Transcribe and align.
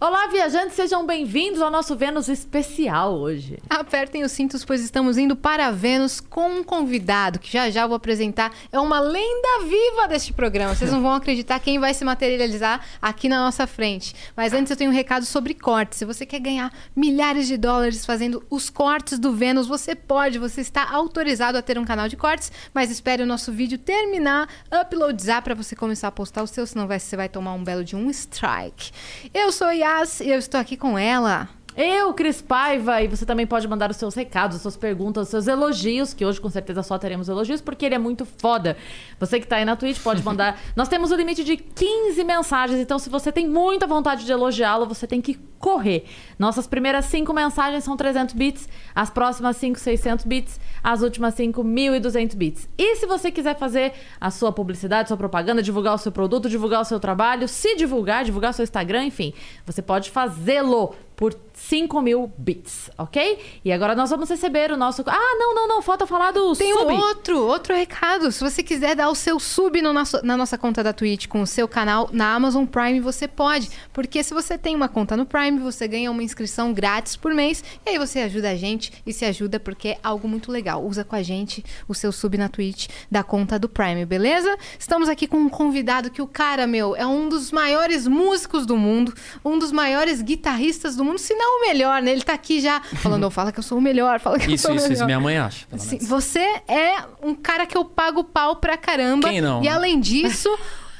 Olá, 0.00 0.26
viajantes, 0.26 0.74
sejam 0.74 1.06
bem-vindos 1.06 1.62
ao 1.62 1.70
nosso 1.70 1.96
Vênus 1.96 2.28
especial 2.28 3.14
hoje. 3.14 3.58
Apertem 3.70 4.24
os 4.24 4.32
cintos, 4.32 4.64
pois 4.64 4.82
estamos 4.82 5.16
indo 5.16 5.36
para 5.36 5.70
Vênus 5.70 6.20
com 6.20 6.58
um 6.58 6.64
convidado 6.64 7.38
que 7.38 7.50
já 7.50 7.70
já 7.70 7.86
vou 7.86 7.96
apresentar. 7.96 8.52
É 8.70 8.78
uma 8.78 8.98
lenda 9.00 9.62
viva 9.62 10.06
deste 10.08 10.32
programa. 10.32 10.74
Vocês 10.74 10.90
não 10.92 11.00
vão 11.00 11.14
acreditar 11.14 11.60
quem 11.60 11.78
vai 11.78 11.94
se 11.94 12.04
materializar 12.04 12.84
aqui 13.00 13.28
na 13.28 13.38
nossa 13.38 13.66
frente. 13.68 14.14
Mas 14.36 14.52
antes 14.52 14.68
eu 14.70 14.76
tenho 14.76 14.90
um 14.90 14.94
recado 14.94 15.24
sobre 15.24 15.54
cortes. 15.54 16.00
Se 16.00 16.04
você 16.04 16.26
quer 16.26 16.40
ganhar 16.40 16.70
milhares 16.94 17.46
de 17.46 17.56
dólares 17.56 18.04
fazendo 18.04 18.44
os 18.50 18.68
cortes 18.68 19.18
do 19.18 19.32
Vênus, 19.32 19.66
você 19.66 19.94
pode. 19.94 20.38
Você 20.40 20.60
está 20.60 20.90
autorizado 20.90 21.56
a 21.56 21.62
ter 21.62 21.78
um 21.78 21.84
canal 21.84 22.08
de 22.08 22.16
cortes, 22.16 22.52
mas 22.74 22.90
espere 22.90 23.22
o 23.22 23.26
nosso 23.26 23.52
vídeo 23.52 23.78
terminar, 23.78 24.48
uploadizar 24.70 25.40
para 25.40 25.54
você 25.54 25.74
começar 25.74 26.08
a 26.08 26.12
postar 26.12 26.42
o 26.42 26.46
seu, 26.46 26.66
senão 26.66 26.86
você 26.86 27.16
vai 27.16 27.28
tomar 27.28 27.54
um 27.54 27.64
belo 27.64 27.84
de 27.84 27.96
um 27.96 28.10
strike. 28.10 28.90
Eu 29.32 29.50
sou 29.50 29.72
Yas 29.72 29.93
e 30.20 30.28
eu 30.28 30.38
estou 30.38 30.60
aqui 30.60 30.76
com 30.76 30.98
ela. 30.98 31.48
Eu, 31.76 32.14
Cris 32.14 32.40
Paiva, 32.40 33.02
e 33.02 33.08
você 33.08 33.26
também 33.26 33.48
pode 33.48 33.66
mandar 33.66 33.90
os 33.90 33.96
seus 33.96 34.14
recados, 34.14 34.54
as 34.56 34.62
suas 34.62 34.76
perguntas, 34.76 35.24
os 35.24 35.28
seus 35.28 35.48
elogios, 35.48 36.14
que 36.14 36.24
hoje 36.24 36.40
com 36.40 36.48
certeza 36.48 36.84
só 36.84 36.96
teremos 36.96 37.28
elogios, 37.28 37.60
porque 37.60 37.84
ele 37.84 37.96
é 37.96 37.98
muito 37.98 38.24
foda. 38.24 38.76
Você 39.18 39.40
que 39.40 39.46
tá 39.46 39.56
aí 39.56 39.64
na 39.64 39.74
Twitch 39.74 40.00
pode 40.00 40.22
mandar. 40.24 40.60
Nós 40.76 40.86
temos 40.86 41.10
o 41.10 41.16
limite 41.16 41.42
de 41.42 41.56
15 41.56 42.22
mensagens, 42.22 42.78
então 42.78 42.96
se 42.96 43.10
você 43.10 43.32
tem 43.32 43.48
muita 43.48 43.88
vontade 43.88 44.24
de 44.24 44.30
elogiá-lo, 44.30 44.86
você 44.86 45.04
tem 45.04 45.20
que 45.20 45.34
correr. 45.58 46.04
Nossas 46.38 46.66
primeiras 46.68 47.06
5 47.06 47.32
mensagens 47.32 47.82
são 47.82 47.96
300 47.96 48.34
bits, 48.34 48.68
as 48.94 49.10
próximas 49.10 49.56
5, 49.56 49.76
600 49.76 50.24
bits, 50.26 50.60
as 50.80 51.02
últimas 51.02 51.34
5, 51.34 51.64
1.200 51.64 52.36
bits. 52.36 52.68
E 52.78 52.96
se 52.96 53.06
você 53.06 53.32
quiser 53.32 53.58
fazer 53.58 53.94
a 54.20 54.30
sua 54.30 54.52
publicidade, 54.52 55.08
sua 55.08 55.16
propaganda, 55.16 55.60
divulgar 55.60 55.94
o 55.94 55.98
seu 55.98 56.12
produto, 56.12 56.48
divulgar 56.48 56.82
o 56.82 56.84
seu 56.84 57.00
trabalho, 57.00 57.48
se 57.48 57.74
divulgar, 57.74 58.24
divulgar 58.24 58.52
o 58.52 58.54
seu 58.54 58.62
Instagram, 58.62 59.06
enfim, 59.06 59.34
você 59.66 59.82
pode 59.82 60.10
fazê-lo 60.10 60.94
por 61.16 61.32
5 61.54 62.02
mil 62.02 62.30
bits, 62.36 62.90
ok? 62.98 63.38
E 63.64 63.72
agora 63.72 63.94
nós 63.94 64.10
vamos 64.10 64.28
receber 64.28 64.72
o 64.72 64.76
nosso. 64.76 65.02
Ah, 65.06 65.36
não, 65.38 65.54
não, 65.54 65.68
não, 65.68 65.82
falta 65.82 66.06
falar 66.06 66.32
do 66.32 66.54
Tem 66.54 66.72
sub. 66.72 66.92
um 66.92 66.98
outro, 66.98 67.38
outro 67.46 67.74
recado. 67.74 68.30
Se 68.32 68.42
você 68.42 68.62
quiser 68.62 68.96
dar 68.96 69.08
o 69.08 69.14
seu 69.14 69.38
sub 69.38 69.80
no 69.80 69.92
nosso, 69.92 70.24
na 70.24 70.36
nossa 70.36 70.58
conta 70.58 70.82
da 70.82 70.92
Twitch 70.92 71.28
com 71.28 71.40
o 71.40 71.46
seu 71.46 71.68
canal 71.68 72.10
na 72.12 72.34
Amazon 72.34 72.66
Prime, 72.66 73.00
você 73.00 73.28
pode. 73.28 73.70
Porque 73.92 74.22
se 74.22 74.34
você 74.34 74.58
tem 74.58 74.74
uma 74.74 74.88
conta 74.88 75.16
no 75.16 75.24
Prime, 75.24 75.60
você 75.60 75.86
ganha 75.86 76.10
uma 76.10 76.22
inscrição 76.22 76.72
grátis 76.72 77.14
por 77.14 77.32
mês. 77.32 77.62
E 77.86 77.90
aí 77.90 77.98
você 77.98 78.20
ajuda 78.20 78.50
a 78.50 78.56
gente 78.56 78.92
e 79.06 79.12
se 79.12 79.24
ajuda 79.24 79.60
porque 79.60 79.88
é 79.88 79.98
algo 80.02 80.26
muito 80.26 80.50
legal. 80.50 80.84
Usa 80.84 81.04
com 81.04 81.14
a 81.14 81.22
gente 81.22 81.64
o 81.88 81.94
seu 81.94 82.10
sub 82.10 82.36
na 82.36 82.48
Twitch 82.48 82.88
da 83.10 83.22
conta 83.22 83.58
do 83.58 83.68
Prime, 83.68 84.04
beleza? 84.04 84.56
Estamos 84.78 85.08
aqui 85.08 85.28
com 85.28 85.38
um 85.38 85.48
convidado 85.48 86.10
que 86.10 86.20
o 86.20 86.26
cara, 86.26 86.66
meu, 86.66 86.96
é 86.96 87.06
um 87.06 87.28
dos 87.28 87.52
maiores 87.52 88.06
músicos 88.08 88.66
do 88.66 88.76
mundo, 88.76 89.14
um 89.44 89.58
dos 89.58 89.70
maiores 89.70 90.20
guitarristas 90.20 90.96
do 90.96 91.04
mundo, 91.04 91.18
se 91.18 91.34
não 91.34 91.53
o 91.58 91.60
melhor, 91.66 92.02
né? 92.02 92.12
Ele 92.12 92.22
tá 92.22 92.34
aqui 92.34 92.60
já 92.60 92.80
falando, 93.02 93.30
fala 93.30 93.50
que 93.52 93.58
eu 93.58 93.62
sou 93.62 93.78
o 93.78 93.80
melhor, 93.80 94.20
fala 94.20 94.38
que 94.38 94.50
eu 94.50 94.54
Isso, 94.54 94.66
sou 94.66 94.72
o 94.72 94.76
isso, 94.76 94.84
melhor. 94.84 94.96
isso. 94.96 95.04
Minha 95.06 95.20
mãe 95.20 95.38
acha. 95.38 95.66
você 96.02 96.40
é 96.68 96.96
um 97.22 97.34
cara 97.34 97.66
que 97.66 97.76
eu 97.76 97.84
pago 97.84 98.22
pau 98.24 98.56
pra 98.56 98.76
caramba. 98.76 99.28
Quem 99.28 99.40
não, 99.40 99.60
E 99.60 99.64
né? 99.66 99.70
além 99.70 99.98
disso, 100.00 100.48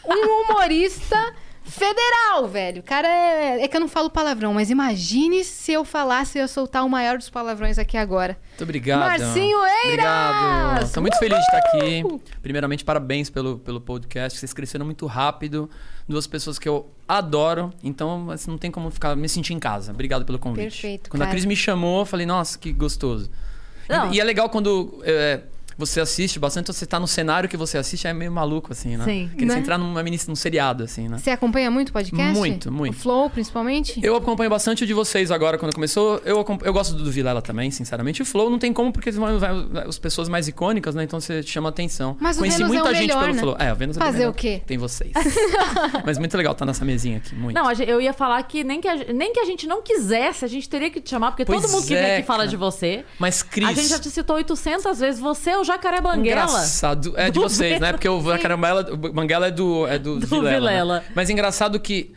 um 0.07 0.43
humorista 0.45 1.17
federal, 1.65 2.47
velho. 2.49 2.81
O 2.81 2.83
cara 2.83 3.09
é. 3.09 3.63
É 3.63 3.69
que 3.69 3.77
eu 3.77 3.81
não 3.81 3.89
falo 3.89 4.11
palavrão, 4.11 4.55
mas 4.55 4.71
imagine 4.71 5.43
se 5.45 5.73
eu 5.73 5.85
falasse 5.85 6.39
e 6.39 6.41
eu 6.41 6.49
soltar 6.49 6.85
o 6.85 6.89
maior 6.89 7.19
dos 7.19 7.31
palavrões 7.31 7.79
aqui 7.79 7.97
agora. 7.97 8.37
Muito 8.51 8.65
obrigado. 8.65 9.01
Marcinho 9.01 9.59
Eiras! 9.85 9.85
Obrigado. 9.85 10.93
Tô 10.93 11.01
muito 11.01 11.19
feliz 11.19 11.39
de 11.39 11.45
estar 11.45 11.59
aqui. 11.59 12.05
Primeiramente, 12.43 12.85
parabéns 12.85 13.31
pelo, 13.31 13.59
pelo 13.59 13.81
podcast. 13.81 14.39
Vocês 14.39 14.53
cresceram 14.53 14.85
muito 14.85 15.07
rápido. 15.07 15.69
Duas 16.09 16.27
pessoas 16.27 16.59
que 16.59 16.69
eu 16.69 16.91
adoro. 17.09 17.73
Então, 17.83 18.31
assim, 18.31 18.51
não 18.51 18.59
tem 18.59 18.71
como 18.71 18.91
ficar 18.91 19.17
me 19.17 19.29
sentir 19.29 19.55
em 19.55 19.59
casa. 19.59 19.93
Obrigado 19.93 20.25
pelo 20.25 20.39
convite. 20.39 20.65
Perfeito, 20.65 21.11
Quando 21.11 21.21
cara. 21.21 21.31
a 21.31 21.33
Cris 21.33 21.45
me 21.45 21.57
chamou, 21.57 22.01
eu 22.01 22.07
falei, 22.07 22.27
nossa, 22.27 22.59
que 22.59 22.73
gostoso. 22.73 23.31
E-. 23.89 24.17
E, 24.17 24.21
é 24.21 24.25
legal 24.25 24.49
quando 24.49 25.03
é, 25.05 25.41
você 25.77 26.01
assiste 26.01 26.39
bastante, 26.39 26.73
você 26.73 26.87
tá 26.87 26.99
no 27.01 27.07
cenário 27.07 27.49
que 27.49 27.57
você 27.57 27.79
assiste, 27.79 28.07
é 28.07 28.13
meio 28.13 28.31
maluco, 28.33 28.73
assim, 28.73 28.97
né? 28.97 29.05
Sim. 29.05 29.31
Queria 29.33 29.55
Né? 29.55 29.59
entrar 29.61 29.79
numa 29.79 30.03
mini, 30.03 30.19
num 30.29 30.37
seriado, 30.37 30.85
assim, 30.85 31.09
né? 31.09 31.19
Você 31.19 31.31
acompanha 31.31 31.71
muito 31.71 31.89
o 31.91 31.93
podcast? 31.93 32.39
Muito, 32.39 32.73
muito. 32.73 32.95
O 32.95 32.99
Flow, 32.99 33.31
principalmente? 33.31 34.01
Eu 34.03 34.17
acompanho 34.17 34.51
bastante 34.51 34.85
o 34.85 34.87
de 34.87 34.95
vocês 34.95 35.31
agora, 35.31 35.59
quando 35.59 35.75
começou. 35.75 36.21
Eu, 36.25 36.45
eu 36.63 36.73
gosto 36.73 36.95
do 36.95 37.11
Vilela 37.11 37.43
também, 37.43 37.71
sinceramente. 37.71 38.23
O 38.23 38.25
Flow 38.25 38.51
não 38.51 38.59
tem 38.59 38.73
como, 38.73 38.93
porque 38.93 39.11
vai, 39.11 39.33
as 39.87 39.99
pessoas 39.99 40.29
mais 40.29 40.49
icônicas, 40.49 40.95
né? 40.95 41.05
Então 41.05 41.21
você 41.21 41.43
chama 41.43 41.69
atenção. 41.69 42.17
Mas 42.21 42.37
o 42.37 42.41
Conheci 42.41 42.59
Vênus 42.59 42.73
é 42.73 42.75
muita 42.75 42.91
o 42.91 42.95
gente 42.95 43.09
melhor, 43.09 43.21
pelo 43.23 43.35
né? 43.35 43.41
Flow. 43.41 43.57
É, 43.59 43.73
o 43.73 43.77
Vênus 43.77 43.97
é 43.97 44.01
Fazer 44.01 44.19
melhor. 44.19 44.31
o 44.31 44.35
quê? 44.35 44.63
Tem 44.67 44.79
vocês. 44.79 45.13
Mas 46.05 46.19
muito 46.19 46.37
legal 46.37 46.53
estar 46.53 46.65
nessa 46.67 46.85
mesinha 46.85 47.19
aqui, 47.19 47.35
muito. 47.35 47.55
Não, 47.55 47.71
eu 47.73 48.01
ia 48.01 48.13
falar 48.13 48.43
que 48.45 48.63
nem 48.65 48.81
que, 48.81 48.89
a, 48.89 48.97
nem 49.13 49.33
que 49.33 49.41
a 49.41 49.45
gente 49.45 49.67
não 49.67 49.83
quisesse, 49.83 50.45
a 50.45 50.49
gente 50.49 50.69
teria 50.69 50.91
que 50.91 51.01
te 51.01 51.11
chamar, 51.11 51.33
porque 51.33 51.45
Pois 51.45 51.63
todo 51.63 51.71
mundo 51.71 51.83
que 51.83 51.95
vem 51.95 52.03
é, 52.03 52.17
aqui 52.19 52.27
fala 52.27 52.41
cara. 52.41 52.51
de 52.51 52.57
você. 52.57 53.05
Mas 53.19 53.43
Cris. 53.43 53.69
A 53.69 53.73
gente 53.73 53.89
já 53.89 53.99
te 53.99 54.11
citou 54.11 54.37
800 54.37 54.99
vezes. 54.99 55.21
Você 55.21 55.51
é 55.51 55.59
o 55.59 55.64
Jacaré 55.65 56.01
Banguela. 56.01 56.43
Engraçado. 56.43 57.15
É 57.17 57.31
de 57.31 57.39
vocês, 57.39 57.81
né? 57.81 57.93
Porque 57.93 58.09
o 58.09 58.21
Jacaré 58.23 58.57
Banguela 58.57 59.49
é 59.49 59.51
do, 59.51 59.87
é 59.87 59.99
do, 59.99 60.19
Do 60.19 60.27
Vilela. 60.27 60.51
né? 60.51 60.57
Vilela. 60.57 61.05
Mas 61.15 61.31
engraçado 61.31 61.79
que. 61.81 62.13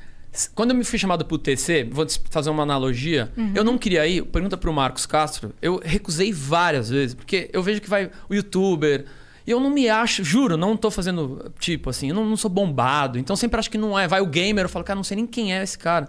Quando 0.53 0.71
eu 0.71 0.75
me 0.75 0.83
fui 0.83 0.99
chamado 0.99 1.25
pro 1.25 1.37
TC, 1.37 1.87
vou 1.89 2.05
fazer 2.29 2.49
uma 2.49 2.61
analogia. 2.61 3.31
Uhum. 3.35 3.53
Eu 3.55 3.63
não 3.63 3.77
queria 3.77 4.05
ir, 4.05 4.21
pergunta 4.23 4.55
pro 4.55 4.71
Marcos 4.71 5.05
Castro. 5.05 5.51
Eu 5.61 5.81
recusei 5.83 6.31
várias 6.31 6.89
vezes, 6.89 7.15
porque 7.15 7.49
eu 7.51 7.63
vejo 7.63 7.81
que 7.81 7.89
vai 7.89 8.11
o 8.29 8.35
youtuber. 8.35 9.05
E 9.47 9.51
eu 9.51 9.59
não 9.61 9.69
me 9.69 9.87
acho, 9.87 10.23
juro, 10.25 10.57
não 10.57 10.75
tô 10.75 10.91
fazendo 10.91 11.51
tipo 11.57 11.89
assim, 11.89 12.09
eu 12.09 12.15
não, 12.15 12.25
não 12.25 12.35
sou 12.35 12.51
bombado. 12.51 13.17
Então 13.17 13.35
sempre 13.35 13.57
acho 13.57 13.71
que 13.71 13.77
não 13.77 13.97
é. 13.97 14.05
Vai 14.07 14.19
o 14.21 14.25
gamer, 14.27 14.65
eu 14.65 14.69
falo, 14.69 14.83
cara, 14.83 14.97
não 14.97 15.05
sei 15.05 15.15
nem 15.15 15.25
quem 15.25 15.55
é 15.55 15.63
esse 15.63 15.77
cara. 15.77 16.07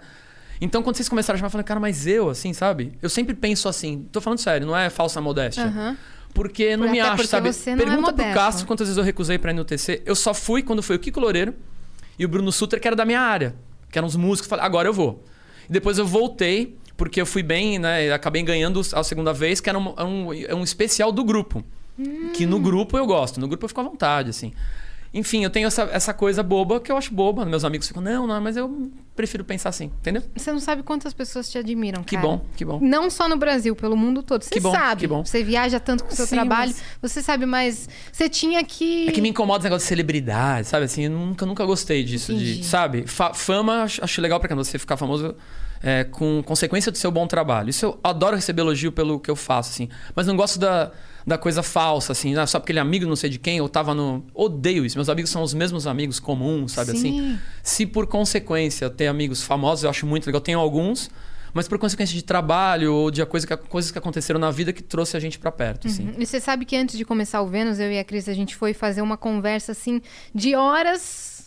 Então 0.61 0.83
quando 0.83 0.97
vocês 0.97 1.07
começaram 1.07 1.35
a 1.35 1.39
chamar, 1.39 1.47
eu 1.47 1.51
falei, 1.51 1.63
cara, 1.63 1.79
mas 1.79 2.05
eu, 2.05 2.29
assim, 2.29 2.51
sabe? 2.51 2.91
Eu 3.01 3.09
sempre 3.09 3.33
penso 3.33 3.69
assim, 3.69 4.05
tô 4.11 4.19
falando 4.19 4.39
sério, 4.39 4.67
não 4.67 4.75
é 4.77 4.89
falsa 4.89 5.21
modéstia. 5.21 5.63
Aham. 5.63 5.97
Porque 6.33 6.77
não 6.77 6.89
me 6.89 6.99
acho, 6.99 7.27
sabe? 7.27 7.49
é 7.49 7.53
Pergunta 7.53 7.85
pro 7.85 8.01
modesto. 8.01 8.33
Castro 8.33 8.67
quantas 8.67 8.87
vezes 8.87 8.97
eu 8.97 9.03
recusei 9.03 9.37
pra 9.37 9.51
ir 9.51 9.55
no 9.55 9.65
TC. 9.65 10.03
Eu 10.05 10.15
só 10.15 10.33
fui 10.33 10.61
quando 10.63 10.81
foi 10.81 10.95
o 10.95 10.99
Kiko 10.99 11.19
Loureiro 11.19 11.53
e 12.17 12.25
o 12.25 12.29
Bruno 12.29 12.51
Sutter, 12.51 12.79
que 12.79 12.87
era 12.87 12.95
da 12.95 13.05
minha 13.05 13.19
área. 13.19 13.55
Que 13.91 13.97
eram 13.97 14.07
os 14.07 14.15
músicos. 14.15 14.47
Falei, 14.47 14.63
agora 14.63 14.87
eu 14.87 14.93
vou. 14.93 15.23
E 15.67 15.73
depois 15.73 15.97
eu 15.97 16.05
voltei, 16.05 16.77
porque 16.95 17.19
eu 17.19 17.25
fui 17.25 17.41
bem, 17.43 17.79
né? 17.79 18.11
Acabei 18.13 18.43
ganhando 18.43 18.81
a 18.93 19.03
segunda 19.03 19.33
vez, 19.33 19.59
que 19.59 19.69
era 19.69 19.77
um, 19.77 19.93
um, 19.97 20.33
é 20.33 20.53
um 20.53 20.63
especial 20.63 21.11
do 21.11 21.23
grupo. 21.23 21.63
Que 22.33 22.45
no 22.45 22.59
grupo 22.59 22.97
eu 22.97 23.05
gosto. 23.05 23.39
No 23.39 23.47
grupo 23.47 23.65
eu 23.65 23.69
fico 23.69 23.81
à 23.81 23.83
vontade, 23.83 24.29
assim. 24.29 24.53
Enfim, 25.13 25.43
eu 25.43 25.49
tenho 25.49 25.67
essa, 25.67 25.83
essa 25.91 26.13
coisa 26.13 26.43
boba 26.43 26.79
que 26.79 26.91
eu 26.91 26.97
acho 26.97 27.13
boba. 27.13 27.45
Meus 27.45 27.65
amigos 27.65 27.87
ficam, 27.87 28.01
não, 28.01 28.27
não, 28.27 28.39
mas 28.39 28.55
eu 28.55 28.91
prefiro 29.19 29.43
pensar 29.43 29.67
assim, 29.67 29.91
entendeu? 29.99 30.23
Você 30.33 30.49
não 30.49 30.61
sabe 30.61 30.81
quantas 30.81 31.13
pessoas 31.13 31.49
te 31.49 31.57
admiram, 31.57 32.01
Que 32.03 32.15
cara. 32.15 32.25
bom, 32.25 32.45
que 32.55 32.63
bom. 32.63 32.79
Não 32.81 33.09
só 33.09 33.27
no 33.27 33.35
Brasil, 33.35 33.75
pelo 33.75 33.97
mundo 33.97 34.23
todo. 34.23 34.43
Você 34.43 34.49
Que 34.49 34.61
bom, 34.61 34.71
sabe. 34.71 35.01
que 35.01 35.07
bom. 35.07 35.25
Você 35.25 35.43
viaja 35.43 35.77
tanto 35.77 36.05
com 36.05 36.13
o 36.13 36.15
seu 36.15 36.25
Sim, 36.25 36.35
trabalho. 36.37 36.71
mas- 36.71 36.83
Você 37.11 37.21
sabe, 37.21 37.45
mas 37.45 37.89
você 38.13 38.29
tinha 38.29 38.63
que. 38.63 39.09
É 39.09 39.11
que 39.11 39.19
me 39.19 39.27
incomoda 39.27 39.59
esse 39.59 39.65
negócio 39.65 39.83
de 39.83 39.89
celebridade, 39.89 40.67
sabe? 40.67 40.85
Assim, 40.85 41.03
eu 41.03 41.11
nunca, 41.11 41.45
nunca 41.45 41.65
gostei 41.65 42.01
disso. 42.01 42.31
Entendi. 42.31 42.59
De, 42.59 42.65
sabe? 42.65 43.05
Fa- 43.07 43.33
fama, 43.33 43.83
acho, 43.83 44.01
acho 44.01 44.21
legal 44.21 44.39
pra 44.39 44.47
quando 44.47 44.63
você 44.63 44.79
ficar 44.79 44.95
famoso 44.95 45.35
é, 45.83 46.05
com 46.05 46.41
consequência 46.45 46.89
do 46.89 46.97
seu 46.97 47.11
bom 47.11 47.27
trabalho. 47.27 47.69
Isso 47.69 47.85
eu 47.85 47.99
adoro 48.01 48.37
receber 48.37 48.61
elogio 48.61 48.91
pelo 48.91 49.19
que 49.19 49.29
eu 49.29 49.35
faço, 49.35 49.71
assim. 49.71 49.89
Mas 50.15 50.25
não 50.27 50.35
gosto 50.37 50.57
da, 50.59 50.91
da 51.25 51.37
coisa 51.37 51.61
falsa, 51.61 52.11
assim. 52.11 52.35
ah, 52.35 52.47
Só 52.47 52.59
porque 52.59 52.71
ele 52.71 52.79
é 52.79 52.81
amigo 52.81 53.05
não 53.05 53.15
sei 53.15 53.29
de 53.29 53.39
quem, 53.39 53.57
eu 53.57 53.69
tava 53.69 53.93
no. 53.93 54.23
Odeio 54.33 54.85
isso. 54.85 54.97
Meus 54.97 55.09
amigos 55.09 55.29
são 55.31 55.43
os 55.43 55.53
mesmos 55.53 55.85
amigos 55.87 56.19
comuns, 56.19 56.71
sabe 56.73 56.91
Sim. 56.91 56.97
assim? 56.97 57.39
Se 57.63 57.85
por 57.85 58.07
consequência 58.07 58.89
ter 58.89 59.07
amigos 59.07 59.41
famosos, 59.41 59.83
eu 59.83 59.89
acho 59.89 60.05
muito 60.05 60.25
legal. 60.25 60.39
Eu 60.39 60.43
tenho 60.43 60.59
alguns. 60.59 61.09
Mas 61.53 61.67
por 61.67 61.79
consequência 61.79 62.13
de 62.13 62.23
trabalho 62.23 62.93
ou 62.93 63.09
de 63.09 63.25
coisa 63.25 63.47
que, 63.47 63.57
coisas 63.57 63.89
que 63.89 63.97
aconteceram 63.97 64.39
na 64.39 64.51
vida 64.51 64.71
que 64.71 64.83
trouxe 64.83 65.17
a 65.17 65.19
gente 65.19 65.39
pra 65.39 65.51
perto, 65.51 65.87
assim. 65.87 66.13
E 66.17 66.25
você 66.25 66.39
sabe 66.39 66.63
que 66.63 66.75
antes 66.75 66.95
de 66.95 67.03
começar 67.03 67.41
o 67.41 67.47
Vênus, 67.47 67.79
eu 67.79 67.91
e 67.91 67.97
a 67.97 68.03
Cris, 68.03 68.29
a 68.29 68.33
gente 68.33 68.55
foi 68.55 68.71
fazer 68.73 69.01
uma 69.01 69.17
conversa 69.17 69.71
assim 69.71 69.99
de 70.33 70.55
horas 70.55 71.38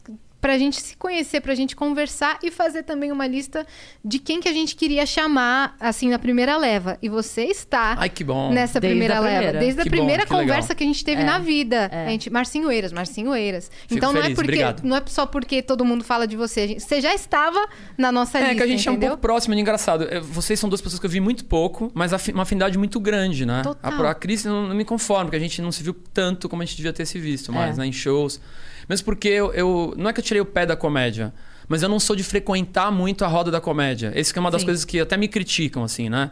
pra 0.43 0.59
gente 0.59 0.83
se 0.83 0.97
conhecer, 0.97 1.41
pra 1.41 1.55
gente 1.55 1.77
conversar 1.77 2.37
e 2.43 2.51
fazer 2.51 2.83
também 2.83 3.13
uma 3.13 3.29
lista 3.29 3.65
de 4.05 4.19
quem 4.19 4.41
que 4.41 4.49
a 4.49 4.53
gente 4.53 4.75
queria 4.75 5.07
chamar, 5.07 5.77
assim, 5.79 6.11
na 6.11 6.19
primeira 6.19 6.57
leva. 6.57 6.99
E 7.01 7.09
você 7.09 7.45
está 7.45 7.95
Ai, 7.97 8.11
que 8.11 8.25
bom. 8.25 8.51
nessa 8.53 8.81
Desde 8.81 8.93
primeira 8.99 9.19
a 9.19 9.21
leva. 9.21 9.37
primeira. 9.37 9.59
Desde 9.61 9.81
a 9.81 9.85
Que 9.85 9.91
bom, 9.91 9.97
primeira 9.99 10.27
que 10.27 10.33
legal. 10.33 10.47
conversa 10.49 10.75
que 10.75 10.83
a 10.83 10.87
gente 10.87 11.05
teve 11.05 11.23
É, 11.23 11.25
na 11.25 11.39
vida. 11.39 11.89
é. 11.93 12.07
A 12.07 12.11
gente, 12.11 12.29
Marcinho 12.29 12.73
Eiras, 12.73 12.93
Marcinho 12.93 13.33
Eiras. 13.35 13.71
Fico 13.83 13.95
então 13.95 14.13
não 14.13 14.19
é 14.19 14.25
feliz, 14.25 14.35
porque 14.37 14.51
obrigado. 14.51 14.83
não 14.83 14.97
é 14.97 15.03
só 15.07 15.25
porque 15.27 15.63
todo 15.63 15.85
mundo 15.85 16.03
fala 16.03 16.27
de 16.27 16.37
você. 16.37 16.61
a 16.63 16.67
gente- 16.67 16.83
Você 16.83 17.01
já 17.01 17.15
estava 17.15 17.65
na 17.97 18.11
nossa 18.11 18.37
É 18.39 18.41
lista, 18.41 18.57
que 18.57 18.63
a 18.65 18.67
gente 18.67 18.89
é 18.89 18.91
um 18.91 18.95
entendeu? 18.95 19.11
pouco 19.11 19.23
próximo, 19.23 19.55
é 19.55 19.59
engraçado. 19.61 20.09
É, 20.11 20.19
Vocês 20.19 20.59
são 20.59 20.69
duas 20.69 20.81
pessoas 20.81 20.99
que 20.99 21.07
eu 21.07 21.11
vi 21.11 21.21
muito 21.21 21.45
pouco, 21.45 21.89
mas 21.95 22.11
uma 22.31 22.43
afinidade 22.43 22.77
muito 22.77 22.99
grande, 22.99 23.47
né? 23.47 23.63
Total. 23.63 24.07
A, 24.07 24.11
a 24.11 24.15
Cris 24.15 24.45
não, 24.45 24.67
não 24.67 24.75
me 24.75 24.85
conformo, 24.85 25.27
porque 25.27 25.37
a 25.37 25.41
gente 25.41 25.63
não 25.63 25.71
se 25.71 25.85
viu 25.85 25.95
tanto 26.13 26.49
como 26.49 26.63
a 26.63 26.65
gente 26.65 26.77
devia 26.77 26.93
ter 26.93 27.07
se 27.07 27.19
visto 27.21 27.53
mais, 27.53 27.77
É. 27.79 27.81
né? 27.83 27.87
Em 27.87 27.93
shows. 27.93 28.41
Mesmo 28.89 29.05
porque 29.05 29.29
eu, 29.29 29.53
eu- 29.53 29.95
Não 29.97 30.11
é 30.11 30.13
que 30.13 30.21
eu 30.21 30.25
tirei 30.25 30.41
o 30.41 30.45
pé 30.47 30.67
da 30.67 30.77
comédia, 30.77 31.33
Mas 31.69 31.83
eu 31.83 31.89
não 31.89 31.99
sou 32.01 32.15
de 32.17 32.23
frequentar 32.25 32.91
muito 32.91 33.25
a 33.25 33.29
roda 33.29 33.51
da 33.51 33.61
comédia. 33.61 34.13
Essa 34.15 34.33
que 34.33 34.39
é 34.39 34.41
uma 34.41 34.51
das 34.51 34.61
Sim. 34.63 34.67
coisas 34.67 34.85
que 34.85 35.01
até 35.01 35.17
me 35.17 35.27
criticam, 35.29 35.83
assim, 35.85 36.09
né? 36.11 36.31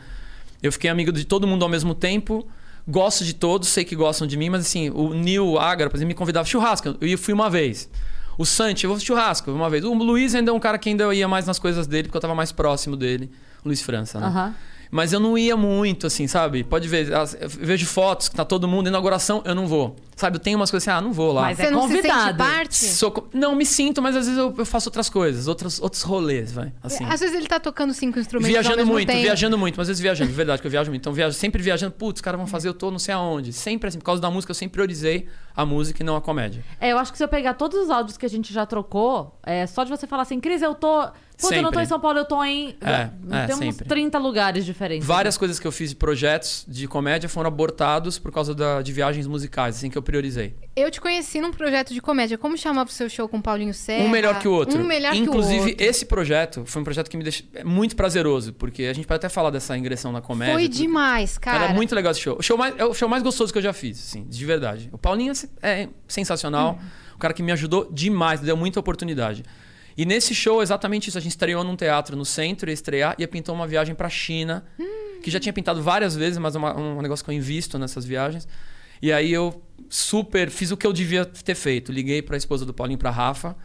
Eu 0.63 0.71
fiquei 0.73 0.91
amigo 0.91 1.11
de 1.13 1.25
todo 1.25 1.47
mundo 1.47 1.63
ao 1.63 1.69
mesmo 1.69 1.95
tempo. 1.95 2.47
Gosto 2.87 3.25
de 3.25 3.33
todos, 3.33 3.69
sei 3.69 3.85
que 3.85 3.95
gostam 3.97 4.27
de 4.27 4.37
mim, 4.37 4.51
mas 4.51 4.63
assim, 4.63 4.91
o 4.91 5.15
Neil 5.15 5.59
Agar, 5.59 5.89
por 5.89 5.97
exemplo, 5.97 6.09
me 6.09 6.15
convidava 6.15 6.47
churrasco. 6.47 6.97
Eu 7.01 7.17
fui 7.17 7.33
uma 7.33 7.49
vez. 7.49 7.89
O 8.37 8.45
Santi, 8.45 8.85
eu 8.85 8.91
vou 8.91 8.99
churrasco 9.01 9.51
uma 9.53 9.71
vez. 9.71 9.85
O 9.85 9.95
Luiz 9.95 10.35
ainda 10.35 10.51
é 10.51 10.55
um 10.55 10.61
cara 10.61 10.77
que 10.79 10.89
ainda 10.91 11.15
ia 11.15 11.29
mais 11.29 11.47
nas 11.47 11.59
coisas 11.59 11.87
dele, 11.87 12.09
porque 12.09 12.17
eu 12.17 12.21
tava 12.21 12.35
mais 12.35 12.53
próximo 12.53 12.97
dele. 12.97 13.31
O 13.65 13.69
Luiz 13.69 13.81
França, 13.81 14.19
né? 14.21 14.27
Aham. 14.27 14.55
Mas 14.91 15.13
eu 15.13 15.21
não 15.21 15.39
ia 15.39 15.57
muito, 15.57 16.07
assim, 16.07 16.27
sabe? 16.27 16.65
Pode 16.65 16.89
ver, 16.89 17.15
as- 17.15 17.35
eu 17.41 17.49
vejo 17.49 17.87
fotos 17.87 18.29
que 18.29 18.35
tá 18.35 18.45
todo 18.45 18.67
mundo, 18.67 18.89
inauguração, 18.89 19.41
eu 19.45 19.55
não 19.55 19.67
vou. 19.67 19.95
Sabe, 20.17 20.37
eu 20.37 20.41
tenho 20.41 20.59
umas 20.59 20.71
coisas 20.71 20.87
assim, 20.87 20.99
ah, 20.99 21.01
não 21.01 21.13
vou 21.13 21.33
lá. 21.33 21.43
Mas 21.43 21.57
Você 21.59 21.67
é 21.67 21.71
não 21.71 21.83
se 21.89 21.95
sente 21.95 22.09
convidado. 22.09 22.37
parte? 22.39 22.75
Sou 22.75 23.29
não, 23.33 23.55
me 23.55 23.65
sinto, 23.65 24.03
mas 24.03 24.17
às 24.17 24.27
vezes 24.27 24.39
eu, 24.39 24.53
eu 24.59 24.67
faço 24.67 24.89
outras 24.89 25.09
coisas, 25.09 25.47
outros, 25.49 25.81
outros 25.81 26.03
rolês, 26.03 26.53
vai. 26.53 26.73
Assim. 26.83 27.05
Às 27.05 27.21
vezes 27.21 27.35
ele 27.37 27.47
tá 27.47 27.59
tocando 27.61 27.95
cinco 27.95 28.19
instrumentos 28.19 28.49
ao 28.55 28.63
Viajando 28.63 28.77
mesmo 28.79 28.93
muito, 28.93 29.07
tempo. 29.09 29.23
viajando 29.23 29.57
muito, 29.57 29.77
mas 29.77 29.85
às 29.85 29.89
vezes 29.89 30.01
viajando, 30.01 30.29
de 30.29 30.37
verdade 30.37 30.61
que 30.61 30.67
eu 30.67 30.71
viajo 30.71 30.91
muito. 30.91 31.01
Então, 31.01 31.13
viajo, 31.13 31.35
sempre 31.37 31.63
viajando, 31.63 31.93
putz, 31.93 32.19
os 32.19 32.21
caras 32.23 32.39
vão 32.39 32.47
fazer, 32.47 32.69
eu 32.69 32.75
tô 32.75 32.91
não 32.91 32.99
sei 32.99 33.15
aonde. 33.15 33.53
Sempre 33.53 33.89
assim, 33.89 33.99
por 33.99 34.05
causa 34.05 34.21
da 34.21 34.31
música, 34.31 34.51
eu 34.51 34.55
sempre 34.55 34.73
priorizei 34.75 35.27
a 35.57 35.65
música 35.65 36.03
e 36.03 36.05
não 36.05 36.17
a 36.17 36.21
comédia. 36.21 36.63
É, 36.81 36.91
eu 36.93 36.99
acho 36.99 37.13
que 37.13 37.17
se 37.17 37.25
eu 37.25 37.29
pegar 37.29 37.55
todos 37.55 37.79
os 37.79 37.89
áudios 37.91 38.17
que 38.19 38.27
a 38.27 38.29
gente 38.31 38.53
já 38.53 38.67
trocou, 38.67 39.39
é 39.45 39.67
só 39.67 39.85
de 39.85 39.91
você 39.91 40.07
falar 40.07 40.23
assim, 40.25 40.41
Cris, 40.41 40.61
eu 40.61 40.75
tô. 40.75 41.09
Puta, 41.41 41.55
eu 41.57 41.63
não 41.63 41.71
tô 41.73 41.81
em 41.81 41.87
São 41.87 41.99
Paulo, 42.01 42.19
eu 42.19 42.25
tô 42.25 42.43
em. 42.45 42.77
É, 42.81 43.11
é, 43.31 43.47
Tem 43.47 43.55
uns 43.55 43.59
sempre. 43.59 43.87
30 43.89 44.19
lugares 44.19 44.65
diferentes. 44.65 45.07
Várias 45.07 45.37
coisas 45.39 45.59
que 45.59 45.67
eu 45.67 45.73
fiz 45.73 45.91
de 45.91 45.97
projetos 45.97 46.65
de 46.69 46.87
comédia 46.87 47.29
foram 47.29 47.49
abortados 47.49 48.19
por 48.19 48.31
causa 48.33 48.55
da- 48.55 48.83
de 48.83 48.93
viagens 48.93 49.27
musicais, 49.27 49.77
assim, 49.77 49.91
que 49.91 49.97
eu 49.99 50.03
priorizei. 50.03 50.55
Eu 50.77 50.91
te 50.91 51.01
conheci 51.01 51.41
num 51.41 51.51
projeto 51.51 51.93
de 51.95 52.01
comédia. 52.01 52.39
Como 52.39 52.57
chamava 52.57 52.89
o 52.89 52.93
seu 52.93 53.09
show 53.09 53.29
com 53.29 53.39
o 53.39 53.43
Paulinho 53.43 53.75
Serra? 53.75 54.05
Um 54.05 54.09
melhor 54.09 54.39
que 54.39 54.49
o 54.49 54.53
outro. 54.53 54.79
Um 54.81 54.85
melhor 54.85 55.15
Inclusive, 55.15 55.59
que 55.59 55.67
o 55.67 55.71
outro. 55.71 55.85
esse 55.85 56.07
projeto 56.07 56.65
foi 56.67 56.81
um 56.83 56.85
projeto 56.85 57.09
que 57.11 57.17
me 57.17 57.23
deixa 57.23 57.43
é 57.55 57.65
muito 57.65 57.97
prazeroso, 57.97 58.53
porque 58.53 58.85
a 58.85 58.93
gente 58.93 59.07
pode 59.07 59.17
até 59.17 59.29
falar 59.29 59.51
dessa 59.51 59.77
ingressão 59.77 60.13
na 60.13 60.21
comédia. 60.21 60.55
Foi 60.55 60.69
demais, 60.69 61.37
cara. 61.39 61.65
Era 61.65 61.75
muito 61.75 61.95
legal 61.95 62.13
esse 62.13 62.21
show. 62.21 62.37
O 62.39 62.43
show 62.43 62.57
mais, 62.57 62.75
é 62.79 62.85
o 62.85 62.95
show 62.95 63.09
mais 63.09 63.23
gostoso 63.23 63.53
que 63.53 63.59
eu 63.59 63.63
já 63.63 63.73
fiz, 63.73 63.99
assim, 63.99 64.25
de 64.29 64.45
verdade. 64.45 64.89
O 64.93 64.99
Paulinho 64.99 65.33
é 65.63 65.89
sensacional. 66.07 66.79
O 67.15 67.19
cara 67.21 67.35
que 67.35 67.43
me 67.43 67.53
ajudou 67.53 67.87
demais, 67.93 68.41
deu 68.41 68.57
muita 68.57 68.81
oportunidade. 68.81 69.43
E 69.97 70.05
nesse 70.05 70.35
show, 70.35 70.63
exatamente 70.63 71.09
isso. 71.09 71.19
A 71.19 71.21
gente 71.21 71.33
estreou 71.33 71.65
num 71.65 71.77
teatro 71.77 72.17
no 72.17 72.25
centro, 72.25 72.71
ia 72.71 72.75
estrear, 72.75 73.15
e 73.19 73.27
pintou 73.27 73.55
uma 73.55 73.67
viagem 73.67 73.95
pra 73.95 74.09
China, 74.09 74.65
que 75.23 75.31
já 75.31 75.39
tinha 75.39 75.53
pintado 75.53 75.83
várias 75.83 76.17
vezes, 76.17 76.39
mas 76.39 76.55
é 76.55 76.59
um 76.59 77.01
negócio 77.03 77.25
que 77.25 77.31
eu 77.31 77.35
invisto 77.35 77.79
nessas 77.79 78.05
viagens. 78.05 78.47
E 79.03 79.13
aí 79.13 79.33
eu 79.33 79.63
super 79.89 80.51
fiz 80.51 80.71
o 80.71 80.77
que 80.77 80.87
eu 80.87 80.93
devia 80.93 81.25
ter 81.25 81.55
feito. 81.55 81.91
Liguei 81.91 82.23
pra 82.23 82.37
esposa 82.37 82.67
do 82.67 82.73
Paulinho, 82.75 82.99
pra 82.99 83.11
Rafa, 83.11 83.57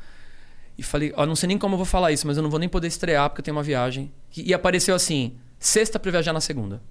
e 0.78 0.84
falei: 0.84 1.14
Ó, 1.16 1.26
não 1.26 1.36
sei 1.36 1.48
nem 1.48 1.58
como 1.58 1.74
eu 1.74 1.78
vou 1.78 1.86
falar 1.86 2.12
isso, 2.12 2.26
mas 2.26 2.38
eu 2.38 2.44
não 2.44 2.50
vou 2.50 2.60
nem 2.60 2.70
poder 2.70 2.88
estrear 2.88 3.30
porque 3.30 3.42
eu 3.42 3.44
tenho 3.44 3.58
uma 3.58 3.64
viagem. 3.64 4.12
E 4.36 4.50
e 4.50 4.54
apareceu 4.54 4.96
assim: 4.96 5.38
sexta 5.60 6.00
pra 6.00 6.12
viajar 6.12 6.34
na 6.34 6.42
segunda. 6.42 6.82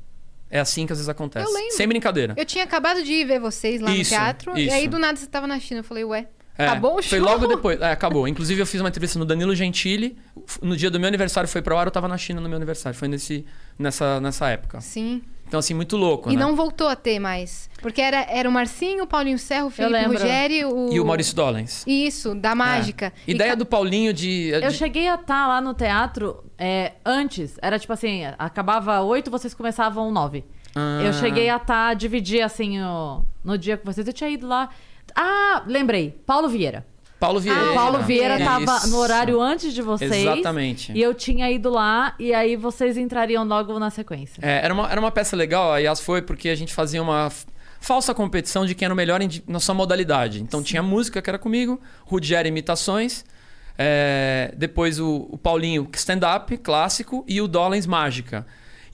É 0.51 0.61
assim 0.61 0.87
que 0.87 0.93
às 0.93 0.99
vezes 0.99 1.09
acontece. 1.09 1.47
Eu 1.47 1.53
lembro. 1.53 1.77
Sem 1.77 1.89
brincadeira. 1.89 2.35
Eu 2.37 2.45
tinha 2.45 2.63
acabado 2.65 3.03
de 3.03 3.13
ir 3.13 3.25
ver 3.25 3.41
vocês 3.41 3.81
lá 3.81 3.91
Isso, 3.91 4.13
no 4.13 4.19
teatro. 4.19 4.59
E 4.59 4.67
isso. 4.67 4.75
aí, 4.75 4.87
do 4.87 4.99
nada, 4.99 5.19
você 5.19 5.27
tava 5.27 5.47
na 5.47 5.59
China. 5.59 5.81
Eu 5.81 5.85
falei, 5.85 6.05
ué, 6.05 6.29
É, 6.57 6.67
acabou 6.69 6.97
o 6.99 7.03
show? 7.03 7.11
Foi 7.11 7.19
logo 7.19 7.47
depois. 7.47 7.81
É, 7.81 7.91
acabou. 7.91 8.29
Inclusive, 8.29 8.61
eu 8.63 8.67
fiz 8.67 8.81
uma 8.81 8.89
entrevista 8.89 9.19
no 9.19 9.25
Danilo 9.25 9.55
Gentili. 9.55 10.17
No 10.63 10.77
dia 10.77 10.91
do 10.91 11.01
meu 11.01 11.09
aniversário 11.09 11.49
foi 11.49 11.61
pro 11.63 11.77
ar, 11.77 11.87
eu 11.87 11.91
tava 11.91 12.07
na 12.07 12.17
China 12.17 12.41
no 12.41 12.49
meu 12.49 12.57
aniversário. 12.57 12.97
Foi 12.99 13.09
nesse, 13.09 13.45
nessa, 13.79 14.21
nessa 14.21 14.49
época. 14.49 14.81
Sim. 14.81 15.23
Então, 15.47 15.59
assim, 15.61 15.75
muito 15.75 15.97
louco, 15.97 16.31
E 16.31 16.37
né? 16.37 16.41
não 16.43 16.57
voltou 16.57 16.89
a 16.89 16.97
ter 16.97 17.19
mais. 17.19 17.69
Porque 17.83 18.01
era, 18.01 18.23
era 18.31 18.49
o 18.49 18.53
Marcinho, 18.53 19.05
o 19.05 19.07
Paulinho 19.07 19.39
Serra, 19.39 19.67
o 19.67 19.71
Felipe. 19.71 20.05
Rogério 20.07 20.75
o... 20.75 20.93
E 20.93 20.99
o 20.99 21.05
Maurício 21.05 21.37
Dollens. 21.37 21.85
Isso, 21.87 22.35
da 22.35 22.55
Mágica. 22.55 23.13
É. 23.27 23.31
Ideia 23.31 23.51
ca- 23.51 23.57
do 23.57 23.67
Paulinho 23.67 24.13
de. 24.15 24.49
Eu 24.49 24.69
de- 24.71 24.75
cheguei 24.77 25.07
a 25.07 25.17
estar 25.17 25.47
lá 25.47 25.61
no 25.61 25.75
teatro 25.75 26.43
é, 26.57 26.93
antes. 27.05 27.59
Era 27.61 27.79
tipo 27.79 27.93
assim, 27.93 28.23
acabava 28.39 29.01
oito, 29.03 29.31
vocês 29.31 29.53
começavam 29.53 30.11
nove. 30.11 30.45
Ah. 30.75 31.03
Eu 31.05 31.13
cheguei 31.13 31.49
a 31.51 31.57
estar, 31.57 31.95
dividir 31.95 32.41
assim, 32.41 32.81
o- 32.81 33.23
no 33.45 33.59
dia 33.59 33.77
com 33.77 33.85
vocês. 33.93 34.07
Eu 34.07 34.13
tinha 34.15 34.31
ido 34.31 34.47
lá. 34.47 34.71
Ah, 35.15 35.63
lembrei. 35.67 36.19
Paulo 36.27 36.49
Vieira. 36.49 36.87
Paulo 37.19 37.41
Vieira. 37.41 37.71
O 37.71 37.75
Paulo 37.75 38.03
Vieira 38.03 38.37
Isso. 38.37 38.45
tava 38.45 38.87
no 38.89 38.99
horário 38.99 39.41
antes 39.41 39.73
de 39.73 39.81
vocês. 39.81 40.13
Exatamente. 40.13 40.93
E 40.93 41.01
eu 41.01 41.15
tinha 41.15 41.51
ido 41.51 41.71
lá, 41.71 42.15
e 42.19 42.35
aí 42.35 42.55
vocês 42.57 42.97
entrariam 42.99 43.45
logo 43.45 43.79
na 43.79 43.89
sequência. 43.89 44.41
É, 44.43 44.65
era, 44.65 44.75
uma, 44.75 44.91
era 44.91 45.01
uma 45.01 45.11
peça 45.11 45.35
legal, 45.35 45.73
a 45.73 45.79
Yas 45.79 46.01
foi 46.01 46.21
porque 46.21 46.49
a 46.49 46.55
gente 46.55 46.75
fazia 46.75 47.03
uma 47.03 47.31
falsa 47.81 48.15
competição 48.15 48.67
de 48.67 48.75
quem 48.75 48.87
era 48.87 48.95
o 48.95 48.97
melhor 48.97 49.21
na 49.47 49.61
sua 49.61 49.75
modalidade. 49.75 50.43
Então 50.43 50.63
tinha 50.63 50.83
música, 50.83 51.23
que 51.23 51.31
era 51.31 51.39
comigo, 51.39 51.81
Rudier 52.05 52.47
imitações, 52.47 53.25
é, 53.79 54.53
depois 54.57 55.01
o, 55.01 55.29
o 55.31 55.39
Paulinho 55.39 55.89
stand-up 55.95 56.57
clássico 56.59 57.25
e 57.27 57.41
o 57.41 57.49
Dollens 57.49 57.87
mágica. 57.87 58.47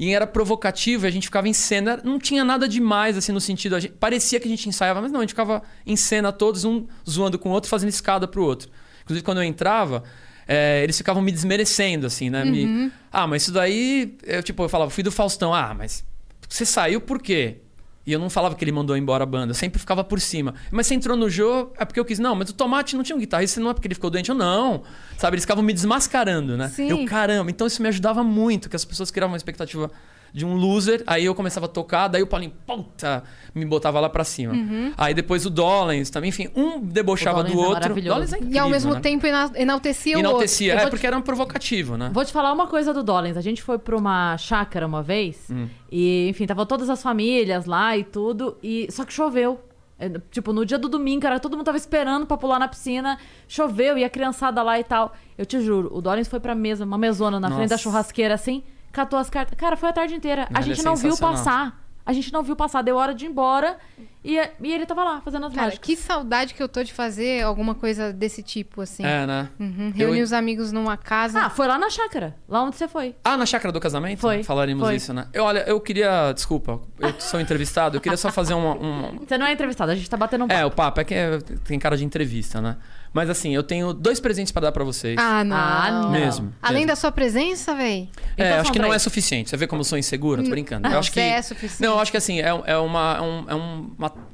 E 0.03 0.15
era 0.15 0.27
provocativo, 0.27 1.05
e 1.05 1.09
a 1.09 1.11
gente 1.11 1.25
ficava 1.27 1.47
em 1.47 1.53
cena, 1.53 2.01
não 2.03 2.19
tinha 2.19 2.43
nada 2.43 2.67
demais 2.67 3.19
assim 3.19 3.33
no 3.33 3.41
sentido, 3.41 3.79
gente- 3.79 3.93
parecia 3.93 4.41
que 4.41 4.47
a 4.47 4.51
gente 4.51 4.67
ensaiava, 4.67 5.03
mas 5.03 5.13
não, 5.13 5.21
a 5.21 5.23
gente 5.25 5.31
ficava 5.31 5.63
em 5.87 5.95
cena 5.95 6.33
todos, 6.33 6.65
um 6.65 6.87
zoando 7.09 7.39
com 7.39 7.51
o 7.51 7.53
outro, 7.53 7.69
fazendo 7.69 7.91
escada 7.91 8.27
pro 8.27 8.43
outro. 8.43 8.71
Inclusive 9.03 9.23
quando 9.23 9.39
eu 9.39 9.45
entrava, 9.45 10.03
é, 10.49 10.81
eles 10.83 10.97
ficavam 10.97 11.21
me 11.23 11.31
desmerecendo, 11.31 12.07
assim, 12.07 12.31
né? 12.31 12.45
Me- 12.45 12.93
ah, 13.13 13.27
mas 13.27 13.43
isso 13.43 13.53
daí. 13.53 14.17
Eu, 14.25 14.43
tipo, 14.43 14.63
eu 14.63 14.69
falava, 14.71 14.91
fui 14.91 15.03
do 15.05 15.13
Faustão. 15.13 15.53
Ah, 15.53 15.75
mas 15.77 16.03
você 16.49 16.65
saiu 16.65 17.01
por 17.03 17.21
quê? 17.21 17.59
E 18.07 18.13
eu 18.13 18.19
não 18.19 18.31
falava 18.31 18.55
que 18.55 18.65
ele 18.65 18.73
mandou 18.73 18.97
embora 18.97 19.25
a 19.25 19.27
banda, 19.27 19.51
eu 19.51 19.55
sempre 19.55 19.79
ficava 19.79 20.03
por 20.03 20.21
cima. 20.21 20.55
Mas 20.71 20.87
você 20.87 20.95
entrou 20.95 21.17
no 21.17 21.29
jogo, 21.29 21.73
é 21.79 21.85
porque 21.85 22.01
eu 22.01 22.05
quis. 22.05 22.19
Não, 22.19 22.35
mas 22.35 22.49
o 22.49 22.55
Tomate 22.55 22.97
não 22.97 23.03
tinha 23.03 23.15
um 23.15 23.19
guitarrista, 23.21 23.61
não 23.61 23.71
é 23.71 23.75
porque 23.75 23.87
ele 23.87 23.95
ficou 23.95 24.09
doente. 24.09 24.31
Eu 24.31 24.35
não. 24.35 24.83
Sabe, 25.19 25.35
eles 25.35 25.45
ficavam 25.45 25.63
me 25.63 25.73
desmascarando, 25.73 26.57
né? 26.57 26.69
Sim. 26.69 26.89
Eu, 26.89 27.05
caramba. 27.05 27.51
Então 27.51 27.67
isso 27.67 27.83
me 27.83 27.89
ajudava 27.89 28.25
muito, 28.25 28.71
que 28.71 28.77
as 28.77 28.85
pessoas 28.85 29.11
criavam 29.11 29.33
uma 29.33 29.37
expectativa 29.37 29.91
de 30.33 30.45
um 30.47 30.55
loser. 30.55 31.03
Aí 31.07 31.25
eu 31.25 31.35
começava 31.35 31.67
a 31.67 31.69
tocar, 31.69 32.09
daí 32.09 32.23
o 32.23 32.27
Paulinho, 32.27 32.53
puta, 32.67 33.23
me 33.55 33.65
botava 33.65 33.99
lá 34.01 34.09
pra 34.09 34.25
cima. 34.25 34.55
Aí 34.97 35.13
depois 35.15 35.45
o 35.47 35.51
Dollens 35.51 36.11
também, 36.11 36.29
enfim, 36.31 36.49
um 36.55 36.81
debochava 36.81 37.41
O 37.41 37.45
do 37.45 37.53
é 37.53 37.57
outro. 37.57 37.93
é 37.99 38.03
E 38.03 38.09
ao 38.09 38.21
incrível, 38.23 38.69
mesmo 38.69 38.95
né? 38.95 39.01
tempo 39.01 39.27
ena- 39.27 39.51
enaltecia, 39.55 40.19
Enaltecia. 40.19 40.73
Eu 40.73 40.79
É 40.79 40.81
vou 40.83 40.87
te- 40.89 40.91
porque 40.91 41.07
era 41.07 41.17
um 41.17 41.23
provocativo, 41.23 41.97
né? 41.97 42.11
Vou 42.13 42.25
te 42.25 42.33
falar 42.33 42.53
uma 42.53 42.67
coisa 42.67 42.93
do 42.95 43.03
Dollens. 43.03 43.37
A 43.37 43.41
gente 43.41 43.63
foi 43.63 43.79
pra 43.79 43.97
uma 43.97 44.37
chácara 44.39 44.87
uma 44.87 45.03
vez. 45.03 45.39
Hum. 45.51 45.67
E, 45.91 46.29
enfim, 46.29 46.47
tava 46.47 46.65
todas 46.67 46.89
as 46.91 47.03
famílias 47.03 47.67
lá 47.67 47.97
e 47.97 48.05
tudo. 48.05 48.57
E 48.63 48.87
só 48.91 49.05
que 49.05 49.13
choveu. 49.13 49.61
É, 49.99 50.09
Tipo, 50.31 50.53
no 50.53 50.65
dia 50.65 50.79
do 50.79 50.89
domingo, 50.89 51.21
cara, 51.21 51.39
todo 51.39 51.57
mundo 51.57 51.67
tava 51.67 51.77
esperando 51.77 52.25
pra 52.25 52.37
pular 52.37 52.59
na 52.59 52.67
piscina. 52.69 53.19
Choveu 53.47 53.99
e 53.99 54.05
a 54.05 54.09
criançada 54.09 54.63
lá 54.63 54.79
e 54.81 54.85
tal. 54.85 55.15
Eu 55.37 55.45
te 55.45 55.61
juro, 55.61 55.91
o 55.93 56.01
Dollens 56.01 56.27
foi 56.29 56.41
pra 56.41 56.55
mesa, 56.55 56.85
uma 56.85 56.97
mesona 56.97 57.39
na 57.39 57.49
frente 57.49 57.69
da 57.69 57.75
Nossa. 57.75 57.83
churrasqueira 57.83 58.35
assim, 58.35 58.63
catou 58.93 59.19
as 59.19 59.31
cartas. 59.31 59.57
Cara, 59.57 59.77
foi 59.77 59.89
a 59.89 59.93
tarde 59.93 60.15
inteira. 60.15 60.49
A 60.53 60.61
é 60.61 60.63
gente 60.63 60.83
não 60.83 60.97
viu 60.97 61.17
passar. 61.17 61.81
A 62.05 62.13
gente 62.13 62.33
não 62.33 62.43
viu 62.43 62.57
passar. 62.57 62.83
Deu 62.83 62.97
hora 62.97 63.15
de 63.15 63.27
ir 63.27 63.29
embora. 63.29 63.79
E, 64.23 64.37
e 64.37 64.73
ele 64.73 64.85
tava 64.85 65.03
lá, 65.03 65.21
fazendo 65.23 65.47
as 65.47 65.53
Cara, 65.55 65.67
mágicas. 65.69 65.87
que 65.87 65.97
saudade 65.97 66.53
que 66.53 66.63
eu 66.63 66.69
tô 66.69 66.83
de 66.85 66.93
fazer 66.93 67.43
alguma 67.43 67.75
coisa 67.75 68.13
desse 68.13 68.43
tipo, 68.43 68.83
assim. 68.83 69.03
É, 69.05 69.27
né? 69.27 69.49
Uhum, 69.59 69.89
Eu- 69.97 70.07
Reunir 70.09 70.23
os 70.23 70.33
amigos 70.33 70.73
numa 70.73 70.97
casa. 70.97 71.41
Ah, 71.47 71.49
foi 71.51 71.67
lá 71.67 71.79
na 71.79 71.89
chácara. 71.89 72.37
Lá 72.47 72.63
onde 72.63 72.77
você 72.77 72.87
foi. 72.87 73.15
Ah, 73.25 73.37
na 73.39 73.47
chácara 73.47 73.73
do 73.73 73.81
casamento? 73.81 74.19
Foi, 74.21 74.43
Falaremos 74.43 74.85
foi. 74.87 74.97
isso, 74.97 75.15
né? 75.15 75.27
Eu, 75.33 75.45
olha, 75.45 75.61
eu 75.61 75.81
queria. 75.81 76.33
Desculpa, 76.33 76.81
eu 76.99 77.15
sou 77.19 77.41
entrevistado, 77.41 77.97
eu 77.97 78.01
queria 78.01 78.19
só 78.19 78.31
fazer 78.31 78.53
uma. 78.53 78.75
uma- 78.75 79.13
Você 79.27 79.39
não 79.39 79.47
é 79.47 79.53
entrevistado, 79.53 79.91
a 79.91 79.95
gente 79.95 80.09
tá 80.11 80.19
batendo 80.19 80.45
um 80.45 80.49
papo. 80.49 80.61
É, 80.61 80.67
o 80.67 80.71
papo 80.71 81.01
é 81.01 81.05
que 81.05 81.15
é- 81.15 81.39
tem 81.65 81.79
cara 81.79 81.97
de 81.97 82.05
entrevista, 82.05 82.61
né? 82.61 82.77
Mas 83.13 83.29
assim, 83.29 83.53
eu 83.53 83.63
tenho 83.65 83.93
dois 83.93 84.21
presentes 84.21 84.53
pra 84.53 84.63
dar 84.63 84.71
pra 84.73 84.85
vocês. 84.85 85.17
Ah, 85.19 85.43
não. 85.43 85.57
Ah, 85.57 85.91
não. 85.91 86.11
Mesmo. 86.13 86.55
Além 86.63 86.83
mesmo. 86.83 86.89
da 86.89 86.95
sua 86.97 87.11
presença, 87.11 87.75
véi. 87.75 88.09
É, 88.37 88.45
Então 88.47 88.55
acho 88.59 88.65
são 88.67 88.73
que 88.73 88.79
não 88.79 88.95
é 88.95 88.99
suficiente. 89.01 89.51
Você 89.51 89.57
vê 89.57 89.67
como 89.67 89.81
eu 89.81 89.85
sou 89.85 89.99
inseguro? 89.99 90.45
Tô 90.45 90.51
brincando. 90.51 90.83
Não, 90.87 90.93
eu 90.95 90.99
acho 91.01 91.09
você 91.11 91.15
que... 91.15 91.21
é 91.27 91.43
suficiente. 91.43 91.83
Não, 91.83 91.95
eu 91.95 91.99
acho 92.01 92.13
que 92.13 92.17
assim, 92.17 92.41
é, 92.41 92.49
é, 92.67 92.77
uma, 92.77 93.17
é 93.19 93.21
um, 93.21 93.45
é 93.49 93.55
um- 93.57 93.91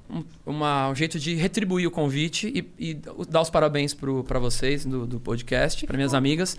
uma, 0.09 0.21
um, 0.21 0.25
uma- 0.53 0.89
um 0.91 0.95
jeito 0.95 1.19
de 1.19 1.35
retribuir 1.35 1.87
o 1.87 1.91
convite 1.91 2.49
e, 2.79 2.91
e 2.91 2.95
dar 3.29 3.41
os 3.43 3.51
parabéns 3.51 3.93
pro, 3.95 4.23
pra 4.25 4.39
vocês 4.39 4.85
do, 4.85 5.07
do 5.07 5.21
podcast, 5.21 5.87
pra 5.87 5.97
minhas 5.97 6.15
amigas. 6.15 6.57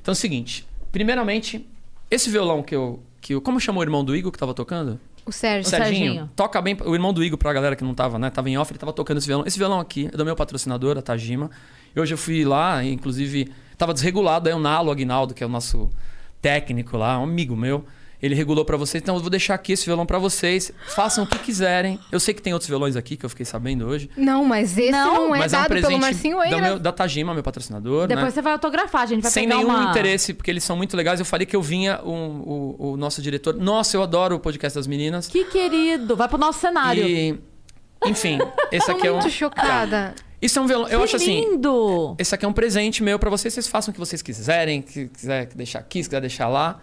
Então 0.00 0.12
é 0.12 0.14
o 0.14 0.16
seguinte: 0.16 0.66
primeiramente, 0.92 1.66
esse 2.10 2.30
violão 2.30 2.62
que 2.62 2.74
eu. 2.74 3.00
Que 3.20 3.34
eu 3.34 3.40
como 3.40 3.58
chamou 3.58 3.80
o 3.80 3.84
irmão 3.84 4.04
do 4.04 4.14
Igor 4.14 4.30
que 4.30 4.38
tava 4.38 4.54
tocando? 4.54 5.00
O 5.24 5.32
Sérgio. 5.32 5.66
O 5.66 5.70
Serginho, 5.70 5.96
Serginho. 6.04 6.30
toca 6.36 6.62
bem. 6.62 6.76
O 6.84 6.94
irmão 6.94 7.12
do 7.12 7.24
Igor, 7.24 7.36
pra 7.36 7.52
galera 7.52 7.74
que 7.74 7.82
não 7.82 7.92
tava, 7.94 8.18
né? 8.20 8.30
Tava 8.30 8.48
em 8.48 8.56
off, 8.56 8.70
ele 8.70 8.78
tava 8.78 8.92
tocando 8.92 9.18
esse 9.18 9.26
violão. 9.26 9.44
Esse 9.44 9.58
violão 9.58 9.80
aqui 9.80 10.06
é 10.12 10.16
do 10.16 10.24
meu 10.24 10.36
patrocinador, 10.36 10.96
a 10.96 11.02
Tajima. 11.02 11.50
E 11.94 11.98
hoje 11.98 12.14
eu 12.14 12.18
fui 12.18 12.44
lá, 12.44 12.84
inclusive, 12.84 13.50
tava 13.76 13.92
desregulado. 13.92 14.48
Aí 14.48 14.54
o 14.54 14.60
Nalo 14.60 14.92
Aguinaldo, 14.92 15.34
que 15.34 15.42
é 15.42 15.46
o 15.46 15.48
nosso 15.48 15.90
técnico 16.40 16.96
lá, 16.96 17.18
um 17.18 17.24
amigo 17.24 17.56
meu. 17.56 17.84
Ele 18.22 18.34
regulou 18.34 18.64
pra 18.64 18.76
vocês. 18.76 19.02
Então 19.02 19.14
eu 19.14 19.20
vou 19.20 19.28
deixar 19.30 19.54
aqui 19.54 19.72
esse 19.72 19.84
violão 19.84 20.06
pra 20.06 20.18
vocês. 20.18 20.72
Façam 20.88 21.24
o 21.24 21.26
que 21.26 21.38
quiserem. 21.38 21.98
Eu 22.10 22.18
sei 22.18 22.32
que 22.32 22.40
tem 22.40 22.52
outros 22.52 22.68
violões 22.68 22.96
aqui 22.96 23.16
que 23.16 23.24
eu 23.26 23.30
fiquei 23.30 23.44
sabendo 23.44 23.86
hoje. 23.86 24.10
Não, 24.16 24.44
mas 24.44 24.76
esse 24.78 24.90
não, 24.90 25.34
é 25.34 25.38
mas 25.38 25.52
é 25.52 25.56
um 25.56 25.60
dado 25.60 25.68
presente 25.68 25.88
pelo 25.90 26.00
Marcinho 26.00 26.42
Eira. 26.42 26.60
meu- 26.60 26.78
da 26.78 26.92
Tajima, 26.92 27.34
meu 27.34 27.42
patrocinador. 27.42 28.06
Depois 28.06 28.26
né? 28.26 28.30
você 28.30 28.42
vai 28.42 28.52
autografar, 28.54 29.02
a 29.02 29.06
gente 29.06 29.22
vai 29.22 29.30
Sem 29.30 29.44
pegar 29.48 29.56
nenhum 29.58 29.68
uma... 29.68 29.90
interesse, 29.90 30.32
porque 30.32 30.50
eles 30.50 30.64
são 30.64 30.76
muito 30.76 30.96
legais. 30.96 31.20
Eu 31.20 31.26
falei 31.26 31.46
que 31.46 31.54
eu 31.54 31.62
vinha, 31.62 32.00
o, 32.02 32.10
o, 32.10 32.92
o 32.92 32.96
nosso 32.96 33.20
diretor. 33.20 33.54
Nossa, 33.54 33.96
eu 33.96 34.02
adoro 34.02 34.36
o 34.36 34.40
podcast 34.40 34.76
das 34.78 34.86
meninas. 34.86 35.26
Que 35.28 35.44
querido. 35.44 36.16
Vai 36.16 36.28
pro 36.28 36.38
nosso 36.38 36.58
cenário. 36.60 37.06
E, 37.06 37.38
enfim, 38.06 38.38
esse 38.72 38.86
Tô 38.86 38.92
aqui 38.92 39.06
é 39.06 39.12
um. 39.12 39.18
muito 39.18 39.30
chocada. 39.30 40.14
Isso 40.40 40.58
é 40.58 40.62
um 40.62 40.66
violão. 40.66 40.88
Eu 40.88 40.98
que 41.00 41.04
acho 41.04 41.16
assim. 41.16 41.40
lindo! 41.40 42.14
Esse 42.18 42.34
aqui 42.34 42.44
é 42.44 42.48
um 42.48 42.52
presente 42.52 43.02
meu 43.02 43.18
pra 43.18 43.30
vocês. 43.30 43.52
Vocês 43.52 43.66
façam 43.66 43.90
o 43.90 43.94
que 43.94 43.98
vocês 43.98 44.20
quiserem. 44.22 44.82
Que 44.82 45.08
quiser 45.08 45.46
deixar 45.54 45.78
aqui, 45.80 46.02
se 46.02 46.08
quiser 46.08 46.20
deixar 46.20 46.48
lá. 46.48 46.78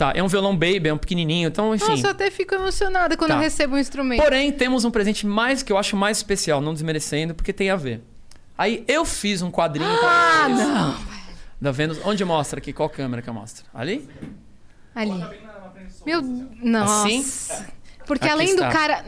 Tá, 0.00 0.12
é 0.16 0.22
um 0.22 0.28
violão 0.28 0.54
baby, 0.56 0.88
é 0.88 0.94
um 0.94 0.96
pequenininho. 0.96 1.48
Então, 1.48 1.74
enfim. 1.74 1.86
Nossa, 1.90 2.06
eu 2.06 2.10
até 2.12 2.30
fico 2.30 2.54
emocionada 2.54 3.18
quando 3.18 3.32
Tá. 3.32 3.36
eu 3.36 3.40
recebo 3.40 3.74
um 3.74 3.78
instrumento. 3.78 4.22
Porém, 4.22 4.50
temos 4.50 4.86
um 4.86 4.90
presente 4.90 5.26
mais 5.26 5.62
que 5.62 5.70
eu 5.70 5.76
acho 5.76 5.94
mais 5.94 6.16
especial, 6.16 6.58
não 6.62 6.72
desmerecendo, 6.72 7.34
porque 7.34 7.52
tem 7.52 7.68
a 7.68 7.76
ver. 7.76 8.00
Aí 8.56 8.82
eu 8.88 9.04
fiz 9.04 9.42
um 9.42 9.50
quadrinho 9.50 9.94
pra 9.98 10.48
vocês. 10.48 10.68
não. 10.68 10.96
Da 11.60 11.70
Vênus. 11.70 11.98
Onde 12.02 12.24
mostra 12.24 12.58
aqui? 12.58 12.72
Qual 12.72 12.88
câmera 12.88 13.20
que 13.20 13.28
eu 13.28 13.34
mostro? 13.34 13.66
Ali? 13.74 14.08
Ali. 14.94 15.22
Meu. 16.06 16.22
Nossa. 16.22 17.06
Assim? 17.06 17.22
Porque 18.06 18.24
Aqui 18.24 18.32
além 18.32 18.48
está. 18.48 18.68
do 18.68 18.72
cara. 18.72 19.04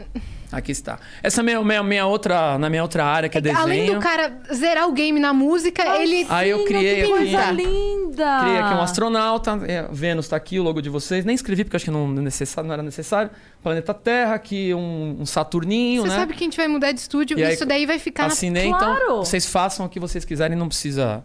Aqui 0.53 0.71
está. 0.71 0.99
Essa 1.23 1.41
é 1.41 1.43
minha, 1.43 1.63
minha, 1.63 1.81
minha 1.81 2.05
outra, 2.05 2.59
na 2.59 2.69
minha 2.69 2.83
outra 2.83 3.03
área, 3.03 3.27
que 3.27 3.37
é 3.37 3.41
desenho. 3.41 3.63
Além 3.63 3.91
do 3.91 3.99
cara 3.99 4.37
zerar 4.53 4.87
o 4.87 4.91
game 4.91 5.19
na 5.19 5.33
música, 5.33 5.83
ele. 5.97 6.27
Aí 6.29 6.51
eu 6.51 6.63
criei 6.63 6.95
que 6.97 7.01
aqui. 7.01 7.11
Coisa 7.11 7.51
linda! 7.51 8.39
Criei 8.41 8.57
aqui 8.59 8.73
um 8.75 8.81
astronauta, 8.81 9.59
é, 9.67 9.87
Vênus 9.91 10.27
tá 10.27 10.35
aqui, 10.35 10.59
o 10.59 10.63
logo 10.63 10.79
de 10.79 10.89
vocês. 10.89 11.25
Nem 11.25 11.33
escrevi 11.33 11.63
porque 11.63 11.75
acho 11.75 11.85
que 11.85 11.91
não, 11.91 12.05
é 12.05 12.21
necessário, 12.21 12.67
não 12.67 12.73
era 12.73 12.83
necessário. 12.83 13.31
Planeta 13.63 13.93
Terra, 13.93 14.35
aqui 14.35 14.73
um, 14.75 15.17
um 15.21 15.25
Saturninho, 15.25 16.03
Você 16.03 16.09
né? 16.09 16.15
sabe 16.15 16.33
que 16.33 16.43
a 16.43 16.45
gente 16.45 16.57
vai 16.57 16.67
mudar 16.67 16.91
de 16.91 16.99
estúdio, 16.99 17.39
E 17.39 17.43
aí, 17.43 17.53
isso 17.53 17.65
daí 17.65 17.85
vai 17.85 17.97
ficar 17.97 18.25
Assinei, 18.25 18.69
Claro! 18.69 19.01
então 19.03 19.17
vocês 19.17 19.45
façam 19.45 19.85
o 19.85 19.89
que 19.89 19.99
vocês 19.99 20.23
quiserem, 20.23 20.57
não 20.57 20.67
precisa. 20.67 21.23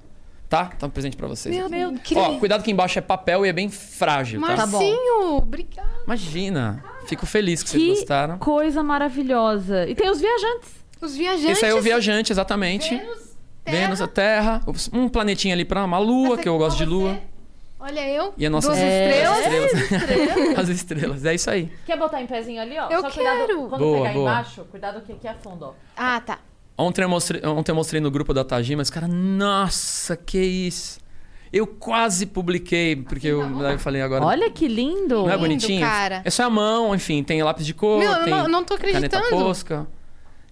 Tá? 0.49 0.65
Tá 0.79 0.87
um 0.87 0.91
presente 0.91 1.15
pra 1.15 1.29
vocês. 1.29 1.55
na. 1.55 1.69
Meu, 1.69 1.91
Meu 1.93 2.01
que 2.01 2.17
Ó, 2.17 2.39
cuidado 2.39 2.63
que 2.63 2.71
embaixo 2.71 2.99
é 2.99 3.03
papel 3.03 3.45
e 3.45 3.51
é 3.51 3.53
bem 3.53 3.69
frágil, 3.69 4.41
tá? 4.41 4.57
Tá. 4.57 4.67
Marcinho, 4.67 5.37
obrigado. 5.37 5.87
Imagina. 6.07 6.83
Fico 7.09 7.27
feliz 7.27 7.62
que 7.62 7.71
vocês 7.71 7.83
Que 7.83 7.88
gostaram. 8.00 8.38
coisa 8.38 8.83
maravilhosa. 8.83 9.87
E 9.88 9.95
tem 9.95 10.11
os 10.11 10.21
viajantes. 10.21 10.71
Os 11.00 11.17
viajantes. 11.17 11.50
Esse 11.57 11.65
aí 11.65 11.71
é 11.71 11.75
o 11.75 11.81
viajante, 11.81 12.33
exatamente. 12.33 12.91
Vênus, 12.97 13.19
Terra. 13.65 13.79
Vênus, 13.81 14.00
a 14.03 14.07
Terra. 14.07 14.62
Um 14.93 15.09
planetinha 15.09 15.55
ali 15.55 15.65
pra 15.65 15.85
uma 15.85 15.99
lua, 15.99 16.35
Essa 16.35 16.43
que 16.43 16.49
eu 16.49 16.55
aqui 16.55 16.65
gosto 16.65 16.77
de 16.79 16.85
lua. 16.85 17.15
você. 17.15 17.21
Olha 17.81 18.09
eu. 18.11 18.35
E 18.37 18.45
a 18.45 18.50
nossa 18.50 18.67
Duas 18.69 18.79
É. 18.81 19.09
estrelas. 19.09 19.73
As 19.73 19.81
estrelas. 19.81 20.59
As 20.59 20.69
estrelas. 20.69 21.25
É 21.25 21.35
isso 21.35 21.49
aí. 21.50 21.73
Quer 21.87 21.97
botar 21.97 22.21
em 22.21 22.27
pezinho 22.27 22.61
ali, 22.61 22.77
ó? 22.79 22.88
Eu 22.91 23.00
Só 23.00 23.11
cuidado, 23.11 23.37
quero. 23.47 23.69
quando 23.69 23.81
Boa, 23.81 23.99
pegar 24.03 24.12
boa. 24.15 24.31
embaixo, 24.31 24.65
cuidado 24.71 25.00
que 25.03 25.12
aqui 25.12 25.29
afunda, 25.29 25.67
ó. 25.67 25.73
Ah, 25.97 26.21
tá. 26.21 26.38
Ontem 26.77 27.03
eu 27.03 27.09
mostrei, 27.09 27.45
ontem 27.47 27.73
eu 27.73 27.77
mostrei 27.77 28.00
no 28.00 28.11
grupo 28.11 28.35
da 28.35 28.45
Tajima, 28.45 28.83
os 28.83 28.91
caras, 28.91 29.09
nossa, 29.11 30.17
que 30.17 30.38
isso. 30.38 30.99
Eu 31.52 31.67
quase 31.67 32.26
publiquei, 32.26 32.95
porque 32.97 33.26
eu, 33.28 33.40
eu 33.62 33.78
falei 33.78 34.02
agora. 34.02 34.25
Olha 34.25 34.50
que 34.50 34.69
lindo! 34.69 35.14
não 35.17 35.28
é 35.28 35.33
lindo, 35.33 35.38
bonitinho? 35.40 35.81
cara. 35.81 36.21
É 36.25 36.31
só 36.31 36.45
a 36.45 36.50
mão, 36.50 36.95
enfim, 36.95 37.23
tem 37.23 37.43
lápis 37.43 37.64
de 37.64 37.73
cor, 37.75 37.99
Meu, 37.99 38.11
eu 38.12 38.25
tem 38.25 38.31
não- 38.35 38.49
não 38.49 38.64
tô 38.64 38.76
caneta 38.76 38.99
acreditando. 38.99 39.28
posca. 39.45 39.87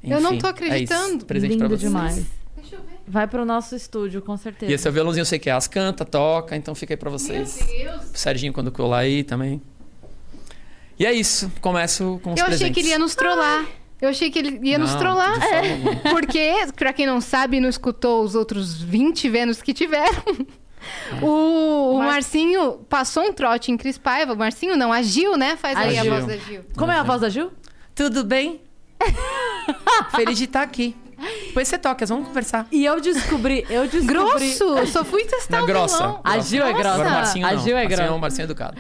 Eu 0.03 0.21
não 0.21 0.31
Enfim, 0.31 0.41
tô 0.41 0.47
acreditando. 0.47 1.13
É 1.15 1.17
isso, 1.17 1.27
presente 1.27 1.57
pra 1.59 1.67
lindo 1.67 1.79
vocês. 1.79 1.91
demais. 1.93 2.27
Deixa 2.57 2.77
eu 2.77 2.81
ver. 2.81 2.97
Vai 3.09 3.27
pro 3.27 3.45
nosso 3.45 3.75
estúdio, 3.75 4.23
com 4.23 4.37
certeza. 4.37 4.71
E 4.71 4.75
esse 4.75 4.87
é 4.87 4.91
o 4.91 4.93
violãozinho, 4.93 5.23
eu 5.23 5.27
sei 5.27 5.39
que 5.39 5.51
é 5.51 5.53
as 5.53 5.67
canta, 5.67 6.05
toca, 6.05 6.55
então 6.57 6.75
fica 6.75 6.95
aí 6.95 6.97
pra 6.97 7.11
vocês. 7.11 7.59
Meu 7.59 7.67
Deus. 7.93 8.11
O 8.15 8.17
Serginho 8.19 8.53
quando 8.53 8.71
colar 8.73 8.99
aí 9.01 9.23
também. 9.25 9.61
E 10.99 11.05
é 11.05 11.13
isso, 11.13 11.51
começo 11.61 12.21
com 12.23 12.33
os 12.33 12.39
Eu 12.41 12.47
presentes. 12.47 12.63
achei 12.63 12.71
que 12.73 12.81
ele 12.81 12.89
ia 12.89 12.99
nos 12.99 13.15
trollar. 13.15 13.67
Eu 14.01 14.09
achei 14.11 14.31
que 14.31 14.39
ele 14.39 14.61
ia 14.63 14.79
nos 14.79 14.93
Não, 14.93 14.99
trollar. 14.99 15.39
de 15.39 15.47
forma 15.49 15.73
alguma. 15.73 15.97
Porque, 16.15 16.53
pra 16.77 16.93
quem 16.93 17.07
não 17.07 17.21
sabe 17.21 17.57
e 17.57 17.61
não 17.61 17.69
escutou 17.69 18.23
os 18.23 18.35
outros 18.35 18.81
20 18.83 19.29
Vênus 19.29 19.61
que 19.63 19.73
tiveram, 19.75 20.23
o, 21.23 21.95
o 21.95 21.99
Mar- 21.99 22.09
Marcinho 22.15 22.79
passou 22.89 23.25
um 23.25 23.33
trote 23.33 23.71
em 23.71 23.77
Cris 23.77 23.99
Paiva. 23.99 24.33
O 24.33 24.37
Marcinho 24.37 24.77
não, 24.77 24.93
a 24.93 25.03
Gil, 25.03 25.37
né? 25.37 25.57
Faz 25.57 25.77
A 25.77 25.81
aí 25.81 25.99
a 25.99 26.03
Gil. 26.03 26.13
voz 26.13 26.27
da 26.27 26.37
Gil. 26.37 26.65
Como 26.77 26.91
é 26.93 26.97
a 26.97 27.03
voz 27.03 27.21
da 27.21 27.29
Gil? 27.29 27.53
Tudo 27.95 28.25
bem? 28.25 28.61
Feliz 30.15 30.39
de 30.39 30.45
estar 30.45 30.63
aqui. 30.63 30.97
Depois 31.47 31.67
você 31.67 31.79
toca, 31.79 32.05
vamos 32.05 32.29
conversar. 32.29 32.67
E 32.71 32.85
eu 32.85 33.01
descobri, 33.01 33.65
eu 33.71 33.85
descobri... 33.89 34.07
Grosso! 34.07 34.65
Eu 34.65 34.87
só 34.87 35.03
fui 35.05 35.25
testar 35.25 35.59
Na 35.59 35.63
o 35.63 35.67
grossa. 35.67 36.21
A 36.23 36.39
Gil 36.41 36.63
é 36.65 36.73
grossa. 36.75 36.91
Agora 36.93 37.09
o 37.09 37.13
Marcinho 37.13 37.47
A 37.47 37.53
não. 37.53 37.59
Gil 37.63 37.77
é 37.77 37.81
Marcinho 37.83 37.97
grossa. 37.97 38.13
é 38.13 38.15
um 38.15 38.19
Marcinho 38.19 38.45
educado. 38.45 38.77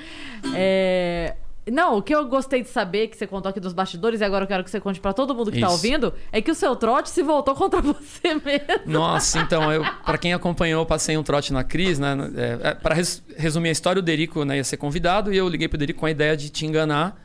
É... 0.54 1.34
Não, 1.70 1.98
o 1.98 2.02
que 2.02 2.14
eu 2.14 2.24
gostei 2.26 2.62
de 2.62 2.68
saber, 2.68 3.08
que 3.08 3.16
você 3.16 3.26
contou 3.26 3.50
aqui 3.50 3.58
dos 3.58 3.72
bastidores, 3.72 4.20
e 4.20 4.24
agora 4.24 4.44
eu 4.44 4.48
quero 4.48 4.62
que 4.62 4.70
você 4.70 4.78
conte 4.80 5.00
pra 5.00 5.12
todo 5.12 5.34
mundo 5.34 5.50
que 5.50 5.58
tá 5.58 5.66
Isso. 5.66 5.74
ouvindo, 5.74 6.14
é 6.30 6.40
que 6.40 6.50
o 6.50 6.54
seu 6.54 6.76
trote 6.76 7.10
se 7.10 7.22
voltou 7.24 7.54
contra 7.56 7.80
você 7.82 8.34
mesmo. 8.34 8.82
Nossa, 8.86 9.40
então, 9.40 9.72
eu, 9.72 9.82
pra 10.04 10.16
quem 10.16 10.32
acompanhou, 10.32 10.82
eu 10.82 10.86
passei 10.86 11.16
um 11.16 11.22
trote 11.24 11.52
na 11.52 11.64
Cris, 11.64 11.98
né? 11.98 12.16
É, 12.36 12.68
é, 12.68 12.74
pra 12.74 12.94
res- 12.94 13.20
resumir 13.36 13.70
a 13.70 13.72
história, 13.72 13.98
o 13.98 14.02
Derico 14.02 14.44
né, 14.44 14.58
ia 14.58 14.64
ser 14.64 14.76
convidado 14.76 15.32
e 15.32 15.36
eu 15.36 15.48
liguei 15.48 15.66
pro 15.66 15.76
Derico 15.76 16.00
com 16.00 16.06
a 16.06 16.10
ideia 16.10 16.36
de 16.36 16.50
te 16.50 16.64
enganar, 16.66 17.20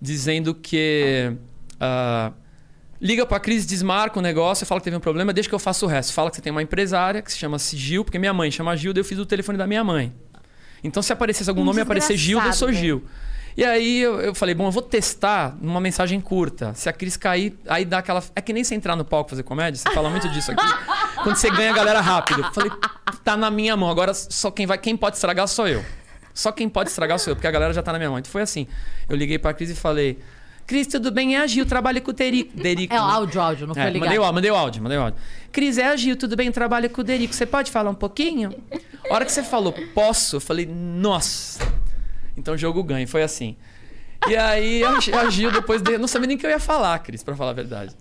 dizendo 0.00 0.54
que. 0.54 1.32
ah, 1.80 2.32
liga 3.00 3.24
pra 3.26 3.40
Cris, 3.40 3.66
desmarca 3.66 4.18
o 4.18 4.22
negócio, 4.22 4.64
fala 4.66 4.80
que 4.80 4.84
teve 4.84 4.96
um 4.96 5.00
problema, 5.00 5.32
deixa 5.32 5.48
que 5.48 5.54
eu 5.54 5.58
faço 5.58 5.86
o 5.86 5.88
resto. 5.88 6.12
Fala 6.12 6.30
que 6.30 6.36
você 6.36 6.42
tem 6.42 6.50
uma 6.52 6.62
empresária 6.62 7.20
que 7.22 7.32
se 7.32 7.38
chama 7.38 7.58
Gil, 7.58 8.04
porque 8.04 8.18
minha 8.18 8.32
mãe 8.34 8.50
chama 8.50 8.76
Gil, 8.76 8.92
daí 8.92 9.00
eu 9.00 9.04
fiz 9.04 9.18
o 9.18 9.26
telefone 9.26 9.56
da 9.58 9.66
minha 9.66 9.82
mãe. 9.82 10.12
Então, 10.84 11.02
se 11.02 11.12
aparecesse 11.12 11.48
algum 11.48 11.62
Um 11.62 11.66
nome, 11.66 11.80
aparecer 11.80 12.16
Gil, 12.16 12.38
eu 12.38 12.52
sou 12.52 12.68
desgraçado, 12.68 12.72
Gil. 12.74 13.04
E 13.56 13.64
aí 13.64 14.00
eu, 14.00 14.20
eu 14.20 14.34
falei, 14.34 14.54
bom, 14.54 14.66
eu 14.66 14.70
vou 14.70 14.82
testar 14.82 15.56
numa 15.60 15.80
mensagem 15.80 16.20
curta. 16.20 16.72
Se 16.74 16.88
a 16.88 16.92
Cris 16.92 17.16
cair, 17.16 17.54
aí 17.68 17.84
dá 17.84 17.98
aquela. 17.98 18.22
É 18.34 18.40
que 18.40 18.52
nem 18.52 18.64
você 18.64 18.74
entrar 18.74 18.96
no 18.96 19.04
palco 19.04 19.30
fazer 19.30 19.42
comédia, 19.42 19.78
você 19.78 19.94
fala 19.94 20.08
muito 20.08 20.28
disso 20.30 20.52
aqui. 20.52 20.64
quando 21.22 21.36
você 21.36 21.50
ganha 21.50 21.70
a 21.70 21.74
galera 21.74 22.00
rápido. 22.00 22.40
Eu 22.42 22.52
falei, 22.52 22.70
tá 23.22 23.36
na 23.36 23.50
minha 23.50 23.76
mão. 23.76 23.90
Agora 23.90 24.14
só 24.14 24.50
quem 24.50 24.66
vai. 24.66 24.78
Quem 24.78 24.96
pode 24.96 25.16
estragar 25.16 25.46
sou 25.48 25.68
eu. 25.68 25.84
Só 26.32 26.50
quem 26.50 26.66
pode 26.68 26.88
estragar 26.88 27.18
sou 27.18 27.32
eu, 27.32 27.36
porque 27.36 27.46
a 27.46 27.50
galera 27.50 27.74
já 27.74 27.82
tá 27.82 27.92
na 27.92 27.98
minha 27.98 28.08
mão. 28.08 28.18
Então 28.18 28.32
foi 28.32 28.40
assim. 28.42 28.66
Eu 29.08 29.16
liguei 29.16 29.38
pra 29.38 29.52
Cris 29.52 29.70
e 29.70 29.74
falei. 29.74 30.18
Cris, 30.66 30.86
tudo 30.86 31.10
bem? 31.10 31.36
É 31.36 31.40
a 31.40 31.46
Gil, 31.46 31.66
trabalho 31.66 32.00
com 32.00 32.10
o 32.12 32.14
Derico. 32.14 32.56
Derico 32.56 32.94
É 32.94 33.00
o 33.00 33.04
né? 33.06 33.12
áudio, 33.12 33.40
áudio, 33.40 33.66
não 33.66 33.74
foi 33.74 33.82
É, 33.82 33.90
ligado. 33.90 34.04
mandei 34.06 34.18
o 34.18 34.22
áudio, 34.22 34.34
mandei 34.34 34.50
o 34.50 34.54
áudio, 34.54 34.82
mandei 34.82 34.98
o 34.98 35.02
áudio. 35.02 35.20
Cris, 35.50 35.76
é 35.76 35.88
a 35.88 35.96
Gil, 35.96 36.16
tudo 36.16 36.36
bem? 36.36 36.50
Trabalho 36.52 36.88
com 36.88 37.00
o 37.00 37.04
Derico. 37.04 37.34
Você 37.34 37.44
pode 37.44 37.70
falar 37.70 37.90
um 37.90 37.94
pouquinho? 37.94 38.54
A 39.10 39.14
hora 39.14 39.24
que 39.24 39.32
você 39.32 39.42
falou, 39.42 39.74
posso, 39.92 40.36
eu 40.36 40.40
falei, 40.40 40.64
nossa. 40.64 41.58
Então 42.36 42.54
o 42.54 42.58
jogo 42.58 42.82
ganha, 42.82 43.06
foi 43.06 43.22
assim. 43.22 43.56
E 44.28 44.36
aí 44.36 44.82
a 44.84 44.98
a 45.20 45.30
Gil, 45.30 45.50
depois 45.50 45.82
de. 45.82 45.98
Não 45.98 46.06
sabia 46.08 46.28
nem 46.28 46.36
o 46.36 46.40
que 46.40 46.46
eu 46.46 46.50
ia 46.50 46.60
falar, 46.60 46.98
Cris, 47.00 47.22
pra 47.24 47.34
falar 47.36 47.50
a 47.50 47.54
verdade. 47.54 47.94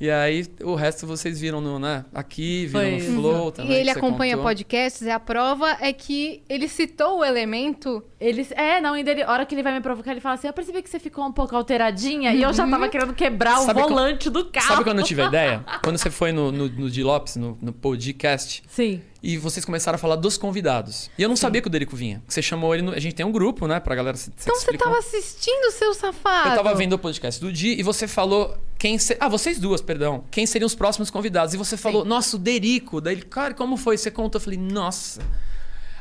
E 0.00 0.08
aí 0.08 0.46
o 0.62 0.76
resto 0.76 1.08
vocês 1.08 1.40
viram 1.40 1.60
no, 1.60 1.76
né? 1.76 2.04
Aqui, 2.14 2.66
viram 2.66 2.80
Foi. 2.82 2.90
no 3.08 3.20
Flow 3.20 3.48
E 3.48 3.52
também. 3.52 3.72
ele 3.72 3.86
que 3.86 3.92
você 3.94 3.98
acompanha 3.98 4.36
contou. 4.36 4.48
podcasts 4.48 5.02
e 5.02 5.10
a 5.10 5.18
prova 5.18 5.76
é 5.80 5.92
que 5.92 6.40
ele 6.48 6.68
citou 6.68 7.18
o 7.18 7.24
elemento. 7.24 8.00
Eles, 8.20 8.52
é, 8.52 8.80
não, 8.80 8.96
e 8.96 9.02
dele, 9.02 9.24
a 9.24 9.30
hora 9.32 9.44
que 9.44 9.56
ele 9.56 9.62
vai 9.62 9.74
me 9.74 9.80
provocar, 9.80 10.12
ele 10.12 10.20
fala 10.20 10.36
assim: 10.36 10.46
Eu 10.46 10.52
percebi 10.52 10.82
que 10.82 10.88
você 10.88 11.00
ficou 11.00 11.26
um 11.26 11.32
pouco 11.32 11.54
alteradinha 11.56 12.32
e 12.32 12.40
eu 12.42 12.52
já 12.52 12.64
tava 12.66 12.88
querendo 12.88 13.12
quebrar 13.12 13.56
Sabe 13.58 13.80
o 13.80 13.82
quando- 13.82 13.94
volante 13.94 14.30
do 14.30 14.44
carro. 14.46 14.68
Sabe 14.68 14.84
quando 14.84 15.00
eu 15.00 15.04
tive 15.04 15.22
a 15.22 15.26
ideia? 15.26 15.64
Quando 15.82 15.98
você 15.98 16.10
foi 16.12 16.30
no, 16.30 16.52
no, 16.52 16.68
no 16.68 16.88
Di 16.88 17.02
Lopes, 17.02 17.34
no, 17.34 17.58
no 17.60 17.72
podcast, 17.72 18.62
Sim. 18.68 19.02
E 19.22 19.36
vocês 19.36 19.64
começaram 19.64 19.96
a 19.96 19.98
falar 19.98 20.14
dos 20.16 20.36
convidados. 20.36 21.10
E 21.18 21.22
eu 21.22 21.28
não 21.28 21.34
sabia 21.36 21.60
que 21.60 21.66
o 21.66 21.70
Derico 21.70 21.96
vinha. 21.96 22.22
Você 22.28 22.40
chamou 22.40 22.72
ele. 22.74 22.82
no- 22.82 22.92
A 22.92 23.00
gente 23.00 23.14
tem 23.14 23.26
um 23.26 23.32
grupo, 23.32 23.66
né? 23.66 23.80
Pra 23.80 23.94
galera 23.94 24.16
se, 24.16 24.30
Então 24.40 24.54
você 24.54 24.72
tava 24.78 24.98
assistindo, 24.98 25.70
seu 25.72 25.92
safado. 25.94 26.50
Eu 26.50 26.56
tava 26.56 26.74
vendo 26.74 26.92
o 26.92 26.98
podcast 26.98 27.40
do 27.40 27.52
Di 27.52 27.78
e 27.78 27.82
você 27.82 28.06
falou 28.06 28.56
quem 28.78 28.96
se... 28.98 29.16
Ah, 29.18 29.28
vocês 29.28 29.58
duas, 29.58 29.80
perdão. 29.80 30.22
Quem 30.30 30.46
seriam 30.46 30.66
os 30.66 30.74
próximos 30.74 31.10
convidados? 31.10 31.52
E 31.52 31.56
você 31.56 31.76
falou, 31.76 32.04
nossa, 32.04 32.36
o 32.36 32.38
Derico. 32.38 33.00
Daí 33.00 33.14
ele, 33.14 33.22
cara, 33.22 33.54
como 33.54 33.76
foi? 33.76 33.96
Você 33.98 34.10
contou. 34.10 34.38
Eu 34.38 34.44
falei, 34.44 34.58
nossa. 34.58 35.20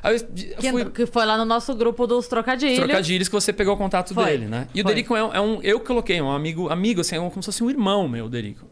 Aí 0.03 0.15
eu, 0.15 0.21
eu 0.21 0.57
Que, 0.57 0.69
fui 0.71 0.85
que 0.91 1.05
foi 1.07 1.25
lá 1.25 1.35
no 1.37 1.43
nosso 1.45 1.73
grupo 1.73 2.05
dos 2.05 2.27
trocadilhos. 2.27 2.77
trocadilhos 2.77 3.27
que 3.27 3.33
você 3.33 3.51
pegou 3.51 3.73
o 3.73 3.77
contato 3.77 4.13
Foi, 4.13 4.25
dele, 4.25 4.45
né? 4.45 4.67
E 4.75 4.79
o 4.81 4.83
foi. 4.83 4.93
Derico 4.93 5.15
é 5.15 5.23
um, 5.23 5.33
é 5.33 5.41
um- 5.41 5.59
Eu 5.63 5.79
coloquei, 5.79 6.21
um 6.21 6.29
amigo, 6.31 6.69
amigo, 6.69 7.01
assim, 7.01 7.15
é 7.15 7.19
como 7.19 7.41
se 7.41 7.47
fosse 7.47 7.63
um 7.63 7.69
irmão 7.69 8.07
meu, 8.07 8.25
o 8.25 8.29
Derico. 8.29 8.67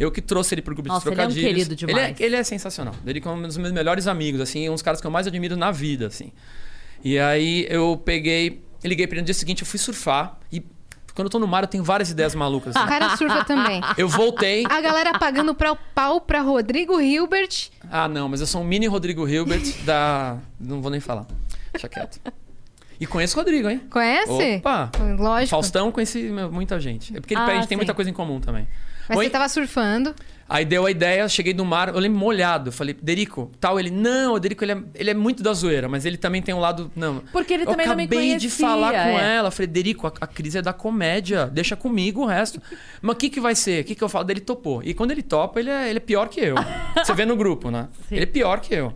Eu 0.00 0.10
que 0.10 0.22
trouxe 0.22 0.54
ele 0.54 0.62
pro 0.62 0.74
grupo 0.74 0.88
Nossa, 0.88 1.02
de 1.02 1.14
ele 1.14 1.20
é 1.20 1.24
um 1.24 1.28
trocadilhos. 1.28 1.54
querido 1.54 1.76
demais. 1.76 1.96
Ele 1.98 2.06
é, 2.22 2.26
ele 2.26 2.36
é 2.36 2.42
sensacional. 2.42 2.94
O 3.00 3.04
Derico 3.04 3.28
é 3.28 3.32
um 3.32 3.42
dos 3.42 3.58
meus 3.58 3.70
melhores 3.70 4.06
amigos, 4.06 4.40
assim, 4.40 4.66
um 4.68 4.72
dos 4.72 4.80
caras 4.82 4.98
que 5.00 5.06
eu 5.06 5.10
mais 5.10 5.26
admiro 5.26 5.56
na 5.56 5.70
vida, 5.70 6.06
assim. 6.06 6.32
E 7.04 7.18
aí 7.18 7.66
eu 7.68 8.00
peguei, 8.02 8.64
liguei 8.82 9.06
pra 9.06 9.16
ele 9.16 9.20
no 9.22 9.26
dia 9.26 9.34
seguinte, 9.34 9.60
eu 9.60 9.66
fui 9.66 9.78
surfar 9.78 10.38
e 10.50 10.60
quando 11.14 11.26
eu 11.26 11.30
tô 11.30 11.38
no 11.38 11.46
mar 11.46 11.64
eu 11.64 11.68
tenho 11.68 11.84
várias 11.84 12.10
ideias 12.10 12.34
malucas. 12.34 12.74
O 12.74 12.78
assim. 12.78 12.88
cara 12.88 13.14
surfa 13.16 13.44
também. 13.44 13.82
Eu 13.98 14.08
voltei. 14.08 14.64
A 14.70 14.80
galera 14.80 15.18
pagando 15.18 15.54
pra, 15.54 15.74
pau 15.74 16.18
pra 16.20 16.40
Rodrigo 16.40 16.98
Hilbert. 16.98 17.68
Ah, 17.90 18.08
não, 18.08 18.26
mas 18.28 18.40
eu 18.40 18.46
sou 18.46 18.62
um 18.62 18.64
mini 18.64 18.86
Rodrigo 18.86 19.28
Hilbert 19.28 19.84
da. 19.84 20.38
Não 20.58 20.80
vou 20.80 20.90
nem 20.90 21.00
falar. 21.00 21.26
Deixa 21.72 21.88
quieto. 21.88 22.18
E 22.98 23.06
conheço 23.06 23.36
o 23.36 23.40
Rodrigo, 23.40 23.68
hein? 23.68 23.80
Conhece? 23.90 24.56
Opa! 24.58 24.90
Lógico. 25.18 25.50
Faustão, 25.50 25.90
conheci 25.90 26.30
muita 26.50 26.78
gente. 26.78 27.16
É 27.16 27.20
porque 27.20 27.34
ele, 27.34 27.40
Ah, 27.42 27.46
a 27.46 27.54
gente 27.54 27.66
tem 27.68 27.76
sim. 27.76 27.76
muita 27.76 27.92
coisa 27.94 28.10
em 28.10 28.14
comum 28.14 28.40
também. 28.40 28.66
Mas 29.10 29.18
Oi? 29.18 29.24
você 29.24 29.30
tava 29.30 29.48
surfando. 29.48 30.14
Aí 30.48 30.64
deu 30.64 30.86
a 30.86 30.90
ideia, 30.90 31.28
cheguei 31.28 31.52
no 31.52 31.64
mar, 31.64 31.88
eu 31.88 31.98
lembro 31.98 32.16
molhado. 32.16 32.70
Falei, 32.70 32.96
Derico, 33.00 33.50
tal. 33.58 33.78
Ele, 33.78 33.90
não, 33.90 34.34
o 34.34 34.38
Derico 34.38 34.64
ele 34.64 34.72
é, 34.72 34.82
ele 34.94 35.10
é 35.10 35.14
muito 35.14 35.42
da 35.42 35.52
zoeira, 35.52 35.88
mas 35.88 36.06
ele 36.06 36.16
também 36.16 36.40
tem 36.40 36.54
um 36.54 36.60
lado. 36.60 36.92
Não. 36.94 37.18
Porque 37.32 37.54
ele 37.54 37.64
eu 37.64 37.66
também 37.66 37.86
não 37.88 37.96
me 37.96 38.04
acabei 38.04 38.36
de 38.36 38.46
conhecia, 38.46 38.66
falar 38.68 38.92
com 38.92 39.18
é. 39.18 39.36
ela. 39.36 39.50
Falei, 39.50 39.66
Derico, 39.66 40.06
a, 40.06 40.12
a 40.20 40.26
crise 40.28 40.58
é 40.58 40.62
da 40.62 40.72
comédia, 40.72 41.46
deixa 41.46 41.74
comigo 41.74 42.22
o 42.22 42.26
resto. 42.26 42.62
Mas 43.02 43.14
o 43.16 43.18
que, 43.18 43.28
que 43.28 43.40
vai 43.40 43.56
ser? 43.56 43.82
O 43.82 43.84
que, 43.84 43.96
que 43.96 44.04
eu 44.04 44.08
falo? 44.08 44.24
Daí 44.24 44.34
Ele 44.34 44.40
topou. 44.40 44.80
E 44.84 44.94
quando 44.94 45.10
ele 45.10 45.22
topa, 45.22 45.58
ele 45.58 45.70
é, 45.70 45.90
ele 45.90 45.98
é 45.98 46.00
pior 46.00 46.28
que 46.28 46.40
eu. 46.40 46.54
Você 46.96 47.12
vê 47.14 47.24
no 47.24 47.34
grupo, 47.34 47.68
né? 47.68 47.88
Sim. 48.08 48.14
Ele 48.14 48.24
é 48.24 48.26
pior 48.26 48.60
que 48.60 48.74
eu. 48.74 48.94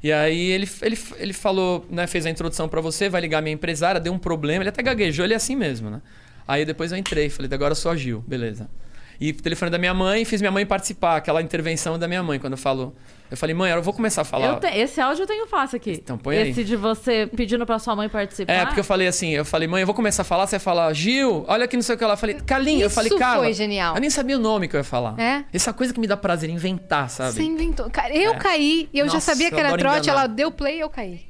E 0.00 0.12
aí 0.12 0.50
ele, 0.50 0.68
ele, 0.82 0.98
ele 1.16 1.32
falou, 1.32 1.86
né, 1.88 2.06
fez 2.06 2.26
a 2.26 2.30
introdução 2.30 2.68
pra 2.68 2.80
você, 2.82 3.08
vai 3.08 3.22
ligar 3.22 3.40
minha 3.40 3.54
empresária, 3.54 3.98
deu 3.98 4.12
um 4.12 4.18
problema, 4.18 4.62
ele 4.62 4.68
até 4.68 4.82
gaguejou, 4.82 5.24
ele 5.24 5.32
é 5.32 5.36
assim 5.36 5.56
mesmo, 5.56 5.88
né? 5.88 6.02
Aí 6.46 6.66
depois 6.66 6.92
eu 6.92 6.98
entrei, 6.98 7.30
falei, 7.30 7.50
agora 7.50 7.72
eu 7.72 7.76
sou 7.76 7.90
a 7.90 7.96
Gil, 7.96 8.22
beleza. 8.26 8.68
E 9.20 9.32
telefone 9.32 9.70
da 9.70 9.78
minha 9.78 9.94
mãe, 9.94 10.24
fiz 10.24 10.40
minha 10.40 10.50
mãe 10.50 10.64
participar, 10.66 11.16
aquela 11.16 11.40
intervenção 11.42 11.98
da 11.98 12.06
minha 12.08 12.22
mãe, 12.22 12.38
quando 12.38 12.52
eu 12.54 12.58
falo. 12.58 12.94
Eu 13.30 13.36
falei, 13.36 13.54
mãe, 13.54 13.72
eu 13.72 13.82
vou 13.82 13.92
começar 13.94 14.22
a 14.22 14.24
falar. 14.24 14.60
Te- 14.60 14.66
Esse 14.78 15.00
áudio 15.00 15.22
eu 15.22 15.26
tenho 15.26 15.46
fácil 15.46 15.76
aqui. 15.76 15.92
Então, 15.92 16.16
põe 16.18 16.36
aí. 16.36 16.50
Esse 16.50 16.62
de 16.62 16.76
você 16.76 17.28
pedindo 17.34 17.64
pra 17.66 17.78
sua 17.78 17.96
mãe 17.96 18.08
participar. 18.08 18.52
É, 18.52 18.64
porque 18.66 18.78
eu 18.80 18.84
falei 18.84 19.08
assim, 19.08 19.30
eu 19.30 19.44
falei, 19.44 19.66
mãe, 19.66 19.80
eu 19.80 19.86
vou 19.86 19.94
começar 19.94 20.22
a 20.22 20.24
falar, 20.24 20.46
você 20.46 20.56
vai 20.56 20.60
falar, 20.60 20.92
Gil, 20.92 21.44
olha 21.48 21.64
aqui 21.64 21.74
não 21.76 21.82
sei 21.82 21.94
o 21.94 21.98
que 21.98 22.04
lá. 22.04 22.12
Eu 22.12 22.16
falei, 22.16 22.36
Carlinhos, 22.36 22.82
eu 22.82 22.90
falei, 22.90 23.10
Carla. 23.18 23.44
foi 23.44 23.52
genial. 23.54 23.94
Eu 23.96 24.00
nem 24.00 24.10
sabia 24.10 24.36
o 24.36 24.40
nome 24.40 24.68
que 24.68 24.76
eu 24.76 24.80
ia 24.80 24.84
falar. 24.84 25.18
É? 25.18 25.44
Essa 25.52 25.72
coisa 25.72 25.92
que 25.92 25.98
me 25.98 26.06
dá 26.06 26.16
prazer 26.16 26.48
inventar, 26.50 27.08
sabe? 27.10 27.32
Você 27.32 27.42
inventou. 27.42 27.90
Cara, 27.90 28.14
eu 28.14 28.32
É. 28.32 28.38
caí 28.38 28.88
e 28.92 28.98
eu 28.98 29.06
já 29.08 29.14
Nossa, 29.14 29.32
sabia 29.32 29.50
que 29.50 29.58
era 29.58 29.76
trote, 29.76 30.08
enganar. 30.08 30.20
ela 30.22 30.26
deu 30.28 30.52
play 30.52 30.76
e 30.76 30.80
eu 30.80 30.90
caí. 30.90 31.22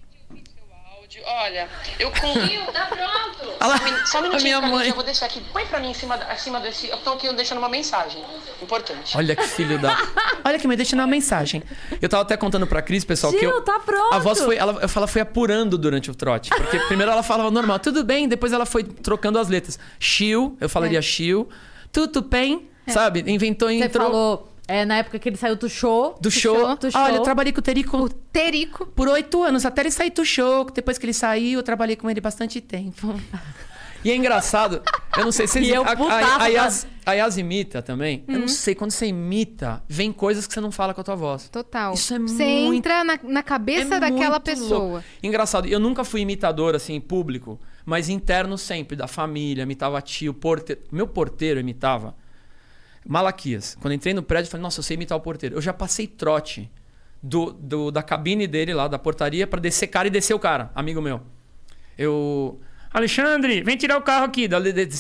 Áudio. 1.21 1.23
Olha, 1.26 1.68
eu 1.99 2.11
com. 2.11 2.35
Tá 2.75 2.87
pronto. 2.87 3.52
Olha 3.61 3.68
lá, 3.68 3.78
Só 3.78 3.85
um 3.85 3.92
min- 3.92 4.06
Só 4.06 4.16
um 4.16 4.21
a 4.21 4.23
minutinho, 4.23 4.59
minha 4.61 4.73
mãe. 4.73 4.88
eu 4.88 4.94
vou 4.94 5.04
deixar 5.04 5.26
aqui. 5.26 5.40
Põe 5.52 5.64
pra 5.66 5.78
mim 5.78 5.90
em 5.90 5.94
cima, 5.94 6.16
da- 6.16 6.26
acima 6.26 6.59
desse. 6.61 6.88
Eu 6.88 6.97
tô 6.99 7.11
aqui 7.12 7.33
deixando 7.35 7.59
uma 7.59 7.68
mensagem 7.68 8.23
importante. 8.62 9.16
Olha 9.16 9.37
que 9.37 9.47
filho 9.47 9.78
da. 9.78 9.97
Olha 10.44 10.59
que 10.59 10.66
me 10.66 10.76
deixa 10.76 10.97
uma 10.97 11.06
mensagem. 11.06 11.62
Eu 12.00 12.09
tava 12.09 12.23
até 12.23 12.37
contando 12.37 12.66
pra 12.66 12.83
Cris, 12.83 13.04
pessoal, 13.04 13.33
que 13.33 13.38
Gil, 13.40 13.50
eu. 13.50 13.62
tá 13.62 13.78
pronto. 13.80 14.12
A 14.14 14.18
voz 14.18 14.40
foi. 14.40 14.56
Ela, 14.56 14.73
eu 14.83 14.88
falo, 14.88 15.04
ela 15.04 15.06
foi 15.09 15.23
apurando 15.23 15.78
durante 15.78 16.11
o 16.11 16.14
trote. 16.14 16.50
Porque 16.50 16.78
primeiro 16.80 17.12
ela 17.12 17.23
falava 17.23 17.50
normal, 17.50 17.78
tudo 17.78 18.02
bem, 18.02 18.28
depois 18.28 18.52
ela 18.52 18.66
foi 18.66 18.83
trocando 18.85 19.38
as 19.38 19.49
letras. 19.49 19.78
Chiu, 19.99 20.56
eu 20.61 20.68
falaria 20.68 21.00
chiu. 21.02 21.49
Tudo 21.92 22.23
bem, 22.23 22.68
sabe? 22.88 23.23
Inventou 23.26 23.71
e 23.71 23.78
Você 23.78 23.85
entrou. 23.85 24.04
falou 24.06 24.53
é, 24.66 24.85
na 24.85 24.97
época 24.99 25.18
que 25.18 25.28
ele 25.28 25.37
saiu 25.37 25.56
do 25.56 25.68
show. 25.68 26.16
Do 26.21 26.30
show. 26.30 26.54
do 26.76 26.87
Olha, 26.94 27.09
show. 27.09 27.16
eu 27.16 27.23
trabalhei 27.23 27.52
com 27.52 27.61
o 27.61 27.62
Terico 27.62 28.09
Terico. 28.33 28.87
por 28.87 29.09
oito 29.09 29.42
anos, 29.42 29.64
até 29.66 29.83
ele 29.83 29.90
sair 29.90 30.11
do 30.11 30.25
show. 30.25 30.64
Depois 30.71 30.99
que 30.99 31.04
ele 31.06 31.12
saiu, 31.14 31.59
eu 31.61 31.62
trabalhei 31.62 31.97
com 31.97 32.11
ele 32.11 32.21
bastante 32.21 32.61
tempo. 32.61 33.14
E 34.04 34.11
é 34.11 34.16
engraçado, 34.16 34.83
eu 35.16 35.25
não 35.25 35.33
sei 35.33 35.47
se 35.47 35.59
E 35.64 35.71
eu 35.71 35.83
a, 35.83 35.92
a, 35.92 35.97
putaça, 35.97 36.42
a, 36.42 36.47
Yas, 36.49 36.87
a 37.06 37.12
Yas 37.14 37.38
imita 37.38 37.80
também. 37.80 38.23
Eu 38.28 38.38
não 38.40 38.49
sei, 38.49 38.75
quando 38.75 38.90
você 38.90 39.06
imita, 39.06 39.83
vem 39.88 40.12
coisas 40.12 40.47
que 40.47 40.52
você 40.52 40.61
não 40.61 40.71
fala 40.71 40.92
com 40.92 41.00
a 41.00 41.04
tua 41.04 41.14
voz. 41.16 41.49
Total. 41.49 41.94
Isso 41.94 42.12
é 42.12 42.18
Você 42.18 42.44
muito- 42.44 42.75
entra 42.76 43.02
na, 43.02 43.18
na 43.23 43.42
cabeça 43.42 43.94
É 43.94 44.00
daquela 44.00 44.38
pessoa. 44.38 44.78
louco. 44.78 45.04
Engraçado, 45.23 45.66
eu 45.66 45.80
nunca 45.80 46.04
fui 46.04 46.21
imitador, 46.21 46.75
assim, 46.75 47.00
público, 47.00 47.59
mas 47.87 48.11
interno 48.11 48.59
sempre, 48.59 48.94
da 48.94 49.06
família, 49.06 49.62
imitava 49.62 50.00
tio, 50.02 50.35
porteiro. 50.35 50.83
Meu 50.92 51.06
porteiro 51.06 51.59
imitava. 51.59 52.14
Malaquias. 53.06 53.76
Quando 53.80 53.94
entrei 53.94 54.14
no 54.14 54.23
prédio, 54.23 54.50
falei, 54.50 54.62
nossa, 54.62 54.80
eu 54.80 54.82
sei 54.84 54.94
imitar 54.94 55.16
o 55.16 55.20
porteiro. 55.20 55.56
Eu 55.56 55.61
já 55.62 55.73
passei 55.73 56.06
trote 56.06 56.70
do, 57.23 57.52
do- 57.52 57.90
da 57.90 58.02
cabine 58.02 58.46
dele 58.46 58.73
lá, 58.75 58.88
da 58.88 58.99
portaria, 58.99 59.46
pra 59.46 59.61
descer 59.61 59.87
cara 59.88 60.08
e 60.08 60.11
descer 60.11 60.34
o 60.34 60.38
cara, 60.38 60.70
amigo 60.75 61.00
meu. 61.02 61.20
Eu. 61.96 62.61
Alexandre, 62.92 63.61
vem 63.62 63.76
tirar 63.76 63.99
o 63.99 64.02
carro 64.02 64.25
aqui. 64.25 64.49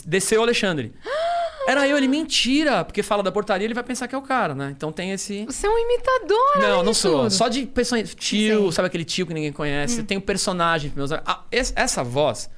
Desceu 0.06 0.40
o 0.40 0.42
Alexandre. 0.42 0.92
Era 1.66 1.88
eu, 1.88 1.96
ele, 1.96 2.06
mentira, 2.08 2.84
porque 2.84 3.02
fala 3.02 3.22
da 3.22 3.32
portaria, 3.32 3.66
ele 3.66 3.72
vai 3.72 3.82
pensar 3.82 4.06
que 4.06 4.14
é 4.14 4.18
o 4.18 4.22
cara, 4.22 4.54
né? 4.54 4.74
Então 4.76 4.92
tem 4.92 5.12
esse. 5.12 5.46
Você 5.46 5.66
é 5.66 5.70
um 5.70 5.78
imitador, 5.78 6.58
Não, 6.60 6.82
não 6.82 6.92
sou. 6.92 7.22
tudo. 7.22 7.30
Só 7.30 7.48
de 7.48 7.64
pessoa. 7.64 8.02
Tio, 8.02 8.14
Sei. 8.16 8.56
Hum. 8.58 8.70
sabe 8.70 8.86
aquele 8.88 9.04
tio 9.04 9.26
que 9.26 9.32
ninguém 9.32 9.50
conhece? 9.50 10.02
Tem 10.02 10.18
um 10.18 10.20
personagem. 10.20 10.92
Meus... 10.94 11.10
Ah, 11.12 11.42
essa 11.50 12.04
voz 12.04 12.50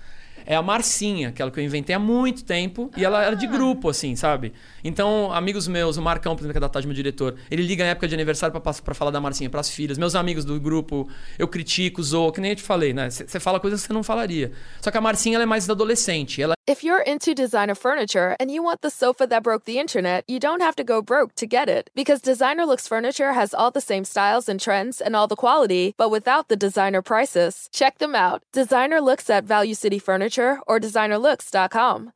é 0.47 0.55
a 0.57 0.63
Marcinha, 0.63 1.29
aquela 1.31 1.51
que 1.51 1.59
eu 1.61 1.65
inventei 1.65 1.95
há 1.95 1.99
muito 1.99 2.45
tempo. 2.45 2.91
E 2.97 3.05
ela 3.05 3.23
era 3.23 3.33
Ah. 3.33 3.35
de 3.39 3.47
grupo, 3.47 3.89
assim, 3.89 4.15
sabe? 4.17 4.53
Então, 4.85 5.33
amigos 5.33 5.67
meus, 5.67 5.97
o 5.97 6.03
Marcão, 6.03 6.35
por 6.37 6.43
exemplo, 6.43 6.53
que 6.53 6.59
é 6.59 6.61
da 6.61 6.69
tarde, 6.69 6.87
meu 6.87 6.95
diretor, 6.95 7.35
ele 7.51 7.63
liga 7.63 7.85
em 7.85 7.89
época 7.89 8.07
de 8.07 8.15
aniversário 8.15 8.59
pra 8.61 8.95
falar 8.95 9.11
da 9.11 9.21
Marcinha 9.21 9.51
pras 9.51 9.69
filhas. 9.71 9.99
Meus 9.99 10.15
amigos 10.15 10.45
do 10.45 10.59
grupo, 10.61 11.09
eu 11.39 11.49
critico, 11.49 12.03
zoo, 12.03 12.31
que 12.33 12.41
nem 12.41 12.53
eu 12.53 12.57
te 12.57 12.63
falei, 12.63 12.93
né? 12.95 13.11
Você 13.11 13.41
fala 13.41 13.59
coisas 13.59 13.81
que 13.81 13.89
você 13.89 13.93
não 13.93 14.03
falaria. 14.03 14.53
Só 14.81 14.91
que 14.91 14.97
a 14.97 15.01
Marcinha, 15.01 15.37
ela 15.37 15.43
é 15.43 15.47
mais 15.47 15.67
da 15.67 15.73
adolescente. 15.75 16.41
Ela 16.41 16.55
If 16.69 16.83
you're 16.83 17.05
into 17.09 17.33
designer 17.33 17.77
furniture 17.77 18.35
and 18.41 18.51
you 18.51 18.61
want 18.65 18.81
the 18.83 18.91
sofa 18.91 19.25
that 19.29 19.43
broke 19.45 19.65
the 19.67 19.79
internet, 19.79 20.25
you 20.29 20.41
don't 20.41 20.61
have 20.61 20.75
to 20.77 20.85
go 20.85 21.01
broke 21.01 21.33
to 21.37 21.47
get 21.47 21.69
it. 21.69 21.91
Because 21.95 22.21
Designer 22.21 22.67
Looks 22.67 22.89
Furniture 22.89 23.35
has 23.35 23.55
all 23.55 23.71
the 23.71 23.81
same 23.81 24.05
styles 24.05 24.49
and 24.49 24.59
trends 24.59 25.01
and 25.01 25.15
all 25.15 25.29
the 25.29 25.37
quality, 25.37 25.95
but 25.97 26.11
without 26.11 26.49
the 26.49 26.57
designer 26.57 27.03
prices. 27.03 27.69
Check 27.73 27.99
them 27.99 28.17
out. 28.17 28.43
Designer 28.53 29.01
Looks 29.01 29.31
at 29.31 29.45
Value 29.45 29.75
City 29.75 30.01
Furniture 30.01 30.36
or 30.67 30.81
designerlooks.com. 30.81 32.11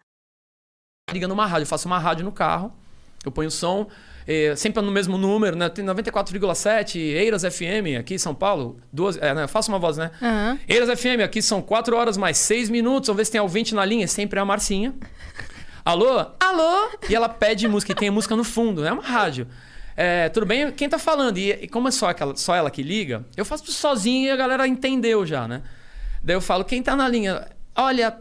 liga 1.12 1.28
numa 1.28 1.46
rádio. 1.46 1.64
Eu 1.64 1.68
faço 1.68 1.86
uma 1.88 1.98
rádio 1.98 2.24
no 2.24 2.32
carro, 2.32 2.72
eu 3.24 3.32
ponho 3.32 3.48
o 3.48 3.50
som, 3.50 3.88
eh, 4.26 4.54
sempre 4.56 4.80
no 4.82 4.92
mesmo 4.92 5.18
número, 5.18 5.56
né? 5.56 5.68
Tem 5.68 5.84
94,7, 5.84 6.98
Eiras 6.98 7.42
FM, 7.42 7.98
aqui 7.98 8.14
em 8.14 8.18
São 8.18 8.34
Paulo. 8.34 8.78
Duas, 8.92 9.16
é, 9.16 9.34
né? 9.34 9.44
Eu 9.44 9.48
faço 9.48 9.70
uma 9.70 9.78
voz, 9.78 9.96
né? 9.96 10.10
Aham. 10.22 10.58
Eiras 10.68 11.00
FM, 11.00 11.20
aqui 11.24 11.42
são 11.42 11.60
4 11.60 11.96
horas 11.96 12.16
mais 12.16 12.38
6 12.38 12.70
minutos. 12.70 13.08
Vamos 13.08 13.18
ver 13.18 13.24
se 13.24 13.32
tem 13.32 13.40
ouvinte 13.40 13.74
na 13.74 13.84
linha. 13.84 14.06
Sempre 14.06 14.38
é 14.38 14.42
a 14.42 14.44
Marcinha. 14.44 14.94
Alô? 15.84 16.26
Alô? 16.38 16.90
E 17.08 17.14
ela 17.14 17.28
pede 17.28 17.66
música, 17.66 17.92
e 17.92 17.94
tem 17.94 18.10
música 18.10 18.36
no 18.36 18.44
fundo, 18.44 18.84
é 18.84 18.92
uma 18.92 19.02
rádio. 19.02 19.48
É, 19.96 20.28
tudo 20.28 20.46
bem? 20.46 20.70
Quem 20.72 20.88
tá 20.88 20.98
falando? 20.98 21.38
E, 21.38 21.50
e 21.50 21.68
como 21.68 21.88
é 21.88 21.90
só, 21.90 22.08
aquela, 22.08 22.36
só 22.36 22.54
ela 22.54 22.70
que 22.70 22.82
liga, 22.82 23.26
eu 23.36 23.44
faço 23.44 23.70
sozinho 23.72 24.28
e 24.28 24.30
a 24.30 24.36
galera 24.36 24.66
entendeu 24.66 25.26
já, 25.26 25.48
né? 25.48 25.62
Daí 26.22 26.36
eu 26.36 26.40
falo, 26.40 26.64
quem 26.64 26.82
tá 26.82 26.94
na 26.94 27.08
linha? 27.08 27.46
Olha, 27.80 28.16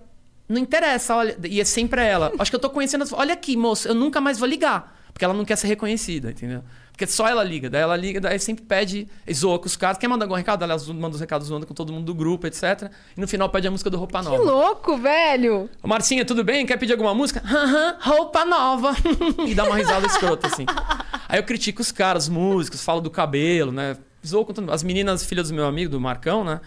não 0.47 0.57
interessa, 0.59 1.15
olha. 1.15 1.37
E 1.43 1.59
é 1.61 1.65
sempre 1.65 2.01
ela. 2.01 2.31
Acho 2.39 2.49
que 2.51 2.55
eu 2.55 2.59
tô 2.61 2.69
conhecendo 2.69 3.03
as... 3.03 3.13
Olha 3.13 3.33
aqui, 3.33 3.55
moço, 3.57 3.87
eu 3.87 3.93
nunca 3.95 4.19
mais 4.21 4.39
vou 4.39 4.47
ligar. 4.47 4.97
Porque 5.13 5.25
ela 5.25 5.33
não 5.33 5.43
quer 5.45 5.55
ser 5.57 5.67
reconhecida, 5.67 6.31
entendeu? 6.31 6.63
Porque 6.91 7.05
só 7.07 7.27
ela 7.27 7.43
liga. 7.43 7.69
Daí 7.69 7.81
ela 7.81 7.95
liga, 7.95 8.19
daí 8.19 8.37
sempre 8.39 8.65
pede, 8.65 9.07
zoa 9.33 9.57
com 9.57 9.67
os 9.67 9.75
caras. 9.77 9.97
Quer 9.97 10.07
mandar 10.07 10.25
algum 10.25 10.35
recado? 10.35 10.63
Ela 10.63 10.75
manda 10.93 11.15
os 11.15 11.19
recados 11.21 11.47
zoando 11.47 11.65
com 11.65 11.73
todo 11.73 11.93
mundo 11.93 12.05
do 12.05 12.13
grupo, 12.13 12.45
etc. 12.45 12.91
E 13.15 13.21
no 13.21 13.27
final 13.27 13.49
pede 13.49 13.67
a 13.67 13.71
música 13.71 13.89
do 13.89 13.97
Roupa 13.97 14.19
Que 14.19 14.25
Nova. 14.25 14.43
louco, 14.43 14.97
velho. 14.97 15.69
Ô, 15.81 15.87
Marcinha, 15.87 16.25
tudo 16.25 16.43
bem? 16.43 16.65
Quer 16.65 16.77
pedir 16.77 16.91
alguma 16.93 17.13
música? 17.13 17.41
Aham, 17.45 17.95
roupa 18.01 18.43
nova. 18.45 18.93
e 19.47 19.55
dá 19.55 19.63
uma 19.65 19.77
risada 19.77 20.07
escrota, 20.07 20.47
assim. 20.47 20.65
Aí 21.27 21.39
eu 21.39 21.43
critico 21.43 21.81
os 21.81 21.91
caras, 21.91 22.23
os 22.23 22.29
músicos, 22.29 22.83
falo 22.83 22.99
do 23.01 23.09
cabelo, 23.09 23.71
né? 23.71 23.95
Zoo 24.25 24.43
com 24.45 24.51
todo- 24.53 24.69
As 24.71 24.83
meninas, 24.83 25.23
filhas 25.25 25.47
do 25.49 25.55
meu 25.55 25.65
amigo, 25.65 25.91
do 25.91 26.01
Marcão, 26.01 26.43
né? 26.43 26.59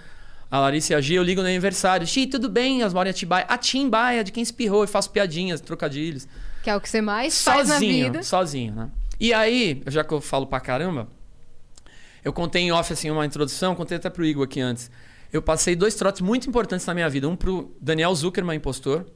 A 0.53 0.59
Larissa 0.61 0.93
e 0.93 0.97
a 0.97 1.01
Gia, 1.01 1.17
eu 1.17 1.23
ligo 1.23 1.41
no 1.41 1.47
aniversário. 1.49 2.07
Xi, 2.07 2.27
tudo 2.27 2.47
bem? 2.47 2.83
As 2.83 2.93
moram 2.93 3.09
em 3.09 3.11
Atibaia. 3.11 3.47
A 3.49 3.57
Timbaia, 3.57 4.23
de 4.23 4.31
quem 4.31 4.43
espirrou. 4.43 4.85
E 4.85 4.87
faço 4.87 5.09
piadinhas, 5.09 5.63
trocadilhos. 5.63 6.29
Que 6.63 6.69
é 6.69 6.77
o 6.77 6.81
que 6.81 6.91
você 6.91 7.01
mais 7.01 7.43
faz 7.43 7.69
na 7.69 7.75
Sozinho, 7.77 8.05
vida. 8.13 8.23
sozinho, 8.23 8.75
né? 8.75 8.91
E 9.19 9.33
aí, 9.33 9.83
já 9.87 10.05
que 10.05 10.13
eu 10.13 10.21
falo 10.21 10.47
pra 10.47 10.61
caramba, 10.61 11.09
eu 12.23 12.35
contei 12.35 12.61
em 12.61 12.71
off, 12.71 12.93
assim, 12.93 13.11
uma 13.11 13.25
introdução, 13.25 13.75
contei 13.75 13.97
até 13.97 14.11
pro 14.11 14.27
Igor 14.27 14.45
aqui 14.45 14.61
antes. 14.61 14.91
Eu 15.33 15.41
passei 15.41 15.75
dois 15.75 15.95
trotes 15.95 16.21
muito 16.21 16.47
importantes 16.51 16.85
na 16.85 16.93
minha 16.93 17.09
vida. 17.09 17.27
Um 17.27 17.35
pro 17.35 17.75
Daniel 17.81 18.15
Zuckerman, 18.15 18.59
impostor. 18.59 19.07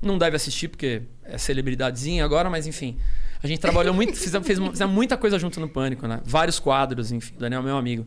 Não 0.00 0.16
deve 0.16 0.36
assistir, 0.36 0.68
porque 0.68 1.02
é 1.24 1.36
celebridadezinha 1.36 2.24
agora, 2.24 2.48
mas 2.48 2.66
enfim. 2.66 2.96
A 3.42 3.46
gente 3.46 3.58
trabalhou 3.60 3.92
muito, 3.92 4.16
fizemos, 4.18 4.46
fez, 4.46 4.58
fizemos 4.58 4.94
muita 4.94 5.18
coisa 5.18 5.38
junto 5.38 5.60
no 5.60 5.68
Pânico, 5.68 6.06
né? 6.08 6.22
Vários 6.24 6.58
quadros, 6.58 7.12
enfim. 7.12 7.34
O 7.36 7.40
Daniel 7.40 7.60
é 7.60 7.64
meu 7.64 7.76
amigo. 7.76 8.06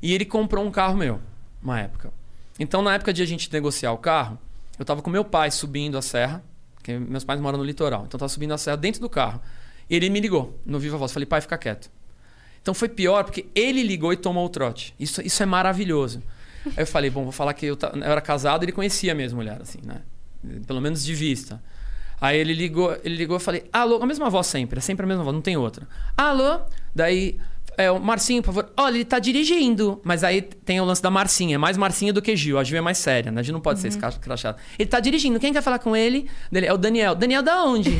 E 0.00 0.14
ele 0.14 0.24
comprou 0.24 0.64
um 0.64 0.70
carro 0.70 0.96
meu, 0.96 1.20
uma 1.62 1.78
época. 1.78 2.10
Então, 2.58 2.82
na 2.82 2.94
época 2.94 3.12
de 3.12 3.22
a 3.22 3.26
gente 3.26 3.52
negociar 3.52 3.92
o 3.92 3.98
carro, 3.98 4.38
eu 4.78 4.84
tava 4.84 5.02
com 5.02 5.10
meu 5.10 5.24
pai 5.24 5.50
subindo 5.50 5.96
a 5.96 6.02
serra, 6.02 6.42
porque 6.74 6.98
meus 6.98 7.24
pais 7.24 7.40
moram 7.40 7.58
no 7.58 7.64
litoral. 7.64 8.04
Então, 8.06 8.16
eu 8.16 8.20
tava 8.20 8.28
subindo 8.28 8.52
a 8.52 8.58
serra 8.58 8.76
dentro 8.76 9.00
do 9.00 9.08
carro. 9.08 9.40
E 9.88 9.96
ele 9.96 10.08
me 10.10 10.20
ligou 10.20 10.58
no 10.64 10.78
Viva 10.78 10.96
Voz. 10.96 11.12
Falei, 11.12 11.26
pai, 11.26 11.40
fica 11.40 11.58
quieto. 11.58 11.90
Então 12.62 12.72
foi 12.72 12.88
pior 12.88 13.24
porque 13.24 13.46
ele 13.54 13.82
ligou 13.82 14.12
e 14.12 14.16
tomou 14.16 14.46
o 14.46 14.48
trote. 14.48 14.94
Isso, 14.98 15.20
isso 15.20 15.42
é 15.42 15.46
maravilhoso. 15.46 16.22
Aí 16.64 16.82
eu 16.84 16.86
falei, 16.86 17.10
bom, 17.10 17.24
vou 17.24 17.32
falar 17.32 17.52
que 17.54 17.66
eu, 17.66 17.76
eu 17.94 18.02
era 18.04 18.20
casado 18.20 18.62
ele 18.62 18.70
conhecia 18.70 19.10
a 19.10 19.14
mesma 19.14 19.36
mulher, 19.36 19.60
assim, 19.60 19.80
né? 19.84 20.02
Pelo 20.64 20.80
menos 20.80 21.04
de 21.04 21.12
vista. 21.12 21.60
Aí 22.20 22.38
ele 22.38 22.54
ligou, 22.54 22.96
ele 23.02 23.16
ligou 23.16 23.38
falei, 23.40 23.68
alô, 23.72 24.00
a 24.00 24.06
mesma 24.06 24.30
voz 24.30 24.46
sempre, 24.46 24.78
é 24.78 24.80
sempre 24.80 25.04
a 25.04 25.08
mesma 25.08 25.24
voz, 25.24 25.34
não 25.34 25.42
tem 25.42 25.56
outra. 25.56 25.88
Alô? 26.16 26.60
Daí, 26.94 27.36
é, 27.82 27.90
o 27.90 27.98
Marcinho, 27.98 28.42
por 28.42 28.54
favor, 28.54 28.72
olha, 28.76 28.94
ele 28.94 29.04
tá 29.04 29.18
dirigindo. 29.18 30.00
Mas 30.04 30.24
aí 30.24 30.40
tem 30.40 30.80
o 30.80 30.84
lance 30.84 31.02
da 31.02 31.10
Marcinha, 31.10 31.56
é 31.56 31.58
mais 31.58 31.76
Marcinha 31.76 32.12
do 32.12 32.22
que 32.22 32.36
Gil. 32.36 32.58
A 32.58 32.64
Gil 32.64 32.78
é 32.78 32.80
mais 32.80 32.98
séria, 32.98 33.30
né? 33.30 33.40
A 33.40 33.42
Gil 33.42 33.52
não 33.52 33.60
pode 33.60 33.80
ser 33.80 33.88
esse 33.88 33.98
cara 33.98 34.14
crachado. 34.14 34.58
Ele 34.78 34.88
tá 34.88 35.00
dirigindo, 35.00 35.38
quem 35.40 35.52
quer 35.52 35.62
falar 35.62 35.78
com 35.78 35.96
ele? 35.96 36.28
Dele, 36.50 36.66
é 36.66 36.72
o 36.72 36.78
Daniel. 36.78 37.14
Daniel 37.14 37.42
da 37.42 37.64
onde? 37.64 37.90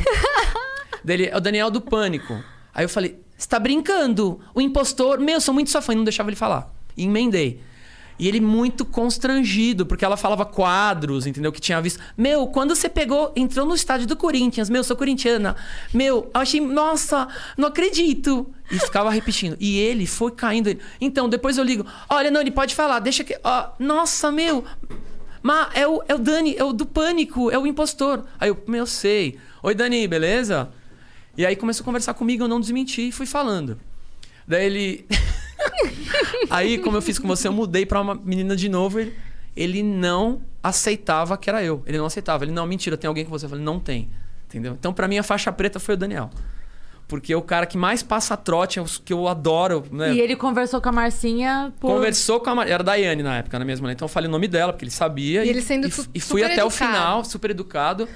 dele, 1.03 1.27
é 1.27 1.37
o 1.37 1.39
Daniel 1.39 1.69
do 1.69 1.81
Pânico. 1.81 2.41
Aí 2.73 2.85
eu 2.85 2.89
falei, 2.89 3.19
você 3.37 3.47
tá 3.47 3.59
brincando? 3.59 4.39
O 4.55 4.61
impostor, 4.61 5.19
meu, 5.19 5.35
eu 5.35 5.41
sou 5.41 5.53
muito 5.53 5.69
sua 5.69 5.81
fã, 5.81 5.93
e 5.93 5.95
não 5.95 6.03
deixava 6.03 6.29
ele 6.29 6.35
falar. 6.35 6.73
E 6.95 7.03
emendei. 7.03 7.61
E 8.23 8.27
ele 8.29 8.39
muito 8.39 8.85
constrangido, 8.85 9.85
porque 9.85 10.05
ela 10.05 10.15
falava 10.15 10.45
quadros, 10.45 11.27
entendeu? 11.27 11.51
Que 11.51 11.59
tinha 11.59 11.81
visto. 11.81 11.99
Meu, 12.17 12.47
quando 12.47 12.73
você 12.73 12.87
pegou, 12.87 13.33
entrou 13.35 13.65
no 13.67 13.75
estádio 13.75 14.07
do 14.07 14.15
Corinthians, 14.15 14.69
meu, 14.69 14.81
sou 14.81 14.95
corintiana. 14.95 15.57
Meu, 15.93 16.31
eu 16.33 16.39
achei, 16.39 16.61
nossa, 16.61 17.27
não 17.57 17.67
acredito. 17.67 18.47
E 18.71 18.79
ficava 18.79 19.09
repetindo. 19.09 19.57
E 19.59 19.77
ele 19.77 20.07
foi 20.07 20.31
caindo. 20.31 20.73
Então, 21.01 21.27
depois 21.27 21.57
eu 21.57 21.65
ligo. 21.65 21.85
Olha, 22.07 22.31
não, 22.31 22.39
ele 22.39 22.51
pode 22.51 22.73
falar, 22.73 22.99
deixa 22.99 23.25
que. 23.25 23.37
ó, 23.43 23.71
nossa, 23.77 24.31
meu. 24.31 24.63
Mas 25.41 25.67
é 25.73 25.85
o, 25.85 26.01
é 26.07 26.15
o 26.15 26.17
Dani, 26.17 26.55
é 26.57 26.63
o 26.63 26.71
do 26.71 26.85
pânico, 26.85 27.51
é 27.51 27.59
o 27.59 27.67
impostor. 27.67 28.23
Aí 28.39 28.47
eu, 28.47 28.63
meu, 28.65 28.85
sei. 28.85 29.37
Oi, 29.61 29.75
Dani, 29.75 30.07
beleza? 30.07 30.71
E 31.37 31.45
aí 31.45 31.57
começou 31.57 31.83
a 31.83 31.85
conversar 31.85 32.13
comigo, 32.13 32.45
eu 32.45 32.47
não 32.47 32.61
desmenti 32.61 33.09
e 33.09 33.11
fui 33.11 33.25
falando. 33.25 33.77
Daí 34.47 34.65
ele. 34.65 35.05
aí, 36.49 36.77
como 36.77 36.97
eu 36.97 37.01
fiz 37.01 37.19
com 37.19 37.27
você, 37.27 37.47
eu 37.47 37.53
mudei 37.53 37.85
pra 37.85 38.01
uma 38.01 38.15
menina 38.15 38.55
de 38.55 38.69
novo. 38.69 38.99
Ele, 38.99 39.15
ele 39.55 39.83
não 39.83 40.41
aceitava 40.61 41.37
que 41.37 41.49
era 41.49 41.63
eu. 41.63 41.83
Ele 41.85 41.97
não 41.97 42.05
aceitava. 42.05 42.43
Ele, 42.43 42.51
não, 42.51 42.65
mentira, 42.65 42.97
tem 42.97 43.07
alguém 43.07 43.25
com 43.25 43.31
você. 43.31 43.45
Eu 43.45 43.49
falei, 43.49 43.63
não 43.63 43.79
tem. 43.79 44.09
Entendeu? 44.47 44.73
Então, 44.73 44.93
pra 44.93 45.07
mim, 45.07 45.17
a 45.17 45.23
faixa 45.23 45.51
preta 45.51 45.79
foi 45.79 45.95
o 45.95 45.97
Daniel. 45.97 46.29
Porque 47.07 47.33
é 47.33 47.37
o 47.37 47.41
cara 47.41 47.65
que 47.65 47.77
mais 47.77 48.01
passa 48.01 48.35
trote, 48.37 48.79
é 48.79 48.81
o 48.81 48.85
que 48.85 49.11
eu 49.11 49.27
adoro, 49.27 49.83
né? 49.91 50.13
E 50.13 50.21
ele 50.21 50.35
conversou 50.35 50.79
com 50.81 50.89
a 50.89 50.91
Marcinha 50.91 51.73
por... 51.79 51.87
Conversou 51.87 52.39
com 52.39 52.49
a 52.49 52.55
Mar... 52.55 52.67
Era 52.67 52.81
a 52.81 52.85
Daiane 52.85 53.21
na 53.21 53.37
época, 53.37 53.59
na 53.59 53.65
mesma. 53.65 53.91
Então 53.91 54.05
eu 54.05 54.09
falei 54.09 54.29
o 54.29 54.31
nome 54.31 54.47
dela, 54.47 54.71
porque 54.71 54.85
ele 54.85 54.91
sabia. 54.91 55.43
E 55.43 55.49
ele 55.49 55.61
sendo 55.61 55.87
e, 55.87 55.93
e 56.15 56.19
fui 56.19 56.43
até 56.43 56.63
o 56.63 56.67
educado. 56.67 56.71
final, 56.71 57.25
super 57.25 57.51
educado. 57.51 58.07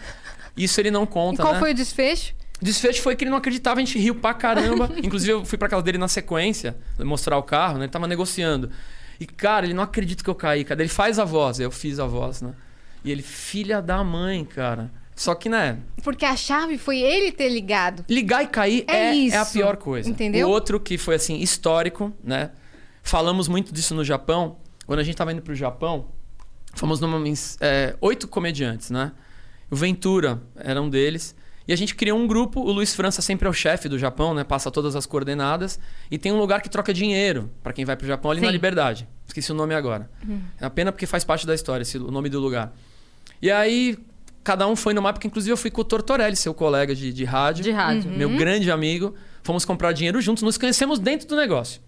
Isso 0.56 0.80
ele 0.80 0.90
não 0.90 1.04
E 1.04 1.08
conta, 1.08 1.44
qual 1.44 1.54
né? 1.54 1.60
foi 1.60 1.72
o 1.72 1.74
desfecho? 1.74 2.34
O 2.62 2.66
desfecho 2.66 3.02
foi 3.02 3.16
que 3.16 3.24
ele 3.24 3.32
não 3.32 3.38
acreditava, 3.38 3.80
a 3.80 3.84
gente 3.84 4.00
riu 4.00 4.16
pra 4.16 4.34
caramba. 4.34 4.90
Inclusive, 5.04 5.32
eu 5.32 5.46
fui 5.46 5.58
pra 5.58 5.70
casa 5.70 5.84
dele 5.84 5.98
na 5.98 6.08
sequência, 6.08 6.76
mostrar 7.00 7.38
o 7.38 7.44
carro, 7.44 7.78
né? 7.78 7.86
Ele 7.86 7.92
tava 7.92 8.08
negociando. 8.08 8.72
E, 9.20 9.26
cara, 9.26 9.66
ele 9.66 9.74
não 9.74 9.84
acredita 9.84 10.24
que 10.24 10.30
eu 10.30 10.36
caí, 10.36 10.64
cara. 10.64 10.82
Ele 10.82 10.90
faz 10.90 11.20
a 11.20 11.26
voz, 11.26 11.60
eu 11.60 11.72
fiz 11.72 12.00
a 12.00 12.06
voz, 12.06 12.42
né? 12.42 12.54
E 13.04 13.12
ele, 13.12 13.22
filha 13.22 13.82
da 13.82 14.04
mãe, 14.04 14.44
cara. 14.44 14.92
Só 15.16 15.34
que, 15.34 15.50
né? 15.50 15.80
Porque 16.04 16.26
a 16.26 16.36
chave 16.36 16.78
foi 16.78 17.00
ele 17.00 17.32
ter 17.32 17.50
ligado. 17.50 18.06
Ligar 18.08 18.44
e 18.44 18.48
cair 18.48 18.86
É 18.88 19.08
é, 19.10 19.16
isso, 19.16 19.36
é 19.36 19.40
a 19.40 19.46
pior 19.46 19.76
coisa. 19.78 20.10
entendeu? 20.10 20.48
O 20.48 20.52
outro 20.52 20.80
que 20.80 20.98
foi, 20.98 21.16
assim, 21.16 21.40
histórico, 21.40 22.14
né? 22.24 22.52
Falamos 23.02 23.48
muito 23.48 23.74
disso 23.74 23.96
no 23.96 24.04
Japão. 24.04 24.58
Quando 24.86 25.00
a 25.00 25.04
gente 25.04 25.16
tava 25.16 25.32
indo 25.32 25.42
pro 25.42 25.56
Japão, 25.56 26.10
fomos 26.76 27.00
numa... 27.00 27.22
é, 27.60 27.96
oito 28.00 28.28
comediantes, 28.28 28.92
né? 28.92 29.12
O 29.72 29.76
Ventura 29.76 30.42
era 30.56 30.80
um 30.82 30.90
deles. 30.90 31.36
E 31.68 31.74
a 31.74 31.76
gente 31.76 31.96
criou 31.96 32.18
um 32.18 32.26
grupo. 32.26 32.62
O 32.62 32.72
Luiz 32.72 32.96
França 32.96 33.22
sempre 33.22 33.46
é 33.48 33.50
o 33.50 33.54
chefe 33.54 33.90
do 33.90 34.00
Japão, 34.00 34.34
né? 34.34 34.44
Passa 34.44 34.72
todas 34.72 34.96
as 34.96 35.06
coordenadas. 35.06 35.80
E 36.10 36.18
tem 36.18 36.32
um 36.32 36.38
lugar 36.38 36.62
que 36.62 36.70
troca 36.70 36.94
dinheiro 36.94 37.52
para 37.62 37.74
quem 37.74 37.84
vai 37.84 37.98
pro 37.98 38.08
Japão 38.08 38.32
ali 38.32 38.40
na 38.40 38.48
Sim. 38.48 38.54
Liberdade. 38.54 39.08
Esqueci 39.26 39.52
o 39.52 39.56
nome 39.56 39.76
agora. 39.76 40.10
É 40.62 40.66
a 40.66 40.70
pena 40.70 40.92
porque 40.92 41.06
faz 41.06 41.26
parte 41.26 41.46
da 41.46 41.54
história, 41.54 41.82
esse, 41.82 41.98
o 41.98 42.10
nome 42.10 42.30
do 42.30 42.40
lugar. 42.40 42.74
E 43.42 43.52
aí, 43.52 43.98
cada 44.44 44.66
um 44.66 44.76
foi 44.78 44.94
numa 44.94 45.10
época, 45.10 45.28
inclusive 45.28 45.52
eu 45.52 45.58
fui 45.58 45.70
com 45.70 45.82
o 45.82 45.84
Tortorelli, 45.84 46.38
seu 46.38 46.54
colega 46.54 46.96
de, 46.96 47.12
de 47.12 47.26
rádio. 47.26 47.64
De 47.64 47.72
rádio. 47.72 48.10
Meu 48.12 48.30
grande 48.30 48.72
amigo. 48.72 49.14
Fomos 49.44 49.66
comprar 49.66 49.92
dinheiro 49.92 50.22
juntos, 50.22 50.44
nos 50.44 50.58
conhecemos 50.58 51.00
dentro 51.00 51.28
do 51.28 51.36
negócio. 51.36 51.82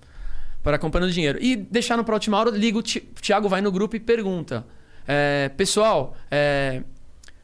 Para 0.61 0.77
comprando 0.77 1.09
dinheiro. 1.09 1.39
E 1.41 1.55
deixaram 1.55 2.03
para 2.03 2.13
a 2.13 2.17
última 2.17 2.37
hora, 2.37 2.51
liga 2.51 2.77
o 2.77 2.83
Thiago 2.83 3.47
vai 3.47 3.61
no 3.61 3.71
grupo 3.71 3.95
e 3.95 3.99
pergunta: 3.99 4.65
é, 5.07 5.49
Pessoal, 5.55 6.17
é, 6.29 6.83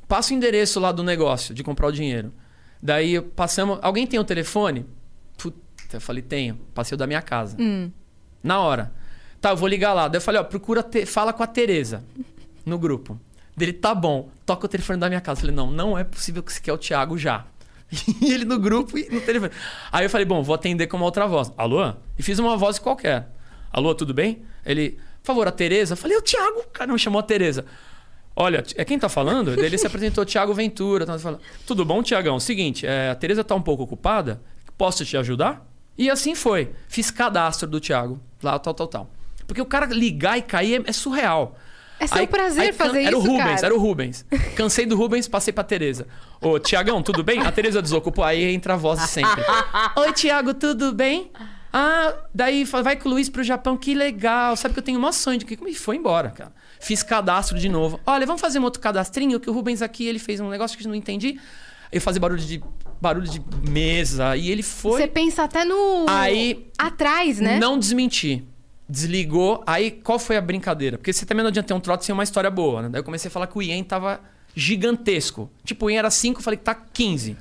passa 0.07 0.33
o 0.33 0.37
endereço 0.37 0.79
lá 0.79 0.91
do 0.91 1.03
negócio 1.03 1.53
de 1.53 1.63
comprar 1.63 1.87
o 1.87 1.91
dinheiro. 1.91 2.33
Daí 2.81 3.19
passamos. 3.21 3.79
Alguém 3.81 4.05
tem 4.05 4.19
o 4.19 4.23
telefone? 4.23 4.85
Puta, 5.37 5.57
eu 5.93 6.01
falei: 6.01 6.21
Tenho. 6.21 6.55
Passei 6.73 6.95
o 6.95 6.97
da 6.97 7.07
minha 7.07 7.21
casa. 7.21 7.57
Na 8.43 8.59
hora. 8.59 8.91
Tá, 9.41 9.49
eu 9.51 9.57
vou 9.57 9.67
ligar 9.67 9.93
lá. 9.93 10.07
Daí 10.07 10.17
eu 10.17 10.21
falei: 10.21 10.39
Ó, 10.39 10.43
procura, 10.43 10.83
te- 10.83 11.05
fala 11.05 11.31
com 11.33 11.43
a 11.43 11.47
Tereza 11.47 12.03
no 12.65 12.77
grupo. 12.77 13.19
Dele, 13.57 13.71
tá 13.73 13.95
bom, 13.95 14.29
toca 14.45 14.65
o 14.65 14.69
telefone 14.69 14.99
da 14.99 15.07
minha 15.07 15.21
casa. 15.21 15.39
Eu 15.39 15.41
falei: 15.41 15.55
Não, 15.55 15.71
não 15.71 15.97
é 15.97 16.03
possível 16.03 16.43
que 16.43 16.51
você 16.53 16.59
quer 16.61 16.73
o 16.73 16.77
Thiago 16.77 17.17
já. 17.17 17.45
E 18.21 18.33
ele 18.33 18.45
no 18.45 18.59
grupo 18.59 18.97
e 18.97 19.07
no 19.09 19.21
telefone. 19.21 19.51
Aí 19.91 20.05
eu 20.05 20.09
falei, 20.09 20.25
bom, 20.25 20.41
vou 20.41 20.55
atender 20.55 20.87
com 20.87 20.97
uma 20.97 21.05
outra 21.05 21.27
voz. 21.27 21.53
Alô? 21.55 21.93
E 22.17 22.23
fiz 22.23 22.39
uma 22.39 22.57
voz 22.57 22.79
qualquer. 22.79 23.29
Alô, 23.71 23.93
tudo 23.93 24.11
bem? 24.13 24.41
Ele, 24.65 24.91
por 25.21 25.27
favor, 25.27 25.47
a 25.47 25.51
Tereza. 25.51 25.93
Eu 25.93 25.97
falei, 25.97 26.17
o 26.17 26.21
Thiago. 26.21 26.59
O 26.61 26.67
cara 26.69 26.91
me 26.91 26.97
chamou 26.99 27.19
a 27.19 27.23
Tereza. 27.23 27.63
Olha, 28.35 28.63
é 28.75 28.83
quem 28.83 28.99
tá 28.99 29.07
falando? 29.07 29.51
Ele 29.63 29.77
se 29.77 29.87
apresentou, 29.87 30.23
Thiago 30.27 30.53
Ventura. 30.53 31.05
Tá 31.05 31.17
falando, 31.17 31.39
tudo 31.65 31.85
bom, 31.85 32.03
Tiagão? 32.03 32.39
Seguinte, 32.39 32.85
é, 32.85 33.09
a 33.11 33.15
Tereza 33.15 33.43
tá 33.43 33.55
um 33.55 33.61
pouco 33.61 33.83
ocupada. 33.83 34.41
Posso 34.77 35.05
te 35.05 35.15
ajudar? 35.15 35.65
E 35.97 36.09
assim 36.09 36.35
foi. 36.35 36.71
Fiz 36.89 37.09
cadastro 37.09 37.67
do 37.69 37.79
Thiago. 37.79 38.19
Lá, 38.43 38.59
tal, 38.59 38.73
tal, 38.73 38.87
tal. 38.87 39.09
Porque 39.47 39.61
o 39.61 39.65
cara 39.65 39.85
ligar 39.85 40.37
e 40.37 40.41
cair 40.41 40.81
é, 40.85 40.89
é 40.89 40.91
surreal. 40.91 41.55
É 41.97 42.07
seu 42.07 42.27
prazer 42.27 42.73
can- 42.73 42.85
fazer 42.85 43.03
era 43.03 43.11
isso, 43.11 43.19
o 43.19 43.21
Rubens, 43.21 43.45
cara. 43.55 43.65
era 43.67 43.73
o 43.75 43.79
Rubens. 43.79 44.25
Cansei 44.57 44.85
do 44.85 44.97
Rubens, 44.97 45.29
passei 45.29 45.53
pra 45.53 45.63
Tereza. 45.63 46.05
Ô, 46.41 46.59
Tiagão, 46.59 47.01
tudo 47.01 47.23
bem? 47.23 47.39
A 47.39 47.49
Tereza 47.53 47.81
desocupou, 47.81 48.25
aí 48.25 48.43
entra 48.53 48.73
a 48.73 48.77
voz 48.77 48.99
de 48.99 49.07
sempre. 49.07 49.41
Oi, 49.95 50.11
Tiago, 50.11 50.53
tudo 50.53 50.91
bem? 50.91 51.31
Ah, 51.77 52.15
daí 52.33 52.63
vai 52.63 52.95
com 52.95 53.09
o 53.09 53.11
Luiz 53.11 53.27
pro 53.27 53.43
Japão, 53.43 53.75
que 53.75 53.93
legal. 53.93 54.55
Sabe 54.55 54.73
que 54.73 54.79
eu 54.79 54.83
tenho 54.83 54.97
uma 54.97 55.11
sonho 55.11 55.37
de 55.37 55.43
que 55.43 55.59
e 55.67 55.75
foi 55.75 55.97
embora, 55.97 56.29
cara. 56.29 56.53
Fiz 56.79 57.03
cadastro 57.03 57.59
de 57.59 57.67
novo. 57.67 57.99
Olha, 58.05 58.25
vamos 58.25 58.39
fazer 58.39 58.59
um 58.59 58.63
outro 58.63 58.81
cadastrinho, 58.81 59.41
que 59.41 59.49
o 59.49 59.53
Rubens 59.53 59.81
aqui, 59.81 60.07
ele 60.07 60.17
fez 60.17 60.39
um 60.39 60.47
negócio 60.49 60.77
que 60.77 60.85
eu 60.85 60.87
não 60.87 60.95
entendi. 60.95 61.37
Eu 61.91 61.99
fazia 61.99 62.21
barulho 62.21 62.39
de 62.39 62.63
barulho 63.01 63.27
de 63.27 63.41
mesa 63.69 64.37
e 64.37 64.49
ele 64.49 64.63
foi 64.63 65.01
Você 65.01 65.07
pensa 65.07 65.43
até 65.43 65.65
no. 65.65 66.05
Aí- 66.07 66.65
Atrás, 66.77 67.41
né? 67.41 67.59
não 67.59 67.77
desmenti. 67.77 68.41
Desligou. 68.87 69.61
Aí, 69.67 69.91
qual 69.91 70.17
foi 70.17 70.37
a 70.37 70.41
brincadeira? 70.41 70.97
Porque 70.97 71.11
você 71.11 71.25
também 71.25 71.43
não 71.43 71.49
adianta 71.49 71.67
ter 71.67 71.73
um 71.73 71.79
trote 71.81 72.05
sem 72.05 72.13
uma 72.13 72.23
história 72.23 72.49
boa, 72.49 72.83
né? 72.83 72.89
Daí 72.89 72.99
eu 73.01 73.03
comecei 73.03 73.27
a 73.27 73.31
falar 73.31 73.47
que 73.47 73.57
o 73.57 73.61
Ien 73.61 73.83
tava 73.83 74.21
gigantesco. 74.55 75.51
Tipo, 75.65 75.87
o 75.87 75.89
Ien 75.89 75.99
era 75.99 76.09
5, 76.09 76.39
eu 76.39 76.43
falei 76.43 76.57
que 76.57 76.63
tá 76.63 76.73
15. 76.73 77.35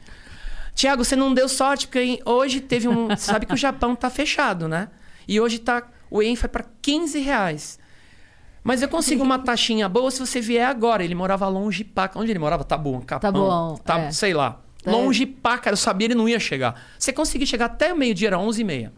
Tiago, 0.74 1.04
você 1.04 1.14
não 1.14 1.32
deu 1.32 1.48
sorte, 1.48 1.86
porque 1.86 2.20
hoje 2.24 2.60
teve 2.60 2.88
um. 2.88 3.06
Você 3.14 3.30
sabe 3.30 3.46
que 3.46 3.54
o 3.54 3.56
Japão 3.56 3.94
tá 3.94 4.10
fechado, 4.10 4.66
né? 4.68 4.88
E 5.26 5.40
hoje 5.40 5.58
tá. 5.58 5.84
O 6.10 6.20
Ien 6.20 6.34
foi 6.36 6.48
pra 6.48 6.64
15 6.82 7.18
reais. 7.20 7.78
Mas 8.62 8.82
eu 8.82 8.88
consigo 8.88 9.22
uma 9.22 9.38
taxinha 9.44 9.88
boa 9.88 10.10
se 10.10 10.18
você 10.18 10.40
vier 10.40 10.66
agora. 10.66 11.04
Ele 11.04 11.14
morava 11.14 11.46
longe 11.48 11.84
pra. 11.84 12.10
Onde 12.16 12.32
ele 12.32 12.38
morava? 12.38 12.64
Tá 12.64 12.76
bom, 12.76 13.00
Capão. 13.00 13.32
Taboão, 13.32 13.76
Tá, 13.76 13.98
é. 14.00 14.10
Sei 14.10 14.34
lá. 14.34 14.60
É. 14.84 14.90
Longe 14.90 15.26
cara. 15.26 15.70
Eu 15.72 15.76
sabia 15.76 16.06
ele 16.06 16.14
não 16.14 16.28
ia 16.28 16.40
chegar. 16.40 16.80
Você 16.98 17.12
conseguir 17.12 17.46
chegar 17.46 17.66
até 17.66 17.94
meio-dia, 17.94 18.28
era 18.28 18.38
11h30. 18.38 18.90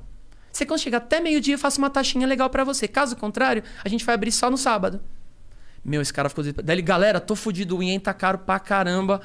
Você 0.50 0.64
conseguir 0.64 0.84
chegar 0.84 0.98
até 0.98 1.20
meio-dia, 1.20 1.54
eu 1.54 1.58
faço 1.58 1.78
uma 1.78 1.90
taxinha 1.90 2.26
legal 2.26 2.48
pra 2.48 2.64
você. 2.64 2.88
Caso 2.88 3.14
contrário, 3.16 3.62
a 3.84 3.88
gente 3.88 4.04
vai 4.04 4.14
abrir 4.14 4.32
só 4.32 4.50
no 4.50 4.56
sábado. 4.56 5.02
Meu, 5.84 6.00
esse 6.00 6.12
cara 6.12 6.28
ficou... 6.28 6.42
Daí 6.42 6.74
ele, 6.76 6.82
galera, 6.82 7.20
tô 7.20 7.36
fudido, 7.36 7.76
o 7.76 7.82
Ien 7.82 8.00
tá 8.00 8.14
caro 8.14 8.38
pra 8.38 8.58
caramba. 8.58 9.20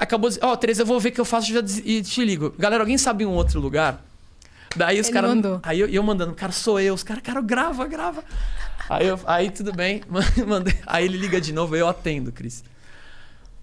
Acabou... 0.00 0.30
Ó, 0.40 0.56
Tereza, 0.56 0.80
eu 0.80 0.86
vou 0.86 0.98
ver 0.98 1.10
o 1.10 1.12
que 1.12 1.20
eu 1.20 1.26
faço 1.26 1.52
já 1.52 1.60
e 1.84 2.00
te 2.00 2.24
ligo. 2.24 2.54
Galera, 2.58 2.82
alguém 2.82 2.96
sabe 2.96 3.26
um 3.26 3.32
outro 3.32 3.60
lugar? 3.60 4.02
Daí 4.74 4.98
os 4.98 5.10
caras... 5.10 5.30
Aí 5.62 5.78
eu, 5.78 5.88
eu 5.88 6.02
mandando, 6.02 6.32
cara, 6.32 6.52
sou 6.52 6.80
eu. 6.80 6.94
Os 6.94 7.02
caras, 7.02 7.22
cara, 7.22 7.42
grava, 7.42 7.86
grava. 7.86 8.24
Aí, 8.88 9.06
eu, 9.06 9.20
aí 9.26 9.50
tudo 9.50 9.74
bem. 9.74 10.02
Mandei. 10.48 10.74
Aí 10.86 11.04
ele 11.04 11.18
liga 11.18 11.38
de 11.38 11.52
novo, 11.52 11.76
eu 11.76 11.86
atendo, 11.86 12.32
Cris. 12.32 12.64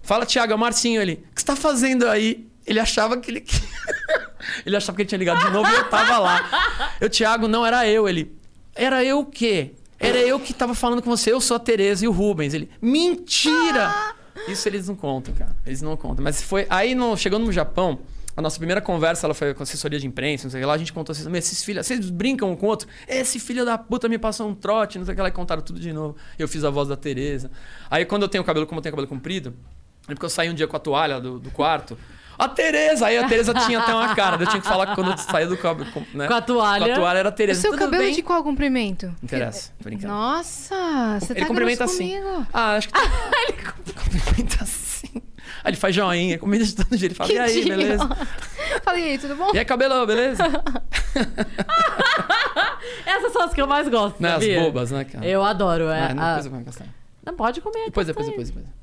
Fala, 0.00 0.24
Thiago, 0.24 0.52
é 0.52 0.54
o 0.54 0.58
Marcinho. 0.58 1.02
Ele, 1.02 1.14
o 1.14 1.34
que 1.34 1.40
você 1.40 1.46
tá 1.46 1.56
fazendo 1.56 2.06
aí? 2.06 2.46
Ele 2.64 2.78
achava 2.78 3.16
que 3.16 3.32
ele... 3.32 3.44
ele 4.64 4.76
achava 4.76 4.94
que 4.94 5.02
ele 5.02 5.08
tinha 5.08 5.18
ligado 5.18 5.44
de 5.44 5.50
novo 5.50 5.68
e 5.68 5.74
eu 5.74 5.90
tava 5.90 6.18
lá. 6.18 6.94
Eu, 7.00 7.10
Thiago, 7.10 7.48
não 7.48 7.66
era 7.66 7.84
eu. 7.88 8.08
Ele, 8.08 8.32
era 8.76 9.02
eu 9.02 9.18
o 9.18 9.26
quê? 9.26 9.72
Era 9.98 10.18
eu 10.18 10.38
que 10.38 10.54
tava 10.54 10.72
falando 10.72 11.02
com 11.02 11.10
você. 11.10 11.32
Eu 11.32 11.40
sou 11.40 11.56
a 11.56 11.60
Tereza 11.60 12.04
e 12.04 12.08
o 12.08 12.12
Rubens. 12.12 12.54
Ele, 12.54 12.70
mentira! 12.80 14.14
Isso 14.46 14.68
eles 14.68 14.86
não 14.88 14.94
contam, 14.94 15.34
cara. 15.34 15.56
Eles 15.66 15.82
não 15.82 15.96
contam. 15.96 16.22
Mas 16.22 16.42
foi... 16.42 16.66
Aí, 16.70 16.94
no... 16.94 17.16
chegando 17.16 17.44
no 17.46 17.52
Japão... 17.52 17.98
A 18.36 18.40
nossa 18.40 18.56
primeira 18.56 18.80
conversa 18.80 19.26
ela 19.26 19.34
foi 19.34 19.52
com 19.52 19.64
assessoria 19.64 19.98
de 19.98 20.06
imprensa, 20.06 20.44
não 20.44 20.50
sei 20.52 20.60
o 20.60 20.62
que 20.62 20.66
lá. 20.68 20.74
A 20.74 20.78
gente 20.78 20.92
contou 20.92 21.12
assim: 21.12 21.24
"Meu, 21.28 21.40
esses 21.40 21.64
filhos, 21.64 21.84
vocês 21.84 22.08
brincam 22.08 22.52
um 22.52 22.54
com 22.54 22.66
o 22.66 22.68
outro? 22.68 22.86
Esse 23.08 23.40
filho 23.40 23.64
da 23.64 23.76
puta 23.76 24.08
me 24.08 24.16
passou 24.16 24.48
um 24.48 24.54
trote, 24.54 24.96
não 24.96 25.04
sei 25.04 25.12
o 25.12 25.16
que 25.16 25.22
lá. 25.22 25.26
E 25.26 25.32
contaram 25.32 25.60
tudo 25.60 25.80
de 25.80 25.92
novo. 25.92 26.14
Eu 26.38 26.46
fiz 26.46 26.62
a 26.62 26.70
voz 26.70 26.86
da 26.86 26.96
Tereza. 26.96 27.50
Aí 27.90 28.04
quando 28.04 28.22
eu 28.22 28.28
tenho 28.28 28.44
cabelo, 28.44 28.64
como 28.64 28.78
eu 28.78 28.82
tenho 28.82 28.92
cabelo 28.92 29.08
comprido, 29.08 29.54
é 30.06 30.14
porque 30.14 30.24
eu 30.24 30.30
saí 30.30 30.48
um 30.48 30.54
dia 30.54 30.68
com 30.68 30.76
a 30.76 30.78
toalha 30.78 31.20
do, 31.20 31.40
do 31.40 31.50
quarto. 31.50 31.98
A 32.38 32.48
Tereza! 32.48 33.06
Aí 33.06 33.18
a 33.18 33.26
Tereza 33.26 33.52
tinha 33.52 33.80
até 33.80 33.92
uma 33.92 34.14
cara. 34.14 34.40
Eu 34.40 34.46
tinha 34.46 34.62
que 34.62 34.68
falar 34.68 34.86
que 34.86 34.94
quando 34.94 35.10
eu 35.10 35.18
saía 35.18 35.46
do 35.48 35.56
cabelo. 35.56 35.90
com- 35.90 36.04
Né? 36.14 36.28
Com 36.28 36.34
a 36.34 36.40
toalha. 36.40 36.86
Com 36.86 36.92
a 36.92 36.94
toalha 36.94 37.18
era 37.18 37.28
a 37.28 37.32
O 37.32 37.34
Tereza. 37.34 37.60
seu 37.60 37.72
Tudo 37.72 37.80
cabelo 37.80 38.04
bem? 38.04 38.14
de 38.14 38.22
qual 38.22 38.44
comprimento? 38.44 39.06
Não 39.06 39.14
interessa, 39.24 39.72
tô 39.78 39.84
brincando. 39.84 40.12
Nossa, 40.12 41.18
você 41.20 41.32
ele 41.32 41.40
tá 41.40 41.46
cumprimenta 41.46 41.84
assim. 41.84 42.20
comigo. 42.20 42.46
Ah, 42.52 42.76
acho 42.76 42.88
que. 42.88 42.94
Tá... 42.94 43.00
ele 43.48 43.58
cumprimenta 43.92 44.62
assim. 44.62 45.08
Aí 45.64 45.70
ele 45.70 45.76
faz 45.76 45.94
joinha, 45.94 46.38
cumprimenta 46.38 46.70
de 46.70 46.76
todo 46.76 46.96
jeito. 46.96 47.12
Ele 47.12 47.16
fala, 47.16 47.32
e 47.32 47.38
aí, 47.38 47.60
idiota. 47.60 47.76
beleza? 47.76 48.08
Falei, 48.84 49.02
e 49.02 49.08
aí, 49.10 49.18
tudo 49.18 49.34
bom? 49.34 49.50
E 49.52 49.58
aí, 49.58 49.64
cabelão, 49.64 50.06
beleza? 50.06 50.44
Essas 53.04 53.32
são 53.32 53.42
as 53.42 53.52
que 53.54 53.60
eu 53.60 53.66
mais 53.66 53.88
gosto, 53.88 54.20
Né, 54.22 54.28
as 54.28 54.34
sabia? 54.34 54.60
bobas, 54.60 54.90
né, 54.90 55.04
cara? 55.04 55.26
Eu 55.26 55.42
adoro. 55.42 55.88
É, 55.88 56.10
Ah, 56.10 56.14
não, 56.14 56.22
a- 56.22 56.28
depois 56.36 56.46
eu 56.46 56.52
vou 56.52 56.64
castanha. 56.64 56.94
Não 57.24 57.34
pode 57.34 57.60
comer. 57.60 57.84
Depois, 57.86 58.06
depois, 58.06 58.26
castanha. 58.26 58.46
depois, 58.46 58.64
depois. 58.64 58.78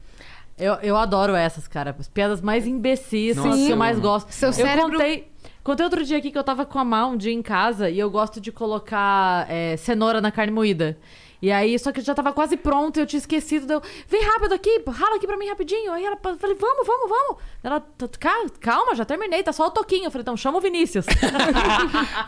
Eu, 0.58 0.74
eu 0.76 0.96
adoro 0.96 1.36
essas, 1.36 1.68
cara. 1.68 1.96
As 2.00 2.08
piadas 2.08 2.42
mais 2.42 2.66
imbecis 2.66 3.36
são 3.36 3.50
as 3.52 3.58
que 3.58 3.70
eu 3.72 3.78
mais 3.78 4.00
gosto. 4.00 4.32
Seu 4.32 4.50
eu 4.50 4.54
cérebro- 4.54 4.92
contei, 4.94 5.28
contei 5.64 5.84
outro 5.84 6.04
dia 6.06 6.18
aqui 6.18 6.32
que 6.32 6.38
eu 6.38 6.44
tava 6.44 6.66
com 6.66 6.80
a 6.80 6.86
Mal 6.86 7.10
um 7.12 7.18
dia 7.18 7.34
em 7.34 7.42
casa 7.42 7.90
e 7.90 8.00
eu 8.00 8.10
gosto 8.10 8.40
de 8.40 8.52
colocar 8.52 9.46
é, 9.50 9.76
cenoura 9.78 10.22
na 10.22 10.32
carne 10.32 10.54
moída. 10.54 10.98
E 11.42 11.52
aí, 11.52 11.78
só 11.78 11.92
que 11.92 12.02
já 12.02 12.14
tava 12.16 12.32
quase 12.34 12.58
pronto 12.58 12.98
e 12.98 13.02
eu 13.02 13.06
tinha 13.06 13.20
esquecido. 13.20 13.66
Deu, 13.68 13.82
vem 14.08 14.24
rápido 14.24 14.54
aqui, 14.54 14.82
rala 14.88 15.16
aqui 15.18 15.28
pra 15.28 15.38
mim 15.38 15.48
rapidinho. 15.48 15.92
Aí 15.92 16.04
ela 16.06 16.18
eu 16.24 16.38
falei, 16.38 16.56
vamos, 16.60 16.88
vamos, 16.88 17.10
vamos. 17.10 17.38
Ela, 17.64 17.80
"Tá- 17.80 18.08
"Ca- 18.20 18.46
calma, 18.60 18.96
já 18.96 19.06
terminei, 19.06 19.42
tá 19.44 19.52
só 19.54 19.68
o 19.68 19.72
toquinho. 19.72 20.06
Eu 20.06 20.12
falei, 20.12 20.22
então 20.22 20.38
chama 20.38 20.58
o 20.58 20.62
Vinícius. 20.62 21.06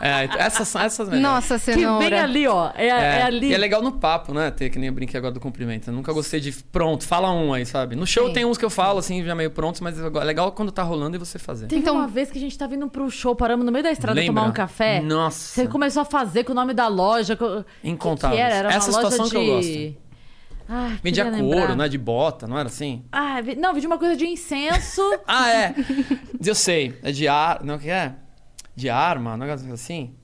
É, 0.00 0.28
essas 0.38 0.68
são 0.68 0.80
essas 0.80 1.08
melhores. 1.08 1.22
Nossa, 1.34 1.54
que 1.58 1.74
cenoura. 1.74 2.08
vem 2.08 2.18
ali, 2.18 2.46
ó. 2.46 2.70
É, 2.74 2.86
é 2.88 3.22
ali. 3.22 3.48
E 3.48 3.54
é 3.54 3.58
legal 3.58 3.82
no 3.82 3.92
papo, 3.92 4.32
né? 4.32 4.50
Ter 4.50 4.70
que 4.70 4.78
nem 4.78 4.88
eu 4.88 4.92
brinquei 4.94 5.18
agora 5.18 5.32
do 5.32 5.40
cumprimento. 5.40 5.88
Eu 5.90 5.94
nunca 5.94 6.12
gostei 6.12 6.40
de. 6.40 6.52
Pronto, 6.52 7.04
fala 7.06 7.30
um 7.32 7.52
aí, 7.52 7.64
sabe? 7.66 7.96
No 7.96 8.06
show 8.06 8.28
Sim. 8.28 8.32
tem 8.32 8.44
uns 8.44 8.58
que 8.58 8.64
eu 8.64 8.70
falo, 8.70 8.98
assim, 8.98 9.24
já 9.24 9.34
meio 9.34 9.50
prontos, 9.50 9.80
mas 9.80 9.98
é 9.98 10.08
legal 10.24 10.52
quando 10.52 10.70
tá 10.72 10.82
rolando 10.82 11.16
e 11.16 11.18
você 11.18 11.38
fazer. 11.38 11.66
Teve 11.66 11.80
Então- 11.82 11.94
uma 11.96 12.06
vez 12.06 12.30
que 12.30 12.38
a 12.38 12.40
gente 12.40 12.56
tá 12.56 12.66
vindo 12.66 12.88
pro 12.88 13.10
show, 13.10 13.34
paramos 13.34 13.64
no 13.64 13.72
meio 13.72 13.82
da 13.84 13.90
estrada 13.90 14.18
Lembra? 14.18 14.34
tomar 14.42 14.48
um 14.48 14.52
café. 14.52 15.00
Nossa. 15.00 15.54
Você 15.54 15.66
começou 15.68 16.02
a 16.02 16.04
fazer 16.04 16.44
com 16.44 16.52
o 16.52 16.54
nome 16.54 16.74
da 16.74 16.88
loja. 16.88 17.36
co- 17.36 17.64
Incontáveis. 17.82 18.40
Que 18.40 18.46
que 18.46 18.52
era? 18.52 18.58
Era 18.58 18.68
uma 18.68 18.74
Essa 18.76 18.90
loja 18.90 18.97
situação 19.02 19.24
de... 19.26 19.30
que 19.30 19.36
eu 19.36 19.46
gosto. 19.46 20.08
Ai, 20.70 21.00
Vendia 21.02 21.24
couro, 21.24 21.44
lembrar. 21.60 21.76
né? 21.76 21.88
De 21.88 21.96
bota, 21.96 22.46
não 22.46 22.58
era 22.58 22.68
assim? 22.68 23.02
Ah, 23.10 23.40
vi- 23.40 23.56
não, 23.56 23.72
vendia 23.72 23.88
uma 23.88 23.98
coisa 23.98 24.14
de 24.16 24.26
incenso. 24.26 25.00
Ah, 25.26 25.50
é. 25.50 25.74
Eu 26.44 26.54
sei. 26.54 26.98
É 27.02 27.10
de 27.10 27.26
ar. 27.26 27.64
Não, 27.64 27.76
o 27.76 27.78
que 27.78 27.88
é? 27.90 28.14
de 28.76 28.88
arma, 28.88 29.34
um 29.34 29.36
negócio 29.38 29.72
assim. 29.72 30.14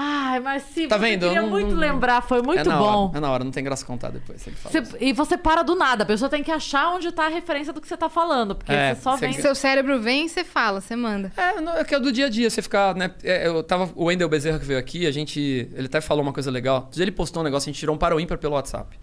Ai, 0.00 0.38
mas 0.38 0.62
sim, 0.62 0.86
Tá 0.86 0.96
vendo? 0.96 1.26
queria 1.26 1.42
Não- 1.42 1.50
muito 1.50 1.72
não- 1.72 1.78
lembrar, 1.80 2.20
foi 2.22 2.40
muito 2.40 2.60
é 2.60 2.64
na 2.64 2.76
bom. 2.78 3.08
Hora, 3.08 3.18
é 3.18 3.20
na 3.20 3.30
hora, 3.32 3.42
não 3.42 3.50
tem 3.50 3.64
graça 3.64 3.84
contar 3.84 4.10
depois. 4.10 4.40
Você- 4.62 4.82
e 5.00 5.12
você 5.12 5.36
para 5.36 5.64
do 5.64 5.74
nada, 5.74 6.04
a 6.04 6.06
pessoa 6.06 6.28
tem 6.28 6.40
que 6.40 6.52
achar 6.52 6.90
onde 6.94 7.10
tá 7.10 7.24
a 7.24 7.28
referência 7.28 7.72
do 7.72 7.80
que 7.80 7.88
você 7.88 7.96
tá 7.96 8.08
falando, 8.08 8.54
porque 8.54 8.70
É, 8.72 8.94
você 8.94 9.00
só 9.02 9.16
você- 9.16 9.26
vem. 9.26 9.32
Seu 9.40 9.56
cérebro 9.56 10.00
vem 10.00 10.26
e 10.26 10.28
você 10.28 10.44
fala, 10.44 10.80
você 10.80 10.94
manda. 10.94 11.32
É, 11.36 11.60
não, 11.60 11.76
é 11.76 11.82
que 11.82 11.94
é 11.96 11.98
do 11.98 12.12
dia 12.12 12.26
a 12.26 12.28
dia, 12.28 12.48
você 12.48 12.62
ficar, 12.62 12.94
né? 12.94 13.10
é, 13.24 13.48
eu 13.48 13.60
tava. 13.64 13.90
O 13.96 14.04
Wendel 14.04 14.28
Bezerra 14.28 14.60
que 14.60 14.64
veio 14.64 14.78
aqui, 14.78 15.04
a 15.04 15.10
gente. 15.10 15.68
Ele 15.74 15.86
até 15.86 16.00
falou 16.00 16.22
uma 16.22 16.32
coisa 16.32 16.48
legal. 16.48 16.88
Ele 16.96 17.10
postou 17.10 17.40
um 17.42 17.44
negócio, 17.44 17.68
a 17.68 17.72
gente 17.72 17.80
tirou 17.80 17.96
um 17.96 17.98
para 17.98 18.14
o 18.14 18.20
ímpar 18.20 18.38
pelo 18.38 18.54
WhatsApp. 18.54 18.96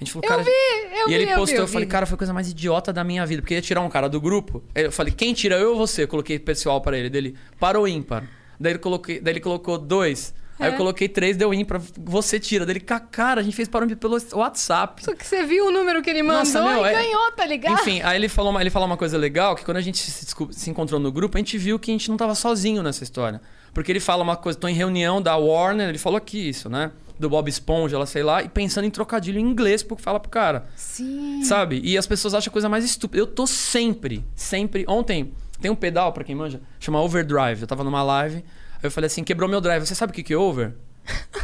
A 0.00 0.04
gente 0.04 0.12
falou, 0.12 0.24
Eu 0.24 0.28
cara. 0.28 0.42
vi, 0.44 0.50
eu 0.50 1.06
e 1.06 1.08
vi, 1.08 1.14
ele 1.14 1.24
eu 1.24 1.28
vi, 1.30 1.34
postou, 1.34 1.56
eu, 1.58 1.62
eu 1.64 1.68
falei, 1.68 1.88
cara, 1.88 2.06
foi 2.06 2.14
a 2.14 2.18
coisa 2.18 2.32
mais 2.32 2.48
idiota 2.48 2.92
da 2.92 3.02
minha 3.02 3.26
vida. 3.26 3.42
Porque 3.42 3.54
ia 3.54 3.60
tirar 3.60 3.80
um 3.80 3.88
cara 3.88 4.08
do 4.08 4.20
grupo. 4.20 4.62
Eu 4.72 4.92
falei, 4.92 5.12
quem 5.12 5.34
tira 5.34 5.56
eu 5.56 5.70
ou 5.72 5.76
você? 5.76 6.04
Eu 6.04 6.08
coloquei 6.08 6.38
pessoal 6.38 6.80
pra 6.80 6.96
ele. 6.96 7.10
Dele, 7.10 7.34
para 7.58 7.80
o 7.80 7.88
ímpar. 7.88 8.22
Daí 8.58 8.72
ele, 8.72 8.78
coloquei, 8.78 9.20
daí 9.20 9.32
ele 9.34 9.40
colocou 9.40 9.78
dois. 9.78 10.34
Aí 10.58 10.70
É. 10.70 10.72
eu 10.72 10.76
coloquei 10.76 11.08
três, 11.08 11.36
deu 11.36 11.54
ímpar. 11.54 11.80
Você 12.04 12.40
tira. 12.40 12.66
Dele, 12.66 12.80
"Ca- 12.80 12.98
cara, 12.98 13.40
a 13.40 13.44
gente 13.44 13.54
fez 13.54 13.68
para 13.68 13.84
o 13.84 13.86
ímpar 13.86 13.96
pelo 13.98 14.18
WhatsApp. 14.32 15.04
Só 15.04 15.14
que 15.14 15.24
você 15.24 15.44
viu 15.44 15.66
o 15.68 15.70
número 15.70 16.02
que 16.02 16.10
ele 16.10 16.20
mandou 16.22 16.40
Nossa, 16.40 16.60
meu, 16.60 16.84
e 16.84 16.88
é- 16.88 16.92
ganhou, 16.94 17.30
tá 17.32 17.46
ligado? 17.46 17.74
Enfim, 17.74 18.00
aí 18.02 18.16
ele 18.18 18.28
falou, 18.28 18.50
uma, 18.50 18.60
ele 18.60 18.70
falou 18.70 18.86
uma 18.88 18.96
coisa 18.96 19.16
legal, 19.16 19.54
que 19.54 19.64
quando 19.64 19.76
a 19.76 19.80
gente 19.80 19.98
se, 19.98 20.26
se 20.50 20.70
encontrou 20.70 20.98
no 20.98 21.12
grupo, 21.12 21.36
a 21.36 21.40
gente 21.40 21.56
viu 21.56 21.78
que 21.78 21.92
a 21.92 21.94
gente 21.94 22.08
não 22.10 22.16
tava 22.16 22.34
sozinho 22.34 22.82
nessa 22.82 23.04
história. 23.04 23.40
Porque 23.72 23.92
ele 23.92 24.00
fala 24.00 24.24
uma 24.24 24.34
coisa, 24.36 24.58
tô 24.58 24.66
em 24.66 24.74
reunião 24.74 25.22
da 25.22 25.36
Warner, 25.36 25.88
ele 25.90 25.98
falou 25.98 26.16
aqui 26.16 26.48
isso, 26.48 26.68
né? 26.68 26.90
Do 27.20 27.28
Bob 27.30 27.48
Esponja, 27.48 27.94
ela 27.94 28.06
sei 28.06 28.24
lá, 28.24 28.42
e 28.42 28.48
pensando 28.48 28.84
em 28.84 28.90
trocadilho 28.90 29.38
em 29.38 29.42
inglês 29.44 29.84
pro 29.84 29.96
fala 29.96 30.18
pro 30.18 30.28
cara. 30.30 30.66
Sim. 30.74 31.40
Sabe? 31.44 31.80
E 31.84 31.96
as 31.96 32.06
pessoas 32.06 32.34
acham 32.34 32.50
a 32.50 32.52
coisa 32.52 32.68
mais 32.68 32.84
estúpida. 32.84 33.20
Eu 33.22 33.26
tô 33.28 33.46
sempre, 33.46 34.24
sempre. 34.34 34.84
Ontem, 34.88 35.32
tem 35.60 35.70
um 35.70 35.74
pedal, 35.76 36.12
pra 36.12 36.24
quem 36.24 36.34
manja, 36.34 36.60
chama 36.80 37.00
Overdrive. 37.00 37.60
Eu 37.62 37.66
tava 37.66 37.82
numa 37.84 38.02
live, 38.02 38.36
aí 38.36 38.44
eu 38.82 38.90
falei 38.90 39.06
assim: 39.06 39.24
quebrou 39.24 39.48
meu 39.48 39.60
drive. 39.60 39.84
Você 39.86 39.94
sabe 39.94 40.10
o 40.12 40.14
que 40.14 40.22
que 40.22 40.32
é 40.32 40.36
over? 40.36 40.74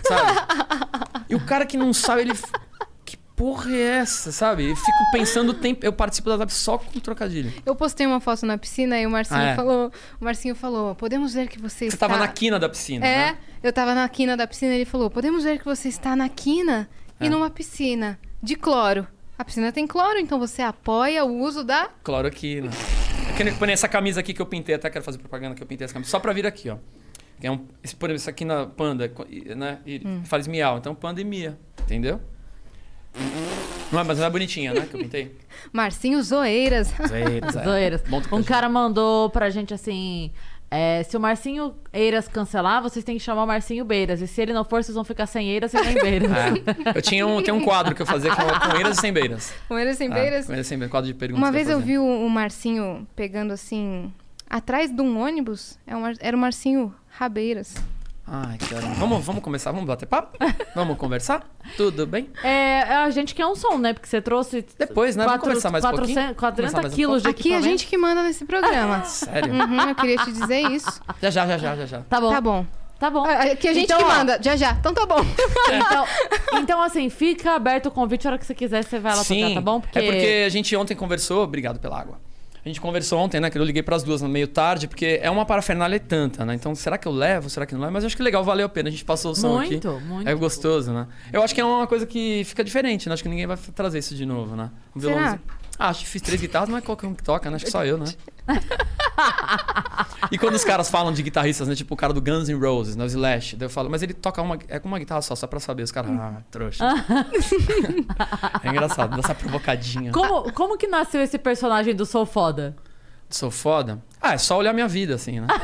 Sabe? 0.07 0.39
e 1.29 1.35
o 1.35 1.41
cara 1.45 1.65
que 1.67 1.77
não 1.77 1.93
sabe, 1.93 2.23
ele. 2.23 2.33
Que 3.05 3.17
porra 3.37 3.71
é 3.73 3.81
essa, 3.99 4.31
sabe? 4.33 4.71
Eu 4.71 4.77
fico 4.77 4.99
pensando 5.13 5.51
o 5.51 5.55
tempo. 5.55 5.85
Eu 5.85 5.93
participo 5.93 6.29
da 6.31 6.37
live 6.37 6.53
só 6.53 6.79
com 6.79 6.99
trocadilho. 7.01 7.53
Eu 7.67 7.75
postei 7.75 8.07
uma 8.07 8.21
foto 8.21 8.47
na 8.47 8.57
piscina 8.57 8.99
e 8.99 9.07
o 9.07 9.11
Marcinho 9.11 9.41
Ah, 9.41 9.45
é? 9.51 9.55
falou, 9.57 9.93
o 10.21 10.25
Marcinho 10.25 10.55
falou, 10.55 10.95
podemos 10.95 11.35
ver 11.35 11.49
que 11.49 11.59
você, 11.59 11.87
Você 11.91 11.97
está... 11.97 12.09
tava 12.09 12.19
na 12.19 12.29
quina 12.29 12.59
da 12.59 12.69
piscina. 12.69 13.05
É, 13.07 13.33
Né? 13.33 13.39
eu 13.63 13.73
tava 13.73 13.95
na 13.95 14.09
quina 14.09 14.37
da 14.37 14.47
piscina 14.47 14.73
e 14.73 14.77
ele 14.77 14.85
falou, 14.85 15.11
podemos 15.11 15.45
ver 15.45 15.59
que 15.59 15.65
você 15.65 15.89
está 15.89 16.15
na 16.17 16.29
quina 16.29 16.89
e 17.21 17.27
É. 17.27 17.29
numa 17.29 17.51
piscina 17.51 18.19
de 18.43 18.57
cloro. 18.57 19.07
A 19.39 19.45
piscina 19.45 19.73
tem 19.73 19.87
cloro, 19.87 20.19
então 20.19 20.39
você 20.39 20.63
apoia 20.63 21.25
o 21.25 21.41
uso 21.41 21.65
da... 21.65 21.89
Cloroquina. 22.05 22.71
Que 23.37 23.43
nem- 23.45 23.73
essa 23.73 23.89
camisa 23.89 24.21
aqui 24.21 24.33
que 24.33 24.41
eu 24.41 24.47
pintei, 24.47 24.75
até 24.75 24.89
quero 24.91 25.05
fazer 25.05 25.19
propaganda 25.19 25.55
que 25.55 25.63
eu 25.63 25.67
pintei 25.67 25.85
essa 25.85 25.93
camisa. 25.95 26.11
Só 26.11 26.19
pra 26.21 26.33
vir 26.33 26.47
aqui, 26.47 26.71
ó. 26.71 26.77
É 27.43 27.51
um, 27.51 27.67
esse, 27.83 27.95
por 27.97 28.07
exemplo, 28.09 28.21
isso 28.21 28.31
aqui 28.31 28.45
na 28.45 28.67
Panda, 28.67 29.11
né? 29.57 29.79
E 29.85 30.01
Hum. 30.05 30.23
faz 30.25 30.47
miau. 30.47 30.79
Então 30.79 30.95
Panda 30.95 31.21
e 31.21 31.25
Mia. 31.25 31.59
Entendeu? 31.83 32.21
Não 33.93 34.01
é, 34.01 34.05
mas 34.05 34.19
não 34.19 34.25
é 34.27 34.31
bonitinha, 34.31 34.73
né? 34.75 34.87
Que 34.89 34.95
eu 34.97 35.01
pintei. 35.01 35.37
Marcinho 35.73 36.21
Zoeiras. 36.23 36.93
Zoeiras, 37.09 37.55
é. 37.57 37.63
Zoeiras. 37.65 38.03
Um 38.33 38.43
cara 38.43 38.69
mandou 38.69 39.31
pra 39.31 39.51
gente 39.51 39.73
assim. 39.75 40.33
É, 40.75 41.03
se 41.05 41.17
o 41.17 41.21
Marcinho 41.21 41.75
Eiras 41.93 42.27
cancelar, 42.27 42.83
vocês 42.83 43.05
têm 43.05 43.17
que 43.17 43.23
chamar 43.23 43.45
o 43.45 43.47
Marcinho 43.47 43.85
Beiras. 43.85 44.21
E 44.21 44.27
se 44.27 44.43
ele 44.43 44.53
não 44.53 44.65
for, 44.65 44.83
vocês 44.83 44.95
vão 44.95 45.05
ficar 45.05 45.27
sem 45.27 45.49
Eiras 45.51 45.73
e 45.73 45.81
nem 45.81 45.95
Beiras. 45.95 46.31
É. 46.33 46.99
Eu 46.99 47.03
tinha 47.03 47.27
um, 47.27 47.43
tem 47.43 47.55
um 47.55 47.61
quadro 47.61 47.95
que 47.95 48.03
eu 48.03 48.07
fazia 48.07 48.35
com, 48.35 48.43
com 48.43 48.77
eiras 48.77 48.99
e 48.99 49.01
sem 49.01 49.13
beiras. 49.13 49.55
Com 49.69 49.79
eles 49.79 49.97
sem 49.97 50.11
É, 50.11 50.15
beiras. 50.15 50.47
com 50.47 50.53
eiras 50.53 50.67
e 50.67 50.69
sem 50.69 50.79
beiras. 50.79 50.91
Quadro 50.91 51.13
de 51.13 51.15
perguntas. 51.15 51.43
Uma 51.43 51.53
vez 51.53 51.69
eu 51.69 51.79
fazia. 51.79 51.87
vi 51.95 51.99
o, 51.99 52.29
Marcinho 52.29 53.07
pegando 53.15 53.53
assim... 53.53 54.13
Atrás 54.51 54.91
de 54.95 55.01
um 55.01 55.19
ônibus, 55.21 55.79
é 55.87 55.95
era 56.21 56.37
o 56.37 56.41
Marcinho 56.41 56.95
Rabeiras. 57.09 57.75
Ai, 58.27 58.57
cara. 58.57 58.87
Vamos, 58.99 59.25
vamos 59.25 59.43
começar? 59.43 59.71
Vamos 59.71 59.87
bater 59.87 60.07
papo? 60.07 60.39
Vamos 60.75 60.97
conversar? 60.97 61.47
Tudo 61.77 62.07
bem? 62.07 62.31
É, 62.43 62.83
a 62.83 63.11
gente 63.11 63.35
quer 63.35 63.47
um 63.47 63.55
som, 63.55 63.77
né? 63.77 63.93
Porque 63.93 64.09
você 64.09 64.21
trouxe. 64.21 64.65
Depois, 64.79 65.15
né? 65.15 65.25
Vamos 65.27 65.41
conversar 65.41 65.71
mais 65.71 65.85
um 65.85 65.91
pouquinho? 65.91 66.35
400 66.35 66.37
Conversar 66.37 66.73
40 66.73 66.83
mais 66.83 66.93
um 66.93 66.97
quilos 66.97 67.23
de 67.23 67.29
Aqui 67.29 67.41
a 67.41 67.57
equipamento. 67.57 67.69
gente 67.69 67.87
que 67.87 67.99
manda 67.99 68.23
nesse 68.23 68.45
programa. 68.47 69.05
Sério? 69.07 69.53
Uhum, 69.53 69.89
eu 69.89 69.95
queria 69.95 70.17
te 70.17 70.33
dizer 70.33 70.61
isso. 70.71 71.01
Já, 71.21 71.31
já, 71.31 71.47
já, 71.47 71.59
já, 71.59 71.77
já, 71.77 71.87
já. 71.87 72.01
Tá 72.01 72.21
bom. 72.21 72.31
Tá 72.31 72.41
bom. 72.41 72.67
Tá 72.99 73.11
bom. 73.11 73.25
Ah, 73.27 73.53
Aqui 73.53 73.69
a 73.69 73.75
gente 73.75 73.85
Então, 73.85 73.99
que 73.99 74.05
ó, 74.05 74.09
manda. 74.09 74.39
Já, 74.41 74.57
já. 74.57 74.73
Então 74.73 74.95
tá 74.95 75.05
bom. 75.05 75.17
Então, 75.75 76.07
então, 76.61 76.83
assim, 76.83 77.11
fica 77.11 77.53
aberto 77.53 77.87
o 77.87 77.91
convite. 77.91 78.27
A 78.27 78.31
hora 78.31 78.39
que 78.39 78.47
você 78.47 78.55
quiser, 78.55 78.83
você 78.85 78.99
vai 78.99 79.15
lá 79.15 79.23
Sim, 79.23 79.43
tocar, 79.43 79.55
tá 79.55 79.61
bom? 79.61 79.81
Porque... 79.81 79.99
é 79.99 80.03
porque 80.03 80.45
a 80.47 80.49
gente 80.49 80.75
ontem 80.77 80.95
conversou... 80.95 81.43
Obrigado 81.45 81.79
pela 81.79 82.01
água. 82.01 82.19
A 82.65 82.69
gente 82.69 82.81
conversou 82.81 83.19
ontem, 83.19 83.41
né? 83.41 83.51
Que 83.51 83.59
eu 83.59 83.65
liguei 83.65 83.83
pras 83.83 84.03
duas 84.03 84.23
no 84.23 84.29
meio 84.29 84.49
tarde, 84.49 84.89
porque 84.89 85.21
é 85.21 85.31
uma 85.31 85.45
parafernália 85.45 86.01
tanta, 86.01 86.47
né? 86.47 86.55
Então, 86.55 86.75
será 86.75 86.97
que 86.97 87.07
eu 87.07 87.13
levo? 87.13 87.51
Será 87.51 87.67
que 87.67 87.75
não 87.75 87.81
levo? 87.83 87.93
Mas 87.93 88.05
acho 88.05 88.17
que 88.17 88.23
legal, 88.23 88.43
valeu 88.43 88.65
a 88.65 88.69
pena. 88.69 88.89
A 88.89 88.93
gente 88.93 89.05
passou 89.05 89.33
o 89.33 89.35
som 89.35 89.59
aqui. 89.59 89.73
Muito, 89.73 90.01
muito. 90.01 90.29
É 90.29 90.35
gostoso, 90.35 90.91
né? 90.91 91.07
Eu 91.31 91.43
acho 91.43 91.55
que 91.55 91.61
é 91.61 91.65
uma 91.65 91.87
coisa 91.87 92.07
que 92.07 92.43
fica 92.45 92.65
diferente, 92.65 93.07
né? 93.07 93.13
Acho 93.13 93.23
que 93.23 93.29
ninguém 93.29 93.47
vai 93.47 93.59
trazer 93.75 93.99
isso 93.99 94.15
de 94.15 94.25
novo, 94.25 94.57
né? 94.57 94.71
Um 94.97 95.01
Será? 95.01 95.39
Ah, 95.79 95.89
acho 95.89 96.01
que 96.01 96.07
fiz 96.07 96.23
três 96.23 96.41
guitarras, 96.41 96.69
não 96.69 96.79
é 96.79 96.81
qualquer 96.81 97.07
um 97.07 97.15
que 97.15 97.23
toca, 97.23 97.51
né? 97.51 97.57
Acho 97.57 97.65
que 97.65 97.71
só 97.71 97.85
eu, 97.85 97.99
né? 97.99 98.07
e 100.31 100.39
quando 100.39 100.55
os 100.55 100.65
caras 100.65 100.89
falam 100.89 101.13
de 101.13 101.23
guitarristas, 101.23 101.67
né? 101.67 101.75
Tipo 101.75 101.95
o 101.95 101.97
cara 101.97 102.13
do 102.13 102.21
Guns 102.21 102.49
N' 102.49 102.59
Roses, 102.59 102.95
né? 102.95 103.05
O 103.05 103.07
Slash. 103.07 103.57
Daí 103.57 103.67
eu 103.67 103.71
falo, 103.71 103.91
mas 103.91 104.03
ele 104.03 104.15
toca 104.15 104.41
uma, 104.41 104.59
é 104.69 104.79
com 104.79 104.87
uma 104.87 104.99
guitarra 104.99 105.23
só, 105.23 105.35
só 105.35 105.47
pra 105.47 105.59
saber. 105.59 105.83
Os 105.83 105.91
caras, 105.91 106.11
ah, 106.13 106.43
trouxa. 106.51 106.85
é 108.63 108.69
engraçado, 108.69 109.11
dá 109.11 109.19
essa 109.19 109.35
provocadinha. 109.35 110.13
Como, 110.13 110.53
como 110.53 110.79
que 110.79 110.87
nasceu 110.87 111.21
esse 111.21 111.39
personagem 111.39 111.95
do 111.95 112.07
Sou 112.07 112.25
Foda? 112.25 112.77
Sou 113.29 113.51
foda? 113.51 114.01
Ah, 114.21 114.35
é 114.35 114.39
só 114.39 114.57
olhar 114.57 114.73
minha 114.73 114.87
vida, 114.87 115.17
assim, 115.17 115.41
né? 115.41 115.49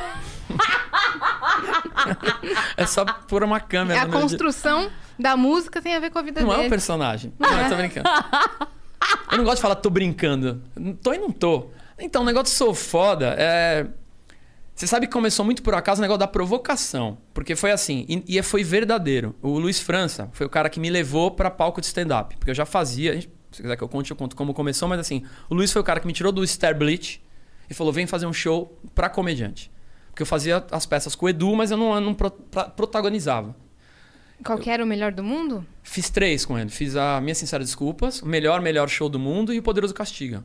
é 2.76 2.86
só 2.86 3.04
pôr 3.04 3.44
uma 3.44 3.60
câmera 3.60 4.02
a 4.02 4.06
meu 4.06 4.12
dia. 4.12 4.20
construção 4.20 4.90
da 5.18 5.36
música 5.36 5.80
tem 5.80 5.94
a 5.94 6.00
ver 6.00 6.10
com 6.10 6.18
a 6.18 6.22
vida 6.22 6.40
Não 6.40 6.52
é 6.52 6.56
dele. 6.56 6.66
um 6.66 6.70
personagem. 6.70 7.32
Não, 7.38 7.60
eu 7.60 7.68
tô 7.68 7.76
brincando. 7.76 8.08
Eu 9.30 9.38
não 9.38 9.44
gosto 9.44 9.56
de 9.56 9.62
falar 9.62 9.76
tô 9.76 9.90
brincando. 9.90 10.62
Tô 11.02 11.12
e 11.12 11.18
não 11.18 11.30
tô. 11.30 11.68
Então, 11.98 12.22
o 12.22 12.24
negócio 12.24 12.44
de 12.44 12.50
sou 12.50 12.74
foda 12.74 13.34
é. 13.38 13.86
Você 14.74 14.86
sabe 14.86 15.06
que 15.06 15.12
começou 15.12 15.44
muito 15.44 15.62
por 15.62 15.74
acaso 15.74 16.00
o 16.00 16.02
negócio 16.02 16.18
da 16.20 16.26
provocação. 16.26 17.18
Porque 17.34 17.54
foi 17.54 17.70
assim, 17.70 18.06
e, 18.08 18.38
e 18.38 18.42
foi 18.42 18.64
verdadeiro. 18.64 19.34
O 19.42 19.58
Luiz 19.58 19.78
França 19.78 20.30
foi 20.32 20.46
o 20.46 20.48
cara 20.48 20.70
que 20.70 20.80
me 20.80 20.88
levou 20.88 21.30
pra 21.30 21.50
palco 21.50 21.80
de 21.80 21.86
stand-up. 21.86 22.36
Porque 22.38 22.50
eu 22.50 22.54
já 22.54 22.64
fazia. 22.64 23.20
Se 23.20 23.28
você 23.52 23.62
quiser 23.62 23.76
que 23.76 23.82
eu 23.84 23.88
conte, 23.88 24.10
eu 24.10 24.16
conto 24.16 24.34
como 24.34 24.54
começou, 24.54 24.88
mas 24.88 24.98
assim, 25.00 25.22
o 25.50 25.54
Luiz 25.54 25.70
foi 25.70 25.82
o 25.82 25.84
cara 25.84 26.00
que 26.00 26.06
me 26.06 26.12
tirou 26.12 26.32
do 26.32 26.46
Star 26.46 26.76
Bleach 26.76 27.22
e 27.68 27.74
falou: 27.74 27.92
vem 27.92 28.06
fazer 28.06 28.24
um 28.26 28.32
show 28.32 28.78
pra 28.94 29.08
comediante. 29.10 29.70
Porque 30.08 30.22
eu 30.22 30.26
fazia 30.26 30.64
as 30.70 30.86
peças 30.86 31.14
com 31.14 31.26
o 31.26 31.28
Edu, 31.28 31.54
mas 31.54 31.70
eu 31.70 31.76
não, 31.76 32.00
não 32.00 32.14
pro- 32.14 32.30
pra- 32.30 32.64
protagonizava. 32.64 33.54
Qual 34.44 34.58
que 34.58 34.70
era 34.70 34.82
o 34.82 34.86
melhor 34.86 35.12
do 35.12 35.22
mundo? 35.22 35.66
Fiz 35.82 36.08
três 36.10 36.44
com 36.44 36.58
ele. 36.58 36.70
Fiz 36.70 36.96
a 36.96 37.20
Minha 37.20 37.34
Sincera 37.34 37.62
Desculpas, 37.62 38.22
o 38.22 38.26
melhor, 38.26 38.60
melhor 38.60 38.88
show 38.88 39.08
do 39.08 39.18
mundo 39.18 39.52
e 39.52 39.58
o 39.58 39.62
Poderoso 39.62 39.92
Castiga. 39.94 40.44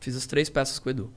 Fiz 0.00 0.16
as 0.16 0.26
três 0.26 0.48
peças 0.48 0.78
com 0.78 0.88
o 0.88 0.90
Edu. 0.90 1.12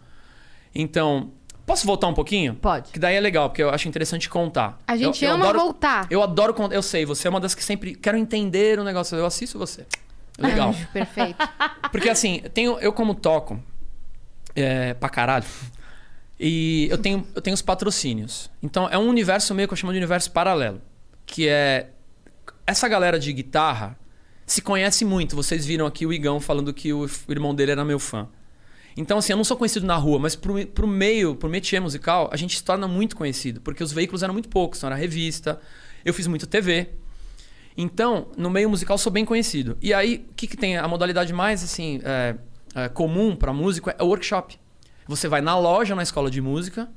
Então, 0.74 1.32
posso 1.66 1.86
voltar 1.86 2.08
um 2.08 2.14
pouquinho? 2.14 2.56
Pode. 2.56 2.92
Que 2.92 3.00
daí 3.00 3.16
é 3.16 3.20
legal, 3.20 3.50
porque 3.50 3.62
eu 3.64 3.70
acho 3.70 3.88
interessante 3.88 4.30
contar. 4.30 4.80
A 4.88 4.96
gente 4.96 5.24
Eu- 5.24 5.30
eu 5.30 5.36
ama 5.36 5.46
adoro- 5.46 5.60
voltar. 5.60 6.08
Eu 6.10 6.22
adoro 6.24 6.54
contar. 6.54 6.76
Eu 6.76 6.82
sei, 6.84 7.06
você 7.06 7.28
é 7.28 7.30
uma 7.30 7.40
das 7.40 7.54
que 7.56 7.64
sempre 7.64 7.96
quero 7.96 8.18
entender 8.18 8.80
o 8.80 8.84
negócio. 8.84 9.18
Eu 9.18 9.26
assisto 9.26 9.58
você. 9.60 9.86
Legal. 10.40 10.70
Anjo, 10.70 10.88
perfeito. 10.94 11.38
Porque 11.92 12.10
assim, 12.10 12.42
tenho, 12.54 12.80
eu 12.80 12.92
como 12.94 13.14
toco 13.14 13.62
é, 14.56 14.94
pra 14.94 15.10
caralho. 15.10 15.46
E 16.40 16.88
eu 16.90 16.98
tenho, 16.98 17.28
eu 17.36 17.42
tenho 17.42 17.54
os 17.54 17.62
patrocínios. 17.62 18.50
Então 18.64 18.90
é 18.90 18.98
um 18.98 19.08
universo 19.08 19.54
meio 19.54 19.68
que 19.68 19.74
eu 19.74 19.78
chamo 19.78 19.92
de 19.94 19.98
universo 20.00 20.32
paralelo. 20.32 20.82
Que 21.26 21.48
é. 21.48 21.90
Essa 22.66 22.88
galera 22.88 23.20
de 23.20 23.32
guitarra 23.34 23.98
se 24.46 24.62
conhece 24.62 25.06
muito. 25.06 25.36
Vocês 25.36 25.66
viram 25.66 25.86
aqui 25.86 26.06
o 26.06 26.14
Igão 26.14 26.40
falando 26.40 26.74
que 26.74 26.94
o, 26.94 27.10
irmão 27.30 27.56
dele 27.56 27.72
era 27.72 27.86
meu 27.86 28.00
fã. 28.00 28.28
Então, 28.96 29.18
assim, 29.18 29.32
eu 29.32 29.38
não 29.38 29.44
sou 29.44 29.56
conhecido 29.56 29.86
na 29.86 29.96
rua, 29.96 30.20
mas 30.20 30.36
pro, 30.36 30.66
pro 30.68 30.86
meio, 30.86 31.36
pro 31.36 31.50
métier 31.50 31.82
musical, 31.82 32.30
a 32.32 32.36
gente 32.36 32.58
se 32.58 32.64
torna 32.64 32.88
muito 32.88 33.16
conhecido. 33.16 33.62
Porque 33.62 33.84
os 33.84 33.92
veículos 33.92 34.22
eram 34.22 34.34
muito 34.34 34.50
poucos. 34.50 34.80
Então 34.80 34.88
era 34.88 34.96
revista. 34.96 35.60
Eu 36.04 36.14
fiz 36.14 36.28
muito 36.28 36.46
TV. 36.46 36.90
Então, 37.78 38.28
no 38.38 38.50
meio 38.50 38.70
musical, 38.70 38.98
sou 38.98 39.12
bem 39.12 39.24
conhecido. 39.24 39.78
E 39.82 39.94
aí, 39.94 40.26
o 40.30 40.34
que, 40.34 40.48
que 40.48 40.58
tem? 40.58 40.78
A 40.78 40.88
modalidade 40.88 41.32
mais 41.32 41.64
assim 41.64 42.02
é, 42.04 42.36
é, 42.76 42.90
comum 42.90 43.36
para 43.36 43.54
músico 43.54 43.90
é 43.90 44.04
o 44.04 44.08
workshop. 44.08 44.60
Você 45.08 45.28
vai 45.28 45.42
na 45.42 45.58
loja, 45.58 45.96
na 45.96 46.04
escola 46.04 46.30
de 46.30 46.42
música, 46.42 46.90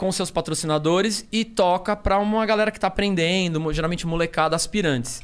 com 0.00 0.10
seus 0.10 0.30
patrocinadores 0.30 1.26
e 1.30 1.44
toca 1.44 1.94
para 1.94 2.18
uma 2.18 2.46
galera 2.46 2.70
que 2.70 2.78
está 2.78 2.86
aprendendo, 2.86 3.70
geralmente 3.70 4.06
molecada, 4.06 4.56
aspirantes. 4.56 5.20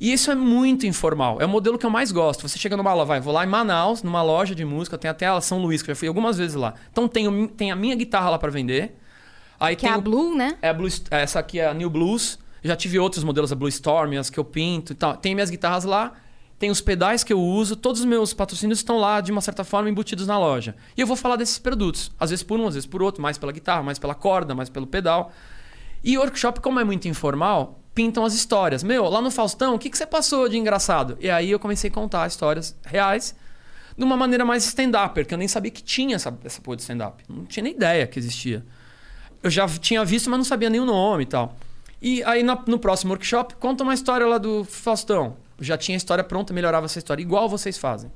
E 0.00 0.12
isso 0.12 0.30
é 0.30 0.34
muito 0.36 0.86
informal. 0.86 1.40
É 1.40 1.44
o 1.44 1.48
modelo 1.48 1.76
que 1.76 1.84
eu 1.84 1.90
mais 1.90 2.12
gosto. 2.12 2.46
Você 2.48 2.56
chega 2.56 2.76
numa 2.76 2.94
loja, 2.94 3.04
vai, 3.06 3.20
vou 3.20 3.32
lá 3.34 3.42
em 3.44 3.48
Manaus, 3.48 4.04
numa 4.04 4.22
loja 4.22 4.54
de 4.54 4.64
música, 4.64 4.96
tem 4.96 5.10
até 5.10 5.26
a 5.26 5.40
São 5.40 5.58
Luís, 5.58 5.82
que 5.82 5.90
eu 5.90 5.94
já 5.94 5.98
fui 5.98 6.06
algumas 6.06 6.38
vezes 6.38 6.54
lá. 6.54 6.74
Então 6.92 7.08
tem, 7.08 7.48
tem 7.48 7.72
a 7.72 7.76
minha 7.76 7.96
guitarra 7.96 8.30
lá 8.30 8.38
para 8.38 8.50
vender. 8.52 8.94
Aí 9.58 9.74
Que 9.74 9.82
tem 9.82 9.90
é 9.90 9.94
a 9.94 9.98
o- 9.98 10.02
Blue, 10.02 10.36
né? 10.36 10.56
é 10.62 10.68
a 10.68 10.74
Blue, 10.74 10.88
essa 11.10 11.40
aqui 11.40 11.58
é 11.58 11.66
a 11.66 11.74
New 11.74 11.90
Blues. 11.90 12.38
Já 12.62 12.76
tive 12.76 13.00
outros 13.00 13.24
modelos, 13.24 13.50
a 13.50 13.56
Blue 13.56 13.68
Storm, 13.68 14.16
as 14.18 14.30
que 14.30 14.38
eu 14.38 14.44
pinto 14.44 14.92
e 14.92 14.94
tal. 14.94 15.16
Tem 15.16 15.34
minhas 15.34 15.50
guitarras 15.50 15.82
lá. 15.84 16.12
Tem 16.58 16.70
os 16.70 16.80
pedais 16.80 17.22
que 17.22 17.32
eu 17.32 17.40
uso, 17.40 17.76
todos 17.76 18.00
os 18.00 18.06
meus 18.06 18.32
patrocínios 18.32 18.78
estão 18.78 18.98
lá, 18.98 19.20
de 19.20 19.30
uma 19.30 19.40
certa 19.40 19.62
forma, 19.62 19.90
embutidos 19.90 20.26
na 20.26 20.38
loja. 20.38 20.74
E 20.96 21.00
eu 21.00 21.06
vou 21.06 21.16
falar 21.16 21.36
desses 21.36 21.58
produtos. 21.58 22.10
Às 22.18 22.30
vezes 22.30 22.42
por 22.42 22.58
um, 22.58 22.66
às 22.66 22.74
vezes 22.74 22.86
por 22.86 23.02
outro, 23.02 23.20
mais 23.22 23.36
pela 23.36 23.52
guitarra, 23.52 23.82
mais 23.82 23.98
pela 23.98 24.14
corda, 24.14 24.54
mais 24.54 24.68
pelo 24.70 24.86
pedal. 24.86 25.32
E 26.02 26.16
workshop, 26.16 26.60
como 26.60 26.80
é 26.80 26.84
muito 26.84 27.08
informal, 27.08 27.80
pintam 27.94 28.24
as 28.24 28.32
histórias. 28.34 28.82
Meu, 28.82 29.04
lá 29.08 29.20
no 29.20 29.30
Faustão, 29.30 29.74
o 29.74 29.78
que, 29.78 29.90
que 29.90 29.98
você 29.98 30.06
passou 30.06 30.48
de 30.48 30.56
engraçado? 30.56 31.16
E 31.20 31.28
aí 31.28 31.50
eu 31.50 31.58
comecei 31.58 31.90
a 31.90 31.92
contar 31.92 32.26
histórias 32.26 32.74
reais 32.84 33.34
de 33.96 34.04
uma 34.04 34.16
maneira 34.16 34.44
mais 34.44 34.64
stand-up, 34.66 35.14
porque 35.14 35.32
eu 35.34 35.38
nem 35.38 35.48
sabia 35.48 35.70
que 35.70 35.82
tinha 35.82 36.16
essa, 36.16 36.36
essa 36.44 36.60
porra 36.60 36.76
de 36.76 36.82
stand-up. 36.82 37.22
Não 37.28 37.44
tinha 37.44 37.64
nem 37.64 37.72
ideia 37.74 38.06
que 38.06 38.18
existia. 38.18 38.64
Eu 39.42 39.50
já 39.50 39.66
tinha 39.68 40.04
visto, 40.04 40.28
mas 40.30 40.38
não 40.38 40.44
sabia 40.44 40.70
nem 40.70 40.80
o 40.80 40.84
nome 40.84 41.22
e 41.24 41.26
tal. 41.26 41.56
E 42.00 42.22
aí 42.24 42.42
na- 42.42 42.62
no 42.66 42.78
próximo 42.78 43.12
workshop, 43.12 43.54
conta 43.56 43.82
uma 43.82 43.94
história 43.94 44.26
lá 44.26 44.38
do 44.38 44.64
Faustão. 44.64 45.36
Já 45.60 45.76
tinha 45.76 45.96
a 45.96 45.98
história 45.98 46.22
pronta, 46.22 46.52
melhorava 46.52 46.86
essa 46.86 46.98
história, 46.98 47.22
igual 47.22 47.48
vocês 47.48 47.78
fazem. 47.78 48.10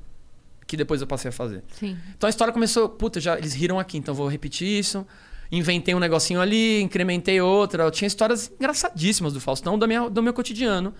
Que 0.67 0.77
depois 0.77 1.01
eu 1.01 1.07
passei 1.07 1.29
a 1.29 1.31
fazer. 1.31 1.63
Sim. 1.79 1.97
Então 2.15 2.27
a 2.27 2.29
história 2.29 2.53
começou, 2.53 2.87
puta, 2.87 3.19
já, 3.19 3.37
eles 3.37 3.53
riram 3.53 3.79
aqui, 3.79 3.97
então 3.97 4.13
vou 4.13 4.27
repetir 4.27 4.67
isso. 4.67 5.05
Inventei 5.51 5.93
um 5.93 5.99
negocinho 5.99 6.39
ali, 6.39 6.81
incrementei 6.81 7.41
outra. 7.41 7.83
Eu 7.83 7.91
tinha 7.91 8.07
histórias 8.07 8.51
engraçadíssimas 8.57 9.33
do 9.33 9.41
Faustão, 9.41 9.77
do, 9.77 9.85
minha, 9.85 10.09
do 10.09 10.23
meu 10.23 10.33
cotidiano. 10.33 10.93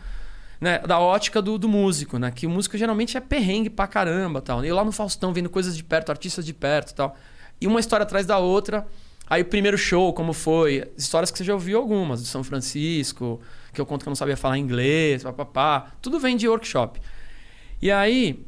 Né? 0.60 0.80
Da 0.80 1.00
ótica 1.00 1.42
do, 1.42 1.58
do 1.58 1.70
músico, 1.70 2.20
né? 2.20 2.32
Que 2.32 2.46
o 2.46 2.50
músico 2.50 2.78
geralmente 2.78 3.16
é 3.16 3.20
perrengue 3.22 3.70
pra 3.70 3.88
caramba 3.88 4.42
tal. 4.42 4.64
E 4.64 4.68
eu 4.68 4.76
lá 4.76 4.84
no 4.84 4.92
Faustão, 4.92 5.32
vendo 5.32 5.50
coisas 5.50 5.76
de 5.76 5.84
perto, 5.84 6.10
artistas 6.10 6.46
de 6.46 6.54
perto 6.54 6.94
tal. 6.94 7.16
E 7.62 7.66
uma 7.66 7.80
história 7.80 8.04
atrás 8.04 8.26
da 8.26 8.38
outra. 8.40 8.86
Aí 9.30 9.42
o 9.42 9.46
primeiro 9.46 9.78
show, 9.78 10.12
como 10.12 10.34
foi? 10.34 10.92
Histórias 10.98 11.32
que 11.32 11.38
você 11.38 11.46
já 11.46 11.54
ouviu 11.54 11.78
algumas, 11.78 12.22
do 12.22 12.28
São 12.28 12.44
Francisco, 12.44 13.40
que 13.74 13.80
eu 13.80 13.86
conto 13.86 14.04
que 14.04 14.08
eu 14.08 14.12
não 14.12 14.16
sabia 14.16 14.38
falar 14.38 14.58
inglês, 14.58 15.24
papapá. 15.24 15.92
Tudo 16.02 16.20
vem 16.20 16.36
de 16.36 16.48
workshop. 16.48 17.00
E 17.82 17.92
aí, 17.92 18.46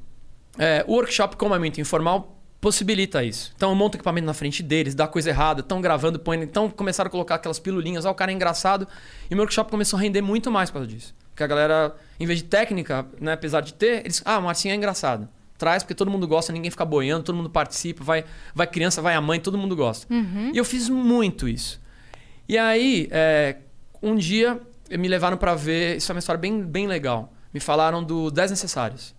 é, 0.58 0.84
o 0.88 0.94
workshop, 0.94 1.36
como 1.36 1.56
é 1.56 1.60
muito 1.60 1.80
informal, 1.82 2.38
possibilita 2.62 3.24
isso. 3.24 3.52
Então 3.56 3.70
eu 3.70 3.76
monto 3.76 3.98
equipamento 3.98 4.26
na 4.26 4.34
frente 4.34 4.64
deles, 4.64 4.96
dá 4.96 5.08
coisa 5.08 5.30
errada, 5.30 5.60
estão 5.60 5.82
gravando, 5.82 6.18
põe. 6.18 6.42
Então 6.42 6.70
começaram 6.70 7.08
a 7.08 7.12
colocar 7.12 7.36
aquelas 7.36 7.60
pilulinhas, 7.60 8.06
o 8.06 8.14
cara 8.14 8.32
é 8.32 8.36
engraçado. 8.36 8.88
E 9.30 9.34
o 9.34 9.36
meu 9.36 9.44
workshop 9.44 9.70
começou 9.70 9.98
a 9.98 10.02
render 10.02 10.22
muito 10.22 10.50
mais 10.50 10.70
por 10.70 10.76
causa 10.76 10.88
disso. 10.88 11.14
Porque 11.32 11.44
a 11.44 11.48
galera, 11.48 11.96
em 12.20 12.26
vez 12.26 12.40
de 12.40 12.46
técnica, 12.46 13.06
né, 13.20 13.34
apesar 13.34 13.62
de 13.62 13.74
ter, 13.74 14.06
eles. 14.06 14.22
Ah, 14.24 14.38
o 14.38 14.44
Marcinho 14.44 14.72
é 14.72 14.76
engraçado. 14.76 15.28
Traz, 15.58 15.84
porque 15.84 15.96
todo 15.96 16.10
mundo 16.10 16.28
gosta, 16.28 16.54
ninguém 16.54 16.70
fica 16.72 16.86
boiando, 16.86 17.24
todo 17.24 17.36
mundo 17.36 17.50
participa, 17.50 18.04
vai, 18.04 18.24
vai 18.54 18.68
criança, 18.68 19.02
vai 19.02 19.16
a 19.16 19.22
mãe, 19.22 19.40
todo 19.40 19.58
mundo 19.58 19.76
gosta. 19.76 20.08
E 20.54 20.58
eu 20.58 20.66
fiz 20.66 20.90
muito 20.90 21.48
isso. 21.48 21.82
E 22.48 22.58
aí, 22.58 23.08
é, 23.12 23.58
um 24.02 24.16
dia, 24.16 24.60
me 24.90 25.08
levaram 25.08 25.38
pra 25.38 25.56
ver. 25.56 25.98
Isso 25.98 26.12
é 26.12 26.16
uma 26.16 26.20
história 26.20 26.40
bem, 26.40 26.62
bem 26.64 26.88
legal. 26.88 27.32
Me 27.54 27.60
falaram 27.60 28.04
do 28.04 28.30
10 28.32 28.52
Necessários. 28.52 29.14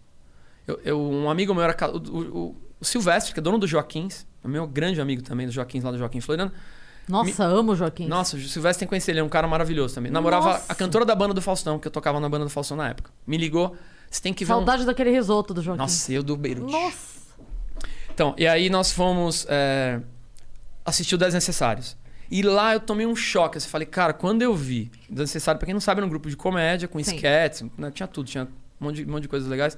Eu, 0.67 0.81
eu- 0.85 1.01
um 1.01 1.29
amigo 1.31 1.55
meu 1.55 1.63
era. 1.63 1.77
O, 1.91 1.97
o- 1.99 2.57
o 2.81 2.85
Silvestre, 2.85 3.33
que 3.33 3.41
é 3.41 3.43
dono 3.43 3.59
do 3.59 3.67
Joaquins, 3.67 4.27
é 4.45 4.49
meu 4.49 4.67
grande 4.67 5.01
amigo 5.01 5.23
também 5.23 5.47
do 5.47 5.53
Joaquins, 5.53 5.83
lá 5.85 5.91
do 5.91 5.99
Joaquim 5.99 6.21
Floriano. 6.21 6.51
Nossa, 7.09 7.45
amo 7.45 7.73
o 7.73 7.77
Joaquim. 7.77 8.07
Nossa, 8.09 8.37
o 8.37 8.41
Silvestre 8.41 8.81
tem 8.81 8.87
que 8.87 8.91
conhecer, 8.91 9.11
ele 9.13 9.21
é 9.21 9.23
um 9.23 9.29
cara 9.29 9.47
maravilhoso 9.47 9.95
também. 9.95 10.11
Namorava 10.11 10.53
Nossa. 10.55 10.65
a 10.71 10.75
cantora 10.75 11.05
da 11.05 11.15
banda 11.15 11.35
do 11.35 11.43
Faustão, 11.43 11.79
que 11.79 11.87
eu 11.87 11.93
tocava 11.93 12.19
na 12.19 12.29
banda 12.31 12.45
do 12.45 12.51
Faustão 12.51 12.77
na 12.79 12.89
época. 12.89 13.11
Me 13.27 13.37
ligou, 13.37 13.77
você 14.11 14.23
tem 14.23 14.33
que 14.33 14.43
ver. 14.45 14.53
um- 14.53 14.57
Saudade 14.57 14.87
daquele 14.87 15.11
risoto 15.11 15.53
do 15.53 15.63
Joaquim. 15.63 15.83
Nossa, 15.83 16.13
eu 16.13 16.23
do 16.23 16.35
Beirute. 16.37 16.73
Nossa. 16.73 17.15
Então, 18.13 18.35
e 18.39 18.47
aí 18.47 18.71
nós 18.71 18.91
fomos 18.93 19.45
é, 19.51 20.01
assistir 20.85 21.15
o 21.15 21.19
10 21.19 21.35
Necessários. 21.35 21.97
E 22.31 22.43
lá 22.43 22.75
eu 22.75 22.81
tomei 22.81 23.07
um 23.07 23.15
choque. 23.15 23.59
assim, 23.59 23.67
Eu 23.67 23.71
falei, 23.71 23.87
cara, 23.87 24.13
quando 24.13 24.43
eu 24.43 24.55
vi 24.55 24.91
10 25.09 25.21
Necessários, 25.21 25.59
pra 25.59 25.67
quem 25.67 25.75
não 25.75 25.81
sabe, 25.81 26.01
era 26.01 26.07
um 26.07 26.11
grupo 26.11 26.29
de 26.29 26.37
comédia, 26.37 26.89
com 26.89 26.99
sketches, 27.01 27.67
né, 27.77 27.91
tinha 27.91 28.07
tudo, 28.07 28.27
tinha 28.27 28.45
um 28.81 28.85
monte, 28.85 28.97
de, 28.97 29.05
um 29.05 29.13
monte 29.13 29.23
de 29.23 29.29
coisas 29.29 29.49
legais. 29.49 29.77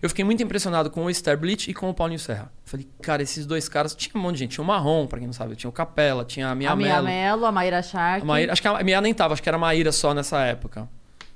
Eu 0.00 0.08
fiquei 0.08 0.24
muito 0.24 0.42
impressionado 0.42 0.90
com 0.90 1.04
o 1.04 1.14
Star 1.14 1.38
Bleach 1.38 1.70
e 1.70 1.74
com 1.74 1.88
o 1.88 1.94
Paulinho 1.94 2.18
Serra. 2.18 2.50
Falei, 2.64 2.88
cara, 3.00 3.22
esses 3.22 3.46
dois 3.46 3.68
caras. 3.68 3.94
Tinha 3.94 4.10
um 4.16 4.20
monte 4.20 4.34
de 4.34 4.38
gente. 4.40 4.50
Tinha 4.50 4.64
o 4.64 4.66
Marrom, 4.66 5.06
pra 5.06 5.18
quem 5.18 5.28
não 5.28 5.32
sabe. 5.32 5.54
Tinha 5.54 5.70
o 5.70 5.72
Capela, 5.72 6.24
tinha 6.24 6.48
a 6.48 6.54
Mia 6.56 6.72
a 6.72 6.74
Mia. 6.76 7.00
Mello, 7.00 7.46
a 7.46 7.52
Maíra 7.52 7.80
Shark. 7.80 8.22
A 8.22 8.24
Maíra, 8.24 8.52
acho 8.52 8.60
que 8.60 8.66
a 8.66 8.82
Mia 8.82 9.00
nem 9.00 9.14
tava, 9.14 9.34
acho 9.34 9.42
que 9.42 9.48
era 9.48 9.56
a 9.56 9.60
Maíra 9.60 9.92
só 9.92 10.12
nessa 10.12 10.40
época. 10.40 10.88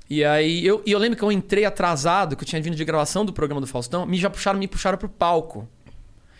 E 0.09 0.23
aí, 0.23 0.65
eu, 0.65 0.81
e 0.85 0.91
eu 0.91 0.99
lembro 0.99 1.17
que 1.17 1.23
eu 1.23 1.31
entrei 1.31 1.63
atrasado, 1.63 2.35
que 2.35 2.43
eu 2.43 2.47
tinha 2.47 2.61
vindo 2.61 2.75
de 2.75 2.83
gravação 2.83 3.25
do 3.25 3.31
programa 3.31 3.61
do 3.61 3.67
Faustão, 3.67 4.05
me 4.05 4.17
já 4.17 4.29
puxaram, 4.29 4.59
me 4.59 4.67
puxaram 4.67 4.97
pro 4.97 5.07
palco. 5.07 5.67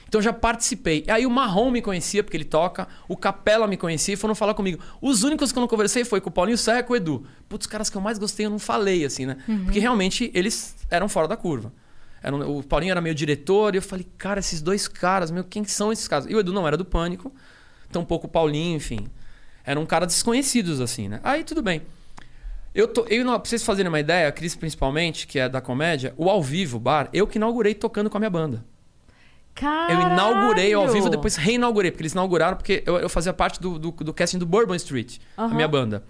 Então 0.07 0.19
eu 0.19 0.23
já 0.23 0.31
participei. 0.33 1.03
E 1.07 1.11
aí 1.11 1.25
o 1.25 1.29
Marrom 1.29 1.69
me 1.69 1.81
conhecia, 1.81 2.23
porque 2.23 2.37
ele 2.37 2.45
toca, 2.45 2.87
o 3.07 3.15
Capela 3.17 3.67
me 3.67 3.75
conhecia 3.77 4.13
e 4.13 4.17
foram 4.17 4.33
falar 4.33 4.53
comigo. 4.53 4.81
Os 5.01 5.23
únicos 5.23 5.51
que 5.51 5.57
eu 5.57 5.61
não 5.61 5.67
conversei 5.67 6.05
foi 6.05 6.21
com 6.21 6.29
o 6.29 6.31
Paulinho 6.31 6.57
Serra 6.57 6.79
e 6.79 6.83
com 6.83 6.93
o 6.93 6.95
Edu. 6.95 7.25
Putz, 7.49 7.65
os 7.65 7.71
caras 7.71 7.89
que 7.89 7.97
eu 7.97 8.01
mais 8.01 8.17
gostei 8.17 8.45
eu 8.45 8.49
não 8.49 8.59
falei, 8.59 9.03
assim, 9.05 9.25
né? 9.25 9.37
Porque 9.65 9.79
realmente 9.79 10.31
eles 10.33 10.75
eram 10.89 11.09
fora 11.09 11.27
da 11.27 11.35
curva. 11.35 11.71
Eram- 12.23 12.57
o 12.57 12.63
Paulinho 12.63 12.91
era 12.91 13.01
meio 13.01 13.13
diretor 13.13 13.75
e 13.75 13.77
eu 13.77 13.81
falei, 13.81 14.07
cara, 14.17 14.39
esses 14.39 14.61
dois 14.61 14.87
caras, 14.87 15.29
meu, 15.29 15.43
quem 15.43 15.63
são 15.65 15.91
esses 15.91 16.07
caras? 16.07 16.25
E 16.29 16.33
o 16.35 16.39
Edu 16.39 16.51
não 16.53 16.65
era 16.67 16.75
do 16.77 16.85
Pânico, 16.85 17.31
tampouco 17.91 18.27
o 18.27 18.29
Paulinho, 18.29 18.75
enfim. 18.77 19.07
Eram 19.65 19.85
caras 19.85 20.07
desconhecidos, 20.07 20.79
assim, 20.81 21.09
né? 21.09 21.19
Aí 21.23 21.43
tudo 21.43 21.61
bem. 21.61 21.81
Eu, 22.73 22.87
tô, 22.87 23.05
eu 23.09 23.25
não, 23.25 23.37
pra 23.39 23.49
vocês 23.49 23.63
fazerem 23.63 23.89
uma 23.89 23.99
ideia, 23.99 24.27
a 24.27 24.31
Cris 24.31 24.55
principalmente, 24.55 25.25
que 25.27 25.39
é 25.39 25.49
da 25.49 25.59
comédia, 25.59 26.13
o 26.15 26.29
ao 26.29 26.41
vivo, 26.41 26.79
bar, 26.79 27.09
eu 27.11 27.25
que 27.27 27.37
inaugurei 27.37 27.73
tocando 27.73 28.09
com 28.09 28.17
a 28.17 28.19
minha 28.19 28.29
banda. 28.29 28.63
Caralho. 29.59 30.01
Eu 30.01 30.11
inaugurei 30.13 30.73
ao 30.73 30.87
vivo, 30.87 31.09
depois 31.09 31.35
reinaugurei, 31.35 31.91
porque 31.91 32.03
eles 32.03 32.13
inauguraram, 32.13 32.55
porque 32.57 32.83
eu, 32.85 32.97
eu 32.97 33.09
fazia 33.09 33.33
parte 33.33 33.59
do, 33.59 33.79
do, 33.79 33.91
do 33.91 34.13
casting 34.13 34.37
do 34.37 34.45
Bourbon 34.45 34.75
Street, 34.75 35.17
a 35.35 35.45
Aham. 35.45 35.55
minha 35.55 35.67
banda. 35.67 36.03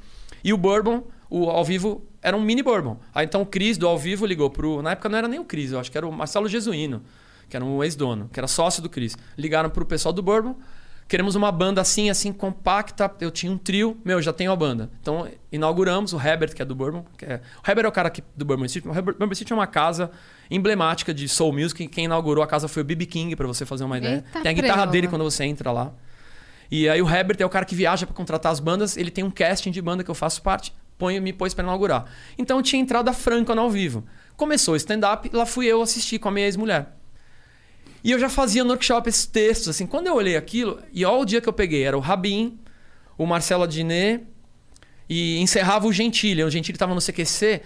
E 0.43 0.53
o 0.53 0.57
Bourbon, 0.57 1.03
o 1.29 1.49
ao 1.49 1.63
vivo, 1.63 2.05
era 2.21 2.35
um 2.35 2.41
mini 2.41 2.61
Bourbon. 2.61 2.99
Aí 3.15 3.25
então 3.25 3.41
o 3.41 3.45
Cris 3.45 3.77
do 3.77 3.87
ao 3.87 3.97
vivo 3.97 4.25
ligou 4.25 4.49
pro. 4.49 4.81
Na 4.81 4.91
época 4.91 5.09
não 5.09 5.17
era 5.17 5.27
nem 5.27 5.39
o 5.39 5.45
Cris, 5.45 5.71
eu 5.71 5.79
acho 5.79 5.91
que 5.91 5.97
era 5.97 6.07
o 6.07 6.11
Marcelo 6.11 6.47
Jesuíno, 6.47 7.01
que 7.49 7.55
era 7.55 7.63
um 7.65 7.83
ex-dono, 7.83 8.29
que 8.31 8.39
era 8.39 8.47
sócio 8.47 8.83
do 8.83 8.89
Cris. 8.89 9.17
Ligaram 9.37 9.69
pro 9.69 9.85
pessoal 9.85 10.11
do 10.13 10.21
Bourbon. 10.21 10.55
Queremos 11.07 11.35
uma 11.35 11.51
banda 11.51 11.79
assim, 11.79 12.09
assim, 12.09 12.33
compacta. 12.33 13.09
Eu 13.21 13.31
tinha 13.31 13.51
um 13.51 13.57
trio, 13.57 13.97
meu, 14.03 14.21
já 14.21 14.33
tenho 14.33 14.51
a 14.51 14.55
banda. 14.55 14.89
Então, 15.01 15.27
inauguramos 15.51 16.11
o 16.11 16.17
Herbert, 16.19 16.53
que 16.53 16.61
é 16.61 16.65
do 16.65 16.75
Bourbon. 16.75 17.05
É... 17.21 17.39
O 17.65 17.69
Herbert 17.69 17.85
é 17.85 17.87
o 17.87 17.91
cara 17.91 18.09
que, 18.09 18.21
do 18.35 18.43
Bourbon 18.43 18.65
Street. 18.65 18.85
O 18.85 19.01
Bourbon 19.01 19.31
Street 19.31 19.51
é 19.51 19.53
uma 19.53 19.67
casa 19.67 20.11
emblemática 20.51 21.13
de 21.13 21.29
soul 21.29 21.53
music. 21.53 21.87
Quem 21.87 22.05
inaugurou 22.05 22.43
a 22.43 22.47
casa 22.47 22.67
foi 22.67 22.81
o 22.81 22.85
B.B. 22.85 23.05
King, 23.05 23.35
pra 23.35 23.47
você 23.47 23.65
fazer 23.65 23.85
uma 23.85 23.97
ideia. 23.97 24.15
Eita, 24.15 24.41
tem 24.41 24.49
a 24.49 24.53
guitarra 24.53 24.85
dele 24.85 25.07
quando 25.07 25.23
você 25.23 25.45
entra 25.45 25.71
lá. 25.71 25.93
E 26.69 26.89
aí 26.89 27.01
o 27.01 27.09
Herbert 27.09 27.37
é 27.39 27.45
o 27.45 27.49
cara 27.49 27.63
que 27.65 27.73
viaja 27.73 28.05
pra 28.05 28.13
contratar 28.13 28.51
as 28.51 28.59
bandas. 28.59 28.97
Ele 28.97 29.09
tem 29.09 29.23
um 29.23 29.31
casting 29.31 29.71
de 29.71 29.81
banda 29.81 30.03
que 30.03 30.11
eu 30.11 30.15
faço 30.15 30.41
parte. 30.41 30.73
Põe, 30.97 31.19
me 31.21 31.31
pôs 31.31 31.53
pra 31.53 31.63
inaugurar. 31.63 32.05
Então 32.37 32.61
tinha 32.61 32.81
entrada 32.81 33.13
franca 33.13 33.55
no 33.55 33.61
ao 33.61 33.69
vivo. 33.69 34.03
Começou 34.35 34.73
o 34.73 34.77
stand-up, 34.77 35.29
lá 35.31 35.45
fui 35.45 35.67
eu 35.67 35.81
assistir 35.81 36.19
com 36.19 36.27
a 36.27 36.31
minha 36.31 36.45
ex-mulher. 36.45 36.96
E 38.03 38.11
eu 38.11 38.19
já 38.19 38.29
fazia 38.29 38.63
no 38.63 38.69
workshop 38.71 39.09
esses 39.09 39.25
textos, 39.25 39.69
assim. 39.69 39.85
Quando 39.85 40.07
eu 40.07 40.15
olhei 40.15 40.35
aquilo, 40.37 40.81
e 40.93 41.03
olha 41.03 41.21
o 41.21 41.25
dia 41.25 41.41
que 41.41 41.49
eu 41.49 41.53
peguei, 41.53 41.83
era 41.83 41.97
o 41.97 42.01
Rabin, 42.01 42.57
o 43.17 43.25
Marcelo 43.25 43.63
Adnet 43.63 44.23
e 45.09 45.39
encerrava 45.39 45.87
o 45.87 45.93
Gentili. 45.93 46.43
O 46.43 46.49
Gentili 46.49 46.77
tava 46.77 46.93
no 46.93 47.01
CQC. 47.01 47.61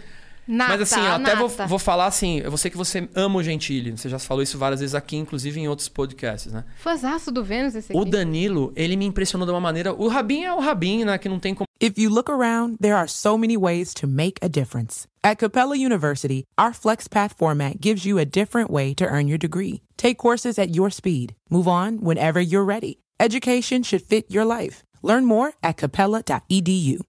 Nata, 0.48 0.72
mas 0.78 0.82
assim, 0.82 1.00
eu 1.00 1.12
até 1.14 1.36
vou, 1.36 1.50
vou 1.68 1.80
falar 1.80 2.08
assim, 2.08 2.40
eu 2.40 2.56
sei 2.58 2.72
que 2.72 2.78
você 2.78 3.08
ama 3.16 3.40
o 3.40 3.44
Gentili. 3.44 3.92
Você 3.92 4.10
já 4.10 4.18
falou 4.20 4.42
isso 4.42 4.58
várias 4.58 4.80
vezes 4.80 4.96
aqui, 4.96 5.16
inclusive 5.16 5.60
em 5.60 5.68
outros 5.68 5.88
podcasts, 5.88 6.52
né? 6.52 6.64
Fãzaço 6.78 7.32
do 7.32 7.44
Vênus 7.44 7.76
esse 7.76 7.92
aqui. 7.92 8.02
O 8.02 8.04
Danilo, 8.04 8.74
ele 8.76 8.96
me 8.96 9.06
impressionou 9.06 9.46
de 9.46 9.54
uma 9.54 9.62
maneira. 9.62 9.94
O 9.94 10.08
Rabin 10.08 10.44
é 10.44 10.54
o 10.54 10.60
Rabin, 10.60 11.06
né? 11.06 11.18
Que 11.18 11.30
não 11.30 11.40
tem 11.40 11.54
como. 11.54 11.66
If 11.80 11.98
you 11.98 12.10
look 12.10 12.30
around, 12.30 12.78
there 12.80 12.94
are 12.94 13.08
so 13.08 13.38
many 13.38 13.58
ways 13.58 13.94
to 13.96 14.08
make 14.08 14.40
a 14.44 14.48
difference. 14.48 15.08
At 15.24 15.38
Capella 15.38 15.76
University, 15.76 16.46
our 16.58 16.74
FlexPath 16.74 17.36
format 17.38 17.80
gives 17.80 18.06
you 18.06 18.20
a 18.20 18.26
different 18.26 18.70
way 18.72 18.94
to 18.96 19.06
earn 19.06 19.28
your 19.28 19.38
degree. 19.38 19.82
Take 19.98 20.16
courses 20.18 20.58
at 20.58 20.76
your 20.76 20.90
speed. 20.92 21.36
Move 21.50 21.68
on 21.68 22.00
whenever 22.02 22.42
you're 22.42 22.66
ready. 22.66 23.00
Education 23.20 23.84
should 23.84 24.02
fit 24.02 24.26
your 24.30 24.46
life. 24.46 24.84
Learn 25.04 25.26
more 25.26 25.54
at 25.64 25.78
capella.edu. 25.78 27.04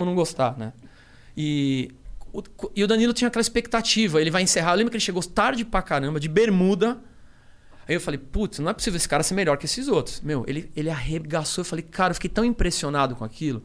não 0.00 0.14
gostar, 0.14 0.56
né? 0.58 0.72
E 1.36 1.90
o, 2.32 2.42
e 2.74 2.84
o 2.84 2.86
Danilo 2.86 3.12
tinha 3.12 3.28
aquela 3.28 3.40
expectativa. 3.40 4.20
Ele 4.20 4.30
vai 4.30 4.42
encerrar. 4.42 4.72
Eu 4.72 4.76
lembro 4.76 4.90
que 4.90 4.96
ele 4.96 5.04
chegou 5.04 5.22
tarde 5.22 5.64
pra 5.64 5.82
caramba, 5.82 6.18
de 6.20 6.28
bermuda. 6.28 6.98
Aí 7.88 7.94
eu 7.94 8.00
falei, 8.00 8.18
putz, 8.18 8.58
não 8.58 8.70
é 8.70 8.72
possível 8.72 8.96
esse 8.96 9.08
cara 9.08 9.22
ser 9.22 9.34
melhor 9.34 9.56
que 9.56 9.66
esses 9.66 9.88
outros. 9.88 10.20
Meu, 10.20 10.44
ele, 10.46 10.70
ele 10.76 10.90
arregaçou. 10.90 11.62
Eu 11.62 11.66
falei, 11.66 11.84
cara, 11.84 12.12
eu 12.12 12.14
fiquei 12.14 12.30
tão 12.30 12.44
impressionado 12.44 13.16
com 13.16 13.24
aquilo. 13.24 13.62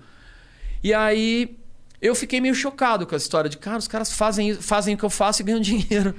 E 0.83 0.93
aí 0.93 1.57
eu 2.01 2.15
fiquei 2.15 2.41
meio 2.41 2.55
chocado 2.55 3.05
com 3.05 3.15
a 3.15 3.17
história 3.17 3.49
de, 3.49 3.57
cara, 3.57 3.77
os 3.77 3.87
caras 3.87 4.11
fazem, 4.11 4.55
fazem 4.55 4.95
o 4.95 4.97
que 4.97 5.05
eu 5.05 5.09
faço 5.09 5.41
e 5.41 5.45
ganham 5.45 5.59
dinheiro. 5.61 6.15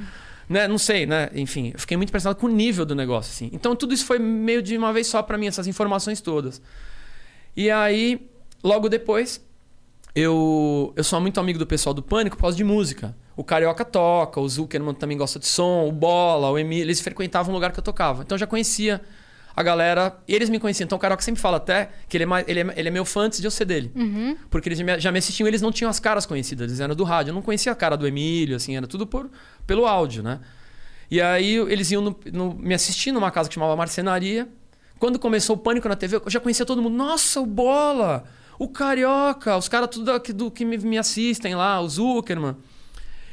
Né? 0.49 0.69
Não 0.69 0.79
sei, 0.79 1.07
né? 1.07 1.31
Enfim, 1.35 1.73
eu 1.75 1.81
fiquei 1.81 1.97
muito 1.97 2.11
impressionado 2.11 2.39
com 2.39 2.47
o 2.47 2.51
nível 2.51 2.87
do 2.87 2.95
negócio, 2.95 3.33
assim. 3.33 3.51
Então 3.53 3.75
tudo 3.75 3.93
isso 3.93 4.05
foi 4.05 4.19
meio 4.19 4.63
de 4.63 4.77
uma 4.77 4.93
vez 4.93 5.07
só 5.09 5.23
pra 5.23 5.37
mim, 5.37 5.47
essas 5.47 5.67
informações 5.67 6.21
todas. 6.21 6.63
E 7.57 7.71
aí, 7.71 8.31
logo 8.63 8.89
depois, 8.89 9.41
eu, 10.17 10.93
eu 10.97 11.05
sou 11.05 11.21
muito 11.21 11.39
amigo 11.39 11.59
do 11.59 11.67
pessoal 11.67 11.93
do 11.93 12.03
Pânico 12.03 12.37
por 12.37 12.43
causa 12.43 12.57
de 12.57 12.65
música. 12.65 13.15
O 13.37 13.45
Carioca 13.45 13.85
toca, 13.85 14.41
o 14.41 14.49
Zuckerman 14.49 14.95
também 14.95 15.19
gosta 15.19 15.39
de 15.39 15.47
som, 15.47 15.87
o 15.87 15.93
Bola, 15.93 16.51
o 16.51 16.59
Emílio, 16.59 16.85
eles 16.87 17.01
frequentavam 17.03 17.53
o 17.53 17.55
lugar 17.55 17.71
que 17.71 17.79
eu 17.79 17.85
tocava. 17.85 18.23
Então 18.23 18.35
eu 18.35 18.39
já 18.41 18.47
conhecia 18.47 19.01
a 19.55 19.63
galera. 19.63 20.17
Eles 20.27 20.49
me 20.49 20.59
conheciam. 20.59 20.87
Então 20.87 20.97
o 20.97 20.99
Carioca 20.99 21.23
sempre 21.23 21.41
fala 21.43 21.59
até 21.59 21.91
que 22.09 22.17
ele 22.17 22.25
é, 22.25 22.27
mais, 22.27 22.49
ele 22.49 22.61
é, 22.61 22.75
ele 22.77 22.89
é 22.89 22.91
meu 22.91 23.05
fã 23.05 23.23
antes 23.23 23.41
de 23.41 23.47
eu 23.47 23.51
ser 23.51 23.67
dele. 23.67 23.93
Porque 24.49 24.71
eles 24.71 24.79
já 25.03 25.13
me 25.13 25.19
assistiam 25.19 25.47
eles 25.47 25.61
não 25.61 25.71
tinham 25.71 25.91
as 25.91 26.01
caras 26.01 26.25
conhecidas, 26.25 26.71
eles 26.71 26.81
eram 26.81 26.95
do 26.95 27.05
rádio. 27.05 27.31
Eu 27.31 27.35
não 27.35 27.43
conhecia 27.43 27.71
a 27.71 27.75
cara 27.75 27.95
do 27.95 28.07
Emílio, 28.07 28.57
assim, 28.57 28.75
era 28.75 28.87
tudo 28.87 29.07
por, 29.07 29.31
pelo 29.67 29.87
áudio, 29.87 30.23
né? 30.23 30.41
E 31.11 31.21
aí 31.21 31.57
eles 31.57 31.91
iam 31.91 32.01
no- 32.03 32.17
no- 32.33 32.55
me 32.55 32.73
assistir 32.75 33.13
numa 33.13 33.31
casa 33.31 33.49
que 33.51 33.55
chamava 33.55 33.77
Marcenaria. 33.77 34.49
Quando 34.99 35.19
começou 35.19 35.57
o 35.57 35.59
pânico 35.59 35.87
na 35.91 35.95
TV, 35.95 36.17
eu 36.17 36.23
já 36.31 36.41
conhecia 36.41 36.65
todo 36.65 36.81
mundo. 36.83 36.97
Nossa, 36.97 37.39
o 37.39 37.45
Bola! 37.47 38.25
O 38.59 38.69
Carioca! 38.69 39.57
Os 39.57 39.69
caras 39.69 39.89
tudo 39.91 40.11
aqui 40.13 40.33
do, 40.33 40.51
que 40.51 40.65
me, 40.65 40.79
me 40.79 40.99
assistem 40.99 41.55
lá, 41.55 41.81
o 41.81 41.89
Zuckerman. 41.89 42.57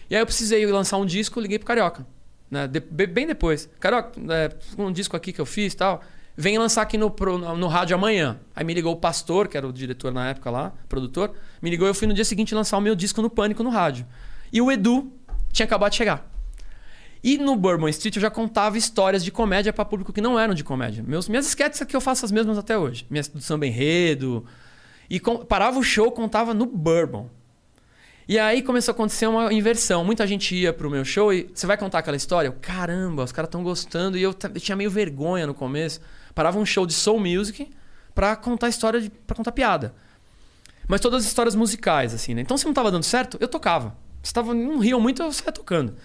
E 0.10 0.16
aí 0.16 0.22
eu 0.22 0.26
precisei 0.26 0.66
lançar 0.66 0.98
um 0.98 1.06
disco, 1.06 1.40
liguei 1.40 1.58
pro 1.58 1.68
Carioca. 1.68 2.06
Né? 2.52 2.68
De- 2.68 2.80
be- 2.80 3.08
bem 3.08 3.26
depois. 3.26 3.70
Carioca, 3.80 4.12
é, 4.30 4.52
um 4.78 4.92
disco 4.92 5.16
aqui 5.16 5.32
que 5.32 5.42
eu 5.42 5.46
fiz 5.46 5.74
e 5.74 5.78
tal. 5.78 6.02
Vem 6.36 6.58
lançar 6.58 6.82
aqui 6.82 6.98
no, 6.98 7.10
pro- 7.12 7.38
no, 7.38 7.56
no 7.56 7.68
rádio 7.68 7.96
amanhã. 7.96 8.40
Aí 8.56 8.64
me 8.66 8.74
ligou 8.74 8.94
o 8.94 8.98
Pastor, 8.98 9.48
que 9.48 9.56
era 9.56 9.68
o 9.68 9.72
diretor 9.72 10.12
na 10.12 10.30
época 10.30 10.50
lá, 10.50 10.74
produtor. 10.90 11.32
Me 11.62 11.70
ligou 11.70 11.88
e 11.88 11.90
eu 11.92 11.94
fui 11.96 12.08
no 12.08 12.14
dia 12.14 12.26
seguinte 12.26 12.54
lançar 12.56 12.78
o 12.78 12.82
meu 12.82 12.96
disco 12.96 13.22
no 13.22 13.30
Pânico 13.30 13.64
no 13.64 13.70
rádio. 13.70 14.06
E 14.52 14.62
o 14.62 14.72
Edu 14.72 15.12
tinha 15.52 15.66
acabado 15.66 15.92
de 15.92 15.98
chegar. 15.98 16.30
E 17.24 17.38
no 17.38 17.56
Bourbon 17.56 17.88
Street 17.88 18.16
eu 18.18 18.22
já 18.22 18.30
contava 18.30 18.78
histórias 18.78 19.24
de 19.24 19.32
comédia 19.32 19.72
para 19.72 19.86
público 19.86 20.12
que 20.12 20.20
não 20.20 20.38
eram 20.38 20.54
de 20.54 20.64
comédia. 20.64 21.04
Meus, 21.08 21.30
minhas 21.30 21.46
sketches 21.48 21.82
aqui 21.82 21.96
eu 21.96 22.02
faço 22.02 22.26
as 22.26 22.32
mesmas 22.32 22.58
até 22.58 22.78
hoje. 22.78 23.06
Minhas 23.10 23.28
do 23.30 23.40
samba 23.40 23.66
enredo. 23.66 24.46
E 25.10 25.20
com- 25.20 25.46
parava 25.46 25.78
o 25.80 25.84
show, 25.84 26.12
contava 26.12 26.54
no 26.54 26.66
Bourbon. 26.66 27.30
E 28.28 28.40
aí 28.40 28.62
começou 28.62 28.94
a 28.94 28.96
acontecer 28.96 29.28
uma 29.28 29.52
inversão. 29.54 30.04
Muita 30.06 30.26
gente 30.26 30.56
ia 30.56 30.72
pro 30.72 30.90
meu 30.90 31.04
show 31.04 31.34
e 31.34 31.50
você 31.54 31.68
vai 31.68 31.78
contar 31.78 32.00
aquela 32.00 32.16
história? 32.16 32.48
Eu, 32.48 32.54
Caramba, 32.54 33.24
os 33.24 33.32
caras 33.32 33.50
estão 33.50 33.62
gostando. 33.64 34.18
E 34.18 34.24
eu, 34.24 34.34
eu 34.54 34.60
tinha 34.62 34.76
meio 34.76 34.90
vergonha 34.90 35.46
no 35.46 35.54
começo. 35.54 36.00
Parava 36.34 36.58
um 36.58 36.66
show 36.66 36.86
de 36.86 36.94
soul 36.94 37.20
music 37.20 37.70
pra 38.16 38.36
contar 38.36 38.70
história, 38.70 39.02
de, 39.02 39.10
pra 39.10 39.36
contar 39.36 39.52
piada. 39.52 39.94
Mas 40.88 41.02
todas 41.02 41.24
as 41.24 41.28
histórias 41.28 41.54
musicais, 41.56 42.14
assim, 42.14 42.34
né? 42.34 42.42
Então 42.42 42.58
se 42.58 42.66
não 42.66 42.74
tava 42.74 42.92
dando 42.92 43.04
certo, 43.04 43.38
eu 43.42 43.48
tocava. 43.48 43.96
Se 44.22 44.34
tava, 44.34 44.54
não 44.54 44.80
riam 44.80 45.02
muito, 45.02 45.22
eu 45.22 45.32
saia 45.32 45.52
tocando. 45.52 45.96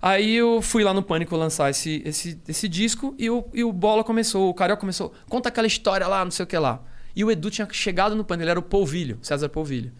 Aí 0.00 0.34
eu 0.34 0.62
fui 0.62 0.82
lá 0.82 0.94
no 0.94 1.02
Pânico 1.02 1.36
lançar 1.36 1.68
esse, 1.68 2.02
esse, 2.06 2.40
esse 2.48 2.68
disco 2.68 3.14
e 3.18 3.28
o, 3.28 3.44
e 3.52 3.62
o 3.62 3.70
Bola 3.70 4.02
começou, 4.02 4.48
o 4.48 4.54
Carioca 4.54 4.80
começou, 4.80 5.12
conta 5.28 5.50
aquela 5.50 5.66
história 5.66 6.06
lá, 6.08 6.24
não 6.24 6.30
sei 6.30 6.44
o 6.44 6.46
que 6.46 6.56
lá. 6.56 6.82
E 7.14 7.24
o 7.24 7.30
Edu 7.30 7.50
tinha 7.50 7.68
chegado 7.70 8.14
no 8.14 8.24
Pânico, 8.24 8.44
ele 8.44 8.50
era 8.50 8.60
o 8.60 8.62
Polvilho, 8.62 9.18
César 9.22 9.48
Polvilho. 9.48 9.92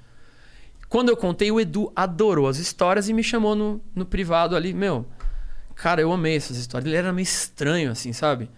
Quando 0.88 1.08
eu 1.08 1.16
contei, 1.16 1.50
o 1.52 1.61
Edu 1.61 1.92
adorou 1.94 2.48
as 2.48 2.58
histórias 2.58 3.08
e 3.08 3.12
me 3.12 3.22
chamou 3.22 3.54
no, 3.54 3.80
no 3.94 4.04
privado 4.04 4.56
ali. 4.56 4.74
Meu, 4.74 5.06
cara, 5.74 6.00
eu 6.00 6.12
amei 6.12 6.36
essas 6.36 6.56
histórias. 6.56 6.86
Ele 6.86 6.96
era 6.96 7.12
meio 7.12 7.22
estranho, 7.22 7.92
assim, 7.92 8.12
sabe? 8.12 8.50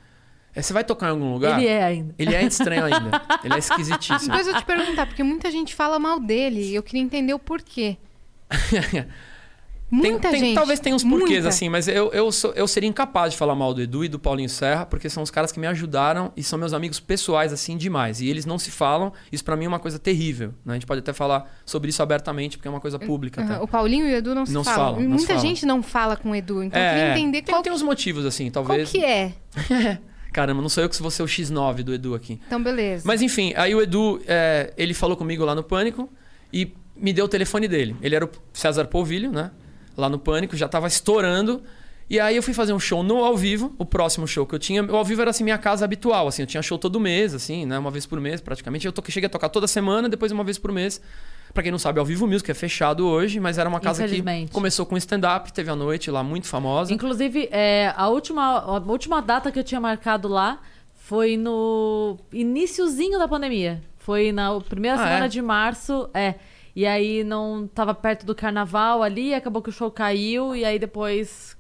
É, 0.55 0.61
você 0.61 0.73
vai 0.73 0.85
tocar 0.85 1.09
em 1.09 1.11
algum 1.11 1.33
lugar? 1.33 1.59
Ele 1.59 1.69
é 1.69 1.83
ainda. 1.83 2.15
Ele 2.19 2.35
é 2.35 2.43
estranho 2.45 2.85
ainda. 2.85 3.23
Ele 3.43 3.55
é 3.55 3.59
esquisitíssimo. 3.59 4.31
Depois 4.31 4.47
eu 4.47 4.55
te 4.55 4.65
perguntar, 4.65 5.07
porque 5.07 5.23
muita 5.23 5.51
gente 5.51 5.75
fala 5.75 5.99
mal 5.99 6.21
dele 6.21 6.63
e 6.63 6.75
eu 6.75 6.83
queria 6.83 7.03
entender 7.03 7.33
o 7.33 7.39
porquê. 7.39 7.97
Muita 9.95 10.31
tem- 10.31 10.41
gente. 10.41 10.55
Talvez 10.55 10.81
tenha 10.81 10.97
uns 10.97 11.05
porquês, 11.05 11.31
muita. 11.31 11.49
assim, 11.51 11.69
mas 11.69 11.87
eu, 11.87 12.11
eu, 12.13 12.33
sou- 12.33 12.53
eu 12.55 12.67
seria 12.67 12.89
incapaz 12.89 13.33
de 13.33 13.39
falar 13.39 13.55
mal 13.55 13.75
do 13.75 13.83
Edu 13.83 14.05
e 14.05 14.09
do 14.09 14.19
Paulinho 14.19 14.49
Serra, 14.49 14.87
porque 14.87 15.11
são 15.11 15.23
os 15.23 15.31
caras 15.31 15.53
que 15.53 15.61
me 15.61 15.67
ajudaram 15.67 16.33
e 16.35 16.43
são 16.43 16.59
meus 16.59 16.73
amigos 16.73 16.99
pessoais, 16.99 17.53
assim, 17.53 17.77
demais. 17.77 18.21
E 18.23 18.27
eles 18.29 18.47
não 18.47 18.59
se 18.59 18.71
falam, 18.71 19.13
isso 19.31 19.45
pra 19.45 19.55
mim 19.55 19.67
é 19.67 19.69
uma 19.69 19.79
coisa 19.79 19.99
terrível. 19.99 20.55
Né? 20.65 20.73
A 20.73 20.75
gente 20.77 20.87
pode 20.87 21.01
até 21.01 21.13
falar 21.13 21.53
sobre 21.67 21.91
isso 21.91 22.03
abertamente, 22.03 22.57
porque 22.57 22.67
é 22.69 22.71
uma 22.71 22.81
coisa 22.81 22.99
pública. 22.99 23.43
Aham, 23.43 23.53
até. 23.57 23.63
O 23.63 23.69
Paulinho 23.69 24.07
e 24.09 24.15
o 24.15 24.17
Edu 24.17 24.35
não 24.35 24.47
se 24.47 24.53
Não 24.55 24.65
falam. 24.65 24.95
falam, 24.95 25.09
Muita 25.11 25.27
falam. 25.27 25.43
gente 25.43 25.67
não 25.67 25.83
fala 25.83 26.17
com 26.17 26.31
o 26.31 26.35
Edu, 26.35 26.63
então 26.63 26.81
eu 26.81 26.89
queria 26.89 27.03
É, 27.05 27.13
entender 27.19 27.43
tem, 27.43 27.53
qual, 27.55 27.63
tem 27.63 27.73
uns 27.73 27.83
motivos, 27.83 28.25
assim, 28.25 28.51
qual 28.51 28.65
talvez. 28.65 28.91
que 28.91 29.05
é. 29.05 29.35
Caramba, 30.33 30.63
não 30.63 30.69
sou 30.71 30.83
eu 30.83 30.89
que 30.89 31.01
vou 31.03 31.11
ser 31.11 31.23
o 31.23 31.27
X9 31.27 31.83
do 31.83 31.93
Edu 31.93 32.15
aqui. 32.15 32.41
Então, 32.47 32.63
beleza. 32.63 33.03
Mas 33.07 33.21
enfim, 33.21 33.53
aí 33.55 33.75
o 33.75 33.83
Edu, 33.83 34.23
é, 34.27 34.73
ele 34.79 34.95
falou 34.95 35.15
comigo 35.19 35.45
lá 35.45 35.55
no 35.55 35.63
Pânico 35.63 36.09
e 36.51 36.73
me 36.97 37.13
deu 37.13 37.27
o 37.27 37.29
telefone 37.29 37.69
dele. 37.69 37.95
Ele 38.01 38.15
era 38.17 38.25
o 38.25 38.31
César 38.55 38.87
Polvilho, 38.87 39.31
né? 39.31 39.51
Lá 39.97 40.09
no 40.09 40.19
Pânico, 40.19 40.57
já 40.57 40.69
tava 40.69 40.87
estourando. 40.87 41.63
E 42.11 42.21
aí 42.21 42.37
eu 42.37 42.43
fui 42.43 42.53
fazer 42.53 42.73
um 42.73 42.79
show 42.81 43.03
no 43.03 43.25
ao 43.25 43.37
vivo, 43.37 43.75
o 43.79 43.87
próximo 43.87 44.27
show 44.27 44.45
que 44.47 44.55
eu 44.55 44.59
tinha. 44.59 44.83
O 44.83 44.97
ao 44.97 45.05
vivo 45.05 45.23
era 45.23 45.31
assim 45.31 45.45
minha 45.45 45.57
casa 45.57 45.85
habitual, 45.85 46.29
assim, 46.29 46.43
eu 46.43 46.47
tinha 46.47 46.63
show 46.63 46.77
todo 46.77 47.01
mês, 47.01 47.33
assim, 47.35 47.65
né? 47.65 47.79
Uma 47.79 47.91
vez 47.91 48.05
por 48.05 48.21
mês, 48.21 48.41
praticamente. 48.41 48.87
Eu 48.87 48.93
cheguei 49.09 49.27
a 49.27 49.31
tocar 49.31 49.49
toda 49.49 49.67
semana, 49.67 50.09
depois 50.09 50.31
uma 50.33 50.45
vez 50.45 50.59
por 50.59 50.73
mês. 50.73 51.01
Pra 51.55 51.63
quem 51.63 51.71
não 51.71 51.79
sabe, 51.79 51.99
ao 51.99 52.05
vivo 52.05 52.27
music 52.27 52.51
é 52.51 52.55
fechado 52.55 53.07
hoje, 53.07 53.39
mas 53.39 53.59
era 53.59 53.69
uma 53.69 53.79
casa 53.81 54.07
que 54.09 54.23
começou 54.51 54.87
com 54.87 54.97
stand-up, 54.97 55.53
teve 55.53 55.71
a 55.71 55.77
noite 55.77 56.11
lá 56.11 56.23
muito 56.23 56.47
famosa. 56.47 56.93
Inclusive, 56.93 57.49
é, 57.51 57.93
a, 57.95 58.09
última, 58.09 58.59
a 58.59 58.79
última 58.79 59.21
data 59.21 59.53
que 59.53 59.59
eu 59.59 59.65
tinha 59.65 59.81
marcado 59.81 60.29
lá 60.29 60.61
foi 60.95 61.37
no 61.37 62.19
iniciozinho 62.33 63.19
da 63.19 63.29
pandemia. 63.29 63.83
Foi 63.99 64.33
na 64.33 64.59
primeira 64.61 64.97
Ah, 64.97 65.05
semana 65.05 65.25
é? 65.27 65.29
de 65.29 65.43
março, 65.43 66.09
é. 66.15 66.35
E 66.75 66.87
aí 66.87 67.23
não 67.23 67.67
tava 67.67 67.95
perto 67.95 68.25
do 68.25 68.35
carnaval 68.35 69.03
ali, 69.03 69.35
acabou 69.35 69.61
que 69.61 69.69
o 69.69 69.73
show 69.73 69.91
caiu, 69.91 70.57
e 70.57 70.65
aí 70.65 70.79
depois, 70.79 71.57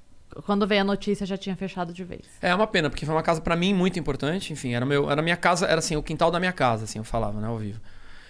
quando 0.47 0.67
veio 0.67 0.81
a 0.81 0.85
notícia, 0.85 1.27
já 1.27 1.37
tinha 1.37 1.55
fechado 1.55 1.93
de 1.93 2.03
vez. 2.03 2.23
É 2.41 2.55
uma 2.55 2.67
pena, 2.67 2.89
porque 2.89 3.05
foi 3.05 3.15
uma 3.15 3.23
casa 3.23 3.41
pra 3.41 3.55
mim 3.55 3.75
muito 3.75 3.99
importante. 3.99 4.53
Enfim, 4.53 4.73
era 4.73 4.87
meu, 4.87 5.11
era 5.11 5.21
minha 5.21 5.37
casa, 5.37 5.67
era 5.67 5.79
assim, 5.81 5.97
o 5.97 6.03
quintal 6.03 6.31
da 6.31 6.41
minha 6.41 6.53
casa, 6.53 6.85
assim, 6.85 6.99
eu 6.99 7.05
falava, 7.05 7.41
né, 7.41 7.47
ao 7.47 7.59
vivo. 7.59 7.81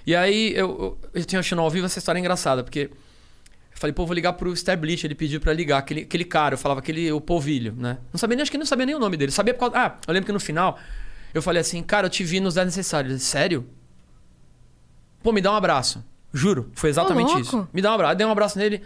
E 0.04 0.16
aí 0.16 0.52
eu, 0.56 0.68
eu, 0.68 0.98
eu 1.14 1.24
tinha 1.24 1.38
achando 1.38 1.62
ao 1.62 1.70
vivo 1.70 1.86
essa 1.86 2.00
história 2.00 2.18
engraçada, 2.18 2.64
porque 2.64 2.90
eu 2.90 3.78
falei, 3.78 3.92
pô, 3.94 4.04
vou 4.04 4.14
ligar 4.14 4.32
pro 4.32 4.52
Stablish, 4.52 5.04
ele 5.04 5.14
pediu 5.14 5.40
pra 5.40 5.52
ligar, 5.52 5.78
aquele, 5.78 6.00
aquele 6.00 6.24
cara, 6.24 6.54
eu 6.54 6.58
falava 6.58 6.80
aquele, 6.80 7.12
o 7.12 7.20
Polvilho, 7.20 7.74
né? 7.76 7.98
Não 8.12 8.18
sabia 8.18 8.34
nem, 8.34 8.42
acho 8.42 8.50
que 8.50 8.58
não 8.58 8.66
sabia 8.66 8.86
nem 8.86 8.96
o 8.96 8.98
nome 8.98 9.16
dele. 9.16 9.30
Sabia 9.30 9.54
por 9.54 9.60
causa, 9.60 9.78
ah, 9.78 9.96
eu 10.06 10.12
lembro 10.12 10.26
que 10.26 10.32
no 10.32 10.40
final 10.40 10.76
eu 11.32 11.40
falei 11.40 11.60
assim, 11.60 11.80
cara, 11.82 12.06
eu 12.06 12.10
te 12.10 12.24
vi 12.24 12.40
nos 12.40 12.54
10 12.54 12.66
necessários. 12.66 13.22
Sério? 13.22 13.64
Pô, 15.22 15.32
me 15.32 15.40
dá 15.40 15.52
um 15.52 15.56
abraço. 15.56 16.04
Juro, 16.32 16.70
foi 16.74 16.90
exatamente 16.90 17.40
isso. 17.40 17.68
Me 17.72 17.82
dá 17.82 17.90
um 17.90 17.94
abraço. 17.94 18.12
Eu 18.12 18.16
dei 18.16 18.26
um 18.26 18.30
abraço 18.30 18.58
nele. 18.58 18.82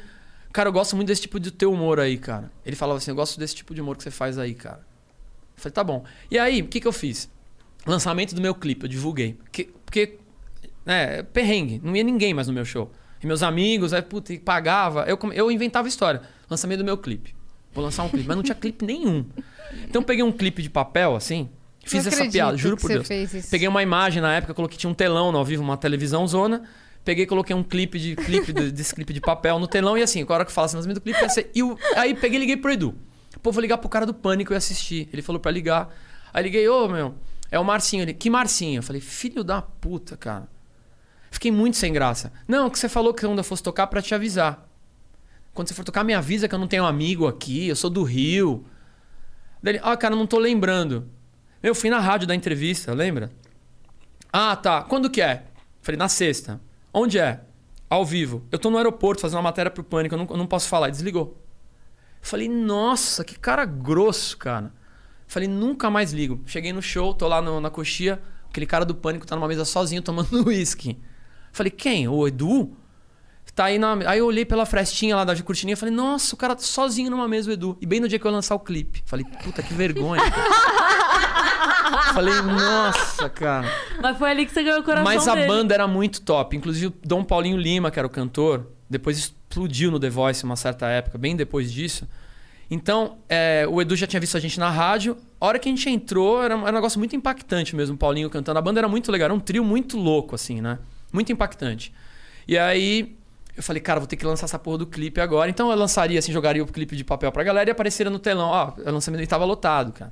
Cara, 0.53 0.69
eu 0.69 0.73
gosto 0.73 0.97
muito 0.97 1.09
desse 1.09 1.23
tipo 1.23 1.39
de 1.39 1.51
teu 1.51 1.73
humor 1.73 2.01
aí, 2.01 2.17
cara. 2.17 2.51
Ele 2.65 2.75
falava 2.75 2.99
assim, 2.99 3.11
eu 3.11 3.15
gosto 3.15 3.39
desse 3.39 3.55
tipo 3.55 3.75
de 3.75 3.81
humor 3.81 3.97
que 3.97 4.03
você 4.03 4.11
faz 4.11 4.39
aí, 4.39 4.55
cara. 4.55 4.81
Eu 5.57 5.63
falei, 5.63 5.73
tá 5.73 5.85
bom. 5.85 6.05
E 6.31 6.39
aí, 6.39 6.63
o 6.63 6.67
que, 6.67 6.81
que 6.81 6.89
eu 6.89 6.93
fiz? 6.93 7.31
Lançamento 7.87 8.35
do 8.35 8.41
meu 8.41 8.55
clipe, 8.55 8.85
eu 8.85 8.89
divulguei. 8.89 9.35
Porque, 9.35 9.69
porque 9.85 10.19
né, 10.85 11.23
perrengue, 11.25 11.81
não 11.85 11.95
ia 11.95 12.03
ninguém 12.03 12.33
mais 12.33 12.49
no 12.49 12.55
meu 12.55 12.65
show. 12.65 12.91
E 13.23 13.27
meus 13.27 13.43
amigos, 13.43 13.93
aí, 13.93 14.03
puta, 14.03 14.33
e 14.33 14.39
pagava. 14.39 15.05
Eu, 15.07 15.19
eu 15.35 15.51
inventava 15.51 15.89
história. 15.89 16.23
Lançamento 16.49 16.79
do 16.79 16.85
meu 16.85 16.97
clipe. 16.97 17.35
Vou 17.73 17.85
lançar 17.85 18.05
um 18.05 18.09
clipe, 18.09 18.27
mas 18.27 18.37
não 18.37 18.43
tinha 18.43 18.55
clipe 18.55 18.85
nenhum. 18.85 19.27
Então 19.85 20.01
eu 20.01 20.07
peguei 20.07 20.25
um 20.25 20.33
clipe 20.33 20.63
de 20.63 20.71
papel, 20.71 21.15
assim, 21.15 21.51
fiz 21.85 22.07
essa 22.07 22.25
piada, 22.27 22.57
juro 22.57 22.77
por 22.77 22.87
você 22.87 22.95
Deus. 22.95 23.07
fez 23.07 23.35
isso. 23.35 23.51
Peguei 23.51 23.69
uma 23.69 23.83
imagem 23.83 24.23
na 24.23 24.35
época, 24.35 24.55
coloquei, 24.55 24.79
tinha 24.79 24.89
um 24.89 24.95
telão 24.95 25.31
no 25.31 25.37
ao 25.37 25.45
vivo, 25.45 25.63
uma 25.63 25.77
televisão 25.77 26.27
zona. 26.27 26.63
Peguei 27.07 27.23
e 27.23 27.27
coloquei 27.27 27.55
um 27.55 27.63
clipe 27.63 28.01
de 28.01 28.17
clipe 28.17 28.53
de- 28.53 28.73
desse 28.73 28.93
clipe 28.93 29.13
de 29.15 29.21
papel 29.21 29.61
no 29.61 29.69
telão 29.69 29.97
e 29.97 30.03
assim, 30.03 30.27
a 30.29 30.33
hora 30.33 30.45
que 30.45 30.51
falasse 30.51 30.75
lançamento 30.75 30.97
do 30.99 31.01
clipe, 31.01 31.19
ia 31.21 31.29
ser. 31.29 31.51
E 31.55 31.63
o- 31.63 31.79
aí 31.97 32.15
peguei 32.15 32.37
e 32.37 32.41
liguei 32.41 32.57
pro 32.57 32.73
Edu. 32.73 32.97
Pô, 33.41 33.53
vou 33.53 33.61
ligar 33.63 33.79
pro 33.79 33.89
cara 33.89 34.05
do 34.05 34.13
pânico 34.13 34.53
e 34.53 34.57
assistir. 34.57 35.09
Ele 35.13 35.23
falou 35.23 35.39
pra 35.39 35.53
ligar. 35.53 35.89
Aí 36.35 36.43
liguei, 36.43 36.69
ô 36.69 36.89
meu, 36.89 37.15
é 37.49 37.61
o 37.61 37.65
Marcinho. 37.65 38.03
Ele, 38.03 38.13
que 38.13 38.29
Marcinho? 38.29 38.81
Eu 38.81 38.83
falei, 38.83 39.01
filho 39.01 39.45
da 39.45 39.63
puta, 39.63 40.17
cara. 40.17 40.49
Fiquei 41.31 41.53
muito 41.53 41.77
sem 41.77 41.93
graça. 41.93 42.33
Não, 42.49 42.69
que 42.69 42.77
você 42.79 42.89
falou 42.89 43.15
que 43.15 43.25
quando 43.25 43.39
eu 43.39 43.45
fosse 43.45 43.63
tocar 43.63 43.87
pra 43.87 44.03
te 44.03 44.13
avisar. 44.13 44.69
Quando 45.55 45.69
você 45.69 45.75
for 45.75 45.85
tocar, 45.85 46.03
me 46.03 46.13
avisa 46.13 46.49
que 46.49 46.55
eu 46.55 46.59
não 46.59 46.67
tenho 46.67 46.85
amigo 46.85 47.27
aqui, 47.29 47.69
eu 47.69 47.77
sou 47.77 47.89
do 47.89 48.03
Rio. 48.03 48.67
Daí 49.63 49.75
ele, 49.75 49.81
ah, 49.85 49.97
cara, 49.97 50.17
não 50.17 50.27
tô 50.27 50.39
lembrando. 50.39 51.09
Eu 51.63 51.73
fui 51.75 51.89
na 51.89 52.01
rádio 52.01 52.27
da 52.27 52.35
entrevista, 52.35 52.93
lembra? 52.93 53.31
Ah, 54.33 54.57
tá. 54.57 54.83
Quando 54.83 55.09
que 55.09 55.23
é? 55.23 55.45
Falei, 55.83 55.97
na 55.99 56.09
sexta. 56.09 56.61
Onde 56.93 57.19
é? 57.19 57.41
Ao 57.89 58.05
vivo. 58.05 58.45
Eu 58.51 58.59
tô 58.59 58.71
no 58.71 58.77
aeroporto 58.79 59.21
fazendo 59.23 59.37
uma 59.37 59.43
matéria 59.45 59.71
pro 59.71 59.85
Pânico, 59.85 60.15
eu 60.15 60.19
não, 60.19 60.27
eu 60.31 60.37
não 60.37 60.47
posso 60.47 60.69
falar. 60.69 60.91
Desligou. 60.91 61.37
Falei, 62.21 62.49
nossa, 62.49 63.25
que 63.25 63.39
cara 63.39 63.65
grosso, 63.65 64.37
cara. 64.37 64.73
Falei, 65.29 65.49
nunca 65.49 65.89
mais 65.91 66.13
ligo. 66.13 66.41
Cheguei 66.47 66.73
no 66.73 66.83
show, 66.83 67.15
tô 67.15 67.29
lá 67.29 67.41
no- 67.41 67.61
na 67.61 67.71
coxia, 67.71 68.21
aquele 68.49 68.67
cara 68.67 68.85
do 68.85 68.95
Pânico 68.95 69.27
tá 69.27 69.37
numa 69.37 69.47
mesa 69.49 69.65
sozinho 69.65 70.03
tomando 70.03 70.43
uísque. 70.49 70.99
Falei, 71.53 71.71
quem? 71.71 72.09
O 72.09 72.27
Edu? 72.27 72.77
Tá 73.55 73.67
aí 73.67 73.79
na. 73.79 73.95
Aí 74.11 74.19
eu 74.19 74.27
olhei 74.27 74.45
pela 74.45 74.67
frestinha 74.67 75.17
lá 75.17 75.25
da 75.25 75.41
cortininha 75.43 75.73
e 75.73 75.77
falei, 75.77 75.95
nossa, 75.95 76.35
o 76.35 76.39
cara 76.39 76.55
tá 76.55 76.63
sozinho 76.63 77.11
numa 77.11 77.27
mesa, 77.27 77.49
o 77.49 77.53
Edu. 77.53 77.79
E 77.81 77.87
bem 77.87 78.01
no 78.01 78.09
dia 78.09 78.19
que 78.19 78.27
eu 78.27 78.31
lançar 78.31 78.55
o 78.55 78.61
clipe. 78.61 79.03
Falei, 79.07 79.25
puta, 79.43 79.63
que 79.63 79.73
vergonha. 79.73 80.21
falei, 82.15 82.41
nossa, 82.43 83.29
cara. 83.29 83.67
Mas 84.03 84.17
foi 84.19 84.31
ali 84.31 84.47
que 84.47 84.53
você 84.53 84.63
ganhou 84.63 84.81
o 84.81 84.83
coração 84.83 85.05
Mas 85.05 85.27
a 85.29 85.35
dele. 85.35 85.47
banda 85.47 85.75
era 85.75 85.87
muito 85.87 86.21
top. 86.23 86.57
Inclusive, 86.57 86.87
o 86.87 86.95
Dom 87.05 87.25
Paulinho 87.25 87.57
Lima, 87.57 87.91
que 87.91 87.99
era 87.99 88.07
o 88.07 88.11
cantor, 88.11 88.67
depois 88.89 89.19
explodiu 89.19 89.91
no 89.91 89.99
The 90.01 90.11
Voice 90.11 90.45
uma 90.45 90.57
certa 90.57 90.87
época, 90.89 91.19
bem 91.19 91.35
depois 91.37 91.73
disso. 91.73 92.07
Então, 92.71 93.19
é, 93.29 93.65
o 93.69 93.81
Edu 93.81 93.95
já 93.95 94.07
tinha 94.07 94.19
visto 94.19 94.37
a 94.37 94.41
gente 94.41 94.59
na 94.59 94.69
rádio. 94.71 95.17
A 95.41 95.47
hora 95.47 95.59
que 95.59 95.69
a 95.69 95.73
gente 95.73 95.89
entrou, 95.89 96.43
era, 96.43 96.57
um- 96.57 96.63
era 96.63 96.71
um 96.73 96.75
negócio 96.75 96.99
muito 96.99 97.15
impactante 97.15 97.77
mesmo, 97.77 97.95
o 97.95 97.99
Paulinho 97.99 98.29
cantando. 98.29 98.59
A 98.59 98.63
banda 98.63 98.81
era 98.81 98.89
muito 98.89 99.11
legal, 99.13 99.27
era 99.27 99.35
um 99.35 99.39
trio 99.41 99.65
muito 99.65 99.97
louco, 99.97 100.35
assim, 100.35 100.61
né? 100.61 100.79
Muito 101.13 101.31
impactante. 101.31 101.95
E 102.49 102.59
aí, 102.59 103.17
eu 103.57 103.63
falei, 103.63 103.81
cara, 103.81 104.01
vou 104.01 104.07
ter 104.09 104.17
que 104.17 104.27
lançar 104.27 104.47
essa 104.47 104.59
porra 104.59 104.79
do 104.79 104.87
clipe 104.87 105.21
agora. 105.21 105.49
Então 105.49 105.71
eu 105.71 105.77
lançaria, 105.77 106.19
assim, 106.19 106.33
jogaria 106.33 106.63
o 106.63 106.67
clipe 106.67 106.97
de 106.97 107.05
papel 107.05 107.31
pra 107.31 107.45
galera 107.45 107.71
e 107.71 107.73
apareceria 107.73 108.11
no 108.11 108.19
telão. 108.19 108.49
Ó, 108.49 108.73
o 108.77 108.91
lançamento 108.91 109.21
ele 109.21 109.27
tava 109.29 109.45
lotado, 109.45 109.93
cara. 109.93 110.11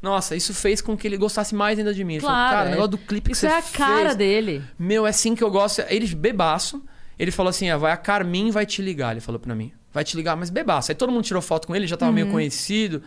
Nossa, 0.00 0.36
isso 0.36 0.54
fez 0.54 0.80
com 0.80 0.96
que 0.96 1.06
ele 1.08 1.16
gostasse 1.16 1.54
mais 1.54 1.78
ainda 1.78 1.92
de 1.92 2.04
mim. 2.04 2.14
Ele 2.14 2.20
falou, 2.20 2.36
Claro, 2.36 2.50
cara, 2.50 2.64
o 2.64 2.68
é- 2.68 2.70
negócio 2.70 2.90
do 2.90 2.98
clipe 2.98 3.26
que 3.30 3.32
Isso 3.32 3.40
você 3.40 3.46
é 3.48 3.58
a 3.58 3.62
cara 3.62 4.04
fez, 4.06 4.16
dele. 4.16 4.62
Meu, 4.78 5.06
é 5.06 5.10
assim 5.10 5.34
que 5.34 5.42
eu 5.42 5.50
gosto. 5.50 5.82
Ele 5.88 6.06
bebaço. 6.14 6.82
Ele 7.18 7.30
falou 7.32 7.50
assim: 7.50 7.68
ah, 7.68 7.76
vai 7.76 7.90
a 7.90 7.96
Carmin 7.96 8.50
vai 8.50 8.64
te 8.64 8.80
ligar. 8.80 9.10
Ele 9.12 9.20
falou 9.20 9.40
pra 9.40 9.54
mim. 9.54 9.72
Vai 9.92 10.04
te 10.04 10.16
ligar, 10.16 10.36
mas 10.36 10.50
bebaço. 10.50 10.92
Aí 10.92 10.94
todo 10.94 11.10
mundo 11.10 11.24
tirou 11.24 11.42
foto 11.42 11.66
com 11.66 11.74
ele, 11.74 11.86
já 11.86 11.96
tava 11.96 12.12
meio 12.12 12.30
conhecido. 12.30 13.02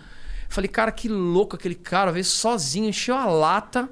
Falei, 0.49 0.67
cara, 0.67 0.91
que 0.91 1.07
louco 1.07 1.55
aquele 1.55 1.75
cara, 1.75 2.11
veio 2.11 2.25
sozinho, 2.25 2.89
encheu 2.89 3.15
a 3.15 3.25
lata, 3.25 3.87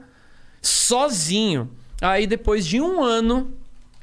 sozinho. 0.61 1.69
Aí 2.01 2.27
depois 2.27 2.65
de 2.65 2.81
um 2.81 3.01
ano, 3.01 3.53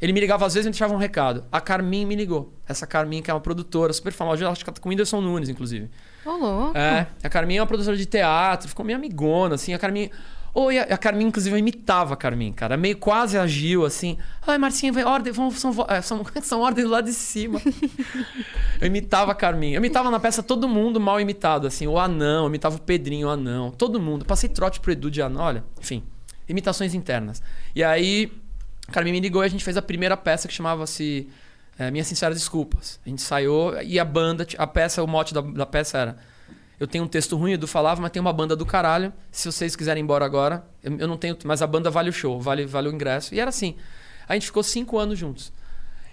ele 0.01 0.13
me 0.13 0.21
ligava 0.21 0.47
às 0.47 0.55
vezes 0.55 0.67
e 0.67 0.69
me 0.69 0.73
deixava 0.73 0.95
um 0.95 0.99
recado. 0.99 1.45
A 1.51 1.61
Carmin 1.61 2.07
me 2.07 2.15
ligou. 2.17 2.53
Essa 2.69 2.87
Carmin, 2.87 3.23
que 3.23 3.31
é 3.31 3.35
uma 3.35 3.41
produtora 3.41 3.93
super 3.93 4.13
famosa, 4.13 4.49
acho 4.49 4.65
que 4.65 4.73
tá 4.73 4.81
com 4.81 4.89
o 4.89 4.91
Whindersson 4.91 5.21
Nunes, 5.21 5.49
inclusive. 5.49 5.91
Ô, 6.27 6.37
louco. 6.37 6.77
É, 6.77 7.07
a 7.23 7.29
Carmin 7.29 7.57
é 7.57 7.61
uma 7.61 7.67
produtora 7.67 7.97
de 7.97 8.05
teatro, 8.05 8.69
ficou 8.69 8.85
minha 8.85 8.97
amigona, 8.97 9.55
assim, 9.55 9.73
a 9.73 9.79
Carmin... 9.79 10.11
Oi, 10.59 10.79
a 10.79 10.85
a 10.85 10.97
Carmin, 10.97 11.27
inclusive, 11.27 11.55
eu 11.55 11.59
imitava 11.59 12.15
a 12.15 12.17
Carmin, 12.17 12.51
cara. 12.51 12.79
Meio 12.79 12.97
quase 12.97 13.37
agiu, 13.37 13.85
assim. 13.85 14.17
Ai, 14.47 14.57
Marcinha, 14.57 14.91
vem, 14.91 15.05
ordem, 15.05 15.31
vão, 15.31 15.51
são, 15.51 15.71
é, 15.87 16.01
são, 16.01 16.25
são 16.43 16.61
ordens 16.63 16.87
lá 16.87 17.03
de 17.03 17.13
cima. 17.13 17.61
eu 18.81 18.87
imitava 18.87 19.33
a 19.33 19.35
Carmin. 19.35 19.73
Eu 19.73 19.81
imitava 19.81 20.11
na 20.11 20.19
peça 20.19 20.43
todo 20.43 20.67
mundo 20.67 20.99
mal 20.99 21.21
imitado, 21.21 21.67
assim. 21.67 21.87
O 21.87 21.99
anão, 21.99 22.45
eu 22.45 22.49
imitava 22.49 22.77
o 22.77 22.81
Pedrinho, 22.81 23.29
o 23.29 23.31
anão. 23.31 23.71
Todo 23.71 24.01
mundo. 24.01 24.25
Passei 24.25 24.49
trote 24.49 24.81
pro 24.81 24.91
Edu 24.91 25.11
de 25.11 25.21
anão, 25.21 25.43
olha. 25.43 25.63
Enfim, 25.79 26.03
imitações 26.49 26.95
internas. 26.95 27.43
E 27.75 27.85
aí, 27.85 28.33
a 28.89 28.93
Carmin 28.93 29.13
me 29.13 29.21
ligou 29.21 29.43
e 29.43 29.45
a 29.45 29.49
gente 29.49 29.63
fez 29.63 29.77
a 29.77 29.83
primeira 29.83 30.17
peça 30.17 30.49
que 30.49 30.55
chamava-se 30.55 31.29
é, 31.79 31.91
Minhas 31.91 32.07
Sinceras 32.07 32.39
Desculpas. 32.39 33.01
A 33.05 33.09
gente 33.09 33.21
ensaiou 33.21 33.81
e 33.83 33.99
a 33.99 34.05
banda, 34.05 34.47
a 34.59 34.67
peça, 34.67 35.03
o 35.03 35.07
mote 35.07 35.33
da, 35.33 35.41
da 35.41 35.67
peça 35.67 35.99
era 35.99 36.17
eu 36.79 36.87
tenho 36.87 37.05
um 37.05 37.09
texto 37.09 37.37
ruim, 37.37 37.53
o 37.53 37.55
Edu 37.55 37.67
falava, 37.67 38.01
mas 38.03 38.11
tem 38.11 38.21
uma 38.21 38.33
banda 38.33 38.55
do 38.55 38.67
caralho. 38.67 39.13
Se 39.31 39.51
vocês 39.51 39.75
quiserem 39.75 40.03
ir 40.03 40.05
embora 40.05 40.25
agora, 40.25 40.65
eu, 40.83 40.99
eu 40.99 41.09
não 41.09 41.17
tenho. 41.17 41.37
Mas 41.45 41.63
a 41.63 41.67
banda 41.67 41.91
vale 41.91 42.11
o 42.11 42.13
show, 42.13 42.39
vale, 42.39 42.67
vale 42.67 42.89
o 42.89 42.93
ingresso. 42.93 43.35
E 43.35 43.41
era 43.41 43.49
assim. 43.49 43.77
A 44.29 44.35
gente 44.35 44.47
ficou 44.47 44.63
cinco 44.63 44.99
anos 44.99 45.19
juntos. 45.19 45.53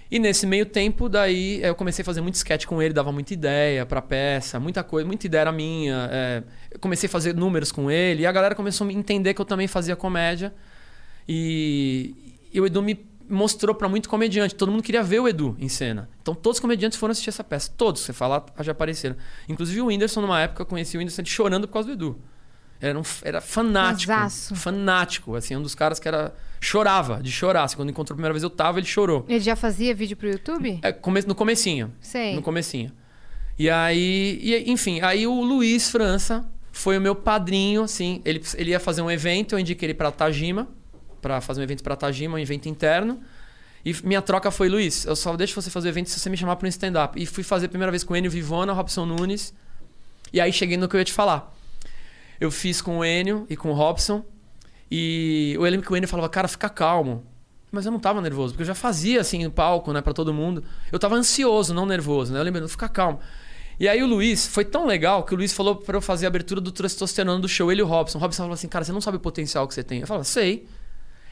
E 0.09 0.19
nesse 0.19 0.45
meio 0.45 0.65
tempo, 0.65 1.09
daí 1.09 1.61
eu 1.61 1.75
comecei 1.75 2.03
a 2.03 2.05
fazer 2.05 2.21
muito 2.21 2.35
sketch 2.35 2.65
com 2.65 2.81
ele, 2.81 2.93
dava 2.93 3.11
muita 3.11 3.33
ideia 3.33 3.85
pra 3.85 4.01
peça, 4.01 4.59
muita 4.59 4.83
coisa, 4.83 5.07
muita 5.07 5.25
ideia 5.25 5.41
era 5.41 5.51
minha. 5.51 6.07
é, 6.11 6.43
eu 6.71 6.79
comecei 6.79 7.07
a 7.07 7.09
fazer 7.09 7.33
números 7.33 7.71
com 7.71 7.89
ele 7.89 8.21
e 8.21 8.25
a 8.25 8.31
galera 8.31 8.53
começou 8.53 8.87
a 8.87 8.93
entender 8.93 9.33
que 9.33 9.41
eu 9.41 9.45
também 9.45 9.67
fazia 9.67 9.95
comédia. 9.95 10.53
E, 11.27 12.37
e 12.53 12.61
o 12.61 12.65
Edu 12.65 12.81
me 12.81 12.95
mostrou 13.33 13.73
pra 13.75 13.89
muito 13.89 14.07
comediante. 14.07 14.55
Todo 14.55 14.71
mundo 14.71 14.83
queria 14.83 15.03
ver 15.03 15.19
o 15.19 15.27
Edu 15.27 15.55
em 15.59 15.67
cena. 15.67 16.09
Então 16.21 16.33
todos 16.35 16.57
os 16.57 16.61
comediantes 16.61 16.97
foram 16.97 17.11
assistir 17.11 17.29
essa 17.29 17.43
peça. 17.43 17.71
Todos, 17.75 18.01
você 18.01 18.13
falar, 18.13 18.45
já 18.61 18.71
apareceram. 18.71 19.15
Inclusive 19.49 19.81
o 19.81 19.87
Whindersson, 19.87 20.21
numa 20.21 20.39
época, 20.39 20.61
eu 20.61 20.65
conheci 20.65 20.95
o 20.95 20.99
Whindersson 20.99 21.25
chorando 21.25 21.67
por 21.67 21.73
causa 21.73 21.87
do 21.89 21.93
Edu. 21.93 22.19
Era, 22.79 22.99
um, 22.99 23.03
era 23.23 23.39
fanático. 23.39 24.11
Fanático. 24.55 25.35
Assim, 25.35 25.55
um 25.55 25.61
dos 25.61 25.73
caras 25.75 25.99
que 25.99 26.07
era. 26.07 26.33
Chorava 26.59 27.21
de 27.21 27.31
chorar. 27.31 27.63
Assim, 27.63 27.75
quando 27.75 27.89
encontrou 27.89 28.13
a 28.13 28.17
primeira 28.17 28.33
vez 28.33 28.43
eu 28.43 28.49
tava, 28.49 28.79
ele 28.79 28.87
chorou. 28.87 29.25
Ele 29.29 29.39
já 29.39 29.55
fazia 29.55 29.93
vídeo 29.95 30.15
pro 30.17 30.29
YouTube? 30.29 30.79
É, 30.81 30.91
come- 30.91 31.21
no 31.27 31.33
comecinho. 31.35 31.93
Sei. 32.01 32.35
No 32.35 32.41
comecinho. 32.41 32.91
E 33.57 33.69
aí, 33.69 34.39
e, 34.41 34.71
enfim, 34.71 34.99
aí 35.01 35.25
o 35.27 35.41
Luiz 35.41 35.89
França 35.89 36.43
foi 36.71 36.97
o 36.97 37.01
meu 37.01 37.13
padrinho, 37.15 37.83
assim, 37.83 38.19
ele, 38.25 38.41
ele 38.55 38.71
ia 38.71 38.79
fazer 38.79 39.01
um 39.03 39.11
evento, 39.11 39.53
eu 39.53 39.59
indiquei 39.59 39.85
ele 39.87 39.93
pra 39.93 40.09
Tajima, 40.11 40.67
pra 41.23 41.41
fazer 41.41 41.61
um 41.61 41.63
evento 41.63 41.81
pra 41.81 41.95
Tajima, 41.95 42.35
um 42.35 42.39
evento 42.39 42.67
interno. 42.69 43.19
E 43.85 43.95
minha 44.05 44.21
troca 44.21 44.51
foi, 44.51 44.69
Luiz, 44.69 45.05
eu 45.05 45.15
só 45.15 45.35
deixo 45.35 45.59
você 45.59 45.69
fazer 45.69 45.87
o 45.87 45.91
evento 45.91 46.09
se 46.09 46.19
você 46.19 46.29
me 46.29 46.37
chamar 46.37 46.57
para 46.57 46.65
um 46.65 46.69
stand-up. 46.69 47.21
E 47.21 47.25
fui 47.25 47.43
fazer 47.43 47.65
a 47.65 47.69
primeira 47.69 47.91
vez 47.91 48.03
com 48.03 48.13
o 48.13 48.17
Enio 48.17 48.29
Vivona, 48.29 48.73
Robson 48.73 49.05
Nunes. 49.05 49.53
E 50.31 50.39
aí 50.39 50.53
cheguei 50.53 50.77
no 50.77 50.87
que 50.87 50.95
eu 50.95 50.99
ia 50.99 51.05
te 51.05 51.13
falar. 51.13 51.53
Eu 52.39 52.51
fiz 52.51 52.81
com 52.81 52.99
o 52.99 53.05
Enio 53.05 53.45
e 53.49 53.55
com 53.55 53.71
o 53.71 53.73
Robson. 53.73 54.23
E 54.91 55.53
eu 55.55 55.61
lembro 55.63 55.85
que 55.85 55.91
o 55.91 55.97
Enio 55.97 56.07
falava, 56.07 56.29
cara, 56.29 56.47
fica 56.47 56.69
calmo. 56.69 57.25
Mas 57.71 57.85
eu 57.85 57.91
não 57.91 57.99
tava 57.99 58.21
nervoso, 58.21 58.53
porque 58.53 58.61
eu 58.61 58.67
já 58.67 58.75
fazia 58.75 59.19
assim 59.19 59.49
palco, 59.49 59.91
né, 59.91 60.01
pra 60.01 60.13
todo 60.13 60.31
mundo. 60.31 60.63
Eu 60.91 60.99
tava 60.99 61.15
ansioso, 61.15 61.73
não 61.73 61.87
nervoso, 61.87 62.31
né? 62.31 62.39
Eu 62.39 62.43
lembro, 62.43 62.69
fica 62.69 62.87
calmo. 62.87 63.19
E 63.79 63.87
aí 63.87 64.01
o 64.03 64.07
Luiz, 64.07 64.45
foi 64.45 64.63
tão 64.63 64.85
legal 64.85 65.23
que 65.23 65.33
o 65.33 65.37
Luiz 65.37 65.51
falou 65.51 65.75
pra 65.75 65.97
eu 65.97 66.01
fazer 66.01 66.25
a 66.25 66.29
abertura 66.29 66.61
do 66.61 66.71
testosterona 66.71 67.39
do 67.39 67.49
show, 67.49 67.71
ele 67.71 67.81
e 67.81 67.83
o 67.83 67.87
Robson. 67.87 68.19
O 68.19 68.21
Robson 68.21 68.43
falou 68.43 68.53
assim, 68.53 68.67
cara, 68.67 68.85
você 68.85 68.91
não 68.91 69.01
sabe 69.01 69.17
o 69.17 69.19
potencial 69.19 69.67
que 69.67 69.73
você 69.73 69.83
tem. 69.83 70.01
Eu 70.01 70.07
falava, 70.07 70.23
sei. 70.23 70.67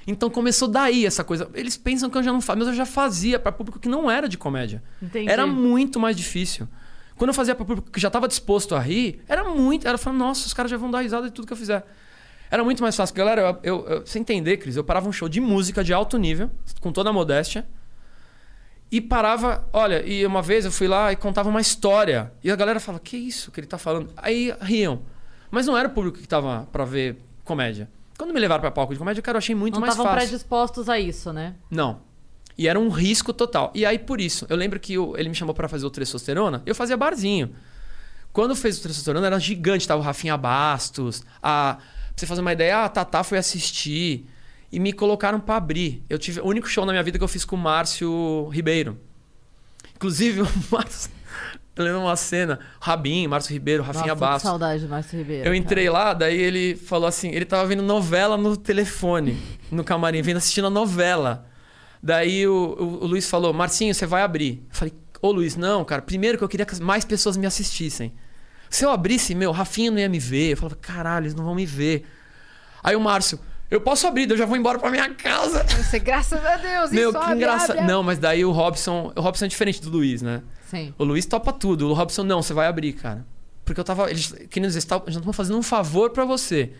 Então 0.05 0.29
começou 0.29 0.67
daí 0.67 1.05
essa 1.05 1.23
coisa. 1.23 1.49
Eles 1.53 1.77
pensam 1.77 2.09
que 2.09 2.17
eu 2.17 2.23
já 2.23 2.31
não 2.31 2.41
faço, 2.41 2.59
mas 2.59 2.67
eu 2.67 2.73
já 2.73 2.85
fazia 2.85 3.39
pra 3.39 3.51
público 3.51 3.79
que 3.79 3.87
não 3.87 4.09
era 4.09 4.27
de 4.27 4.37
comédia. 4.37 4.81
Entendi. 5.01 5.29
Era 5.29 5.45
muito 5.45 5.99
mais 5.99 6.15
difícil. 6.15 6.67
Quando 7.15 7.29
eu 7.29 7.33
fazia 7.33 7.53
pra 7.53 7.63
público 7.63 7.91
que 7.91 7.99
já 7.99 8.09
tava 8.09 8.27
disposto 8.27 8.75
a 8.75 8.79
rir, 8.79 9.21
era 9.27 9.43
muito. 9.43 9.87
Era 9.87 9.97
falando, 9.97 10.19
nossa, 10.19 10.47
os 10.47 10.53
caras 10.53 10.71
já 10.71 10.77
vão 10.77 10.89
dar 10.89 11.01
risada 11.01 11.27
de 11.27 11.33
tudo 11.33 11.45
que 11.45 11.53
eu 11.53 11.57
fizer. 11.57 11.85
Era 12.49 12.63
muito 12.63 12.81
mais 12.81 12.95
fácil. 12.95 13.15
Galera, 13.15 13.59
eu, 13.63 13.77
eu, 13.77 13.87
eu, 13.87 14.05
sem 14.05 14.21
entender, 14.21 14.57
Cris, 14.57 14.75
eu 14.75 14.83
parava 14.83 15.07
um 15.07 15.11
show 15.11 15.29
de 15.29 15.39
música 15.39 15.83
de 15.83 15.93
alto 15.93 16.17
nível, 16.17 16.49
com 16.81 16.91
toda 16.91 17.09
a 17.09 17.13
modéstia. 17.13 17.65
E 18.91 18.99
parava, 18.99 19.65
olha, 19.71 20.05
e 20.05 20.25
uma 20.25 20.41
vez 20.41 20.65
eu 20.65 20.71
fui 20.71 20.85
lá 20.85 21.13
e 21.13 21.15
contava 21.15 21.47
uma 21.47 21.61
história. 21.61 22.33
E 22.43 22.51
a 22.51 22.55
galera 22.57 22.77
falava, 22.77 23.01
que 23.01 23.15
isso 23.15 23.49
que 23.49 23.59
ele 23.61 23.67
tá 23.67 23.77
falando? 23.77 24.11
Aí 24.17 24.53
riam. 24.59 25.03
Mas 25.49 25.65
não 25.65 25.77
era 25.77 25.87
o 25.87 25.91
público 25.91 26.17
que 26.17 26.27
tava 26.27 26.67
pra 26.73 26.83
ver 26.83 27.17
comédia. 27.45 27.89
Quando 28.21 28.35
me 28.35 28.39
levaram 28.39 28.61
pra 28.61 28.69
palco 28.69 28.93
de 28.93 28.99
comédia, 28.99 29.19
cara, 29.23 29.37
eu 29.37 29.39
achei 29.39 29.55
muito 29.55 29.73
Não 29.73 29.81
mais 29.81 29.93
estavam 29.93 30.11
fácil. 30.13 30.27
predispostos 30.29 30.87
a 30.87 30.99
isso, 30.99 31.33
né? 31.33 31.55
Não. 31.71 32.01
E 32.55 32.67
era 32.67 32.79
um 32.79 32.89
risco 32.89 33.33
total. 33.33 33.71
E 33.73 33.83
aí, 33.83 33.97
por 33.97 34.21
isso, 34.21 34.45
eu 34.47 34.55
lembro 34.55 34.79
que 34.79 34.95
o- 34.95 35.17
ele 35.17 35.27
me 35.29 35.33
chamou 35.33 35.55
pra 35.55 35.67
fazer 35.67 35.87
o 35.87 35.89
Testosterona, 35.89 36.61
eu 36.63 36.75
fazia 36.75 36.95
barzinho. 36.95 37.55
Quando 38.31 38.55
fez 38.55 38.77
o 38.77 38.83
Testosterona, 38.83 39.25
era 39.25 39.39
gigante. 39.39 39.87
Tava 39.87 40.01
o 40.01 40.03
Rafinha 40.03 40.37
Bastos. 40.37 41.23
A... 41.41 41.77
Pra 41.79 41.85
você 42.15 42.27
fazer 42.27 42.41
uma 42.41 42.53
ideia, 42.53 42.85
a 42.85 42.89
Tatá 42.89 43.23
foi 43.23 43.39
assistir. 43.39 44.27
E 44.71 44.79
me 44.79 44.93
colocaram 44.93 45.39
pra 45.39 45.55
abrir. 45.55 46.03
Eu 46.07 46.19
tive 46.19 46.41
o 46.41 46.45
único 46.45 46.67
show 46.69 46.85
na 46.85 46.91
minha 46.91 47.01
vida 47.03 47.17
que 47.17 47.23
eu 47.23 47.27
fiz 47.27 47.43
com 47.43 47.55
o 47.55 47.59
Márcio 47.59 48.47
Ribeiro. 48.49 48.99
Inclusive, 49.95 50.41
o 50.45 50.47
Márcio... 50.71 51.09
Eu 51.75 51.85
lembro 51.85 52.01
uma 52.01 52.15
cena. 52.15 52.59
Rabin, 52.79 53.27
Márcio 53.27 53.53
Ribeiro, 53.53 53.81
Rafinha 53.83 54.07
Nossa, 54.07 54.15
Bastos. 54.19 54.41
saudade 54.43 54.83
do 54.83 54.89
Márcio 54.89 55.17
Ribeiro. 55.17 55.47
Eu 55.47 55.55
entrei 55.55 55.89
lá, 55.89 56.13
daí 56.13 56.37
ele 56.37 56.75
falou 56.75 57.07
assim, 57.07 57.29
ele 57.29 57.45
tava 57.45 57.65
vendo 57.65 57.81
novela 57.81 58.35
no 58.37 58.57
telefone, 58.57 59.37
no 59.71 59.83
camarim, 59.83 60.21
vendo 60.21 60.37
assistindo 60.37 60.67
a 60.67 60.69
novela. 60.69 61.45
Daí 62.03 62.45
o, 62.47 62.53
o- 62.79 63.03
o 63.03 63.07
Luiz 63.07 63.29
falou, 63.29 63.53
Marcinho, 63.53 63.93
você 63.95 64.05
vai 64.05 64.21
abrir. 64.21 64.65
Eu 64.69 64.75
falei, 64.75 64.93
ô 65.21 65.31
Luiz, 65.31 65.55
não, 65.55 65.85
cara, 65.85 66.01
primeiro 66.01 66.37
que 66.37 66.43
eu 66.43 66.49
queria 66.49 66.65
que 66.65 66.81
mais 66.81 67.05
pessoas 67.05 67.37
me 67.37 67.45
assistissem. 67.45 68.11
Se 68.69 68.83
eu 68.85 68.89
abrisse, 68.89 69.33
meu, 69.35 69.51
Rafinha 69.51 69.91
não 69.91 69.99
ia 69.99 70.09
me 70.09 70.19
ver. 70.19 70.51
Eu 70.51 70.57
falava, 70.57 70.75
caralho, 70.75 71.23
eles 71.23 71.35
não 71.35 71.43
vão 71.45 71.55
me 71.55 71.65
ver. 71.65 72.05
Aí 72.83 72.95
o 72.95 72.99
Márcio, 73.01 73.39
eu 73.71 73.81
posso 73.81 74.05
abrir, 74.05 74.29
eu 74.29 74.37
já 74.37 74.45
vou 74.45 74.55
embora 74.57 74.77
pra 74.77 74.91
minha 74.91 75.09
casa. 75.15 75.63
Você, 75.63 75.97
graças 75.97 76.43
a 76.45 76.57
Deus, 76.57 76.91
Meu, 76.91 77.11
que 77.11 77.17
abre, 77.17 77.35
engraçado. 77.37 77.71
abre, 77.79 77.87
Não, 77.91 78.03
mas 78.03 78.19
daí 78.19 78.45
o 78.45 78.51
Robson, 78.51 79.11
o 79.15 79.21
Robson 79.21 79.45
é 79.45 79.47
diferente 79.47 79.81
do 79.81 79.89
Luiz, 79.89 80.21
né? 80.21 80.43
Sim. 80.67 80.93
O 80.99 81.03
Luiz 81.03 81.25
topa 81.25 81.51
tudo. 81.51 81.89
O 81.89 81.93
Robson, 81.93 82.23
não, 82.23 82.41
você 82.43 82.53
vai 82.53 82.67
abrir, 82.67 82.93
cara. 82.93 83.25
Porque 83.65 83.79
eu 83.79 83.83
tava. 83.83 84.09
Eles 84.11 84.31
queriam 84.49 84.67
dizer, 84.67 84.83
"Tá- 84.83 85.01
já 85.07 85.19
estão 85.19 85.33
fazendo 85.33 85.57
um 85.57 85.63
favor 85.63 86.09
pra 86.11 86.25
você. 86.25 86.73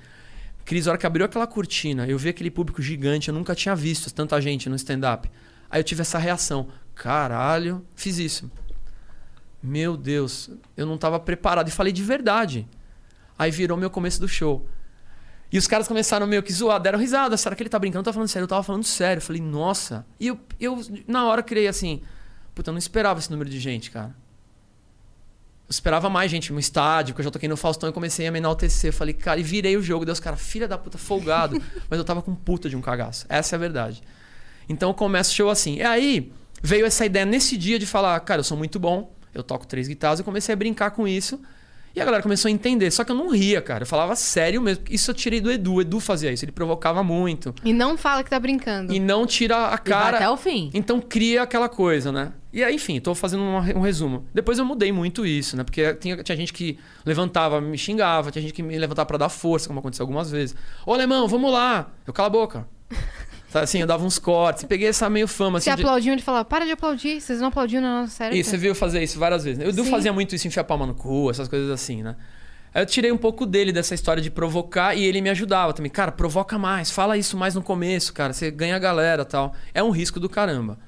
Cris, 0.66 0.88
a 0.88 0.92
hora 0.92 0.98
que 1.00 1.06
abriu 1.08 1.26
aquela 1.26 1.48
cortina, 1.48 2.06
eu 2.08 2.18
vi 2.18 2.30
aquele 2.30 2.52
público 2.52 2.82
gigante, 2.82 3.30
eu 3.30 3.34
nunca 3.34 3.56
tinha 3.56 3.76
visto 3.76 4.14
tanta 4.14 4.40
gente 4.42 4.70
no 4.70 4.76
stand-up. 4.76 5.30
Aí 5.70 5.80
eu 5.80 5.84
tive 5.84 6.02
essa 6.02 6.18
reação. 6.20 6.68
Caralho, 6.94 7.84
fiz 7.96 8.18
isso. 8.18 8.52
Meu 9.64 9.96
Deus, 9.96 10.50
eu 10.76 10.86
não 10.86 10.98
tava 10.98 11.20
preparado. 11.20 11.68
E 11.68 11.72
falei 11.72 11.94
de 11.94 12.04
verdade. 12.04 12.68
Aí 13.38 13.50
virou 13.52 13.78
meu 13.78 13.90
começo 13.90 14.20
do 14.20 14.28
show. 14.28 14.68
E 15.52 15.58
os 15.58 15.68
caras 15.68 15.88
começaram 15.88 16.26
meio 16.26 16.42
que 16.42 16.54
zoar, 16.54 16.80
deram 16.80 16.98
risada. 16.98 17.36
Será 17.36 17.56
que 17.56 17.62
ele 17.62 17.70
tá 17.70 17.78
brincando? 17.78 18.00
Eu 18.00 18.06
tava 18.06 18.14
falando 18.14 18.30
sério. 18.30 18.44
Eu 18.46 18.48
tava 18.48 18.64
falando 18.64 18.86
sério. 18.86 19.20
Eu 19.20 19.26
falei, 19.26 19.42
nossa. 19.42 20.06
E 20.20 20.28
eu, 20.28 20.40
eu 20.60 20.82
na 21.08 21.26
hora, 21.26 21.44
criei 21.44 21.68
assim. 21.68 22.02
Puta, 22.56 22.70
eu 22.70 22.74
não 22.74 22.80
esperava 22.80 23.20
esse 23.20 23.30
número 23.30 23.50
de 23.50 23.60
gente, 23.60 23.92
cara. 23.92 24.16
Eu 25.68 25.72
esperava 25.72 26.10
mais 26.10 26.32
gente 26.32 26.54
no 26.54 26.60
estádio, 26.60 27.14
porque 27.14 27.22
eu 27.22 27.26
já 27.26 27.32
toquei 27.32 27.50
no 27.50 27.58
Faustão 27.58 27.90
e 27.90 27.94
comecei 27.94 28.26
a 28.28 28.32
me 28.32 28.38
enaltecer. 28.38 28.94
Falei, 28.94 29.14
cara, 29.14 29.40
e 29.42 29.44
virei 29.44 29.76
o 29.76 29.82
jogo. 29.82 30.06
Deus, 30.06 30.22
cara, 30.22 30.38
filha 30.38 30.70
da 30.70 30.78
puta, 30.78 30.98
folgado. 30.98 31.62
Mas 31.90 32.00
eu 32.00 32.06
tava 32.06 32.22
com 32.22 32.34
puta 32.34 32.70
de 32.70 32.78
um 32.78 32.82
cagaço. 32.82 33.26
Essa 33.28 33.56
é 33.56 33.58
a 33.58 33.60
verdade. 33.60 34.02
Então 34.70 34.90
eu 34.90 34.94
começo 34.94 35.32
o 35.32 35.36
show 35.36 35.50
assim. 35.50 35.76
E 35.76 35.84
aí 35.84 36.32
veio 36.64 36.86
essa 36.86 37.06
ideia 37.06 37.26
nesse 37.26 37.58
dia 37.58 37.78
de 37.78 37.86
falar, 37.86 38.18
cara, 38.22 38.40
eu 38.40 38.44
sou 38.44 38.58
muito 38.58 38.80
bom, 38.80 39.14
eu 39.34 39.44
toco 39.44 39.68
três 39.68 39.88
guitarras, 39.88 40.20
eu 40.20 40.26
comecei 40.26 40.54
a 40.54 40.56
brincar 40.56 40.92
com 40.92 41.06
isso. 41.06 41.42
E 41.96 42.00
a 42.00 42.06
galera 42.06 42.24
começou 42.24 42.48
a 42.48 42.52
entender. 42.52 42.90
Só 42.92 43.04
que 43.04 43.12
eu 43.12 43.16
não 43.16 43.30
ria, 43.30 43.62
cara. 43.62 43.84
Eu 43.84 43.88
falava 43.88 44.16
sério 44.16 44.62
mesmo. 44.62 44.84
Isso 44.90 45.12
eu 45.12 45.16
tirei 45.16 45.42
do 45.42 45.52
Edu. 45.52 45.74
O 45.76 45.82
Edu 45.82 46.00
fazia 46.00 46.32
isso. 46.32 46.46
Ele 46.46 46.52
provocava 46.52 47.04
muito. 47.04 47.54
E 47.66 47.74
não 47.74 47.98
fala 47.98 48.24
que 48.24 48.30
tá 48.30 48.40
brincando. 48.40 48.94
E 48.94 49.00
não 49.00 49.26
tira 49.26 49.58
a 49.58 49.66
E 49.66 49.70
vai 49.70 49.78
cara. 49.80 50.18
até 50.18 50.30
o 50.30 50.38
fim. 50.38 50.70
Então 50.74 51.02
cria 51.02 51.42
aquela 51.42 51.68
coisa, 51.68 52.12
né? 52.12 52.32
E 52.54 52.64
aí, 52.64 52.76
enfim, 52.76 53.00
tô 53.00 53.16
fazendo 53.16 53.44
um 53.44 53.82
resumo. 53.82 54.26
Depois 54.34 54.58
eu 54.60 54.66
mudei 54.66 54.92
muito 54.92 55.26
isso, 55.26 55.56
né? 55.56 55.64
Porque 55.64 55.94
tinha, 55.96 56.22
tinha 56.22 56.36
gente 56.36 56.52
que 56.52 56.78
levantava, 57.06 57.62
me 57.62 57.78
xingava, 57.78 58.30
tinha 58.32 58.42
gente 58.42 58.54
que 58.54 58.62
me 58.64 58.78
levantava 58.78 59.06
pra 59.06 59.18
dar 59.18 59.30
força, 59.30 59.68
como 59.68 59.80
aconteceu 59.80 60.04
algumas 60.04 60.30
vezes. 60.30 60.56
Ô, 60.86 60.94
alemão, 60.94 61.28
vamos 61.30 61.52
lá! 61.52 61.92
Eu 62.06 62.12
cala 62.14 62.28
a 62.28 62.32
boca. 62.32 62.68
Sabe, 63.52 63.64
assim, 63.66 63.80
eu 63.82 63.86
dava 63.88 64.06
uns 64.06 64.18
cortes. 64.18 64.64
Peguei 64.64 64.88
essa 64.88 65.10
meio 65.10 65.28
fama, 65.28 65.60
Se 65.60 65.70
assim. 65.70 65.76
de- 65.78 65.84
aplaudiam, 65.84 66.14
ele 66.14 66.22
falava, 66.22 66.46
para 66.46 66.64
de 66.66 66.72
aplaudir, 66.72 67.20
vocês 67.20 67.42
não 67.42 67.50
aplaudiam 67.50 67.82
na 67.82 68.02
nossa 68.02 68.14
série. 68.14 68.40
Isso, 68.40 68.50
você 68.50 68.58
viu 68.58 68.74
fazer 68.74 69.04
isso 69.04 69.20
várias 69.20 69.44
vezes. 69.44 69.60
né? 69.60 69.68
Edu 69.68 69.84
Sim. 69.84 69.92
fazia 69.92 70.14
muito 70.14 70.34
isso, 70.34 70.48
enfiar 70.48 70.64
palma 70.64 70.86
no 70.86 70.94
cu, 70.96 71.30
essas 71.30 71.50
coisas 71.50 71.70
assim, 71.70 72.02
né? 72.02 72.16
Aí 72.74 72.82
eu 72.82 72.86
tirei 72.86 73.12
um 73.12 73.18
pouco 73.18 73.46
dele 73.46 73.74
dessa 73.74 73.94
história 73.94 74.24
de 74.24 74.32
provocar 74.32 74.96
e 74.96 75.04
ele 75.04 75.20
me 75.20 75.30
ajudava 75.30 75.74
também. 75.74 75.92
Cara, 75.92 76.14
provoca 76.14 76.58
mais, 76.58 76.90
fala 76.90 77.18
isso 77.18 77.36
mais 77.36 77.54
no 77.54 77.62
começo, 77.62 78.14
cara. 78.14 78.32
Você 78.32 78.50
ganha 78.50 78.78
a 78.78 78.80
galera 78.80 79.26
tal. 79.26 79.54
É 79.74 79.84
um 79.84 79.90
risco 79.92 80.18
do 80.20 80.30
caramba. 80.30 80.80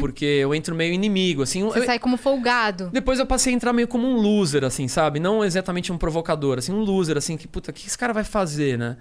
Porque 0.00 0.24
eu 0.24 0.54
entro 0.54 0.74
meio 0.74 0.94
inimigo, 0.94 1.42
assim. 1.42 1.62
Uhum. 1.62 1.68
Você 1.70 1.80
eu- 1.80 1.84
sai 1.84 1.98
como 1.98 2.16
folgado. 2.16 2.88
Depois 2.90 3.18
eu 3.18 3.26
passei 3.26 3.52
a 3.52 3.56
entrar 3.56 3.74
meio 3.74 3.86
como 3.86 4.08
um 4.08 4.14
loser, 4.16 4.64
assim, 4.64 4.88
sabe? 4.88 5.20
Não 5.20 5.44
exatamente 5.44 5.92
um 5.92 5.98
provocador, 5.98 6.56
assim, 6.56 6.72
um 6.72 6.80
loser, 6.80 7.18
assim, 7.18 7.36
que, 7.36 7.46
puta, 7.46 7.70
o 7.70 7.74
que 7.74 7.86
esse 7.86 7.98
cara 7.98 8.14
vai 8.14 8.24
fazer, 8.24 8.78
né? 8.78 8.96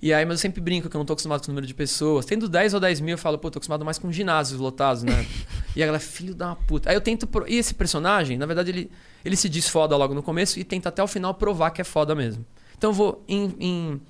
E 0.00 0.12
aí, 0.12 0.24
mas 0.24 0.34
eu 0.34 0.38
sempre 0.42 0.60
brinco 0.60 0.88
que 0.90 0.96
eu 0.96 0.98
não 0.98 1.04
tô 1.06 1.12
acostumado 1.14 1.40
com 1.40 1.46
o 1.46 1.50
número 1.50 1.66
de 1.66 1.72
pessoas. 1.74 2.24
Tendo 2.26 2.48
10 2.48 2.74
ou 2.74 2.80
10 2.80 3.00
mil, 3.00 3.14
eu 3.14 3.18
falo, 3.18 3.38
pô, 3.38 3.50
tô 3.50 3.58
acostumado 3.58 3.84
mais 3.84 3.98
com 3.98 4.12
ginásios 4.12 4.60
lotados, 4.60 5.02
né? 5.02 5.24
e 5.74 5.82
a 5.82 5.86
galera, 5.86 6.00
filho 6.02 6.34
da 6.34 6.54
puta. 6.54 6.90
Aí 6.90 6.96
eu 6.96 7.00
tento. 7.00 7.26
pro- 7.26 7.48
E 7.48 7.56
esse 7.56 7.72
personagem, 7.74 8.36
na 8.36 8.46
verdade, 8.46 8.70
ele, 8.70 8.90
ele 9.24 9.36
se 9.36 9.48
diz 9.48 9.68
foda 9.68 9.96
logo 9.96 10.12
no 10.14 10.22
começo 10.22 10.58
e 10.60 10.64
tenta 10.64 10.88
até 10.90 11.02
o 11.02 11.06
final 11.06 11.32
provar 11.34 11.70
que 11.70 11.80
é 11.80 11.84
foda 11.84 12.14
mesmo. 12.14 12.44
Então 12.76 12.90
eu 12.90 12.94
vou 12.94 13.24
em. 13.28 13.54
em 13.60 14.00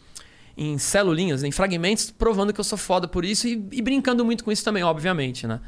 em 0.59 0.78
celulinhas, 0.78 1.45
em 1.45 1.53
fragmentos, 1.53 2.11
provando 2.11 2.51
que 2.51 2.59
eu 2.59 2.64
sou 2.64 2.78
foda 2.78 3.07
por 3.07 3.26
isso 3.26 3.47
e, 3.47 3.62
e 3.72 3.82
brincando 3.82 4.24
muito 4.24 4.43
com 4.43 4.51
isso 4.51 4.64
também, 4.64 4.82
obviamente, 4.82 5.47
né? 5.47 5.61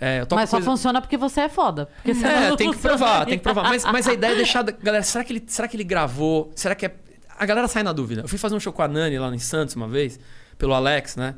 É, 0.00 0.24
Mas 0.30 0.48
só 0.48 0.58
coisa- 0.58 0.70
funciona 0.70 1.00
porque 1.00 1.16
você 1.16 1.40
é 1.40 1.48
foda. 1.48 1.88
Porque 2.04 2.12
é, 2.24 2.48
não 2.48 2.56
tem 2.56 2.70
que 2.70 2.78
provar, 2.78 3.26
tem 3.26 3.36
que 3.36 3.42
provar. 3.42 3.64
Mas, 3.64 3.82
mas 3.82 4.06
a 4.06 4.12
ideia 4.12 4.34
é 4.34 4.36
deixar. 4.36 4.62
Galera, 4.62 5.02
será 5.02 5.24
que, 5.24 5.32
ele, 5.32 5.42
será 5.48 5.66
que 5.66 5.74
ele 5.76 5.82
gravou? 5.82 6.52
Será 6.54 6.76
que 6.76 6.86
é. 6.86 6.94
A 7.38 7.46
galera 7.46 7.68
sai 7.68 7.82
na 7.82 7.92
dúvida. 7.92 8.22
Eu 8.22 8.28
fui 8.28 8.38
fazer 8.38 8.54
um 8.54 8.60
show 8.60 8.72
com 8.72 8.82
a 8.82 8.88
Nani 8.88 9.18
lá 9.18 9.34
em 9.34 9.38
Santos 9.38 9.74
uma 9.76 9.86
vez, 9.88 10.18
pelo 10.58 10.74
Alex, 10.74 11.16
né? 11.16 11.34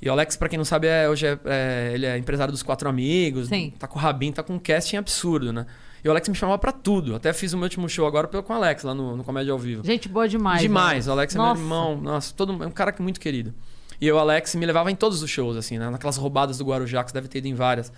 E 0.00 0.08
o 0.08 0.12
Alex, 0.12 0.36
pra 0.36 0.48
quem 0.48 0.56
não 0.58 0.64
sabe, 0.64 0.88
é, 0.88 1.08
hoje 1.08 1.26
é, 1.26 1.38
é- 1.46 1.90
ele 1.94 2.06
é 2.06 2.18
empresário 2.18 2.50
dos 2.50 2.62
Quatro 2.62 2.88
Amigos. 2.88 3.48
Sim. 3.48 3.72
Tá 3.78 3.86
com 3.86 3.98
o 3.98 4.02
Rabin, 4.02 4.32
tá 4.32 4.42
com 4.42 4.54
um 4.54 4.58
casting 4.58 4.96
absurdo, 4.96 5.52
né? 5.52 5.64
E 6.04 6.08
o 6.08 6.10
Alex 6.10 6.28
me 6.28 6.34
chamava 6.34 6.58
pra 6.58 6.72
tudo. 6.72 7.14
Até 7.14 7.32
fiz 7.32 7.52
o 7.52 7.56
meu 7.56 7.64
último 7.64 7.88
show 7.88 8.04
agora 8.06 8.26
pelo- 8.26 8.42
com 8.42 8.52
o 8.52 8.56
Alex, 8.56 8.82
lá 8.82 8.92
no, 8.94 9.16
no 9.16 9.22
Comédia 9.22 9.52
ao 9.52 9.58
Vivo. 9.58 9.84
Gente 9.84 10.08
boa 10.08 10.28
demais. 10.28 10.60
Demais. 10.60 11.06
O 11.06 11.10
né? 11.10 11.12
Alex 11.14 11.34
é 11.36 11.38
Nossa. 11.38 11.54
meu 11.54 11.62
irmão. 11.62 12.00
Nossa, 12.00 12.34
todo, 12.34 12.64
é 12.64 12.66
um 12.66 12.70
cara 12.72 12.92
é 12.98 13.00
muito 13.02 13.20
querido. 13.20 13.54
E 14.00 14.10
o 14.10 14.18
Alex 14.18 14.56
me 14.56 14.66
levava 14.66 14.90
em 14.90 14.96
todos 14.96 15.22
os 15.22 15.30
shows, 15.30 15.56
assim, 15.56 15.78
né? 15.78 15.88
Naquelas 15.88 16.16
roubadas 16.16 16.58
do 16.58 16.64
Guarujá, 16.64 17.04
que 17.04 17.10
você 17.10 17.14
deve 17.14 17.28
ter 17.28 17.38
ido 17.38 17.46
em 17.46 17.54
várias. 17.54 17.92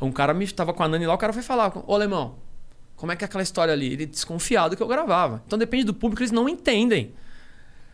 Um 0.00 0.10
cara 0.10 0.32
me 0.32 0.46
tava 0.50 0.72
com 0.72 0.82
a 0.82 0.88
Nani 0.88 1.06
lá, 1.06 1.12
o 1.12 1.18
cara 1.18 1.34
foi 1.34 1.42
falar: 1.42 1.70
Ô, 1.86 1.94
alemão, 1.94 2.36
como 3.02 3.10
é 3.10 3.16
que 3.16 3.24
é 3.24 3.26
aquela 3.26 3.42
história 3.42 3.74
ali? 3.74 3.92
Ele 3.92 4.06
desconfiado 4.06 4.76
que 4.76 4.82
eu 4.82 4.86
gravava. 4.86 5.42
Então 5.44 5.58
depende 5.58 5.82
do 5.82 5.92
público, 5.92 6.22
eles 6.22 6.30
não 6.30 6.48
entendem. 6.48 7.12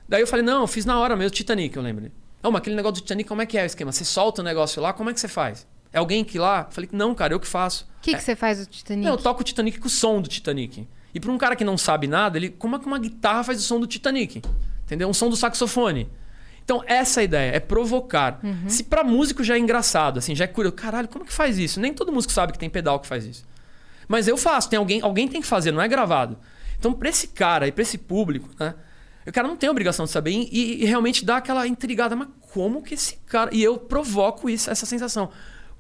Daí 0.06 0.20
eu 0.20 0.26
falei: 0.26 0.44
não, 0.44 0.60
eu 0.60 0.66
fiz 0.66 0.84
na 0.84 1.00
hora 1.00 1.16
mesmo, 1.16 1.30
Titanic, 1.30 1.74
eu 1.74 1.82
lembro. 1.82 2.12
Não, 2.42 2.50
mas 2.52 2.60
aquele 2.60 2.76
negócio 2.76 2.96
do 2.96 3.00
Titanic, 3.00 3.26
como 3.26 3.40
é 3.40 3.46
que 3.46 3.56
é 3.56 3.62
o 3.62 3.64
esquema? 3.64 3.90
Você 3.90 4.04
solta 4.04 4.42
o 4.42 4.44
negócio 4.44 4.82
lá, 4.82 4.92
como 4.92 5.08
é 5.08 5.14
que 5.14 5.18
você 5.18 5.26
faz? 5.26 5.66
É 5.94 5.98
alguém 5.98 6.22
que 6.22 6.38
lá? 6.38 6.66
Eu 6.68 6.74
falei: 6.74 6.90
não, 6.92 7.14
cara, 7.14 7.32
eu 7.32 7.40
que 7.40 7.46
faço. 7.46 7.88
O 7.96 8.02
que, 8.02 8.14
que 8.14 8.22
você 8.22 8.36
faz 8.36 8.58
do 8.58 8.66
Titanic? 8.66 9.02
Não, 9.02 9.14
eu 9.14 9.18
toco 9.18 9.40
o 9.40 9.44
Titanic 9.44 9.80
com 9.80 9.86
o 9.86 9.90
som 9.90 10.20
do 10.20 10.28
Titanic. 10.28 10.86
E 11.14 11.18
pra 11.18 11.32
um 11.32 11.38
cara 11.38 11.56
que 11.56 11.64
não 11.64 11.78
sabe 11.78 12.06
nada, 12.06 12.36
ele 12.36 12.50
como 12.50 12.76
é 12.76 12.78
que 12.78 12.84
uma 12.84 12.98
guitarra 12.98 13.42
faz 13.44 13.60
o 13.60 13.62
som 13.62 13.80
do 13.80 13.86
Titanic? 13.86 14.42
Entendeu? 14.84 15.08
Um 15.08 15.14
som 15.14 15.30
do 15.30 15.36
saxofone. 15.36 16.06
Então, 16.62 16.84
essa 16.86 17.20
é 17.20 17.22
a 17.22 17.24
ideia, 17.24 17.56
é 17.56 17.60
provocar. 17.60 18.40
Se 18.66 18.84
pra 18.84 19.02
músico 19.02 19.42
já 19.42 19.54
é 19.54 19.58
engraçado, 19.58 20.18
assim, 20.18 20.34
já 20.34 20.44
é 20.44 20.48
curioso. 20.48 20.76
Caralho, 20.76 21.08
como 21.08 21.24
que 21.24 21.32
faz 21.32 21.56
isso? 21.56 21.80
Nem 21.80 21.94
todo 21.94 22.12
músico 22.12 22.30
sabe 22.30 22.52
que 22.52 22.58
tem 22.58 22.68
pedal 22.68 23.00
que 23.00 23.06
faz 23.06 23.24
isso. 23.24 23.48
Mas 24.08 24.26
eu 24.26 24.36
faço, 24.36 24.68
tem 24.70 24.78
alguém, 24.78 25.00
alguém 25.02 25.28
tem 25.28 25.40
que 25.40 25.46
fazer, 25.46 25.70
não 25.70 25.80
é 25.82 25.86
gravado. 25.86 26.38
Então, 26.78 26.92
pra 26.92 27.08
esse 27.10 27.28
cara 27.28 27.68
e 27.68 27.72
pra 27.72 27.82
esse 27.82 27.98
público, 27.98 28.48
né? 28.58 28.74
O 29.26 29.32
cara 29.32 29.46
não 29.46 29.56
tem 29.56 29.68
obrigação 29.68 30.06
de 30.06 30.10
saber 30.10 30.30
e, 30.30 30.82
e 30.82 30.84
realmente 30.86 31.22
dá 31.24 31.36
aquela 31.36 31.66
intrigada. 31.66 32.16
Mas 32.16 32.28
como 32.52 32.82
que 32.82 32.94
esse 32.94 33.16
cara. 33.26 33.50
E 33.52 33.62
eu 33.62 33.76
provoco 33.76 34.48
isso, 34.48 34.70
essa 34.70 34.86
sensação. 34.86 35.28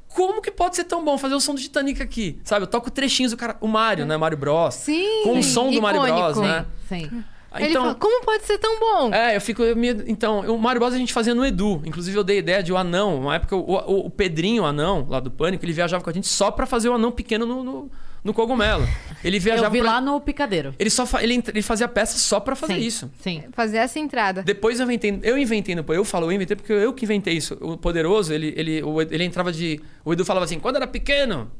Como 0.08 0.42
que 0.42 0.50
pode 0.50 0.76
ser 0.76 0.84
tão 0.84 1.02
bom 1.04 1.16
fazer 1.16 1.34
o 1.34 1.40
som 1.40 1.54
do 1.54 1.60
Titanic 1.60 2.02
aqui? 2.02 2.38
Sabe, 2.44 2.64
eu 2.64 2.66
toco 2.66 2.90
trechinhos 2.90 3.32
do 3.32 3.38
cara. 3.38 3.56
O 3.60 3.66
Mario, 3.68 4.04
né? 4.04 4.16
Mario 4.18 4.36
Bros. 4.36 4.74
Sim, 4.74 5.22
Com 5.22 5.38
o 5.38 5.42
som 5.42 5.70
do 5.70 5.80
Mario. 5.80 6.02
Bros, 6.02 6.38
né? 6.38 6.66
Sim. 6.88 7.24
Ele 7.56 7.72
fala, 7.72 7.94
como 7.94 8.22
pode 8.24 8.44
ser 8.44 8.58
tão 8.58 8.78
bom? 8.78 9.14
É, 9.14 9.34
eu 9.34 9.40
fico. 9.40 9.62
eu 9.62 9.74
me- 9.74 10.04
então, 10.06 10.40
o 10.54 10.58
Mario 10.58 10.80
Bros 10.80 10.92
a 10.92 10.98
gente 10.98 11.12
fazia 11.14 11.34
no 11.34 11.44
Edu. 11.46 11.80
Inclusive, 11.86 12.16
eu 12.18 12.22
dei 12.24 12.38
ideia 12.38 12.62
de 12.62 12.70
o 12.72 12.76
anão. 12.76 13.18
Uma 13.22 13.36
época, 13.36 13.56
o, 13.56 13.60
o- 13.72 14.06
o 14.06 14.10
Pedrinho, 14.10 14.62
o 14.64 14.66
anão, 14.66 15.06
lá 15.08 15.20
do 15.20 15.30
Pânico, 15.30 15.64
ele 15.64 15.72
viajava 15.72 16.04
com 16.04 16.10
a 16.10 16.12
gente 16.12 16.28
só 16.28 16.50
pra 16.50 16.66
fazer 16.66 16.90
o 16.90 16.94
anão 16.94 17.10
pequeno 17.10 17.46
no, 17.46 17.64
no, 17.64 17.90
no 18.24 18.34
cogumelo. 18.34 18.86
Ele 19.24 19.38
viajava. 19.38 19.66
Eu 19.66 19.70
vi 19.70 19.80
pra- 19.80 19.92
lá 19.92 20.00
no 20.00 20.20
Picadeiro. 20.20 20.74
Ele, 20.78 20.90
só 20.90 21.06
fa- 21.06 21.22
ele, 21.22 21.42
ele 21.48 21.62
fazia 21.62 21.88
peça 21.88 22.18
só 22.18 22.38
pra 22.40 22.54
fazer 22.56 22.74
Sim, 22.74 22.80
isso. 22.80 23.10
Sim. 23.20 23.44
Fazer 23.52 23.78
essa 23.78 23.98
entrada. 23.98 24.42
Depois 24.42 24.78
eu 24.80 24.84
inventei, 24.84 25.18
eu 25.22 25.38
inventei 25.38 25.74
no 25.74 25.84
eu 25.88 26.04
falo, 26.04 26.26
eu 26.26 26.32
inventei 26.32 26.56
porque 26.56 26.72
eu 26.72 26.92
que 26.92 27.04
inventei 27.04 27.34
isso. 27.34 27.56
O 27.60 27.76
poderoso, 27.76 28.32
ele, 28.32 28.52
ele, 28.56 28.82
ele 29.10 29.24
entrava 29.24 29.52
de. 29.52 29.80
O 30.04 30.12
Edu 30.12 30.24
falava 30.24 30.44
assim, 30.44 30.58
quando 30.58 30.76
era 30.76 30.86
pequeno. 30.86 31.50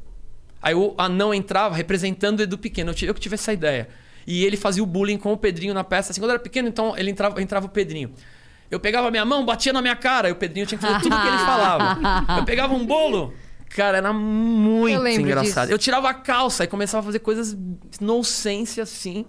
Aí 0.61 0.75
o 0.75 0.93
anão 0.97 1.33
entrava 1.33 1.73
representando 1.75 2.39
o 2.39 2.43
Edu 2.43 2.57
pequeno. 2.57 2.91
Eu, 2.91 2.93
tive, 2.95 3.09
eu 3.09 3.13
que 3.13 3.21
tive 3.21 3.35
essa 3.35 3.53
ideia. 3.53 3.87
E 4.27 4.43
ele 4.45 4.57
fazia 4.57 4.83
o 4.83 4.85
bullying 4.85 5.17
com 5.17 5.31
o 5.33 5.37
Pedrinho 5.37 5.73
na 5.73 5.83
peça. 5.83 6.11
Assim, 6.11 6.21
quando 6.21 6.31
era 6.31 6.39
pequeno, 6.39 6.67
então 6.67 6.95
ele 6.97 7.09
entrava, 7.09 7.41
entrava 7.41 7.65
o 7.65 7.69
Pedrinho. 7.69 8.11
Eu 8.69 8.79
pegava 8.79 9.07
a 9.07 9.11
minha 9.11 9.25
mão, 9.25 9.43
batia 9.43 9.73
na 9.73 9.81
minha 9.81 9.95
cara, 9.95 10.29
e 10.29 10.31
o 10.31 10.35
Pedrinho 10.35 10.67
tinha 10.67 10.77
que 10.77 10.85
fazer 10.85 11.01
tudo 11.01 11.15
o 11.15 11.21
que 11.21 11.27
ele 11.27 11.37
falava. 11.39 11.97
Eu 12.37 12.45
pegava 12.45 12.73
um 12.75 12.85
bolo. 12.85 13.33
Cara, 13.69 13.97
era 13.97 14.09
Eu 14.09 14.13
muito 14.15 14.99
lembro 14.99 15.21
engraçado. 15.21 15.65
disso. 15.67 15.73
Eu 15.73 15.77
tirava 15.77 16.09
a 16.09 16.13
calça 16.13 16.63
e 16.63 16.67
começava 16.67 17.01
a 17.01 17.05
fazer 17.05 17.19
coisas 17.19 17.55
nonsense 18.01 18.81
assim. 18.81 19.25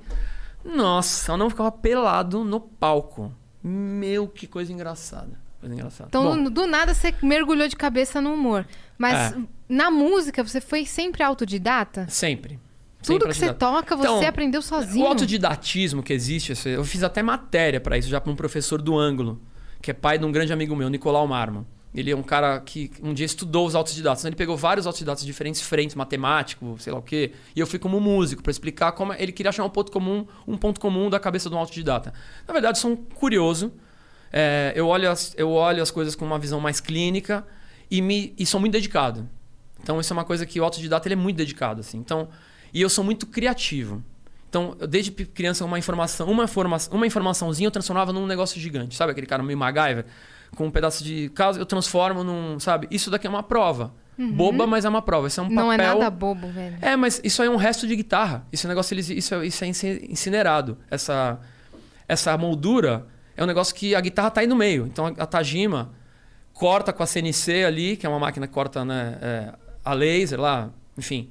Nossa, 0.65 1.33
eu 1.33 1.37
não 1.37 1.49
ficava 1.51 1.71
pelado 1.71 2.45
no 2.45 2.61
palco. 2.61 3.33
Meu, 3.63 4.27
que 4.29 4.47
coisa 4.47 4.73
engraçada. 4.73 5.39
Coisa 5.61 5.75
engraçada. 5.75 6.09
Então, 6.09 6.25
Bom, 6.25 6.51
do, 6.51 6.67
nada, 6.67 6.95
você 6.95 7.15
mergulhou 7.23 7.69
de 7.69 7.77
cabeça 7.77 8.21
no 8.21 8.33
humor. 8.33 8.67
Mas 8.97 9.33
É. 9.33 9.37
na 9.69 9.91
música, 9.91 10.43
você 10.43 10.61
foi 10.61 10.85
sempre 10.87 11.23
autodidata? 11.23 12.07
sempre. 12.09 12.59
Tudo 13.03 13.27
que 13.29 13.33
você 13.35 13.53
toca, 13.55 13.97
você 13.97 14.09
Então, 14.09 14.29
aprendeu 14.29 14.61
sozinho? 14.61 15.07
O 15.07 15.09
autodidatismo 15.09 16.03
que 16.03 16.13
existe, 16.13 16.53
eu 16.69 16.85
fiz 16.85 17.03
até 17.03 17.23
matéria 17.23 17.81
pra 17.81 17.97
isso 17.97 18.09
já 18.11 18.21
para 18.21 18.31
um 18.31 18.37
professor 18.37 18.81
do 18.83 18.99
ângulo, 18.99 19.41
que 19.81 19.91
é 19.91 19.95
pai 19.95 20.19
de 20.19 20.25
um 20.27 20.31
grande 20.31 20.53
amigo 20.53 20.77
meu, 20.77 20.91
Nicolau 20.91 21.27
Marman. 21.27 21.65
Ele 21.95 22.11
é 22.11 22.17
um 22.17 22.23
cara 22.23 22.61
que 22.61 22.91
um 23.03 23.13
dia 23.13 23.27
estudou 23.27 23.67
os 23.67 23.75
autodidatas. 23.75 24.25
Ele 24.25 24.37
pegou 24.37 24.57
vários 24.57 24.87
autodidatas 24.87 25.23
de 25.23 25.27
diferentes 25.27 25.61
frentes, 25.61 25.97
matemático, 25.97 26.77
sei 26.79 26.93
lá 26.93 26.99
o 27.01 27.03
quê. 27.03 27.33
E 27.55 27.59
eu 27.59 27.67
fui 27.67 27.79
como 27.79 28.01
músico 28.01 28.43
pra 28.43 28.51
explicar 28.51 28.93
como 28.93 29.13
ele 29.13 29.33
queria 29.33 29.51
achar 29.51 29.65
um 29.65 29.71
ponto 29.71 29.91
comum, 29.91 30.25
um 30.47 30.57
ponto 30.57 30.81
comum 30.81 31.11
da 31.11 31.19
cabeça 31.19 31.49
de 31.49 31.55
um 31.57 31.59
autodidata. 31.59 32.15
Na 32.47 32.53
verdade, 32.53 32.79
sou 32.79 32.93
um 32.93 32.97
curioso. 32.97 33.73
É, 34.33 34.73
eu, 34.77 34.87
olho 34.87 35.11
as, 35.11 35.35
eu 35.37 35.51
olho 35.51 35.83
as 35.83 35.91
coisas 35.91 36.15
com 36.15 36.25
uma 36.25 36.39
visão 36.39 36.61
mais 36.61 36.79
clínica 36.81 37.45
e, 37.91 38.01
me, 38.01 38.33
e 38.39 38.47
sou 38.47 38.61
muito 38.61 38.73
dedicado. 38.73 39.29
Então, 39.83 39.99
isso 40.01 40.13
é 40.13 40.15
uma 40.15 40.25
coisa 40.25 40.47
que 40.47 40.61
o 40.61 40.65
autodidata 40.65 41.09
ele 41.09 41.15
é 41.15 41.17
muito 41.17 41.39
dedicado. 41.39 41.81
Assim. 41.81 41.99
Então, 41.99 42.29
e 42.73 42.81
eu 42.81 42.89
sou 42.89 43.03
muito 43.03 43.27
criativo. 43.27 44.05
Então, 44.49 44.77
desde 44.89 45.11
criança, 45.11 45.65
uma 45.65 45.79
informação, 45.79 46.29
uma, 46.29 46.47
forma, 46.47 46.77
uma 46.91 47.07
informaçãozinha 47.07 47.67
eu 47.69 47.71
transformava 47.71 48.13
num 48.13 48.27
negócio 48.27 48.61
gigante. 48.61 48.95
Sabe 48.97 49.13
aquele 49.13 49.27
cara 49.27 49.43
meio 49.43 49.59
MacGyver? 49.59 50.05
Com 50.57 50.67
um 50.67 50.71
pedaço 50.71 51.03
de 51.05 51.29
casa, 51.31 51.59
eu 51.59 51.67
transformo 51.67 52.23
num. 52.25 52.59
Sabe? 52.61 52.87
Isso 52.91 53.11
daqui 53.11 53.27
é 53.27 53.31
uma 53.31 53.43
prova. 53.43 53.93
Boba, 54.19 54.67
mas 54.67 54.85
é 54.85 54.89
uma 54.89 55.01
prova. 55.01 55.29
Isso 55.29 55.41
é 55.41 55.43
um 55.43 55.47
papel. 55.49 55.65
Não 55.65 55.73
é 55.73 55.77
nada 55.79 56.11
bobo, 56.11 56.47
velho. 56.49 56.77
É, 56.83 56.95
mas 56.95 57.21
isso 57.25 57.41
aí 57.41 57.49
é 57.49 57.51
um 57.51 57.57
resto 57.57 57.87
de 57.87 57.97
guitarra. 57.97 58.47
Esse 58.53 58.69
negócio, 58.69 58.93
eles, 58.93 59.09
isso, 59.09 59.35
é, 59.35 59.47
isso 59.47 59.65
é 59.65 59.67
inci- 59.67 60.07
incinerado. 60.11 60.77
Essa, 60.91 61.41
essa 62.07 62.37
moldura 62.37 63.07
é 63.35 63.43
um 63.43 63.47
negócio 63.47 63.75
que 63.75 63.95
a 63.95 64.01
guitarra 64.01 64.31
tá 64.31 64.43
aí 64.43 64.47
no 64.47 64.55
meio. 64.57 64.87
Então 64.87 65.07
a, 65.07 65.09
a 65.23 65.27
Tajima 65.27 65.93
corta 66.53 66.93
com 66.93 67.03
a 67.03 67.07
CNC 67.07 67.65
ali, 67.65 67.97
que 67.97 68.05
é 68.05 68.09
uma 68.11 68.19
máquina 68.19 68.47
que 68.47 68.53
corta 68.53 68.85
né, 68.85 69.17
é, 69.23 69.53
a 69.83 69.95
laser 69.95 70.39
lá, 70.39 70.69
enfim. 70.99 71.31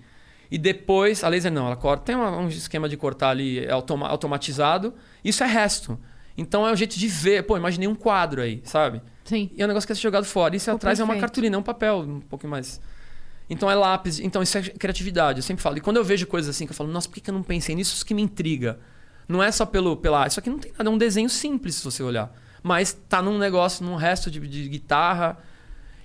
E 0.50 0.58
depois, 0.58 1.24
a 1.24 1.28
laser 1.28 1.52
não, 1.52 1.68
ela 1.68 1.76
corta. 1.76 2.06
Tem 2.06 2.16
uma- 2.16 2.36
um 2.38 2.48
esquema 2.48 2.90
de 2.90 2.98
cortar 2.98 3.30
ali 3.30 3.60
é 3.64 3.70
automa- 3.72 4.08
automatizado. 4.08 4.96
Isso 5.24 5.44
é 5.44 5.48
resto. 5.48 6.00
Então 6.40 6.68
é 6.68 6.72
um 6.72 6.76
jeito 6.76 6.98
de 6.98 7.08
ver. 7.08 7.44
Pô, 7.44 7.58
imaginei 7.58 7.88
um 7.88 7.96
quadro 7.96 8.42
aí, 8.42 8.62
sabe? 8.64 9.02
Sim. 9.26 9.52
E 9.54 9.62
é 9.62 9.66
um 9.66 9.68
negócio 9.68 9.86
que 9.86 9.94
é 9.94 9.96
jogado 9.96 10.26
fora. 10.26 10.56
Isso 10.56 10.72
atrás 10.72 11.00
é 11.00 11.04
uma 11.04 11.10
perfeito. 11.10 11.22
cartolina, 11.22 11.56
é 11.56 11.60
um 11.60 11.64
papel, 11.64 12.00
um 12.00 12.20
pouquinho 12.22 12.52
mais. 12.52 12.80
Então 13.50 13.70
é 13.70 13.76
lápis. 13.76 14.20
Então 14.20 14.42
isso 14.42 14.58
é 14.58 14.62
criatividade. 14.62 15.40
Eu 15.40 15.44
sempre 15.44 15.62
falo. 15.62 15.78
E 15.78 15.82
quando 15.82 15.98
eu 15.98 16.04
vejo 16.04 16.26
coisas 16.28 16.56
assim 16.56 16.66
que 16.66 16.72
eu 16.72 16.76
falo, 16.76 16.90
nossa, 16.92 17.08
por 17.08 17.16
que 17.16 17.22
que 17.22 17.30
eu 17.30 17.34
não 17.34 17.44
pensei 17.44 17.76
nisso? 17.76 17.94
Isso 17.94 18.06
que 18.06 18.14
me 18.14 18.22
intriga. 18.22 18.80
Não 19.28 19.44
é 19.44 19.52
só 19.52 19.66
pelo, 19.66 19.98
pela. 19.98 20.26
Isso 20.26 20.40
aqui 20.40 20.50
não 20.50 20.58
tem 20.58 20.72
nada, 20.72 20.90
é 20.90 20.92
um 20.92 20.98
desenho 20.98 21.30
simples 21.30 21.76
se 21.76 21.84
você 21.84 22.02
olhar. 22.02 22.34
Mas 22.64 22.94
tá 23.08 23.22
num 23.22 23.38
negócio, 23.38 23.86
num 23.86 23.96
resto 23.96 24.32
de, 24.32 24.40
de 24.40 24.70
guitarra. 24.70 25.38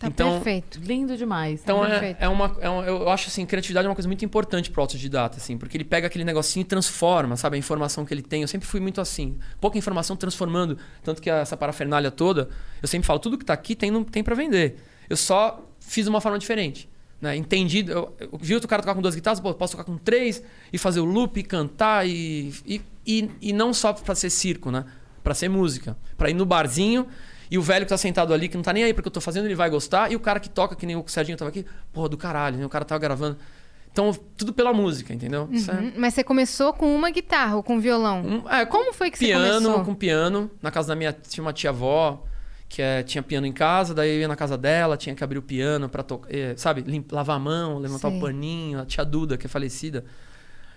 Tá 0.05 0.09
então, 0.09 0.33
perfeito. 0.33 0.81
Lindo 0.83 1.17
demais. 1.17 1.61
então 1.63 1.85
é, 1.85 1.91
Perfeito. 1.91 2.17
é 2.21 2.29
uma. 2.29 2.57
É 2.61 2.69
um, 2.69 2.83
eu 2.85 3.09
acho 3.09 3.29
assim, 3.29 3.47
criatividade 3.47 3.87
é 3.87 3.89
uma 3.89 3.95
coisa 3.95 4.09
muito 4.09 4.25
importante 4.25 4.71
pro 4.71 4.83
autodidata, 4.83 5.39
assim, 5.39 5.57
porque 5.57 5.77
ele 5.77 5.85
pega 5.85 6.07
aquele 6.07 6.25
negocinho 6.25 6.63
e 6.63 6.65
transforma, 6.65 7.37
sabe? 7.37 7.57
A 7.57 7.59
informação 7.59 8.05
que 8.05 8.13
ele 8.13 8.23
tem. 8.23 8.43
Eu 8.43 8.49
sempre 8.49 8.67
fui 8.67 8.81
muito 8.81 9.01
assim. 9.01 9.39
Pouca 9.61 9.79
informação 9.79 10.17
transformando. 10.17 10.79
Tanto 11.03 11.23
que 11.23 11.31
essa 11.31 11.57
parafernália 11.57 12.11
toda, 12.11 12.49
eu 12.83 12.89
sempre 12.89 13.07
falo, 13.07 13.19
tudo 13.19 13.39
que 13.39 13.45
tá 13.45 13.55
aqui 13.55 13.75
tem, 13.75 13.91
não, 13.91 14.05
tem 14.05 14.23
para 14.23 14.35
vender. 14.35 14.77
Eu 15.09 15.17
só 15.17 15.67
fiz 15.81 16.05
de 16.05 16.11
uma 16.11 16.21
forma 16.21 16.39
diferente. 16.39 16.89
Né? 17.21 17.37
Entendi. 17.37 17.85
Eu, 17.89 18.15
eu 18.19 18.39
vi 18.39 18.55
outro 18.55 18.69
cara 18.69 18.83
tocar 18.83 18.95
com 18.95 19.01
duas 19.01 19.15
guitarras, 19.15 19.41
pô, 19.41 19.55
posso 19.55 19.73
tocar 19.73 19.85
com 19.85 19.97
três 19.97 20.43
e 20.73 20.77
fazer 20.77 21.01
o 21.01 21.05
loop, 21.05 21.39
e 21.41 21.43
cantar 21.43 22.07
e, 22.07 22.53
e, 22.67 22.83
e, 23.07 23.31
e 23.41 23.53
não 23.53 23.73
só 23.73 23.93
pra 23.93 24.15
ser 24.15 24.31
circo, 24.31 24.71
né? 24.71 24.85
Pra 25.23 25.35
ser 25.35 25.49
música. 25.49 25.97
Pra 26.19 26.29
ir 26.29 26.35
no 26.35 26.45
barzinho 26.45 27.07
e 27.51 27.59
o 27.59 27.63
velho 27.63 27.85
que 27.85 27.91
tá 27.91 27.97
sentado 27.99 28.33
ali, 28.35 28.49
que 28.49 28.57
não 28.57 28.63
tá 28.63 28.73
nem 28.73 28.85
aí 28.85 28.95
porque 28.95 29.09
eu 29.09 29.13
tô 29.13 29.21
fazendo, 29.21 29.45
ele 29.47 29.55
vai 29.55 29.69
gostar. 29.71 30.11
E 30.11 30.17
o 30.17 30.21
cara 30.21 30.39
que 30.41 30.49
toca, 30.49 30.75
que 30.75 30.87
nem 30.87 30.97
o 30.97 31.05
Serginho 31.07 31.37
tava 31.39 31.49
aqui, 31.51 31.65
porra, 31.93 32.09
do 32.09 32.17
caralho, 32.17 32.57
né? 32.59 32.67
O 32.67 32.69
cara 32.69 32.85
tava 32.85 32.99
gravando. 32.99 33.37
Então, 33.93 34.13
tudo 34.37 34.53
pela 34.53 34.73
música, 34.73 35.15
entendeu? 35.15 35.49
Isso 35.53 35.71
é- 35.71 35.93
Mas 35.97 36.15
você 36.15 36.25
começou 36.25 36.73
com 36.73 36.95
uma 36.97 37.11
guitarra 37.11 37.55
ou 37.57 37.63
com 37.63 37.79
violão? 37.79 38.23
Um- 38.45 38.49
é, 38.51 38.67
Como 38.67 38.93
foi 38.93 39.09
que 39.11 39.19
você 39.19 39.27
piano, 39.27 39.61
começou? 39.67 39.85
com 39.85 39.95
piano. 39.95 40.51
Na 40.61 40.71
casa 40.73 40.89
da 40.89 40.97
minha 40.97 41.13
tinha 41.13 41.43
uma 41.45 41.53
tia-avó 41.53 42.25
que 42.69 42.83
é, 42.83 43.05
tinha 43.05 43.23
piano 43.23 43.47
em 43.47 43.53
casa, 43.53 43.95
daí 43.95 44.11
eu 44.17 44.21
ia 44.23 44.27
na 44.27 44.35
casa 44.35 44.59
dela, 44.59 44.97
tinha 44.97 45.15
que 45.15 45.23
abrir 45.23 45.39
o 45.39 45.43
piano 45.43 45.89
pra 45.89 46.03
tocar, 46.03 46.29
sabe, 46.57 46.81
lim- 46.81 47.05
lavar 47.13 47.37
a 47.37 47.39
mão, 47.39 47.79
levantar 47.79 48.09
Sei. 48.09 48.19
o 48.19 48.21
paninho, 48.21 48.81
a 48.81 48.85
tia 48.85 49.05
Duda, 49.05 49.37
que 49.37 49.47
é 49.47 49.49
falecida. 49.49 50.05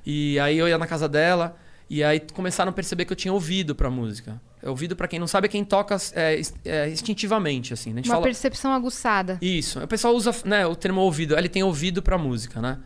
E 0.06 0.40
aí 0.40 0.58
eu 0.58 0.68
ia 0.68 0.78
na 0.78 0.86
casa 0.86 1.10
dela 1.10 1.56
e 1.90 2.04
aí 2.04 2.20
começaram 2.34 2.70
a 2.70 2.74
perceber 2.74 3.06
que 3.06 3.14
eu 3.14 3.18
tinha 3.18 3.34
ouvido 3.34 3.74
pra 3.74 3.90
música. 3.90 4.40
Ouvido, 4.64 4.96
pra 4.96 5.08
quem 5.08 5.20
não 5.20 5.28
sabe, 5.28 5.46
é 5.46 5.50
quem 5.50 5.64
toca 5.64 5.96
é, 6.14 6.42
é, 6.66 6.90
instintivamente, 6.90 7.74
assim. 7.74 7.92
né? 7.92 7.96
A 7.96 7.98
gente 7.98 8.10
Uma 8.10 8.16
fala... 8.16 8.24
percepção 8.24 8.74
aguçada. 8.74 9.38
Isso. 9.42 9.80
O 9.80 9.88
pessoal 9.88 10.16
usa 10.16 10.36
né, 10.44 10.66
o 10.66 10.76
termo 10.76 11.02
ouvido. 11.02 11.38
Ele 11.38 11.48
tem 11.48 11.64
ouvido 11.64 12.02
pra 12.02 12.18
música, 12.18 12.60
né? 12.60 12.80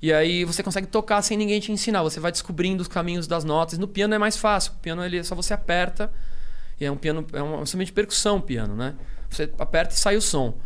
E 0.00 0.12
aí 0.12 0.44
você 0.44 0.62
consegue 0.62 0.86
tocar 0.86 1.20
sem 1.22 1.36
ninguém 1.36 1.60
te 1.60 1.70
ensinar. 1.70 2.02
Você 2.02 2.18
vai 2.18 2.32
descobrindo 2.32 2.80
os 2.80 2.88
caminhos 2.88 3.26
das 3.26 3.44
notas. 3.44 3.78
No 3.78 3.86
piano 3.86 4.14
é 4.14 4.18
mais 4.18 4.36
fácil. 4.36 4.72
O 4.72 4.76
piano 4.76 5.04
ele 5.04 5.22
só 5.22 5.34
você 5.34 5.52
aperta. 5.52 6.10
E 6.80 6.84
é 6.84 6.90
um 6.90 6.96
piano, 6.96 7.26
é 7.32 7.42
um 7.42 7.62
instrumento 7.62 7.88
de 7.88 7.92
percussão 7.92 8.36
o 8.38 8.42
piano, 8.42 8.74
né? 8.74 8.94
Você 9.28 9.50
aperta 9.58 9.94
e 9.94 9.98
sai 9.98 10.16
o 10.16 10.22
som. 10.22 10.56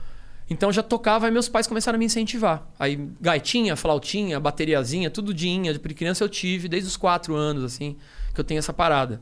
Então 0.49 0.69
eu 0.69 0.73
já 0.73 0.83
tocava 0.83 1.27
e 1.27 1.31
meus 1.31 1.49
pais 1.49 1.67
começaram 1.67 1.97
a 1.97 1.99
me 1.99 2.05
incentivar. 2.05 2.71
Aí 2.79 3.09
gaitinha, 3.21 3.75
flautinha, 3.75 4.39
bateriazinha, 4.39 5.11
tudo 5.11 5.33
dinha. 5.33 5.73
De 5.73 5.79
criança 5.81 6.23
eu 6.23 6.29
tive 6.29 6.69
desde 6.69 6.89
os 6.89 6.97
quatro 6.97 7.35
anos, 7.35 7.65
assim, 7.65 7.97
que 8.35 8.41
eu 8.41 8.45
tenho 8.45 8.59
essa 8.59 8.73
parada. 8.73 9.21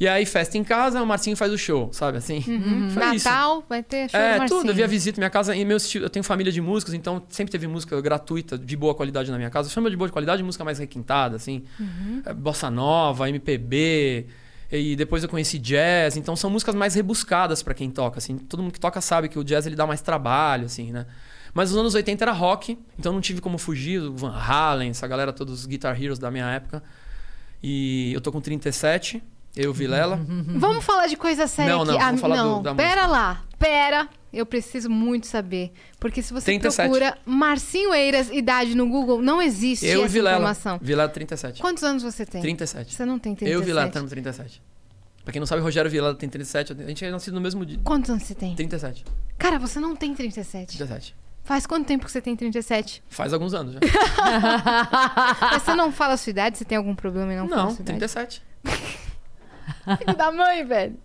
E 0.00 0.08
aí, 0.08 0.24
festa 0.24 0.56
em 0.56 0.64
casa, 0.64 1.02
o 1.02 1.06
Marcinho 1.06 1.36
faz 1.36 1.52
o 1.52 1.58
show, 1.58 1.92
sabe 1.92 2.16
assim? 2.16 2.38
Isso. 2.38 2.98
Natal 2.98 3.62
vai 3.68 3.82
ter 3.82 4.08
show 4.08 4.18
É, 4.18 4.46
tudo. 4.46 4.70
Eu 4.70 4.74
via 4.74 4.88
visita 4.88 5.20
minha 5.20 5.28
casa 5.28 5.54
e 5.54 5.62
meus 5.62 5.86
tios, 5.86 6.02
eu 6.02 6.08
tenho 6.08 6.24
família 6.24 6.50
de 6.50 6.58
músicos, 6.58 6.94
então 6.94 7.22
sempre 7.28 7.52
teve 7.52 7.66
música 7.66 8.00
gratuita, 8.00 8.56
de 8.56 8.76
boa 8.78 8.94
qualidade 8.94 9.30
na 9.30 9.36
minha 9.36 9.50
casa. 9.50 9.68
Chama 9.68 9.90
de 9.90 9.96
boa 9.98 10.08
qualidade, 10.08 10.42
música 10.42 10.64
mais 10.64 10.78
requintada, 10.78 11.36
assim. 11.36 11.64
Uhum. 11.78 12.22
É, 12.24 12.32
Bossa 12.32 12.70
nova, 12.70 13.28
MPB. 13.28 14.26
E 14.72 14.96
depois 14.96 15.22
eu 15.22 15.28
conheci 15.28 15.58
jazz, 15.58 16.16
então 16.16 16.34
são 16.34 16.48
músicas 16.48 16.74
mais 16.74 16.94
rebuscadas 16.94 17.62
pra 17.62 17.74
quem 17.74 17.90
toca, 17.90 18.16
assim. 18.16 18.38
Todo 18.38 18.62
mundo 18.62 18.72
que 18.72 18.80
toca 18.80 19.02
sabe 19.02 19.28
que 19.28 19.38
o 19.38 19.44
jazz 19.44 19.66
ele 19.66 19.76
dá 19.76 19.86
mais 19.86 20.00
trabalho, 20.00 20.64
assim, 20.64 20.92
né? 20.92 21.04
Mas 21.52 21.72
nos 21.72 21.78
anos 21.78 21.94
80 21.94 22.24
era 22.24 22.32
rock, 22.32 22.78
então 22.98 23.12
não 23.12 23.20
tive 23.20 23.42
como 23.42 23.58
fugir. 23.58 24.00
O 24.00 24.16
Van 24.16 24.32
Halen, 24.32 24.90
essa 24.90 25.06
galera, 25.06 25.30
todos 25.30 25.60
os 25.60 25.66
Guitar 25.66 26.00
Heroes 26.00 26.18
da 26.18 26.30
minha 26.30 26.46
época. 26.50 26.82
E 27.62 28.12
eu 28.14 28.20
tô 28.22 28.32
com 28.32 28.40
37, 28.40 29.22
eu 29.56 29.70
e 29.70 29.74
Vilela. 29.74 30.20
Vamos 30.56 30.84
falar 30.84 31.06
de 31.06 31.16
coisa 31.16 31.46
séria 31.46 31.72
Não, 31.72 31.82
aqui. 31.82 31.92
não, 31.92 31.98
vamos 31.98 32.18
ah, 32.18 32.20
falar 32.20 32.36
do- 32.36 32.48
não. 32.48 32.62
da 32.62 32.74
pera 32.74 33.06
lá. 33.06 33.42
Pera. 33.58 34.08
Eu 34.32 34.46
preciso 34.46 34.88
muito 34.88 35.26
saber. 35.26 35.72
Porque 35.98 36.22
se 36.22 36.32
você 36.32 36.44
37. 36.44 36.88
procura 36.88 37.18
Marcinho 37.26 37.92
Eiras, 37.92 38.30
idade 38.30 38.76
no 38.76 38.88
Google, 38.88 39.20
não 39.20 39.42
existe 39.42 39.84
Eu 39.84 40.02
e 40.02 40.04
essa 40.04 40.08
Vilela. 40.12 40.36
informação. 40.36 40.78
Vilela 40.80 41.08
37. 41.08 41.60
Quantos 41.60 41.82
anos 41.82 42.02
você 42.04 42.24
tem? 42.24 42.40
37. 42.40 42.94
Você 42.94 43.04
não 43.04 43.18
tem 43.18 43.34
37. 43.34 43.52
Eu 43.52 43.60
e 43.60 43.64
Vilela 43.64 43.88
estamos 43.88 44.08
37. 44.10 44.62
Pra 45.24 45.32
quem 45.32 45.40
não 45.40 45.46
sabe, 45.46 45.60
Rogério 45.62 45.90
Vilela 45.90 46.14
tem 46.14 46.28
37. 46.28 46.72
A 46.72 46.86
gente 46.86 47.04
é 47.04 47.10
nascido 47.10 47.34
no 47.34 47.40
mesmo 47.40 47.66
dia. 47.66 47.80
Quantos 47.82 48.08
anos 48.08 48.22
você 48.22 48.34
tem? 48.36 48.54
37. 48.54 49.04
Cara, 49.36 49.58
você 49.58 49.80
não 49.80 49.96
tem 49.96 50.14
37. 50.14 50.76
37. 50.78 51.14
Faz 51.42 51.66
quanto 51.66 51.86
tempo 51.86 52.04
que 52.06 52.12
você 52.12 52.20
tem 52.20 52.36
37? 52.36 53.02
Faz 53.08 53.32
alguns 53.32 53.52
anos 53.52 53.74
já. 53.74 53.80
Mas 55.50 55.62
você 55.64 55.74
não 55.74 55.90
fala 55.90 56.14
a 56.14 56.16
sua 56.16 56.30
idade? 56.30 56.56
Você 56.58 56.64
tem 56.64 56.78
algum 56.78 56.94
problema 56.94 57.32
em 57.32 57.36
não, 57.36 57.48
falar 57.48 57.62
a 57.62 57.64
Não, 57.64 57.70
sua 57.74 57.82
idade? 57.82 57.98
37. 57.98 58.42
Filho 59.98 60.16
da 60.16 60.30
mãe, 60.32 60.64
velho. 60.64 60.96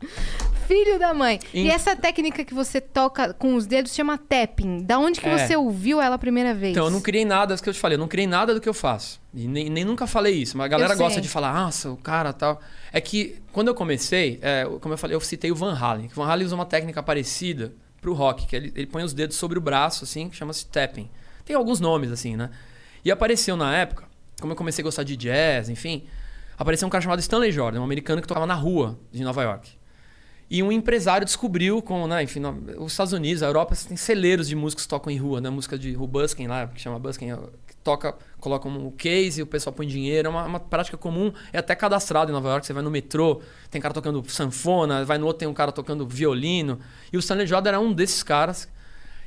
Filho 0.68 0.98
da 0.98 1.14
mãe. 1.14 1.40
E 1.54 1.70
essa 1.70 1.96
técnica 1.96 2.44
que 2.44 2.54
você 2.54 2.82
toca 2.82 3.34
com 3.36 3.54
os 3.56 3.68
dedos 3.68 3.94
chama 3.94 4.18
tapping. 4.18 4.82
Da 4.84 4.98
onde 4.98 5.20
que 5.22 5.28
É. 5.28 5.38
você 5.38 5.56
ouviu 5.56 6.02
ela 6.02 6.16
a 6.16 6.18
primeira 6.18 6.54
vez? 6.56 6.72
Então, 6.72 6.86
eu 6.86 6.92
não 6.92 7.02
criei 7.02 7.24
nada, 7.24 7.54
isso 7.54 7.62
que 7.62 7.70
eu 7.70 7.74
te 7.74 7.80
falei, 7.80 7.96
eu 7.96 8.00
não 8.00 8.08
criei 8.08 8.26
nada 8.26 8.54
do 8.54 8.60
que 8.60 8.68
eu 8.68 8.74
faço. 8.74 9.22
E 9.34 9.48
nem, 9.48 9.70
nem 9.70 9.86
nunca 9.86 10.08
falei 10.08 10.34
isso, 10.34 10.58
mas 10.58 10.66
a 10.66 10.68
galera 10.68 10.96
gosta 10.96 11.22
de 11.22 11.30
falar, 11.30 11.54
nossa, 11.54 11.92
o 11.92 11.98
cara 11.98 12.34
tal. 12.34 12.60
É 12.92 13.00
que 13.00 13.40
quando 13.52 13.68
eu 13.68 13.76
comecei, 13.76 14.40
é, 14.42 14.66
como 14.82 14.94
eu 14.94 14.98
falei, 14.98 15.16
eu 15.16 15.22
citei 15.22 15.52
o 15.52 15.56
Van 15.56 15.78
Halen. 15.78 16.08
O 16.08 16.16
Van 16.16 16.26
Halen 16.28 16.46
usa 16.48 16.56
uma 16.56 16.66
técnica 16.66 17.04
parecida 17.04 17.72
pro 18.02 18.14
rock, 18.14 18.48
que 18.48 18.56
ele, 18.56 18.72
ele 18.76 18.88
põe 18.88 19.04
os 19.04 19.14
dedos 19.14 19.36
sobre 19.38 19.60
o 19.60 19.62
braço, 19.62 20.04
assim, 20.04 20.30
que 20.30 20.36
chama-se 20.36 20.66
tapping. 20.66 21.10
Tem 21.46 21.56
alguns 21.56 21.80
nomes, 21.80 22.12
assim, 22.12 22.36
né? 22.36 22.50
E 23.04 23.12
apareceu 23.12 23.56
na 23.56 23.76
época, 23.76 24.06
como 24.42 24.54
eu 24.54 24.58
comecei 24.58 24.82
a 24.82 24.86
gostar 24.86 25.04
de 25.04 25.16
jazz, 25.16 25.70
enfim, 25.70 26.06
apareceu 26.58 26.88
um 26.88 26.92
cara 26.92 27.02
chamado 27.02 27.20
Stanley 27.20 27.52
Jordan, 27.52 27.82
um 27.82 27.84
americano 27.84 28.22
que 28.22 28.28
tocava 28.28 28.46
na 28.46 28.54
rua 28.54 28.98
de 29.12 29.24
Nova 29.24 29.44
York. 29.44 29.72
E 30.50 30.62
um 30.62 30.72
empresário 30.72 31.26
descobriu, 31.26 31.82
com, 31.82 32.08
né, 32.08 32.22
enfim, 32.22 32.42
os 32.78 32.92
Estados 32.92 33.14
Unidos, 33.14 33.42
a 33.42 33.48
Europa, 33.48 33.76
tem 33.88 33.98
celeiros 33.98 34.48
de 34.48 34.56
músicos 34.56 34.86
que 34.86 34.90
tocam 34.90 35.12
em 35.12 35.18
rua, 35.18 35.42
né? 35.42 35.50
Música 35.50 35.78
de 35.78 35.94
rua 35.94 36.08
busking 36.08 36.46
lá, 36.46 36.68
que 36.68 36.80
chama 36.80 37.00
busking, 37.00 37.32
é, 37.32 37.36
que 37.68 37.76
toca, 37.78 38.16
coloca 38.40 38.68
um 38.68 38.92
case 38.92 39.40
e 39.40 39.44
o 39.44 39.48
pessoal 39.48 39.74
põe 39.74 39.88
dinheiro. 39.88 40.28
É 40.28 40.30
uma, 40.30 40.46
uma 40.46 40.60
prática 40.60 40.98
comum, 40.98 41.34
é 41.52 41.58
até 41.58 41.74
cadastrado 41.74 42.30
em 42.30 42.34
Nova 42.34 42.50
York. 42.50 42.66
Você 42.66 42.74
vai 42.74 42.84
no 42.84 42.92
metrô, 42.92 43.42
tem 43.72 43.82
cara 43.82 43.94
tocando 43.94 44.24
sanfona, 44.30 45.04
vai 45.04 45.18
no 45.18 45.26
outro, 45.26 45.40
tem 45.40 45.48
um 45.48 45.54
cara 45.54 45.72
tocando 45.72 46.08
violino. 46.08 46.80
E 47.12 47.18
o 47.18 47.20
Stanley 47.20 47.48
Jordan 47.48 47.70
era 47.70 47.80
um 47.80 47.92
desses 47.92 48.22
caras. 48.22 48.70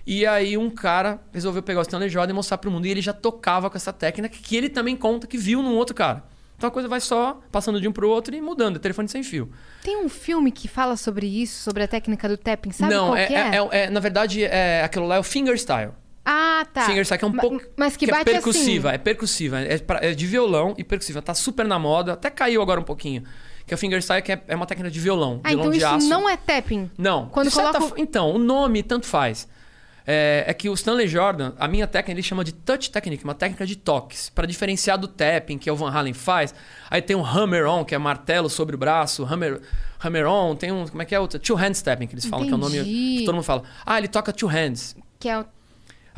E 0.06 0.24
aí 0.24 0.56
um 0.56 0.70
cara 0.70 1.20
resolveu 1.32 1.64
pegar 1.64 1.80
o 1.80 1.82
Stanley 1.82 2.08
Jordan 2.08 2.32
e 2.32 2.36
mostrar 2.36 2.58
pro 2.58 2.70
mundo. 2.70 2.86
E 2.86 2.90
ele 2.90 3.02
já 3.02 3.12
tocava 3.12 3.68
com 3.68 3.76
essa 3.76 3.92
técnica 3.92 4.38
que 4.40 4.56
ele 4.56 4.68
também 4.68 4.94
conta 4.96 5.26
que 5.26 5.36
viu 5.36 5.64
num 5.64 5.74
outro 5.74 5.96
cara. 5.96 6.22
Então 6.58 6.68
a 6.68 6.70
coisa 6.72 6.88
vai 6.88 7.00
só 7.00 7.40
passando 7.52 7.80
de 7.80 7.86
um 7.86 7.92
pro 7.92 8.10
outro 8.10 8.34
e 8.34 8.40
mudando, 8.40 8.76
é 8.76 8.78
telefone 8.80 9.08
sem 9.08 9.22
fio. 9.22 9.48
Tem 9.82 9.96
um 9.96 10.08
filme 10.08 10.50
que 10.50 10.66
fala 10.66 10.96
sobre 10.96 11.24
isso, 11.26 11.62
sobre 11.62 11.84
a 11.84 11.88
técnica 11.88 12.28
do 12.28 12.36
tapping. 12.36 12.72
Sabe 12.72 12.92
Não, 12.92 13.06
qual 13.06 13.16
é, 13.16 13.26
que 13.26 13.34
é? 13.34 13.38
é- 13.38 13.56
é- 13.56 13.84
é- 13.84 13.90
na 13.90 14.00
verdade, 14.00 14.42
é, 14.44 14.82
aquilo 14.82 15.06
lá 15.06 15.14
é 15.16 15.18
o 15.20 15.22
fingerstyle. 15.22 15.92
Ah, 16.24 16.66
tá. 16.74 16.82
Fingerstyle 16.82 17.18
que 17.18 17.24
é 17.24 17.28
um 17.28 17.32
pouco. 17.32 17.60
Mas 17.76 17.96
que, 17.96 18.04
é 18.04 18.08
bate 18.10 18.24
percussiva, 18.24 18.88
assim. 18.88 18.94
é 18.96 18.98
percussiva. 18.98 19.60
É, 19.60 19.78
pra- 19.78 20.00
é 20.04 20.12
de 20.12 20.26
violão 20.26 20.74
e 20.76 20.82
percussiva. 20.84 21.22
Tá 21.22 21.32
super 21.32 21.64
na 21.64 21.78
moda, 21.78 22.12
até 22.14 22.28
caiu 22.28 22.60
agora 22.60 22.80
um 22.80 22.84
pouquinho. 22.84 23.22
Que 23.64 23.72
é 23.72 23.76
o 23.76 23.78
fingerstyle, 23.78 24.20
que 24.20 24.32
é, 24.32 24.42
é 24.48 24.56
uma 24.56 24.66
técnica 24.66 24.90
de 24.90 24.98
violão. 24.98 25.40
Ah, 25.44 25.48
violão 25.50 25.66
então 25.66 25.70
de 25.70 25.78
isso 25.78 25.86
aço. 25.86 26.08
não 26.08 26.28
é 26.28 26.36
tapping. 26.36 26.90
Não. 26.98 27.28
Quando 27.28 27.50
coloca 27.52 27.78
o- 27.84 27.88
fo- 27.90 27.94
Então, 27.96 28.32
o 28.34 28.38
nome 28.38 28.82
tanto 28.82 29.06
faz. 29.06 29.46
É, 30.10 30.44
é 30.46 30.54
que 30.54 30.70
o 30.70 30.72
Stanley 30.72 31.06
Jordan, 31.06 31.52
a 31.58 31.68
minha 31.68 31.86
técnica, 31.86 32.12
ele 32.12 32.22
chama 32.22 32.42
de 32.42 32.50
touch 32.50 32.90
technique, 32.90 33.22
uma 33.24 33.34
técnica 33.34 33.66
de 33.66 33.76
toques, 33.76 34.30
para 34.30 34.46
diferenciar 34.46 34.96
do 34.96 35.06
tapping 35.06 35.58
que 35.58 35.70
o 35.70 35.76
Van 35.76 35.90
Halen 35.90 36.14
faz. 36.14 36.54
Aí 36.88 37.02
tem 37.02 37.14
o 37.14 37.22
hammer-on, 37.22 37.84
que 37.84 37.94
é 37.94 37.98
martelo 37.98 38.48
sobre 38.48 38.74
o 38.74 38.78
braço, 38.78 39.22
hammer, 39.30 39.60
hammer-on, 40.02 40.56
tem 40.56 40.72
um, 40.72 40.88
como 40.88 41.02
é 41.02 41.04
que 41.04 41.14
é 41.14 41.20
outro? 41.20 41.38
Two 41.38 41.54
hands 41.56 41.82
tapping, 41.82 42.06
que 42.06 42.14
eles 42.14 42.24
falam, 42.24 42.46
que 42.46 42.52
é 42.52 42.54
o 42.54 42.58
nome 42.58 42.78
Entendi. 42.78 43.18
que 43.18 43.24
todo 43.26 43.34
mundo 43.34 43.44
fala. 43.44 43.64
Ah, 43.84 43.98
ele 43.98 44.08
toca 44.08 44.32
two 44.32 44.48
hands. 44.48 44.96
Que 45.20 45.28
é 45.28 45.40
o... 45.40 45.44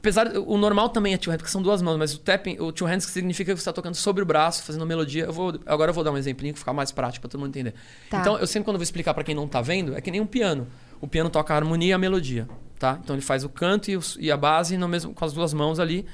Apesar, 0.01 0.29
o 0.35 0.57
normal 0.57 0.89
também 0.89 1.13
é 1.13 1.19
two 1.19 1.31
hands, 1.31 1.43
porque 1.43 1.53
são 1.53 1.61
duas 1.63 1.83
mãos, 1.83 1.97
mas 1.99 2.15
o 2.15 2.19
tapping, 2.19 2.59
o 2.59 2.73
two 2.73 2.87
hands 2.89 3.05
que 3.05 3.13
significa 3.13 3.53
que 3.53 3.59
você 3.59 3.61
está 3.61 3.73
tocando 3.73 3.95
sobre 3.95 4.23
o 4.23 4.27
braço, 4.27 4.63
fazendo 4.63 4.85
melodia. 4.87 5.25
Eu 5.27 5.33
vou, 5.33 5.61
agora 5.67 5.91
eu 5.91 5.95
vou 5.95 6.03
dar 6.03 6.11
um 6.11 6.17
exemplinho 6.17 6.55
que 6.55 6.59
ficar 6.59 6.73
mais 6.73 6.91
prático 6.91 7.21
para 7.21 7.31
todo 7.31 7.39
mundo 7.39 7.51
entender. 7.51 7.75
Tá. 8.09 8.19
Então, 8.21 8.39
eu 8.39 8.47
sempre 8.47 8.65
quando 8.65 8.79
vou 8.79 8.83
explicar 8.83 9.13
para 9.13 9.23
quem 9.23 9.35
não 9.35 9.47
tá 9.47 9.61
vendo, 9.61 9.95
é 9.95 10.01
que 10.01 10.11
nem 10.11 10.19
um 10.21 10.27
piano. 10.27 10.67
O 11.03 11.07
piano 11.07 11.29
toca 11.29 11.53
a 11.53 11.57
harmonia 11.57 11.91
e 11.91 11.93
a 11.93 11.99
melodia, 11.99 12.49
tá? 12.79 12.99
Então 13.05 13.15
ele 13.15 13.23
faz 13.23 13.45
o 13.45 13.49
canto 13.51 13.91
e, 13.91 13.97
os- 13.97 14.17
e 14.19 14.31
a 14.33 14.37
base 14.39 14.77
no 14.79 14.89
mesmo, 14.89 15.13
com 15.13 15.25
as 15.25 15.33
duas 15.35 15.53
mãos 15.53 15.79
ali. 15.79 16.07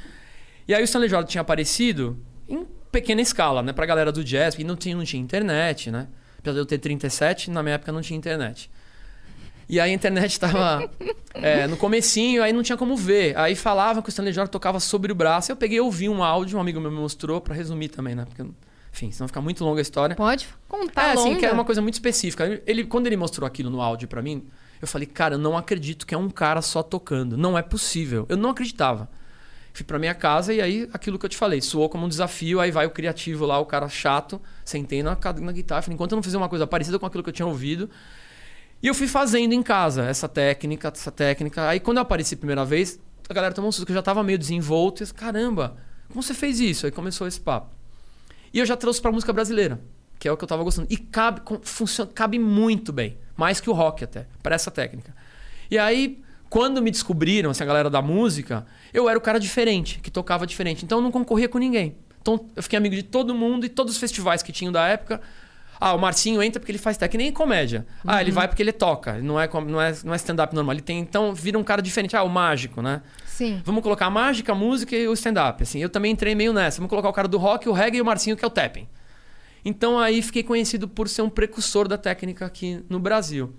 E 0.66 0.74
aí 0.74 0.82
o 0.82 0.84
Stanley 0.84 1.08
Jordan 1.08 1.28
tinha 1.28 1.40
aparecido 1.42 2.18
em 2.48 2.66
pequena 2.90 3.20
escala, 3.20 3.62
né? 3.62 3.72
Pra 3.72 3.86
galera 3.86 4.10
do 4.10 4.24
jazz, 4.24 4.56
e 4.58 4.64
não 4.64 4.74
tinha, 4.74 4.96
não 4.96 5.04
tinha 5.04 5.22
internet, 5.22 5.92
né? 5.92 6.08
Apesar 6.38 6.54
de 6.54 6.58
eu 6.60 6.66
ter 6.66 6.78
37, 6.78 7.50
na 7.52 7.62
minha 7.62 7.76
época 7.76 7.92
não 7.92 8.00
tinha 8.00 8.16
internet. 8.18 8.68
E 9.68 9.80
aí 9.80 9.90
a 9.90 9.94
internet 9.94 10.30
estava 10.30 10.88
é, 11.34 11.66
no 11.66 11.76
comecinho, 11.76 12.42
aí 12.42 12.52
não 12.52 12.62
tinha 12.62 12.78
como 12.78 12.96
ver. 12.96 13.36
Aí 13.36 13.56
falavam 13.56 14.02
que 14.02 14.08
o 14.08 14.10
Stanley 14.10 14.32
Jordan 14.32 14.50
tocava 14.50 14.78
sobre 14.78 15.10
o 15.10 15.14
braço. 15.14 15.50
Eu 15.50 15.56
peguei 15.56 15.78
e 15.78 15.80
ouvi 15.80 16.08
um 16.08 16.22
áudio, 16.22 16.58
um 16.58 16.60
amigo 16.60 16.80
meu 16.80 16.90
me 16.90 16.98
mostrou, 16.98 17.40
pra 17.40 17.54
resumir 17.54 17.88
também, 17.88 18.14
né? 18.14 18.24
Porque, 18.24 18.44
enfim, 18.92 19.10
senão 19.10 19.26
fica 19.26 19.40
muito 19.40 19.64
longa 19.64 19.80
a 19.80 19.82
história. 19.82 20.14
Pode 20.14 20.48
contar 20.68 21.08
é, 21.08 21.12
assim, 21.12 21.28
longa. 21.30 21.38
que 21.40 21.44
era 21.44 21.54
uma 21.54 21.64
coisa 21.64 21.82
muito 21.82 21.94
específica. 21.94 22.62
Ele, 22.64 22.84
quando 22.84 23.06
ele 23.08 23.16
mostrou 23.16 23.46
aquilo 23.46 23.68
no 23.68 23.80
áudio 23.80 24.06
pra 24.06 24.22
mim, 24.22 24.46
eu 24.80 24.86
falei, 24.86 25.06
cara, 25.06 25.34
eu 25.34 25.38
não 25.38 25.56
acredito 25.56 26.06
que 26.06 26.14
é 26.14 26.18
um 26.18 26.30
cara 26.30 26.62
só 26.62 26.82
tocando. 26.82 27.36
Não 27.36 27.58
é 27.58 27.62
possível. 27.62 28.24
Eu 28.28 28.36
não 28.36 28.50
acreditava. 28.50 29.08
Fui 29.72 29.84
pra 29.84 29.98
minha 29.98 30.14
casa 30.14 30.54
e 30.54 30.60
aí, 30.62 30.88
aquilo 30.90 31.18
que 31.18 31.26
eu 31.26 31.28
te 31.28 31.36
falei, 31.36 31.60
soou 31.60 31.88
como 31.88 32.06
um 32.06 32.08
desafio. 32.08 32.60
Aí 32.60 32.70
vai 32.70 32.86
o 32.86 32.90
criativo 32.90 33.44
lá, 33.44 33.58
o 33.58 33.66
cara 33.66 33.88
chato, 33.88 34.40
sentei 34.64 35.02
na, 35.02 35.18
na 35.40 35.52
guitarra. 35.52 35.82
Falei, 35.82 35.94
enquanto 35.94 36.12
eu 36.12 36.16
não 36.16 36.22
fizer 36.22 36.38
uma 36.38 36.48
coisa 36.48 36.66
parecida 36.66 36.98
com 36.98 37.04
aquilo 37.04 37.22
que 37.22 37.28
eu 37.28 37.34
tinha 37.34 37.46
ouvido. 37.46 37.90
E 38.86 38.88
eu 38.88 38.94
fui 38.94 39.08
fazendo 39.08 39.52
em 39.52 39.64
casa 39.64 40.04
essa 40.04 40.28
técnica, 40.28 40.92
essa 40.94 41.10
técnica. 41.10 41.68
Aí 41.68 41.80
quando 41.80 41.96
eu 41.96 42.02
apareci 42.02 42.36
a 42.36 42.38
primeira 42.38 42.64
vez, 42.64 43.00
a 43.28 43.34
galera 43.34 43.52
tomou 43.52 43.68
um 43.68 43.72
susto, 43.72 43.84
que 43.84 43.90
eu 43.90 43.96
já 43.96 44.00
tava 44.00 44.22
meio 44.22 44.38
desenvolto. 44.38 45.02
E 45.02 45.06
caramba, 45.08 45.76
como 46.06 46.22
você 46.22 46.32
fez 46.32 46.60
isso? 46.60 46.86
Aí 46.86 46.92
começou 46.92 47.26
esse 47.26 47.40
papo. 47.40 47.74
E 48.54 48.60
eu 48.60 48.64
já 48.64 48.76
trouxe 48.76 49.02
pra 49.02 49.10
música 49.10 49.32
brasileira, 49.32 49.80
que 50.20 50.28
é 50.28 50.30
o 50.30 50.36
que 50.36 50.44
eu 50.44 50.46
tava 50.46 50.62
gostando. 50.62 50.86
E 50.88 50.96
cabe, 50.96 51.42
funciona, 51.62 52.08
cabe 52.14 52.38
muito 52.38 52.92
bem. 52.92 53.18
Mais 53.36 53.58
que 53.58 53.68
o 53.68 53.72
rock 53.72 54.04
até, 54.04 54.28
para 54.40 54.54
essa 54.54 54.70
técnica. 54.70 55.12
E 55.68 55.76
aí, 55.76 56.22
quando 56.48 56.80
me 56.80 56.92
descobriram, 56.92 57.50
essa 57.50 57.64
galera 57.64 57.90
da 57.90 58.00
música, 58.00 58.64
eu 58.94 59.08
era 59.08 59.18
o 59.18 59.20
cara 59.20 59.40
diferente, 59.40 59.98
que 59.98 60.12
tocava 60.12 60.46
diferente. 60.46 60.84
Então 60.84 60.98
eu 60.98 61.02
não 61.02 61.10
concorria 61.10 61.48
com 61.48 61.58
ninguém. 61.58 61.96
Então 62.22 62.46
eu 62.54 62.62
fiquei 62.62 62.76
amigo 62.76 62.94
de 62.94 63.02
todo 63.02 63.34
mundo 63.34 63.66
e 63.66 63.68
todos 63.68 63.94
os 63.94 63.98
festivais 63.98 64.44
que 64.44 64.52
tinham 64.52 64.70
da 64.70 64.86
época. 64.86 65.20
Ah, 65.78 65.94
o 65.94 65.98
Marcinho 65.98 66.42
entra 66.42 66.58
porque 66.58 66.72
ele 66.72 66.78
faz 66.78 66.96
técnica, 66.96 67.22
nem 67.22 67.32
comédia. 67.32 67.86
Ah, 68.06 68.20
ele 68.20 68.30
vai 68.30 68.48
porque 68.48 68.62
ele 68.62 68.72
toca. 68.72 69.18
Não 69.18 69.38
é, 69.38 69.48
não 69.48 69.80
é, 69.80 69.94
não 70.04 70.12
é 70.12 70.16
stand-up 70.16 70.54
normal. 70.54 70.74
Ele 70.74 70.82
tem, 70.82 70.98
então, 70.98 71.34
vira 71.34 71.58
um 71.58 71.64
cara 71.64 71.82
diferente. 71.82 72.16
Ah, 72.16 72.22
o 72.22 72.28
mágico, 72.28 72.80
né? 72.80 73.02
Sim. 73.26 73.60
Vamos 73.64 73.82
colocar 73.82 74.06
a 74.06 74.10
mágica, 74.10 74.52
a 74.52 74.54
música 74.54 74.96
e 74.96 75.06
o 75.06 75.12
stand-up. 75.12 75.62
Assim, 75.62 75.78
eu 75.78 75.88
também 75.88 76.12
entrei 76.12 76.34
meio 76.34 76.52
nessa. 76.52 76.78
Vamos 76.78 76.90
colocar 76.90 77.08
o 77.08 77.12
cara 77.12 77.28
do 77.28 77.38
rock, 77.38 77.68
o 77.68 77.72
reggae 77.72 77.98
e 77.98 78.00
o 78.00 78.04
Marcinho, 78.04 78.36
que 78.36 78.44
é 78.44 78.48
o 78.48 78.50
tapping. 78.50 78.88
Então 79.64 79.98
aí 79.98 80.22
fiquei 80.22 80.42
conhecido 80.44 80.86
por 80.86 81.08
ser 81.08 81.22
um 81.22 81.28
precursor 81.28 81.88
da 81.88 81.98
técnica 81.98 82.46
aqui 82.46 82.84
no 82.88 83.00
Brasil. 83.00 83.52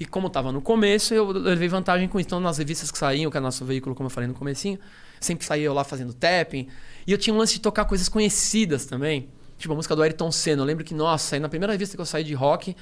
E 0.00 0.06
como 0.06 0.28
estava 0.28 0.52
no 0.52 0.62
começo, 0.62 1.12
eu 1.12 1.30
levei 1.32 1.68
vantagem 1.68 2.06
com 2.06 2.20
isso. 2.20 2.28
Então, 2.28 2.38
nas 2.38 2.58
revistas 2.58 2.92
que 2.92 2.96
saíam, 2.96 3.30
que 3.30 3.36
é 3.36 3.40
nosso 3.40 3.64
veículo, 3.64 3.96
como 3.96 4.06
eu 4.06 4.10
falei 4.10 4.28
no 4.28 4.34
comecinho, 4.34 4.78
sempre 5.18 5.44
saía 5.44 5.64
eu 5.64 5.74
lá 5.74 5.82
fazendo 5.82 6.14
tapping. 6.14 6.68
E 7.04 7.10
eu 7.10 7.18
tinha 7.18 7.34
um 7.34 7.38
lance 7.38 7.54
de 7.54 7.60
tocar 7.60 7.84
coisas 7.84 8.08
conhecidas 8.08 8.86
também. 8.86 9.28
Tipo 9.58 9.74
a 9.74 9.76
música 9.76 9.94
do 9.94 10.02
Ayrton 10.02 10.30
Senna. 10.32 10.62
Eu 10.62 10.66
lembro 10.66 10.84
que, 10.84 10.94
nossa, 10.94 11.36
aí 11.36 11.40
na 11.40 11.48
primeira 11.48 11.72
revista 11.72 11.96
que 11.96 12.00
eu 12.00 12.06
saí 12.06 12.24
de 12.24 12.32
rock, 12.32 12.76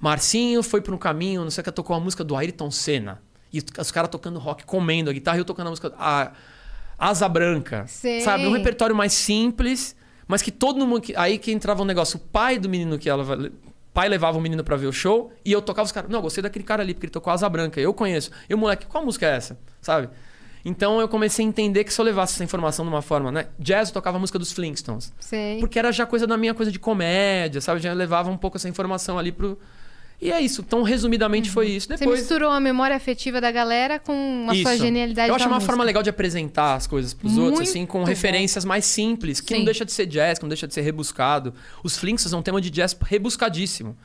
Marcinho 0.00 0.62
foi 0.62 0.80
por 0.80 0.94
um 0.94 0.98
caminho, 0.98 1.42
não 1.42 1.50
sei 1.50 1.60
o 1.60 1.64
que, 1.64 1.72
tocou 1.72 1.94
a 1.94 2.00
música 2.00 2.22
do 2.24 2.36
Ayrton 2.36 2.70
Senna. 2.70 3.20
E 3.52 3.62
os 3.78 3.90
caras 3.90 4.08
tocando 4.08 4.38
rock, 4.38 4.64
comendo 4.64 5.10
a 5.10 5.12
guitarra, 5.12 5.36
e 5.36 5.40
eu 5.40 5.44
tocando 5.44 5.66
a 5.66 5.70
música... 5.70 5.92
A 5.98 6.32
Asa 6.98 7.28
Branca. 7.28 7.84
Sei. 7.88 8.20
Sabe? 8.20 8.46
Um 8.46 8.52
repertório 8.52 8.94
mais 8.94 9.12
simples, 9.12 9.96
mas 10.26 10.40
que 10.40 10.52
todo 10.52 10.86
mundo... 10.86 11.02
Aí 11.16 11.36
que 11.36 11.50
entrava 11.50 11.82
um 11.82 11.84
negócio. 11.84 12.16
O 12.16 12.20
pai 12.20 12.58
do 12.58 12.68
menino 12.68 12.96
que 12.96 13.10
ela... 13.10 13.24
o 13.24 13.50
pai 13.92 14.08
levava 14.08 14.38
o 14.38 14.40
menino 14.40 14.62
pra 14.62 14.76
ver 14.76 14.86
o 14.86 14.92
show 14.92 15.32
e 15.44 15.50
eu 15.50 15.60
tocava 15.60 15.84
os 15.84 15.92
caras. 15.92 16.08
Não, 16.08 16.20
eu 16.20 16.22
gostei 16.22 16.40
daquele 16.40 16.64
cara 16.64 16.82
ali, 16.82 16.94
porque 16.94 17.06
ele 17.06 17.12
tocou 17.12 17.32
Asa 17.32 17.48
Branca. 17.48 17.80
Eu 17.80 17.92
conheço. 17.92 18.30
Eu, 18.48 18.56
moleque, 18.56 18.86
qual 18.86 19.04
música 19.04 19.26
é 19.26 19.36
essa? 19.36 19.58
Sabe? 19.80 20.08
Então 20.64 21.00
eu 21.00 21.08
comecei 21.08 21.44
a 21.44 21.48
entender 21.48 21.84
que 21.84 21.92
se 21.92 22.00
eu 22.00 22.04
levasse 22.04 22.34
essa 22.34 22.44
informação 22.44 22.84
de 22.84 22.90
uma 22.90 23.02
forma, 23.02 23.32
né? 23.32 23.46
Jazz 23.58 23.88
eu 23.88 23.94
tocava 23.94 24.16
a 24.16 24.20
música 24.20 24.38
dos 24.38 24.52
Flintstones. 24.52 25.12
Sei. 25.18 25.58
Porque 25.58 25.78
era 25.78 25.90
já 25.90 26.06
coisa 26.06 26.26
da 26.26 26.36
minha 26.36 26.54
coisa 26.54 26.70
de 26.70 26.78
comédia, 26.78 27.60
sabe? 27.60 27.80
Já 27.80 27.92
levava 27.92 28.30
um 28.30 28.36
pouco 28.36 28.56
essa 28.56 28.68
informação 28.68 29.18
ali 29.18 29.32
pro. 29.32 29.58
E 30.20 30.30
é 30.30 30.40
isso. 30.40 30.62
Então, 30.64 30.84
resumidamente, 30.84 31.50
foi 31.50 31.66
isso. 31.68 31.88
Você 31.88 31.96
Depois. 31.96 32.20
misturou 32.20 32.48
a 32.48 32.60
memória 32.60 32.94
afetiva 32.94 33.40
da 33.40 33.50
galera 33.50 33.98
com 33.98 34.46
a 34.48 34.54
sua 34.54 34.74
Isso. 34.74 34.84
genialidade 34.84 35.28
Eu 35.28 35.34
acho 35.34 35.46
uma 35.48 35.56
música. 35.56 35.72
forma 35.72 35.82
legal 35.82 36.00
de 36.00 36.10
apresentar 36.10 36.76
as 36.76 36.86
coisas 36.86 37.12
pros 37.12 37.32
Muito 37.32 37.44
outros, 37.44 37.68
assim, 37.68 37.84
com 37.84 37.98
bom. 37.98 38.04
referências 38.04 38.64
mais 38.64 38.84
simples, 38.84 39.40
que 39.40 39.48
Sim. 39.52 39.58
não 39.58 39.64
deixa 39.64 39.84
de 39.84 39.90
ser 39.90 40.06
jazz, 40.06 40.38
que 40.38 40.44
não 40.44 40.48
deixa 40.48 40.68
de 40.68 40.74
ser 40.74 40.82
rebuscado. 40.82 41.52
Os 41.82 41.98
Flintstones 41.98 42.32
é 42.32 42.36
um 42.36 42.42
tema 42.42 42.60
de 42.60 42.70
jazz 42.70 42.96
rebuscadíssimo. 43.02 43.96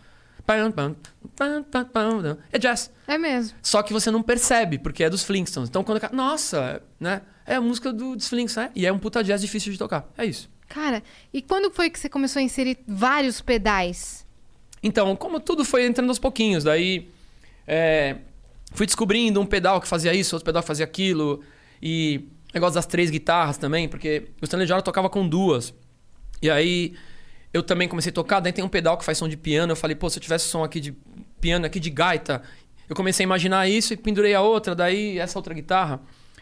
É 2.52 2.58
jazz. 2.58 2.92
É 3.08 3.18
mesmo. 3.18 3.58
Só 3.62 3.84
que 3.84 3.92
você 3.92 4.10
não 4.10 4.24
percebe, 4.24 4.80
porque 4.80 5.04
é 5.04 5.10
dos 5.10 5.24
Flintstones. 5.24 5.70
Então, 5.70 5.84
quando. 5.84 6.02
Nossa, 6.14 6.82
né? 7.00 7.22
É 7.46 7.56
a 7.56 7.62
música 7.62 7.92
do, 7.92 8.16
dos 8.16 8.28
Flintstones, 8.28 8.70
né? 8.70 8.72
E 8.76 8.86
é 8.86 8.92
um 8.92 8.98
puta 8.98 9.24
jazz 9.24 9.42
difícil 9.42 9.72
de 9.72 9.78
tocar. 9.78 10.10
É 10.18 10.26
isso. 10.26 10.50
Cara, 10.68 11.04
e 11.34 11.42
quando 11.42 11.72
foi 11.72 11.90
que 11.90 12.00
você 12.00 12.10
começou 12.10 12.40
a 12.40 12.44
inserir 12.44 12.78
vários 12.88 13.42
pedais? 13.42 14.26
Então, 14.82 15.16
como 15.16 15.40
tudo 15.40 15.64
foi 15.66 15.86
entrando 15.86 16.10
aos 16.10 16.20
pouquinhos, 16.20 16.64
daí 16.64 17.10
é, 17.66 18.18
fui 18.74 18.86
descobrindo 18.86 19.40
um 19.40 19.46
pedal 19.46 19.82
que 19.82 19.88
fazia 19.88 20.14
isso, 20.14 20.36
outro 20.36 20.46
pedal 20.46 20.62
que 20.62 20.68
fazia 20.68 20.86
aquilo, 20.86 21.44
e 21.82 22.28
negócio 22.54 22.76
das 22.76 22.86
três 22.86 23.10
guitarras 23.10 23.58
também, 23.58 23.88
porque 23.88 24.30
o 24.42 24.46
Stanley 24.46 24.68
Jordan 24.68 24.84
tocava 24.84 25.10
com 25.10 25.28
duas. 25.28 25.74
E 26.42 26.50
aí 26.50 26.94
eu 27.58 27.64
também 27.64 27.88
comecei 27.88 28.10
a 28.10 28.14
tocar, 28.14 28.40
daí 28.40 28.54
tem 28.54 28.64
um 28.64 28.70
pedal 28.70 28.98
que 28.98 29.04
faz 29.06 29.18
som 29.18 29.28
de 29.28 29.36
piano, 29.38 29.72
eu 29.72 29.76
falei, 29.76 29.96
pô, 29.96 30.10
se 30.10 30.18
eu 30.18 30.22
tivesse 30.22 30.46
som 30.46 30.64
aqui 30.64 30.80
de 30.80 30.92
piano, 31.42 31.66
aqui 31.66 31.80
de 31.80 31.90
gaita, 31.90 32.42
eu 32.90 32.96
comecei 32.96 33.24
a 33.24 33.26
imaginar 33.26 33.68
isso 33.68 33.94
e 33.94 33.98
pendurei 33.98 34.34
a 34.34 34.42
outra, 34.42 34.74
daí 34.76 35.20
essa 35.20 35.38
outra 35.38 35.54
guitarra 35.54 36.00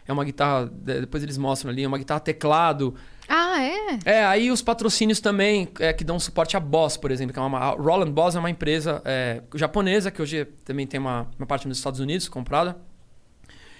é 0.08 0.14
uma 0.14 0.24
guitarra, 0.24 0.66
de- 0.72 1.02
depois 1.02 1.24
eles 1.24 1.38
mostram 1.38 1.72
ali, 1.72 1.84
é 1.84 1.88
uma 1.88 1.98
guitarra 1.98 2.20
teclado, 2.20 2.94
Ah, 3.28 3.60
é? 3.64 3.98
é, 4.06 4.24
aí 4.26 4.52
os 4.52 4.62
patrocínios 4.62 5.20
também 5.20 5.68
é, 5.80 5.92
que 5.92 6.04
dão 6.04 6.20
suporte 6.20 6.56
à 6.56 6.60
Boss, 6.60 6.96
por 6.96 7.10
exemplo. 7.10 7.34
Que 7.34 7.40
é 7.40 7.42
uma, 7.42 7.72
Roland 7.72 8.12
Boss 8.12 8.36
é 8.36 8.40
uma 8.40 8.52
empresa 8.52 9.02
é, 9.04 9.42
japonesa 9.56 10.12
que 10.12 10.22
hoje 10.22 10.46
também 10.64 10.86
tem 10.86 11.00
uma, 11.00 11.28
uma 11.40 11.48
parte 11.48 11.68
nos 11.68 11.78
Estados 11.80 12.00
Unidos 12.00 12.30
comprada. 12.30 12.78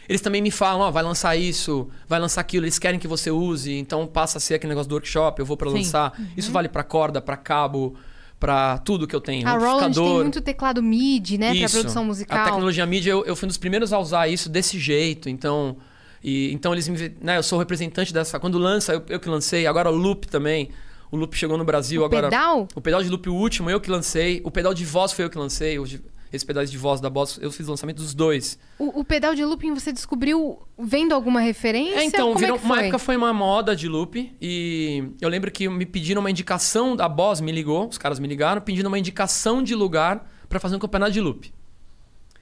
Eles 0.08 0.22
também 0.22 0.42
me 0.42 0.52
falam, 0.52 0.82
ó, 0.88 0.92
vai 0.92 1.04
lançar 1.04 1.36
isso, 1.36 1.90
vai 2.08 2.20
lançar 2.20 2.42
aquilo, 2.42 2.66
eles 2.66 2.78
querem 2.80 3.00
que 3.00 3.08
você 3.08 3.32
use, 3.32 3.74
então 3.74 4.06
passa 4.06 4.38
a 4.38 4.42
ser 4.42 4.56
aquele 4.56 4.70
negócio 4.70 4.90
do 4.90 4.94
workshop, 4.94 5.40
eu 5.40 5.46
vou 5.46 5.58
Sim. 5.58 5.78
lançar. 5.78 6.14
Isso 6.38 6.52
vale 6.52 6.70
pra 6.70 6.84
corda, 6.84 7.20
pra 7.22 7.36
cabo, 7.36 7.96
pra 8.40 8.78
tudo 8.80 9.08
que 9.08 9.16
eu 9.16 9.22
tenho. 9.22 9.48
A 9.48 9.54
Roland 9.58 9.92
tem 9.94 10.04
muito 10.04 10.42
teclado 10.42 10.84
MIDI, 10.84 11.38
né? 11.38 11.56
Isso. 11.56 11.76
produção 11.76 12.06
musical. 12.06 12.38
A 12.38 12.44
tecnologia 12.46 12.86
mídia, 12.86 13.12
eu, 13.12 13.26
eu 13.26 13.36
fui 13.36 13.46
um 13.46 13.50
dos 13.50 13.58
primeiros 13.58 13.92
a 13.94 14.00
usar 14.00 14.28
isso 14.28 14.50
desse 14.50 14.78
jeito. 14.80 15.30
Então, 15.30 15.78
e, 16.24 16.52
então 16.54 16.74
eles 16.74 16.88
me. 16.88 16.98
Né, 17.22 17.38
eu 17.38 17.44
sou 17.44 17.58
o 17.58 17.60
representante 17.60 18.14
dessa. 18.14 18.40
Quando 18.40 18.58
lança, 18.58 18.94
eu, 18.94 19.04
eu 19.10 19.20
que 19.20 19.30
lancei. 19.30 19.66
Agora 19.66 19.90
o 19.90 19.96
Loop 19.96 20.28
também. 20.28 20.70
O 21.12 21.18
Loop 21.18 21.36
chegou 21.38 21.58
no 21.58 21.64
Brasil 21.64 22.02
O 22.02 22.06
agora. 22.06 22.28
pedal? 22.30 22.68
O 22.76 22.82
pedal 22.82 23.02
de 23.02 23.10
loop, 23.10 23.30
o 23.30 23.34
último, 23.36 23.70
eu 23.70 23.80
que 23.80 23.90
lancei. 23.90 24.42
O 24.44 24.52
pedal 24.52 24.74
de 24.74 24.84
voz 24.84 25.12
foi 25.14 25.24
eu 25.26 25.30
que 25.30 25.38
lancei. 25.38 25.80
Os 25.80 25.90
de- 25.90 26.02
Esses 26.32 26.44
pedais 26.44 26.70
de 26.70 26.78
voz 26.78 27.00
da 27.00 27.10
Boss, 27.10 27.40
eu 27.42 27.52
fiz 27.52 27.68
o 27.68 27.72
lançamento 27.72 27.98
dos 27.98 28.14
dois. 28.14 28.60
O, 28.78 29.00
o 29.00 29.04
pedal 29.04 29.34
de 29.36 29.46
looping 29.46 29.74
você 29.74 29.92
descobriu 29.92 30.60
vendo 30.78 31.14
alguma 31.14 31.40
referência? 31.40 32.00
É, 32.00 32.04
então, 32.04 32.28
Como 32.28 32.40
virou, 32.40 32.58
é 32.58 32.60
uma 32.60 32.76
foi? 32.76 32.84
época 32.84 33.00
foi 33.00 33.16
uma 33.16 33.34
moda 33.34 33.76
de 33.76 33.88
loop 33.88 34.36
e 34.42 35.12
eu 35.22 35.30
lembro 35.30 35.50
que 35.52 35.70
me 35.70 35.86
pediram 35.86 36.20
uma 36.20 36.30
indicação, 36.30 36.96
a 37.00 37.08
Boss 37.08 37.40
me 37.40 37.52
ligou, 37.52 37.88
os 37.88 37.98
caras 37.98 38.20
me 38.20 38.28
ligaram, 38.28 38.62
pedindo 38.62 38.88
uma 38.88 39.00
indicação 39.00 39.64
de 39.64 39.76
lugar 39.76 40.30
pra 40.50 40.60
fazer 40.60 40.76
um 40.76 40.80
campeonato 40.80 41.12
de 41.12 41.22
loop. 41.22 41.54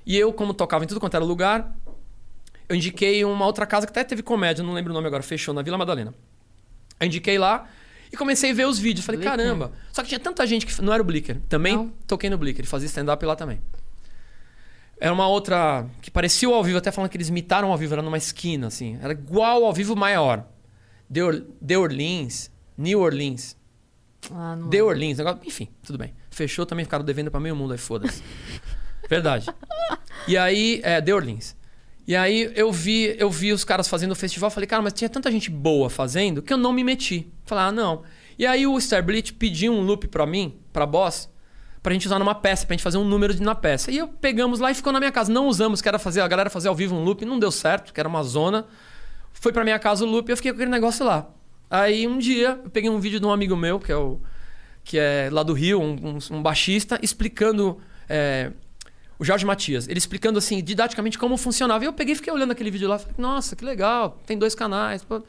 E 0.06 0.18
eu, 0.18 0.34
como 0.34 0.54
tocava 0.54 0.84
em 0.84 0.88
tudo 0.88 1.00
quanto 1.00 1.16
era 1.16 1.24
lugar, 1.24 1.76
eu 2.68 2.76
indiquei 2.76 3.24
uma 3.24 3.46
outra 3.46 3.66
casa 3.66 3.86
que 3.86 3.92
até 3.92 4.04
teve 4.04 4.24
comédia, 4.24 4.64
não 4.64 4.74
lembro 4.74 4.92
o 4.92 4.94
nome 4.94 5.08
agora, 5.08 5.22
fechou, 5.24 5.54
na 5.54 5.62
Vila 5.62 5.78
Madalena. 5.78 6.14
Eu 7.00 7.08
indiquei 7.08 7.38
lá 7.38 7.68
e 8.14 8.18
comecei 8.18 8.52
a 8.52 8.54
ver 8.54 8.68
os 8.68 8.78
vídeos. 8.80 9.06
Falei, 9.06 9.20
Blicker? 9.20 9.38
caramba. 9.38 9.72
Só 9.92 10.02
que 10.04 10.08
tinha 10.10 10.20
tanta 10.20 10.46
gente 10.48 10.66
que. 10.66 10.82
Não 10.82 10.94
era 10.94 11.02
o 11.02 11.06
Blicker. 11.06 11.42
Também 11.50 11.76
Não? 11.76 11.90
toquei 12.08 12.30
no 12.30 12.38
Blicker, 12.38 12.66
fazia 12.66 12.86
stand-up 12.86 13.26
lá 13.26 13.36
também. 13.36 13.60
Era 15.00 15.12
uma 15.14 15.28
outra 15.28 15.86
que 16.02 16.10
parecia 16.10 16.50
o 16.50 16.54
ao 16.54 16.64
vivo, 16.64 16.78
até 16.78 16.92
falando 16.92 17.10
que 17.10 17.18
eles 17.18 17.28
imitaram 17.28 17.72
ao 17.72 17.78
vivo, 17.78 17.94
era 17.94 18.02
numa 18.02 18.18
esquina, 18.18 18.68
assim. 18.68 18.98
Era 19.02 19.12
igual 19.12 19.66
ao 19.66 19.74
vivo 19.74 19.96
maior. 19.96 20.46
De, 21.10 21.22
Or- 21.22 21.44
de 21.60 21.76
Orleans, 21.76 22.50
New 22.78 23.00
Orleans. 23.02 23.58
Ah, 24.32 24.56
De 24.70 24.82
Orleans, 24.82 25.18
negócio, 25.18 25.42
enfim, 25.44 25.68
tudo 25.84 25.98
bem. 25.98 26.14
Fechou 26.32 26.66
também, 26.66 26.86
ficaram 26.86 27.04
devendo 27.04 27.30
pra 27.30 27.40
meio 27.40 27.56
mundo 27.56 27.74
aí, 27.74 27.78
foda-se. 27.78 28.24
Verdade. 29.10 29.48
E 30.28 30.38
aí, 30.38 30.80
é, 30.84 31.02
De 31.02 31.12
Orleans. 31.12 31.56
E 32.06 32.16
aí 32.16 32.52
eu 32.56 32.72
vi, 32.72 33.16
eu 33.18 33.30
vi 33.30 33.54
os 33.54 33.64
caras 33.64 33.88
fazendo 33.88 34.12
o 34.12 34.16
festival, 34.16 34.50
falei, 34.50 34.68
cara, 34.68 34.82
mas 34.82 34.94
tinha 34.94 35.10
tanta 35.10 35.32
gente 35.32 35.50
boa 35.50 35.90
fazendo 35.90 36.42
que 36.42 36.52
eu 36.52 36.58
não 36.58 36.74
me 36.74 36.84
meti. 36.84 37.28
Falei, 37.46 37.66
ah, 37.66 37.72
não. 37.72 38.04
E 38.38 38.46
aí 38.46 38.68
o 38.68 38.78
Starblitz 38.78 39.32
pediu 39.32 39.72
um 39.74 39.82
loop 39.82 40.08
pra 40.08 40.26
mim, 40.26 40.56
pra 40.74 40.86
boss, 40.86 41.30
pra 41.82 41.94
gente 41.94 42.06
usar 42.08 42.20
numa 42.20 42.36
peça, 42.36 42.66
pra 42.66 42.74
gente 42.74 42.84
fazer 42.84 42.98
um 42.98 43.06
número 43.06 43.42
na 43.42 43.56
peça. 43.56 43.90
E 43.92 43.98
eu 43.98 44.08
pegamos 44.08 44.60
lá 44.60 44.72
e 44.72 44.74
ficou 44.74 44.92
na 44.92 45.00
minha 45.00 45.12
casa. 45.12 45.32
Não 45.32 45.48
usamos, 45.48 45.82
que 45.82 45.88
era 45.88 45.98
fazer, 46.00 46.20
a 46.22 46.28
galera 46.28 46.50
fazer 46.50 46.68
ao 46.68 46.76
vivo 46.76 46.94
um 46.96 47.04
loop, 47.04 47.24
não 47.26 47.40
deu 47.40 47.52
certo, 47.52 47.94
que 47.94 48.00
era 48.00 48.10
uma 48.10 48.24
zona. 48.24 48.66
Foi 49.32 49.54
pra 49.54 49.64
minha 49.64 49.80
casa 49.80 50.04
o 50.04 50.08
loop 50.08 50.28
e 50.30 50.32
eu 50.34 50.38
fiquei 50.38 50.52
com 50.52 50.58
aquele 50.58 50.72
negócio 50.72 51.06
lá. 51.06 51.30
Aí 51.70 52.06
um 52.08 52.18
dia 52.18 52.60
eu 52.64 52.70
peguei 52.70 52.90
um 52.90 53.00
vídeo 53.00 53.20
de 53.20 53.26
um 53.26 53.32
amigo 53.32 53.56
meu, 53.56 53.80
que 53.80 53.92
é 53.92 53.96
o 53.96 54.20
que 54.84 55.00
é 55.00 55.30
lá 55.32 55.44
do 55.44 55.54
Rio, 55.54 55.82
um, 55.82 56.18
um- 56.32 56.38
um 56.38 56.42
baixista, 56.42 57.00
explicando. 57.02 57.80
é, 58.10 58.52
o 59.20 59.24
Jorge 59.24 59.46
Matias, 59.46 59.88
ele 59.88 59.98
explicando 59.98 60.40
assim, 60.40 60.64
didaticamente 60.64 61.18
como 61.18 61.38
funcionava. 61.38 61.84
E 61.84 61.88
eu 61.88 61.94
peguei 61.94 62.14
e 62.14 62.16
fiquei 62.16 62.34
olhando 62.34 62.52
aquele 62.52 62.72
vídeo 62.72 62.88
lá, 62.88 62.98
falei, 62.98 63.16
nossa, 63.18 63.56
que 63.56 63.64
legal, 63.64 64.22
tem 64.26 64.38
dois 64.38 64.56
canais. 64.56 65.04
pô. 65.04 65.22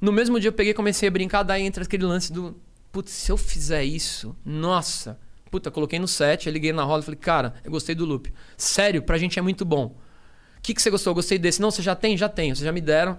No 0.00 0.12
mesmo 0.12 0.38
dia 0.38 0.48
eu 0.48 0.52
peguei 0.52 0.72
e 0.72 0.74
comecei 0.74 1.08
a 1.08 1.10
brincar, 1.10 1.42
daí 1.42 1.62
entra 1.62 1.84
aquele 1.84 2.04
lance 2.04 2.32
do. 2.32 2.56
Putz, 2.92 3.12
se 3.12 3.30
eu 3.30 3.36
fizer 3.36 3.84
isso, 3.84 4.36
nossa. 4.44 5.18
Puta, 5.50 5.70
coloquei 5.70 5.98
no 5.98 6.08
set, 6.08 6.46
eu 6.46 6.52
liguei 6.52 6.72
na 6.72 6.82
roda 6.82 7.02
e 7.02 7.04
falei, 7.04 7.20
cara, 7.20 7.54
eu 7.64 7.70
gostei 7.70 7.94
do 7.94 8.04
loop. 8.04 8.32
Sério, 8.56 9.02
pra 9.02 9.16
gente 9.16 9.38
é 9.38 9.42
muito 9.42 9.64
bom. 9.64 9.96
O 10.58 10.60
que, 10.62 10.74
que 10.74 10.82
você 10.82 10.90
gostou? 10.90 11.12
Eu 11.12 11.14
gostei 11.14 11.38
desse. 11.38 11.60
Não, 11.62 11.70
você 11.70 11.82
já 11.82 11.94
tem? 11.94 12.16
Já 12.16 12.28
tenho. 12.28 12.54
Vocês 12.54 12.64
já 12.64 12.72
me 12.72 12.80
deram. 12.80 13.16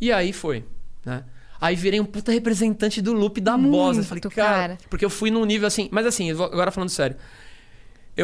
E 0.00 0.12
aí 0.12 0.32
foi, 0.32 0.64
né? 1.04 1.24
Aí 1.60 1.76
virei 1.76 2.00
um 2.00 2.04
puta 2.04 2.32
representante 2.32 3.02
do 3.02 3.12
loop 3.12 3.40
da 3.40 3.56
Boss. 3.56 3.98
Eu 3.98 4.04
falei, 4.04 4.22
Muito, 4.24 4.34
cara, 4.34 4.50
cara. 4.50 4.78
Porque 4.88 5.04
eu 5.04 5.10
fui 5.10 5.30
num 5.30 5.44
nível 5.44 5.66
assim... 5.66 5.88
Mas 5.92 6.06
assim, 6.06 6.30
agora 6.30 6.70
falando 6.70 6.88
sério. 6.88 7.16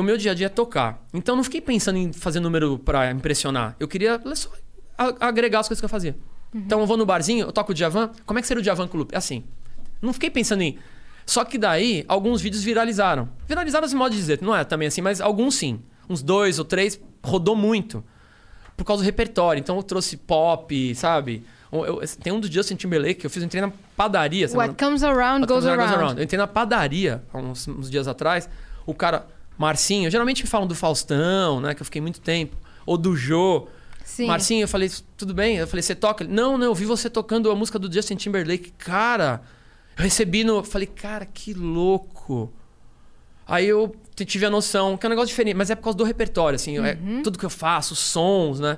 O 0.00 0.02
meu 0.02 0.16
dia 0.16 0.32
a 0.32 0.34
dia 0.34 0.46
é 0.46 0.48
tocar. 0.48 1.02
Então 1.14 1.32
eu 1.34 1.36
não 1.36 1.44
fiquei 1.44 1.60
pensando 1.60 1.96
em 1.98 2.12
fazer 2.12 2.40
número 2.40 2.78
pra 2.78 3.10
impressionar. 3.10 3.74
Eu 3.80 3.88
queria 3.88 4.20
só 4.34 4.50
agregar 5.20 5.60
as 5.60 5.68
coisas 5.68 5.80
que 5.80 5.84
eu 5.84 5.88
fazia. 5.88 6.16
Então 6.54 6.80
eu 6.80 6.86
vou 6.86 6.96
no 6.96 7.04
barzinho, 7.04 7.46
eu 7.46 7.52
toco 7.52 7.72
o 7.72 7.74
Djavan. 7.74 8.10
Como 8.24 8.38
é 8.38 8.42
que 8.42 8.48
seria 8.48 8.60
o 8.60 8.62
Djavan 8.62 8.88
com 8.88 8.96
o 8.96 9.00
loop? 9.00 9.14
É 9.14 9.18
assim. 9.18 9.44
Não 10.00 10.12
fiquei 10.12 10.30
pensando 10.30 10.62
em... 10.62 10.78
Só 11.24 11.44
que 11.44 11.58
daí, 11.58 12.04
alguns 12.06 12.40
vídeos 12.40 12.62
viralizaram. 12.62 13.28
Viralizaram 13.48 13.84
esse 13.84 13.96
modo 13.96 14.12
de 14.12 14.16
dizer, 14.18 14.38
não 14.40 14.54
é 14.54 14.62
também 14.64 14.86
assim, 14.88 15.00
mas 15.00 15.20
alguns 15.20 15.56
sim. 15.56 15.80
Uns 16.08 16.22
dois 16.22 16.58
ou 16.58 16.64
três, 16.64 17.00
rodou 17.22 17.56
muito. 17.56 18.02
Por 18.76 18.84
causa 18.84 19.02
do 19.02 19.06
repertório. 19.06 19.58
Então 19.60 19.76
eu 19.76 19.82
trouxe 19.82 20.16
pop, 20.16 20.94
sabe? 20.94 21.44
Eu- 21.72 21.84
eu- 21.84 22.00
tem 22.22 22.32
um 22.32 22.38
do 22.38 22.50
Justin 22.50 22.76
Timberlake 22.76 23.16
que 23.16 23.26
eu 23.26 23.30
fiz, 23.30 23.42
eu 23.42 23.46
entrei 23.46 23.60
na 23.60 23.72
padaria. 23.96 24.46
semana- 24.46 24.68
What 24.70 24.84
comes 24.84 25.02
around 25.02 25.46
goes 25.46 25.64
comes 25.64 25.66
around 25.66 25.94
around. 25.94 26.18
Eu 26.18 26.24
entrei 26.24 26.38
na 26.38 26.46
padaria 26.46 27.22
há 27.32 27.38
uns, 27.38 27.66
uns 27.66 27.90
dias 27.90 28.06
atrás. 28.06 28.48
O 28.86 28.94
cara, 28.94 29.26
Marcinho, 29.58 30.10
geralmente 30.10 30.42
me 30.42 30.48
falam 30.48 30.66
do 30.66 30.74
Faustão, 30.74 31.60
né? 31.60 31.74
Que 31.74 31.82
eu 31.82 31.84
fiquei 31.84 32.00
muito 32.00 32.20
tempo. 32.20 32.56
Ou 32.84 32.96
do 32.96 33.16
Jô. 33.16 33.68
Sim. 34.04 34.26
Marcinho, 34.26 34.62
eu 34.62 34.68
falei, 34.68 34.90
tudo 35.16 35.34
bem? 35.34 35.56
Eu 35.56 35.66
falei, 35.66 35.82
você 35.82 35.94
toca? 35.94 36.22
Ele, 36.24 36.32
não, 36.32 36.56
não, 36.56 36.66
eu 36.66 36.74
vi 36.74 36.84
você 36.84 37.10
tocando 37.10 37.50
a 37.50 37.54
música 37.54 37.78
do 37.78 37.92
Justin 37.92 38.16
Timberlake. 38.16 38.72
Cara, 38.78 39.42
eu 39.96 40.04
recebi 40.04 40.44
no. 40.44 40.58
Eu 40.58 40.64
falei, 40.64 40.86
cara, 40.86 41.26
que 41.26 41.52
louco. 41.52 42.52
Aí 43.46 43.66
eu 43.66 43.94
tive 44.16 44.44
a 44.44 44.50
noção, 44.50 44.96
que 44.96 45.06
é 45.06 45.08
um 45.08 45.10
negócio 45.10 45.28
diferente, 45.28 45.56
mas 45.56 45.70
é 45.70 45.74
por 45.74 45.84
causa 45.84 45.96
do 45.96 46.04
repertório, 46.04 46.56
assim, 46.56 46.78
é 46.78 46.98
tudo 47.22 47.38
que 47.38 47.44
eu 47.44 47.50
faço, 47.50 47.92
os 47.94 48.00
sons, 48.00 48.58
né? 48.58 48.76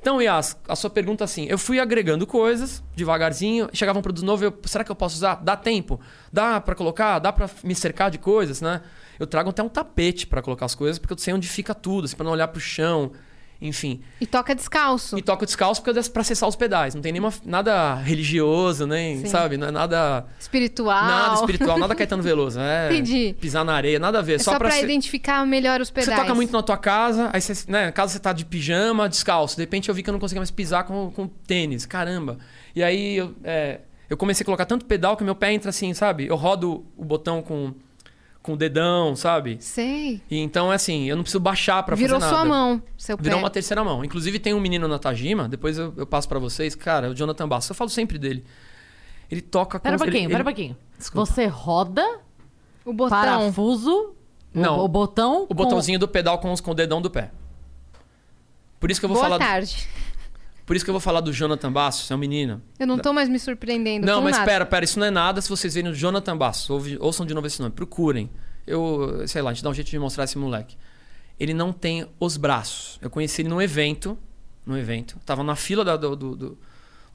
Então, 0.00 0.20
Yas, 0.20 0.56
a 0.66 0.74
sua 0.74 0.88
pergunta 0.88 1.22
assim, 1.22 1.46
eu 1.48 1.58
fui 1.58 1.78
agregando 1.78 2.26
coisas 2.26 2.82
devagarzinho, 2.96 3.68
chegava 3.72 3.98
um 3.98 4.02
produto 4.02 4.24
novo, 4.24 4.42
eu, 4.42 4.58
será 4.64 4.82
que 4.82 4.90
eu 4.90 4.96
posso 4.96 5.16
usar? 5.16 5.36
Dá 5.36 5.56
tempo? 5.56 6.00
Dá 6.32 6.60
pra 6.60 6.74
colocar? 6.74 7.18
Dá 7.18 7.32
pra 7.32 7.48
me 7.62 7.74
cercar 7.74 8.10
de 8.10 8.18
coisas, 8.18 8.60
né? 8.60 8.80
Eu 9.20 9.26
trago 9.26 9.50
até 9.50 9.62
um 9.62 9.68
tapete 9.68 10.26
pra 10.26 10.40
colocar 10.42 10.64
as 10.66 10.74
coisas, 10.74 10.98
porque 10.98 11.12
eu 11.12 11.18
sei 11.18 11.32
onde 11.34 11.46
fica 11.46 11.74
tudo, 11.74 12.06
assim, 12.06 12.16
pra 12.16 12.24
não 12.24 12.32
olhar 12.32 12.48
pro 12.48 12.60
chão, 12.60 13.12
enfim. 13.60 14.00
E 14.18 14.26
toca 14.26 14.54
descalço. 14.54 15.18
E 15.18 15.20
toco 15.20 15.44
descalço 15.44 15.82
porque 15.82 15.98
é 15.98 16.02
pra 16.04 16.22
acessar 16.22 16.48
os 16.48 16.56
pedais, 16.56 16.94
não 16.94 17.02
tem 17.02 17.12
nenhuma, 17.12 17.30
nada 17.44 17.94
religioso, 17.96 18.86
nem, 18.86 19.18
Sim. 19.18 19.26
sabe? 19.26 19.58
Não 19.58 19.66
é 19.68 19.70
nada... 19.70 20.24
Espiritual. 20.38 21.04
Nada 21.04 21.34
espiritual, 21.34 21.78
nada 21.78 21.94
Caetano 21.94 22.22
Veloso. 22.22 22.58
É 22.58 22.90
Entendi. 22.90 23.36
pisar 23.38 23.62
na 23.62 23.74
areia, 23.74 23.98
nada 23.98 24.20
a 24.20 24.22
ver. 24.22 24.36
É 24.36 24.38
só, 24.38 24.56
pra, 24.58 24.70
ser- 24.70 24.84
identificar 24.84 25.46
melhor 25.46 25.82
os 25.82 25.88
Você 25.88 25.94
pedais. 25.94 26.18
toca 26.18 26.34
muito 26.34 26.50
na 26.54 26.62
tua 26.62 26.78
casa, 26.78 27.28
aí 27.30 27.42
você, 27.42 27.70
né, 27.70 27.92
casa 27.92 28.14
você 28.14 28.18
tá 28.18 28.32
de 28.32 28.46
pijama, 28.46 29.06
descalço. 29.06 29.54
De 29.56 29.62
repente 29.62 29.90
eu 29.90 29.94
vi 29.94 30.02
que 30.02 30.08
eu 30.08 30.12
não 30.12 30.18
conseguia 30.20 30.40
mais 30.40 30.50
pisar 30.50 30.84
com, 30.84 31.10
com 31.10 31.26
tênis. 31.28 31.84
Caramba. 31.84 32.38
E 32.74 32.82
aí 32.82 33.16
eu, 33.18 33.34
é, 33.44 33.80
eu 34.08 34.16
comecei 34.16 34.42
a 34.42 34.46
colocar 34.46 34.64
tanto 34.64 34.86
pedal 34.86 35.14
que 35.18 35.22
meu 35.24 35.34
pé 35.34 35.52
entra 35.52 35.68
assim, 35.68 35.92
sabe? 35.92 36.26
Eu 36.26 36.36
rodo 36.36 36.86
o 36.96 37.04
botão 37.04 37.42
com, 37.42 37.74
com 38.42 38.54
o 38.54 38.56
dedão, 38.56 39.14
sabe? 39.14 39.58
Sei. 39.60 40.22
E 40.30 40.38
então 40.38 40.72
é 40.72 40.76
assim, 40.76 41.04
eu 41.08 41.14
não 41.16 41.22
preciso 41.22 41.40
baixar 41.40 41.82
pra 41.82 41.94
Virou 41.94 42.18
fazer 42.20 42.32
nada. 42.32 42.44
sua 42.46 42.48
mão, 42.48 42.82
seu 42.96 43.16
pé. 43.16 43.24
Virou 43.24 43.38
uma 43.38 43.50
terceira 43.50 43.84
mão. 43.84 44.04
Inclusive 44.04 44.38
tem 44.38 44.54
um 44.54 44.60
menino 44.60 44.88
na 44.88 44.98
Tajima, 44.98 45.48
depois 45.48 45.76
eu, 45.78 45.92
eu 45.96 46.06
passo 46.06 46.28
pra 46.28 46.38
vocês, 46.38 46.74
cara, 46.74 47.10
o 47.10 47.14
Jonathan 47.14 47.46
Bastos. 47.48 47.68
Eu 47.70 47.74
falo 47.74 47.90
sempre 47.90 48.18
dele. 48.18 48.44
Ele 49.30 49.40
toca 49.42 49.78
com 49.78 49.82
Pera 49.82 49.94
um 49.94 49.96
ele- 49.96 50.04
pouquinho, 50.04 50.24
ele- 50.24 50.32
pera 50.32 50.42
um 50.42 50.44
pouquinho. 50.44 50.76
Desculpa. 50.98 51.26
Você 51.30 51.46
roda, 51.46 52.18
O 52.84 52.92
botão. 52.92 53.10
parafuso, 53.18 54.14
Não. 54.54 54.78
o, 54.80 54.84
o 54.84 54.88
botão... 54.88 55.46
O 55.48 55.54
botãozinho 55.54 55.98
do 55.98 56.08
pedal 56.08 56.38
com, 56.38 56.50
os- 56.52 56.60
com 56.60 56.70
o 56.72 56.74
dedão 56.74 57.00
do 57.00 57.10
pé. 57.10 57.30
Por 58.80 58.90
isso 58.90 58.98
que 59.00 59.04
eu 59.04 59.08
vou 59.08 59.18
Boa 59.18 59.24
falar. 59.28 59.38
do- 59.38 59.46
tarde. 59.46 59.86
Por 60.70 60.76
isso 60.76 60.84
que 60.84 60.88
eu 60.88 60.92
vou 60.92 61.00
falar 61.00 61.20
do 61.20 61.32
Jonathan 61.32 61.72
Bastos, 61.72 62.08
é 62.12 62.14
um 62.14 62.18
menino. 62.18 62.62
Eu 62.78 62.86
não 62.86 62.96
tô 62.96 63.12
mais 63.12 63.28
me 63.28 63.40
surpreendendo 63.40 64.06
Não, 64.06 64.22
mas 64.22 64.34
nada. 64.36 64.44
pera, 64.44 64.64
pera, 64.64 64.84
isso 64.84 65.00
não 65.00 65.06
é 65.08 65.10
nada 65.10 65.40
se 65.40 65.48
vocês 65.48 65.74
verem 65.74 65.90
o 65.90 65.94
Jonathan 65.96 66.36
Bastos. 66.36 66.70
Ouve- 66.70 66.96
ouçam 67.00 67.26
de 67.26 67.34
novo 67.34 67.44
esse 67.48 67.60
nome, 67.60 67.74
procurem. 67.74 68.30
Eu, 68.64 69.24
sei 69.26 69.42
lá, 69.42 69.50
a 69.50 69.52
gente 69.52 69.64
dá 69.64 69.70
um 69.70 69.74
jeito 69.74 69.90
de 69.90 69.98
mostrar 69.98 70.22
esse 70.22 70.38
moleque. 70.38 70.76
Ele 71.40 71.52
não 71.52 71.72
tem 71.72 72.06
os 72.20 72.36
braços. 72.36 73.00
Eu 73.02 73.10
conheci 73.10 73.42
ele 73.42 73.48
num 73.48 73.60
evento. 73.60 74.16
Num 74.64 74.76
evento. 74.76 75.18
Tava 75.26 75.42
na 75.42 75.56
fila 75.56 75.84
da, 75.84 75.96
do, 75.96 76.14
do- 76.14 76.36
do- 76.36 76.58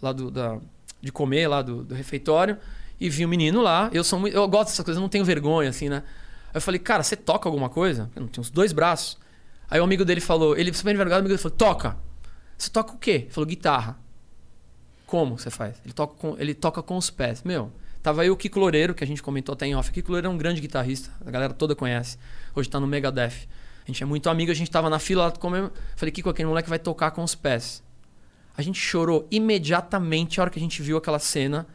lá 0.02 0.12
do, 0.12 0.30
da, 0.30 0.58
de 1.02 1.10
comer, 1.14 1.48
lá 1.48 1.62
do, 1.62 1.82
do 1.82 1.96
refeitório. 1.96 2.58
E 3.00 3.10
vi 3.10 3.26
um 3.26 3.30
menino 3.30 3.62
lá. 3.62 3.90
Eu 3.94 4.04
sou 4.04 4.28
eu 4.28 4.46
gosto 4.50 4.66
dessas 4.72 4.84
coisas, 4.84 4.98
eu 4.98 5.02
não 5.02 5.08
tenho 5.08 5.24
vergonha, 5.24 5.70
assim, 5.70 5.88
né? 5.88 6.04
Aí 6.50 6.56
eu 6.58 6.62
falei, 6.62 6.78
cara, 6.78 7.04
você 7.04 7.16
toca 7.16 7.48
alguma 7.48 7.70
coisa? 7.70 8.12
Eu 8.18 8.24
não 8.24 8.28
tenho 8.28 8.42
os 8.42 8.50
dois 8.50 8.74
braços. 8.74 9.18
Aí 9.70 9.80
o 9.80 9.84
amigo 9.86 10.04
dele 10.04 10.20
falou, 10.20 10.58
ele 10.58 10.74
super 10.74 10.94
envergonhado, 10.94 11.22
o 11.24 11.26
amigo 11.26 11.30
dele 11.30 11.42
falou, 11.42 11.58
toca. 11.58 11.96
Você 12.58 12.70
toca 12.70 12.94
o 12.94 12.98
quê? 12.98 13.12
Ele 13.12 13.30
falou, 13.30 13.48
guitarra. 13.48 13.98
Como 15.06 15.38
você 15.38 15.50
faz? 15.50 15.76
Ele 15.84 15.94
toca 15.94 16.16
com, 16.16 16.36
ele 16.40 16.54
toca 16.54 16.82
com 16.82 16.98
os 16.98 17.10
pés. 17.10 17.44
Meu, 17.44 17.72
tava 18.02 18.22
aí 18.22 18.30
o 18.30 18.36
Kiko 18.36 18.60
Loureiro, 18.60 18.94
que 18.94 19.04
a 19.04 19.08
gente 19.08 19.22
comentou 19.22 19.54
até 19.54 19.68
em 19.68 19.76
off. 19.76 19.90
O 19.90 19.94
Kiko 19.94 20.10
Loureiro 20.10 20.28
é 20.28 20.30
um 20.30 20.38
grande 20.38 20.62
guitarrista, 20.62 21.12
a 21.26 21.30
galera 21.30 21.54
toda 21.54 21.76
conhece. 21.76 22.18
Hoje 22.56 22.70
tá 22.70 22.80
no 22.80 22.88
Megadeth. 22.88 23.48
A 23.84 23.88
gente 23.88 24.02
é 24.02 24.06
muito 24.06 24.30
amigo, 24.30 24.52
a 24.52 24.56
gente 24.56 24.72
tava 24.72 24.90
na 24.90 24.98
fila 24.98 25.26
lá 25.26 25.32
comendo. 25.32 25.72
Falei, 25.96 26.12
Kiko, 26.12 26.30
aquele 26.30 26.48
moleque 26.48 26.68
vai 26.68 26.80
tocar 26.80 27.12
com 27.12 27.24
os 27.24 27.36
pés. 27.36 27.84
A 28.58 28.62
gente 28.62 28.80
chorou 28.80 29.28
imediatamente 29.30 30.40
a 30.40 30.44
hora 30.44 30.50
que 30.50 30.58
a 30.58 30.62
gente 30.62 30.82
viu 30.82 30.98
aquela 30.98 31.20
cena. 31.20 31.68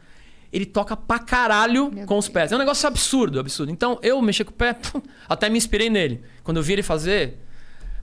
Ele 0.51 0.65
toca 0.65 0.97
pra 0.97 1.19
caralho 1.19 1.89
Meu 1.89 2.05
com 2.05 2.17
os 2.17 2.27
pés. 2.27 2.51
É 2.51 2.55
um 2.55 2.59
negócio 2.59 2.85
absurdo, 2.85 3.39
absurdo. 3.39 3.71
Então, 3.71 3.97
eu 4.01 4.21
mexer 4.21 4.43
com 4.43 4.51
o 4.51 4.53
pé, 4.53 4.75
até 5.29 5.49
me 5.49 5.57
inspirei 5.57 5.89
nele. 5.89 6.21
Quando 6.43 6.57
eu 6.57 6.63
vi 6.63 6.73
ele 6.73 6.83
fazer. 6.83 7.37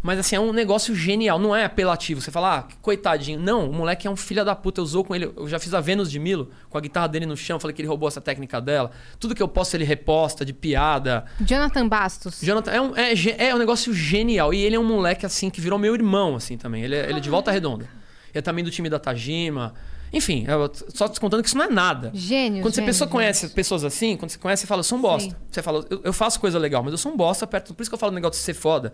Mas 0.02 0.18
assim, 0.18 0.36
é 0.36 0.40
um 0.40 0.52
negócio 0.52 0.94
genial, 0.94 1.38
não 1.38 1.54
é 1.54 1.64
apelativo. 1.64 2.20
Você 2.20 2.30
fala, 2.30 2.58
ah, 2.58 2.62
coitadinho. 2.80 3.38
Não, 3.38 3.68
o 3.68 3.72
moleque 3.72 4.06
é 4.06 4.10
um 4.10 4.16
filho 4.16 4.44
da 4.44 4.54
puta. 4.54 4.80
Eu 4.80 4.84
usou 4.84 5.04
com 5.04 5.14
ele. 5.14 5.30
Eu 5.36 5.48
já 5.48 5.58
fiz 5.58 5.74
a 5.74 5.80
Vênus 5.80 6.10
de 6.10 6.18
Milo 6.18 6.50
com 6.70 6.78
a 6.78 6.80
guitarra 6.80 7.08
dele 7.08 7.26
no 7.26 7.36
chão. 7.36 7.58
Falei 7.58 7.74
que 7.74 7.82
ele 7.82 7.88
roubou 7.88 8.08
essa 8.08 8.20
técnica 8.20 8.60
dela. 8.60 8.90
Tudo 9.18 9.34
que 9.34 9.42
eu 9.42 9.48
posso, 9.48 9.76
ele 9.76 9.84
reposta 9.84 10.44
de 10.44 10.52
piada. 10.52 11.24
Jonathan 11.40 11.88
Bastos. 11.88 12.40
Jonathan 12.40 12.70
é 12.70 12.80
um, 12.80 12.96
é, 12.96 13.12
é 13.48 13.54
um 13.54 13.58
negócio 13.58 13.92
genial. 13.92 14.54
E 14.54 14.60
ele 14.60 14.76
é 14.76 14.78
um 14.78 14.84
moleque, 14.86 15.26
assim, 15.26 15.50
que 15.50 15.60
virou 15.60 15.78
meu 15.78 15.94
irmão, 15.94 16.36
assim, 16.36 16.56
também. 16.56 16.84
Ele 16.84 16.94
é, 16.94 17.08
ele 17.08 17.18
é 17.18 17.20
de 17.20 17.30
volta 17.30 17.50
redonda. 17.50 17.84
Ele 17.84 18.38
é 18.38 18.42
também 18.42 18.62
do 18.64 18.70
time 18.70 18.88
da 18.88 18.98
Tajima. 18.98 19.74
Enfim, 20.12 20.46
só 20.94 21.08
te 21.08 21.20
contando 21.20 21.42
que 21.42 21.48
isso 21.48 21.58
não 21.58 21.64
é 21.64 21.68
nada. 21.68 22.10
Gênio, 22.14 22.62
Quando 22.62 22.72
você 22.72 22.80
gênio, 22.80 22.88
pessoa 22.88 23.06
gênio. 23.06 23.12
conhece 23.12 23.48
pessoas 23.48 23.84
assim, 23.84 24.16
quando 24.16 24.30
você 24.30 24.38
conhece, 24.38 24.62
você 24.62 24.66
fala, 24.66 24.80
eu 24.80 24.84
sou 24.84 24.96
um 24.96 25.02
bosta. 25.02 25.30
Sim. 25.30 25.36
Você 25.50 25.62
fala, 25.62 25.84
eu, 25.90 26.00
eu 26.04 26.12
faço 26.12 26.40
coisa 26.40 26.58
legal, 26.58 26.82
mas 26.82 26.92
eu 26.92 26.98
sou 26.98 27.12
um 27.12 27.16
bosta 27.16 27.46
perto. 27.46 27.74
Por 27.74 27.82
isso 27.82 27.90
que 27.90 27.94
eu 27.94 27.98
falo 27.98 28.12
do 28.12 28.14
negócio 28.14 28.38
de 28.38 28.44
ser 28.44 28.54
foda. 28.54 28.92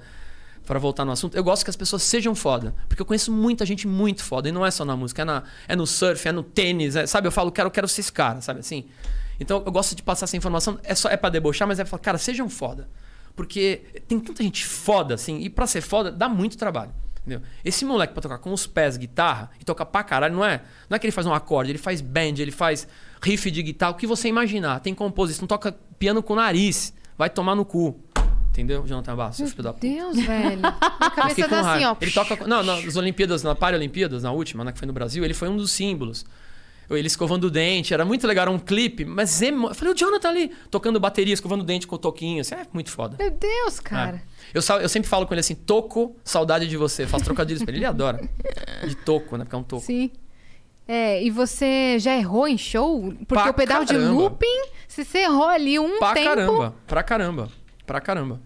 Pra 0.64 0.78
voltar 0.78 1.04
no 1.04 1.12
assunto, 1.12 1.36
eu 1.36 1.44
gosto 1.44 1.62
que 1.62 1.68
as 1.70 1.76
pessoas 1.76 2.02
sejam 2.02 2.34
foda. 2.34 2.74
Porque 2.88 3.02
eu 3.02 3.06
conheço 3.06 3.30
muita 3.30 3.66
gente 3.66 3.86
muito 3.86 4.24
foda. 4.24 4.48
E 4.48 4.52
não 4.52 4.64
é 4.64 4.70
só 4.70 4.84
na 4.84 4.96
música, 4.96 5.20
é, 5.22 5.24
na, 5.24 5.42
é 5.68 5.76
no 5.76 5.86
surf, 5.86 6.26
é 6.26 6.32
no 6.32 6.42
tênis. 6.42 6.96
é- 6.96 7.06
sabe? 7.06 7.28
Eu 7.28 7.32
falo, 7.32 7.52
quero, 7.52 7.70
quero 7.70 7.86
ser 7.86 8.00
esse 8.00 8.12
cara, 8.12 8.40
sabe 8.40 8.60
assim? 8.60 8.86
Então 9.38 9.62
eu 9.64 9.70
gosto 9.72 9.94
de 9.94 10.02
passar 10.02 10.24
essa 10.24 10.36
informação. 10.36 10.78
É 10.82 10.94
só 10.94 11.08
é 11.10 11.16
pra 11.16 11.28
debochar, 11.28 11.68
mas 11.68 11.78
é 11.78 11.84
pra 11.84 11.90
falar, 11.90 12.02
cara, 12.02 12.18
sejam 12.18 12.48
foda. 12.48 12.88
Porque 13.36 13.82
tem 14.08 14.18
tanta 14.20 14.42
gente 14.42 14.64
foda, 14.64 15.14
assim, 15.14 15.40
e 15.40 15.50
pra 15.50 15.66
ser 15.66 15.80
foda 15.80 16.10
dá 16.10 16.28
muito 16.28 16.56
trabalho. 16.56 16.92
Entendeu? 17.20 17.42
Esse 17.64 17.84
moleque 17.84 18.12
pra 18.12 18.22
tocar 18.22 18.38
com 18.38 18.52
os 18.52 18.66
pés 18.66 18.96
guitarra 18.96 19.50
e 19.58 19.64
tocar 19.64 19.86
pra 19.86 20.04
caralho, 20.04 20.34
não 20.36 20.44
é, 20.44 20.62
não 20.88 20.94
é 20.96 20.98
que 20.98 21.06
ele 21.06 21.10
faz 21.12 21.26
um 21.26 21.32
acorde, 21.32 21.70
ele 21.70 21.78
faz 21.78 22.00
band, 22.00 22.34
ele 22.38 22.50
faz 22.52 22.86
riff 23.22 23.50
de 23.50 23.62
guitarra, 23.62 23.92
o 23.92 23.94
que 23.96 24.06
você 24.06 24.28
imaginar. 24.28 24.80
Tem 24.80 24.94
composição, 24.94 25.46
toca 25.48 25.72
piano 25.98 26.22
com 26.22 26.34
o 26.34 26.36
nariz, 26.36 26.92
vai 27.16 27.28
tomar 27.30 27.54
no 27.54 27.64
cu. 27.64 27.98
Entendeu, 28.55 28.86
Jonathan 28.86 29.16
Bastos, 29.16 29.36
seu 29.38 29.48
filho 29.48 29.64
da 29.64 29.72
puta? 29.72 29.84
Deus, 29.84 30.16
velho. 30.16 30.61
Eu 30.62 31.11
cabeça 31.11 31.48
tá 31.48 31.72
assim, 31.74 31.84
ó. 31.84 31.96
Ele 32.00 32.11
toca. 32.12 32.46
Não, 32.46 32.62
nas 32.62 32.94
Olimpíadas, 32.94 33.42
na 33.42 33.52
Paralimpíadas, 33.52 34.22
na 34.22 34.30
última, 34.30 34.62
né, 34.62 34.70
que 34.70 34.78
foi 34.78 34.86
no 34.86 34.92
Brasil, 34.92 35.24
ele 35.24 35.34
foi 35.34 35.48
um 35.48 35.57
dos 35.57 35.72
símbolos. 35.72 36.24
Ele 36.88 37.07
escovando 37.09 37.44
o 37.44 37.50
dente, 37.50 37.92
era 37.92 38.05
muito 38.05 38.26
legal, 38.28 38.42
era 38.42 38.50
um 38.50 38.59
clipe, 38.59 39.05
mas 39.05 39.40
emo... 39.42 39.68
eu 39.70 39.74
falei, 39.74 39.92
o 39.92 39.96
Jonathan 39.96 40.28
ali, 40.28 40.52
tocando 40.70 41.00
bateria, 41.00 41.34
escovando 41.34 41.62
o 41.62 41.64
dente 41.64 41.86
com 41.86 41.96
o 41.96 41.98
toquinho, 41.98 42.42
assim, 42.42 42.55
é 42.55 42.66
muito 42.72 42.90
foda. 42.90 43.16
Meu 43.18 43.30
Deus, 43.30 43.80
cara. 43.80 44.22
É. 44.55 44.59
Eu, 44.59 44.62
eu 44.80 44.88
sempre 44.88 45.09
falo 45.09 45.26
com 45.26 45.34
ele 45.34 45.40
assim, 45.40 45.55
toco, 45.57 46.14
saudade 46.22 46.68
de 46.68 46.76
você. 46.76 47.07
Faço 47.09 47.24
trocadilhos 47.24 47.62
pra 47.64 47.72
ele, 47.72 47.78
ele 47.78 47.86
adora. 47.86 48.20
De 48.86 48.94
toco, 48.96 49.36
né? 49.36 49.44
Porque 49.44 49.57
é 49.57 49.59
um 49.59 49.62
toco. 49.64 49.82
Sim. 49.82 50.11
É, 50.86 51.22
e 51.24 51.30
você 51.30 51.98
já 51.98 52.14
errou 52.14 52.46
em 52.46 52.59
show? 52.59 53.00
Porque 53.00 53.24
Pra 53.26 53.50
o 53.50 53.55
pedal 53.55 53.84
de 53.84 53.94
caramba. 53.94 54.12
looping, 54.12 54.62
se 54.86 55.02
você 55.05 55.18
errou 55.20 55.48
ali 55.48 55.78
um 55.78 55.98
Pra 55.98 56.12
tempo. 56.12 56.28
caramba, 56.28 56.74
pra 56.86 57.02
caramba, 57.02 57.48
pra 57.87 58.01
caramba. 58.01 58.41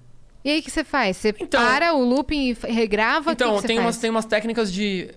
E 0.44 0.50
aí 0.50 0.60
o 0.60 0.62
que 0.62 0.70
você 0.70 0.84
faz? 0.84 1.16
Você 1.16 1.34
Então- 1.38 1.60
para 1.64 1.92
o 1.94 2.02
looping 2.04 2.56
e 2.66 2.72
regrava? 2.72 3.30
que 3.34 3.42
Então, 3.42 3.56
que 3.56 3.60
você 3.62 3.66
tem, 3.66 3.76
faz? 3.76 3.86
umas, 3.86 3.96
tem 3.98 4.10
umas 4.10 4.24
técnicas 4.24 4.72
de. 4.72 5.10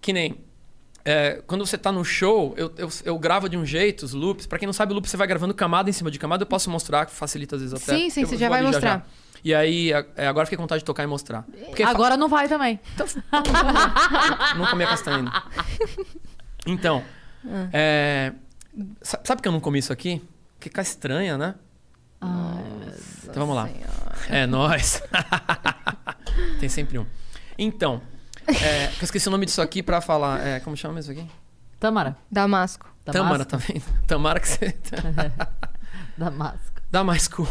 Que 0.00 0.12
nem. 0.12 0.36
é, 1.04 1.42
quando 1.46 1.64
você 1.66 1.78
tá 1.78 1.90
no 1.90 2.04
show, 2.04 2.54
eu, 2.56 2.72
eu, 2.76 2.88
eu 3.04 3.18
gravo 3.18 3.48
de 3.48 3.56
um 3.56 3.64
jeito 3.64 4.02
os 4.04 4.12
loops. 4.12 4.46
Pra 4.46 4.58
quem 4.58 4.66
não 4.66 4.72
sabe, 4.72 4.92
o 4.92 4.94
loop 4.94 5.08
você 5.08 5.16
vai 5.16 5.26
gravando 5.26 5.54
camada 5.54 5.88
em 5.88 5.92
cima 5.92 6.10
de 6.10 6.18
camada. 6.18 6.42
Eu 6.42 6.46
posso 6.46 6.68
mostrar, 6.70 7.06
que 7.06 7.12
facilita 7.12 7.56
às 7.56 7.62
vezes 7.62 7.74
até. 7.82 7.96
Sim, 7.96 8.10
sim, 8.10 8.20
Eu 8.22 8.26
você 8.28 8.36
já 8.36 8.48
vai 8.48 8.62
mostrar. 8.62 9.08
E 9.42 9.54
aí, 9.54 9.90
é, 10.16 10.26
agora 10.26 10.44
fiquei 10.44 10.58
com 10.58 10.62
vontade 10.64 10.80
de 10.80 10.84
tocar 10.84 11.02
e 11.02 11.06
mostrar. 11.06 11.44
Porque 11.66 11.82
Agora 11.82 12.14
não 12.18 12.28
vai 12.28 12.46
também. 12.46 12.78
não 14.56 14.66
comi 14.66 14.84
a 14.84 14.88
castanha 14.88 15.16
ainda. 15.18 15.42
Então, 16.66 17.02
Ah. 17.46 17.68
é, 17.72 18.32
sa- 19.00 19.20
sabe 19.24 19.40
que 19.40 19.48
eu 19.48 19.52
não 19.52 19.60
comi 19.60 19.78
isso 19.78 19.92
aqui? 19.92 20.22
Fica 20.58 20.82
estranha, 20.82 21.38
né? 21.38 21.54
Então 22.22 23.46
vamos 23.46 23.54
lá. 23.56 23.68
É, 24.28 24.46
nós. 24.46 25.02
Tem 26.60 26.68
sempre 26.68 26.98
um. 26.98 27.06
Então, 27.58 28.00
é, 28.46 28.86
eu 28.86 29.02
esqueci 29.02 29.28
o 29.28 29.30
nome 29.30 29.46
disso 29.46 29.60
aqui 29.62 29.82
pra 29.82 30.00
falar. 30.00 30.40
É, 30.46 30.60
como 30.60 30.76
chama 30.76 31.00
isso 31.00 31.10
aqui? 31.10 31.26
Tâmara. 31.78 32.16
Damasco. 32.30 32.88
Damasco. 33.04 33.44
tá 33.46 33.56
vendo? 33.56 33.82
Tâmara 34.06 34.40
que 34.40 34.48
você. 34.48 34.76
Damasco. 36.16 36.80
Damasco, 36.90 37.48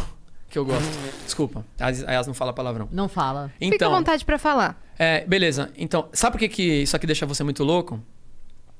que 0.48 0.58
eu 0.58 0.64
gosto. 0.64 0.88
Desculpa, 1.24 1.64
a 1.78 1.88
Yas- 1.90 2.26
não 2.26 2.34
fala 2.34 2.52
palavrão. 2.52 2.88
Não 2.92 3.08
fala. 3.08 3.48
Fica 3.58 3.64
à 3.64 3.76
Então, 3.76 3.90
vontade 3.90 4.24
pra 4.24 4.38
falar. 4.38 4.80
é, 4.98 5.24
beleza. 5.26 5.70
Então, 5.76 6.08
sabe 6.12 6.32
por 6.34 6.38
que, 6.38 6.48
que 6.48 6.62
isso 6.82 6.94
aqui 6.94 7.06
deixa 7.06 7.26
você 7.26 7.42
muito 7.42 7.64
louco? 7.64 8.00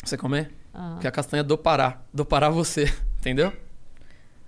Você 0.04 0.16
comer? 0.16 0.52
Ah. 0.72 0.90
Porque 0.92 1.06
a 1.08 1.10
castanha 1.10 1.40
é 1.40 1.44
do 1.44 1.58
Pará. 1.58 1.98
Do 2.12 2.24
Pará 2.24 2.48
você. 2.48 2.92
Entendeu? 3.18 3.52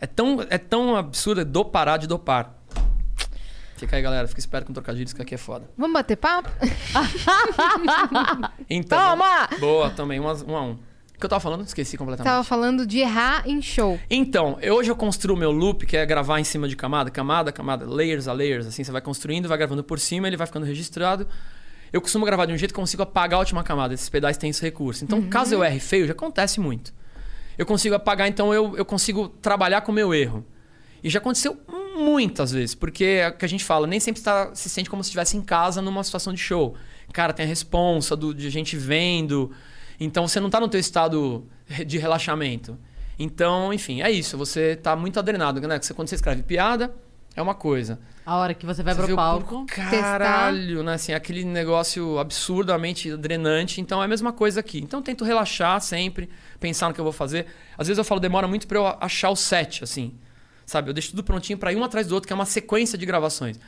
É 0.03 0.07
tão, 0.09 0.44
é 0.50 0.59
tão 0.59 0.96
absurdo, 0.96 1.42
é 1.42 1.44
do 1.44 1.64
Pará 1.64 1.96
de 1.96 2.09
dopar. 2.09 2.57
Fica 3.76 3.94
aí, 3.94 4.03
galera. 4.03 4.26
Fica 4.26 4.40
esperto 4.40 4.66
com 4.66 4.72
trocadilhos, 4.72 5.12
que 5.12 5.22
aqui 5.22 5.36
é 5.36 5.38
foda. 5.38 5.70
Vamos 5.78 5.94
bater 5.94 6.16
papo? 6.16 6.50
Então, 8.68 8.98
Toma! 8.98 9.48
Boa, 9.61 9.90
também. 9.90 10.18
Um 10.18 10.28
a 10.28 10.62
um. 10.62 10.72
O 10.72 10.78
que 11.20 11.24
eu 11.24 11.28
tava 11.28 11.38
falando? 11.38 11.64
Esqueci 11.64 11.96
completamente. 11.96 12.28
Tava 12.28 12.42
falando 12.42 12.84
de 12.84 12.98
errar 12.98 13.48
em 13.48 13.62
show. 13.62 14.00
Então, 14.11 14.59
hoje 14.72 14.90
eu 14.90 14.96
construo 14.96 15.36
meu 15.36 15.53
loop, 15.53 15.86
que 15.86 15.96
é 15.96 16.05
gravar 16.05 16.40
em 16.40 16.44
cima 16.44 16.66
de 16.66 16.74
camada, 16.74 17.09
camada, 17.09 17.53
camada, 17.53 17.86
layers 17.88 18.26
a 18.26 18.32
layers, 18.32 18.66
assim, 18.66 18.82
você 18.82 18.90
vai 18.90 19.00
construindo, 19.00 19.48
vai 19.48 19.57
gravando 19.57 19.84
por 19.84 20.00
cima, 20.00 20.26
ele 20.26 20.36
vai 20.36 20.48
ficando 20.48 20.66
registrado. 20.66 21.28
Eu 21.92 22.00
costumo 22.00 22.24
gravar 22.26 22.46
de 22.46 22.53
um 22.53 22.59
jeito 22.59 22.74
que 22.74 22.80
eu 22.80 22.82
consigo 22.82 23.05
apagar 23.05 23.36
a 23.36 23.38
última 23.38 23.62
camada, 23.62 23.94
esses 23.94 24.09
pedais 24.09 24.36
têm 24.36 24.50
esse 24.50 24.62
recurso. 24.62 25.05
Então, 25.05 25.22
caso 25.22 25.55
eu 25.55 25.62
erre 25.62 25.78
feio, 25.78 26.07
já 26.07 26.12
acontece 26.12 26.59
muito. 26.59 26.92
Eu 27.57 27.66
consigo 27.66 27.94
apagar, 27.94 28.28
então 28.28 28.53
eu, 28.53 28.76
eu 28.76 28.84
consigo 28.84 29.28
trabalhar 29.28 29.82
com 29.82 29.92
o 29.92 29.94
meu 29.94 30.14
erro. 30.14 30.44
E 31.03 31.11
já 31.11 31.18
aconteceu 31.18 31.59
Muitas 31.94 32.53
vezes, 32.53 32.74
porque 32.74 33.05
é 33.05 33.28
o 33.28 33.32
que 33.32 33.44
a 33.44 33.48
gente 33.48 33.62
fala, 33.62 33.86
nem 33.86 34.00
sempre 34.00 34.22
tá, 34.22 34.55
se 34.55 34.68
sente 34.68 34.88
como 34.88 35.05
se 35.05 35.09
estivesse 35.09 35.36
em 35.36 35.42
casa 35.42 35.82
numa 35.82 36.03
situação 36.03 36.32
de 36.32 36.40
show. 36.40 36.74
Cara, 37.12 37.32
tem 37.32 37.44
a 37.44 37.48
responsa 37.48 38.16
do, 38.16 38.34
de 38.34 38.48
gente 38.48 38.76
vendo. 38.76 39.50
Então 40.00 40.26
você 40.26 40.40
não 40.40 40.48
tá 40.48 40.59
no 40.59 40.68
teu 40.68 40.80
estado 40.80 41.46
de 41.86 41.98
relaxamento. 41.98 42.78
Então, 43.18 43.72
enfim, 43.72 44.00
é 44.00 44.11
isso. 44.11 44.38
Você 44.38 44.74
tá 44.74 44.96
muito 44.96 45.18
adrenado, 45.18 45.61
né? 45.61 45.78
Quando 45.94 46.09
você 46.09 46.14
escreve 46.14 46.42
piada, 46.42 46.94
é 47.35 47.43
uma 47.43 47.55
coisa. 47.55 47.99
A 48.24 48.37
hora 48.37 48.55
que 48.55 48.64
você 48.66 48.83
vai 48.83 48.95
Você 48.95 49.03
pro 49.07 49.16
palco. 49.16 49.66
caralho, 49.66 50.83
né? 50.83 50.95
Assim, 50.95 51.12
aquele 51.12 51.45
negócio 51.45 52.18
absurdamente 52.18 53.16
drenante. 53.16 53.80
Então 53.80 54.01
é 54.01 54.05
a 54.05 54.09
mesma 54.09 54.33
coisa 54.33 54.61
aqui. 54.61 54.78
Então 54.78 55.01
eu 55.01 55.05
tento 55.05 55.24
relaxar 55.24 55.80
sempre, 55.80 56.28
pensar 56.61 56.89
no 56.89 56.95
que 56.95 57.01
eu 57.01 57.05
vou 57.05 57.12
fazer. 57.12 57.47
Às 57.76 57.89
vezes 57.89 57.99
eu 57.99 58.05
falo, 58.05 58.20
demora 58.20 58.47
muito 58.47 58.66
pra 58.66 58.78
eu 58.78 58.87
achar 59.01 59.30
o 59.30 59.37
set, 59.37 59.83
assim. 59.83 60.14
Sabe? 60.66 60.91
Eu 60.91 60.95
deixo 60.95 61.11
tudo 61.11 61.24
prontinho 61.24 61.59
pra 61.59 61.72
ir 61.72 61.76
um 61.76 61.85
atrás 61.85 62.07
do 62.07 62.14
outro, 62.14 62.26
que 62.26 62.33
é 62.33 62.37
uma 62.37 62.47
sequência 62.47 62.97
de 62.97 63.05
gravações. 63.05 63.59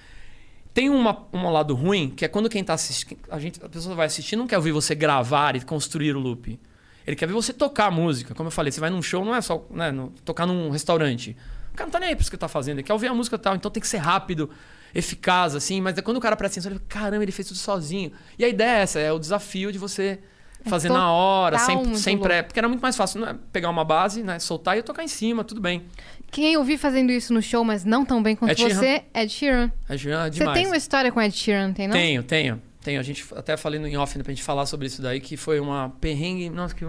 Tem 0.72 0.88
uma, 0.90 1.26
um 1.32 1.48
lado 1.50 1.74
ruim, 1.74 2.10
que 2.10 2.24
é 2.24 2.28
quando 2.28 2.48
quem 2.48 2.62
tá 2.64 2.74
assistindo. 2.74 3.18
A, 3.30 3.38
gente, 3.38 3.64
a 3.64 3.68
pessoa 3.68 3.94
vai 3.94 4.06
assistir 4.06 4.34
não 4.36 4.46
quer 4.46 4.56
ouvir 4.56 4.72
você 4.72 4.94
gravar 4.94 5.56
e 5.56 5.60
construir 5.60 6.14
o 6.16 6.18
loop. 6.20 6.58
Ele 7.06 7.16
quer 7.16 7.26
ver 7.26 7.32
você 7.32 7.52
tocar 7.52 7.86
a 7.86 7.90
música. 7.90 8.34
Como 8.34 8.46
eu 8.48 8.50
falei, 8.50 8.72
você 8.72 8.80
vai 8.80 8.90
num 8.90 9.02
show, 9.02 9.24
não 9.24 9.34
é 9.34 9.40
só 9.40 9.64
né, 9.70 9.90
no- 9.92 10.10
tocar 10.24 10.46
num 10.46 10.70
restaurante. 10.70 11.36
O 11.74 11.76
cara 11.76 11.86
não 11.86 11.92
tá 11.92 11.98
nem 11.98 12.10
aí 12.10 12.14
pra 12.14 12.22
isso 12.22 12.30
que 12.30 12.36
tá 12.36 12.46
fazendo, 12.46 12.76
ele 12.76 12.84
quer 12.84 12.92
ouvir 12.92 13.08
a 13.08 13.14
música 13.14 13.34
e 13.34 13.38
tal. 13.38 13.56
Então 13.56 13.68
tem 13.68 13.80
que 13.80 13.88
ser 13.88 13.98
rápido, 13.98 14.48
eficaz, 14.94 15.56
assim. 15.56 15.80
Mas 15.80 15.98
é 15.98 16.02
quando 16.02 16.18
o 16.18 16.20
cara 16.20 16.36
presta 16.36 16.60
atenção, 16.60 16.70
ele 16.70 16.78
fala, 16.78 16.88
caramba, 16.88 17.24
ele 17.24 17.32
fez 17.32 17.48
tudo 17.48 17.56
sozinho. 17.56 18.12
E 18.38 18.44
a 18.44 18.48
ideia 18.48 18.78
é 18.78 18.82
essa, 18.82 19.00
é 19.00 19.12
o 19.12 19.18
desafio 19.18 19.72
de 19.72 19.78
você 19.78 20.20
fazer 20.64 20.88
na 20.88 21.10
hora, 21.10 21.58
sem, 21.58 21.94
sem 21.96 22.16
pré. 22.16 22.42
Porque 22.42 22.58
era 22.60 22.68
muito 22.68 22.80
mais 22.80 22.96
fácil 22.96 23.20
né? 23.20 23.36
pegar 23.52 23.68
uma 23.70 23.84
base, 23.84 24.22
né? 24.22 24.38
soltar 24.38 24.78
e 24.78 24.82
tocar 24.82 25.02
em 25.02 25.08
cima, 25.08 25.42
tudo 25.42 25.60
bem. 25.60 25.82
Quem 26.30 26.54
eu 26.54 26.62
vi 26.62 26.78
fazendo 26.78 27.10
isso 27.10 27.34
no 27.34 27.42
show, 27.42 27.64
mas 27.64 27.84
não 27.84 28.04
tão 28.04 28.22
bem 28.22 28.36
quanto 28.36 28.52
Ed 28.52 28.60
Sheeran. 28.60 28.74
você, 28.74 29.02
Ed 29.12 29.32
Sheeran. 29.32 29.72
É 29.88 29.96
já- 29.96 30.24
Você 30.24 30.30
demais. 30.30 30.58
tem 30.58 30.66
uma 30.68 30.76
história 30.76 31.10
com 31.10 31.20
Ed 31.20 31.36
Sheeran, 31.36 31.72
tem 31.72 31.88
não? 31.88 31.94
Tenho, 31.94 32.22
tenho. 32.22 32.62
Tenho. 32.82 33.00
A 33.00 33.02
gente 33.02 33.24
até 33.34 33.56
falei 33.56 33.80
no 33.80 33.88
em 33.88 33.96
off 33.96 34.16
né, 34.16 34.22
pra 34.22 34.32
gente 34.32 34.42
falar 34.42 34.66
sobre 34.66 34.86
isso 34.86 35.02
daí, 35.02 35.20
que 35.20 35.36
foi 35.36 35.58
uma 35.58 35.90
perrengue. 36.00 36.50
Nossa, 36.50 36.74
que. 36.74 36.84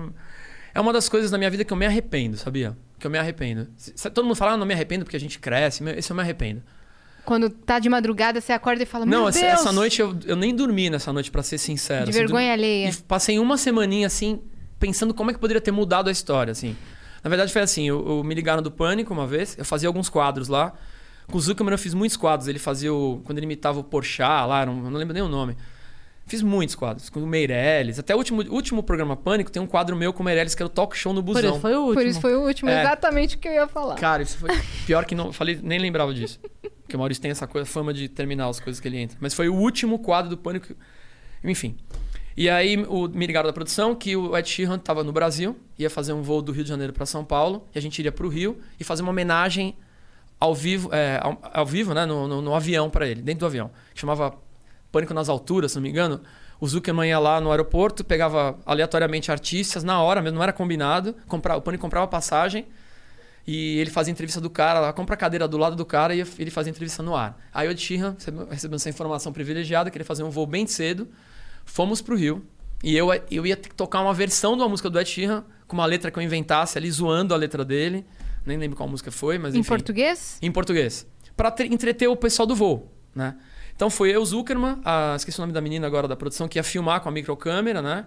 É 0.73 0.79
uma 0.79 0.91
das 0.91 1.07
coisas 1.07 1.31
da 1.31 1.37
minha 1.37 1.49
vida 1.49 1.63
que 1.63 1.71
eu 1.71 1.77
me 1.77 1.85
arrependo, 1.85 2.37
sabia? 2.37 2.75
Que 3.05 3.07
eu 3.07 3.11
me 3.11 3.19
arrependo. 3.19 3.67
Todo 4.15 4.23
mundo 4.25 4.35
fala, 4.35 4.53
ah, 4.53 4.57
não 4.57 4.65
me 4.65 4.73
arrependo 4.73 5.05
porque 5.05 5.15
a 5.15 5.19
gente 5.19 5.37
cresce. 5.37 5.83
Esse 5.95 6.11
eu 6.11 6.15
me 6.15 6.23
arrependo. 6.23 6.63
Quando 7.23 7.51
tá 7.51 7.77
de 7.77 7.87
madrugada, 7.87 8.41
você 8.41 8.51
acorda 8.51 8.81
e 8.81 8.85
fala, 8.87 9.05
não, 9.05 9.27
essa, 9.29 9.41
Deus! 9.41 9.53
essa 9.53 9.71
noite 9.71 10.01
eu, 10.01 10.17
eu 10.25 10.35
nem 10.35 10.55
dormi 10.55 10.89
nessa 10.89 11.13
noite, 11.13 11.29
pra 11.29 11.43
ser 11.43 11.59
sincero. 11.59 12.05
De 12.05 12.09
assim, 12.09 12.17
vergonha 12.17 12.47
dur- 12.47 12.53
alheia. 12.53 12.89
E 12.89 12.95
passei 13.03 13.37
uma 13.37 13.59
semaninha 13.59 14.07
assim, 14.07 14.41
pensando 14.79 15.13
como 15.13 15.29
é 15.29 15.35
que 15.35 15.39
poderia 15.39 15.61
ter 15.61 15.69
mudado 15.69 16.07
a 16.07 16.11
história, 16.11 16.51
assim. 16.51 16.75
Na 17.23 17.29
verdade 17.29 17.53
foi 17.53 17.61
assim, 17.61 17.87
eu, 17.87 18.03
eu 18.07 18.23
me 18.23 18.33
ligaram 18.33 18.63
do 18.63 18.71
Pânico 18.71 19.13
uma 19.13 19.27
vez, 19.27 19.55
eu 19.55 19.65
fazia 19.65 19.87
alguns 19.87 20.09
quadros 20.09 20.47
lá. 20.47 20.73
Com 21.27 21.37
o 21.37 21.41
Zuckerman 21.41 21.73
eu 21.73 21.77
fiz 21.77 21.93
muitos 21.93 22.17
quadros, 22.17 22.47
ele 22.47 22.57
fazia 22.57 22.91
o... 22.91 23.21
Quando 23.23 23.37
ele 23.37 23.45
imitava 23.45 23.79
o 23.79 23.83
Porchat 23.83 24.47
lá, 24.47 24.63
eu 24.63 24.73
não 24.73 24.97
lembro 24.97 25.13
nem 25.13 25.21
o 25.21 25.27
nome. 25.29 25.55
Fiz 26.27 26.41
muitos 26.41 26.73
quadros, 26.73 27.07
com 27.09 27.21
o 27.21 27.27
Meirelles. 27.27 27.99
Até 27.99 28.15
o 28.15 28.17
último, 28.17 28.41
último 28.49 28.81
programa 28.81 29.15
Pânico 29.15 29.51
tem 29.51 29.61
um 29.61 29.67
quadro 29.67 29.95
meu 29.95 30.11
com 30.11 30.23
o 30.23 30.25
Meirelles, 30.25 30.55
que 30.55 30.63
era 30.63 30.67
o 30.67 30.69
talk 30.69 30.97
show 30.97 31.13
no 31.13 31.23
Por 31.23 31.33
busão. 31.35 31.51
isso 31.51 31.59
foi 31.59 31.75
o 31.75 31.79
último. 31.81 31.93
Por 31.95 32.05
isso 32.05 32.21
foi 32.21 32.35
o 32.35 32.41
último, 32.41 32.69
É. 32.69 32.81
exatamente 32.81 33.35
o 33.35 33.39
que 33.39 33.47
eu 33.47 33.53
ia 33.53 33.67
falar. 33.67 33.95
Cara, 33.95 34.23
isso 34.23 34.37
foi 34.39 34.49
pior 34.87 35.05
que 35.05 35.13
não. 35.13 35.31
Falei, 35.31 35.59
nem 35.61 35.77
lembrava 35.77 36.13
disso. 36.13 36.39
Porque 36.81 36.95
o 36.95 36.99
Maurício 36.99 37.21
tem 37.21 37.29
essa 37.29 37.45
coisa, 37.45 37.65
fama 37.67 37.93
de 37.93 38.09
terminar 38.09 38.47
as 38.47 38.59
coisas 38.59 38.79
que 38.79 38.87
ele 38.87 38.97
entra. 38.97 39.17
Mas 39.21 39.33
foi 39.35 39.49
o 39.49 39.53
último 39.55 39.99
quadro 39.99 40.29
do 40.29 40.37
Pânico. 40.37 40.73
Enfim. 41.43 41.77
E 42.35 42.49
aí 42.49 42.75
o, 42.87 43.07
me 43.07 43.25
ligaram 43.27 43.47
da 43.47 43.53
produção 43.53 43.93
que 43.95 44.15
o 44.15 44.35
Ed 44.35 44.49
Sheeran 44.49 44.75
estava 44.75 45.03
no 45.03 45.11
Brasil, 45.13 45.55
ia 45.77 45.89
fazer 45.89 46.11
um 46.11 46.21
voo 46.21 46.41
do 46.41 46.51
Rio 46.51 46.63
de 46.63 46.69
Janeiro 46.69 46.91
para 46.91 47.05
São 47.05 47.23
Paulo, 47.23 47.67
e 47.73 47.77
a 47.77 47.81
gente 47.81 47.99
iria 47.99 48.11
para 48.11 48.25
o 48.25 48.29
Rio 48.29 48.59
e 48.79 48.83
fazer 48.83 49.03
uma 49.03 49.11
homenagem 49.11 49.75
ao 50.39 50.53
vivo, 50.53 50.89
é, 50.91 51.17
ao, 51.21 51.39
ao 51.53 51.65
vivo 51.65 51.93
né, 51.93 52.05
no, 52.05 52.27
no, 52.27 52.41
no 52.41 52.53
avião 52.53 52.89
para 52.89 53.07
ele, 53.07 53.21
dentro 53.21 53.41
do 53.41 53.45
avião. 53.45 53.71
Chamava 53.93 54.35
Pânico 54.95 55.13
nas 55.13 55.27
Alturas, 55.27 55.73
se 55.73 55.77
não 55.77 55.83
me 55.83 55.89
engano. 55.89 56.21
O 56.57 56.65
Zuckerman 56.65 57.09
ia 57.09 57.19
lá 57.19 57.41
no 57.41 57.51
aeroporto, 57.51 58.01
pegava 58.01 58.57
aleatoriamente 58.65 59.29
artistas, 59.29 59.83
na 59.83 60.01
hora 60.01 60.21
mesmo, 60.21 60.37
não 60.37 60.43
era 60.43 60.53
combinado. 60.53 61.13
Comprava, 61.27 61.59
o 61.59 61.61
Pânico 61.61 61.81
comprava 61.81 62.07
passagem 62.07 62.65
e 63.45 63.77
ele 63.79 63.89
fazia 63.91 64.09
entrevista 64.11 64.39
do 64.39 64.49
cara 64.49 64.79
lá, 64.79 64.93
compra 64.93 65.15
a 65.15 65.17
cadeira 65.17 65.47
do 65.49 65.57
lado 65.57 65.75
do 65.75 65.85
cara 65.85 66.15
e 66.15 66.21
ele 66.39 66.49
fazia 66.49 66.71
entrevista 66.71 67.03
no 67.03 67.13
ar. 67.13 67.37
Aí 67.53 67.67
o 67.67 67.71
Ed 67.71 67.97
recebeu- 68.17 68.47
recebendo 68.49 68.75
essa 68.77 68.89
informação 68.89 69.33
privilegiada, 69.33 69.91
que 69.91 69.97
ele 69.97 70.05
fazia 70.05 70.25
um 70.25 70.29
voo 70.29 70.47
bem 70.47 70.65
cedo, 70.65 71.09
fomos 71.65 72.01
pro 72.01 72.15
Rio. 72.15 72.45
E 72.83 72.95
eu, 72.95 73.09
eu 73.29 73.45
ia 73.45 73.57
ter 73.57 73.67
que 73.69 73.75
tocar 73.75 74.01
uma 74.01 74.13
versão 74.13 74.55
de 74.55 74.61
uma 74.61 74.69
música 74.69 74.89
do 74.89 74.97
Ed 74.99 75.09
Sheeran, 75.09 75.43
com 75.67 75.75
uma 75.75 75.85
letra 75.85 76.09
que 76.09 76.17
eu 76.17 76.23
inventasse 76.23 76.77
ali, 76.77 76.89
zoando 76.89 77.33
a 77.33 77.37
letra 77.37 77.65
dele. 77.65 78.05
Nem 78.45 78.57
lembro 78.57 78.77
qual 78.77 78.87
música 78.87 79.11
foi, 79.11 79.37
mas 79.37 79.55
Em 79.55 79.59
enfim. 79.59 79.67
português? 79.69 80.37
Em 80.41 80.51
português. 80.51 81.05
Pra 81.35 81.51
tre- 81.51 81.67
entreter 81.67 82.07
o 82.07 82.15
pessoal 82.15 82.45
do 82.45 82.55
voo, 82.55 82.91
né? 83.13 83.35
Então 83.75 83.89
foi 83.89 84.11
eu, 84.11 84.23
Zuckerman, 84.25 84.79
a, 84.85 85.13
esqueci 85.17 85.37
o 85.37 85.41
nome 85.41 85.51
da 85.53 85.59
menina 85.61 85.85
agora 85.85 86.07
da 86.07 86.15
produção, 86.15 86.47
que 86.47 86.57
ia 86.57 86.63
filmar 86.63 87.01
com 87.01 87.09
a 87.09 87.11
microcâmera, 87.11 87.81
né? 87.81 88.05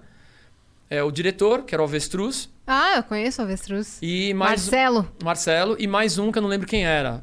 É, 0.90 1.02
o 1.02 1.10
diretor, 1.10 1.64
que 1.64 1.74
era 1.74 1.82
o 1.82 1.84
Avestruz, 1.84 2.48
Ah, 2.66 2.96
eu 2.96 3.02
conheço 3.02 3.42
o 3.42 3.44
avestruz. 3.44 3.98
e 4.00 4.32
mais 4.32 4.62
Marcelo. 4.62 5.12
Marcelo 5.22 5.76
e 5.78 5.86
mais 5.86 6.16
um 6.18 6.32
que 6.32 6.38
eu 6.38 6.42
não 6.42 6.48
lembro 6.48 6.66
quem 6.66 6.86
era. 6.86 7.22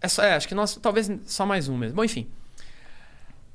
É, 0.00 0.08
só- 0.08 0.24
é, 0.24 0.34
acho 0.34 0.48
que 0.48 0.54
nós, 0.56 0.74
talvez 0.82 1.08
só 1.26 1.46
mais 1.46 1.68
um 1.68 1.76
mesmo. 1.76 1.94
Bom, 1.96 2.04
enfim. 2.04 2.26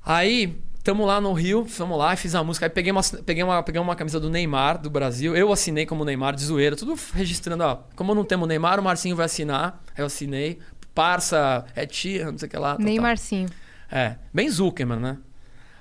Aí, 0.05 0.57
tamo 0.83 1.05
lá 1.05 1.19
no 1.21 1.31
Rio, 1.33 1.65
fomos 1.65 1.97
lá 1.97 2.13
e 2.13 2.17
fiz 2.17 2.35
a 2.35 2.43
música. 2.43 2.65
Aí 2.65 2.69
peguei 2.69 2.91
uma, 2.91 3.01
peguei, 3.25 3.43
uma, 3.43 3.61
peguei 3.63 3.81
uma 3.81 3.95
camisa 3.95 4.19
do 4.19 4.29
Neymar, 4.29 4.77
do 4.81 4.89
Brasil. 4.89 5.35
Eu 5.35 5.51
assinei 5.51 5.85
como 5.85 6.03
Neymar, 6.05 6.35
de 6.35 6.43
zoeira, 6.45 6.75
tudo 6.75 6.97
registrando, 7.13 7.63
ó. 7.63 7.79
Como 7.95 8.13
não 8.15 8.23
temos 8.23 8.47
Neymar, 8.47 8.79
o 8.79 8.83
Marcinho 8.83 9.15
vai 9.15 9.25
assinar. 9.25 9.81
Aí 9.95 10.01
eu 10.01 10.05
assinei. 10.05 10.59
Parça, 10.93 11.65
é 11.75 11.85
tia, 11.85 12.31
não 12.31 12.37
sei 12.37 12.47
o 12.47 12.51
que 12.51 12.57
lá. 12.57 12.75
tal, 12.75 12.85
Nem 12.85 12.95
tal. 12.97 13.03
Marcinho. 13.03 13.49
É, 13.95 14.15
bem 14.33 14.49
Zuckerman, 14.49 14.99
né? 14.99 15.17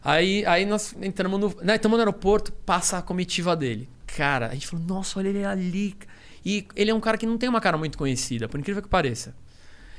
Aí, 0.04 0.44
aí 0.44 0.66
nós 0.66 0.94
entramos 1.00 1.40
no, 1.40 1.56
né, 1.62 1.76
entramos 1.76 1.96
no 1.96 2.02
aeroporto, 2.02 2.52
passa 2.52 2.98
a 2.98 3.02
comitiva 3.02 3.56
dele. 3.56 3.88
Cara, 4.06 4.48
a 4.48 4.52
gente 4.52 4.66
falou, 4.66 4.84
nossa, 4.84 5.18
olha 5.18 5.28
ele 5.28 5.42
ali. 5.42 5.96
E 6.44 6.66
ele 6.76 6.90
é 6.90 6.94
um 6.94 7.00
cara 7.00 7.16
que 7.16 7.24
não 7.24 7.38
tem 7.38 7.48
uma 7.48 7.60
cara 7.60 7.78
muito 7.78 7.96
conhecida, 7.96 8.50
por 8.50 8.60
incrível 8.60 8.82
que 8.82 8.88
pareça. 8.88 9.34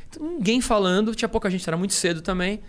Então, 0.07 0.27
ninguém 0.27 0.61
falando, 0.61 1.15
tinha 1.15 1.27
pouca 1.27 1.49
gente, 1.49 1.67
era 1.67 1.75
muito 1.75 1.95
cedo 1.95 2.21
também. 2.21 2.61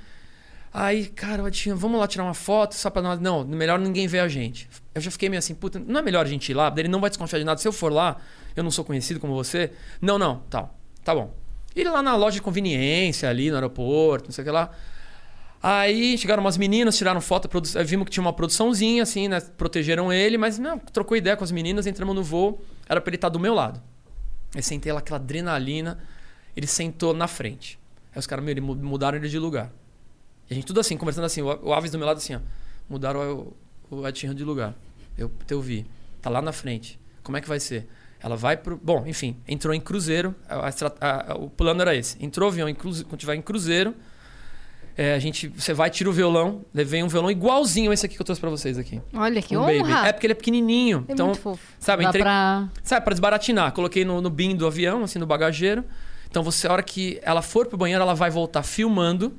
Aí, 0.73 1.09
cara, 1.09 1.43
eu 1.43 1.51
tinha, 1.51 1.75
vamos 1.75 2.01
lá 2.01 2.09
tirar 2.09 2.25
uma 2.25 2.33
foto 2.33 2.75
só 2.75 2.89
pra 2.89 3.03
nós. 3.03 3.21
Não, 3.21 3.45
melhor 3.45 3.79
ninguém 3.79 4.07
ver 4.07 4.21
a 4.21 4.29
gente. 4.29 4.67
Eu 4.95 5.01
já 5.03 5.11
fiquei 5.11 5.29
meio 5.29 5.41
assim, 5.41 5.55
puta, 5.55 5.79
não 5.79 6.01
é 6.01 6.03
melhor 6.03 6.25
a 6.25 6.29
gente 6.29 6.49
ir 6.49 6.55
lá? 6.55 6.73
Ele 6.75 6.89
não 6.89 7.03
vai 7.03 7.11
desconfiar 7.11 7.39
de 7.39 7.45
nada. 7.45 7.61
Se 7.61 7.69
eu 7.69 7.73
for 7.73 7.93
lá, 7.93 8.17
eu 8.57 8.63
não 8.65 8.71
sou 8.71 8.83
conhecido 8.83 9.21
como 9.21 9.35
você. 9.35 9.73
Não, 10.01 10.19
não, 10.19 10.39
tal, 10.49 10.75
tá 11.05 11.15
bom. 11.15 11.35
Ir 11.77 11.85
lá 11.85 12.03
na 12.03 12.17
loja 12.17 12.37
de 12.37 12.41
conveniência, 12.43 13.29
ali 13.29 13.51
no 13.51 13.57
aeroporto, 13.57 14.29
não 14.29 14.33
sei 14.33 14.43
o 14.43 14.45
que 14.47 14.51
lá. 14.51 14.71
Aí 15.67 16.19
chegaram 16.19 16.43
umas 16.43 16.59
meninas, 16.59 16.95
tiraram 16.95 17.23
foto, 17.23 17.49
eh, 17.75 17.85
vimos 17.85 18.05
que 18.05 18.11
tinha 18.11 18.21
uma 18.21 18.35
produçãozinha, 18.35 19.03
assim, 19.03 19.29
né? 19.29 19.41
Protegeram 19.41 20.13
ele, 20.13 20.37
mas 20.37 20.59
não, 20.59 20.79
trocou 20.79 21.17
ideia 21.17 21.39
com 21.39 21.43
as 21.43 21.51
meninas, 21.51 21.87
entramos 21.87 22.15
no 22.15 22.23
voo, 22.23 22.61
era 22.87 23.01
pra 23.01 23.09
ele 23.09 23.17
estar 23.17 23.31
do 23.31 23.41
meu 23.41 23.55
lado. 23.55 23.81
Eu 24.55 24.63
sentei 24.63 24.93
lá, 24.93 24.99
aquela 24.99 25.19
adrenalina, 25.19 25.99
ele 26.55 26.67
sentou 26.67 27.15
na 27.15 27.27
frente. 27.27 27.79
Aí 28.13 28.19
os 28.19 28.27
caras, 28.27 28.45
meu, 28.45 28.55
mudaram 28.63 29.17
ele 29.17 29.27
de 29.27 29.39
lugar. 29.39 29.73
E 30.51 30.53
a 30.53 30.55
gente 30.55 30.67
tudo 30.67 30.81
assim, 30.81 30.99
conversando 30.99 31.25
assim, 31.25 31.41
o 31.41 31.47
o 31.63 31.73
Aves 31.73 31.91
do 31.91 31.97
meu 31.97 32.07
lado 32.07 32.19
assim, 32.19 32.35
ó. 32.35 32.41
Mudaram 32.87 33.55
o, 33.91 33.97
o 33.97 34.13
de 34.13 34.45
lugar. 34.45 34.75
Eu, 35.17 35.31
eu 35.49 35.63
vi. 35.63 35.87
Tá 36.21 36.29
lá 36.29 36.43
na 36.43 36.53
frente. 36.53 37.01
Como 37.23 37.39
é 37.39 37.41
que 37.41 37.49
vai 37.49 37.59
ser? 37.59 37.89
Ela 38.21 38.37
vai 38.37 38.55
pro. 38.59 38.77
Bom, 38.77 39.05
enfim, 39.07 39.35
entrou 39.49 39.73
em 39.73 39.81
cruzeiro. 39.81 40.35
A- 40.47 40.69
a 40.69 41.33
a- 41.33 41.35
o 41.37 41.49
plano 41.49 41.81
era 41.81 41.95
esse. 41.95 42.23
Entrou 42.23 42.51
avião 42.51 42.69
em 42.69 42.75
cruzeiro, 42.75 43.09
quando 43.09 43.19
tiver 43.21 43.35
em 43.35 43.41
cruzeiro. 43.43 43.95
É, 44.97 45.15
a 45.15 45.19
gente, 45.19 45.49
você 45.49 45.75
vai, 45.75 45.91
tira 45.91 46.09
o 46.09 46.13
violão. 46.13 46.65
Levei 46.73 47.03
um 47.03 47.09
violão 47.09 47.31
igualzinho 47.31 47.93
esse 47.93 48.07
aqui 48.07 48.15
que 48.15 48.23
eu 48.23 48.25
trouxe 48.25 48.41
pra 48.41 48.51
vocês 48.51 48.79
aqui. 48.79 49.01
Olha 49.13 49.43
que 49.43 49.57
um 49.57 49.63
honra. 49.63 49.83
baby. 49.83 50.09
É 50.09 50.13
porque 50.13 50.27
ele 50.27 50.33
é 50.33 50.37
pequenininho. 50.37 51.05
É 51.09 51.13
então, 51.13 51.27
muito 51.27 51.41
fofo. 51.41 51.61
sabe, 51.81 52.05
Dá 52.05 52.11
entrei, 52.11 52.23
pra... 52.23 52.69
Sabe, 52.83 53.05
pra 53.05 53.13
desbaratinar. 53.13 53.73
Coloquei 53.73 54.05
no, 54.05 54.21
no 54.21 54.31
bin 54.31 54.55
do 54.55 54.67
avião, 54.67 55.03
assim, 55.03 55.19
no 55.19 55.27
bagageiro. 55.27 55.85
Então 56.31 56.43
você, 56.43 56.69
a 56.69 56.73
hora 56.73 56.83
que 56.83 57.19
ela 57.23 57.43
for 57.43 57.67
pro 57.67 57.77
banheiro, 57.77 58.03
ela 58.03 58.15
vai 58.15 58.31
voltar 58.31 58.63
filmando. 58.63 59.33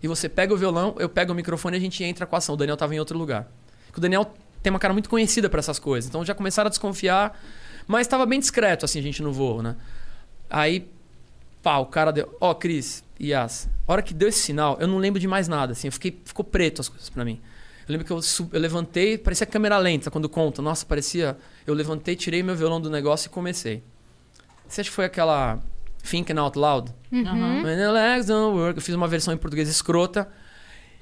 E 0.00 0.08
você 0.08 0.28
pega 0.28 0.52
o 0.54 0.56
violão, 0.56 0.94
eu 0.98 1.08
pego 1.08 1.32
o 1.32 1.34
microfone 1.34 1.76
e 1.76 1.78
a 1.78 1.80
gente 1.80 2.02
entra 2.04 2.24
com 2.26 2.34
a 2.36 2.38
ação. 2.38 2.54
O 2.54 2.58
Daniel 2.58 2.76
tava 2.76 2.94
em 2.94 2.98
outro 2.98 3.18
lugar. 3.18 3.48
Porque 3.86 3.98
o 3.98 4.02
Daniel 4.02 4.32
tem 4.62 4.70
uma 4.70 4.78
cara 4.78 4.92
muito 4.92 5.08
conhecida 5.08 5.48
pra 5.48 5.58
essas 5.58 5.78
coisas. 5.78 6.08
Então 6.08 6.24
já 6.24 6.34
começaram 6.34 6.68
a 6.68 6.70
desconfiar. 6.70 7.40
Mas 7.88 8.06
tava 8.06 8.24
bem 8.24 8.38
discreto, 8.38 8.84
assim, 8.84 9.00
a 9.00 9.02
gente 9.02 9.20
no 9.22 9.32
voo, 9.32 9.62
né? 9.62 9.74
Aí, 10.48 10.88
pá, 11.60 11.78
o 11.78 11.86
cara 11.86 12.12
deu. 12.12 12.36
Ó, 12.40 12.54
Cris, 12.54 13.02
Yas, 13.22 13.68
a 13.86 13.92
hora 13.92 14.02
que 14.02 14.12
deu 14.12 14.28
esse 14.28 14.40
sinal, 14.40 14.76
eu 14.80 14.88
não 14.88 14.98
lembro 14.98 15.20
de 15.20 15.28
mais 15.28 15.46
nada, 15.46 15.72
assim. 15.72 15.88
Eu 15.88 15.92
fiquei, 15.92 16.20
ficou 16.24 16.44
preto 16.44 16.80
as 16.80 16.88
coisas 16.88 17.08
pra 17.08 17.24
mim. 17.24 17.40
Eu 17.88 17.92
lembro 17.92 18.06
que 18.06 18.12
eu, 18.12 18.20
eu 18.52 18.60
levantei, 18.60 19.18
parecia 19.18 19.46
câmera 19.46 19.78
lenta 19.78 20.10
quando 20.10 20.28
conta. 20.28 20.60
Nossa, 20.60 20.84
parecia. 20.84 21.36
Eu 21.66 21.74
levantei, 21.74 22.16
tirei 22.16 22.42
meu 22.42 22.56
violão 22.56 22.80
do 22.80 22.90
negócio 22.90 23.26
e 23.26 23.30
comecei. 23.30 23.82
Você 24.66 24.80
acha 24.80 24.90
que 24.90 24.94
foi 24.94 25.04
aquela 25.04 25.60
Thinking 26.02 26.38
Out 26.38 26.58
Loud? 26.58 26.92
Aham. 27.12 27.62
When 27.62 27.76
the 27.76 27.90
legs 27.90 28.26
don't 28.26 28.56
work. 28.56 28.78
Eu 28.78 28.82
fiz 28.82 28.94
uma 28.94 29.06
versão 29.06 29.34
em 29.34 29.36
português 29.36 29.68
escrota. 29.68 30.28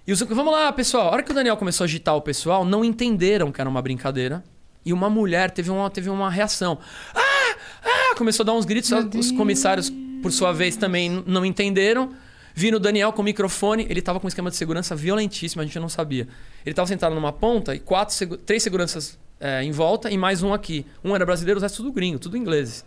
E 0.06 0.12
os 0.12 0.20
vamos 0.20 0.52
lá, 0.52 0.72
pessoal. 0.72 1.09
A 1.09 1.12
hora 1.12 1.22
que 1.22 1.30
o 1.30 1.34
Daniel 1.34 1.56
começou 1.56 1.84
a 1.84 1.86
agitar 1.86 2.16
o 2.16 2.22
pessoal, 2.22 2.64
não 2.64 2.84
entenderam 2.84 3.52
que 3.52 3.60
era 3.60 3.70
uma 3.70 3.80
brincadeira. 3.80 4.42
E 4.84 4.92
uma 4.92 5.10
mulher 5.10 5.51
teve 5.51 5.70
uma, 5.70 5.88
teve 5.90 6.10
uma 6.10 6.30
reação. 6.30 6.78
Ah! 7.14 7.56
Ah! 7.84 8.14
Começou 8.16 8.42
a 8.42 8.47
dar 8.47 8.52
uns 8.55 8.64
gritos. 8.64 8.90
Os 9.14 9.30
comissários 9.30 9.92
por 10.20 10.32
sua 10.32 10.52
vez, 10.52 10.76
também 10.76 11.22
não 11.26 11.44
entenderam. 11.44 12.12
Viram 12.55 12.76
o 12.76 12.80
Daniel 12.80 13.12
com 13.12 13.22
o 13.22 13.24
microfone, 13.24 13.86
ele 13.88 14.02
tava 14.02 14.18
com 14.18 14.26
um 14.26 14.28
esquema 14.28 14.51
de 14.51 14.56
segurança 14.56 14.94
violentíssimo, 14.94 15.62
a 15.62 15.64
gente 15.64 15.78
não 15.78 15.88
sabia. 15.88 16.26
Ele 16.66 16.74
tava 16.74 16.86
sentado 16.86 17.14
numa 17.14 17.32
ponta 17.32 17.74
e 17.74 17.78
quatro, 17.78 18.36
três 18.38 18.62
seguranças 18.62 19.18
é, 19.38 19.62
em 19.62 19.70
volta 19.70 20.10
e 20.10 20.18
mais 20.18 20.42
um 20.42 20.52
aqui. 20.52 20.84
Um 21.02 21.14
era 21.14 21.24
brasileiro, 21.24 21.59
os 21.59 21.62
restos 21.62 21.78
tudo 21.78 21.92
gringo, 21.92 22.18
tudo 22.18 22.36
ingleses. 22.36 22.84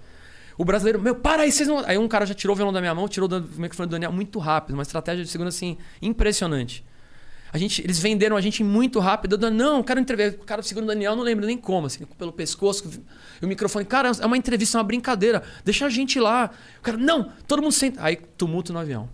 O 0.58 0.64
brasileiro, 0.64 1.02
meu, 1.02 1.16
para 1.16 1.44
aí, 1.44 1.52
vocês 1.52 1.68
não. 1.68 1.80
Aí 1.80 1.98
um 1.98 2.08
cara 2.08 2.26
já 2.26 2.34
tirou 2.34 2.54
o 2.54 2.58
violão 2.58 2.72
da 2.72 2.80
minha 2.80 2.94
mão, 2.94 3.08
tirou 3.08 3.28
do 3.28 3.42
microfone 3.58 3.88
do 3.88 3.92
Daniel 3.92 4.12
muito 4.12 4.38
rápido, 4.38 4.76
uma 4.76 4.84
estratégia 4.84 5.24
de 5.24 5.30
segurança 5.30 5.58
assim, 5.58 5.78
impressionante. 6.02 6.86
A 7.54 7.58
gente, 7.60 7.84
eles 7.84 8.00
venderam 8.00 8.36
a 8.36 8.42
gente 8.42 8.64
muito 8.64 9.00
rápido. 9.00 9.38
Eu, 9.40 9.52
não, 9.52 9.84
quero 9.84 10.00
entrevista. 10.00 10.42
O 10.42 10.44
cara 10.44 10.64
segura 10.64 10.86
o 10.86 10.88
Daniel, 10.88 11.16
não 11.16 11.22
lembro 11.24 11.46
nem 11.46 11.56
como, 11.56 11.86
assim, 11.86 12.04
pelo 12.18 12.34
pescoço. 12.34 12.90
E 13.40 13.46
o 13.46 13.48
microfone, 13.48 13.86
cara, 13.86 14.12
é 14.20 14.26
uma 14.26 14.36
entrevista, 14.36 14.76
é 14.76 14.80
uma 14.80 14.84
brincadeira. 14.84 15.44
Deixa 15.64 15.86
a 15.86 15.90
gente 15.90 16.20
lá. 16.20 16.50
O 16.80 16.82
cara, 16.82 16.98
não, 16.98 17.32
todo 17.48 17.62
mundo 17.62 17.72
senta. 17.72 18.02
Aí, 18.04 18.16
tumulto 18.16 18.74
no 18.74 18.80
avião. 18.80 19.08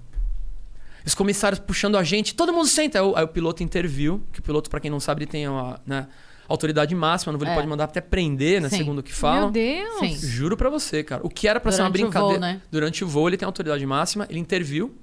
Os 1.06 1.14
comissários 1.14 1.60
puxando 1.60 1.98
a 1.98 2.04
gente, 2.04 2.34
todo 2.34 2.54
mundo 2.54 2.68
senta. 2.68 3.00
Aí 3.00 3.06
o, 3.06 3.16
aí 3.18 3.24
o 3.26 3.28
piloto 3.28 3.62
interviu, 3.62 4.24
que 4.32 4.40
o 4.40 4.44
piloto, 4.44 4.70
pra 4.70 4.80
quem 4.80 4.90
não 4.90 5.02
sabe, 5.02 5.24
ele 5.24 5.32
tem 5.32 5.46
uma 5.48 5.78
né, 5.86 6.08
autoridade 6.48 6.96
máxima, 6.96 7.34
ele 7.34 7.50
É. 7.50 7.56
pode 7.56 7.68
mandar 7.68 7.86
até 7.86 8.00
prender, 8.00 8.62
né, 8.62 8.70
Sim. 8.70 8.78
segundo 8.78 9.00
o 9.00 9.04
que 9.04 9.14
falam. 9.14 9.44
Meu 9.44 9.52
Deus. 9.52 10.00
Sim. 10.00 10.28
Juro 10.28 10.56
pra 10.56 10.70
você, 10.70 11.04
cara. 11.04 11.22
O 11.26 11.30
que 11.30 11.46
era 11.46 11.60
pra 11.60 11.72
ser 11.74 11.82
uma 11.82 11.90
Durante 11.90 12.04
o 12.04 12.10
brincadeira. 12.10 12.40
voo, 12.40 12.40
né? 12.40 12.62
Durante 12.72 13.04
o 13.04 13.08
voo, 13.08 13.28
ele 13.28 13.36
tem 13.38 13.46
autoridade 13.46 13.86
máxima, 13.86 14.26
ele 14.30 14.40
interviu. 14.40 14.96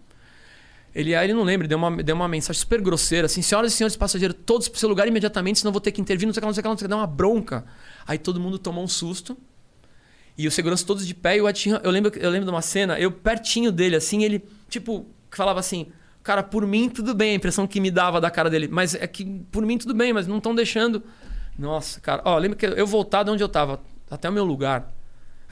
Ele, 0.96 1.14
aí 1.14 1.26
ele 1.26 1.34
não 1.34 1.42
lembra, 1.42 1.68
deu 1.68 1.76
uma, 1.76 2.02
deu 2.02 2.16
uma 2.16 2.26
mensagem 2.26 2.58
super 2.58 2.80
grosseira, 2.80 3.26
assim, 3.26 3.42
senhoras 3.42 3.74
e 3.74 3.76
senhores 3.76 3.94
passageiros, 3.94 4.34
todos 4.46 4.66
pro 4.66 4.80
seu 4.80 4.88
lugar 4.88 5.06
imediatamente, 5.06 5.58
senão 5.58 5.70
vou 5.70 5.80
ter 5.80 5.92
que 5.92 6.00
intervir, 6.00 6.26
não 6.26 6.32
sei 6.32 6.40
o 6.40 6.42
que, 6.42 6.46
não 6.46 6.54
sei 6.54 6.60
o 6.60 6.62
que, 6.62 6.68
não 6.70 6.78
sei 6.78 6.86
o 6.86 6.88
que, 6.88 6.90
dá 6.90 6.96
uma 6.96 7.06
bronca. 7.06 7.66
Aí 8.06 8.16
todo 8.16 8.40
mundo 8.40 8.58
tomou 8.58 8.82
um 8.82 8.88
susto. 8.88 9.36
E 10.38 10.48
os 10.48 10.54
seguranças 10.54 10.86
todos 10.86 11.06
de 11.06 11.14
pé, 11.14 11.36
e 11.36 11.40
o 11.42 11.48
Ed 11.48 11.68
eu 11.82 11.90
lembro, 11.90 12.10
eu 12.18 12.30
lembro 12.30 12.46
de 12.46 12.50
uma 12.50 12.62
cena, 12.62 12.98
eu 12.98 13.12
pertinho 13.12 13.70
dele, 13.70 13.94
assim, 13.94 14.24
ele, 14.24 14.42
tipo, 14.70 15.06
falava 15.30 15.60
assim, 15.60 15.88
cara, 16.22 16.42
por 16.42 16.66
mim 16.66 16.88
tudo 16.88 17.14
bem, 17.14 17.32
a 17.32 17.34
impressão 17.34 17.66
que 17.66 17.78
me 17.78 17.90
dava 17.90 18.18
da 18.18 18.30
cara 18.30 18.48
dele, 18.48 18.66
mas 18.66 18.94
é 18.94 19.06
que 19.06 19.22
por 19.52 19.66
mim 19.66 19.76
tudo 19.76 19.92
bem, 19.92 20.14
mas 20.14 20.26
não 20.26 20.38
estão 20.38 20.54
deixando. 20.54 21.02
Nossa, 21.58 22.00
cara, 22.00 22.22
ó, 22.24 22.38
lembra 22.38 22.56
que 22.56 22.64
eu 22.64 22.86
voltar 22.86 23.22
de 23.22 23.30
onde 23.30 23.42
eu 23.42 23.50
tava, 23.50 23.82
até 24.10 24.30
o 24.30 24.32
meu 24.32 24.46
lugar, 24.46 24.95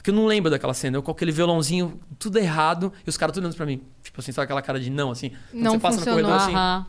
que 0.05 0.11
eu 0.11 0.15
não 0.15 0.25
lembro 0.27 0.51
daquela 0.51 0.73
cena, 0.73 0.97
eu 0.97 1.01
com 1.03 1.11
aquele 1.11 1.31
violãozinho, 1.31 1.99
tudo 2.19 2.37
errado, 2.37 2.93
e 3.05 3.09
os 3.09 3.17
caras 3.17 3.33
tudo 3.33 3.43
olhando 3.43 3.55
pra 3.57 3.65
mim, 3.65 3.81
tipo 4.03 4.19
assim, 4.21 4.31
sabe 4.31 4.43
aquela 4.45 4.61
cara 4.61 4.79
de 4.79 4.89
não, 4.89 5.09
assim, 5.11 5.31
quando 5.51 5.63
Não 5.63 5.71
você 5.73 5.79
passa 5.79 5.97
funcionou. 5.97 6.21
no 6.21 6.27
corredor 6.27 6.47
assim. 6.47 6.85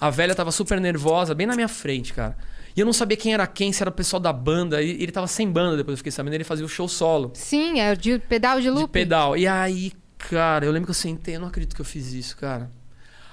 A 0.00 0.08
velha 0.10 0.34
tava 0.34 0.50
super 0.50 0.80
nervosa, 0.80 1.34
bem 1.34 1.46
na 1.46 1.54
minha 1.54 1.68
frente, 1.68 2.14
cara. 2.14 2.36
E 2.74 2.80
eu 2.80 2.86
não 2.86 2.92
sabia 2.92 3.16
quem 3.16 3.34
era 3.34 3.46
quem, 3.46 3.72
se 3.72 3.82
era 3.82 3.90
o 3.90 3.92
pessoal 3.92 4.18
da 4.18 4.32
banda. 4.32 4.80
E 4.82 4.90
ele 5.02 5.12
tava 5.12 5.26
sem 5.26 5.50
banda, 5.50 5.76
depois 5.76 5.92
eu 5.92 5.96
fiquei 5.98 6.10
sabendo. 6.12 6.32
Ele 6.34 6.44
fazia 6.44 6.64
o 6.64 6.68
show 6.68 6.88
solo, 6.88 7.32
Sim, 7.34 7.80
é 7.80 7.94
de 7.94 8.18
pedal 8.18 8.56
de 8.56 8.62
de 8.62 8.70
loop. 8.70 8.90
pedal. 8.90 9.36
E 9.36 9.46
aí, 9.46 9.92
cara, 10.16 10.64
eu 10.64 10.72
lembro 10.72 10.86
que 10.86 10.90
eu 10.92 10.94
sentei, 10.94 11.36
eu 11.36 11.40
não 11.40 11.48
acredito 11.48 11.74
que 11.74 11.80
eu 11.82 11.84
fiz 11.84 12.14
isso, 12.14 12.34
cara. 12.38 12.70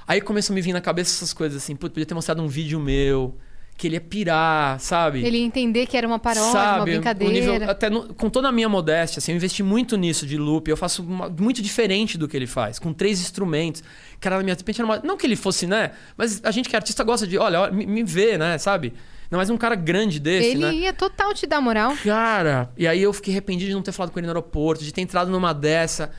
Aí 0.05 0.19
começou 0.19 0.53
a 0.53 0.55
me 0.55 0.61
vir 0.61 0.73
na 0.73 0.81
cabeça 0.81 1.11
essas 1.15 1.31
coisas 1.31 1.61
assim, 1.63 1.73
putz, 1.75 1.93
podia 1.93 2.05
ter 2.05 2.13
mostrado 2.13 2.41
um 2.41 2.47
vídeo 2.49 2.79
meu, 2.81 3.37
que 3.77 3.87
ele 3.87 3.95
ia 3.95 4.01
pirar, 4.01 4.79
sabe? 4.79 5.23
Ele 5.23 5.37
ia 5.37 5.45
entender 5.45 5.85
que 5.85 5.95
era 5.95 6.07
uma 6.07 6.17
paródia, 6.17 6.43
uma 6.49 6.51
Sabe, 6.51 6.81
o 6.81 6.93
brincadeira. 6.95 7.31
nível- 7.33 7.69
até 7.69 7.89
no- 7.91 8.11
com 8.15 8.27
toda 8.27 8.47
a 8.49 8.51
minha 8.51 8.67
modéstia, 8.67 9.19
assim, 9.19 9.31
eu 9.31 9.35
investi 9.35 9.61
muito 9.61 9.95
nisso 9.95 10.25
de 10.25 10.35
loop. 10.35 10.67
Eu 10.67 10.75
faço 10.75 11.03
uma- 11.03 11.29
muito 11.29 11.61
diferente 11.61 12.17
do 12.17 12.27
que 12.27 12.35
ele 12.35 12.47
faz, 12.47 12.79
com 12.79 12.91
três 12.91 13.21
instrumentos. 13.21 13.83
Cara, 14.19 14.37
na 14.37 14.43
minha 14.43 14.55
repente 14.55 14.81
era 14.81 14.85
uma, 14.85 14.99
não 15.03 15.15
que 15.15 15.27
ele 15.27 15.35
fosse, 15.35 15.67
né? 15.67 15.91
Mas 16.17 16.41
a 16.43 16.49
gente 16.49 16.67
que 16.67 16.75
é 16.75 16.79
artista 16.79 17.03
gosta 17.03 17.27
de, 17.27 17.37
olha, 17.37 17.69
me, 17.69 17.85
me 17.85 18.03
vê, 18.03 18.35
né? 18.35 18.57
Sabe? 18.57 18.93
Não 19.29 19.37
mais 19.37 19.49
um 19.51 19.57
cara 19.57 19.75
grande 19.75 20.19
desse, 20.19 20.47
Ele 20.49 20.59
né? 20.65 20.73
ia 20.73 20.93
total 20.93 21.31
te 21.35 21.45
dar 21.45 21.61
moral. 21.61 21.93
Cara, 22.03 22.71
e 22.77 22.87
aí 22.87 23.03
eu 23.03 23.13
fiquei 23.13 23.31
arrependido 23.33 23.69
de 23.69 23.75
não 23.75 23.83
ter 23.83 23.91
falado 23.91 24.11
com 24.11 24.17
ele 24.19 24.25
no 24.25 24.31
aeroporto, 24.31 24.83
de 24.83 24.91
ter 24.91 25.01
entrado 25.01 25.29
numa 25.29 25.53
dessa. 25.53 26.09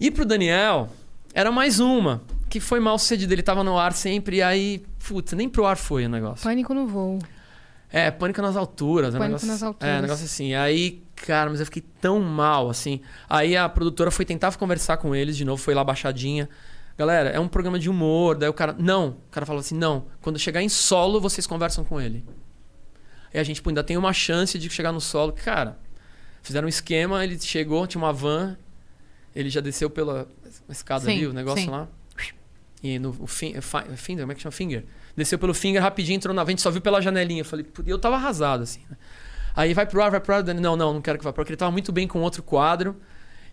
E 0.00 0.10
pro 0.10 0.24
Daniel, 0.24 0.88
era 1.34 1.50
mais 1.52 1.78
uma, 1.78 2.22
que 2.56 2.60
foi 2.60 2.80
mal 2.80 2.98
sucedida. 2.98 3.34
Ele 3.34 3.42
tava 3.42 3.62
no 3.62 3.78
ar 3.78 3.92
sempre, 3.92 4.38
e 4.38 4.42
aí, 4.42 4.82
putz, 5.06 5.32
nem 5.34 5.48
pro 5.48 5.66
ar 5.66 5.76
foi 5.76 6.06
o 6.06 6.08
negócio. 6.08 6.42
Pânico 6.42 6.72
no 6.72 6.86
voo. 6.86 7.18
É, 7.90 8.10
pânico 8.10 8.40
nas 8.42 8.56
alturas. 8.56 9.14
é 9.14 9.18
um 9.18 9.20
Pânico 9.20 9.28
negócio, 9.28 9.48
nas 9.48 9.62
alturas. 9.62 9.94
É, 9.94 9.98
um 9.98 10.02
negócio 10.02 10.24
assim. 10.24 10.54
Aí, 10.54 11.02
cara, 11.14 11.50
mas 11.50 11.60
eu 11.60 11.66
fiquei 11.66 11.82
tão 12.00 12.20
mal, 12.20 12.70
assim. 12.70 13.00
Aí 13.28 13.56
a 13.56 13.68
produtora 13.68 14.10
foi 14.10 14.24
tentar 14.24 14.54
conversar 14.56 14.96
com 14.96 15.14
eles 15.14 15.36
de 15.36 15.44
novo, 15.44 15.62
foi 15.62 15.74
lá 15.74 15.84
baixadinha. 15.84 16.48
Galera, 16.96 17.28
é 17.28 17.38
um 17.38 17.46
programa 17.46 17.78
de 17.78 17.90
humor. 17.90 18.36
Daí 18.36 18.48
o 18.48 18.54
cara, 18.54 18.74
não. 18.78 19.08
O 19.08 19.30
cara 19.30 19.44
falou 19.44 19.60
assim, 19.60 19.76
não. 19.76 20.06
Quando 20.22 20.38
chegar 20.38 20.62
em 20.62 20.68
solo, 20.68 21.20
vocês 21.20 21.46
conversam 21.46 21.84
com 21.84 22.00
ele. 22.00 22.24
E 23.34 23.38
a 23.38 23.44
gente, 23.44 23.60
pô, 23.60 23.68
ainda 23.68 23.84
tem 23.84 23.98
uma 23.98 24.14
chance 24.14 24.58
de 24.58 24.70
chegar 24.70 24.92
no 24.92 25.00
solo. 25.00 25.32
Cara, 25.32 25.78
fizeram 26.42 26.66
um 26.66 26.70
esquema, 26.70 27.22
ele 27.22 27.38
chegou, 27.38 27.86
tinha 27.86 28.02
uma 28.02 28.14
van. 28.14 28.56
Ele 29.34 29.50
já 29.50 29.60
desceu 29.60 29.90
pela 29.90 30.26
escada 30.70 31.04
Sim, 31.04 31.12
ali, 31.12 31.26
o 31.26 31.34
negócio 31.34 31.64
sim. 31.64 31.70
lá. 31.70 31.86
E 32.94 32.98
no 32.98 33.14
o 33.18 33.26
fin, 33.26 33.54
fi- 33.60 33.96
finger, 33.96 34.22
como 34.22 34.32
é 34.32 34.34
que 34.34 34.42
chama? 34.42 34.52
Finger. 34.52 34.84
Desceu 35.16 35.38
pelo 35.38 35.54
finger 35.54 35.82
rapidinho, 35.82 36.16
entrou 36.16 36.34
na 36.34 36.44
vente, 36.44 36.60
só 36.62 36.70
viu 36.70 36.80
pela 36.80 37.00
janelinha. 37.00 37.40
Eu 37.40 37.44
falei, 37.44 37.66
eu 37.86 37.98
tava 37.98 38.16
arrasado, 38.16 38.62
assim, 38.62 38.80
né? 38.90 38.96
Aí 39.54 39.72
vai 39.72 39.86
pro 39.86 40.02
ar, 40.02 40.10
vai 40.10 40.20
pro 40.20 40.34
ar. 40.34 40.42
Dani, 40.42 40.60
Não, 40.60 40.76
não, 40.76 40.92
não 40.94 41.00
quero 41.00 41.16
que 41.18 41.24
vá 41.24 41.32
pro 41.32 41.40
ar, 41.40 41.44
porque 41.44 41.52
ele 41.52 41.56
tava 41.58 41.72
muito 41.72 41.90
bem 41.90 42.06
com 42.06 42.20
outro 42.20 42.42
quadro. 42.42 42.94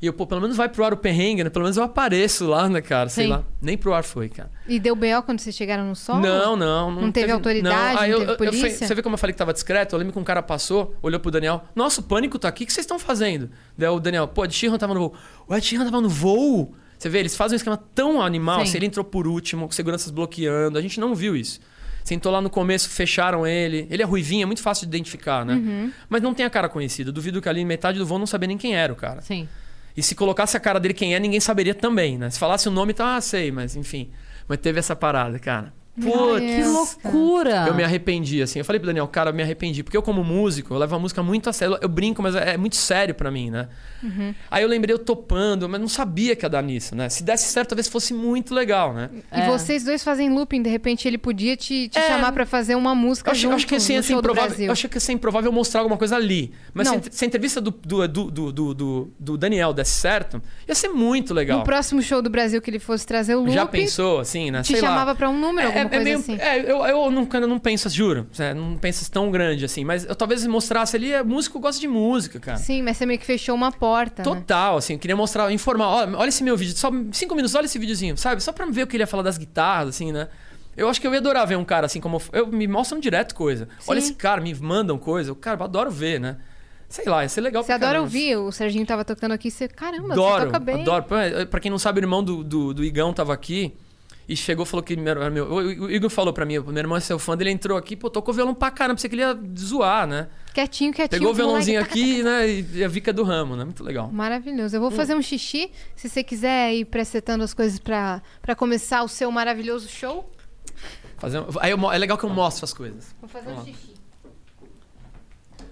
E 0.01 0.05
eu, 0.05 0.11
pô, 0.11 0.27
pelo 0.27 0.41
menos 0.41 0.57
vai 0.57 0.67
pro 0.67 0.83
ar 0.83 0.91
o 0.91 0.97
perrengue, 0.97 1.45
né? 1.45 1.49
Pelo 1.49 1.63
menos 1.63 1.77
eu 1.77 1.83
apareço 1.83 2.45
lá, 2.45 2.67
né, 2.67 2.81
cara? 2.81 3.07
Sei 3.07 3.23
Sim. 3.23 3.29
lá. 3.31 3.43
Nem 3.61 3.77
pro 3.77 3.93
ar 3.93 4.03
foi, 4.03 4.27
cara. 4.27 4.51
E 4.67 4.77
deu 4.77 4.97
B.O. 4.97 5.23
quando 5.23 5.39
vocês 5.39 5.55
chegaram 5.55 5.85
no 5.85 5.95
sol? 5.95 6.19
Não, 6.19 6.57
não. 6.57 6.91
Não, 6.91 7.01
Não 7.03 7.11
teve 7.13 7.31
autoridade, 7.31 7.99
Aí 7.99 8.11
não 8.11 8.17
eu- 8.17 8.19
teve 8.27 8.31
eu- 8.31 8.45
eu 8.45 8.51
polícia? 8.59 8.85
você 8.85 8.93
vê 8.95 9.01
como 9.01 9.13
eu 9.13 9.17
falei 9.17 9.31
que 9.33 9.37
tava 9.37 9.53
discreto? 9.53 9.95
Eu 9.95 9.99
lembro 9.99 10.11
que 10.11 10.19
um 10.19 10.23
cara 10.25 10.43
passou, 10.43 10.93
olhou 11.01 11.21
pro 11.21 11.31
Daniel. 11.31 11.63
Nossa, 11.73 12.01
o 12.01 12.03
pânico 12.03 12.37
tá 12.37 12.49
aqui, 12.49 12.65
o 12.65 12.67
que 12.67 12.73
vocês 12.73 12.83
estão 12.83 12.99
fazendo? 12.99 13.49
Daí 13.77 13.87
o 13.87 13.97
Daniel, 13.97 14.27
pô, 14.27 14.43
Ed 14.43 14.53
Sheeran 14.53 14.77
tava 14.77 14.93
no 14.93 14.99
voo. 14.99 15.13
O 15.47 15.55
Ed 15.55 15.65
Sheeran 15.65 15.85
tava 15.85 16.01
no 16.01 16.09
voo? 16.09 16.75
Você 17.03 17.09
vê, 17.09 17.19
eles 17.19 17.35
fazem 17.35 17.55
um 17.55 17.57
esquema 17.57 17.75
tão 17.93 18.21
animal. 18.21 18.65
Se 18.65 18.77
ele 18.77 18.85
entrou 18.85 19.03
por 19.03 19.27
último, 19.27 19.65
com 19.65 19.73
seguranças 19.73 20.09
bloqueando. 20.09 20.77
A 20.77 20.81
gente 20.81 21.01
não 21.01 21.13
viu 21.13 21.35
isso. 21.35 21.59
Sentou 22.01 22.31
lá 22.31 22.39
no 22.39 22.49
começo, 22.49 22.87
fecharam 22.89 23.45
ele. 23.45 23.85
Ele 23.89 24.01
é 24.01 24.05
ruivinho, 24.05 24.43
é 24.43 24.45
muito 24.45 24.61
fácil 24.61 24.87
de 24.87 24.95
identificar, 24.95 25.45
né? 25.45 25.55
Uhum. 25.55 25.91
Mas 26.07 26.21
não 26.21 26.33
tem 26.33 26.45
a 26.45 26.49
cara 26.49 26.69
conhecida. 26.69 27.11
Duvido 27.11 27.41
que 27.41 27.49
ali 27.49 27.65
metade 27.65 27.99
do 27.99 28.05
voo 28.05 28.17
não 28.17 28.25
sabia 28.25 28.47
nem 28.47 28.57
quem 28.57 28.73
era 28.73 28.93
o 28.93 28.95
cara. 28.95 29.21
Sim. 29.21 29.49
E 29.97 30.01
se 30.01 30.15
colocasse 30.15 30.55
a 30.55 30.61
cara 30.61 30.79
dele 30.79 30.93
quem 30.93 31.13
é, 31.13 31.19
ninguém 31.19 31.41
saberia 31.41 31.75
também, 31.75 32.17
né? 32.17 32.29
Se 32.29 32.39
falasse 32.39 32.69
o 32.69 32.71
nome, 32.71 32.93
tá, 32.93 33.17
ah, 33.17 33.21
sei, 33.21 33.51
mas 33.51 33.75
enfim. 33.75 34.09
Mas 34.47 34.59
teve 34.59 34.79
essa 34.79 34.95
parada, 34.95 35.37
cara. 35.39 35.73
Putz, 35.95 36.39
Que 36.39 36.63
loucura! 36.63 37.65
eu 37.67 37.73
me 37.75 37.83
arrependi, 37.83 38.41
assim. 38.41 38.59
Eu 38.59 38.65
falei 38.65 38.79
pro 38.79 38.87
Daniel, 38.87 39.07
cara, 39.07 39.29
eu 39.29 39.33
me 39.33 39.43
arrependi. 39.43 39.83
Porque 39.83 39.95
eu, 39.95 40.01
como 40.01 40.23
músico, 40.23 40.73
eu 40.73 40.77
levo 40.79 40.95
a 40.95 40.99
música 40.99 41.21
muito 41.21 41.49
a 41.49 41.53
sério. 41.53 41.77
Eu 41.81 41.89
brinco, 41.89 42.21
mas 42.21 42.35
é 42.35 42.53
é 42.53 42.57
muito 42.57 42.75
sério 42.75 43.13
pra 43.15 43.29
mim, 43.31 43.49
né? 43.49 43.67
Aí 44.51 44.61
eu 44.63 44.67
lembrei 44.69 44.93
eu 44.93 44.99
topando, 44.99 45.67
mas 45.69 45.79
não 45.79 45.87
sabia 45.87 46.35
que 46.35 46.45
ia 46.45 46.49
dar 46.49 46.61
nisso, 46.61 46.93
né? 46.95 47.07
Se 47.09 47.23
desse 47.23 47.45
certo, 47.51 47.69
talvez 47.69 47.87
fosse 47.87 48.13
muito 48.13 48.53
legal, 48.53 48.93
né? 48.93 49.09
E 49.31 49.39
É. 49.41 49.47
vocês 49.47 49.83
dois 49.83 50.03
fazem 50.03 50.29
looping, 50.29 50.61
de 50.61 50.69
repente 50.69 51.07
ele 51.07 51.17
podia 51.17 51.55
te, 51.55 51.87
te 51.87 51.97
É. 51.97 52.07
chamar 52.07 52.31
pra 52.33 52.45
fazer 52.45 52.75
uma 52.75 52.93
música 52.93 53.29
Eu 53.29 53.31
acho, 53.31 53.41
junto 53.41 53.55
acho 53.55 53.67
que 53.67 53.75
assim, 53.75 53.93
no 53.93 53.99
assim 53.99 54.13
improvável, 54.13 54.49
Brasil. 54.49 54.65
eu 54.67 54.71
acho 54.73 54.89
que 54.89 54.97
assim, 54.97 55.13
improvável 55.13 55.51
mostrar 55.51 55.79
alguma 55.81 55.97
coisa 55.97 56.15
ali. 56.17 56.51
Mas 56.73 56.87
se, 56.89 56.95
Não. 56.95 57.01
se 57.09 57.23
a 57.23 57.27
entrevista 57.27 57.61
do, 57.61 57.71
do, 57.71 58.07
do, 58.07 58.31
do, 58.31 58.51
do, 58.73 59.11
do- 59.19 59.37
Daniel 59.37 59.73
desse 59.73 59.93
certo, 59.99 60.41
ia 60.67 60.75
ser 60.75 60.89
muito 60.89 61.33
legal. 61.33 61.59
No 61.59 61.63
próximo 61.63 62.01
show 62.01 62.21
do 62.21 62.29
Brasil 62.29 62.61
que 62.61 62.69
ele 62.69 62.79
fosse 62.79 63.05
trazer 63.07 63.35
o 63.35 63.39
loop, 63.39 63.51
Já 63.53 63.65
pensou, 63.65 64.19
assim, 64.19 64.51
né? 64.51 64.61
te 64.63 64.73
Sei 64.73 64.81
lá. 64.81 64.89
chamava 64.89 65.15
pra 65.15 65.29
um 65.29 65.39
número, 65.39 65.69
alguma 65.83 66.03
coisa 66.03 66.03
meio- 66.03 66.17
assim. 66.19 66.37
é, 66.39 66.71
eu, 66.71 66.85
eu 66.85 67.11
nunca 67.11 67.39
não 67.39 67.59
penso, 67.59 67.89
juro, 67.89 68.27
é, 68.39 68.53
não 68.53 68.77
penso 68.77 69.09
tão 69.11 69.29
grande 69.31 69.65
assim, 69.65 69.83
mas 69.85 70.05
eu 70.05 70.15
talvez 70.15 70.45
mostrasse 70.47 70.95
ali, 70.95 71.11
é, 71.13 71.23
músico 71.23 71.59
gosta 71.59 71.79
de 71.79 71.87
música, 71.87 72.39
cara. 72.39 72.57
Sim, 72.57 72.81
mas 72.81 72.97
você 72.97 73.05
meio 73.05 73.19
que 73.19 73.25
fechou 73.25 73.55
uma 73.55 73.71
porta, 73.71 74.21
né? 74.21 74.23
Total, 74.23 74.77
assim, 74.77 74.93
eu 74.93 74.99
queria 74.99 75.15
mostrar, 75.15 75.51
informar, 75.51 75.87
olha, 75.87 76.17
olha 76.17 76.29
esse 76.29 76.43
meu 76.43 76.55
vídeo, 76.57 76.75
só 76.77 76.89
cinco 77.11 77.35
minutos, 77.35 77.55
olha 77.55 77.65
esse 77.65 77.77
videozinho, 77.79 78.17
sabe? 78.17 78.41
Só 78.43 78.51
pra 78.51 78.65
ver 78.65 78.83
o 78.83 78.87
que 78.87 78.95
ele 78.95 79.03
ia 79.03 79.07
falar 79.07 79.23
das 79.23 79.37
guitarras, 79.37 79.89
assim, 79.89 80.11
né? 80.11 80.27
Eu 80.75 80.89
acho 80.89 80.99
que 80.99 81.05
eu 81.05 81.11
ia 81.13 81.19
adorar 81.19 81.45
ver 81.45 81.55
um 81.55 81.63
cara 81.63 81.85
assim, 81.85 81.99
como. 82.01 82.19
Eu, 82.31 82.47
me 82.47 82.67
mostram 82.67 82.99
direto 82.99 83.35
coisa. 83.35 83.67
Olha 83.87 84.01
Sim. 84.01 84.07
esse 84.07 84.15
cara, 84.15 84.41
me 84.41 84.51
mandam 84.55 84.97
coisa. 84.97 85.29
Eu, 85.29 85.35
cara, 85.35 85.59
eu 85.59 85.63
adoro 85.65 85.91
ver, 85.91 86.19
né? 86.19 86.37
Sei 86.89 87.05
lá, 87.05 87.21
ia 87.21 87.29
ser 87.29 87.41
legal 87.41 87.63
Você 87.63 87.71
adora 87.71 87.91
caramba. 87.91 88.05
ouvir, 88.05 88.35
o 88.37 88.51
Serginho 88.51 88.83
tava 88.85 89.05
tocando 89.05 89.33
aqui, 89.33 89.51
você, 89.51 89.67
caramba, 89.67 90.13
Adoro, 90.13 90.39
você 90.41 90.45
toca 90.47 90.59
bem. 90.59 90.81
adoro. 90.81 91.03
Pra- 91.03 91.45
Pra 91.45 91.59
quem 91.59 91.69
não 91.69 91.77
sabe, 91.77 91.99
o 91.99 92.03
irmão 92.03 92.23
do, 92.23 92.43
do, 92.43 92.73
do 92.73 92.83
Igão 92.83 93.13
tava 93.13 93.33
aqui 93.33 93.73
e 94.27 94.35
chegou 94.35 94.63
e 94.65 94.67
falou 94.67 94.83
que. 94.83 94.95
Meu, 94.95 95.31
meu, 95.31 95.51
o 95.51 95.91
Igor 95.91 96.09
falou 96.09 96.31
pra 96.33 96.45
mim, 96.45 96.59
meu 96.59 96.77
irmão 96.77 96.97
é 96.97 96.99
seu 96.99 97.17
fã, 97.19 97.35
ele 97.39 97.49
entrou 97.51 97.77
aqui, 97.77 97.95
pô, 97.95 98.09
tocou 98.09 98.33
violão 98.33 98.53
pra 98.53 98.71
caramba, 98.71 98.95
pensei 98.95 99.09
que 99.09 99.15
ele 99.15 99.21
ia 99.23 99.37
zoar, 99.57 100.07
né? 100.07 100.29
Quietinho, 100.53 100.93
quietinho. 100.93 101.19
Pegou 101.19 101.31
o 101.31 101.35
violãozinho 101.35 101.79
taca, 101.81 101.91
aqui, 101.91 102.21
né? 102.23 102.47
E 102.49 102.83
a 102.83 102.87
Vica 102.87 103.11
do 103.11 103.23
ramo, 103.23 103.55
né? 103.55 103.63
Muito 103.65 103.83
legal. 103.83 104.11
Maravilhoso. 104.11 104.75
Eu 104.75 104.79
Hum. 104.79 104.89
vou 104.89 104.91
fazer 104.91 105.15
um 105.15 105.21
xixi. 105.21 105.71
Se 105.95 106.07
você 106.09 106.23
quiser 106.23 106.73
ir 106.73 106.85
presetando 106.85 107.43
as 107.43 107.53
coisas 107.53 107.79
pra, 107.79 108.21
pra 108.41 108.55
começar 108.55 109.03
o 109.03 109.07
seu 109.07 109.31
maravilhoso 109.31 109.87
show, 109.89 110.29
Fazer, 111.17 111.39
um- 111.39 111.47
aí 111.59 111.71
eu 111.71 111.91
é 111.91 111.97
legal 111.97 112.17
que 112.17 112.23
eu 112.23 112.29
mostro 112.29 112.65
as 112.65 112.73
coisas. 112.73 113.15
vou 113.21 113.29
fazer 113.29 113.49
um 113.49 113.55
Vamos 113.55 113.69
lá. 113.69 113.73
xixi. 113.75 113.93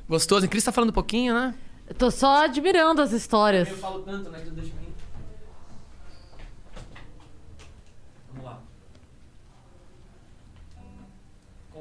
Gostoso. 0.10 0.46
E 0.46 0.50
Cris 0.50 0.64
tá 0.64 0.72
falando 0.72 0.90
um 0.90 0.94
pouquinho, 0.94 1.34
né? 1.34 1.54
Eu 1.88 1.96
tô 1.96 2.10
só 2.12 2.44
admirando 2.46 3.02
as 3.02 3.12
histórias. 3.12 3.70
Eu 3.70 3.78
falo 3.78 4.00
tanto, 4.02 4.30
né? 4.30 4.40
Que 4.42 4.48
eu 4.48 4.54
deixo 4.54 4.74
mim. 4.76 4.94
Vamos 8.34 8.46
lá. 8.46 8.62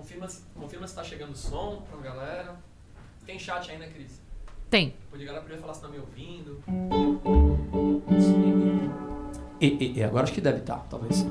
Confirma, 0.01 0.27
se- 0.27 0.43
confirma 0.59 0.89
se 0.89 0.95
tá 0.95 1.05
chegando 1.05 1.33
o 1.33 1.37
som 1.37 1.83
pra 1.91 2.01
galera. 2.01 2.57
Tem 3.27 3.39
chat 3.39 3.71
ainda, 3.71 3.87
Cris? 3.87 4.19
Tem. 4.71 4.95
Pode 5.11 5.23
galera 5.23 5.43
primeiro 5.45 5.61
falar 5.61 5.75
se 5.75 5.83
tá 5.83 5.89
me 5.89 5.99
ouvindo. 5.99 6.59
E, 9.61 9.67
e, 9.67 9.99
e. 9.99 10.03
Agora 10.03 10.25
acho 10.25 10.33
que 10.33 10.41
deve 10.41 10.61
estar, 10.61 10.79
talvez. 10.89 11.27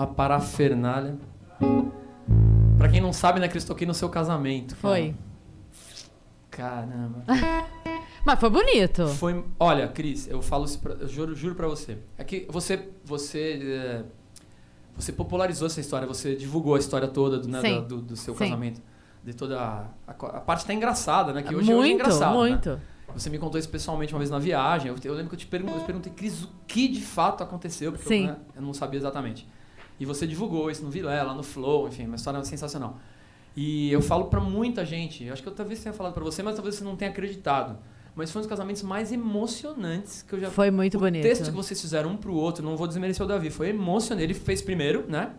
A 0.00 0.06
parafernália. 0.06 1.18
Pra 2.78 2.88
quem 2.88 3.02
não 3.02 3.12
sabe, 3.12 3.38
né, 3.38 3.48
Cris, 3.48 3.64
toquei 3.64 3.86
no 3.86 3.92
seu 3.92 4.08
casamento. 4.08 4.74
cara. 4.74 4.94
Foi. 4.94 5.14
Caramba. 6.50 7.22
Mas 8.24 8.40
foi 8.40 8.48
bonito. 8.48 9.06
Foi. 9.08 9.44
Olha, 9.58 9.88
Cris, 9.88 10.26
eu 10.26 10.40
falo 10.40 10.64
isso, 10.64 10.78
pra, 10.78 10.94
eu 10.94 11.06
juro, 11.06 11.34
juro 11.34 11.54
pra 11.54 11.68
você. 11.68 11.98
É 12.16 12.24
que 12.24 12.46
você, 12.48 12.88
você, 13.04 13.60
é, 13.62 14.04
você 14.96 15.12
popularizou 15.12 15.66
essa 15.66 15.80
história, 15.82 16.08
você 16.08 16.34
divulgou 16.34 16.76
a 16.76 16.78
história 16.78 17.06
toda 17.06 17.38
do, 17.38 17.46
né, 17.46 17.60
do, 17.82 18.00
do 18.00 18.16
seu 18.16 18.32
Sim. 18.32 18.38
casamento, 18.44 18.80
de 19.22 19.34
toda 19.34 19.60
a, 19.60 19.84
a, 20.06 20.14
parte 20.40 20.64
tá 20.64 20.72
engraçada, 20.72 21.34
né? 21.34 21.42
Que 21.42 21.54
hoje, 21.54 21.64
hoje 21.64 21.72
é 21.72 21.76
muito, 21.76 21.94
engraçado. 22.00 22.32
né? 22.32 22.38
muito. 22.38 22.80
Você 23.12 23.28
me 23.28 23.38
contou 23.38 23.58
isso 23.58 23.68
pessoalmente 23.68 24.14
uma 24.14 24.18
vez 24.18 24.30
na 24.30 24.38
viagem. 24.38 24.88
Eu, 24.88 24.96
eu 25.04 25.12
lembro 25.12 25.28
que 25.28 25.34
eu 25.34 25.38
te 25.40 25.46
pergun- 25.46 25.74
eu 25.74 25.80
te 25.80 25.84
perguntei, 25.84 26.10
Cris, 26.10 26.44
o 26.44 26.48
que 26.66 26.88
de 26.88 27.02
fato 27.02 27.44
aconteceu? 27.44 27.92
Porque 27.92 28.08
Sim. 28.08 28.28
Eu, 28.28 28.32
né, 28.32 28.36
eu 28.56 28.62
não 28.62 28.72
sabia 28.72 28.98
exatamente. 28.98 29.46
E 30.00 30.06
você 30.06 30.26
divulgou 30.26 30.70
isso 30.70 30.82
no 30.82 30.90
Vilela, 30.90 31.34
no 31.34 31.42
Flow, 31.42 31.86
enfim, 31.86 32.06
uma 32.06 32.16
história 32.16 32.42
sensacional. 32.42 32.98
E 33.54 33.92
eu 33.92 34.00
falo 34.00 34.24
pra 34.24 34.40
muita 34.40 34.84
gente, 34.84 35.28
acho 35.28 35.42
que 35.42 35.48
eu 35.48 35.52
talvez 35.54 35.80
tenha 35.82 35.92
falado 35.92 36.14
pra 36.14 36.24
você, 36.24 36.42
mas 36.42 36.54
talvez 36.54 36.74
você 36.76 36.82
não 36.84 36.96
tenha 36.96 37.10
acreditado. 37.10 37.78
Mas 38.14 38.32
foi 38.32 38.40
um 38.40 38.42
dos 38.42 38.48
casamentos 38.48 38.82
mais 38.82 39.12
emocionantes 39.12 40.22
que 40.22 40.34
eu 40.34 40.40
já 40.40 40.50
Foi 40.50 40.70
muito 40.70 40.96
o 40.96 41.00
bonito. 41.00 41.22
texto 41.22 41.44
que 41.44 41.50
vocês 41.50 41.80
fizeram 41.80 42.10
um 42.10 42.16
pro 42.16 42.32
outro, 42.34 42.64
não 42.64 42.76
vou 42.76 42.86
desmerecer 42.86 43.24
o 43.24 43.28
Davi, 43.28 43.50
foi 43.50 43.68
emocionante. 43.68 44.24
Ele 44.24 44.34
fez 44.34 44.62
primeiro, 44.62 45.04
né? 45.08 45.32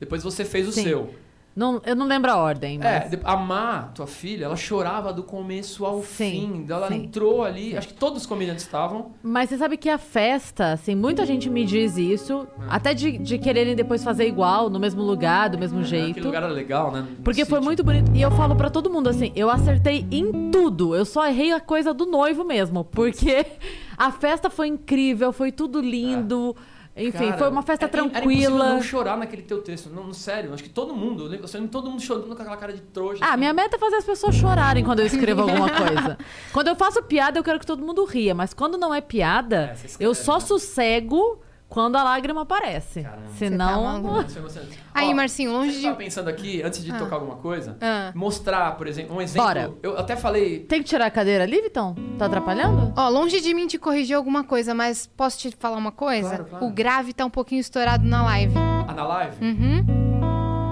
Depois 0.00 0.22
você 0.22 0.44
fez 0.44 0.66
o 0.66 0.72
Sim. 0.72 0.84
seu. 0.84 1.14
Não, 1.56 1.82
eu 1.84 1.96
não 1.96 2.06
lembro 2.06 2.30
a 2.30 2.36
ordem, 2.36 2.78
É, 2.80 3.00
mas... 3.00 3.10
de- 3.10 3.18
a 3.24 3.36
Má, 3.36 3.90
tua 3.92 4.06
filha, 4.06 4.44
ela 4.44 4.54
chorava 4.54 5.12
do 5.12 5.24
começo 5.24 5.84
ao 5.84 6.02
Sim, 6.04 6.64
fim. 6.64 6.66
Ela 6.72 6.86
sim. 6.86 6.94
entrou 6.94 7.42
ali, 7.42 7.76
acho 7.76 7.88
que 7.88 7.94
todos 7.94 8.20
os 8.22 8.26
comediantes 8.26 8.64
estavam. 8.64 9.10
Mas 9.24 9.48
você 9.48 9.58
sabe 9.58 9.76
que 9.76 9.88
a 9.88 9.98
festa, 9.98 10.70
assim, 10.72 10.94
muita 10.94 11.26
gente 11.26 11.50
me 11.50 11.64
diz 11.64 11.96
isso, 11.96 12.46
até 12.68 12.94
de, 12.94 13.18
de 13.18 13.38
quererem 13.38 13.74
depois 13.74 14.04
fazer 14.04 14.28
igual, 14.28 14.70
no 14.70 14.78
mesmo 14.78 15.02
lugar, 15.02 15.50
do 15.50 15.58
mesmo 15.58 15.82
jeito. 15.82 16.10
Aquele 16.12 16.26
lugar 16.26 16.44
era 16.44 16.52
legal, 16.52 16.92
né? 16.92 17.00
No 17.00 17.24
Porque 17.24 17.44
foi 17.44 17.56
sítio. 17.58 17.64
muito 17.64 17.82
bonito. 17.82 18.12
E 18.14 18.22
eu 18.22 18.30
falo 18.30 18.54
pra 18.54 18.70
todo 18.70 18.88
mundo 18.88 19.08
assim, 19.08 19.32
eu 19.34 19.50
acertei 19.50 20.06
em 20.12 20.50
tudo. 20.52 20.94
Eu 20.94 21.04
só 21.04 21.26
errei 21.26 21.50
a 21.52 21.58
coisa 21.60 21.92
do 21.92 22.06
noivo 22.06 22.44
mesmo. 22.44 22.84
Porque 22.84 23.44
a 23.98 24.12
festa 24.12 24.48
foi 24.48 24.68
incrível, 24.68 25.32
foi 25.32 25.50
tudo 25.50 25.80
lindo. 25.80 26.54
Enfim, 26.98 27.26
Cara, 27.26 27.38
foi 27.38 27.48
uma 27.48 27.62
festa 27.62 27.84
era- 27.86 27.96
Era 27.98 28.06
impossível 28.06 28.30
tranquila. 28.50 28.68
não 28.74 28.82
chorar 28.82 29.16
naquele 29.16 29.42
teu 29.42 29.62
texto. 29.62 29.88
Não, 29.88 30.12
sério, 30.12 30.52
acho 30.52 30.62
que 30.62 30.68
todo 30.68 30.94
mundo, 30.94 31.24
eu 31.24 31.28
lembro, 31.28 31.68
todo 31.68 31.88
mundo 31.90 32.02
chorando 32.02 32.26
com 32.26 32.32
aquela 32.32 32.56
cara 32.56 32.72
de 32.72 32.80
trouxa. 32.80 33.24
Ah, 33.24 33.28
assim. 33.30 33.38
minha 33.38 33.52
meta 33.52 33.76
é 33.76 33.78
fazer 33.78 33.96
as 33.96 34.04
pessoas 34.04 34.34
chorarem 34.34 34.84
quando 34.84 35.00
eu 35.00 35.06
escrevo 35.06 35.42
alguma 35.42 35.68
coisa. 35.70 36.18
Quando 36.52 36.68
eu 36.68 36.74
faço 36.76 37.02
piada, 37.02 37.38
eu 37.38 37.44
quero 37.44 37.58
que 37.60 37.66
todo 37.66 37.84
mundo 37.84 38.04
ria. 38.04 38.34
Mas 38.34 38.52
quando 38.52 38.76
não 38.76 38.92
é 38.94 39.00
piada, 39.00 39.70
É, 39.70 39.72
escreve, 39.86 39.96
eu 40.04 40.14
só 40.14 40.34
né? 40.34 40.40
sossego 40.40 41.38
quando 41.68 41.96
a 41.96 42.02
lágrima 42.02 42.42
aparece. 42.42 43.02
Caramba. 43.02 43.28
Senão. 43.36 44.24
foi 44.28 44.38
emocionante. 44.40 44.78
Aí, 44.94 45.12
Marcinho, 45.14 45.52
longe 45.52 45.72
Você 45.72 45.78
de. 45.78 45.84
tava 45.84 45.96
pensando 45.96 46.28
aqui, 46.28 46.62
antes 46.62 46.82
de 46.84 46.92
tocar 46.96 47.16
alguma 47.16 47.36
coisa, 47.36 47.76
Ah. 47.80 48.10
mostrar, 48.14 48.76
por 48.76 48.86
exemplo, 48.86 49.14
um 49.16 49.20
exemplo. 49.20 49.46
Bora. 49.46 49.72
Eu 49.82 49.98
até 49.98 50.16
falei. 50.16 50.60
Tem 50.60 50.82
que 50.82 50.88
tirar 50.88 51.06
a 51.06 51.10
cadeira 51.10 51.44
ali, 51.44 51.60
Vitão? 51.60 51.94
Tá 52.18 52.26
atrapalhando? 52.26 52.92
Ó, 52.96 53.08
longe 53.08 53.40
de 53.40 53.52
mim 53.54 53.66
te 53.66 53.78
corrigir 53.78 54.16
alguma 54.16 54.42
coisa, 54.44 54.74
mas 54.74 55.06
posso 55.06 55.38
te 55.38 55.50
falar 55.58 55.76
uma 55.76 55.92
coisa? 55.92 56.28
Claro, 56.30 56.44
claro. 56.46 56.66
O 56.66 56.70
grave 56.70 57.12
tá 57.12 57.24
um 57.24 57.30
pouquinho 57.30 57.60
estourado 57.60 58.04
na 58.06 58.22
live. 58.24 58.54
Ah, 58.56 58.92
na 58.94 59.06
live? 59.06 59.36
Uhum. 59.44 59.84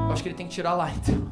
Eu 0.06 0.12
acho 0.12 0.22
que 0.22 0.28
ele 0.30 0.36
tem 0.36 0.46
que 0.48 0.54
tirar 0.54 0.74
lá, 0.74 0.90
então. 0.96 1.30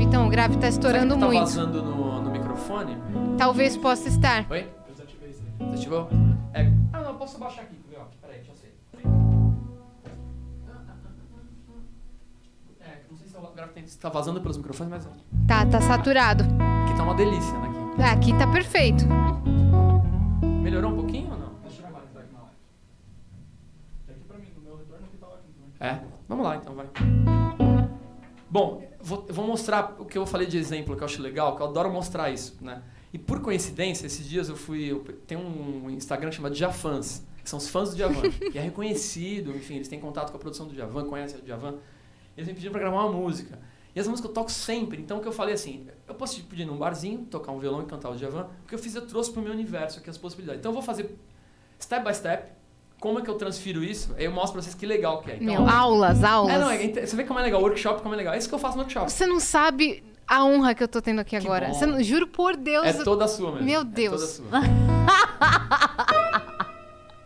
Então, 0.00 0.26
o 0.26 0.30
grave 0.30 0.56
tá 0.56 0.68
estourando 0.68 1.14
Será 1.14 1.16
que 1.16 1.20
tá 1.20 1.26
muito. 1.26 1.40
vazando 1.40 1.82
no, 1.82 2.20
no 2.22 2.30
microfone? 2.30 2.96
Talvez 3.36 3.76
possa 3.76 4.08
estar. 4.08 4.46
Oi? 4.50 4.66
Eu 4.88 4.92
desativei 4.94 5.30
isso. 5.30 5.42
Desativou? 5.70 6.08
É. 6.54 6.70
Ah, 6.92 7.00
não, 7.00 7.08
eu 7.10 7.14
posso 7.14 7.38
baixar 7.38 7.62
aqui. 7.62 7.77
Gráfico 13.58 13.74
tem- 13.74 13.86
se 13.88 13.98
tá 13.98 14.08
vazando 14.08 14.40
pelos 14.40 14.56
microfones, 14.56 14.90
mas 14.92 15.08
Tá, 15.46 15.66
tá 15.66 15.80
saturado. 15.80 16.44
aqui 16.44 16.96
tá 16.96 17.02
uma 17.02 17.14
delícia, 17.14 17.52
né? 17.58 17.68
Aqui. 17.68 18.02
Ah, 18.02 18.12
Aqui 18.12 18.38
tá 18.38 18.46
perfeito. 18.46 19.04
Melhorou 20.62 20.92
um 20.92 20.96
pouquinho 20.96 21.30
ou 21.32 21.38
não? 21.38 21.52
Deixa 21.64 21.78
eu 21.78 21.82
ver 21.82 21.88
agora 21.88 22.04
que 22.06 22.12
tá 22.14 22.20
aqui 22.20 22.32
na 22.32 22.40
live. 22.40 22.56
É? 25.80 26.00
Vamos 26.28 26.44
lá 26.44 26.56
então, 26.56 26.74
vai. 26.74 26.86
Bom, 28.50 28.82
vou, 29.00 29.26
vou 29.28 29.46
mostrar 29.46 29.96
o 29.98 30.04
que 30.04 30.16
eu 30.16 30.24
falei 30.26 30.46
de 30.46 30.56
exemplo, 30.56 30.96
que 30.96 31.02
eu 31.02 31.06
acho 31.06 31.20
legal, 31.20 31.56
que 31.56 31.62
eu 31.62 31.66
adoro 31.66 31.90
mostrar 31.92 32.30
isso, 32.30 32.56
né? 32.60 32.82
E 33.12 33.18
por 33.18 33.40
coincidência, 33.40 34.06
esses 34.06 34.26
dias 34.28 34.48
eu 34.48 34.56
fui. 34.56 34.84
Eu, 34.92 35.00
tem 35.26 35.36
um 35.36 35.90
Instagram 35.90 36.30
chamado 36.30 36.54
Djafans, 36.54 37.24
que 37.42 37.48
são 37.50 37.58
os 37.58 37.68
fãs 37.68 37.90
do 37.90 37.96
Djavan, 37.96 38.30
que 38.30 38.56
é 38.58 38.60
reconhecido, 38.62 39.50
enfim, 39.56 39.76
eles 39.76 39.88
têm 39.88 39.98
contato 39.98 40.30
com 40.30 40.36
a 40.36 40.40
produção 40.40 40.66
do 40.66 40.74
Djavan, 40.74 41.06
conhecem 41.06 41.38
o 41.40 41.42
Djavan. 41.42 41.74
Eles 42.38 42.46
me 42.48 42.54
pediram 42.54 42.70
pra 42.72 42.80
gravar 42.80 43.04
uma 43.04 43.12
música. 43.12 43.58
E 43.94 43.98
essa 43.98 44.08
música 44.08 44.28
eu 44.28 44.32
toco 44.32 44.48
sempre, 44.50 45.00
então 45.02 45.18
o 45.18 45.20
que 45.20 45.26
eu 45.26 45.32
falei 45.32 45.54
assim, 45.54 45.88
eu 46.06 46.14
posso 46.14 46.36
te 46.36 46.42
pedir 46.42 46.64
num 46.64 46.76
barzinho, 46.76 47.24
tocar 47.28 47.50
um 47.50 47.58
violão 47.58 47.82
e 47.82 47.86
cantar 47.86 48.10
o 48.10 48.14
Djavan, 48.16 48.46
o 48.64 48.68
que 48.68 48.74
eu 48.74 48.78
fiz 48.78 48.94
eu 48.94 49.04
trouxe 49.06 49.32
pro 49.32 49.42
meu 49.42 49.52
universo 49.52 49.98
aqui 49.98 50.08
as 50.08 50.16
possibilidades. 50.16 50.60
Então 50.60 50.70
eu 50.70 50.74
vou 50.74 50.82
fazer 50.82 51.18
step 51.80 52.04
by 52.06 52.14
step, 52.14 52.52
como 53.00 53.18
é 53.18 53.22
que 53.22 53.28
eu 53.28 53.34
transfiro 53.34 53.82
isso, 53.82 54.14
aí 54.16 54.24
eu 54.26 54.30
mostro 54.30 54.52
pra 54.52 54.62
vocês 54.62 54.74
que 54.76 54.86
legal 54.86 55.20
que 55.20 55.32
é. 55.32 55.36
Então, 55.36 55.46
Meu, 55.46 55.68
aulas, 55.68 56.22
aulas. 56.22 56.54
é, 56.54 56.58
não, 56.60 56.70
é, 56.70 57.06
você 57.06 57.16
vê 57.16 57.24
como 57.24 57.40
é 57.40 57.42
legal, 57.42 57.60
workshop 57.60 58.00
como 58.02 58.14
é 58.14 58.18
legal. 58.18 58.34
É 58.34 58.38
isso 58.38 58.48
que 58.48 58.54
eu 58.54 58.58
faço 58.60 58.76
no 58.76 58.82
workshop. 58.82 59.10
Você 59.10 59.26
não 59.26 59.40
sabe 59.40 60.04
a 60.28 60.44
honra 60.44 60.74
que 60.76 60.82
eu 60.84 60.88
tô 60.88 61.02
tendo 61.02 61.18
aqui 61.20 61.30
Que 61.30 61.36
agora. 61.46 61.68
não- 61.86 62.00
juro 62.02 62.28
por 62.28 62.56
Deus. 62.56 62.86
É 62.86 62.92
toda 63.02 63.26
sua 63.26 63.50
mesmo. 63.52 63.66
Meu 63.66 63.80
É 63.80 63.84
Deus. 63.84 64.38
toda 64.38 64.50
sua. 64.50 64.60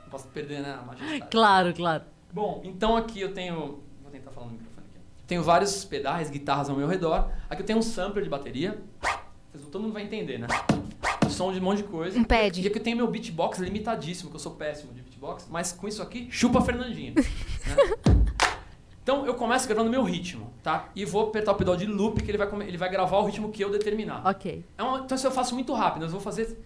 Não 0.05 0.11
posso 0.11 0.29
perder, 0.29 0.61
né, 0.61 0.79
a 0.81 0.85
majestade. 0.87 1.27
Claro, 1.31 1.75
claro. 1.75 2.05
Bom, 2.33 2.61
então 2.65 2.97
aqui 2.97 3.21
eu 3.21 3.33
tenho. 3.35 3.81
Vou 4.03 4.11
tentar 4.11 4.31
falar 4.31 4.47
no 4.47 4.53
microfone 4.53 4.87
aqui. 4.91 4.99
Tenho 5.27 5.43
vários 5.43 5.85
pedais, 5.85 6.31
guitarras 6.31 6.69
ao 6.69 6.77
meu 6.77 6.87
redor. 6.87 7.31
Aqui 7.49 7.63
eu 7.63 7.67
tenho 7.67 7.79
um 7.79 7.83
sampler 7.83 8.25
de 8.25 8.31
bateria. 8.31 8.83
Todo 9.71 9.83
mundo 9.83 9.93
vai 9.93 10.03
entender, 10.03 10.39
né? 10.39 10.47
Som 11.31 11.53
de 11.53 11.59
um 11.61 11.63
monte 11.63 11.79
de 11.79 11.85
coisa. 11.85 12.19
Um 12.19 12.25
pad. 12.25 12.61
E 12.63 12.67
aqui 12.67 12.79
eu 12.79 12.83
tenho 12.83 12.97
meu 12.97 13.07
beatbox 13.07 13.59
limitadíssimo, 13.59 14.29
que 14.31 14.37
eu 14.37 14.41
sou 14.41 14.53
péssimo 14.53 14.93
de 14.93 15.01
beatbox, 15.03 15.47
mas 15.51 15.73
com 15.73 15.89
isso 15.89 16.03
aqui, 16.03 16.29
chupa 16.31 16.59
a 16.59 16.63
Fernandinha. 16.63 17.13
né? 17.15 17.23
Então 19.03 19.27
eu 19.27 19.35
começo 19.35 19.67
gravando 19.67 19.91
meu 19.91 20.05
ritmo, 20.05 20.53
tá? 20.63 20.89
E 20.95 21.05
vou 21.05 21.27
apertar 21.27 21.51
o 21.51 21.55
pedal 21.57 21.77
de 21.77 21.87
loop 21.87 22.23
que 22.23 22.31
ele 22.31 22.39
vai, 22.39 22.49
ele 22.69 22.77
vai 22.79 22.89
gravar 22.89 23.19
o 23.19 23.25
ritmo 23.25 23.51
que 23.51 23.61
eu 23.65 23.69
determinar. 23.69 24.23
Ok. 24.25 24.65
É 24.79 24.83
uma- 24.83 25.01
então 25.01 25.17
isso 25.17 25.27
eu 25.27 25.33
faço 25.33 25.55
muito 25.57 25.73
rápido, 25.75 26.05
eu 26.05 26.09
vou 26.09 26.21
fazer 26.21 26.57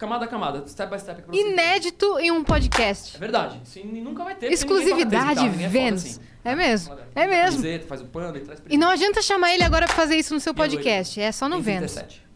camada 0.00 0.24
a 0.24 0.28
camada, 0.28 0.66
step 0.66 0.90
by 0.90 0.98
step. 0.98 1.20
pra 1.22 1.30
vocês. 1.30 1.46
Inédito 1.52 2.18
em 2.18 2.30
um 2.30 2.42
podcast. 2.42 3.14
É 3.16 3.18
verdade, 3.18 3.60
isso 3.62 3.86
nunca 3.86 4.24
vai 4.24 4.34
ter. 4.34 4.50
Exclusividade, 4.50 5.44
é 5.44 5.68
Vênus. 5.68 6.04
assim. 6.06 6.20
É 6.42 6.54
mesmo. 6.56 6.94
Olha, 6.94 7.06
É 7.14 7.26
mesmo. 7.26 7.60
camiseta, 7.60 7.86
faz 7.86 8.00
o 8.00 8.06
panda 8.06 8.38
e 8.38 8.40
traz 8.40 8.62
E 8.70 8.78
não 8.78 8.88
adianta 8.88 9.20
chamar 9.20 9.52
ele 9.52 9.62
agora 9.62 9.84
pra 9.86 9.94
fazer 9.94 10.16
isso 10.16 10.32
no 10.32 10.40
seu 10.40 10.54
podcast. 10.54 11.20
É 11.20 11.30
só 11.30 11.48
no 11.50 11.60
Vênus. 11.60 11.92
37. 11.92 12.26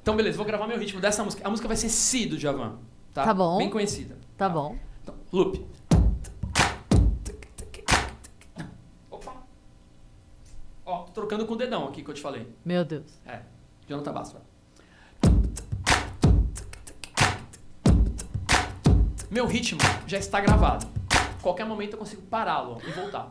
Então, 0.00 0.14
beleza, 0.16 0.36
vou 0.36 0.46
gravar 0.46 0.66
meu 0.68 0.78
ritmo 0.78 1.00
dessa 1.00 1.24
música. 1.24 1.46
A 1.46 1.50
música 1.50 1.66
vai 1.66 1.76
ser 1.76 1.88
Si 1.88 2.24
do 2.26 2.38
Javan. 2.38 2.78
Tá? 3.12 3.24
Tá 3.24 3.34
bom. 3.34 3.58
Bem 3.58 3.68
conhecida. 3.68 4.16
Tá 4.38 4.48
bom. 4.48 4.76
Então, 5.02 5.14
loop. 5.32 5.66
Opa. 9.10 9.32
Ó, 10.86 10.98
tô 11.02 11.12
trocando 11.12 11.46
com 11.46 11.54
o 11.54 11.56
dedão 11.56 11.86
aqui 11.88 12.02
que 12.02 12.10
eu 12.10 12.14
te 12.14 12.20
falei. 12.20 12.46
Meu 12.64 12.84
Deus. 12.84 13.20
É, 13.26 13.40
Jonathan 13.88 14.12
Basso. 14.12 14.51
Meu 19.32 19.46
ritmo 19.46 19.80
já 20.06 20.18
está 20.18 20.42
gravado. 20.42 20.86
Qualquer 21.40 21.64
momento 21.64 21.94
eu 21.94 21.98
consigo 21.98 22.20
pará-lo 22.20 22.76
e 22.86 22.90
voltar. 22.90 23.30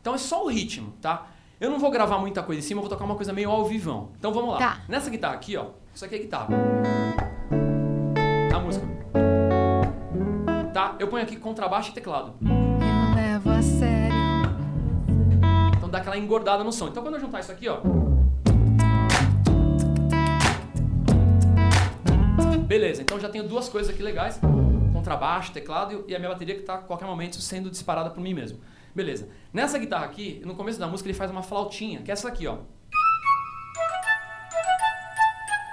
Então 0.00 0.14
é 0.14 0.18
só 0.18 0.44
o 0.44 0.48
ritmo, 0.48 0.92
tá? 1.02 1.26
Eu 1.60 1.68
não 1.68 1.80
vou 1.80 1.90
gravar 1.90 2.18
muita 2.18 2.44
coisa 2.44 2.60
em 2.60 2.62
cima, 2.62 2.78
eu 2.78 2.82
vou 2.82 2.88
tocar 2.88 3.04
uma 3.04 3.16
coisa 3.16 3.32
meio 3.32 3.50
ao 3.50 3.64
vivão. 3.64 4.10
Então 4.16 4.32
vamos 4.32 4.50
lá. 4.50 4.58
Tá. 4.58 4.80
Nessa 4.86 5.10
guitarra 5.10 5.34
aqui, 5.34 5.56
ó. 5.56 5.70
Isso 5.92 6.04
aqui 6.04 6.14
é 6.14 6.18
guitarra. 6.18 6.50
A 8.54 8.60
música. 8.60 8.86
Tá? 10.72 10.94
Eu 11.00 11.08
ponho 11.08 11.24
aqui 11.24 11.34
contrabaixo 11.34 11.90
e 11.90 11.94
teclado. 11.94 12.34
Eu 12.40 13.16
levo 13.16 13.50
Então 15.76 15.90
dá 15.90 15.98
aquela 15.98 16.16
engordada 16.16 16.62
no 16.62 16.70
som. 16.70 16.86
Então 16.86 17.02
quando 17.02 17.16
eu 17.16 17.20
juntar 17.20 17.40
isso 17.40 17.50
aqui, 17.50 17.68
ó. 17.68 17.80
Beleza, 22.68 23.00
então 23.00 23.18
já 23.18 23.30
tenho 23.30 23.48
duas 23.48 23.68
coisas 23.68 23.92
aqui 23.92 24.02
legais: 24.02 24.38
contrabaixo, 25.08 25.52
teclado 25.52 26.04
e 26.06 26.14
a 26.14 26.18
minha 26.18 26.30
bateria 26.30 26.54
que 26.54 26.60
está 26.60 26.74
a 26.74 26.78
qualquer 26.78 27.06
momento 27.06 27.40
sendo 27.40 27.70
disparada 27.70 28.10
por 28.10 28.20
mim 28.20 28.34
mesmo. 28.34 28.58
Beleza. 28.94 29.28
Nessa 29.52 29.78
guitarra 29.78 30.04
aqui, 30.04 30.42
no 30.44 30.54
começo 30.54 30.78
da 30.78 30.86
música, 30.86 31.08
ele 31.08 31.16
faz 31.16 31.30
uma 31.30 31.42
flautinha, 31.42 32.02
que 32.02 32.10
é 32.10 32.12
essa 32.12 32.28
aqui, 32.28 32.46
ó. 32.46 32.58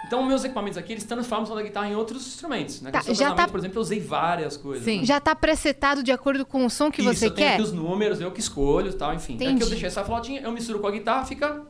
Então, 0.08 0.22
meus 0.24 0.44
equipamentos 0.44 0.78
aqui, 0.78 0.94
eles 0.94 1.04
transformam 1.04 1.56
da 1.56 1.64
guitarra 1.64 1.90
em 1.90 1.96
outros 1.96 2.28
instrumentos. 2.28 2.80
Né? 2.80 2.92
Tá, 2.92 3.02
já 3.02 3.34
tá- 3.34 3.48
por 3.48 3.60
exemplo, 3.60 3.78
eu 3.78 3.82
usei 3.82 4.00
várias 4.00 4.56
coisas. 4.56 4.86
Sim. 4.86 5.00
né? 5.00 5.06
Já 5.06 5.20
tá 5.20 5.36
presetado 5.36 6.04
de 6.04 6.12
acordo 6.12 6.46
com 6.46 6.64
o 6.64 6.70
som 6.70 6.92
que 6.92 7.02
Isso, 7.02 7.12
você 7.12 7.26
eu 7.26 7.32
tenho 7.32 7.48
quer? 7.48 7.54
aqui 7.56 7.64
os 7.64 7.74
números, 7.74 8.22
eu 8.22 8.32
que 8.32 8.40
escolho 8.40 8.92
e 8.92 8.94
tal, 8.94 9.14
enfim. 9.16 9.34
Aqui 9.34 9.46
Entendi. 9.46 9.64
eu 9.64 9.70
deixei 9.70 9.88
essa 9.88 10.04
flautinha, 10.04 10.42
eu 10.42 10.52
misturo 10.52 10.80
com 10.80 10.88
a 10.88 10.92
guitarra, 10.92 11.26
fica... 11.26 11.64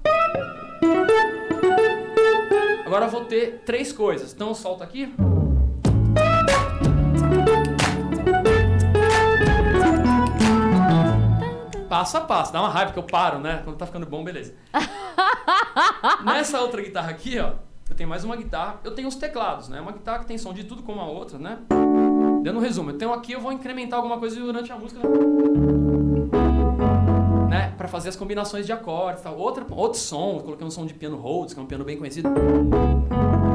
Agora 2.86 3.06
eu 3.06 3.10
vou 3.10 3.24
ter 3.24 3.62
três 3.66 3.94
coisas. 3.94 4.34
Então 4.34 4.50
eu 4.50 4.56
solto 4.56 4.84
aqui. 4.84 5.12
Passo 11.96 12.18
a 12.18 12.22
passo, 12.22 12.52
dá 12.52 12.60
uma 12.60 12.68
raiva 12.68 12.92
que 12.92 13.00
eu 13.00 13.04
paro, 13.04 13.40
né? 13.40 13.62
Quando 13.64 13.78
tá 13.78 13.86
ficando 13.86 14.06
bom, 14.06 14.22
beleza. 14.22 14.54
Nessa 16.26 16.60
outra 16.60 16.82
guitarra 16.82 17.10
aqui, 17.10 17.40
ó, 17.40 17.54
eu 17.90 17.96
tenho 17.96 18.10
mais 18.10 18.26
uma 18.26 18.36
guitarra. 18.36 18.82
Eu 18.84 18.94
tenho 18.94 19.08
os 19.08 19.16
teclados, 19.16 19.70
né? 19.70 19.80
Uma 19.80 19.94
guitarra 19.94 20.20
que 20.20 20.26
tem 20.26 20.38
som 20.38 20.54
de 20.54 20.66
tudo 20.66 20.84
como 20.84 21.00
a 21.00 21.06
outra, 21.06 21.40
né? 21.40 21.58
Dando 22.44 22.58
um 22.58 22.60
resumo, 22.60 22.90
eu 22.90 22.98
tenho 22.98 23.14
aqui, 23.14 23.32
eu 23.32 23.40
vou 23.40 23.54
incrementar 23.54 23.98
alguma 23.98 24.20
coisa 24.20 24.38
durante 24.38 24.70
a 24.74 24.76
música, 24.76 25.00
né? 27.50 27.74
Pra 27.78 27.88
fazer 27.88 28.10
as 28.10 28.18
combinações 28.18 28.66
de 28.66 28.74
acordes, 28.74 29.24
tal. 29.24 29.38
Outra, 29.38 29.66
outro 29.70 29.98
som, 29.98 30.36
eu 30.36 30.44
coloquei 30.44 30.68
um 30.68 30.72
som 30.72 30.86
de 30.86 30.94
piano 30.94 31.16
Rhodes, 31.16 31.54
que 31.54 31.60
é 31.62 31.64
um 31.64 31.66
piano 31.66 31.86
bem 31.86 31.98
conhecido. 31.98 32.30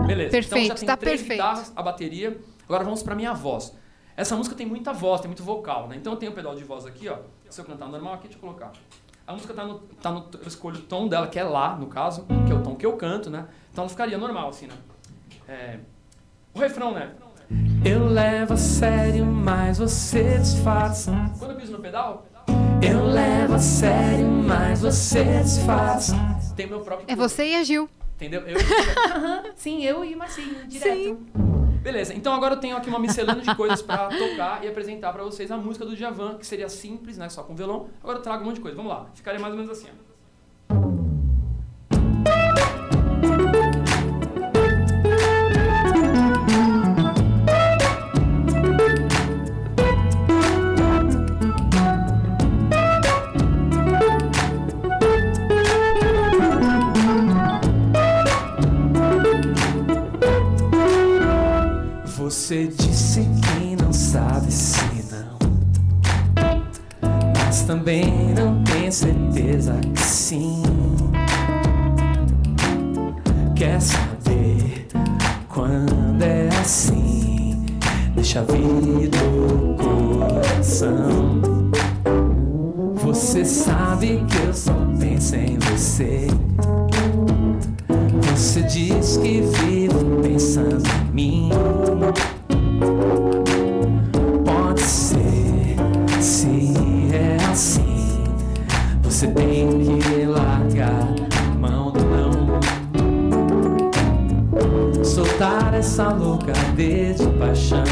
Beleza. 0.07 0.31
Perfeito, 0.31 0.65
então 0.65 0.67
já 0.67 0.75
tem 0.77 0.87
tá 0.87 0.97
três 0.97 1.21
perfeito. 1.21 1.43
guitarras, 1.43 1.75
a 1.77 1.83
bateria. 1.83 2.41
Agora 2.65 2.85
vamos 2.85 3.03
pra 3.03 3.15
minha 3.15 3.35
voz. 3.35 3.77
Essa 4.17 4.35
música 4.35 4.57
tem 4.57 4.67
muita 4.67 4.95
voz, 4.95 5.21
tem 5.21 5.29
muito 5.29 5.43
vocal, 5.43 5.89
né? 5.89 5.97
Então 5.97 6.15
eu 6.15 6.19
tenho 6.19 6.33
o 6.33 6.35
pedal 6.35 6.55
de 6.55 6.65
voz 6.65 6.87
aqui, 6.87 7.07
ó. 7.07 7.19
Se 7.51 7.60
eu 7.60 7.64
cantar 7.64 7.89
normal 7.89 8.14
aqui, 8.14 8.28
deixa 8.28 8.36
eu 8.36 8.40
colocar. 8.40 8.72
A 9.27 9.32
música 9.32 9.52
tá 9.52 9.64
no, 9.64 9.78
tá 9.78 10.10
no. 10.10 10.27
Eu 10.40 10.48
escolho 10.48 10.78
o 10.78 10.82
tom 10.82 11.09
dela, 11.09 11.27
que 11.27 11.39
é 11.39 11.44
Lá, 11.44 11.77
no 11.77 11.86
caso, 11.86 12.27
que 12.47 12.52
é 12.52 12.55
o 12.55 12.62
tom 12.62 12.77
que 12.77 12.86
eu 12.86 12.97
canto, 12.97 13.28
né? 13.28 13.47
Então 13.72 13.82
ela 13.82 13.89
ficaria 13.89 14.16
normal, 14.16 14.48
assim, 14.48 14.66
né? 14.66 14.74
É, 15.48 15.78
o 16.55 16.59
refrão, 16.59 16.93
né? 16.93 17.12
Eu 17.85 18.06
levo 18.06 18.55
a 18.55 18.56
sério, 18.56 19.27
mas 19.27 19.78
você 19.78 20.39
disfarça. 20.39 21.12
Quando 21.39 21.52
eu 21.52 21.56
piso 21.56 21.72
no 21.72 21.81
pedal, 21.81 22.24
eu 22.81 23.05
levo 23.06 23.55
a 23.55 23.59
sério, 23.59 24.27
mas 24.27 24.82
você 24.82 25.43
disfarça. 25.43 26.16
Tem 26.56 26.68
meu 26.68 26.81
próprio. 26.81 27.10
É 27.10 27.16
você 27.16 27.47
e 27.47 27.56
a 27.56 27.64
Gil. 27.64 27.90
Entendeu? 28.14 28.43
Eu... 28.43 28.59
Sim, 29.56 29.82
eu 29.82 30.05
e 30.05 30.14
o 30.14 30.18
Marcinho, 30.18 30.66
direto. 30.68 31.49
Beleza, 31.82 32.12
então 32.12 32.35
agora 32.35 32.55
eu 32.55 32.61
tenho 32.61 32.77
aqui 32.77 32.90
uma 32.90 32.98
miscelânea 32.98 33.43
de 33.43 33.55
coisas 33.55 33.81
pra 33.81 34.09
tocar 34.09 34.62
e 34.62 34.69
apresentar 34.69 35.12
pra 35.12 35.23
vocês 35.23 35.51
a 35.51 35.57
música 35.57 35.86
do 35.86 35.97
Djavan, 35.97 36.36
que 36.36 36.47
seria 36.47 36.69
simples, 36.69 37.16
né? 37.16 37.28
Só 37.31 37.43
com 37.43 37.55
violão. 37.55 37.89
Agora 38.02 38.19
eu 38.19 38.23
trago 38.23 38.43
um 38.43 38.47
monte 38.47 38.57
de 38.57 38.61
coisa. 38.61 38.77
Vamos 38.77 38.93
lá. 38.93 39.07
Ficaria 39.15 39.40
mais 39.40 39.55
ou 39.55 39.61
menos 39.61 39.77
assim, 39.77 39.89
ó. 39.89 40.10
Você 62.51 62.66
disse 62.66 63.20
que 63.20 63.81
não 63.81 63.93
sabe 63.93 64.51
se 64.51 64.82
não, 65.12 65.39
mas 67.32 67.62
também 67.62 68.35
não 68.35 68.64
tem 68.64 68.90
certeza 68.90 69.78
que 69.94 70.02
sim. 70.02 70.60
Quer 73.55 73.81
saber 73.81 74.89
quando 75.48 76.20
é 76.24 76.48
assim? 76.60 77.66
Deixa 78.16 78.43
vir 78.43 79.10
do 79.10 79.77
coração. 79.77 81.40
Você 82.97 83.44
sabe 83.44 84.24
que 84.28 84.48
eu 84.48 84.52
só 84.52 84.74
penso 84.98 85.36
em 85.36 85.56
você. 85.56 86.27
Você 88.32 88.62
diz 88.62 89.18
que 89.18 89.40
vive 89.40 90.20
pensando 90.20 90.82
em 90.89 91.14
mim. 91.14 91.51
Pode 94.44 94.81
ser, 94.81 95.77
se 96.20 96.73
é 97.12 97.36
assim. 97.51 98.24
Você 99.02 99.27
tem 99.28 99.98
que 99.98 100.24
largar 100.24 101.15
mão 101.59 101.93
do 101.93 102.01
não. 102.01 102.61
Soltar 105.05 105.74
essa 105.74 106.09
louca 106.09 106.52
de 106.74 107.15
paixão. 107.39 107.85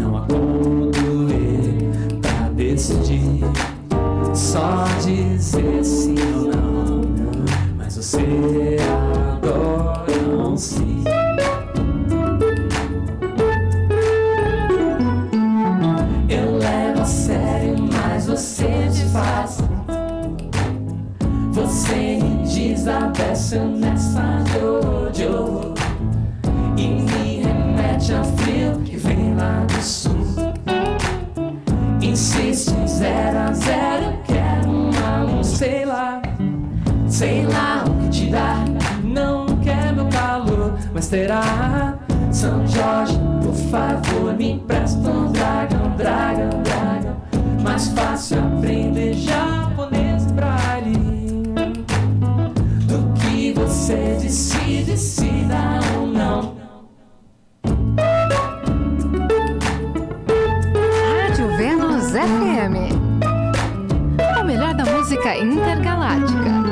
Não 0.00 0.18
há 0.18 0.20
como 0.20 0.92
doer 0.92 1.90
pra 2.22 2.48
decidir. 2.54 3.44
Só 4.34 4.84
dizer 5.04 5.82
sim 5.82 6.14
ou 6.36 6.44
não. 6.48 7.00
Mas 7.76 7.96
você 7.96 8.76
agora 9.42 10.16
não 10.22 10.56
se. 10.56 11.15
Desabessa 22.86 23.58
nessa 23.64 24.44
jojo 24.52 25.74
E 26.76 26.86
me 26.86 27.42
remete 27.42 28.14
ao 28.14 28.24
frio 28.24 28.80
que 28.84 28.96
vem 28.96 29.34
lá 29.34 29.64
do 29.66 29.82
sul. 29.82 30.14
Insiste 32.00 32.72
zero 32.86 33.38
a 33.38 33.52
zero, 33.52 34.16
quero 34.24 34.70
uma 34.70 35.24
luz, 35.24 35.48
sei 35.48 35.84
lá. 35.84 36.22
Sei 37.08 37.44
lá 37.46 37.84
o 37.88 38.02
que 38.02 38.08
te 38.08 38.26
dá, 38.30 38.64
não 39.02 39.46
quer 39.62 39.92
meu 39.92 40.06
calor. 40.06 40.78
Mas 40.94 41.08
terá 41.08 41.98
São 42.30 42.64
Jorge, 42.68 43.18
por 43.42 43.54
favor, 43.68 44.32
me 44.36 44.52
empresta 44.52 45.10
um 45.10 45.32
dragão, 45.32 45.90
dragão, 45.96 46.62
dragão. 46.62 47.16
Mais 47.64 47.88
fácil 47.88 48.38
aprender 48.38 49.14
japonês 49.14 49.55
Rádio 61.18 61.56
Vênus 61.56 62.10
FM. 62.10 62.74
O 64.40 64.44
melhor 64.44 64.74
da 64.74 64.84
música 64.84 65.36
intergaláctica. 65.36 66.65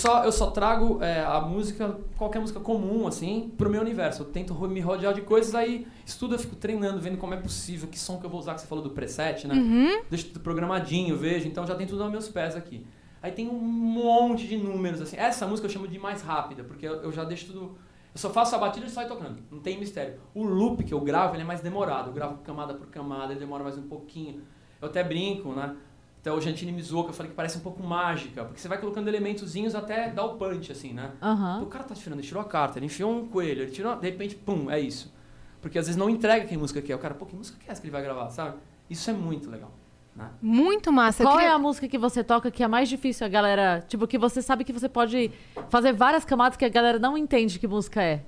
Só 0.00 0.24
eu 0.24 0.32
só 0.32 0.50
trago 0.50 1.02
é, 1.02 1.22
a 1.22 1.40
música, 1.40 1.98
qualquer 2.16 2.38
música 2.38 2.58
comum, 2.58 3.06
assim, 3.06 3.52
pro 3.56 3.68
meu 3.68 3.80
universo. 3.82 4.22
Eu 4.22 4.26
tento 4.26 4.54
me 4.68 4.80
rodear 4.80 5.12
de 5.12 5.20
coisas, 5.20 5.54
aí 5.54 5.86
estudo, 6.04 6.34
eu 6.34 6.38
fico 6.38 6.56
treinando, 6.56 6.98
vendo 7.00 7.18
como 7.18 7.34
é 7.34 7.36
possível, 7.36 7.88
que 7.88 7.98
som 7.98 8.18
que 8.18 8.24
eu 8.24 8.30
vou 8.30 8.40
usar, 8.40 8.54
que 8.54 8.62
você 8.62 8.66
falou 8.66 8.82
do 8.82 8.90
preset, 8.90 9.46
né? 9.46 9.54
Deixo 10.08 10.28
tudo 10.28 10.40
programadinho, 10.40 11.16
vejo, 11.16 11.46
então 11.46 11.66
já 11.66 11.74
tem 11.74 11.86
tudo 11.86 12.02
aos 12.02 12.10
meus 12.10 12.28
pés 12.28 12.56
aqui. 12.56 12.86
Aí 13.22 13.32
tem 13.32 13.48
um 13.48 13.60
monte 13.60 14.46
de 14.46 14.56
números, 14.56 15.00
assim. 15.02 15.16
Essa 15.16 15.46
música 15.46 15.66
eu 15.66 15.70
chamo 15.70 15.86
de 15.86 15.98
mais 15.98 16.22
rápida, 16.22 16.64
porque 16.64 16.86
eu, 16.86 17.02
eu 17.02 17.12
já 17.12 17.22
deixo 17.22 17.46
tudo. 17.48 17.76
Eu 18.12 18.18
só 18.18 18.30
faço 18.30 18.56
a 18.56 18.58
batida 18.58 18.86
e 18.86 18.90
saio 18.90 19.06
tocando. 19.06 19.38
Não 19.50 19.60
tem 19.60 19.78
mistério. 19.78 20.18
O 20.34 20.42
loop 20.42 20.82
que 20.82 20.94
eu 20.94 21.00
gravo, 21.00 21.34
ele 21.34 21.42
é 21.42 21.46
mais 21.46 21.60
demorado. 21.60 22.08
Eu 22.08 22.14
gravo 22.14 22.38
camada 22.38 22.72
por 22.74 22.86
camada, 22.86 23.32
ele 23.32 23.40
demora 23.40 23.62
mais 23.62 23.76
um 23.76 23.82
pouquinho. 23.82 24.42
Eu 24.80 24.88
até 24.88 25.04
brinco, 25.04 25.52
né? 25.52 25.76
Até 26.20 26.30
o 26.30 26.40
Gentini 26.40 26.70
me 26.70 26.82
zoou, 26.82 27.04
que 27.04 27.10
eu 27.10 27.14
falei 27.14 27.30
que 27.30 27.36
parece 27.36 27.56
um 27.56 27.62
pouco 27.62 27.82
mágica. 27.82 28.44
Porque 28.44 28.60
você 28.60 28.68
vai 28.68 28.76
colocando 28.78 29.08
elementozinhos 29.08 29.74
até 29.74 30.10
dar 30.10 30.24
o 30.26 30.34
punch, 30.36 30.70
assim, 30.70 30.92
né? 30.92 31.12
Aham. 31.22 31.62
O 31.62 31.66
cara 31.66 31.82
tá 31.84 31.94
tirando, 31.94 32.18
ele 32.18 32.26
tirou 32.28 32.42
a 32.42 32.44
carta, 32.44 32.78
ele 32.78 32.86
enfiou 32.86 33.10
um 33.10 33.26
coelho, 33.26 33.62
ele 33.62 33.70
tirou, 33.70 33.96
de 33.96 34.06
repente, 34.10 34.34
pum, 34.34 34.70
é 34.70 34.78
isso. 34.78 35.12
Porque 35.62 35.78
às 35.78 35.86
vezes 35.86 35.98
não 35.98 36.10
entrega 36.10 36.44
que 36.46 36.56
música 36.56 36.82
que 36.82 36.92
é. 36.92 36.96
O 36.96 36.98
cara, 36.98 37.14
pô, 37.14 37.24
que 37.24 37.34
música 37.34 37.58
que 37.58 37.68
é 37.68 37.72
essa 37.72 37.80
que 37.80 37.86
ele 37.86 37.92
vai 37.92 38.02
gravar, 38.02 38.28
sabe? 38.30 38.56
Isso 38.88 39.08
é 39.08 39.12
muito 39.14 39.50
legal. 39.50 39.70
né? 40.14 40.28
Muito 40.42 40.92
massa. 40.92 41.22
Qual 41.22 41.36
queria- 41.36 41.50
é 41.50 41.52
a 41.54 41.58
música 41.58 41.86
que 41.88 41.96
você 41.96 42.22
toca 42.24 42.50
que 42.50 42.62
é 42.62 42.68
mais 42.68 42.88
difícil 42.88 43.24
a 43.24 43.28
galera. 43.30 43.82
Tipo, 43.88 44.06
que 44.06 44.18
você 44.18 44.42
sabe 44.42 44.64
que 44.64 44.72
você 44.72 44.88
pode 44.88 45.30
fazer 45.70 45.92
várias 45.94 46.24
camadas 46.24 46.56
que 46.58 46.64
a 46.64 46.68
galera 46.68 46.98
não 46.98 47.16
entende 47.16 47.58
que 47.58 47.66
música 47.68 48.02
é. 48.02 48.24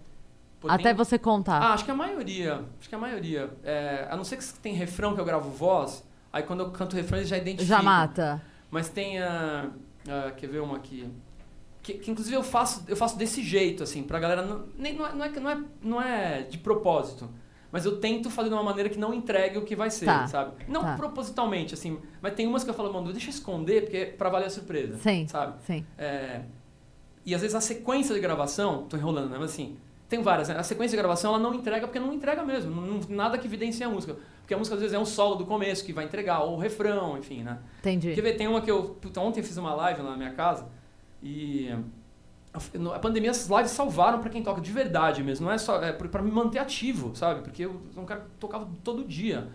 Pô, 0.60 0.68
até 0.70 0.84
tem- 0.84 0.94
você 0.94 1.18
contar. 1.18 1.58
Ah, 1.60 1.72
acho 1.74 1.84
que 1.84 1.90
a 1.90 1.94
maioria. 1.94 2.64
Acho 2.78 2.88
que 2.88 2.94
a 2.94 2.98
maioria. 2.98 3.50
É, 3.64 4.06
a 4.10 4.16
não 4.16 4.22
ser 4.24 4.36
que 4.36 4.44
tem 4.60 4.72
refrão 4.74 5.12
que 5.14 5.20
eu 5.20 5.24
gravo 5.24 5.50
voz, 5.50 6.04
aí 6.32 6.42
quando 6.42 6.60
eu 6.60 6.70
canto 6.70 6.96
refrão 6.96 7.18
eles 7.18 7.28
já 7.28 7.36
identificam. 7.36 7.76
Já 7.78 7.82
mata. 7.82 8.42
Mas 8.70 8.88
tem 8.88 9.18
a. 9.20 9.70
a- 10.08 10.30
quer 10.32 10.48
ver 10.48 10.60
uma 10.60 10.76
aqui? 10.76 11.08
Que, 11.82 11.94
que 11.94 12.10
inclusive 12.10 12.36
eu 12.36 12.42
faço, 12.44 12.84
eu 12.86 12.96
faço 12.96 13.18
desse 13.18 13.42
jeito, 13.42 13.82
assim, 13.82 14.02
pra 14.04 14.18
galera. 14.20 14.42
Não, 14.42 14.64
nem, 14.78 14.94
não, 14.94 15.04
é, 15.06 15.12
não, 15.12 15.24
é, 15.24 15.28
não, 15.40 15.50
é, 15.50 15.58
não 15.82 16.02
é 16.02 16.42
de 16.42 16.58
propósito. 16.58 17.28
Mas 17.72 17.86
eu 17.86 17.98
tento 17.98 18.28
fazer 18.30 18.50
de 18.50 18.54
uma 18.54 18.62
maneira 18.62 18.90
que 18.90 18.98
não 18.98 19.14
entregue 19.14 19.56
o 19.56 19.64
que 19.64 19.74
vai 19.74 19.90
ser, 19.90 20.04
Tá, 20.04 20.26
sabe? 20.26 20.62
Não 20.68 20.82
tá. 20.82 20.94
propositalmente, 20.96 21.72
assim. 21.72 21.98
Mas 22.20 22.34
tem 22.34 22.46
umas 22.46 22.62
que 22.62 22.68
eu 22.68 22.74
falo, 22.74 22.92
mano, 22.92 23.10
deixa 23.12 23.28
eu 23.28 23.30
esconder, 23.30 23.84
porque 23.84 23.96
é 23.96 24.04
pra 24.06 24.28
valer 24.28 24.46
a 24.46 24.50
surpresa. 24.50 24.98
Sim. 24.98 25.26
Sabe? 25.26 25.54
Sim. 25.66 25.84
É, 25.96 26.42
e 27.24 27.34
às 27.34 27.40
vezes 27.40 27.54
a 27.54 27.62
sequência 27.62 28.14
de 28.14 28.20
gravação, 28.20 28.84
tô 28.90 28.96
enrolando, 28.98 29.30
né? 29.30 29.38
Mas 29.40 29.52
assim, 29.52 29.76
tem 30.12 30.22
várias, 30.22 30.48
né? 30.48 30.56
A 30.58 30.62
sequência 30.62 30.96
de 30.96 31.00
gravação 31.02 31.34
ela 31.34 31.42
não 31.42 31.52
entrega 31.54 31.86
porque 31.86 31.98
não 31.98 32.12
entrega 32.12 32.44
mesmo. 32.44 32.70
Não, 32.80 33.00
nada 33.08 33.36
que 33.38 33.46
evidencia 33.46 33.86
a 33.86 33.90
música. 33.90 34.16
Porque 34.40 34.54
a 34.54 34.58
música 34.58 34.74
às 34.76 34.80
vezes 34.80 34.94
é 34.94 34.98
um 34.98 35.04
solo 35.04 35.34
do 35.36 35.44
começo 35.46 35.84
que 35.84 35.92
vai 35.92 36.04
entregar, 36.04 36.40
ou 36.40 36.54
o 36.54 36.58
refrão, 36.58 37.16
enfim, 37.18 37.42
né? 37.42 37.58
Entendi. 37.80 38.14
Quer 38.14 38.20
ver, 38.22 38.34
tem 38.36 38.46
uma 38.48 38.60
que 38.60 38.70
eu. 38.70 38.96
Puta, 39.00 39.20
ontem 39.20 39.40
eu 39.40 39.44
fiz 39.44 39.56
uma 39.56 39.74
live 39.74 40.02
lá 40.02 40.10
na 40.12 40.16
minha 40.16 40.32
casa 40.32 40.66
e. 41.22 41.68
a- 42.52 42.98
pandemia, 42.98 43.30
essas 43.30 43.48
lives 43.48 43.70
salvaram 43.70 44.20
pra 44.20 44.28
quem 44.28 44.42
toca 44.42 44.60
de 44.60 44.70
verdade 44.70 45.22
mesmo. 45.22 45.46
Não 45.46 45.52
é 45.52 45.58
só. 45.58 45.82
É 45.82 45.92
pra 45.92 46.20
me 46.22 46.30
manter 46.30 46.58
ativo, 46.58 47.14
sabe? 47.16 47.40
Porque 47.42 47.64
eu 47.64 47.80
sou 47.94 48.02
um 48.02 48.06
cara 48.06 48.20
que 48.20 48.26
tocava 48.38 48.68
todo 48.84 49.04
dia. 49.04 49.48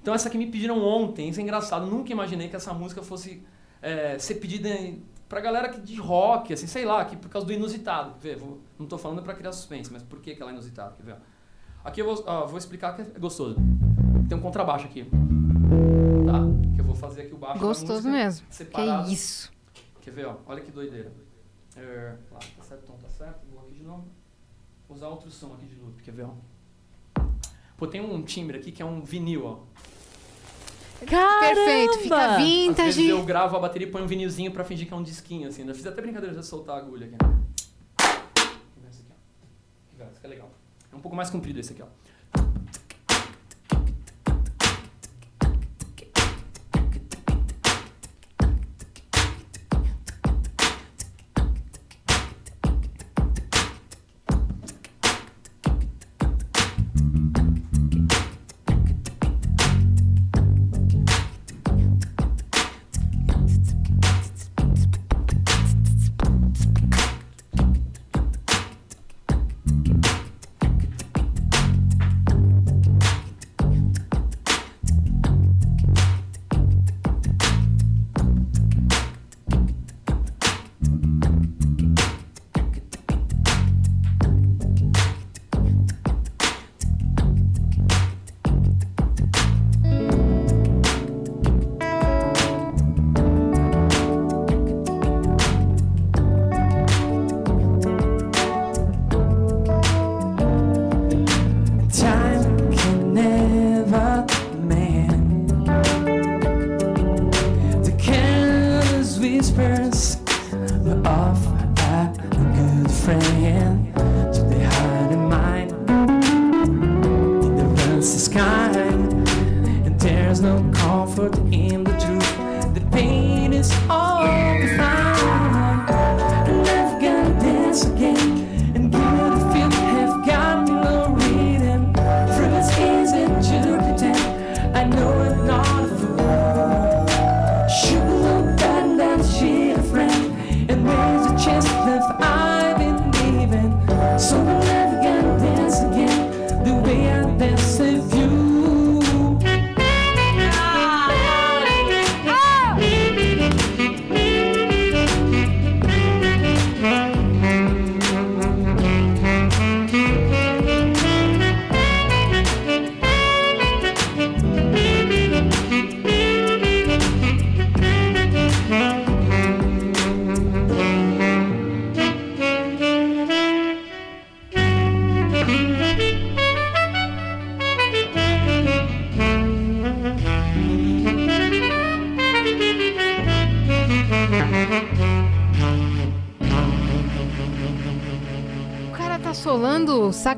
Então 0.00 0.14
essa 0.14 0.30
que 0.30 0.38
me 0.38 0.46
pediram 0.46 0.80
ontem, 0.80 1.28
isso 1.28 1.40
é 1.40 1.42
engraçado. 1.42 1.84
Nunca 1.86 2.12
imaginei 2.12 2.48
que 2.48 2.54
essa 2.54 2.72
música 2.72 3.02
fosse 3.02 3.42
é, 3.82 4.18
ser 4.18 4.36
pedida 4.36 4.68
em- 4.68 5.02
pra 5.28 5.40
galera 5.40 5.68
que, 5.68 5.80
de 5.80 5.96
rock, 5.96 6.52
assim, 6.52 6.66
sei 6.66 6.84
lá, 6.84 7.04
que 7.04 7.16
por 7.16 7.28
causa 7.28 7.46
do 7.46 7.52
inusitado. 7.52 8.14
Ver, 8.20 8.36
vou- 8.36 8.60
não 8.78 8.86
tô 8.86 8.96
falando 8.98 9.22
pra 9.22 9.34
criar 9.34 9.52
suspense, 9.52 9.92
mas 9.92 10.02
por 10.02 10.20
que, 10.20 10.34
que 10.34 10.42
ela 10.42 10.50
é 10.50 10.54
inusitada? 10.54 10.94
Quer 10.96 11.02
ver? 11.04 11.16
Aqui 11.84 12.00
eu 12.02 12.06
vou, 12.14 12.24
ó, 12.26 12.46
vou 12.46 12.58
explicar 12.58 12.94
que 12.96 13.02
é 13.02 13.18
gostoso. 13.18 13.56
Tem 14.28 14.36
um 14.36 14.40
contrabaixo 14.40 14.86
aqui. 14.86 15.04
Tá? 15.04 16.72
Que 16.74 16.80
eu 16.80 16.84
vou 16.84 16.94
fazer 16.94 17.22
aqui 17.22 17.34
o 17.34 17.38
baixo. 17.38 17.60
Gostoso 17.60 18.08
mesmo. 18.08 18.46
Separado. 18.50 19.06
Que 19.08 19.14
isso. 19.14 19.52
Quer 20.00 20.10
ver, 20.10 20.26
ó? 20.26 20.36
Olha 20.46 20.60
que 20.60 20.70
doideira. 20.70 21.12
É, 21.76 22.14
lá, 22.32 22.38
tá 22.38 22.62
certo, 22.62 22.82
então 22.84 22.96
tá 22.96 23.08
certo. 23.08 23.40
Vou 23.52 23.60
aqui 23.60 23.74
de 23.74 23.82
novo. 23.84 24.04
Vou 24.88 24.96
usar 24.96 25.08
outro 25.08 25.30
som 25.30 25.52
aqui 25.54 25.66
de 25.66 25.76
loop, 25.76 26.02
quer 26.02 26.12
ver, 26.12 26.24
ó? 26.24 27.22
Pô, 27.76 27.86
tem 27.86 28.00
um 28.00 28.22
timbre 28.22 28.56
aqui 28.56 28.72
que 28.72 28.80
é 28.80 28.84
um 28.84 29.02
vinil, 29.02 29.44
ó. 29.44 29.58
Caramba! 31.04 31.54
Perfeito. 31.54 31.98
Fica 31.98 32.16
Às 32.16 32.36
vezes 32.42 32.66
vintage. 32.96 33.08
eu 33.08 33.22
gravo 33.24 33.56
a 33.56 33.60
bateria 33.60 33.86
e 33.86 33.90
ponho 33.90 34.04
um 34.04 34.08
vinilzinho 34.08 34.50
pra 34.50 34.64
fingir 34.64 34.86
que 34.86 34.94
é 34.94 34.96
um 34.96 35.02
disquinho, 35.02 35.48
assim. 35.48 35.66
Eu 35.68 35.74
fiz 35.74 35.86
até 35.86 36.00
brincadeira 36.00 36.34
de 36.34 36.46
soltar 36.46 36.76
a 36.76 36.78
agulha 36.78 37.06
aqui. 37.06 37.16
Esse 38.88 39.00
aqui, 39.02 39.12
ó? 40.00 40.04
Esse 40.04 40.16
aqui 40.18 40.26
é 40.26 40.28
legal. 40.28 40.50
É 40.92 40.96
um 40.96 41.00
pouco 41.00 41.16
mais 41.16 41.28
comprido 41.30 41.60
esse 41.60 41.72
aqui, 41.72 41.82
ó. 41.82 41.86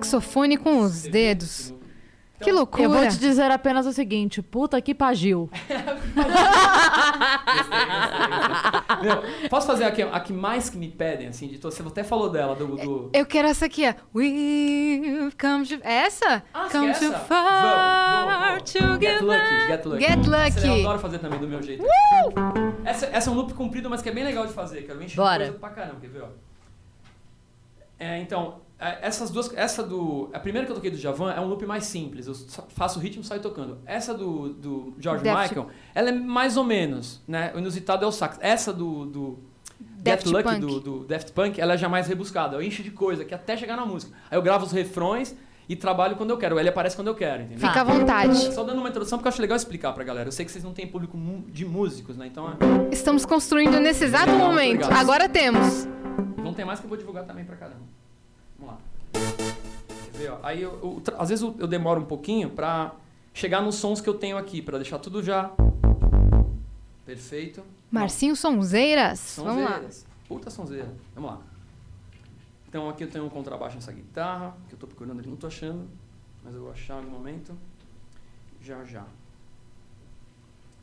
Saxofone 0.06 0.56
com 0.56 0.80
os 0.80 1.02
dedos. 1.02 1.74
Que 2.40 2.52
loucura. 2.52 2.84
Eu 2.84 2.90
vou 2.90 3.08
te 3.08 3.18
dizer 3.18 3.50
apenas 3.50 3.84
o 3.86 3.92
seguinte: 3.92 4.40
puta 4.40 4.80
que 4.80 4.94
pagil. 4.94 5.50
Meu, 9.02 9.48
posso 9.48 9.66
fazer 9.66 9.84
aqui 9.84 10.02
a 10.02 10.20
que 10.20 10.32
mais 10.32 10.70
que 10.70 10.76
me 10.76 10.88
pedem, 10.88 11.26
assim, 11.28 11.48
de? 11.48 11.58
Você 11.58 11.82
até 11.82 12.04
falou 12.04 12.30
dela, 12.30 12.54
do. 12.54 12.76
do... 12.76 13.10
Eu 13.12 13.26
quero 13.26 13.48
essa 13.48 13.66
aqui, 13.66 13.88
ó. 13.88 13.94
We've 14.14 15.34
come 15.40 15.66
to... 15.66 15.80
Essa? 15.82 16.44
Ah, 16.54 16.68
come 16.70 16.88
essa? 16.88 17.10
Vamos, 17.10 17.26
far 17.26 18.48
vamos, 18.50 18.72
to 18.72 18.78
vamos. 18.78 19.00
Get 19.00 19.20
lucky, 19.20 19.66
get 19.66 19.84
lucky. 19.84 20.00
Get 20.00 20.18
Essa 20.18 20.60
eu 20.60 20.70
lucky. 20.70 20.80
adoro 20.80 20.98
fazer 21.00 21.18
também 21.18 21.40
do 21.40 21.48
meu 21.48 21.60
jeito. 21.62 21.84
Essa, 22.84 23.06
essa 23.06 23.30
é 23.30 23.32
um 23.32 23.36
loop 23.36 23.52
comprido, 23.54 23.90
mas 23.90 24.00
que 24.00 24.08
é 24.08 24.12
bem 24.12 24.24
legal 24.24 24.46
de 24.46 24.52
fazer. 24.52 24.82
Quero 24.82 25.02
encher 25.02 25.16
Bora. 25.16 25.44
coisa 25.44 25.58
pra 25.58 25.70
caramba, 25.70 26.00
quer 26.00 26.08
ver, 26.08 26.22
ó? 26.22 26.28
É, 27.98 28.20
então, 28.20 28.60
é, 28.60 28.67
é, 28.80 28.98
essas 29.02 29.30
duas, 29.30 29.52
essa 29.56 29.82
do, 29.82 30.30
a 30.32 30.38
primeira 30.38 30.64
que 30.64 30.70
eu 30.70 30.76
toquei 30.76 30.90
do 30.90 30.96
Javan 30.96 31.32
é 31.32 31.40
um 31.40 31.46
loop 31.46 31.66
mais 31.66 31.84
simples, 31.84 32.28
eu 32.28 32.34
faço 32.68 33.00
o 33.00 33.02
ritmo 33.02 33.22
e 33.22 33.26
saio 33.26 33.42
tocando. 33.42 33.78
Essa 33.84 34.14
do, 34.14 34.50
do 34.50 34.94
George 35.00 35.24
Michael, 35.24 35.68
ela 35.94 36.10
é 36.10 36.12
mais 36.12 36.56
ou 36.56 36.62
menos, 36.62 37.20
né? 37.26 37.50
O 37.56 37.58
inusitado 37.58 38.04
é 38.04 38.08
o 38.08 38.12
sax. 38.12 38.38
Essa 38.40 38.72
do, 38.72 39.04
do 39.06 39.38
Luck, 40.26 40.44
Punk. 40.44 40.60
Do, 40.60 40.80
do 40.80 41.04
Daft 41.04 41.32
Punk, 41.32 41.60
ela 41.60 41.74
é 41.74 41.76
já 41.76 41.88
mais 41.88 42.06
rebuscada, 42.06 42.56
eu 42.56 42.62
encho 42.62 42.82
de 42.84 42.92
coisa, 42.92 43.24
que 43.24 43.34
até 43.34 43.56
chegar 43.56 43.76
na 43.76 43.84
música. 43.84 44.12
Aí 44.30 44.38
eu 44.38 44.42
gravo 44.42 44.64
os 44.64 44.70
refrões 44.70 45.36
e 45.68 45.74
trabalho 45.74 46.14
quando 46.14 46.30
eu 46.30 46.38
quero, 46.38 46.58
ele 46.58 46.68
aparece 46.68 46.94
quando 46.94 47.08
eu 47.08 47.16
quero, 47.16 47.42
entendeu? 47.42 47.68
Fica 47.68 47.82
à 47.82 47.84
tá. 47.84 47.92
vontade. 47.92 48.54
Só 48.54 48.62
dando 48.62 48.78
uma 48.78 48.88
introdução, 48.88 49.18
porque 49.18 49.26
eu 49.26 49.32
acho 49.32 49.42
legal 49.42 49.56
explicar 49.56 49.92
pra 49.92 50.04
galera. 50.04 50.28
Eu 50.28 50.32
sei 50.32 50.46
que 50.46 50.52
vocês 50.52 50.62
não 50.62 50.72
têm 50.72 50.86
público 50.86 51.18
de 51.48 51.64
músicos, 51.64 52.16
né? 52.16 52.28
Então 52.28 52.48
é... 52.48 52.94
Estamos 52.94 53.26
construindo 53.26 53.80
nesse 53.80 54.04
exato 54.04 54.30
momento. 54.30 54.84
Agora 54.84 55.28
temos. 55.28 55.86
não 56.42 56.54
tem 56.54 56.64
mais 56.64 56.78
que 56.78 56.86
eu 56.86 56.88
vou 56.88 56.96
divulgar 56.96 57.24
também 57.24 57.44
pra 57.44 57.56
caramba. 57.56 57.97
Ó? 60.30 60.38
Aí 60.42 60.62
eu, 60.62 60.72
eu, 60.82 61.02
às 61.18 61.28
vezes 61.28 61.42
eu, 61.42 61.54
eu 61.58 61.66
demoro 61.66 62.00
um 62.00 62.04
pouquinho 62.04 62.50
para 62.50 62.94
chegar 63.32 63.62
nos 63.62 63.76
sons 63.76 64.00
que 64.00 64.08
eu 64.08 64.14
tenho 64.14 64.36
aqui, 64.36 64.60
para 64.60 64.78
deixar 64.78 64.98
tudo 64.98 65.22
já 65.22 65.52
perfeito. 67.08 67.64
Marcinho 67.90 68.36
Sonzeiras. 68.36 69.18
Sonzeiras. 69.18 70.06
Puta 70.28 70.50
sonzeira. 70.50 70.94
Vamos 71.14 71.30
lá. 71.30 71.40
Então 72.68 72.86
aqui 72.86 73.02
eu 73.02 73.10
tenho 73.10 73.24
um 73.24 73.30
contrabaixo 73.30 73.76
nessa 73.76 73.90
guitarra, 73.90 74.54
que 74.68 74.74
eu 74.74 74.76
estou 74.76 74.86
procurando 74.86 75.18
ele 75.20 75.30
não 75.30 75.36
tô 75.38 75.46
achando, 75.46 75.88
mas 76.44 76.54
eu 76.54 76.60
vou 76.60 76.70
achar 76.70 77.00
no 77.00 77.08
momento. 77.08 77.56
Já, 78.60 78.84
já. 78.84 79.06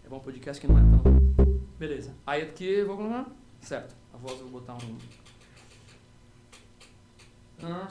É 0.03 0.10
bom 0.10 0.20
podcast 0.20 0.60
que 0.60 0.68
não 0.68 0.80
é 0.80 0.82
tão... 0.82 1.56
Beleza. 1.78 2.16
Aí 2.26 2.41
aqui 2.41 2.66
eu 2.66 2.88
vou 2.88 2.98
colocar... 2.98 3.28
Certo. 3.62 3.95
A 4.12 4.18
voz 4.18 4.40
eu 4.40 4.48
vou 4.48 4.62
botar 4.62 4.74
um... 4.74 4.98
Ah. 7.62 7.88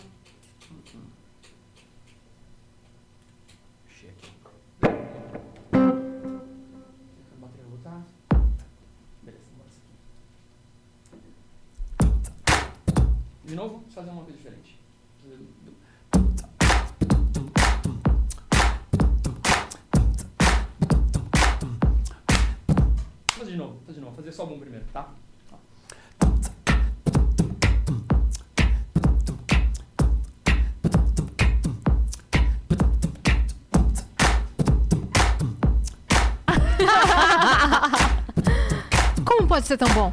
De 13.46 13.54
novo, 13.54 13.74
vamos 13.74 13.94
fazer 13.94 14.10
uma 14.10 14.24
coisa 14.24 14.38
diferente. 14.38 14.78
Fazer 23.28 23.50
de 23.50 23.56
novo, 23.58 23.80
fazer 23.86 23.98
de 23.98 24.04
novo, 24.04 24.16
fazer 24.16 24.32
só 24.32 24.46
bom 24.46 24.58
primeiro, 24.58 24.86
tá? 24.92 25.12
Como 39.24 39.46
pode 39.46 39.66
ser 39.66 39.76
tão 39.76 39.88
bom? 39.92 40.12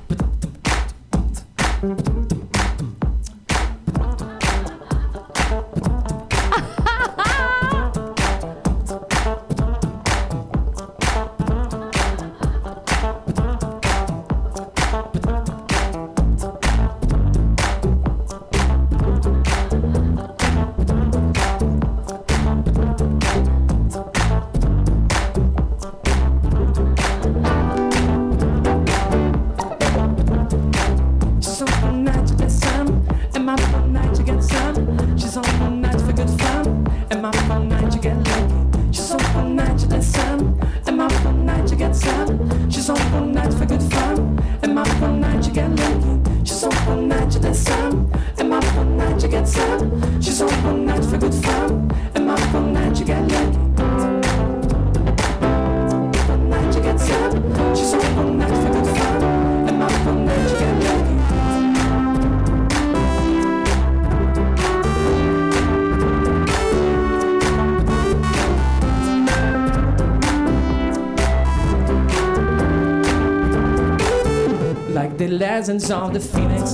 the 75.21 75.27
lessons 75.27 75.91
of 75.91 76.13
the 76.13 76.19
phoenix. 76.19 76.73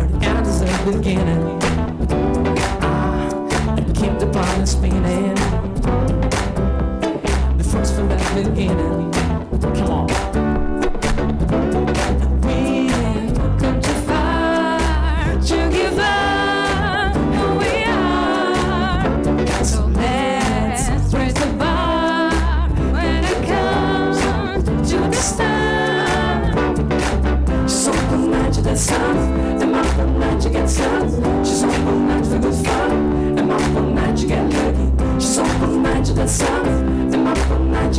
And 0.00 0.24
at 0.24 0.42
the 0.42 0.90
beginning, 0.90 1.58
ah, 2.80 3.76
I 3.76 3.82
keep 3.92 4.18
the 4.18 4.30
bottom 4.32 4.64
spinning. 4.64 5.34
The 7.58 7.64
force 7.64 7.94
from 7.94 8.08
the 8.08 8.16
beginning. 8.42 9.03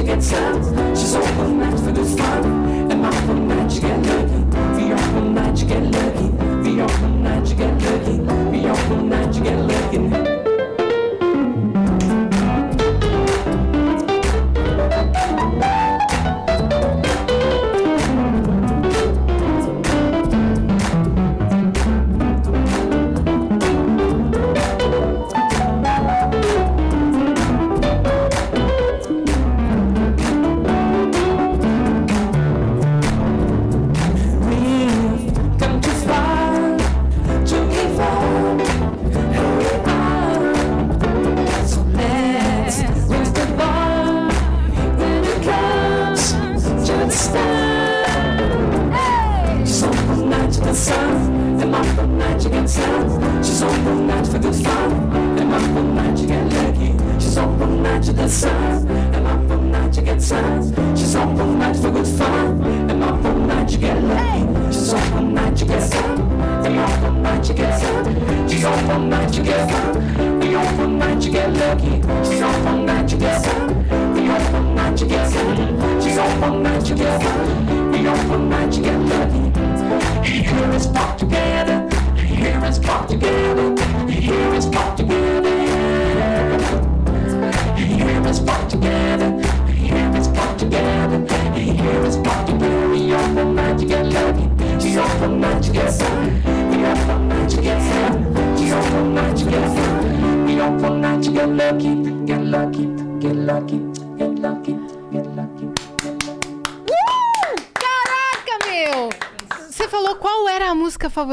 She's 0.05 1.15
all 1.15 1.23
the 1.23 1.47
match 1.49 1.79
for 1.79 1.91
this 1.91 2.15
time. 2.15 2.45
And 2.91 3.01
my 3.01 3.09
magic 3.33 3.85
and 3.85 4.05
lucky. 4.05 4.43
The 4.77 4.93
open 4.93 5.57
you 5.57 5.65
get 5.65 5.83
lucky. 5.83 6.27
The 6.63 6.83
open 6.83 7.47
you 7.47 7.55
get 7.55 7.81
lucky. 7.81 8.04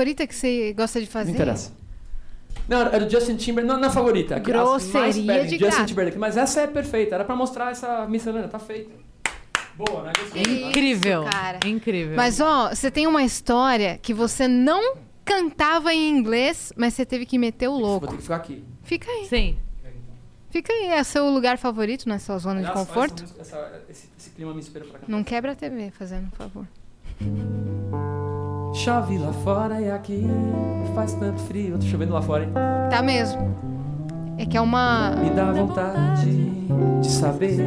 Favorita 0.02 0.26
que 0.26 0.34
você 0.34 0.72
gosta 0.72 1.00
de 1.00 1.06
fazer? 1.06 1.30
Não 1.30 1.34
interessa. 1.36 1.72
Não, 2.68 2.80
é 2.82 2.98
do 3.00 3.10
Justin 3.10 3.36
Timberlake, 3.36 3.68
não, 3.68 3.76
não 3.80 3.84
é 3.84 3.90
a 3.90 3.92
favorita. 3.92 4.34
mais 4.34 4.46
Grosseria 4.46 5.32
pedem, 5.34 5.46
de 5.46 5.58
Justin 5.58 5.78
gato. 5.78 5.88
Timberlake. 5.88 6.18
Mas 6.18 6.36
essa 6.36 6.60
é 6.62 6.66
perfeita, 6.66 7.14
era 7.14 7.24
pra 7.24 7.34
mostrar 7.36 7.70
essa 7.70 8.06
miscelânea, 8.06 8.48
tá 8.48 8.58
feita. 8.58 8.90
Boa, 9.76 10.02
né? 10.04 10.12
Gostei, 10.18 10.42
né? 10.42 10.68
Incrível. 10.68 11.24
cara. 11.24 11.58
Incrível. 11.66 12.14
Mas 12.16 12.40
ó, 12.40 12.68
você 12.74 12.90
tem 12.90 13.06
uma 13.06 13.22
história 13.22 13.98
que 14.00 14.12
você 14.12 14.46
não 14.46 14.96
cantava 15.24 15.92
em 15.94 16.10
inglês, 16.10 16.72
mas 16.76 16.94
você 16.94 17.04
teve 17.06 17.24
que 17.26 17.38
meter 17.38 17.68
o 17.68 17.72
Vou 17.72 17.80
louco. 17.80 18.06
ter 18.08 18.16
que 18.16 18.22
ficar 18.22 18.36
aqui. 18.36 18.64
Fica 18.82 19.10
aí. 19.10 19.26
Sim. 19.26 19.56
Fica 20.50 20.72
aí. 20.72 20.86
É 20.88 21.02
seu 21.02 21.28
lugar 21.30 21.56
favorito 21.58 22.08
na 22.08 22.18
sua 22.18 22.38
zona 22.38 22.62
de 22.62 22.70
conforto? 22.70 23.22
essa 23.24 23.32
música- 23.34 23.40
essa- 23.40 23.82
esse, 23.88 24.08
esse 24.18 24.30
clima 24.30 24.52
me 24.52 24.60
inspira 24.60 24.84
pra 24.84 24.98
cá. 24.98 25.04
Não 25.08 25.24
quebra 25.24 25.52
a 25.52 25.54
TV, 25.54 25.90
fazendo 25.90 26.26
um 26.26 26.30
favor. 26.36 26.66
Chove 28.82 29.16
lá 29.16 29.32
fora 29.32 29.80
e 29.80 29.88
aqui 29.88 30.26
faz 30.92 31.14
tanto 31.14 31.40
frio. 31.42 31.78
Tô 31.78 31.86
chovendo 31.86 32.12
lá 32.12 32.20
fora, 32.20 32.42
hein? 32.42 32.50
Tá 32.90 33.00
mesmo. 33.00 33.54
É 34.36 34.44
que 34.44 34.56
é 34.56 34.60
uma. 34.60 35.14
Me 35.22 35.30
dá 35.30 35.52
vontade 35.52 36.50
de 37.00 37.08
saber 37.08 37.60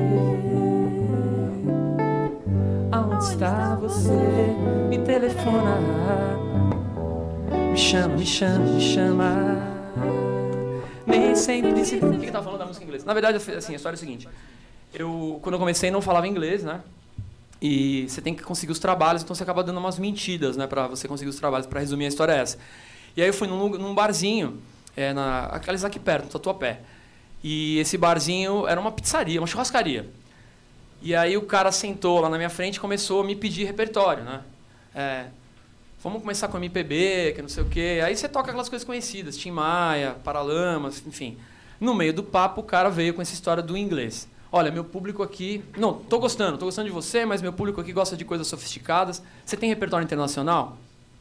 aonde 2.91 3.23
está 3.23 3.75
você. 3.75 4.11
Me 4.89 4.99
telefona, 4.99 5.77
me 7.71 7.77
chama, 7.77 8.15
me 8.17 8.25
chama, 8.25 8.65
me 8.65 8.81
chama. 8.81 9.33
Nem 11.07 11.33
sempre 11.33 11.85
se. 11.85 11.95
O 11.95 12.11
que 12.11 12.25
que 12.25 12.31
tá 12.31 12.43
falando 12.43 12.59
da 12.59 12.65
música 12.65 12.83
em 12.83 12.87
inglês? 12.87 13.05
Na 13.05 13.13
verdade, 13.13 13.37
assim, 13.37 13.71
a 13.71 13.75
história 13.77 13.95
é 13.95 13.97
a 13.97 13.99
seguinte: 13.99 14.27
eu, 14.93 15.39
quando 15.41 15.53
eu 15.53 15.59
comecei, 15.59 15.89
não 15.89 16.01
falava 16.01 16.27
inglês, 16.27 16.61
né? 16.61 16.81
E 17.67 18.07
você 18.07 18.21
tem 18.21 18.35
que 18.35 18.43
conseguir 18.43 18.71
os 18.71 18.77
trabalhos, 18.77 19.23
então 19.23 19.35
você 19.35 19.41
acaba 19.41 19.63
dando 19.63 19.79
umas 19.79 19.97
mentiras, 19.97 20.55
né, 20.55 20.67
para 20.67 20.87
você 20.87 21.07
conseguir 21.07 21.31
os 21.31 21.35
trabalhos. 21.35 21.65
Para 21.65 21.79
resumir, 21.79 22.05
a 22.05 22.09
história 22.09 22.33
é 22.33 22.37
essa. 22.37 22.59
E 23.17 23.23
aí 23.23 23.27
eu 23.27 23.33
fui 23.33 23.47
num, 23.47 23.69
num 23.69 23.95
barzinho, 23.95 24.61
é, 24.95 25.11
na, 25.13 25.45
aqueles 25.47 25.83
aqui 25.83 25.97
perto, 25.97 26.25
no 26.25 26.29
Tatuapé. 26.29 26.81
E 27.43 27.79
esse 27.79 27.97
barzinho 27.97 28.67
era 28.67 28.79
uma 28.79 28.91
pizzaria, 28.91 29.41
uma 29.41 29.47
churrascaria. 29.47 30.07
E 31.01 31.15
aí 31.15 31.35
o 31.37 31.41
cara 31.41 31.71
sentou 31.71 32.19
lá 32.19 32.29
na 32.29 32.37
minha 32.37 32.51
frente 32.51 32.75
e 32.75 32.79
começou 32.79 33.21
a 33.21 33.23
me 33.23 33.35
pedir 33.35 33.63
repertório, 33.63 34.23
né? 34.23 34.41
É, 34.93 35.25
vamos 36.03 36.21
começar 36.21 36.47
com 36.47 36.57
MPB, 36.57 37.33
que 37.35 37.41
não 37.41 37.49
sei 37.49 37.63
o 37.63 37.67
quê. 37.67 37.99
Aí 38.05 38.15
você 38.15 38.29
toca 38.29 38.49
aquelas 38.49 38.69
coisas 38.69 38.85
conhecidas, 38.85 39.35
Tim 39.35 39.49
Maia, 39.49 40.17
Paralamas, 40.23 41.01
enfim. 41.07 41.35
No 41.79 41.95
meio 41.95 42.13
do 42.13 42.21
papo, 42.21 42.61
o 42.61 42.63
cara 42.63 42.89
veio 42.89 43.15
com 43.15 43.23
essa 43.23 43.33
história 43.33 43.63
do 43.63 43.75
inglês. 43.75 44.27
Olha, 44.51 44.71
meu 44.71 44.83
público 44.83 45.21
aqui... 45.21 45.63
Não, 45.77 45.93
tô 45.93 46.19
gostando, 46.19 46.57
tô 46.57 46.65
gostando 46.65 46.87
de 46.87 46.93
você, 46.93 47.25
mas 47.25 47.41
meu 47.41 47.51
público 47.51 47.81
aqui 47.81 47.91
gosta 47.91 48.15
de 48.15 48.23
coisas 48.23 48.47
sofisticadas. 48.47 49.21
Você 49.45 49.57
tem 49.57 49.67
repertório 49.69 50.05
internacional? 50.05 50.77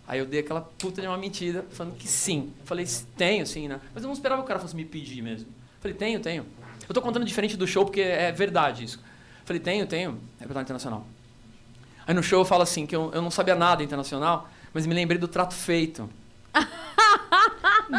Aí 0.07 0.19
eu 0.19 0.27
dei 0.27 0.41
aquela 0.41 0.61
puta 0.61 1.01
de 1.01 1.07
uma 1.07 1.17
mentira, 1.17 1.65
falando 1.71 1.97
que 1.97 2.07
sim. 2.07 2.53
Eu 2.61 2.67
falei, 2.67 2.87
tenho 3.17 3.47
sim, 3.47 3.69
né? 3.69 3.81
Mas 3.95 4.03
eu 4.03 4.07
não 4.07 4.15
esperava 4.15 4.43
que 4.43 4.45
o 4.45 4.49
cara 4.49 4.61
fosse 4.61 4.77
me 4.77 4.85
pedir 4.85 5.23
mesmo. 5.23 5.47
Eu 5.49 5.81
falei, 5.81 5.97
tenho, 5.97 6.21
tenho. 6.21 6.47
Eu 6.87 6.95
tô 6.95 7.01
contando 7.01 7.25
diferente 7.25 7.57
do 7.57 7.67
show 7.67 7.85
porque 7.85 8.03
é 8.03 8.31
verdade 8.31 8.85
isso. 8.85 8.99
Eu 8.99 9.47
falei, 9.47 9.61
tenho, 9.61 9.87
tenho, 9.87 10.21
repertório 10.39 10.65
internacional. 10.65 11.07
Aí 12.07 12.15
no 12.15 12.23
show 12.23 12.41
eu 12.41 12.45
falo 12.45 12.63
assim, 12.63 12.87
que 12.87 12.95
eu, 12.95 13.11
eu 13.15 13.23
não 13.23 13.31
sabia 13.31 13.55
nada 13.55 13.83
internacional, 13.83 14.49
mas 14.75 14.87
me 14.87 14.95
lembrei 14.95 15.19
do 15.19 15.29
Trato 15.29 15.55
Feito. 15.55 16.09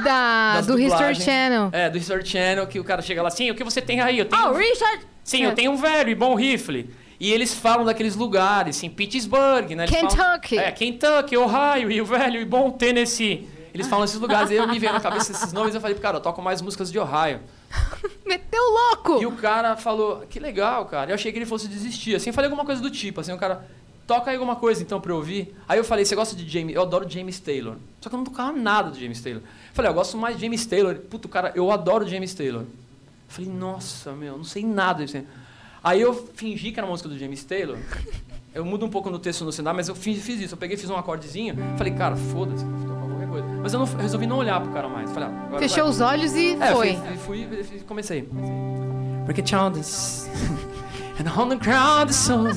Da, 0.03 0.61
do 0.61 0.79
History 0.79 0.89
dublagens. 0.89 1.23
Channel. 1.23 1.69
É, 1.71 1.89
do 1.89 1.97
History 1.97 2.25
Channel, 2.25 2.67
que 2.67 2.79
o 2.79 2.83
cara 2.83 3.01
chega 3.01 3.21
lá, 3.21 3.29
sim, 3.29 3.51
o 3.51 3.55
que 3.55 3.63
você 3.63 3.81
tem 3.81 4.01
aí? 4.01 4.17
Eu 4.17 4.25
tenho, 4.25 4.49
Oh, 4.49 4.53
Richard! 4.53 5.05
Sim, 5.25 5.43
eu 5.43 5.53
tenho 5.53 5.71
um 5.71 5.75
velho 5.75 6.09
e 6.09 6.15
bom 6.15 6.35
rifle. 6.35 6.89
E 7.19 7.33
eles 7.33 7.53
falam 7.53 7.83
daqueles 7.83 8.15
lugares, 8.15 8.77
assim, 8.77 8.89
Pittsburgh, 8.89 9.71
né? 9.71 9.83
Eles 9.83 9.89
Kentucky. 9.89 10.55
Falam, 10.55 10.69
é, 10.69 10.71
Kentucky, 10.71 11.35
Ohio 11.35 11.91
e 11.91 12.01
o 12.01 12.05
velho 12.05 12.39
e 12.39 12.45
bom 12.45 12.71
Tennessee. 12.71 13.47
Eles 13.73 13.87
falam 13.87 14.05
esses 14.05 14.19
lugares, 14.19 14.49
e 14.51 14.53
eu 14.53 14.65
me 14.67 14.79
veio 14.79 14.93
na 14.93 15.01
cabeça 15.01 15.33
esses 15.33 15.51
nomes 15.51 15.73
e 15.73 15.77
eu 15.77 15.81
falei, 15.81 15.97
cara, 15.97 16.17
eu 16.17 16.21
toco 16.21 16.41
mais 16.41 16.61
músicas 16.61 16.89
de 16.89 16.97
Ohio. 16.97 17.41
Meteu 18.25 18.63
louco! 18.63 19.21
E 19.21 19.25
o 19.25 19.33
cara 19.33 19.75
falou, 19.75 20.21
que 20.29 20.39
legal, 20.39 20.85
cara. 20.85 21.11
Eu 21.11 21.15
achei 21.15 21.29
que 21.29 21.37
ele 21.37 21.45
fosse 21.45 21.67
desistir. 21.67 22.15
Assim, 22.15 22.29
eu 22.29 22.33
falei 22.33 22.49
alguma 22.49 22.65
coisa 22.65 22.81
do 22.81 22.89
tipo, 22.89 23.19
assim, 23.19 23.33
o 23.33 23.37
cara, 23.37 23.67
toca 24.07 24.31
aí 24.31 24.37
alguma 24.37 24.55
coisa 24.55 24.81
então 24.81 25.01
pra 25.01 25.11
eu 25.11 25.17
ouvir. 25.17 25.53
Aí 25.67 25.77
eu 25.77 25.83
falei, 25.83 26.05
você 26.05 26.15
gosta 26.15 26.35
de 26.35 26.47
James? 26.47 26.73
Eu 26.73 26.83
adoro 26.83 27.09
James 27.09 27.39
Taylor. 27.39 27.75
Só 27.99 28.07
que 28.07 28.15
eu 28.15 28.17
não 28.17 28.25
tocava 28.25 28.53
nada 28.57 28.91
do 28.91 28.99
James 28.99 29.21
Taylor. 29.21 29.41
Eu 29.41 29.73
falei, 29.73 29.91
eu 29.91 29.95
gosto 29.95 30.17
mais 30.17 30.35
de 30.37 30.43
James 30.43 30.65
Taylor. 30.65 30.95
Puto, 30.95 31.27
cara, 31.27 31.51
eu 31.55 31.69
adoro 31.71 32.07
James 32.07 32.33
Taylor. 32.33 32.63
Eu 33.37 33.43
falei, 33.45 33.51
nossa, 33.59 34.13
meu, 34.13 34.37
não 34.37 34.43
sei 34.45 34.65
nada 34.65 35.05
disso. 35.05 35.25
aí. 35.83 35.99
Eu 36.01 36.13
fingi 36.35 36.71
que 36.71 36.79
era 36.79 36.85
uma 36.87 36.91
música 36.91 37.09
do 37.09 37.17
James 37.19 37.43
Taylor. 37.43 37.77
Eu 38.53 38.63
mudo 38.63 38.85
um 38.85 38.89
pouco 38.89 39.09
no 39.09 39.19
texto 39.19 39.43
no 39.43 39.51
cenário, 39.51 39.75
mas 39.75 39.89
eu 39.89 39.95
fiz, 39.95 40.23
fiz 40.23 40.39
isso. 40.39 40.53
Eu 40.53 40.57
peguei, 40.57 40.77
fiz 40.77 40.89
um 40.89 40.95
acordezinho. 40.95 41.55
Falei, 41.77 41.93
cara, 41.93 42.15
foda-se, 42.15 42.63
vou 42.63 42.87
tocar 42.87 43.05
qualquer 43.07 43.27
coisa. 43.27 43.47
Mas 43.61 43.73
eu 43.73 43.79
não, 43.79 43.85
resolvi 43.97 44.25
não 44.25 44.37
olhar 44.37 44.61
pro 44.61 44.71
cara 44.71 44.87
mais. 44.87 45.11
Falei, 45.11 45.27
ah, 45.29 45.57
Fechou 45.59 45.83
vai. 45.83 45.91
os 45.91 45.99
olhos 46.01 46.33
e 46.33 46.51
É, 46.53 46.71
foi. 46.71 46.95
fui, 47.25 47.45
fui, 47.47 47.63
fui, 47.63 47.79
comecei. 47.81 48.21
Down 49.51 49.71
this 49.73 50.29
and 51.19 51.29
on 51.37 51.49
the 51.49 51.57
ground 51.57 52.07
the 52.07 52.13
song. 52.13 52.47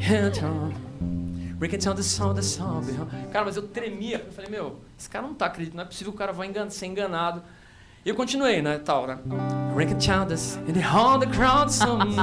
And 0.00 0.26
it 0.26 1.78
down 1.84 1.96
the 1.96 2.02
song, 2.02 2.34
the 2.34 2.42
song. 2.42 2.84
Cara, 3.32 3.44
mas 3.46 3.56
eu 3.56 3.66
tremia. 3.66 4.22
Eu 4.24 4.32
falei, 4.32 4.50
meu, 4.50 4.78
esse 4.96 5.08
cara 5.10 5.26
não 5.26 5.34
tá 5.34 5.46
acreditando, 5.46 5.78
não 5.78 5.84
é 5.84 5.86
possível 5.86 6.12
que 6.12 6.16
o 6.16 6.18
cara 6.18 6.32
vai 6.32 6.46
engan 6.46 6.70
ser 6.70 6.86
enganado. 6.86 7.42
E 8.04 8.08
eu 8.08 8.14
continuei, 8.14 8.62
né, 8.62 8.78
tal, 8.78 9.06
né? 9.06 9.18
Down 9.24 10.26
this 10.26 10.56
and 10.56 10.96
on 10.96 11.20
the 11.20 11.26
ground 11.26 11.68
the 11.70 11.72
song. 11.72 12.14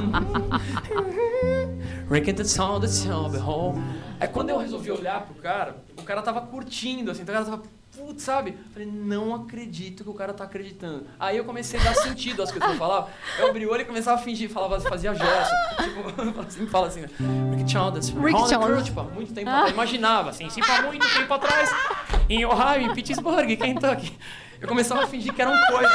Break 2.08 2.30
it 2.30 2.38
down 2.38 2.80
the 2.80 2.88
song, 2.88 3.32
behold. 3.32 3.78
Aí 4.20 4.28
quando 4.28 4.50
eu 4.50 4.58
resolvi 4.58 4.92
olhar 4.92 5.22
pro 5.22 5.36
cara, 5.36 5.76
o 5.98 6.04
cara 6.04 6.22
tava 6.22 6.42
curtindo, 6.42 7.12
assim, 7.12 7.22
então 7.22 7.34
o 7.34 7.38
cara 7.38 7.50
tava 7.50 7.64
putz, 7.96 8.24
sabe? 8.24 8.52
Eu 8.52 8.72
Falei, 8.74 8.88
não 8.88 9.34
acredito 9.34 10.04
que 10.04 10.10
o 10.10 10.14
cara 10.14 10.34
tá 10.34 10.44
acreditando. 10.44 11.08
Aí 11.20 11.38
eu 11.38 11.46
comecei 11.46 11.80
a 11.80 11.84
dar 11.84 11.96
sentido 11.96 12.44
às 12.44 12.52
coisas 12.52 12.70
que 12.70 12.76
eu 12.76 12.80
falava. 12.80 13.10
Eu 13.40 13.48
abri 13.50 13.66
o 13.66 13.72
olho 13.72 13.82
e 13.82 13.86
começava 13.86 14.20
a 14.20 14.24
fingir, 14.24 14.50
falava, 14.50 14.80
fazia 14.82 15.14
gesto. 15.14 15.54
Tipo, 15.82 16.44
sempre 16.52 16.68
fala 16.68 16.88
assim, 16.88 17.02
né? 17.02 17.10
Rick 17.56 17.70
Childers, 17.70 18.10
Rick 18.10 18.48
Childers. 18.48 18.86
Tipo, 18.86 19.00
há 19.00 19.04
muito 19.04 19.34
tempo 19.34 19.50
atrás. 19.50 19.72
Imaginava, 19.72 20.30
assim, 20.30 20.50
sempre 20.50 20.72
há 20.72 20.82
muito 20.84 21.08
tempo 21.14 21.34
atrás, 21.34 21.70
em 22.30 22.46
Ohio, 22.46 22.92
em 22.92 22.94
Pittsburgh, 22.94 23.56
Kentucky. 23.58 24.18
Eu 24.62 24.68
começava 24.68 25.04
a 25.04 25.08
fingir 25.08 25.34
que 25.34 25.42
eram 25.42 25.54
coisas. 25.68 25.92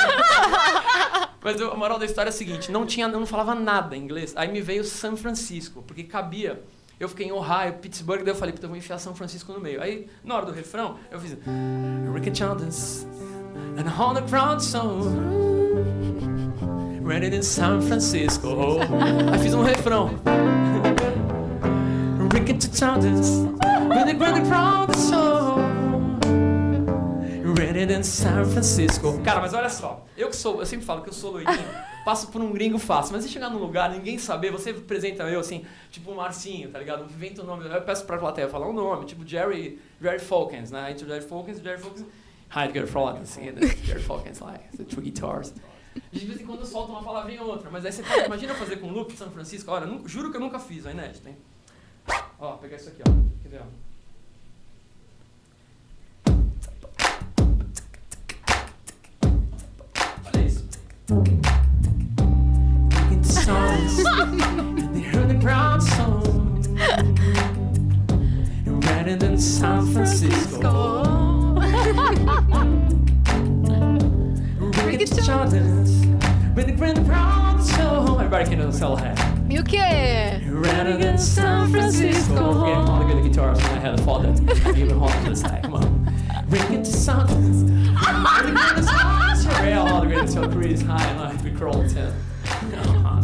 Mas 1.42 1.60
eu- 1.60 1.72
a 1.72 1.76
moral 1.76 1.98
da 1.98 2.04
história 2.04 2.28
é 2.28 2.32
a 2.32 2.32
seguinte, 2.32 2.70
não 2.70 2.84
tinha, 2.86 3.08
não 3.08 3.24
falava 3.26 3.54
nada 3.54 3.96
em 3.96 4.02
inglês. 4.02 4.32
Aí 4.36 4.48
me 4.52 4.60
veio 4.60 4.84
São 4.84 5.16
Francisco, 5.16 5.82
porque 5.86 6.04
cabia. 6.04 6.62
Eu 6.98 7.08
fiquei 7.08 7.26
em 7.28 7.32
Ohio, 7.32 7.72
Pittsburgh, 7.80 8.18
daí 8.22 8.28
eu 8.28 8.34
falei, 8.36 8.52
puta, 8.52 8.66
eu 8.66 8.68
vou 8.68 8.76
enfiar 8.76 8.98
São 8.98 9.14
Francisco 9.14 9.50
no 9.54 9.58
meio. 9.60 9.80
Aí, 9.82 10.06
na 10.22 10.34
hora 10.36 10.44
do 10.44 10.52
refrão, 10.52 10.96
eu 11.10 11.18
fiz 11.18 11.34
Ricky 12.12 12.36
Chanders 12.36 13.06
and 13.78 14.02
on 14.02 14.12
the 14.12 14.20
ground 14.20 14.60
song 14.60 15.00
Rented 17.02 17.34
in 17.34 17.42
San 17.42 17.80
Francisco. 17.80 18.48
Aí 19.32 19.38
fiz 19.38 19.54
um 19.54 19.62
refrão. 19.62 20.10
Ricky 22.32 22.58
Chanders 22.76 23.30
with 23.88 24.04
the 24.06 24.12
grand 24.14 24.44
ground 24.46 24.94
song 24.94 25.69
Rented 27.60 27.92
in 27.92 28.02
San 28.02 28.42
Francisco. 28.46 29.20
Cara, 29.22 29.38
mas 29.38 29.52
olha 29.52 29.68
só, 29.68 30.06
eu 30.16 30.30
que 30.30 30.36
sou, 30.36 30.60
eu 30.60 30.66
sempre 30.66 30.86
falo 30.86 31.02
que 31.02 31.10
eu 31.10 31.12
sou 31.12 31.32
loirinho, 31.32 31.68
passo 32.06 32.28
por 32.28 32.40
um 32.40 32.52
gringo 32.52 32.78
fácil, 32.78 33.12
mas 33.12 33.22
se 33.22 33.28
chegar 33.28 33.50
num 33.50 33.58
lugar, 33.58 33.90
ninguém 33.90 34.18
saber, 34.18 34.50
você 34.50 34.70
apresenta 34.70 35.24
eu 35.24 35.40
assim, 35.40 35.66
tipo 35.90 36.10
o 36.10 36.16
Marcinho, 36.16 36.70
tá 36.70 36.78
ligado? 36.78 37.04
Inventa 37.04 37.42
o 37.42 37.44
nome, 37.44 37.68
eu 37.68 37.82
peço 37.82 38.06
pra 38.06 38.16
plateia 38.16 38.48
falar 38.48 38.66
um 38.66 38.72
nome, 38.72 39.04
tipo 39.04 39.26
Jerry, 39.26 39.78
Jerry 40.00 40.18
Falkins, 40.18 40.70
né? 40.70 40.90
Entre 40.90 41.06
Jerry 41.06 41.20
Falkins, 41.20 41.60
Jerry 41.60 41.78
Falkins, 41.78 42.06
Heidegger 42.56 42.86
Falkins, 42.86 43.22
assim? 43.24 43.44
Jerry 43.84 44.02
Falkins, 44.02 44.40
like, 44.40 44.76
the 44.78 44.84
two 44.84 45.02
guitars. 45.02 45.52
De 46.10 46.24
vez 46.24 46.40
em 46.40 46.46
quando 46.46 46.60
eu 46.60 46.66
solto 46.66 46.90
uma 46.90 47.02
palavrinha 47.02 47.42
ou 47.42 47.48
outra, 47.50 47.68
mas 47.70 47.84
aí 47.84 47.92
você 47.92 48.02
tá, 48.02 48.24
imagina 48.24 48.54
fazer 48.54 48.76
com 48.76 48.86
o 48.86 48.90
Luke 48.90 49.12
de 49.12 49.18
São 49.18 49.30
Francisco, 49.30 49.70
olha, 49.70 49.86
juro 50.06 50.30
que 50.30 50.38
eu 50.38 50.40
nunca 50.40 50.58
fiz, 50.58 50.86
é 50.86 50.92
inédito, 50.92 51.28
hein? 51.28 51.36
Ó, 52.38 52.52
pegar 52.52 52.76
isso 52.76 52.88
aqui, 52.88 53.02
ó, 53.06 53.42
quer 53.42 53.48
ver, 53.50 53.60
ó? 53.60 53.89
Making 61.10 61.42
songs, 63.24 63.96
they 64.94 65.00
heard 65.00 65.28
the 65.28 65.34
ground 65.40 65.82
song. 65.82 66.62
Rather 68.64 69.16
than 69.16 69.36
San 69.36 69.86
Francisco. 69.92 71.02
Ricky 74.86 75.06
Chanders, 75.06 76.06
with 76.54 76.66
the 76.66 76.74
grand 76.76 77.04
ground 77.04 77.60
song. 77.64 78.20
Everybody 78.20 78.44
can 78.44 78.60
know 78.60 78.70
sell 78.70 78.94
hat. 78.94 79.18
E 79.50 79.58
o 79.58 79.64
quê? 79.64 80.40
Rather 80.46 80.96
than 80.96 81.18
San 81.18 81.72
Francisco. 81.72 82.52
Forgetting 82.52 82.88
all 82.88 83.04
the 83.04 83.12
good 83.12 83.24
guitars 83.24 83.58
when 83.58 83.72
I 83.72 83.80
had 83.80 83.98
a 83.98 84.02
father. 84.04 84.32
Even 84.76 84.96
hold 84.96 85.10
to 85.24 85.30
the 85.30 85.34
side. 85.34 85.64
Come 85.64 85.74
on. 85.74 86.09
Bring 86.50 86.80
it 86.80 86.84
to 86.84 86.92
songs. 86.92 87.62
Surreal, 89.40 89.88
all 89.88 90.00
the 90.00 90.08
way 90.08 90.16
until 90.16 90.50
Korea's 90.50 90.82
high, 90.82 91.16
like 91.16 91.40
we 91.44 91.52
crawl 91.52 91.72
to 91.72 92.08
uh-huh. 92.08 93.22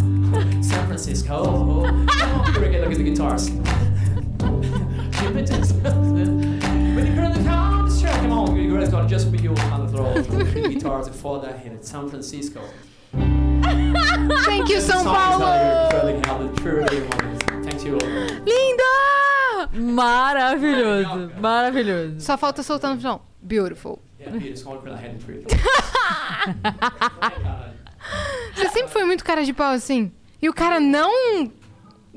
San 0.63 0.87
Francisco. 0.87 1.35
Oh, 1.35 2.07
oh. 2.09 2.53
break 2.55 2.75
it, 2.75 2.83
look 2.83 2.93
at 2.93 2.99
the 2.99 3.03
guitars. 3.03 3.51
when 3.51 3.63
you 7.05 7.15
currently 7.15 7.43
come, 7.45 7.99
sure, 7.99 8.09
come 8.11 8.33
on, 8.33 8.57
you 8.57 8.79
guys 8.79 8.91
got 8.91 9.09
just 9.09 9.29
for 9.29 9.37
you 9.37 9.51
on 9.51 9.87
the 9.87 9.93
throat. 9.93 10.25
guitars 10.71 11.09
before 11.09 11.41
that 11.41 11.59
hit 11.59 11.85
San 11.85 12.09
Francisco. 12.09 12.63
Thank 13.13 14.69
you, 14.69 14.79
São 14.79 15.03
Paulo. 15.03 15.47
Thank 17.65 17.85
you. 17.85 17.99
Linda! 17.99 19.16
Maravilhoso, 19.77 21.33
maravilhoso. 21.41 22.21
Só 22.21 22.39
falta 22.39 22.63
soltar 22.63 22.93
no 22.93 22.99
final. 22.99 23.27
Beautiful. 23.43 23.99
Yeah, 24.19 24.39
true. 25.19 25.45
Você 28.55 28.69
sempre 28.71 28.89
foi 28.89 29.05
muito 29.05 29.25
cara 29.25 29.45
de 29.45 29.53
pau 29.53 29.73
assim? 29.73 30.13
E 30.41 30.49
o 30.49 30.55
cara 30.55 30.81
não 30.81 31.51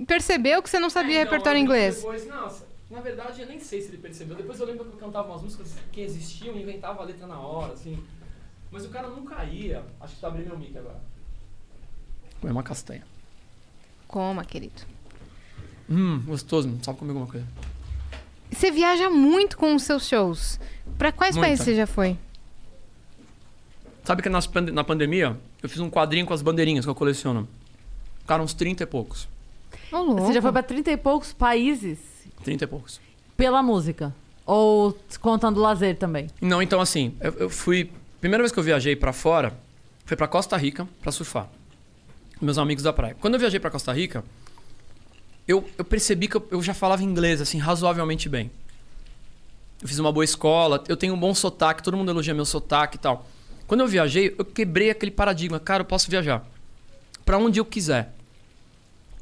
percebeu 0.07 0.61
que 0.61 0.69
você 0.69 0.79
não 0.79 0.89
sabia 0.89 1.19
repertório 1.19 1.59
em 1.59 1.63
inglês. 1.63 1.97
Depois, 1.97 2.27
nossa, 2.27 2.65
na 2.89 3.01
verdade, 3.01 3.41
eu 3.41 3.47
nem 3.47 3.59
sei 3.59 3.81
se 3.81 3.89
ele 3.89 3.97
percebeu. 3.97 4.35
Depois 4.35 4.59
eu 4.59 4.65
lembro 4.65 4.85
que 4.85 4.93
eu 4.93 4.99
cantava 4.99 5.29
umas 5.29 5.41
músicas 5.41 5.75
que 5.91 6.01
existiam 6.01 6.55
e 6.55 6.61
inventava 6.61 7.01
a 7.01 7.05
letra 7.05 7.27
na 7.27 7.39
hora, 7.39 7.73
assim. 7.73 8.01
Mas 8.71 8.85
o 8.85 8.89
cara 8.89 9.09
nunca 9.09 9.43
ia. 9.45 9.83
Acho 9.99 10.15
que 10.15 10.21
tá 10.21 10.27
abrindo 10.27 10.47
meu 10.47 10.57
mic 10.57 10.77
agora. 10.77 11.01
Comer 12.39 12.51
uma 12.51 12.63
castanha. 12.63 13.03
Coma, 14.07 14.45
querido. 14.45 14.81
Hum, 15.89 16.21
gostoso. 16.25 16.77
Sabe 16.83 16.99
comer 16.99 17.11
alguma 17.11 17.27
coisa? 17.27 17.45
Você 18.51 18.71
viaja 18.71 19.09
muito 19.09 19.57
com 19.57 19.75
os 19.75 19.83
seus 19.83 20.07
shows. 20.07 20.59
Pra 20.97 21.11
quais 21.11 21.35
Muita. 21.35 21.47
países 21.47 21.65
você 21.65 21.75
já 21.75 21.87
foi? 21.87 22.17
Sabe 24.03 24.21
que 24.21 24.29
nas 24.29 24.49
na 24.73 24.83
pandemia, 24.83 25.37
eu 25.61 25.69
fiz 25.69 25.79
um 25.79 25.89
quadrinho 25.89 26.25
com 26.25 26.33
as 26.33 26.41
bandeirinhas 26.41 26.85
que 26.85 26.89
eu 26.89 26.95
coleciono. 26.95 27.47
Ficaram 28.21 28.43
uns 28.43 28.53
30 28.53 28.83
e 28.83 28.85
poucos. 28.85 29.27
Louco. 29.91 30.21
Você 30.21 30.33
já 30.33 30.41
foi 30.41 30.51
pra 30.51 30.63
30 30.63 30.91
e 30.91 30.97
poucos 30.97 31.33
países 31.33 31.97
30 32.43 32.63
e 32.63 32.67
poucos. 32.67 32.99
pela 33.35 33.61
música? 33.61 34.13
Ou 34.45 34.97
contando 35.19 35.59
lazer 35.59 35.95
também? 35.97 36.27
Não, 36.41 36.61
então 36.61 36.81
assim, 36.81 37.15
eu, 37.19 37.33
eu 37.33 37.49
fui. 37.49 37.91
Primeira 38.19 38.43
vez 38.43 38.51
que 38.51 38.59
eu 38.59 38.63
viajei 38.63 38.95
pra 38.95 39.13
fora 39.13 39.57
foi 40.05 40.17
pra 40.17 40.27
Costa 40.27 40.57
Rica 40.57 40.87
pra 41.01 41.11
surfar. 41.11 41.47
Meus 42.41 42.57
amigos 42.57 42.83
da 42.83 42.91
praia. 42.91 43.15
Quando 43.19 43.35
eu 43.35 43.39
viajei 43.39 43.59
pra 43.59 43.69
Costa 43.69 43.93
Rica, 43.93 44.23
eu, 45.49 45.67
eu 45.79 45.83
percebi 45.83 46.27
que 46.27 46.37
eu, 46.37 46.47
eu 46.51 46.61
já 46.61 46.75
falava 46.75 47.03
inglês, 47.03 47.41
assim, 47.41 47.57
razoavelmente 47.57 48.29
bem. 48.29 48.51
Eu 49.81 49.87
fiz 49.87 49.97
uma 49.97 50.11
boa 50.11 50.23
escola, 50.23 50.83
eu 50.87 50.95
tenho 50.95 51.15
um 51.15 51.19
bom 51.19 51.33
sotaque, 51.33 51.81
todo 51.81 51.97
mundo 51.97 52.11
elogia 52.11 52.35
meu 52.35 52.45
sotaque 52.45 52.97
e 52.97 52.99
tal. 52.99 53.27
Quando 53.65 53.81
eu 53.81 53.87
viajei, 53.87 54.35
eu 54.37 54.45
quebrei 54.45 54.91
aquele 54.91 55.09
paradigma. 55.11 55.59
Cara, 55.59 55.81
eu 55.81 55.85
posso 55.85 56.07
viajar 56.07 56.45
pra 57.25 57.39
onde 57.39 57.59
eu 57.59 57.65
quiser. 57.65 58.13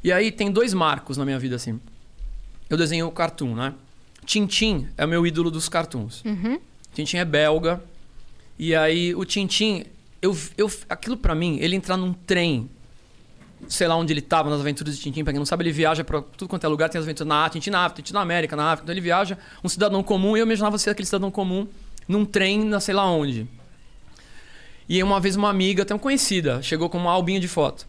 E 0.04 0.12
aí 0.12 0.30
tem 0.30 0.52
dois 0.52 0.74
marcos 0.74 1.16
na 1.16 1.24
minha 1.24 1.40
vida, 1.40 1.56
assim. 1.56 1.80
Eu 2.70 2.76
desenho 2.78 3.08
o 3.08 3.12
cartoon, 3.12 3.56
né? 3.56 3.74
Tintim 4.26 4.90
é 4.98 5.06
o 5.06 5.08
meu 5.08 5.26
ídolo 5.26 5.50
dos 5.50 5.70
cartoons. 5.70 6.24
Tintin 6.94 7.18
é 7.18 7.26
belga. 7.26 7.82
E 8.60 8.76
aí 8.76 9.16
o 9.16 9.24
Tintin, 9.24 9.86
eu, 10.22 10.38
eu, 10.58 10.70
aquilo 10.90 11.16
pra 11.16 11.34
mim, 11.34 11.58
ele 11.62 11.78
entrar 11.78 11.96
num 11.96 12.12
trem, 12.12 12.70
sei 13.68 13.88
lá 13.88 13.96
onde 13.96 14.14
ele 14.14 14.22
tava 14.22 14.50
nas 14.50 14.60
aventuras 14.60 14.96
de 14.96 15.02
Tintin, 15.02 15.24
pra 15.24 15.34
quem 15.34 15.40
não 15.40 15.46
sabe, 15.46 15.64
ele 15.64 15.72
viaja 15.72 16.04
pra 16.04 16.22
tudo 16.22 16.48
quanto 16.48 16.64
é 16.64 16.68
lugar, 16.68 16.90
tem 16.90 17.00
as 17.00 17.06
aventuras 17.06 17.28
na 17.28 17.50
Tintin 17.50 17.70
na 17.70 17.86
África, 17.86 18.02
Tintin 18.02 18.14
na 18.14 18.22
América, 18.22 18.56
na 18.56 18.72
África. 18.72 18.86
Então 18.86 18.94
ele 18.94 19.02
viaja, 19.02 19.38
um 19.64 19.70
cidadão 19.70 20.04
comum, 20.04 20.36
e 20.38 20.40
eu 20.40 20.46
imaginava 20.46 20.78
ser 20.78 20.90
aquele 20.90 21.06
cidadão 21.06 21.32
comum 21.32 21.68
num 22.08 22.26
trem, 22.26 22.64
na 22.64 22.80
sei 22.80 22.94
lá 22.94 23.10
onde. 23.10 23.48
E 24.88 25.02
uma 25.04 25.20
vez 25.20 25.36
uma 25.36 25.50
amiga, 25.50 25.84
até 25.84 25.94
uma 25.94 26.00
conhecida, 26.00 26.62
chegou 26.62 26.90
com 26.90 26.98
um 26.98 27.10
albinho 27.10 27.40
de 27.40 27.48
foto. 27.48 27.86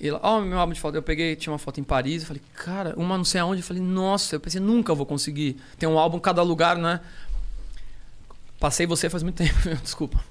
E 0.00 0.08
ela, 0.08 0.18
ó, 0.22 0.40
meu 0.40 0.58
álbum 0.58 0.72
de 0.72 0.80
foto. 0.80 0.94
Eu 0.94 1.02
peguei, 1.02 1.36
tinha 1.36 1.52
uma 1.52 1.58
foto 1.58 1.78
em 1.78 1.84
Paris, 1.84 2.22
eu 2.22 2.28
falei, 2.28 2.42
cara, 2.54 2.94
uma 2.96 3.18
não 3.18 3.24
sei 3.24 3.40
aonde. 3.40 3.60
Eu 3.60 3.66
falei, 3.66 3.82
nossa, 3.82 4.36
eu 4.36 4.40
pensei, 4.40 4.58
nunca 4.58 4.94
vou 4.94 5.04
conseguir 5.04 5.60
ter 5.78 5.86
um 5.86 5.98
álbum 5.98 6.16
em 6.16 6.20
cada 6.20 6.42
lugar, 6.42 6.78
né? 6.78 7.00
Passei 8.58 8.86
você 8.86 9.10
faz 9.10 9.22
muito 9.22 9.36
tempo, 9.44 9.54
desculpa. 9.82 10.24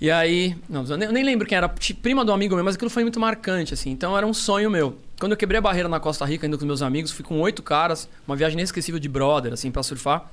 E 0.00 0.10
aí, 0.10 0.56
não, 0.68 0.84
eu 0.84 0.96
nem, 0.96 1.24
lembro 1.24 1.46
quem 1.46 1.56
era, 1.56 1.68
prima 2.02 2.24
do 2.24 2.30
amigo 2.30 2.54
meu, 2.54 2.62
mas 2.62 2.74
aquilo 2.74 2.90
foi 2.90 3.02
muito 3.02 3.18
marcante, 3.18 3.72
assim. 3.72 3.90
Então 3.90 4.16
era 4.16 4.26
um 4.26 4.34
sonho 4.34 4.70
meu. 4.70 4.98
Quando 5.18 5.32
eu 5.32 5.38
quebrei 5.38 5.58
a 5.58 5.62
barreira 5.62 5.88
na 5.88 5.98
Costa 5.98 6.24
Rica, 6.26 6.46
indo 6.46 6.58
com 6.58 6.66
meus 6.66 6.82
amigos, 6.82 7.10
fui 7.10 7.24
com 7.24 7.40
oito 7.40 7.62
caras, 7.62 8.08
uma 8.26 8.36
viagem 8.36 8.58
inesquecível 8.58 9.00
de 9.00 9.08
brother, 9.08 9.54
assim, 9.54 9.70
pra 9.70 9.82
surfar. 9.82 10.30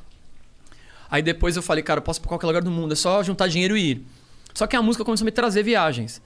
Aí 1.09 1.21
depois 1.21 1.55
eu 1.55 1.61
falei, 1.61 1.81
cara, 1.81 1.99
eu 1.99 2.01
posso 2.01 2.19
ir 2.19 2.21
pra 2.21 2.29
qualquer 2.29 2.47
lugar 2.47 2.61
do 2.61 2.71
mundo, 2.71 2.91
é 2.91 2.95
só 2.95 3.23
juntar 3.23 3.47
dinheiro 3.47 3.77
e 3.77 3.91
ir. 3.91 4.05
Só 4.53 4.67
que 4.67 4.75
a 4.75 4.81
música 4.81 5.05
começou 5.05 5.23
a 5.23 5.27
me 5.27 5.31
trazer 5.31 5.63
viagens. 5.63 6.21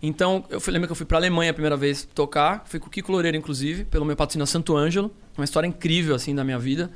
Então, 0.00 0.44
eu 0.48 0.60
fui, 0.60 0.72
lembro 0.72 0.86
que 0.86 0.92
eu 0.92 0.96
fui 0.96 1.06
pra 1.06 1.18
Alemanha 1.18 1.50
a 1.50 1.54
primeira 1.54 1.76
vez 1.76 2.08
tocar, 2.14 2.62
fui 2.66 2.78
com 2.78 2.86
o 2.86 2.90
Kiko 2.90 3.10
Loureiro, 3.10 3.36
inclusive, 3.36 3.84
pelo 3.84 4.04
meu 4.04 4.14
patrocínio 4.14 4.46
Santo 4.46 4.76
Ângelo, 4.76 5.12
uma 5.36 5.44
história 5.44 5.66
incrível, 5.66 6.14
assim, 6.14 6.34
da 6.34 6.44
minha 6.44 6.58
vida, 6.58 6.90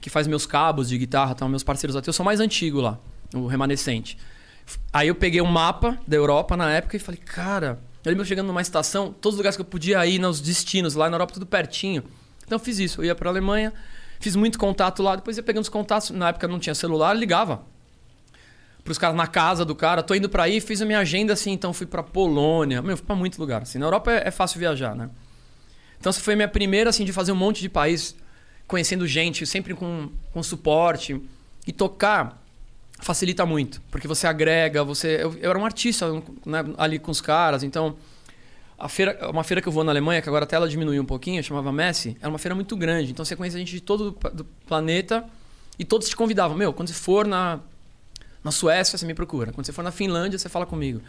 que 0.00 0.10
faz 0.10 0.26
meus 0.26 0.44
cabos 0.44 0.88
de 0.88 0.98
guitarra, 0.98 1.36
tá, 1.36 1.48
meus 1.48 1.62
parceiros 1.62 1.94
até, 1.94 2.08
eu 2.08 2.12
sou 2.12 2.26
mais 2.26 2.40
antigo 2.40 2.80
lá, 2.80 2.98
o 3.32 3.46
remanescente. 3.46 4.18
Aí 4.92 5.08
eu 5.08 5.14
peguei 5.14 5.40
um 5.40 5.46
mapa 5.46 5.98
da 6.06 6.16
Europa 6.16 6.56
na 6.56 6.70
época 6.70 6.96
e 6.96 7.00
falei, 7.00 7.20
cara, 7.20 7.78
eu 8.04 8.10
lembro 8.10 8.24
chegando 8.24 8.46
numa 8.46 8.60
estação, 8.62 9.12
todos 9.12 9.34
os 9.34 9.38
lugares 9.38 9.56
que 9.56 9.62
eu 9.62 9.66
podia 9.66 10.04
ir, 10.06 10.18
nos 10.18 10.40
destinos, 10.40 10.94
lá 10.94 11.08
na 11.08 11.16
Europa, 11.16 11.34
tudo 11.34 11.46
pertinho. 11.46 12.02
Então 12.44 12.56
eu 12.56 12.60
fiz 12.60 12.78
isso, 12.78 13.00
eu 13.00 13.06
ia 13.06 13.14
pra 13.14 13.30
Alemanha, 13.30 13.72
fiz 14.18 14.34
muito 14.34 14.58
contato 14.58 15.02
lá, 15.02 15.16
depois 15.16 15.36
ia 15.36 15.42
pegando 15.42 15.62
os 15.62 15.68
contatos, 15.68 16.10
na 16.10 16.28
época 16.28 16.48
não 16.48 16.58
tinha 16.58 16.74
celular, 16.74 17.14
ligava 17.14 17.62
pros 18.88 18.96
caras 18.96 19.14
na 19.14 19.26
casa 19.26 19.66
do 19.66 19.74
cara, 19.74 20.02
tô 20.02 20.14
indo 20.14 20.30
pra 20.30 20.44
aí, 20.44 20.62
fiz 20.62 20.80
a 20.80 20.86
minha 20.86 21.00
agenda 21.00 21.34
assim, 21.34 21.52
então 21.52 21.74
fui 21.74 21.84
pra 21.84 22.02
Polônia, 22.02 22.80
meu, 22.80 22.96
fui 22.96 23.04
pra 23.04 23.14
muito 23.14 23.38
lugar, 23.38 23.60
assim, 23.60 23.78
na 23.78 23.84
Europa 23.84 24.10
é, 24.10 24.28
é 24.28 24.30
fácil 24.30 24.58
viajar, 24.58 24.96
né? 24.96 25.10
Então 26.00 26.08
essa 26.08 26.20
foi 26.20 26.32
a 26.32 26.36
minha 26.36 26.48
primeira, 26.48 26.88
assim, 26.88 27.04
de 27.04 27.12
fazer 27.12 27.30
um 27.30 27.36
monte 27.36 27.60
de 27.60 27.68
país, 27.68 28.16
conhecendo 28.66 29.06
gente, 29.06 29.44
sempre 29.44 29.74
com, 29.74 30.08
com 30.32 30.42
suporte, 30.42 31.20
e 31.66 31.72
tocar 31.72 32.42
facilita 33.00 33.44
muito, 33.46 33.80
porque 33.90 34.06
você 34.08 34.26
agrega, 34.26 34.82
você... 34.84 35.22
Eu, 35.22 35.34
eu 35.40 35.50
era 35.50 35.58
um 35.58 35.64
artista 35.64 36.10
né, 36.44 36.64
ali 36.76 36.98
com 36.98 37.10
os 37.10 37.20
caras, 37.20 37.62
então... 37.62 37.96
A 38.80 38.88
feira, 38.88 39.28
uma 39.30 39.42
feira 39.42 39.60
que 39.60 39.66
eu 39.66 39.72
vou 39.72 39.82
na 39.82 39.90
Alemanha, 39.90 40.22
que 40.22 40.28
agora 40.28 40.44
até 40.44 40.54
ela 40.54 40.68
diminuiu 40.68 41.02
um 41.02 41.04
pouquinho, 41.04 41.42
chamava 41.42 41.72
Messi, 41.72 42.16
era 42.20 42.28
uma 42.28 42.38
feira 42.38 42.54
muito 42.54 42.76
grande. 42.76 43.10
Então 43.10 43.24
você 43.24 43.34
conhece 43.34 43.58
gente 43.58 43.72
de 43.72 43.80
todo 43.80 44.16
o 44.22 44.44
planeta 44.68 45.24
e 45.76 45.84
todos 45.84 46.08
te 46.08 46.14
convidavam. 46.14 46.56
Meu, 46.56 46.72
quando 46.72 46.86
você 46.86 46.94
for 46.94 47.26
na, 47.26 47.58
na 48.44 48.52
Suécia, 48.52 48.96
você 48.96 49.04
me 49.04 49.14
procura. 49.14 49.50
Quando 49.50 49.66
você 49.66 49.72
for 49.72 49.82
na 49.82 49.90
Finlândia, 49.90 50.38
você 50.38 50.48
fala 50.48 50.64
comigo. 50.64 51.02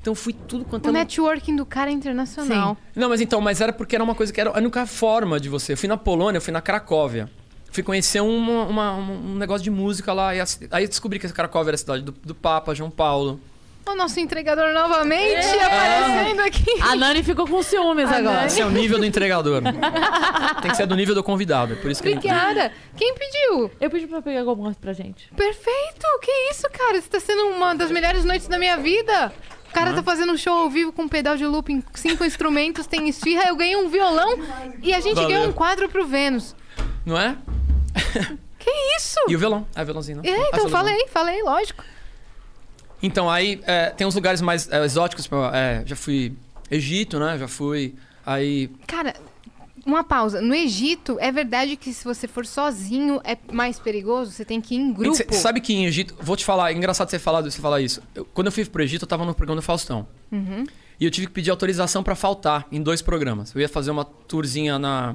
Então 0.00 0.14
fui 0.14 0.32
tudo 0.32 0.64
quanto 0.64 0.86
O 0.86 0.88
é 0.88 0.92
lu- 0.92 0.98
networking 0.98 1.56
do 1.56 1.66
cara 1.66 1.90
é 1.90 1.94
internacional. 1.94 2.76
Não, 2.94 3.08
mas 3.08 3.20
então, 3.20 3.40
mas 3.40 3.60
era 3.60 3.72
porque 3.72 3.96
era 3.96 4.04
uma 4.04 4.14
coisa 4.14 4.32
que 4.32 4.40
era 4.40 4.50
a 4.50 4.58
única 4.58 4.86
forma 4.86 5.40
de 5.40 5.48
você. 5.48 5.72
Eu 5.72 5.76
fui 5.76 5.88
na 5.88 5.96
Polônia, 5.96 6.36
eu 6.38 6.42
fui 6.42 6.52
na 6.52 6.60
Cracóvia. 6.62 7.28
Fui 7.70 7.82
conhecer 7.82 8.20
uma- 8.20 8.64
uma- 8.64 8.92
um 8.94 9.34
negócio 9.36 9.62
de 9.62 9.70
música 9.70 10.12
lá. 10.12 10.34
E 10.34 10.38
aí 10.70 10.86
descobri 10.88 11.18
que 11.18 11.28
Cracóvia 11.28 11.70
era 11.70 11.74
a 11.74 11.78
cidade 11.78 12.02
do, 12.02 12.12
do 12.12 12.34
Papa, 12.34 12.74
João 12.74 12.90
Paulo. 12.90 13.40
O 13.88 13.94
nosso 13.94 14.18
entregador 14.18 14.72
novamente 14.72 15.34
É. 15.46 15.64
aparecendo 15.64 16.40
aqui. 16.40 16.80
A 16.82 16.96
Nani 16.96 17.22
ficou 17.22 17.46
com 17.46 17.62
ciúmes 17.62 18.10
A 18.10 18.16
agora. 18.16 18.34
Nani. 18.38 18.46
Esse 18.48 18.60
é 18.60 18.66
o 18.66 18.70
nível 18.70 18.98
do 18.98 19.04
entregador. 19.04 19.62
Tem 20.60 20.70
que 20.72 20.76
ser 20.76 20.86
do 20.86 20.96
nível 20.96 21.14
do 21.14 21.22
convidado. 21.22 21.74
é 21.74 21.76
Por 21.76 21.90
isso 21.90 22.02
que 22.02 22.08
ele... 22.08 22.16
Obrigada. 22.16 22.72
Quem 22.96 23.14
pediu? 23.14 23.70
Eu 23.80 23.88
pedi 23.88 24.08
pra 24.08 24.20
pegar 24.20 24.40
alguma 24.40 24.56
coisa 24.68 24.78
pra 24.80 24.92
gente. 24.92 25.28
Perfeito! 25.36 26.04
Que 26.20 26.30
isso, 26.50 26.68
cara? 26.72 27.00
Você 27.00 27.08
tá 27.08 27.20
sendo 27.20 27.48
uma 27.50 27.74
das 27.74 27.90
melhores 27.92 28.24
noites 28.24 28.48
da 28.48 28.58
minha 28.58 28.76
vida. 28.76 29.32
O 29.70 29.72
cara 29.72 29.92
tá 29.92 30.02
fazendo 30.02 30.32
um 30.32 30.36
show 30.36 30.56
ao 30.56 30.70
vivo 30.70 30.90
com 30.90 31.02
um 31.02 31.08
pedal 31.08 31.36
de 31.36 31.44
looping, 31.46 31.84
cinco 31.94 32.24
instrumentos, 32.24 32.86
tem 32.86 33.08
esfirra, 33.08 33.44
eu 33.48 33.54
ganhei 33.56 33.76
um 33.76 33.88
violão 33.90 34.38
e 34.82 34.94
a 34.94 35.00
gente 35.00 35.14
Valeu. 35.16 35.28
ganhou 35.28 35.46
um 35.48 35.52
quadro 35.52 35.86
pro 35.88 36.06
Vênus. 36.06 36.56
Não 37.06 37.18
é? 37.18 37.36
Que 38.58 38.70
isso? 38.98 39.16
E 39.28 39.36
o 39.36 39.38
violão. 39.38 39.64
É, 39.76 39.84
violãozinho, 39.84 40.16
não? 40.16 40.24
É, 40.24 40.28
Ah, 40.34 40.48
então 40.48 40.66
violão. 40.66 40.70
falei, 40.70 41.06
falei, 41.06 41.40
lógico. 41.44 41.84
Então, 43.00 43.30
aí 43.30 43.60
é, 43.64 43.90
tem 43.90 44.04
uns 44.04 44.14
lugares 44.16 44.40
mais 44.40 44.68
é, 44.70 44.84
exóticos. 44.84 45.24
tipo, 45.24 45.36
é, 45.52 45.84
já 45.86 45.94
fui 45.94 46.32
Egito, 46.68 47.20
né? 47.20 47.38
Já 47.38 47.46
fui... 47.46 47.94
Aí... 48.24 48.68
Cara, 48.88 49.14
uma 49.84 50.02
pausa. 50.02 50.40
No 50.40 50.52
Egito, 50.52 51.16
é 51.20 51.30
verdade 51.30 51.76
que 51.76 51.92
se 51.92 52.02
você 52.04 52.26
for 52.26 52.44
sozinho 52.44 53.20
é 53.22 53.36
mais 53.52 53.78
perigoso? 53.78 54.32
Você 54.32 54.44
tem 54.44 54.60
que 54.60 54.74
ir 54.74 54.78
em 54.78 54.92
grupo? 54.92 55.14
Cê- 55.14 55.28
sabe 55.30 55.60
que 55.60 55.72
em 55.72 55.86
Egito... 55.86 56.16
Vou 56.20 56.36
te 56.36 56.44
falar, 56.44 56.72
é 56.72 56.74
engraçado 56.74 57.08
você 57.08 57.20
falar, 57.20 57.42
você 57.42 57.60
falar 57.60 57.80
isso. 57.80 58.02
Eu- 58.16 58.24
quando 58.24 58.48
eu 58.48 58.52
fui 58.52 58.64
pro 58.64 58.82
Egito, 58.82 59.04
eu 59.04 59.08
tava 59.08 59.24
no 59.24 59.32
programa 59.32 59.60
do 59.60 59.64
Faustão. 59.64 60.08
Uhum. 60.32 60.64
E 60.98 61.04
eu 61.04 61.10
tive 61.10 61.28
que 61.28 61.32
pedir 61.34 61.50
autorização 61.52 62.02
pra 62.02 62.16
faltar 62.16 62.66
em 62.72 62.82
dois 62.82 63.00
programas. 63.00 63.54
Eu 63.54 63.60
ia 63.60 63.68
fazer 63.68 63.92
uma 63.92 64.04
tourzinha 64.04 64.76
na, 64.78 65.14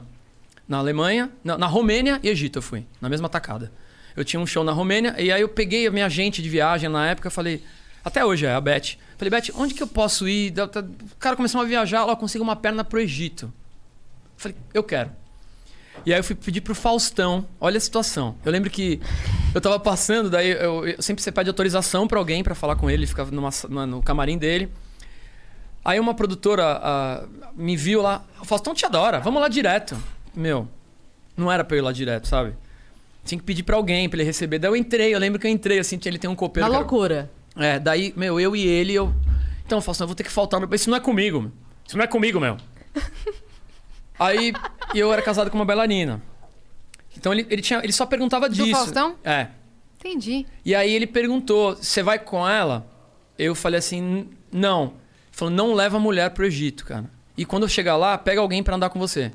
na 0.72 0.77
Alemanha, 0.77 1.30
na, 1.43 1.57
na 1.57 1.68
Romênia 1.68 2.19
e 2.23 2.30
Egito 2.30 2.60
eu 2.60 2.61
fui, 2.64 2.85
na 3.02 3.10
mesma 3.10 3.27
tacada. 3.27 3.72
Eu 4.15 4.23
tinha 4.26 4.39
um 4.39 4.45
show 4.48 4.64
na 4.64 4.72
Romênia 4.72 5.14
e 5.19 5.31
aí 5.31 5.41
eu 5.41 5.49
peguei 5.49 5.85
a 5.85 5.91
minha 5.91 6.06
agente 6.06 6.41
de 6.41 6.49
viagem 6.49 6.89
na 6.89 7.07
época 7.10 7.27
e 7.27 7.31
falei, 7.31 7.64
até 8.03 8.26
hoje 8.26 8.45
é, 8.45 8.53
a 8.53 8.61
Beth. 8.61 8.95
Falei, 9.18 9.30
Beth, 9.30 9.52
onde 9.56 9.73
que 9.73 9.84
eu 9.84 9.88
posso 9.88 10.27
ir? 10.27 10.49
Da- 10.52 10.64
O 10.65 11.15
cara 11.19 11.35
começou 11.35 11.60
a 11.61 11.65
viajar, 11.65 12.07
eu 12.07 12.18
consigo 12.18 12.43
uma 12.43 12.56
perna 12.56 12.84
pro 12.84 12.99
Egito. 12.99 13.53
Falei, 14.38 14.56
eu 14.73 14.81
quero. 14.84 15.11
E 16.06 16.14
aí 16.14 16.19
eu 16.19 16.23
fui 16.23 16.35
pedir 16.35 16.61
pro 16.61 16.73
Faustão. 16.73 17.45
Olha 17.60 17.77
a 17.77 17.81
situação. 17.81 18.35
Eu 18.45 18.52
lembro 18.52 18.69
que 18.69 18.99
eu 19.53 19.60
tava 19.61 19.77
passando, 19.80 20.30
daí 20.30 20.49
eu, 20.52 20.88
eu- 20.88 21.02
sempre 21.02 21.22
você 21.22 21.31
pede 21.31 21.49
autorização 21.49 22.07
pra 22.07 22.18
alguém 22.18 22.43
pra 22.43 22.56
falar 22.56 22.76
com 22.77 22.89
ele, 22.89 23.02
ele 23.03 23.07
ficava 23.07 23.30
numa 23.30 23.49
no 23.85 24.02
camarim 24.02 24.38
dele. 24.38 24.72
Aí 25.84 25.99
uma 25.99 26.14
produtora 26.14 27.27
me 27.56 27.76
viu 27.76 28.02
lá, 28.02 28.23
Faustão 28.43 28.73
te 28.73 28.85
adora, 28.85 29.19
vamos 29.19 29.41
lá 29.41 29.48
direto. 29.48 29.98
Meu, 30.36 30.68
não 31.36 31.52
era 31.52 31.64
pra 31.64 31.76
eu 31.76 31.80
ir 31.80 31.84
lá 31.84 31.91
direto, 31.91 32.28
sabe? 32.28 32.53
Tinha 33.26 33.38
que 33.40 33.45
pedir 33.45 33.64
pra 33.64 33.76
alguém 33.76 34.10
pra 34.10 34.18
ele 34.18 34.26
receber. 34.26 34.58
Daí 34.60 34.70
eu 34.72 34.76
entrei, 34.76 35.14
eu 35.14 35.20
lembro 35.20 35.40
que 35.40 35.45
eu 35.45 35.52
entrei, 35.52 35.78
assim, 35.80 35.99
ele 36.06 36.18
tem 36.18 36.30
um 36.30 36.36
copeiro. 36.36 36.68
Na 36.68 36.70
que 36.72 36.76
era- 36.76 36.80
loucura. 36.90 37.32
É, 37.56 37.78
daí, 37.80 38.14
meu, 38.16 38.40
eu 38.40 38.56
e 38.56 38.66
ele, 38.66 38.94
eu. 38.94 39.14
Então, 39.66 39.80
Faustão, 39.82 40.06
eu 40.06 40.08
vou 40.08 40.16
ter 40.16 40.24
que 40.24 40.32
faltar. 40.32 40.60
Meu... 40.60 40.70
Isso 40.74 40.90
não 40.90 40.98
é 40.98 40.99
comigo. 41.02 41.41
meu. 41.41 41.52
Isso 41.88 41.98
não 41.98 42.03
é 42.03 42.08
comigo, 42.08 42.40
meu. 42.40 42.58
Aí, 44.20 44.53
eu 44.94 45.12
era 45.12 45.22
casado 45.22 45.49
com 45.49 45.58
uma 45.58 45.66
bailarina. 45.66 46.22
Então 47.18 47.34
ele, 47.34 47.45
ele, 47.49 47.62
tinha, 47.62 47.80
ele 47.84 47.91
só 47.91 48.06
perguntava 48.06 48.49
disso. 48.49 48.72
Faustão? 48.72 49.16
É. 49.24 49.48
Entendi. 49.99 50.45
E 50.64 50.74
aí 50.74 50.91
ele 50.94 51.06
perguntou: 51.08 51.76
você 51.76 52.02
vai 52.02 52.18
com 52.20 52.48
ela? 52.48 52.88
Eu 53.38 53.53
falei 53.56 53.80
assim: 53.80 53.99
"N- 54.02 54.30
não. 54.52 54.84
Ele 54.84 54.94
falou: 55.32 55.53
não 55.53 55.74
leva 55.74 55.98
a 55.98 55.99
mulher 55.99 56.30
pro 56.32 56.45
Egito, 56.45 56.86
cara. 56.86 57.10
E 57.38 57.45
quando 57.45 57.64
eu 57.64 57.70
chegar 57.70 57.98
lá, 57.98 58.18
pega 58.18 58.40
alguém 58.41 58.64
pra 58.64 58.76
andar 58.76 58.90
com 58.90 58.99
você. 58.99 59.32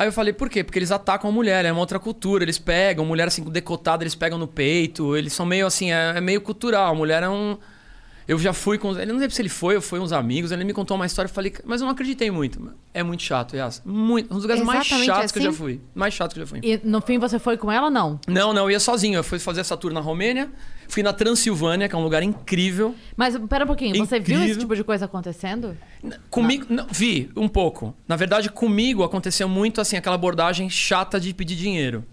Aí 0.00 0.08
eu 0.08 0.12
falei: 0.12 0.32
por 0.32 0.48
quê? 0.48 0.64
Porque 0.64 0.78
eles 0.78 0.90
atacam 0.90 1.28
a 1.28 1.32
mulher, 1.32 1.62
é 1.66 1.70
uma 1.70 1.80
outra 1.82 1.98
cultura. 1.98 2.42
Eles 2.42 2.58
pegam, 2.58 3.04
mulher 3.04 3.28
assim, 3.28 3.44
decotada, 3.44 4.02
eles 4.02 4.14
pegam 4.14 4.38
no 4.38 4.48
peito. 4.48 5.14
Eles 5.14 5.34
são 5.34 5.44
meio 5.44 5.66
assim, 5.66 5.92
é, 5.92 6.14
é 6.16 6.20
meio 6.22 6.40
cultural. 6.40 6.92
A 6.92 6.94
mulher 6.94 7.22
é 7.22 7.28
um. 7.28 7.58
Eu 8.30 8.38
já 8.38 8.52
fui 8.52 8.78
com. 8.78 8.92
Ele 8.92 9.12
não 9.12 9.18
lembro 9.18 9.34
se 9.34 9.42
ele 9.42 9.48
foi 9.48 9.74
ou 9.74 9.82
foi 9.82 9.98
uns 9.98 10.12
amigos. 10.12 10.52
Ele 10.52 10.62
me 10.62 10.72
contou 10.72 10.96
uma 10.96 11.04
história 11.04 11.28
e 11.28 11.32
falei, 11.34 11.52
mas 11.64 11.80
eu 11.80 11.84
não 11.86 11.92
acreditei 11.92 12.30
muito. 12.30 12.72
É 12.94 13.02
muito 13.02 13.24
chato, 13.24 13.56
Yas. 13.56 13.82
Muito. 13.84 14.30
Um 14.30 14.36
dos 14.36 14.44
lugares 14.44 14.62
mais 14.62 14.86
Exatamente 14.86 15.06
chatos 15.06 15.32
que 15.32 15.38
eu 15.40 15.42
já 15.42 15.48
assim? 15.48 15.58
fui. 15.58 15.80
Mais 15.92 16.14
chato 16.14 16.34
que 16.34 16.38
eu 16.38 16.46
já 16.46 16.48
fui. 16.48 16.60
E 16.62 16.80
no 16.84 17.00
fim 17.00 17.18
você 17.18 17.40
foi 17.40 17.56
com 17.56 17.72
ela 17.72 17.90
não? 17.90 18.20
Não, 18.28 18.52
não, 18.52 18.66
eu 18.66 18.70
ia 18.70 18.78
sozinho. 18.78 19.16
Eu 19.16 19.24
fui 19.24 19.40
fazer 19.40 19.62
essa 19.62 19.76
tour 19.76 19.92
na 19.92 19.98
Romênia, 19.98 20.48
fui 20.86 21.02
na 21.02 21.12
Transilvânia, 21.12 21.88
que 21.88 21.94
é 21.96 21.98
um 21.98 22.04
lugar 22.04 22.22
incrível. 22.22 22.94
Mas 23.16 23.36
pera 23.48 23.64
um 23.64 23.66
pouquinho, 23.66 23.96
você 23.96 24.20
viu 24.20 24.36
esse 24.36 24.42
Incrível. 24.44 24.60
tipo 24.60 24.76
de 24.76 24.84
coisa 24.84 25.06
acontecendo? 25.06 25.76
Comigo, 26.30 26.66
não, 26.68 26.86
vi 26.88 27.32
um 27.34 27.48
pouco. 27.48 27.92
Na 28.06 28.14
verdade, 28.14 28.48
comigo 28.48 29.02
aconteceu 29.02 29.48
muito 29.48 29.80
assim, 29.80 29.96
aquela 29.96 30.14
abordagem 30.14 30.70
chata 30.70 31.18
de 31.18 31.34
pedir 31.34 31.56
dinheiro. 31.56 32.04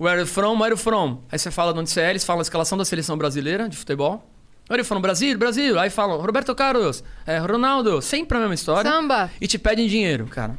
Where 0.00 0.20
you 0.20 0.26
from? 0.26 0.58
Where 0.58 0.70
you 0.70 0.78
from? 0.78 1.20
Aí 1.30 1.38
você 1.38 1.50
fala 1.50 1.74
de 1.74 1.80
onde 1.80 1.90
você 1.90 2.00
é, 2.00 2.08
eles 2.08 2.24
falam 2.24 2.40
a 2.40 2.42
escalação 2.42 2.78
da 2.78 2.84
seleção 2.86 3.18
brasileira 3.18 3.68
de 3.68 3.76
futebol. 3.76 4.30
Where 4.68 4.80
you 4.80 4.84
from? 4.84 5.00
Brasil, 5.00 5.36
Brasil. 5.38 5.78
Aí 5.78 5.90
falam 5.90 6.18
Roberto 6.20 6.54
Carlos, 6.54 7.04
é, 7.26 7.38
Ronaldo, 7.38 8.00
sempre 8.00 8.36
a 8.38 8.40
mesma 8.40 8.54
história. 8.54 8.90
Samba. 8.90 9.30
E 9.40 9.46
te 9.46 9.58
pedem 9.58 9.86
dinheiro, 9.86 10.26
cara. 10.26 10.56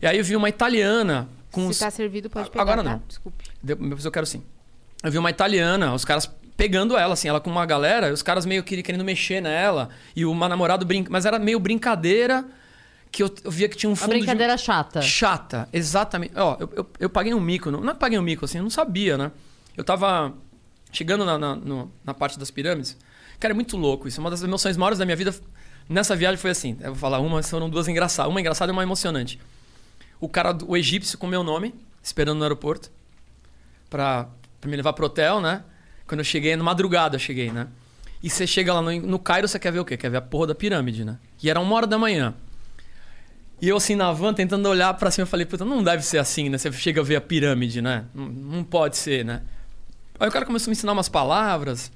E 0.00 0.06
aí 0.06 0.16
eu 0.18 0.24
vi 0.24 0.34
uma 0.34 0.48
italiana 0.48 1.28
com 1.50 1.66
os- 1.66 1.76
Se 1.76 1.84
tá 1.84 1.90
servido, 1.90 2.30
pode 2.30 2.50
pegar. 2.50 2.62
Agora 2.62 2.82
tá? 2.82 2.90
não. 2.90 3.02
Desculpe. 3.06 3.44
depois 3.62 4.04
eu 4.04 4.10
quero 4.10 4.24
sim. 4.26 4.42
Eu 5.02 5.10
vi 5.10 5.18
uma 5.18 5.30
italiana, 5.30 5.92
os 5.94 6.04
caras 6.04 6.30
pegando 6.56 6.96
ela, 6.96 7.12
assim, 7.14 7.28
ela 7.28 7.40
com 7.40 7.50
uma 7.50 7.66
galera, 7.66 8.12
os 8.12 8.22
caras 8.22 8.46
meio 8.46 8.62
que 8.62 8.82
querendo 8.82 9.04
mexer 9.04 9.40
nela. 9.42 9.88
E 10.16 10.24
uma 10.24 10.48
namorado 10.48 10.86
brinca. 10.86 11.10
Mas 11.10 11.26
era 11.26 11.38
meio 11.38 11.58
brincadeira 11.60 12.44
que 13.10 13.22
eu, 13.22 13.34
eu 13.44 13.50
via 13.50 13.68
que 13.68 13.76
tinha 13.76 13.90
um 13.90 13.92
Uma 13.92 13.96
fundo. 13.96 14.12
de- 14.12 14.18
brincadeira 14.20 14.56
chata. 14.56 15.02
Chata, 15.02 15.68
exatamente. 15.72 16.32
Ó, 16.36 16.56
eu, 16.58 16.70
eu, 16.76 16.86
eu 17.00 17.10
paguei 17.10 17.34
um 17.34 17.40
mico. 17.40 17.70
Não, 17.70 17.80
não 17.80 17.90
é 17.90 17.92
que 17.92 18.00
paguei 18.00 18.18
um 18.18 18.22
mico, 18.22 18.44
assim, 18.46 18.56
eu 18.58 18.62
não 18.62 18.70
sabia, 18.70 19.18
né? 19.18 19.30
Eu 19.76 19.84
tava 19.84 20.32
chegando 20.92 21.24
na, 21.24 21.36
na, 21.38 21.56
no- 21.56 21.90
na 22.04 22.14
parte 22.14 22.38
das 22.38 22.50
pirâmides. 22.50 22.96
Cara, 23.40 23.52
é 23.52 23.54
muito 23.54 23.76
louco 23.76 24.06
isso. 24.06 24.20
Uma 24.20 24.30
das 24.30 24.42
emoções 24.42 24.76
maiores 24.76 24.98
da 24.98 25.04
minha 25.04 25.16
vida 25.16 25.34
nessa 25.88 26.14
viagem 26.14 26.36
foi 26.36 26.50
assim. 26.50 26.76
Eu 26.80 26.88
vou 26.92 26.96
falar 26.96 27.18
uma, 27.18 27.42
foram 27.42 27.68
duas 27.68 27.88
engraçadas. 27.88 28.30
Uma 28.30 28.40
engraçada 28.40 28.70
e 28.70 28.74
uma 28.74 28.82
emocionante. 28.84 29.40
O 30.20 30.28
cara, 30.28 30.56
o 30.66 30.76
egípcio 30.76 31.18
com 31.18 31.26
meu 31.26 31.42
nome, 31.42 31.74
esperando 32.02 32.38
no 32.38 32.44
aeroporto, 32.44 32.90
pra, 33.90 34.28
pra 34.60 34.70
me 34.70 34.76
levar 34.76 34.92
pro 34.92 35.06
hotel, 35.06 35.40
né? 35.40 35.64
Quando 36.06 36.20
eu 36.20 36.24
cheguei, 36.24 36.54
no 36.54 36.62
madrugada 36.62 37.16
eu 37.16 37.20
cheguei, 37.20 37.50
né? 37.50 37.66
E 38.22 38.30
você 38.30 38.46
chega 38.46 38.72
lá 38.72 38.80
no, 38.80 38.92
no 39.00 39.18
Cairo, 39.18 39.48
você 39.48 39.58
quer 39.58 39.72
ver 39.72 39.80
o 39.80 39.84
quê? 39.84 39.96
Quer 39.96 40.10
ver 40.10 40.18
a 40.18 40.22
porra 40.22 40.48
da 40.48 40.54
pirâmide, 40.54 41.04
né? 41.04 41.18
E 41.42 41.50
era 41.50 41.58
uma 41.58 41.74
hora 41.74 41.86
da 41.88 41.98
manhã. 41.98 42.34
E 43.60 43.68
eu 43.68 43.76
assim 43.76 43.94
na 43.96 44.12
van, 44.12 44.32
tentando 44.34 44.68
olhar 44.68 44.92
pra 44.94 45.10
cima, 45.10 45.22
eu 45.22 45.26
falei, 45.26 45.46
puta, 45.46 45.64
não 45.64 45.82
deve 45.82 46.04
ser 46.04 46.18
assim, 46.18 46.48
né? 46.48 46.58
Você 46.58 46.70
chega 46.72 47.00
a 47.00 47.04
ver 47.04 47.16
a 47.16 47.20
pirâmide, 47.20 47.80
né? 47.82 48.04
Não, 48.14 48.26
não 48.28 48.64
pode 48.64 48.96
ser, 48.96 49.24
né? 49.24 49.42
Aí 50.22 50.28
o 50.28 50.30
cara 50.30 50.46
começou 50.46 50.68
a 50.68 50.70
me 50.70 50.76
ensinar 50.76 50.92
umas 50.92 51.08
palavras. 51.08 51.90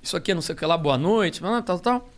Isso 0.00 0.16
aqui 0.16 0.30
é 0.30 0.34
não 0.34 0.40
sei 0.42 0.54
o 0.54 0.58
que 0.58 0.64
lá, 0.64 0.78
boa 0.78 0.96
noite, 0.96 1.40
tal, 1.40 1.60
tal, 1.62 1.78
tal. 1.80 2.08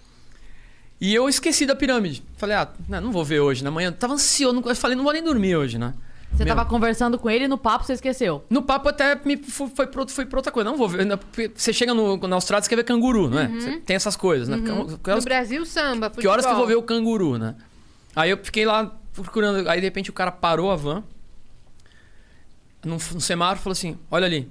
E 1.01 1.15
eu 1.15 1.27
esqueci 1.31 1.65
da 1.65 1.75
pirâmide. 1.75 2.23
Falei, 2.37 2.57
ah, 2.57 2.69
não, 2.87 3.01
não 3.01 3.11
vou 3.11 3.25
ver 3.25 3.41
hoje, 3.41 3.65
na 3.65 3.71
manhã. 3.71 3.89
Eu 3.89 3.93
tava 3.93 4.13
ansioso, 4.13 4.55
não- 4.61 4.69
eu 4.69 4.77
falei, 4.77 4.95
não 4.95 5.03
vou 5.03 5.15
nem 5.15 5.23
dormir 5.25 5.57
hoje, 5.57 5.79
né? 5.79 5.95
Você 6.31 6.45
Meu, 6.45 6.55
tava 6.55 6.69
conversando 6.69 7.19
com 7.19 7.31
ele 7.31 7.47
e 7.47 7.49
no 7.49 7.57
papo 7.57 7.85
você 7.87 7.95
esqueceu. 7.95 8.45
No 8.51 8.63
papo 8.63 8.91
até 8.91 9.19
me 9.25 9.39
foi, 9.39 9.69
foi, 9.71 9.87
pra, 9.87 10.07
foi 10.07 10.27
pra 10.27 10.39
outra 10.41 10.53
coisa. 10.53 10.69
Não 10.69 10.77
vou 10.77 10.87
ver. 10.91 11.07
né? 11.07 11.17
Porque 11.17 11.51
Você 11.55 11.73
chega 11.73 11.95
no, 11.95 12.19
na 12.19 12.37
Austrália, 12.37 12.63
você 12.63 12.69
quer 12.69 12.77
ver 12.77 12.85
canguru, 12.85 13.31
não 13.31 13.39
é? 13.39 13.49
Você 13.49 13.77
tem 13.79 13.97
essas 13.97 14.15
coisas, 14.17 14.47
né? 14.47 14.59
Que 14.59 14.63
No 14.71 14.99
horas- 15.09 15.25
Brasil, 15.25 15.65
samba. 15.65 16.11
que 16.11 16.29
horas 16.29 16.45
que 16.45 16.53
eu 16.53 16.57
vou 16.57 16.67
ver 16.67 16.75
futebol. 16.75 16.97
o 16.99 17.03
canguru, 17.03 17.39
né? 17.39 17.57
Aí 18.15 18.29
eu 18.31 18.37
fiquei 18.45 18.67
lá 18.67 18.95
procurando. 19.15 19.69
Aí 19.71 19.81
de 19.81 19.87
repente 19.87 20.11
o 20.11 20.13
cara 20.13 20.31
parou 20.31 20.71
a 20.71 20.77
van. 20.77 21.03
Num, 22.85 22.99
num 23.13 23.21
semáforo 23.21 23.61
falou 23.61 23.73
assim: 23.73 23.99
Olha 24.11 24.27
ali. 24.27 24.49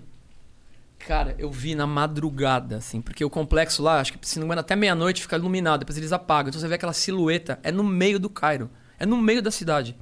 Cara, 0.99 1.33
eu 1.39 1.49
vi 1.49 1.75
na 1.75 1.87
madrugada, 1.87 2.77
assim, 2.77 3.01
porque 3.01 3.23
o 3.23 3.29
complexo 3.29 3.81
lá, 3.81 3.99
acho 3.99 4.13
que 4.13 4.27
se 4.27 4.37
não 4.37 4.43
me 4.43 4.49
engano, 4.49 4.61
até 4.61 4.75
meia-noite 4.75 5.21
fica 5.21 5.37
iluminado, 5.37 5.79
depois 5.79 5.97
eles 5.97 6.11
apagam. 6.11 6.49
Então 6.49 6.61
você 6.61 6.67
vê 6.67 6.75
aquela 6.75 6.93
silhueta, 6.93 7.59
é 7.63 7.71
no 7.71 7.83
meio 7.83 8.19
do 8.19 8.29
Cairo, 8.29 8.69
é 8.99 9.05
no 9.05 9.17
meio 9.17 9.41
da 9.41 9.49
cidade. 9.49 9.95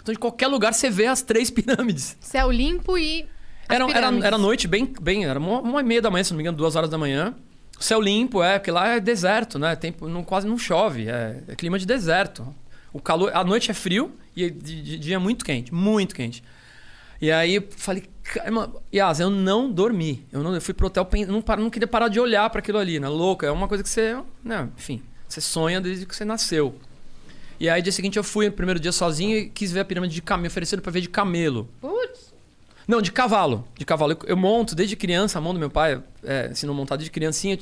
Então 0.00 0.12
de 0.12 0.18
qualquer 0.18 0.46
lugar 0.46 0.74
você 0.74 0.90
vê 0.90 1.06
as 1.06 1.22
três 1.22 1.48
pirâmides. 1.50 2.16
Céu 2.20 2.50
limpo 2.50 2.96
e. 2.96 3.26
Era, 3.68 3.84
era, 3.84 3.86
pirâmides. 3.86 4.24
era 4.24 4.38
noite, 4.38 4.68
bem, 4.68 4.92
bem, 5.00 5.24
era 5.24 5.38
uma, 5.40 5.60
uma 5.60 5.80
e 5.80 5.84
meia 5.84 6.02
da 6.02 6.10
manhã, 6.10 6.22
se 6.22 6.32
não 6.32 6.36
me 6.36 6.42
engano, 6.42 6.56
duas 6.56 6.76
horas 6.76 6.90
da 6.90 6.98
manhã. 6.98 7.34
Céu 7.80 8.00
limpo, 8.00 8.42
é, 8.42 8.58
porque 8.58 8.70
lá 8.70 8.88
é 8.88 9.00
deserto, 9.00 9.58
né? 9.58 9.74
Tempo, 9.74 10.08
não, 10.08 10.22
quase 10.22 10.46
não 10.46 10.56
chove, 10.56 11.08
é, 11.08 11.42
é 11.48 11.56
clima 11.56 11.78
de 11.78 11.86
deserto. 11.86 12.54
O 12.92 13.00
calor, 13.00 13.32
a 13.34 13.42
noite 13.42 13.70
é 13.70 13.74
frio 13.74 14.14
e 14.36 14.48
de, 14.50 14.82
de 14.82 14.98
dia 14.98 15.16
é 15.16 15.18
muito 15.18 15.44
quente, 15.44 15.74
muito 15.74 16.14
quente. 16.14 16.44
E 17.24 17.32
aí 17.32 17.54
eu 17.54 17.64
falei, 17.76 18.04
"Caramba, 18.22 18.70
Yas, 18.94 19.18
eu 19.20 19.30
não 19.30 19.70
dormi. 19.72 20.26
Eu, 20.30 20.42
não, 20.42 20.54
eu 20.54 20.60
fui 20.60 20.74
pro 20.74 20.88
hotel, 20.88 21.08
não, 21.26 21.42
não 21.56 21.70
queria 21.70 21.88
parar 21.88 22.08
de 22.08 22.20
olhar 22.20 22.50
para 22.50 22.58
aquilo 22.58 22.76
ali, 22.78 23.00
né? 23.00 23.08
Louco, 23.08 23.46
é 23.46 23.50
uma 23.50 23.66
coisa 23.66 23.82
que 23.82 23.88
você, 23.88 24.16
né, 24.44 24.68
enfim, 24.76 25.02
você 25.26 25.40
sonha 25.40 25.80
desde 25.80 26.04
que 26.04 26.14
você 26.14 26.24
nasceu. 26.24 26.74
E 27.58 27.66
aí, 27.70 27.80
dia 27.80 27.92
seguinte, 27.92 28.16
eu 28.18 28.24
fui 28.24 28.46
no 28.46 28.52
primeiro 28.52 28.78
dia 28.78 28.92
sozinho 28.92 29.38
e 29.38 29.48
quis 29.48 29.72
ver 29.72 29.80
a 29.80 29.84
pirâmide 29.86 30.14
de 30.14 30.20
camelo, 30.20 30.48
ofereceram 30.48 30.82
pra 30.82 30.92
ver 30.92 31.00
de 31.00 31.08
camelo. 31.08 31.66
Putz. 31.80 32.34
Não, 32.86 33.00
de 33.00 33.10
cavalo. 33.10 33.66
De 33.78 33.84
cavalo. 33.86 34.18
Eu, 34.26 34.36
monto 34.36 34.74
desde 34.74 34.96
criança, 34.96 35.38
a 35.38 35.40
mão 35.40 35.54
do 35.54 35.58
meu 35.60 35.70
pai 35.70 36.02
é, 36.22 36.48
ensinou 36.50 36.74
a 36.74 36.76
montar 36.76 36.96
desde 36.96 37.10
criancinha. 37.10 37.58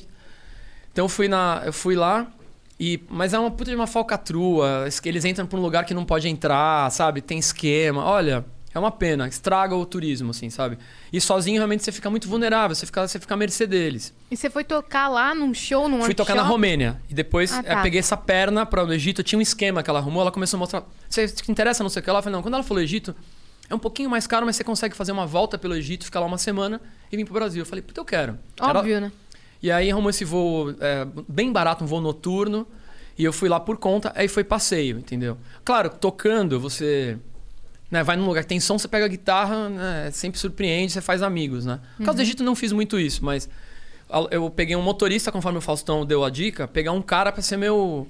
Então 0.93 1.05
eu 1.05 1.09
fui, 1.09 1.29
na, 1.29 1.63
eu 1.65 1.73
fui 1.73 1.95
lá, 1.95 2.27
e, 2.81 3.01
mas 3.09 3.33
é 3.33 3.39
uma 3.39 3.51
puta 3.51 3.71
de 3.71 3.77
uma 3.77 3.87
falcatrua. 3.87 4.85
es- 4.89 5.01
Eles 5.05 5.25
entram 5.25 5.47
pra 5.47 5.57
um 5.59 5.63
lugar 5.63 5.85
que 5.85 5.95
não 5.95 6.05
pode 6.05 6.27
entrar, 6.29 6.91
sabe? 6.91 7.21
Tem 7.21 7.39
esquema. 7.39 8.03
Olha, 8.05 8.45
é 8.75 8.79
uma 8.79 8.91
pena. 8.91 9.29
Estraga 9.29 9.75
o 9.75 9.85
turismo, 9.85 10.31
assim, 10.31 10.49
sabe? 10.51 10.79
E 11.13 11.21
sozinho 11.21 11.57
realmente 11.59 11.83
você 11.85 11.93
fica 11.93 12.09
muito 12.11 12.29
vulnerável, 12.29 12.75
você 12.75 12.87
fica, 12.87 13.07
você 13.07 13.19
fica 13.21 13.35
à 13.35 13.37
mercê 13.37 13.67
deles. 13.67 14.15
E 14.31 14.37
você 14.37 14.49
foi 14.49 14.65
tocar 14.65 15.09
lá 15.09 15.35
num 15.35 15.53
show, 15.53 15.89
num 15.89 16.03
Fui 16.03 16.15
tocar 16.15 16.35
na? 16.35 16.43
Romênia. 16.43 17.01
E 17.09 17.15
depois 17.15 17.53
Ah, 17.53 17.59
eh, 17.65 17.75
tá. 17.75 17.83
peguei 17.83 18.01
essa 18.01 18.17
perna 18.17 18.65
para 18.67 18.85
o 18.85 18.93
Egito. 18.93 19.23
Tinha 19.23 19.39
um 19.39 19.43
esquema 19.43 19.83
que 19.83 19.91
ela 19.91 19.99
arrumou. 19.99 20.23
Ela 20.23 20.33
começou 20.33 20.57
a 20.57 20.61
mostrar. 20.61 20.85
Você 21.09 21.29
te 21.29 21.51
interessa, 21.51 21.83
não 21.83 21.91
sei 21.91 22.01
o 22.01 22.05
que 22.05 22.11
lá? 22.11 22.19
Eu 22.19 22.23
falei, 22.23 22.35
não. 22.37 22.43
Quando 22.43 22.55
ela 22.55 22.63
falou 22.63 22.83
Egito, 22.83 23.15
é 23.69 23.75
um 23.75 23.79
pouquinho 23.79 24.09
mais 24.11 24.27
caro, 24.27 24.45
mas 24.47 24.57
você 24.57 24.65
consegue 24.65 24.97
fazer 24.97 25.13
uma 25.13 25.27
volta 25.27 25.57
pelo 25.59 25.75
Egito, 25.75 26.05
ficar 26.05 26.21
lá 26.21 26.27
uma 26.27 26.39
semana 26.39 26.81
e 27.11 27.17
vir 27.17 27.25
pro 27.25 27.35
Brasil. 27.35 27.63
Eu 27.63 27.67
falei, 27.67 27.83
puta, 27.83 28.01
eu 28.01 28.05
quero. 28.05 28.39
Era- 28.61 28.79
Óbvio, 28.79 29.01
né? 29.01 29.13
E 29.63 29.71
aí 29.71 29.91
arrumou 29.91 30.11
esse 30.11 30.25
voo 30.25 30.75
é, 30.81 31.07
bem 31.29 31.53
barato, 31.53 31.85
um 31.85 31.87
voo 31.87 32.01
noturno. 32.01 32.67
E 33.19 33.25
eu 33.25 33.33
fui 33.33 33.49
lá 33.49 33.61
por 33.61 33.77
conta, 33.77 34.11
aí 34.17 34.27
foi 34.27 34.43
passeio, 34.43 34.99
entendeu? 34.99 35.37
Claro, 35.65 35.91
tocando, 35.91 36.59
você. 36.59 37.19
Né, 37.93 38.03
vai 38.03 38.17
num 38.17 38.25
lugar 38.27 38.43
que 38.43 38.49
tem 38.49 38.59
som, 38.59 38.77
você 38.79 38.89
pega 38.89 39.05
a 39.05 39.09
guitarra, 39.09 39.69
né, 39.69 40.11
sempre 40.13 40.41
surpreende, 40.41 40.91
você 40.93 41.01
faz 41.03 41.23
amigos, 41.23 41.67
né? 41.67 41.79
No 41.99 42.07
caso 42.07 42.17
do 42.17 42.23
Egito 42.23 42.43
não 42.43 42.57
fiz 42.57 42.73
muito 42.73 42.99
isso, 42.99 43.23
mas 43.23 43.47
eu 44.31 44.49
peguei 44.49 44.75
um 44.75 44.81
motorista, 44.81 45.31
conforme 45.31 45.59
o 45.59 45.61
Faustão 45.61 46.05
deu 46.07 46.25
a 46.25 46.31
dica, 46.31 46.67
pegar 46.67 46.93
um 46.93 47.03
cara 47.03 47.31
pra 47.31 47.43
ser 47.43 47.59
meu. 47.59 48.09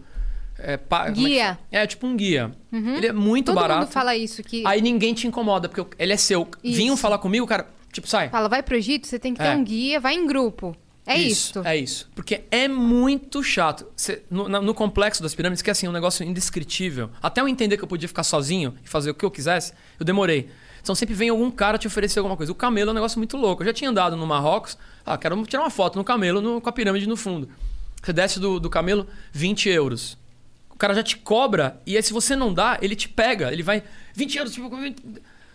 é, 0.56 0.76
pa- 0.76 1.08
é 1.08 1.10
Guia. 1.10 1.44
fala? 1.46 1.58
É, 1.72 1.86
tipo 1.86 2.06
um 2.06 2.16
guia. 2.16 2.52
Ele 2.72 3.08
é 3.08 3.12
muito 3.12 3.46
Todo 3.46 3.56
barato. 3.56 3.80
mundo 3.80 3.90
fala 3.90 4.14
isso, 4.16 4.40
que 4.44 4.64
Aí 4.64 4.80
ninguém 4.80 5.12
te 5.14 5.26
incomoda, 5.26 5.68
porque 5.68 5.84
ele 5.98 6.12
é 6.12 6.16
seu. 6.16 6.46
Vinham 6.62 6.94
Isso. 6.94 7.02
falar 7.02 7.18
comigo, 7.18 7.44
cara, 7.46 7.66
tipo, 7.90 8.06
sai. 8.06 8.28
fala, 8.28 8.48
vai 8.48 8.62
pro 8.62 8.76
Egito, 8.76 9.08
você 9.08 9.18
tem 9.18 9.34
que 9.34 9.40
ter 9.40 9.48
É. 9.48 9.56
um 9.56 9.64
guia, 9.64 9.98
vai 9.98 10.14
em 10.14 10.26
grupo. 10.28 10.76
É 11.04 11.16
isso. 11.18 11.58
É 11.64 11.76
isso. 11.76 12.08
Porque 12.14 12.42
é 12.50 12.68
muito 12.68 13.42
chato. 13.42 13.86
Cê- 13.96 14.22
no, 14.30 14.48
no 14.48 14.72
complexo 14.74 15.22
das 15.22 15.34
pirâmides, 15.34 15.60
que 15.62 15.68
é 15.68 15.72
assim, 15.72 15.88
um 15.88 15.92
negócio 15.92 16.24
indescritível. 16.24 17.10
Até 17.20 17.40
eu 17.40 17.48
entender 17.48 17.76
que 17.76 17.82
eu 17.82 17.88
podia 17.88 18.06
ficar 18.08 18.22
sozinho 18.22 18.74
e 18.84 18.88
fazer 18.88 19.10
o 19.10 19.14
que 19.14 19.24
eu 19.24 19.30
quisesse, 19.30 19.72
eu 19.98 20.04
demorei. 20.06 20.48
Então 20.80 20.94
sempre 20.94 21.14
vem 21.14 21.28
algum 21.28 21.50
cara 21.50 21.76
te 21.78 21.86
oferecer 21.86 22.18
alguma 22.20 22.36
coisa. 22.36 22.52
O 22.52 22.54
camelo 22.54 22.90
é 22.90 22.92
um 22.92 22.94
negócio 22.94 23.18
muito 23.18 23.36
louco. 23.36 23.62
Eu 23.62 23.66
já 23.66 23.72
tinha 23.72 23.90
andado 23.90 24.16
no 24.16 24.26
Marrocos. 24.26 24.78
Ah, 25.04 25.18
quero 25.18 25.40
tirar 25.46 25.62
uma 25.62 25.70
foto 25.70 25.96
no 25.96 26.04
camelo 26.04 26.40
no- 26.40 26.60
com 26.60 26.68
a 26.68 26.72
pirâmide 26.72 27.08
no 27.08 27.16
fundo. 27.16 27.48
Você 28.02 28.12
desce 28.12 28.38
do, 28.40 28.58
do 28.60 28.70
camelo, 28.70 29.06
20 29.32 29.68
euros. 29.68 30.16
O 30.70 30.76
cara 30.76 30.94
já 30.94 31.02
te 31.02 31.16
cobra 31.16 31.80
e 31.86 31.96
aí 31.96 32.02
se 32.02 32.12
você 32.12 32.34
não 32.34 32.52
dá, 32.52 32.78
ele 32.82 32.94
te 32.96 33.08
pega. 33.08 33.52
Ele 33.52 33.62
vai. 33.62 33.82
20 34.14 34.36
euros, 34.38 34.52
tipo. 34.52 34.68
20, 34.76 34.96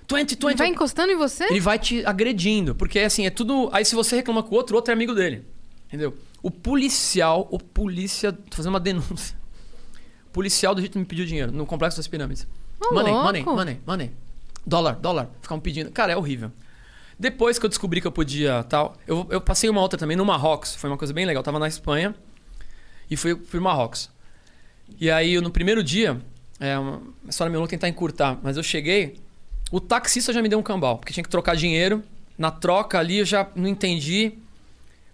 20. 0.10 0.38
Ele 0.44 0.56
vai 0.56 0.68
encostando 0.68 1.12
em 1.12 1.18
você? 1.18 1.46
Ele 1.46 1.60
vai 1.60 1.78
te 1.78 2.06
agredindo, 2.06 2.74
porque 2.74 3.00
assim, 3.00 3.26
é 3.26 3.30
tudo. 3.30 3.70
Aí 3.74 3.84
se 3.84 3.96
você 3.96 4.16
reclama 4.16 4.42
com 4.42 4.56
o 4.56 4.58
outro, 4.58 4.76
o 4.76 4.78
outro 4.78 4.92
é 4.92 4.94
amigo 4.94 5.14
dele. 5.14 5.46
Entendeu? 5.88 6.14
O 6.42 6.52
policial, 6.52 7.48
o 7.52 7.60
polícia. 7.60 8.32
Tô 8.32 8.58
fazendo 8.58 8.74
uma 8.74 8.80
denúncia. 8.80 9.36
O 10.28 10.32
policial 10.32 10.76
do 10.76 10.82
Egito 10.82 11.00
me 11.00 11.06
pediu 11.06 11.26
dinheiro 11.26 11.52
no 11.52 11.66
complexo 11.66 11.98
das 11.98 12.08
pirâmides. 12.08 12.48
Ô, 12.80 12.94
money, 12.94 13.12
louco. 13.12 13.26
money, 13.26 13.44
money, 13.44 13.82
money. 13.86 14.12
Dólar, 14.66 14.94
dólar. 14.96 15.30
Ficavam 15.42 15.60
pedindo. 15.60 15.92
Cara, 15.92 16.14
é 16.14 16.18
horrível. 16.18 16.52
Depois 17.20 17.58
que 17.58 17.66
eu 17.66 17.70
descobri 17.70 18.00
que 18.00 18.06
eu 18.06 18.12
podia 18.12 18.64
tal, 18.66 18.96
eu, 19.08 19.26
eu 19.32 19.42
passei 19.42 19.70
uma 19.70 19.82
outra 19.82 19.98
também 19.98 20.16
no 20.16 20.24
Marrocos. 20.24 20.76
Foi 20.76 20.90
uma 20.90 20.98
coisa 20.98 21.14
bem 21.14 21.26
legal. 21.26 21.42
Eu 21.42 21.46
tava 21.46 21.58
na 21.58 21.68
Espanha 21.68 22.14
e 23.10 23.18
fui, 23.18 23.40
no 23.54 23.62
Marrocos. 23.62 24.10
E 25.00 25.10
aí, 25.10 25.40
no 25.42 25.50
primeiro 25.50 25.84
dia, 25.84 26.22
é 26.60 26.78
uma 26.78 27.02
história 27.28 27.52
meio 27.52 27.66
tentar 27.68 27.88
encurtar, 27.88 28.40
mas 28.42 28.58
eu 28.58 28.64
cheguei, 28.64 29.20
o 29.72 29.80
taxista 29.80 30.32
já 30.32 30.42
me 30.42 30.50
deu 30.50 30.60
um 30.60 30.64
cambal, 30.64 30.98
porque 30.98 31.14
tinha 31.14 31.24
que 31.24 31.30
trocar 31.30 31.56
dinheiro. 31.56 32.04
Na 32.38 32.52
troca 32.52 33.00
ali 33.00 33.20
eu 33.20 33.26
já 33.26 33.50
não 33.56 33.68
entendi. 33.68 34.34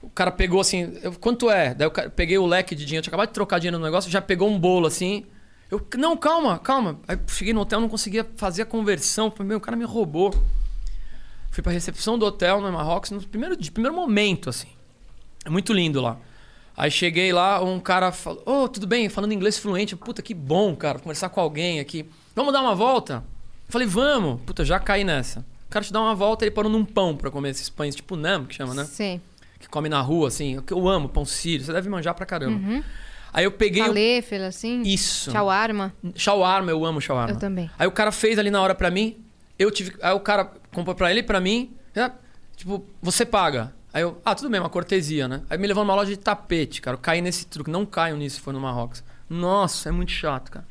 O 0.02 0.10
cara 0.10 0.32
pegou 0.32 0.60
assim, 0.60 0.98
eu, 1.02 1.14
quanto 1.14 1.50
é? 1.50 1.74
Daí 1.74 1.88
eu 1.88 2.12
peguei 2.12 2.38
o 2.38 2.46
leque 2.46 2.76
de 2.76 2.86
dinheiro, 2.86 3.04
tinha 3.04 3.12
acabado 3.12 3.30
de 3.30 3.34
trocar 3.34 3.60
dinheiro 3.60 3.80
no 3.80 3.86
negócio, 3.86 4.12
já 4.12 4.22
pegou 4.22 4.50
um 4.50 4.60
bolo 4.60 4.86
assim. 4.86 5.26
Eu, 5.72 5.86
não, 5.98 6.16
calma, 6.16 6.60
calma. 6.60 7.00
Aí 7.08 7.18
cheguei 7.28 7.54
no 7.54 7.62
hotel, 7.62 7.80
não 7.80 7.90
conseguia 7.90 8.28
fazer 8.36 8.62
a 8.62 8.66
conversão. 8.66 9.32
Falei, 9.32 9.48
meu, 9.48 9.58
o 9.58 9.62
cara 9.62 9.76
me 9.76 9.86
roubou. 9.86 10.34
Fui 11.50 11.64
pra 11.64 11.72
recepção 11.72 12.18
do 12.18 12.26
hotel 12.26 12.62
no 12.62 12.72
Marrocos 12.72 13.12
no 13.12 13.22
primeiro, 13.22 13.56
dia, 13.56 13.72
primeiro 13.72 13.96
momento, 13.96 14.50
assim. 14.50 14.68
É 15.46 15.50
muito 15.50 15.74
lindo 15.74 16.02
lá. 16.02 16.18
Aí 16.76 16.92
cheguei 16.92 17.32
lá, 17.32 17.64
um 17.64 17.80
cara 17.80 18.12
falou: 18.12 18.44
Ô, 18.46 18.68
tudo 18.68 18.86
bem? 18.86 19.08
Falando 19.10 19.34
inglês 19.34 19.58
fluente. 19.58 19.96
Puta, 19.96 20.22
que 20.22 20.34
bom, 20.34 20.76
cara, 20.76 21.00
conversar 21.00 21.30
com 21.30 21.40
alguém 21.40 21.80
aqui. 21.80 22.08
Vamos 22.36 22.52
dar 22.52 22.62
uma 22.62 22.76
volta? 22.76 23.24
Eu 23.68 23.72
falei, 23.72 23.88
vamos. 23.88 24.42
Puta, 24.42 24.64
já 24.64 24.80
caí 24.80 25.04
nessa. 25.04 25.40
O 25.68 25.70
cara 25.74 25.84
te 25.84 25.92
dá 25.92 26.00
uma 26.02 26.14
volta, 26.14 26.44
ele 26.46 26.52
parou 26.52 26.72
num 26.72 26.86
pão 26.86 27.16
pra 27.18 27.32
comer 27.32 27.50
esses 27.50 27.70
pães, 27.70 27.96
tipo 27.96 28.16
nam, 28.16 28.46
que 28.46 28.54
chama, 28.56 28.74
né? 28.74 28.86
Sim. 28.86 29.20
Que 29.60 29.68
come 29.68 29.90
na 29.90 30.02
rua, 30.02 30.28
assim. 30.28 30.62
Que 30.62 30.74
eu 30.74 30.88
amo, 30.88 31.10
pão 31.10 31.26
sírio. 31.26 31.66
Você 31.66 31.74
deve 31.74 31.90
manjar 31.90 32.14
pra 32.14 32.26
caramba. 32.26 32.84
Aí 33.34 33.46
eu 33.46 33.52
peguei. 33.52 33.82
o- 33.82 33.86
Falefel, 33.88 34.44
assim. 34.46 34.82
Isso. 34.84 35.32
Shawarma. 35.32 35.92
Shawarma, 36.16 36.70
eu 36.70 36.86
amo 36.86 37.02
shawarma. 37.02 37.34
Eu 37.34 37.40
também. 37.40 37.72
Aí 37.80 37.88
o 37.88 37.92
cara 37.92 38.12
fez 38.12 38.38
ali 38.38 38.52
na 38.52 38.62
hora 38.62 38.76
pra 38.76 38.92
mim, 38.92 39.18
eu 39.58 39.72
tive. 39.72 39.96
Aí 40.04 40.14
o 40.14 40.20
cara 40.20 40.52
comprou 40.72 40.96
pra 40.96 41.10
ele 41.10 41.22
e 41.22 41.24
pra 41.24 41.40
mim. 41.40 41.74
tipo, 42.56 42.86
você 43.02 43.26
paga. 43.26 43.74
Aí 43.92 44.02
eu, 44.04 44.20
ah, 44.26 44.36
tudo 44.36 44.50
bem, 44.50 44.60
uma 44.60 44.70
cortesia, 44.70 45.28
né? 45.28 45.42
Aí 45.50 45.58
me 45.58 45.66
levou 45.68 45.84
numa 45.84 45.96
loja 45.96 46.12
de 46.12 46.18
tapete, 46.18 46.82
cara. 46.82 46.96
Eu 46.96 47.02
caí 47.02 47.22
nesse 47.22 47.46
truque. 47.48 47.70
Não 47.72 47.86
caiam 47.86 48.18
nisso 48.18 48.36
se 48.38 48.42
for 48.42 48.54
no 48.54 48.60
Marrocos. 48.60 49.04
Nossa, 49.30 49.90
é 49.90 49.92
muito 49.92 50.12
chato, 50.12 50.52
cara. 50.52 50.66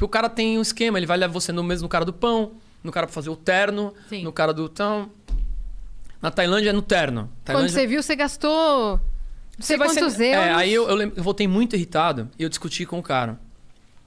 Porque 0.00 0.04
o 0.06 0.08
cara 0.08 0.30
tem 0.30 0.56
um 0.58 0.62
esquema, 0.62 0.98
ele 0.98 1.04
vai 1.04 1.18
levar 1.18 1.30
você 1.30 1.52
no 1.52 1.62
mesmo 1.62 1.86
cara 1.86 2.06
do 2.06 2.12
pão, 2.14 2.52
no 2.82 2.90
cara 2.90 3.06
pra 3.06 3.12
fazer 3.12 3.28
o 3.28 3.36
terno, 3.36 3.92
Sim. 4.08 4.24
no 4.24 4.32
cara 4.32 4.50
do. 4.54 4.64
Então. 4.64 5.10
Na 6.22 6.30
Tailândia 6.30 6.70
é 6.70 6.72
no 6.72 6.80
terno. 6.80 7.24
Quando 7.24 7.44
Tailândia... 7.44 7.68
você 7.68 7.86
viu, 7.86 8.02
você 8.02 8.16
gastou. 8.16 8.98
Não 9.58 9.66
sei 9.66 9.76
vai 9.76 9.88
quantos 9.88 10.14
ser- 10.14 10.34
euros. 10.34 10.46
É, 10.46 10.54
aí 10.54 10.72
eu, 10.72 10.88
eu, 10.88 10.94
lem- 10.94 11.12
eu 11.14 11.22
voltei 11.22 11.46
muito 11.46 11.76
irritado 11.76 12.30
e 12.38 12.42
eu 12.42 12.48
discuti 12.48 12.86
com 12.86 12.98
o 12.98 13.02
cara. 13.02 13.38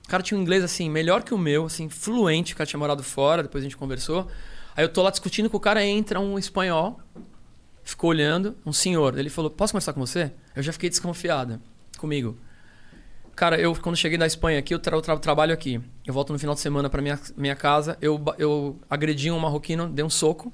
O 0.04 0.08
cara 0.10 0.24
tinha 0.24 0.36
um 0.36 0.42
inglês, 0.42 0.64
assim, 0.64 0.90
melhor 0.90 1.22
que 1.22 1.32
o 1.32 1.38
meu, 1.38 1.68
assim, 1.68 1.88
fluente. 1.90 2.54
O 2.54 2.58
cara 2.58 2.66
tinha 2.68 2.80
morado 2.80 3.04
fora, 3.04 3.44
depois 3.44 3.62
a 3.64 3.66
gente 3.66 3.78
conversou. 3.78 4.28
Aí 4.76 4.84
eu 4.84 4.90
tô 4.90 5.04
lá 5.04 5.12
discutindo 5.12 5.48
com 5.48 5.58
o 5.58 5.60
cara, 5.60 5.86
entra 5.86 6.20
um 6.20 6.40
espanhol, 6.40 7.00
ficou 7.84 8.10
olhando, 8.10 8.58
um 8.66 8.74
senhor. 8.74 9.16
Ele 9.16 9.30
falou, 9.30 9.52
posso 9.52 9.74
conversar 9.74 9.94
com 9.94 10.00
você? 10.00 10.32
Eu 10.56 10.64
já 10.64 10.74
fiquei 10.74 10.90
desconfiada 10.90 11.62
comigo. 12.00 12.36
Cara, 13.36 13.60
eu 13.60 13.76
quando 13.76 13.96
cheguei 13.96 14.18
da 14.18 14.28
Espanha 14.28 14.60
aqui, 14.60 14.74
eu, 14.74 14.80
tra 14.80 15.02
tra- 15.02 15.18
trabalho 15.18 15.54
aqui. 15.54 15.82
Eu 16.06 16.14
volto 16.14 16.32
no 16.32 16.40
final 16.40 16.54
de 16.54 16.62
semana 16.62 16.90
pra 16.90 17.02
minha, 17.02 17.20
minha 17.36 17.56
casa. 17.56 17.98
Eu, 18.02 18.24
eu 18.38 18.80
agredi 18.90 19.32
um 19.32 19.40
marroquino, 19.40 19.90
dei 19.90 20.06
um 20.06 20.10
soco 20.10 20.54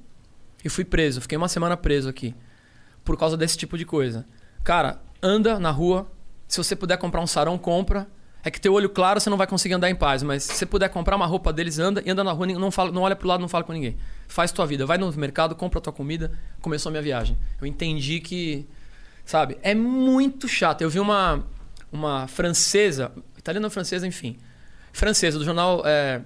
e 0.63 0.69
fui 0.69 0.85
preso. 0.85 1.19
Fiquei 1.21 1.37
uma 1.37 1.49
semana 1.49 1.75
preso 1.75 2.07
aqui. 2.07 2.33
Por 3.03 3.17
causa 3.17 3.35
desse 3.35 3.57
tipo 3.57 3.77
de 3.77 3.85
coisa. 3.85 4.25
Cara, 4.63 5.01
anda 5.21 5.59
na 5.59 5.71
rua. 5.71 6.09
Se 6.47 6.57
você 6.57 6.75
puder 6.75 6.97
comprar 6.97 7.21
um 7.21 7.27
sarão, 7.27 7.57
compra. 7.57 8.07
É 8.41 8.49
que 8.49 8.61
teu 8.61 8.73
olho 8.73 8.89
claro 8.89 9.19
você 9.19 9.29
não 9.29 9.35
vai 9.37 9.45
conseguir 9.45 9.73
andar 9.73 9.89
em 9.89 9.95
paz, 9.95 10.23
mas 10.23 10.43
se 10.43 10.53
você 10.53 10.65
puder 10.65 10.87
comprar 10.87 11.17
uma 11.17 11.25
roupa 11.25 11.51
deles, 11.51 11.77
anda 11.77 12.01
e 12.05 12.09
anda 12.09 12.23
na 12.23 12.31
rua, 12.31 12.47
não, 12.47 12.71
fala, 12.71 12.89
não 12.89 13.01
olha 13.01 13.13
pro 13.13 13.27
lado, 13.27 13.41
não 13.41 13.49
fala 13.49 13.65
com 13.65 13.73
ninguém. 13.73 13.97
Faz 14.29 14.49
tua 14.49 14.65
vida, 14.65 14.85
vai 14.85 14.97
no 14.97 15.11
mercado, 15.11 15.53
compra 15.55 15.81
tua 15.81 15.91
comida. 15.91 16.31
Começou 16.61 16.89
a 16.89 16.91
minha 16.91 17.01
viagem. 17.01 17.37
Eu 17.59 17.67
entendi 17.67 18.21
que, 18.21 18.65
sabe, 19.25 19.57
é 19.61 19.75
muito 19.75 20.47
chato. 20.47 20.81
Eu 20.81 20.89
vi 20.89 21.01
uma, 21.01 21.45
uma 21.91 22.27
francesa, 22.27 23.11
italiana 23.37 23.67
ou 23.67 23.71
francesa, 23.71 24.07
enfim, 24.07 24.37
francesa, 24.93 25.37
do 25.39 25.45
jornal, 25.45 25.81
é, 25.85 26.21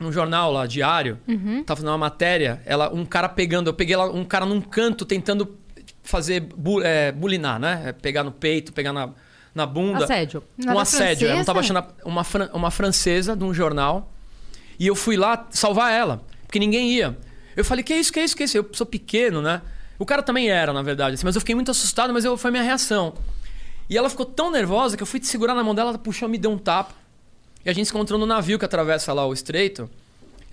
um 0.00 0.12
jornal 0.12 0.52
lá, 0.52 0.66
diário, 0.66 1.18
tava 1.64 1.78
fazendo 1.78 1.90
uma 1.90 1.98
matéria, 1.98 2.62
ela, 2.64 2.92
um 2.92 3.04
cara 3.04 3.28
pegando, 3.28 3.68
eu 3.68 3.74
peguei 3.74 3.96
lá 3.96 4.06
um 4.10 4.24
cara 4.24 4.46
num 4.46 4.60
canto 4.60 5.04
tentando 5.04 5.56
fazer, 6.02 6.40
bu, 6.40 6.82
é, 6.82 7.12
bulinar, 7.12 7.58
né? 7.58 7.82
É, 7.86 7.92
Pegar 7.92 8.24
no 8.24 8.32
peito, 8.32 8.72
pegar 8.72 8.92
na, 8.92 9.10
na 9.54 9.66
bunda. 9.66 10.04
Assédio. 10.04 10.42
Nada 10.56 10.78
um 10.78 10.80
assédio. 10.80 11.28
Eu 11.28 11.36
não 11.36 11.44
tava 11.44 11.62
francesa? 11.62 11.80
achando 11.80 11.94
uma, 12.04 12.56
uma 12.56 12.70
francesa 12.70 13.36
de 13.36 13.44
um 13.44 13.52
jornal. 13.52 14.10
E 14.78 14.86
eu 14.86 14.94
fui 14.94 15.16
lá 15.16 15.46
salvar 15.50 15.92
ela, 15.92 16.22
porque 16.46 16.58
ninguém 16.58 16.92
ia. 16.92 17.18
Eu 17.56 17.64
falei, 17.64 17.82
que 17.82 17.94
isso, 17.94 18.12
que 18.12 18.20
isso, 18.20 18.36
que 18.36 18.44
isso? 18.44 18.56
Eu 18.56 18.68
sou 18.72 18.86
pequeno, 18.86 19.42
né? 19.42 19.60
O 19.98 20.06
cara 20.06 20.22
também 20.22 20.48
era, 20.48 20.72
na 20.72 20.80
verdade, 20.80 21.14
assim, 21.14 21.26
mas 21.26 21.34
eu 21.34 21.40
fiquei 21.40 21.54
muito 21.54 21.70
assustado, 21.70 22.12
mas 22.12 22.24
eu, 22.24 22.36
foi 22.36 22.50
a 22.50 22.52
minha 22.52 22.62
reação. 22.62 23.14
E 23.88 23.96
ela 23.96 24.10
ficou 24.10 24.26
tão 24.26 24.50
nervosa 24.50 24.96
que 24.96 25.02
eu 25.02 25.06
fui 25.06 25.18
te 25.18 25.26
segurar 25.26 25.54
na 25.54 25.64
mão 25.64 25.74
dela, 25.74 25.90
ela 25.90 25.98
puxou, 25.98 26.28
me 26.28 26.38
deu 26.38 26.50
um 26.50 26.58
tapa. 26.58 26.94
E 27.64 27.70
a 27.70 27.72
gente 27.72 27.86
se 27.86 27.92
encontrou 27.92 28.18
no 28.18 28.26
navio 28.26 28.58
que 28.58 28.64
atravessa 28.64 29.12
lá 29.12 29.26
o 29.26 29.32
estreito. 29.32 29.88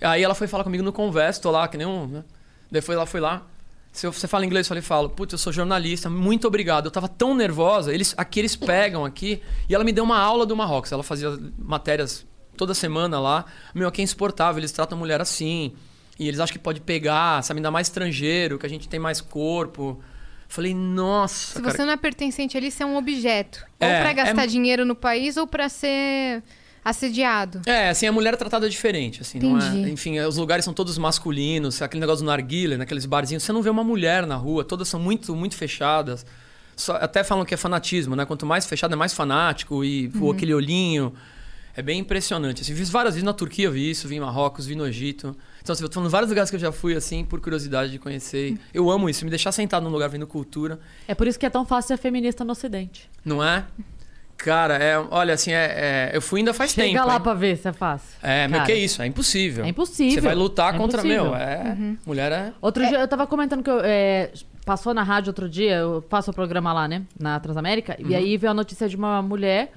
Aí 0.00 0.22
ela 0.22 0.34
foi 0.34 0.46
falar 0.46 0.64
comigo 0.64 0.82
no 0.82 0.92
converso, 0.92 1.40
tô 1.40 1.50
lá, 1.50 1.68
que 1.68 1.76
nem 1.76 1.86
um. 1.86 2.22
Né? 2.70 2.80
Foi 2.80 2.96
lá, 2.96 3.06
foi 3.06 3.20
lá. 3.20 3.46
Se 3.92 4.06
você 4.06 4.28
fala 4.28 4.44
inglês, 4.44 4.66
eu 4.66 4.68
falei, 4.68 4.82
falo, 4.82 5.08
putz, 5.08 5.32
eu 5.32 5.38
sou 5.38 5.52
jornalista, 5.52 6.10
muito 6.10 6.46
obrigado. 6.46 6.86
Eu 6.86 6.90
tava 6.90 7.08
tão 7.08 7.34
nervosa, 7.34 7.94
eles, 7.94 8.14
aqui 8.18 8.40
eles 8.40 8.54
pegam 8.54 9.06
aqui, 9.06 9.40
e 9.68 9.74
ela 9.74 9.84
me 9.84 9.92
deu 9.92 10.04
uma 10.04 10.18
aula 10.18 10.44
do 10.44 10.54
Marrocos. 10.54 10.92
Ela 10.92 11.02
fazia 11.02 11.38
matérias 11.58 12.26
toda 12.58 12.74
semana 12.74 13.18
lá. 13.18 13.46
Meu, 13.74 13.88
aqui 13.88 14.02
é 14.02 14.04
insuportável, 14.04 14.60
eles 14.60 14.72
tratam 14.72 14.98
a 14.98 14.98
mulher 14.98 15.20
assim. 15.20 15.72
E 16.18 16.28
eles 16.28 16.40
acham 16.40 16.52
que 16.52 16.58
pode 16.58 16.80
pegar, 16.80 17.42
sabe, 17.42 17.58
ainda 17.58 17.70
mais 17.70 17.86
estrangeiro, 17.86 18.58
que 18.58 18.66
a 18.66 18.68
gente 18.68 18.88
tem 18.88 19.00
mais 19.00 19.20
corpo. 19.20 19.98
Falei, 20.48 20.74
nossa. 20.74 21.54
Se 21.54 21.62
cara, 21.62 21.76
você 21.76 21.84
não 21.84 21.92
é 21.92 21.96
pertencente 21.96 22.56
ali, 22.56 22.70
você 22.70 22.82
é 22.82 22.86
um 22.86 22.96
objeto. 22.96 23.64
É, 23.80 23.86
ou 23.96 24.02
pra 24.02 24.12
gastar 24.12 24.44
é- 24.44 24.46
dinheiro 24.46 24.84
no 24.84 24.94
país 24.94 25.36
ou 25.36 25.46
pra 25.46 25.68
ser 25.68 26.42
assediado. 26.84 27.60
É, 27.66 27.88
assim, 27.88 28.06
a 28.06 28.12
mulher 28.12 28.34
é 28.34 28.36
tratada 28.36 28.68
diferente, 28.70 29.20
assim, 29.22 29.40
não 29.40 29.58
é? 29.60 29.66
Entendi. 29.66 29.90
Enfim, 29.90 30.18
é, 30.18 30.26
os 30.26 30.36
lugares 30.36 30.64
são 30.64 30.72
todos 30.72 30.96
masculinos, 30.98 31.82
aquele 31.82 32.00
negócio 32.00 32.24
do 32.24 32.28
narguilha, 32.28 32.78
naqueles 32.78 33.04
barzinhos, 33.06 33.42
você 33.42 33.52
não 33.52 33.60
vê 33.60 33.68
uma 33.70 33.82
mulher 33.82 34.24
na 34.24 34.36
rua, 34.36 34.64
todas 34.64 34.86
são 34.88 35.00
muito, 35.00 35.34
muito 35.34 35.56
fechadas. 35.56 36.24
Só- 36.76 36.96
até 36.96 37.24
falam 37.24 37.44
que 37.44 37.54
é 37.54 37.56
fanatismo, 37.56 38.14
né? 38.14 38.24
Quanto 38.24 38.46
mais 38.46 38.66
fechado 38.66 38.92
é 38.92 38.96
mais 38.96 39.12
fanático 39.12 39.82
e 39.84 40.12
Uhum. 40.14 40.30
aquele 40.30 40.54
olhinho. 40.54 41.12
É 41.76 41.82
bem 41.82 41.98
impressionante. 42.00 42.62
Assim, 42.62 42.74
fiz 42.74 42.88
várias 42.88 43.14
vezes 43.14 43.24
na 43.24 43.32
Turquia, 43.34 43.66
eu 43.66 43.72
vi 43.72 43.90
isso, 43.90 44.08
vi 44.08 44.16
em 44.16 44.20
Marrocos, 44.20 44.64
vi 44.66 44.74
no 44.74 44.86
Egito. 44.86 45.36
Então, 45.62 45.72
assim, 45.74 45.82
eu 45.84 45.88
tô 45.88 45.94
falando 45.96 46.10
vários 46.10 46.30
lugares 46.30 46.48
que 46.48 46.56
eu 46.56 46.60
já 46.60 46.72
fui, 46.72 46.94
assim, 46.96 47.24
por 47.24 47.40
curiosidade 47.40 47.90
de 47.92 47.98
conhecer. 47.98 48.56
Eu 48.72 48.90
amo 48.90 49.10
isso, 49.10 49.24
me 49.24 49.30
deixar 49.30 49.52
sentado 49.52 49.82
num 49.84 49.90
lugar 49.90 50.08
vendo 50.08 50.26
cultura, 50.26 50.80
É 51.06 51.14
por 51.14 51.26
isso 51.26 51.38
que 51.38 51.44
é 51.44 51.50
tão 51.50 51.66
fácil 51.66 51.88
ser 51.88 51.96
feminista 51.98 52.44
no 52.44 52.52
Ocidente. 52.52 53.10
não 53.24 53.44
é? 53.44 53.64
Cara, 54.38 54.74
é, 54.76 54.98
olha, 54.98 55.32
assim, 55.32 55.50
é, 55.52 56.10
é- 56.12 56.16
eu 56.16 56.20
fui 56.20 56.40
ainda 56.40 56.52
faz 56.52 56.70
Chega 56.72 56.88
tempo. 56.92 57.06
lá 57.06 57.14
hein? 57.14 57.20
pra 57.22 57.32
ver 57.32 57.56
se 57.56 57.66
é 57.68 57.72
fácil. 57.72 58.18
É, 58.22 58.46
meu, 58.46 58.58
Cara. 58.60 58.70
que 58.70 58.78
isso? 58.78 59.00
É 59.00 59.06
impossível. 59.06 59.64
É 59.64 59.68
impossível. 59.68 60.12
Você 60.14 60.20
vai 60.20 60.34
lutar 60.34 60.74
É 60.74 60.78
contra, 60.78 60.98
impossível. 61.00 61.24
meu, 61.24 61.34
é... 61.34 61.76
Mulher 62.04 62.32
é... 62.32 62.52
Outro 62.60 62.86
dia 62.86 62.98
eu 63.00 63.08
tava 63.08 63.26
comentando 63.26 63.62
que 63.62 63.70
eu, 63.70 63.80
é, 63.82 64.30
passou 64.64 64.92
na 64.92 65.02
rádio 65.02 65.30
outro 65.30 65.48
dia, 65.48 65.76
eu 65.76 66.04
faço 66.10 66.30
o 66.30 66.34
programa 66.34 66.70
lá, 66.72 66.86
né? 66.86 67.02
Na 67.18 67.40
Transamérica, 67.40 67.96
Uhum. 67.98 68.10
e 68.10 68.14
aí 68.14 68.36
veio 68.36 68.50
a 68.50 68.54
notícia 68.54 68.86
de 68.86 68.94
uma 68.94 69.22
mulher 69.22 69.72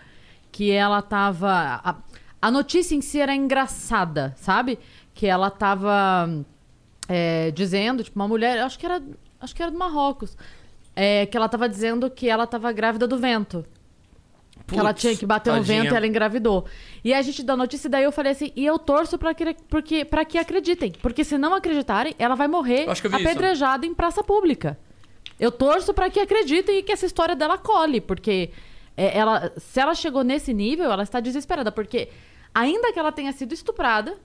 que 0.52 0.72
ela 0.72 1.02
tava. 1.02 1.82
A, 1.84 1.96
a 2.42 2.52
notícia 2.52 2.96
em 2.96 3.02
si 3.02 3.20
era 3.20 3.36
engraçada, 3.36 4.34
sabe? 4.38 4.80
Que 5.14 5.28
ela 5.28 5.50
tava 5.50 6.46
é, 7.08 7.52
dizendo, 7.52 8.04
tipo, 8.04 8.18
uma 8.20 8.28
mulher, 8.28 8.60
acho 8.60 8.78
que 8.80 8.86
era. 8.86 9.02
Acho 9.42 9.56
que 9.56 9.62
era 9.62 9.72
do 9.72 9.78
Marrocos. 9.78 10.36
é, 10.96 11.26
que 11.26 11.38
ela 11.38 11.48
tava 11.48 11.70
dizendo 11.70 12.10
que 12.10 12.28
ela 12.30 12.46
tava 12.46 12.72
grávida 12.74 13.08
do 13.08 13.18
vento. 13.18 13.66
que 14.68 14.78
ela 14.78 14.90
Putz, 14.90 15.02
tinha 15.02 15.16
que 15.16 15.26
bater 15.26 15.52
no 15.52 15.60
tadinha. 15.60 15.84
vento 15.84 15.94
e 15.94 15.98
ela 15.98 16.06
engravidou. 16.06 16.66
E 17.04 17.14
a 17.14 17.22
gente 17.22 17.42
dá 17.42 17.56
notícia 17.56 17.88
e 17.88 17.92
daí 17.92 18.04
eu 18.04 18.12
falei 18.12 18.34
assim, 18.34 18.52
e 18.56 18.66
eu 18.66 18.78
torço 18.78 19.18
pra 19.18 19.34
que, 19.34 19.56
porque, 19.70 20.04
pra 20.04 20.26
que 20.26 20.38
acreditem. 20.38 20.92
Porque 21.02 21.24
se 21.24 21.38
não 21.38 21.54
acreditarem, 21.54 22.14
ela 22.20 22.36
vai 22.36 22.48
morrer 22.50 22.86
vi 22.86 22.92
isso. 22.92 23.08
apedrejada 23.08 23.86
em 23.86 23.94
praça 23.94 24.22
pública. 24.22 24.78
Eu 25.40 25.52
torço 25.52 25.94
pra 25.94 26.10
que 26.10 26.20
acreditem 26.20 26.80
e 26.80 26.84
que 26.84 26.92
essa 26.92 27.06
história 27.06 27.36
dela 27.36 27.58
cole, 27.58 28.02
porque 28.02 28.52
é, 29.00 29.18
ela, 29.18 29.52
se 29.58 29.80
ela 29.80 29.96
chegou 29.96 30.24
nesse 30.24 30.54
nível, 30.54 30.92
ela 30.92 31.04
está 31.04 31.22
desesperada, 31.22 31.72
porque 31.72 32.10
ainda 32.54 32.92
que 32.92 33.00
ela 33.00 33.14
tenha 33.14 33.32
sido 33.32 33.54
estuprada, 33.54 34.18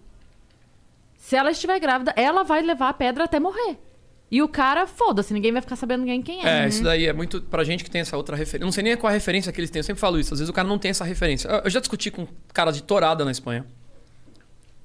se 1.16 1.36
ela 1.36 1.52
estiver 1.52 1.78
grávida, 1.78 2.12
ela 2.16 2.42
vai 2.42 2.60
levar 2.60 2.88
a 2.88 2.92
pedra 2.92 3.24
até 3.24 3.38
morrer. 3.38 3.78
E 4.30 4.42
o 4.42 4.48
cara, 4.48 4.84
foda-se, 4.84 5.32
ninguém 5.32 5.52
vai 5.52 5.62
ficar 5.62 5.76
sabendo 5.76 6.00
ninguém 6.00 6.20
quem 6.20 6.44
é. 6.44 6.64
É, 6.64 6.68
isso 6.68 6.82
daí 6.82 7.06
é 7.06 7.12
muito 7.12 7.40
pra 7.40 7.62
gente 7.62 7.84
que 7.84 7.90
tem 7.90 8.00
essa 8.00 8.16
outra 8.16 8.34
referência. 8.34 8.64
Não 8.64 8.72
sei 8.72 8.82
nem 8.82 8.96
qual 8.96 9.10
a 9.10 9.14
referência 9.14 9.52
que 9.52 9.60
eles 9.60 9.70
têm, 9.70 9.78
eu 9.78 9.84
sempre 9.84 10.00
falo 10.00 10.18
isso. 10.18 10.34
Às 10.34 10.40
vezes 10.40 10.50
o 10.50 10.52
cara 10.52 10.66
não 10.66 10.76
tem 10.76 10.90
essa 10.90 11.04
referência. 11.04 11.46
Eu, 11.48 11.60
eu 11.60 11.70
já 11.70 11.78
discuti 11.78 12.10
com 12.10 12.26
cara 12.52 12.72
de 12.72 12.82
torada 12.82 13.24
na 13.24 13.30
Espanha. 13.30 13.64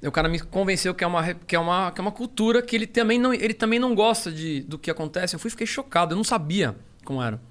E 0.03 0.07
o 0.07 0.11
cara 0.11 0.29
me 0.29 0.39
convenceu 0.39 0.93
que 0.93 1.03
é 1.03 1.07
uma, 1.07 1.33
que 1.33 1.55
é 1.55 1.59
uma, 1.59 1.91
que 1.91 1.99
é 1.99 2.03
uma 2.03 2.11
cultura 2.11 2.61
que 2.61 2.75
ele 2.75 2.85
também 2.85 3.17
não, 3.17 3.33
ele 3.33 3.55
também 3.55 3.79
não 3.79 3.95
gosta 3.95 4.31
de, 4.31 4.61
do 4.61 4.77
que 4.77 4.91
acontece. 4.91 5.35
Eu 5.35 5.39
fui 5.39 5.47
e 5.47 5.51
fiquei 5.51 5.67
chocado, 5.67 6.13
eu 6.13 6.17
não 6.17 6.23
sabia 6.23 6.75
como 7.03 7.23
era. 7.23 7.41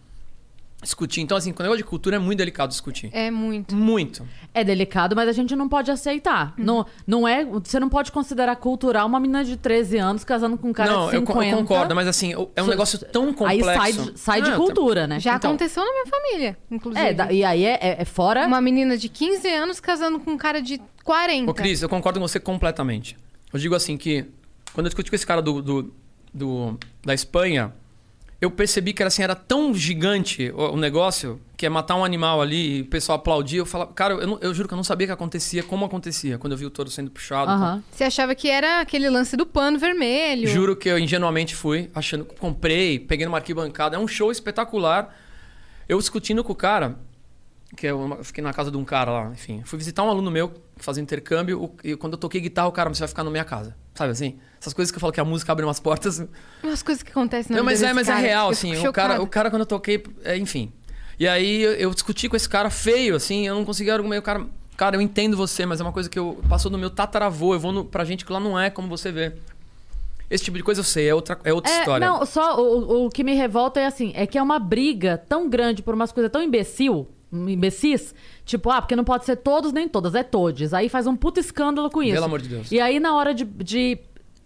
Discutir. 0.82 1.20
Então, 1.20 1.36
assim, 1.36 1.52
com 1.52 1.60
o 1.60 1.62
negócio 1.64 1.82
de 1.82 1.88
cultura 1.88 2.16
é 2.16 2.18
muito 2.18 2.38
delicado 2.38 2.68
discutir. 2.70 3.10
É 3.12 3.30
muito. 3.30 3.74
Muito. 3.74 4.26
É 4.54 4.62
delicado, 4.62 5.16
mas 5.16 5.28
a 5.28 5.32
gente 5.32 5.54
não 5.56 5.68
pode 5.68 5.90
aceitar. 5.90 6.54
Uhum. 6.58 6.64
Não, 6.64 6.86
não 7.06 7.28
é, 7.28 7.44
você 7.44 7.80
não 7.80 7.88
pode 7.88 8.12
considerar 8.12 8.54
cultural 8.56 9.06
uma 9.06 9.18
menina 9.18 9.44
de 9.44 9.56
13 9.56 9.98
anos 9.98 10.22
casando 10.24 10.56
com 10.56 10.68
um 10.68 10.72
cara 10.72 10.90
não, 10.92 11.08
de 11.10 11.16
eu, 11.16 11.20
50. 11.20 11.32
co- 11.32 11.42
eu 11.42 11.56
concordo, 11.58 11.94
mas 11.94 12.06
assim, 12.06 12.32
é 12.32 12.62
um 12.62 12.64
So- 12.64 12.70
negócio 12.70 12.98
tão 13.06 13.26
Aí 13.28 13.34
complexo. 13.34 13.64
sai, 13.64 13.92
de- 13.92 14.18
sai 14.20 14.42
de 14.42 14.50
Ah, 14.50 14.56
cultura, 14.56 15.06
né? 15.06 15.18
Já 15.20 15.34
Então- 15.36 15.50
aconteceu 15.50 15.84
na 15.84 15.90
minha 15.90 16.06
família, 16.06 16.56
inclusive. 16.70 17.06
É, 17.06 17.12
da- 17.12 17.32
e 17.32 17.44
aí 17.44 17.64
é, 17.64 17.78
é- 17.80 17.96
é 18.02 18.04
fora. 18.04 18.46
Uma 18.46 18.60
menina 18.60 18.96
de 18.96 19.08
15 19.08 19.48
anos 19.48 19.80
casando 19.80 20.20
com 20.20 20.30
um 20.32 20.36
cara 20.38 20.62
de 20.62 20.80
40. 21.04 21.50
Ô, 21.50 21.54
Cris, 21.54 21.82
eu 21.82 21.88
concordo 21.88 22.20
com 22.20 22.28
você 22.28 22.38
completamente. 22.38 23.16
Eu 23.52 23.58
digo 23.58 23.74
assim 23.74 23.96
que 23.96 24.26
quando 24.72 24.86
eu 24.86 24.90
discuti 24.90 25.10
com 25.10 25.16
esse 25.16 25.26
cara 25.26 25.42
do, 25.42 25.60
do, 25.60 25.92
do- 26.32 26.78
da 27.04 27.14
Espanha, 27.14 27.72
eu 28.40 28.50
percebi 28.50 28.92
que 28.92 29.02
era 29.02 29.08
assim, 29.08 29.22
era 29.22 29.34
tão 29.34 29.74
gigante 29.74 30.50
o, 30.54 30.74
o 30.74 30.76
negócio, 30.76 31.40
que 31.56 31.66
é 31.66 31.68
matar 31.68 31.96
um 31.96 32.04
animal 32.04 32.40
ali 32.40 32.78
e 32.78 32.80
o 32.82 32.86
pessoal 32.86 33.18
aplaudia. 33.18 33.58
Eu 33.58 33.66
falava, 33.66 33.92
cara, 33.92 34.14
eu, 34.14 34.26
não- 34.26 34.38
eu 34.40 34.54
juro 34.54 34.68
que 34.68 34.74
eu 34.74 34.76
não 34.76 34.84
sabia 34.84 35.08
que 35.08 35.12
acontecia, 35.12 35.62
como 35.62 35.84
acontecia, 35.84 36.38
quando 36.38 36.52
eu 36.52 36.56
vi 36.56 36.64
o 36.64 36.70
touro 36.70 36.88
sendo 36.90 37.10
puxado. 37.10 37.50
Aham. 37.50 37.82
Você 37.90 38.04
achava 38.04 38.34
que 38.36 38.48
era 38.48 38.80
aquele 38.80 39.10
lance 39.10 39.36
do 39.36 39.44
pano 39.44 39.76
vermelho. 39.78 40.46
Juro 40.48 40.76
que 40.76 40.88
eu 40.88 40.98
ingenuamente 40.98 41.56
fui, 41.56 41.90
achando, 41.94 42.24
comprei, 42.24 42.98
peguei 43.00 43.26
numa 43.26 43.38
arquibancada. 43.38 43.96
É 43.96 43.98
um 43.98 44.06
show 44.06 44.30
espetacular. 44.30 45.12
Eu 45.88 45.98
discutindo 45.98 46.44
com 46.44 46.52
o 46.52 46.56
cara, 46.56 46.96
que 47.76 47.86
eu 47.86 48.16
eu 48.18 48.24
fiquei 48.24 48.42
na 48.44 48.52
casa 48.52 48.70
de 48.70 48.76
um 48.76 48.84
cara 48.84 49.10
lá, 49.10 49.30
enfim. 49.32 49.62
Fui 49.64 49.78
visitar 49.78 50.04
um 50.04 50.10
aluno 50.10 50.30
meu 50.30 50.50
que 50.50 50.60
fazia 50.84 51.02
intercâmbio. 51.02 51.74
E 51.82 51.96
quando 51.96 52.12
eu 52.12 52.18
toquei 52.18 52.40
guitarra, 52.40 52.68
o 52.68 52.72
cara, 52.72 52.88
você 52.88 53.00
vai 53.00 53.08
ficar 53.08 53.24
na 53.24 53.30
minha 53.30 53.44
casa. 53.44 53.74
Sabe 53.94 54.12
assim? 54.12 54.38
Essas 54.60 54.72
coisas 54.72 54.90
que 54.90 54.96
eu 54.96 55.00
falo 55.00 55.12
que 55.12 55.20
a 55.20 55.24
música 55.24 55.52
abre 55.52 55.64
umas 55.64 55.78
portas. 55.80 56.24
Umas 56.62 56.82
coisas 56.82 57.02
que 57.02 57.10
acontecem 57.10 57.54
na 57.54 57.62
Não, 57.62 57.68
vida 57.68 57.80
mas 57.80 57.90
é, 57.90 57.92
mas 57.94 58.08
é 58.08 58.12
cara. 58.12 58.26
real, 58.26 58.46
Eu 58.46 58.50
assim. 58.52 58.86
O 58.86 58.92
cara, 58.92 59.22
o 59.22 59.26
cara, 59.26 59.50
quando 59.50 59.60
eu 59.60 59.66
toquei, 59.66 60.02
é, 60.24 60.36
enfim. 60.36 60.72
E 61.18 61.26
aí 61.28 61.62
eu, 61.62 61.72
eu 61.74 61.90
discuti 61.94 62.28
com 62.28 62.36
esse 62.36 62.48
cara 62.48 62.70
feio, 62.70 63.14
assim, 63.16 63.46
eu 63.46 63.54
não 63.54 63.64
conseguia 63.64 63.94
argumentar. 63.94 64.18
O 64.20 64.22
cara, 64.22 64.46
cara, 64.76 64.96
eu 64.96 65.00
entendo 65.00 65.36
você, 65.36 65.64
mas 65.66 65.80
é 65.80 65.82
uma 65.84 65.92
coisa 65.92 66.08
que 66.08 66.18
eu 66.18 66.38
passou 66.48 66.70
do 66.70 66.78
meu 66.78 66.90
tataravô. 66.90 67.54
Eu 67.54 67.60
vou 67.60 67.72
no, 67.72 67.84
pra 67.84 68.04
gente 68.04 68.24
que 68.24 68.32
lá 68.32 68.40
não 68.40 68.58
é 68.58 68.68
como 68.70 68.88
você 68.88 69.10
vê. 69.12 69.32
Esse 70.30 70.44
tipo 70.44 70.56
de 70.58 70.62
coisa 70.62 70.80
eu 70.80 70.84
sei, 70.84 71.08
é 71.08 71.14
outra, 71.14 71.38
é 71.42 71.52
outra 71.54 71.72
É, 71.72 71.78
história. 71.78 72.06
não, 72.06 72.26
só 72.26 72.60
o, 72.60 73.06
o 73.06 73.10
que 73.10 73.24
me 73.24 73.34
revolta 73.34 73.80
é 73.80 73.86
assim, 73.86 74.12
é 74.14 74.26
que 74.26 74.36
é 74.36 74.42
uma 74.42 74.58
briga 74.58 75.16
tão 75.26 75.48
grande 75.48 75.82
por 75.82 75.94
umas 75.94 76.12
coisas 76.12 76.30
tão 76.30 76.42
imbecil, 76.42 77.08
imbecis, 77.32 78.14
tipo, 78.44 78.68
ah, 78.70 78.80
porque 78.82 78.94
não 78.94 79.04
pode 79.04 79.24
ser 79.24 79.36
todos 79.36 79.72
nem 79.72 79.88
todas, 79.88 80.14
é 80.14 80.22
todes. 80.22 80.74
Aí 80.74 80.90
faz 80.90 81.06
um 81.06 81.16
puto 81.16 81.40
escândalo 81.40 81.88
com 81.90 82.02
isso. 82.02 82.12
Pelo 82.12 82.26
amor 82.26 82.42
de 82.42 82.48
Deus. 82.48 82.70
E 82.70 82.78
aí 82.78 83.00
na 83.00 83.14
hora 83.16 83.32
de, 83.32 83.44
de 83.44 83.98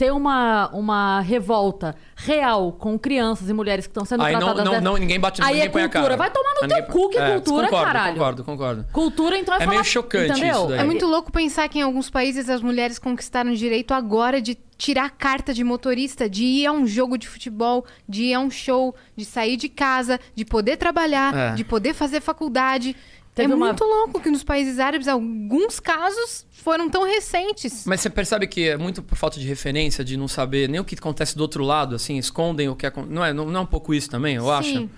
ter 0.03 0.13
uma, 0.13 0.69
uma 0.73 1.21
revolta 1.21 1.95
real 2.17 2.73
com 2.73 2.99
crianças 2.99 3.49
e 3.49 3.53
mulheres 3.53 3.87
que 3.87 3.91
estão 3.91 4.05
sendo 4.05 4.25
Aí 4.25 4.33
não, 4.33 4.41
tratadas 4.41 4.65
não, 4.65 4.71
dessa- 4.73 4.83
não, 4.85 4.97
ninguém 4.97 5.21
bate 5.21 5.41
Aí 5.41 5.49
ninguém 5.55 5.63
é 5.63 5.69
põe 5.69 5.83
a 5.83 5.89
cultura. 5.89 6.03
cara. 6.03 6.17
Vai 6.17 6.31
tomar 6.31 6.55
no 6.55 6.61
Ninguém 6.63 6.83
teu 6.83 6.87
cu 6.93 7.09
que 7.09 7.19
é 7.19 7.31
cultura, 7.35 7.69
concordo, 7.69 7.87
caralho. 7.87 8.15
Concordo, 8.15 8.45
concordo. 8.45 8.87
Cultura 8.93 9.39
então 9.39 9.55
é 9.55 9.63
É 9.63 9.67
meio 9.67 9.85
chocante 9.85 10.33
entendeu? 10.33 10.51
isso 10.59 10.67
daí. 10.67 10.79
É 10.81 10.85
muito 10.85 11.07
louco 11.07 11.31
pensar 11.31 11.69
que 11.69 11.79
em 11.79 11.83
alguns 11.83 12.11
países 12.11 12.49
as 12.51 12.61
mulheres 12.61 12.99
conquistaram 12.99 13.53
o 13.53 13.57
direito 13.57 13.95
agora 13.95 14.43
de 14.43 14.59
tirar 14.77 15.05
a 15.05 15.11
carta 15.11 15.55
de 15.55 15.63
motorista, 15.63 16.29
de 16.29 16.43
ir 16.45 16.67
a 16.67 16.73
um 16.73 16.85
jogo 16.85 17.17
de 17.17 17.29
futebol, 17.29 17.85
de 18.09 18.25
ir 18.25 18.35
a 18.35 18.41
um 18.41 18.51
show, 18.51 18.93
de 19.17 19.25
sair 19.25 19.57
de 19.57 19.69
casa, 19.69 20.19
de 20.35 20.45
poder 20.45 20.77
trabalhar, 20.79 21.33
É. 21.33 21.53
de 21.55 21.63
poder 21.63 21.95
fazer 21.95 22.21
faculdade. 22.21 22.97
Teve 23.35 23.53
é 23.53 23.57
uma- 23.57 23.67
muito 23.69 23.83
louco 23.85 24.21
que 24.21 24.31
nos 24.31 24.45
países 24.45 24.79
árabes 24.79 25.09
alguns 25.09 25.81
casos 25.81 26.47
foram 26.53 26.91
tão 26.91 27.05
recentes. 27.05 27.85
Mas 27.87 28.01
você 28.03 28.11
percebe 28.11 28.47
que 28.47 28.69
é 28.69 28.77
muito 28.77 29.03
por 29.03 29.17
falta 29.17 29.41
de 29.41 29.47
referência, 29.47 30.05
de 30.05 30.17
não 30.19 30.29
saber 30.29 30.69
nem 30.69 30.81
o 30.81 30.85
que 30.85 30.95
acontece 30.95 31.35
do 31.37 31.41
outro 31.41 31.65
lado, 31.65 31.95
assim, 31.95 32.19
escondem 32.19 32.69
o 32.69 32.77
que 32.77 32.85
acontece. 32.87 33.13
Não 33.15 33.25
é, 33.25 33.33
não, 33.33 33.47
não 33.47 33.61
é 33.61 33.63
um 33.63 33.67
pouco 33.67 33.95
isso 33.95 34.11
também, 34.11 34.37
eu 34.37 34.45
Sim. 34.45 34.51
acho? 34.51 34.91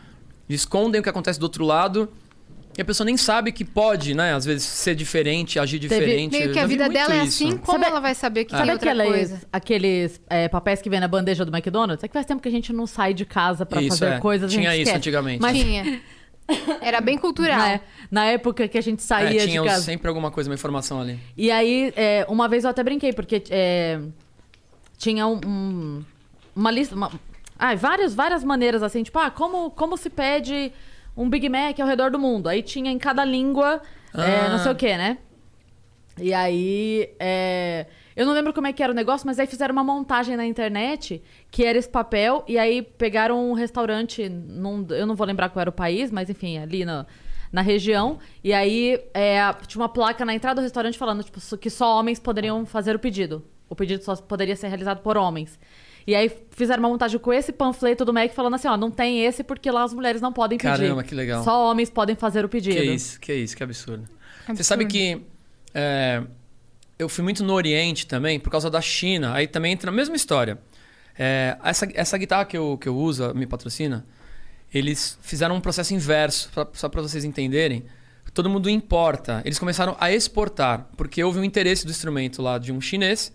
Escondem 0.48 1.00
o 1.00 1.02
que 1.02 1.08
acontece 1.08 1.38
do 1.38 1.44
outro 1.44 1.64
lado 1.64 2.08
e 2.76 2.82
a 2.82 2.84
pessoa 2.84 3.04
nem 3.04 3.16
sabe 3.16 3.52
que 3.52 3.64
pode, 3.64 4.14
né, 4.14 4.34
às 4.34 4.44
vezes, 4.44 4.64
ser 4.64 4.96
diferente, 4.96 5.58
agir 5.60 5.78
diferente. 5.78 6.32
Meio 6.32 6.46
Eu 6.50 6.52
que 6.52 6.58
a 6.58 6.66
vida 6.66 6.88
dela 6.88 7.14
é 7.14 7.24
isso. 7.24 7.44
assim, 7.46 7.56
como 7.56 7.78
Sabe- 7.78 7.90
ela 7.90 8.00
vai 8.00 8.14
saber 8.16 8.44
que 8.46 8.50
Sabe 8.50 8.64
tem 8.64 8.72
outra 8.72 8.90
aqueles, 8.92 9.08
coisa? 9.30 9.40
aqueles 9.52 10.20
é, 10.28 10.48
papéis 10.48 10.82
que 10.82 10.90
vem 10.90 10.98
na 10.98 11.06
bandeja 11.08 11.44
do 11.44 11.56
McDonald's? 11.56 12.02
É 12.02 12.08
que 12.08 12.12
faz 12.12 12.26
tempo 12.26 12.42
que 12.42 12.48
a 12.48 12.52
gente 12.52 12.72
não 12.72 12.86
sai 12.86 13.14
de 13.14 13.24
casa 13.24 13.64
pra 13.64 13.80
Isso, 13.80 13.96
fazer 13.98 14.14
é. 14.14 14.18
coisas. 14.18 14.50
a 14.50 14.52
Tinha 14.54 14.70
gente 14.72 14.80
isso 14.82 14.88
esquece. 14.90 14.96
antigamente. 14.98 15.40
Mas 15.40 15.56
Tinha. 15.56 16.00
Era 16.82 17.00
bem 17.00 17.16
cultural. 17.18 17.58
na, 17.58 17.80
na 18.10 18.24
época 18.26 18.68
que 18.68 18.76
a 18.76 18.80
gente 18.82 19.00
É, 19.00 19.02
saía 19.02 19.46
tinha 19.46 19.62
de 19.62 19.68
casa. 19.68 19.82
sempre 19.82 20.08
alguma 20.08 20.30
coisa, 20.30 20.48
uma 20.50 20.54
informação 20.54 21.00
ali. 21.00 21.18
E 21.36 21.50
aí, 21.50 21.92
é, 21.96 22.26
uma 22.28 22.48
vez 22.48 22.64
eu 22.64 22.70
até 22.70 22.82
brinquei, 22.82 23.12
porque 23.12 23.42
é, 23.50 24.00
tinha 24.98 25.26
um, 25.26 25.40
um- 25.46 26.04
uma 26.54 26.70
lista. 26.70 26.94
Uma, 26.94 27.10
ai, 27.58 27.76
várias, 27.76 28.14
várias 28.14 28.44
maneiras 28.44 28.82
assim, 28.82 29.02
tipo, 29.02 29.18
ah, 29.18 29.30
como, 29.30 29.70
como 29.70 29.96
se 29.96 30.10
pede 30.10 30.70
um 31.16 31.28
Big 31.30 31.48
Mac 31.48 31.78
ao 31.80 31.86
redor 31.86 32.10
do 32.10 32.18
mundo? 32.18 32.48
Aí 32.48 32.62
tinha 32.62 32.90
em 32.90 32.98
cada 32.98 33.24
língua, 33.24 33.80
é, 34.14 34.46
Ah. 34.46 34.48
não 34.50 34.58
sei 34.58 34.72
o 34.72 34.74
que, 34.76 34.96
né? 34.96 35.18
E 36.18 36.32
aí. 36.34 37.08
é, 37.18 37.86
eu 38.16 38.24
não 38.26 38.32
lembro 38.32 38.52
como 38.52 38.66
é 38.66 38.72
que 38.72 38.82
era 38.82 38.92
o 38.92 38.94
negócio, 38.94 39.26
mas 39.26 39.38
aí 39.38 39.46
fizeram 39.46 39.72
uma 39.72 39.84
montagem 39.84 40.36
na 40.36 40.46
internet 40.46 41.22
que 41.50 41.64
era 41.64 41.78
esse 41.78 41.88
papel, 41.88 42.44
e 42.46 42.58
aí 42.58 42.82
pegaram 42.82 43.50
um 43.50 43.54
restaurante, 43.54 44.28
num- 44.28 44.86
eu 44.90 45.06
não 45.06 45.14
vou 45.14 45.26
lembrar 45.26 45.48
qual 45.50 45.60
era 45.62 45.70
o 45.70 45.72
país, 45.72 46.10
mas 46.10 46.28
enfim, 46.30 46.58
ali 46.58 46.84
na, 46.84 47.06
na 47.52 47.60
região, 47.60 48.18
e 48.42 48.52
aí 48.52 49.00
é, 49.12 49.38
tinha 49.66 49.80
uma 49.82 49.88
placa 49.88 50.24
na 50.24 50.34
entrada 50.34 50.60
do 50.60 50.64
restaurante 50.64 50.96
falando 50.98 51.22
tipo, 51.24 51.40
que 51.58 51.70
só 51.70 51.98
homens 51.98 52.18
poderiam 52.18 52.64
fazer 52.66 52.94
o 52.94 52.98
pedido. 52.98 53.44
O 53.68 53.74
pedido 53.74 54.04
só 54.04 54.14
poderia 54.16 54.54
ser 54.54 54.68
realizado 54.68 55.00
por 55.00 55.16
homens. 55.16 55.58
E 56.06 56.14
aí 56.14 56.30
fizeram 56.50 56.82
uma 56.82 56.88
montagem 56.90 57.18
com 57.18 57.32
esse 57.32 57.50
panfleto 57.50 58.04
do 58.04 58.12
Mac 58.12 58.30
falando 58.32 58.54
assim, 58.54 58.68
ó, 58.68 58.76
não 58.76 58.90
tem 58.90 59.24
esse 59.24 59.42
porque 59.42 59.70
lá 59.70 59.82
as 59.84 59.94
mulheres 59.94 60.20
não 60.20 60.32
podem 60.34 60.58
pedir. 60.58 60.70
Caramba, 60.70 61.02
que 61.02 61.14
legal. 61.14 61.42
Só 61.42 61.70
homens 61.70 61.88
podem 61.88 62.14
fazer 62.14 62.44
o 62.44 62.48
pedido. 62.48 62.76
Que 62.76 62.82
isso, 62.82 63.18
que 63.18 63.32
isso, 63.34 63.56
que 63.56 63.62
absurdo. 63.64 64.04
Você 64.04 64.50
Absurdo. 64.52 64.64
sabe 64.66 64.84
que 64.84 65.22
é, 65.72 66.22
eu 66.98 67.08
fui 67.08 67.22
muito 67.24 67.42
no 67.44 67.52
Oriente 67.52 68.06
também, 68.06 68.38
por 68.38 68.50
causa 68.50 68.70
da 68.70 68.80
China. 68.80 69.34
Aí 69.34 69.46
também 69.46 69.72
entra 69.72 69.90
na 69.90 69.96
mesma 69.96 70.16
história. 70.16 70.58
É, 71.18 71.56
essa, 71.62 71.88
essa 71.94 72.18
guitarra 72.18 72.44
que 72.44 72.56
eu, 72.56 72.76
que 72.78 72.88
eu 72.88 72.96
uso, 72.96 73.32
me 73.34 73.46
patrocina, 73.46 74.04
eles 74.72 75.18
fizeram 75.22 75.54
um 75.56 75.60
processo 75.60 75.94
inverso, 75.94 76.50
pra- 76.52 76.68
só 76.72 76.88
para 76.88 77.00
vocês 77.02 77.24
entenderem. 77.24 77.84
Todo 78.32 78.50
mundo 78.50 78.68
importa. 78.68 79.40
Eles 79.44 79.58
começaram 79.58 79.96
a 80.00 80.10
exportar, 80.12 80.88
porque 80.96 81.22
houve 81.22 81.38
um 81.38 81.44
interesse 81.44 81.84
do 81.84 81.90
instrumento 81.92 82.42
lá 82.42 82.58
de 82.58 82.72
um 82.72 82.80
chinês. 82.80 83.32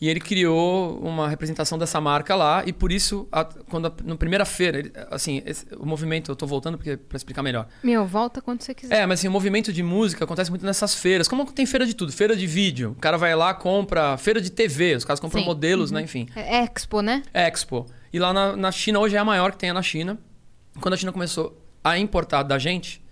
E 0.00 0.08
ele 0.08 0.18
criou 0.18 0.98
uma 1.00 1.28
representação 1.28 1.76
dessa 1.76 2.00
marca 2.00 2.34
lá, 2.34 2.62
e 2.66 2.72
por 2.72 2.90
isso, 2.90 3.28
a- 3.30 3.44
quando 3.44 3.86
a, 3.86 3.92
na 4.02 4.16
primeira 4.16 4.46
feira, 4.46 4.78
ele- 4.78 4.92
assim, 5.10 5.42
esse- 5.44 5.66
o 5.78 5.84
movimento, 5.84 6.30
eu 6.30 6.36
tô 6.36 6.46
voltando 6.46 6.78
para 6.78 7.16
explicar 7.16 7.42
melhor. 7.42 7.68
Meu, 7.82 8.06
volta 8.06 8.40
quando 8.40 8.62
você 8.62 8.72
quiser. 8.74 8.94
É, 9.02 9.06
mas 9.06 9.20
assim, 9.20 9.28
o 9.28 9.30
movimento 9.30 9.70
de 9.72 9.82
música 9.82 10.24
acontece 10.24 10.48
muito 10.48 10.64
nessas 10.64 10.94
feiras. 10.94 11.28
Como 11.28 11.44
tem 11.52 11.66
feira 11.66 11.84
de 11.84 11.92
tudo? 11.94 12.12
Feira 12.12 12.34
de 12.34 12.46
vídeo. 12.46 12.92
O 12.96 13.00
cara 13.00 13.18
vai 13.18 13.34
lá, 13.36 13.52
compra. 13.52 14.16
Feira 14.16 14.40
de 14.40 14.50
TV, 14.50 14.94
os 14.96 15.04
caras 15.04 15.20
compram 15.20 15.40
Sim. 15.42 15.46
modelos, 15.46 15.90
né? 15.90 16.00
Enfim. 16.00 16.26
É 16.34 16.64
Expo, 16.64 17.02
né? 17.02 17.22
Expo. 17.34 17.84
E 18.10 18.18
lá 18.18 18.32
na, 18.32 18.56
na 18.56 18.72
China, 18.72 19.00
hoje 19.00 19.16
é 19.16 19.18
a 19.18 19.24
maior 19.24 19.52
que 19.52 19.58
tem 19.58 19.70
na 19.70 19.82
China. 19.82 20.18
Quando 20.80 20.94
a 20.94 20.96
China 20.96 21.12
começou 21.12 21.62
a 21.84 21.98
importar 21.98 22.42
da 22.42 22.58
gente, 22.58 23.02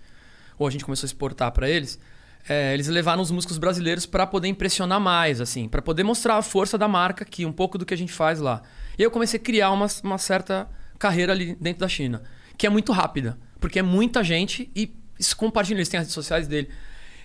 ou 0.57 0.65
a 0.67 0.71
gente 0.71 0.83
começou 0.85 1.05
a 1.05 1.09
exportar 1.09 1.51
para 1.51 1.69
eles, 1.69 1.99
é, 2.47 2.73
eles 2.73 2.87
levaram 2.87 3.21
os 3.21 3.31
músicos 3.31 3.57
brasileiros 3.57 4.05
para 4.05 4.25
poder 4.25 4.47
impressionar 4.47 4.99
mais, 4.99 5.41
assim, 5.41 5.67
para 5.67 5.81
poder 5.81 6.03
mostrar 6.03 6.37
a 6.37 6.41
força 6.41 6.77
da 6.77 6.87
marca 6.87 7.23
aqui, 7.23 7.45
um 7.45 7.51
pouco 7.51 7.77
do 7.77 7.85
que 7.85 7.93
a 7.93 7.97
gente 7.97 8.11
faz 8.11 8.39
lá. 8.39 8.61
E 8.97 9.03
eu 9.03 9.11
comecei 9.11 9.39
a 9.39 9.43
criar 9.43 9.71
uma, 9.71 9.87
uma 10.03 10.17
certa 10.17 10.69
carreira 10.97 11.31
ali 11.33 11.55
dentro 11.59 11.81
da 11.81 11.87
China, 11.87 12.23
que 12.57 12.65
é 12.65 12.69
muito 12.69 12.91
rápida, 12.91 13.37
porque 13.59 13.79
é 13.79 13.83
muita 13.83 14.23
gente 14.23 14.69
e 14.75 14.93
se 15.19 15.35
compartilha, 15.35 15.77
eles 15.77 15.89
têm 15.89 15.99
as 15.99 16.05
redes 16.05 16.13
sociais 16.13 16.47
dele. 16.47 16.69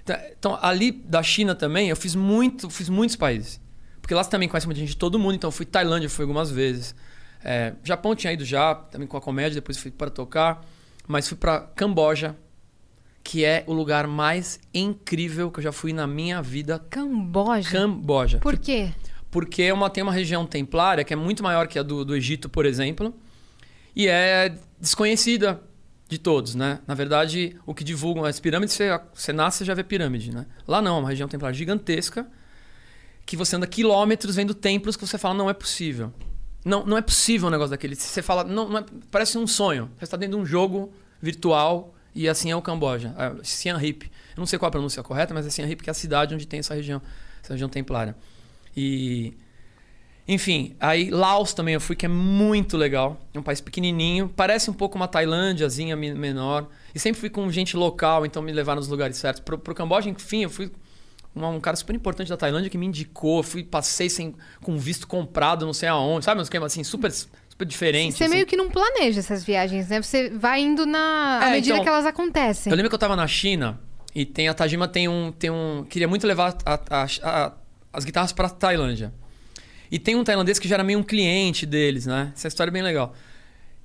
Então, 0.02 0.16
Então, 0.38 0.58
ali 0.60 0.92
da 0.92 1.22
China 1.22 1.54
também, 1.54 1.88
eu 1.88 1.96
fiz 1.96 2.14
muito, 2.14 2.68
fiz 2.68 2.88
muitos 2.88 3.16
países. 3.16 3.60
Porque 4.02 4.14
lá 4.14 4.22
também 4.22 4.48
conhece 4.48 4.66
muita 4.66 4.80
gente 4.80 4.90
de 4.90 4.96
todo 4.98 5.18
mundo, 5.18 5.34
então 5.34 5.50
fui 5.50 5.64
Tailândia, 5.64 6.10
fui 6.10 6.24
algumas 6.24 6.50
vezes. 6.50 6.94
É, 7.42 7.72
Japão 7.82 8.14
tinha 8.14 8.32
ido 8.32 8.44
já, 8.44 8.74
também 8.74 9.08
com 9.08 9.16
a 9.16 9.20
comédia, 9.20 9.54
depois 9.54 9.78
fui 9.78 9.90
para 9.90 10.10
tocar. 10.10 10.62
Mas 11.06 11.26
fui 11.26 11.36
para 11.36 11.60
Camboja, 11.60 12.36
que 13.24 13.42
é 13.42 13.64
o 13.66 13.72
lugar 13.72 14.06
mais 14.06 14.60
incrível 14.72 15.50
que 15.50 15.58
eu 15.58 15.62
já 15.64 15.72
fui 15.72 15.94
na 15.94 16.06
minha 16.06 16.42
vida. 16.42 16.78
Camboja. 16.90 17.70
Camboja. 17.70 18.38
Por 18.38 18.58
quê? 18.58 18.92
Porque 19.30 19.62
é 19.62 19.72
uma, 19.72 19.88
tem 19.88 20.02
uma 20.02 20.12
região 20.12 20.46
templária 20.46 21.02
que 21.02 21.12
é 21.12 21.16
muito 21.16 21.42
maior 21.42 21.66
que 21.66 21.78
a 21.78 21.82
do, 21.82 22.04
do 22.04 22.14
Egito, 22.14 22.50
por 22.50 22.66
exemplo. 22.66 23.14
E 23.96 24.06
é 24.06 24.54
desconhecida 24.78 25.60
de 26.06 26.18
todos, 26.18 26.54
né? 26.54 26.80
Na 26.86 26.94
verdade, 26.94 27.56
o 27.64 27.74
que 27.74 27.82
divulgam 27.82 28.24
as 28.24 28.38
pirâmides, 28.38 28.74
você, 28.74 29.00
você 29.14 29.32
nasce 29.32 29.64
e 29.64 29.66
já 29.66 29.72
vê 29.72 29.82
pirâmide, 29.82 30.30
né? 30.30 30.44
Lá 30.68 30.82
não, 30.82 30.98
é 30.98 31.00
uma 31.00 31.08
região 31.08 31.26
templária 31.26 31.56
gigantesca 31.56 32.26
que 33.24 33.36
você 33.38 33.56
anda 33.56 33.66
quilômetros 33.66 34.36
vendo 34.36 34.52
templos 34.52 34.96
que 34.96 35.06
você 35.06 35.16
fala, 35.16 35.34
não 35.34 35.48
é 35.48 35.54
possível. 35.54 36.12
Não, 36.62 36.84
não 36.84 36.98
é 36.98 37.02
possível 37.02 37.48
um 37.48 37.50
negócio 37.50 37.70
daquele. 37.70 37.94
Você 37.94 38.20
fala, 38.20 38.44
não, 38.44 38.68
não 38.68 38.78
é- 38.78 38.84
parece 39.10 39.38
um 39.38 39.46
sonho. 39.46 39.90
Você 39.96 40.04
está 40.04 40.16
dentro 40.18 40.36
de 40.36 40.42
um 40.42 40.46
jogo 40.46 40.92
virtual 41.22 41.93
e 42.14 42.28
assim 42.28 42.50
é 42.50 42.56
o 42.56 42.62
Camboja, 42.62 43.14
é 43.18 43.44
Siem 43.44 43.76
Reap. 43.76 44.02
Eu 44.04 44.38
não 44.38 44.46
sei 44.46 44.58
qual 44.58 44.68
a 44.68 44.72
pronúncia 44.72 45.02
correta, 45.02 45.32
mas 45.34 45.46
é 45.46 45.50
Siem 45.50 45.66
Reap 45.66 45.80
que 45.82 45.90
é 45.90 45.92
a 45.92 45.94
cidade 45.94 46.34
onde 46.34 46.46
tem 46.46 46.60
essa 46.60 46.74
região, 46.74 47.00
essa 47.42 47.52
região 47.54 47.68
templária. 47.68 48.16
E 48.76 49.34
Enfim, 50.26 50.74
aí 50.80 51.10
Laos 51.10 51.52
também 51.52 51.74
eu 51.74 51.80
fui, 51.80 51.94
que 51.94 52.06
é 52.06 52.08
muito 52.08 52.76
legal. 52.78 53.20
É 53.34 53.38
um 53.38 53.42
país 53.42 53.60
pequenininho, 53.60 54.26
parece 54.34 54.70
um 54.70 54.72
pouco 54.72 54.96
uma 54.96 55.06
Tailândiazinha 55.06 55.94
me- 55.96 56.14
menor. 56.14 56.66
E 56.94 56.98
sempre 56.98 57.20
fui 57.20 57.28
com 57.28 57.50
gente 57.52 57.76
local, 57.76 58.24
então 58.24 58.40
me 58.42 58.50
levaram 58.50 58.80
nos 58.80 58.88
lugares 58.88 59.18
certos. 59.18 59.40
Pro, 59.42 59.58
pro 59.58 59.74
Camboja, 59.74 60.08
enfim, 60.08 60.44
eu 60.44 60.50
fui 60.50 60.72
uma- 61.34 61.48
um 61.50 61.60
cara 61.60 61.76
super 61.76 61.94
importante 61.94 62.28
da 62.30 62.38
Tailândia 62.38 62.70
que 62.70 62.78
me 62.78 62.86
indicou. 62.86 63.42
Fui, 63.42 63.62
passei 63.62 64.08
sem, 64.08 64.34
com 64.62 64.78
visto 64.78 65.06
comprado, 65.06 65.66
não 65.66 65.74
sei 65.74 65.90
aonde. 65.90 66.24
Sabe 66.24 66.40
um 66.40 66.42
esquema 66.42 66.64
assim, 66.66 66.82
super, 66.82 67.12
super 67.54 67.64
diferente. 67.64 68.16
Você 68.16 68.24
assim. 68.24 68.34
meio 68.34 68.46
que 68.46 68.56
não 68.56 68.68
planeja 68.68 69.20
essas 69.20 69.42
viagens, 69.44 69.88
né? 69.88 70.02
Você 70.02 70.28
vai 70.30 70.60
indo 70.60 70.84
na 70.84 71.40
à 71.42 71.48
É, 71.48 71.52
medida 71.52 71.74
então, 71.74 71.82
que 71.84 71.88
elas 71.88 72.04
acontecem. 72.06 72.70
Eu 72.70 72.76
lembro 72.76 72.90
que 72.90 72.94
eu 72.94 72.98
tava 72.98 73.16
na 73.16 73.26
China 73.26 73.80
e 74.14 74.24
tem 74.26 74.48
a 74.48 74.54
Tajima 74.54 74.86
tem 74.88 75.08
um 75.08 75.32
tem 75.32 75.50
um 75.50 75.84
queria 75.88 76.08
muito 76.08 76.26
levar 76.26 76.56
a- 76.66 76.80
a- 76.90 77.06
a- 77.22 77.52
as 77.92 78.04
guitarras 78.04 78.32
pra 78.32 78.48
Tailândia. 78.48 79.12
E 79.90 79.98
tem 79.98 80.16
um 80.16 80.24
tailandês 80.24 80.58
que 80.58 80.66
já 80.66 80.74
era 80.76 80.82
meio 80.84 80.98
um 80.98 81.02
cliente 81.02 81.64
deles, 81.64 82.06
né? 82.06 82.32
Essa 82.34 82.48
história 82.48 82.70
é 82.70 82.72
bem 82.72 82.82
legal. 82.82 83.14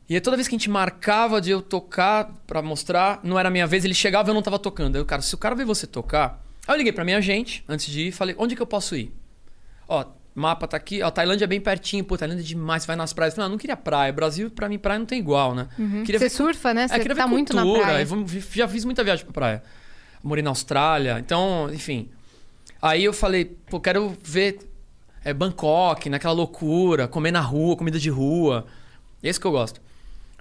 E 0.10 0.16
aí, 0.16 0.22
toda 0.22 0.36
vez 0.36 0.48
que 0.48 0.56
a 0.56 0.58
gente 0.58 0.70
marcava 0.70 1.40
de 1.40 1.52
eu 1.52 1.62
tocar 1.62 2.34
pra 2.48 2.64
mostrar, 2.64 3.20
não 3.24 3.38
era 3.38 3.50
a 3.50 3.52
minha 3.52 3.68
vez, 3.68 3.86
ele 3.86 3.94
chegava 3.94 4.28
e 4.28 4.32
eu 4.32 4.34
não 4.34 4.42
tava 4.42 4.58
tocando. 4.58 4.96
Aí 4.96 5.02
o 5.02 5.06
cara, 5.06 5.22
se 5.22 5.36
o 5.36 5.38
cara 5.38 5.54
vê 5.54 5.64
você 5.64 5.86
tocar. 5.86 6.44
Aí 6.68 6.74
eu 6.74 6.78
liguei 6.78 6.92
pra 6.92 7.06
minha 7.06 7.18
agente 7.20 7.64
antes 7.68 7.86
de 7.86 8.02
ir 8.02 8.08
e 8.08 8.12
falei: 8.12 8.34
onde 8.40 8.56
que 8.56 8.62
eu 8.62 8.66
posso 8.66 8.96
ir? 8.96 9.14
Ó, 9.88 10.04
mapa 10.36 10.68
tá 10.68 10.78
aqui, 10.78 11.02
ó, 11.02 11.10
Tailândia 11.12 11.44
é 11.46 11.48
bem 11.48 11.60
pertinho, 11.60 12.04
pô, 12.04 12.18
Tailândia 12.18 12.42
é 12.44 12.46
demais, 12.46 12.86
vai 12.86 12.96
nas 12.96 13.12
praias. 13.14 13.34
Eu 13.34 13.36
falei, 13.38 13.48
não, 13.48 13.52
não 13.54 13.58
queria 13.60 13.76
praia. 13.78 14.12
Brasil, 14.14 14.50
pra 14.50 14.70
mim, 14.70 14.78
praia 14.78 15.00
não 15.00 15.06
tem 15.06 15.20
igual, 15.20 15.54
né? 15.56 15.68
Queria 16.06 16.20
Você 16.20 16.26
ver 16.26 16.30
surfa, 16.30 16.74
né? 16.74 16.84
é, 16.84 16.88
Você 16.88 17.00
queria 17.00 17.16
tá 17.16 17.26
ver 17.26 17.30
muito 17.32 17.54
na 17.56 17.62
cultura, 17.64 17.86
praia. 17.86 18.02
e 18.02 18.06
vamos- 18.06 18.32
já 18.54 18.68
fiz 18.68 18.86
muita 18.86 19.04
viagem 19.04 19.26
pra 19.26 19.34
praia. 19.34 19.64
Morei 20.24 20.44
na 20.44 20.50
Austrália, 20.52 21.18
então, 21.20 21.70
enfim. 21.74 22.10
Aí 22.82 23.04
eu 23.04 23.14
falei, 23.14 23.46
pô, 23.70 23.80
quero 23.80 24.16
ver 24.24 24.60
é, 25.26 25.34
Bangkok, 25.34 26.10
naquela 26.10 26.34
loucura, 26.34 27.08
comer 27.08 27.32
na 27.32 27.42
rua, 27.42 27.76
comida 27.76 28.00
de 28.00 28.10
rua. 28.10 28.66
É 29.22 29.30
isso 29.30 29.40
que 29.40 29.46
eu 29.48 29.52
gosto. 29.52 29.82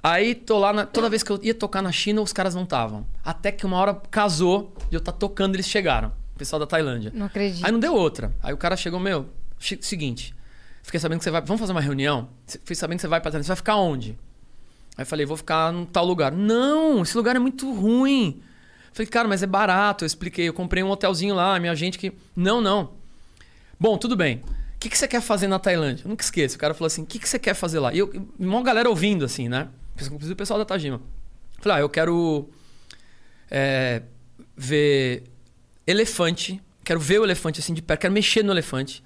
Aí 0.00 0.34
tô 0.36 0.56
lá, 0.58 0.72
na- 0.72 0.86
toda 0.86 1.08
vez 1.10 1.24
que 1.24 1.30
eu 1.32 1.40
ia 1.42 1.52
tocar 1.54 1.82
na 1.82 1.90
China, 1.90 2.22
os 2.22 2.32
caras 2.32 2.54
não 2.54 2.62
estavam. 2.62 3.04
Até 3.24 3.50
que 3.50 3.66
uma 3.66 3.76
hora 3.76 3.94
casou 4.08 4.72
de 4.88 4.94
eu 4.96 4.98
estar 4.98 5.10
tocando, 5.10 5.56
eles 5.56 5.66
chegaram. 5.66 6.12
O 6.34 6.38
pessoal 6.38 6.60
da 6.60 6.66
Tailândia. 6.66 7.10
Não 7.12 7.26
acredito. 7.26 7.66
Aí 7.66 7.72
não 7.72 7.80
deu 7.80 7.92
outra. 7.94 8.32
Aí 8.40 8.54
o 8.54 8.56
cara 8.56 8.76
chegou, 8.76 9.00
meu, 9.00 9.26
seguinte, 9.58 10.34
fiquei 10.82 11.00
sabendo 11.00 11.18
que 11.18 11.24
você 11.24 11.30
vai. 11.30 11.40
Vamos 11.42 11.60
fazer 11.60 11.72
uma 11.72 11.80
reunião? 11.80 12.28
Fiquei 12.46 12.76
sabendo 12.76 12.98
que 12.98 13.02
você 13.02 13.08
vai 13.08 13.20
pra 13.20 13.30
Tailândia. 13.30 13.46
Você 13.46 13.48
vai 13.48 13.56
ficar 13.56 13.76
onde? 13.76 14.18
Aí 14.96 15.04
falei, 15.04 15.24
vou 15.24 15.36
ficar 15.36 15.72
num 15.72 15.84
tal 15.84 16.04
lugar. 16.04 16.32
Não, 16.32 17.02
esse 17.02 17.16
lugar 17.16 17.36
é 17.36 17.38
muito 17.38 17.72
ruim. 17.72 18.42
Falei, 18.92 19.06
cara, 19.06 19.28
mas 19.28 19.42
é 19.42 19.46
barato. 19.46 20.04
Eu 20.04 20.06
expliquei, 20.06 20.48
eu 20.48 20.52
comprei 20.52 20.82
um 20.82 20.90
hotelzinho 20.90 21.34
lá, 21.34 21.58
minha 21.60 21.74
gente 21.74 21.98
que. 21.98 22.12
Não, 22.34 22.60
não. 22.60 22.94
Bom, 23.78 23.96
tudo 23.96 24.16
bem. 24.16 24.42
O 24.74 24.80
que, 24.80 24.88
que 24.88 24.98
você 24.98 25.06
quer 25.06 25.20
fazer 25.20 25.46
na 25.46 25.58
Tailândia? 25.58 26.04
Eu 26.04 26.08
nunca 26.08 26.24
esqueço. 26.24 26.56
O 26.56 26.58
cara 26.58 26.74
falou 26.74 26.86
assim: 26.86 27.02
o 27.02 27.06
que, 27.06 27.18
que 27.18 27.28
você 27.28 27.38
quer 27.38 27.54
fazer 27.54 27.78
lá? 27.78 27.92
E 27.92 27.98
eu, 27.98 28.10
uma 28.38 28.62
galera 28.62 28.88
ouvindo, 28.88 29.24
assim, 29.24 29.48
né? 29.48 29.68
Inclusive 30.00 30.32
o 30.32 30.36
pessoal 30.36 30.58
da 30.58 30.64
Tajima. 30.64 31.00
Falei, 31.60 31.78
ah, 31.78 31.80
eu 31.80 31.88
quero 31.88 32.48
é, 33.50 34.02
ver 34.56 35.24
elefante. 35.86 36.60
Quero 36.84 37.00
ver 37.00 37.20
o 37.20 37.24
elefante 37.24 37.60
assim 37.60 37.74
de 37.74 37.82
perto. 37.82 38.00
Quero 38.00 38.12
mexer 38.12 38.42
no 38.42 38.52
elefante. 38.52 39.02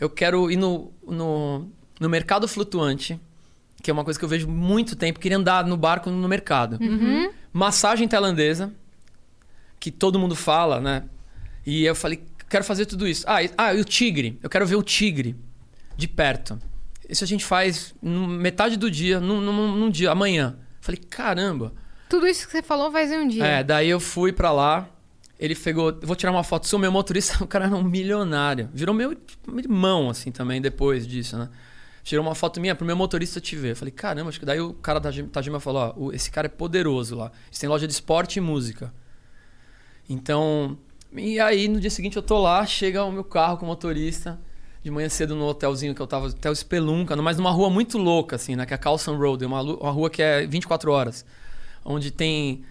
Eu 0.00 0.08
quero 0.08 0.50
ir 0.50 0.56
no, 0.56 0.92
no, 1.06 1.68
no 2.00 2.08
mercado 2.08 2.46
flutuante, 2.46 3.20
que 3.82 3.90
é 3.90 3.92
uma 3.94 4.04
coisa 4.04 4.18
que 4.18 4.24
eu 4.24 4.28
vejo 4.28 4.48
muito 4.48 4.94
tempo. 4.96 5.18
Queria 5.20 5.36
andar 5.38 5.64
no 5.66 5.76
barco 5.76 6.10
no 6.10 6.28
mercado. 6.28 6.78
Massagem 7.52 8.06
tailandesa, 8.06 8.72
que 9.80 9.90
todo 9.90 10.18
mundo 10.18 10.34
fala, 10.36 10.80
né? 10.80 11.04
E 11.66 11.84
eu 11.84 11.94
falei, 11.94 12.22
quero 12.48 12.64
fazer 12.64 12.86
tudo 12.86 13.06
isso. 13.06 13.24
Ah, 13.28 13.42
e, 13.42 13.50
ah, 13.58 13.74
e 13.74 13.80
o 13.80 13.84
tigre. 13.84 14.38
Eu 14.42 14.48
quero 14.50 14.66
ver 14.66 14.76
o 14.76 14.82
tigre 14.82 15.36
de 15.96 16.06
perto. 16.08 16.58
Isso 17.08 17.24
a 17.24 17.26
gente 17.26 17.44
faz 17.44 17.94
no- 18.02 18.26
metade 18.28 18.76
do 18.76 18.90
dia, 18.90 19.18
num, 19.18 19.40
num, 19.40 19.74
num 19.76 19.90
dia, 19.90 20.10
amanhã. 20.10 20.56
Falei, 20.80 21.00
caramba. 21.08 21.72
Tudo 22.08 22.26
isso 22.26 22.46
que 22.46 22.52
você 22.52 22.62
falou 22.62 22.90
faz 22.92 23.10
um 23.10 23.26
dia. 23.26 23.44
É, 23.44 23.64
daí 23.64 23.88
eu 23.88 23.98
fui 24.00 24.32
pra 24.32 24.50
lá. 24.52 24.88
Ele 25.38 25.54
pegou, 25.54 25.96
vou 26.02 26.16
tirar 26.16 26.32
uma 26.32 26.42
foto 26.42 26.66
sua, 26.66 26.78
meu 26.78 26.90
motorista, 26.90 27.42
o 27.44 27.46
cara 27.46 27.66
era 27.66 27.76
um 27.76 27.82
milionário. 27.84 28.68
Virou 28.72 28.94
meu 28.94 29.16
irmão, 29.56 30.10
assim, 30.10 30.32
também, 30.32 30.60
depois 30.60 31.06
disso, 31.06 31.36
né? 31.38 31.48
Tirou 32.02 32.24
uma 32.24 32.34
foto 32.34 32.60
minha 32.60 32.74
pro 32.74 32.86
meu 32.86 32.96
motorista 32.96 33.40
te 33.40 33.54
ver. 33.54 33.72
Eu 33.72 33.76
falei, 33.76 33.92
caramba, 33.92 34.30
acho 34.30 34.40
que 34.40 34.46
daí 34.46 34.60
o 34.60 34.72
cara 34.72 34.98
da 34.98 35.10
Tajima- 35.30 35.60
falou, 35.60 35.94
ó, 35.96 36.12
esse 36.12 36.30
cara 36.30 36.46
é 36.46 36.48
poderoso 36.48 37.14
lá. 37.14 37.30
Eles 37.48 37.58
têm 37.58 37.68
loja 37.68 37.86
de 37.86 37.92
esporte 37.92 38.38
e 38.38 38.40
música. 38.40 38.92
Então, 40.08 40.78
e 41.12 41.38
aí 41.38 41.68
no 41.68 41.78
dia 41.80 41.90
seguinte 41.90 42.16
eu 42.16 42.22
tô 42.22 42.38
lá, 42.38 42.64
chega 42.64 43.04
o 43.04 43.12
meu 43.12 43.24
carro 43.24 43.58
com 43.58 43.66
o 43.66 43.68
motorista, 43.68 44.40
de 44.82 44.90
manhã 44.90 45.08
cedo 45.08 45.34
no 45.34 45.44
hotelzinho 45.44 45.94
que 45.94 46.00
eu 46.00 46.06
tava, 46.06 46.28
Hotel 46.28 46.54
Spelunca, 46.54 47.14
mas 47.16 47.36
numa 47.36 47.50
rua 47.50 47.68
muito 47.68 47.98
louca, 47.98 48.36
assim, 48.36 48.56
né? 48.56 48.64
Que 48.64 48.72
é 48.72 48.76
a 48.76 48.78
Carlson 48.78 49.16
Road, 49.16 49.44
uma, 49.44 49.60
uma 49.60 49.90
rua 49.90 50.08
que 50.08 50.22
é 50.22 50.46
24 50.46 50.90
horas. 50.90 51.26
Onde 51.84 52.10
tem, 52.10 52.64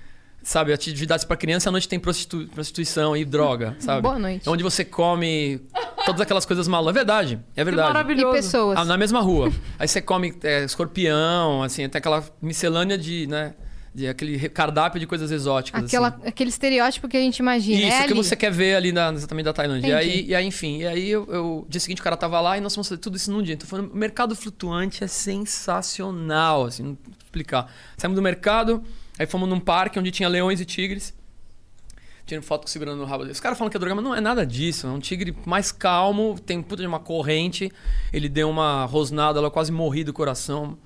sabe, 0.47 0.71
atividades 0.71 1.25
pra 1.25 1.35
criança, 1.35 1.67
à 1.67 1.71
noite 1.71 1.89
tem 1.89 1.99
prostitu- 1.99 2.47
prostituição 2.47 3.17
e 3.17 3.25
droga, 3.25 3.75
sabe? 3.79 4.01
Boa 4.01 4.17
noite. 4.17 4.49
Onde 4.49 4.63
você 4.63 4.85
come 4.85 5.59
todas 6.05 6.21
aquelas 6.21 6.45
coisas 6.45 6.67
malucas. 6.69 6.95
É 6.95 6.99
verdade, 6.99 7.33
é 7.53 7.59
Que 7.59 7.65
verdade. 7.65 7.89
E 7.89 7.93
maravilhoso. 7.93 8.33
pessoas. 8.33 8.77
Ah, 8.79 8.85
na 8.85 8.97
mesma 8.97 9.19
rua. 9.19 9.51
Aí 9.77 9.87
você 9.89 10.01
come 10.01 10.33
é, 10.43 10.63
escorpião, 10.63 11.63
assim, 11.63 11.87
tem 11.89 11.99
aquela 11.99 12.23
miscelânea 12.41 12.97
de, 12.97 13.27
né? 13.27 13.55
De 13.93 14.07
aquele 14.07 14.47
cardápio 14.49 14.99
de 14.99 15.07
coisas 15.07 15.31
exóticas. 15.31 15.83
Aquela, 15.83 16.09
assim. 16.09 16.27
Aquele 16.27 16.49
estereótipo 16.51 17.07
que 17.09 17.17
a 17.17 17.19
gente 17.19 17.39
imagina. 17.39 17.79
Isso, 17.81 17.97
é 17.97 18.05
que 18.05 18.13
ali. 18.13 18.23
você 18.23 18.35
quer 18.35 18.51
ver 18.51 18.75
ali 18.75 18.91
na, 18.91 19.11
exatamente 19.11 19.45
da 19.45 19.53
Tailândia. 19.53 19.87
E 19.89 19.93
aí, 19.93 20.25
e 20.27 20.35
aí, 20.35 20.45
enfim, 20.45 20.77
e 20.81 20.87
aí 20.87 21.09
eu, 21.09 21.25
eu- 21.29 21.65
dia 21.67 21.79
seguinte 21.81 21.99
o 21.99 22.03
cara 22.03 22.15
tava 22.15 22.39
lá 22.39 22.57
e 22.57 22.61
nós 22.61 22.73
fomos 22.75 22.87
fazer 22.87 23.01
tudo 23.01 23.17
isso 23.17 23.31
num 23.31 23.41
dia. 23.41 23.55
Então 23.55 23.67
foi 23.67 23.81
um 23.81 23.89
mercado 23.93 24.35
flutuante 24.35 25.03
é 25.03 25.07
sensacional, 25.07 26.65
assim, 26.65 26.83
não 26.83 26.97
explicar. 27.23 27.71
Saímos 27.97 28.15
do 28.15 28.21
mercado, 28.21 28.83
aí 29.17 29.25
fomos 29.25 29.47
num 29.47 29.59
parque 29.59 29.99
onde 29.99 30.11
tinha 30.11 30.29
leões 30.29 30.59
e 30.61 30.65
tigres. 30.65 31.13
Tirando 32.25 32.43
foto 32.43 32.69
segurando 32.69 32.97
no 32.97 33.05
rabo 33.05 33.23
dele. 33.23 33.31
Os 33.31 33.39
caras 33.39 33.57
falam 33.57 33.71
que 33.71 33.77
é 33.77 33.79
droga, 33.79 33.95
mas 33.95 34.03
não 34.03 34.13
é 34.13 34.19
nada 34.19 34.45
disso. 34.45 34.85
É 34.85 34.89
um 34.89 34.99
tigre 34.99 35.35
mais 35.45 35.71
calmo, 35.71 36.37
tem 36.45 36.61
puta 36.61 36.81
de 36.81 36.87
uma 36.87 36.99
corrente. 36.99 37.71
Ele 38.11 38.27
deu 38.27 38.49
uma 38.49 38.83
rosnada, 38.83 39.39
ela 39.39 39.49
quase 39.49 39.71
morri 39.71 40.03
do 40.03 40.11
coração. 40.11 40.77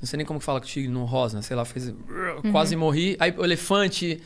Não 0.00 0.06
sei 0.06 0.16
nem 0.16 0.26
como 0.26 0.40
que 0.40 0.44
fala 0.44 0.60
que 0.60 0.66
o 0.66 0.68
tigre 0.68 0.90
não 0.90 1.04
rosna, 1.04 1.40
sei 1.40 1.56
lá, 1.56 1.64
fez. 1.64 1.94
Quase 2.50 2.74
morri. 2.74 3.16
Aí 3.20 3.32
o 3.36 3.44
elefante, 3.44 4.20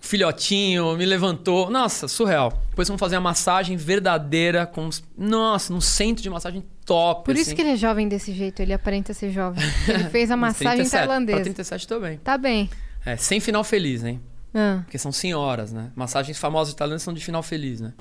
filhotinho, 0.00 0.96
me 0.96 1.04
levantou. 1.04 1.70
Nossa, 1.70 2.08
surreal. 2.08 2.52
Depois 2.70 2.88
vamos 2.88 3.00
fazer 3.00 3.16
a 3.16 3.20
massagem 3.20 3.76
verdadeira 3.76 4.66
com. 4.66 4.86
os- 4.88 5.02
Nossa, 5.16 5.72
num 5.72 5.80
centro 5.80 6.22
de 6.22 6.30
massagem 6.30 6.64
top. 6.84 7.24
Por 7.24 7.34
isso 7.34 7.48
assim. 7.50 7.56
que 7.56 7.62
ele 7.62 7.70
é 7.70 7.76
jovem 7.76 8.08
desse 8.08 8.32
jeito, 8.32 8.60
ele 8.60 8.72
aparenta 8.72 9.12
ser 9.14 9.30
jovem. 9.30 9.62
Ele 9.88 10.04
fez 10.10 10.30
a 10.30 10.36
massagem 10.36 10.76
37, 10.76 10.90
Pra 10.90 10.98
tailandesa. 11.00 11.40
37 11.42 11.88
também. 11.88 12.18
Tá 12.18 12.36
bem. 12.38 12.68
É, 13.04 13.16
sem 13.16 13.40
final 13.40 13.62
feliz, 13.64 14.04
hein? 14.04 14.20
Ah, 14.54 14.80
Porque 14.84 14.98
são 14.98 15.10
senhoras, 15.12 15.72
né? 15.72 15.90
Massagens 15.96 16.38
famosas 16.38 16.72
italianas 16.72 17.02
são 17.02 17.12
de 17.12 17.22
final 17.24 17.42
feliz, 17.42 17.80
né? 17.80 17.92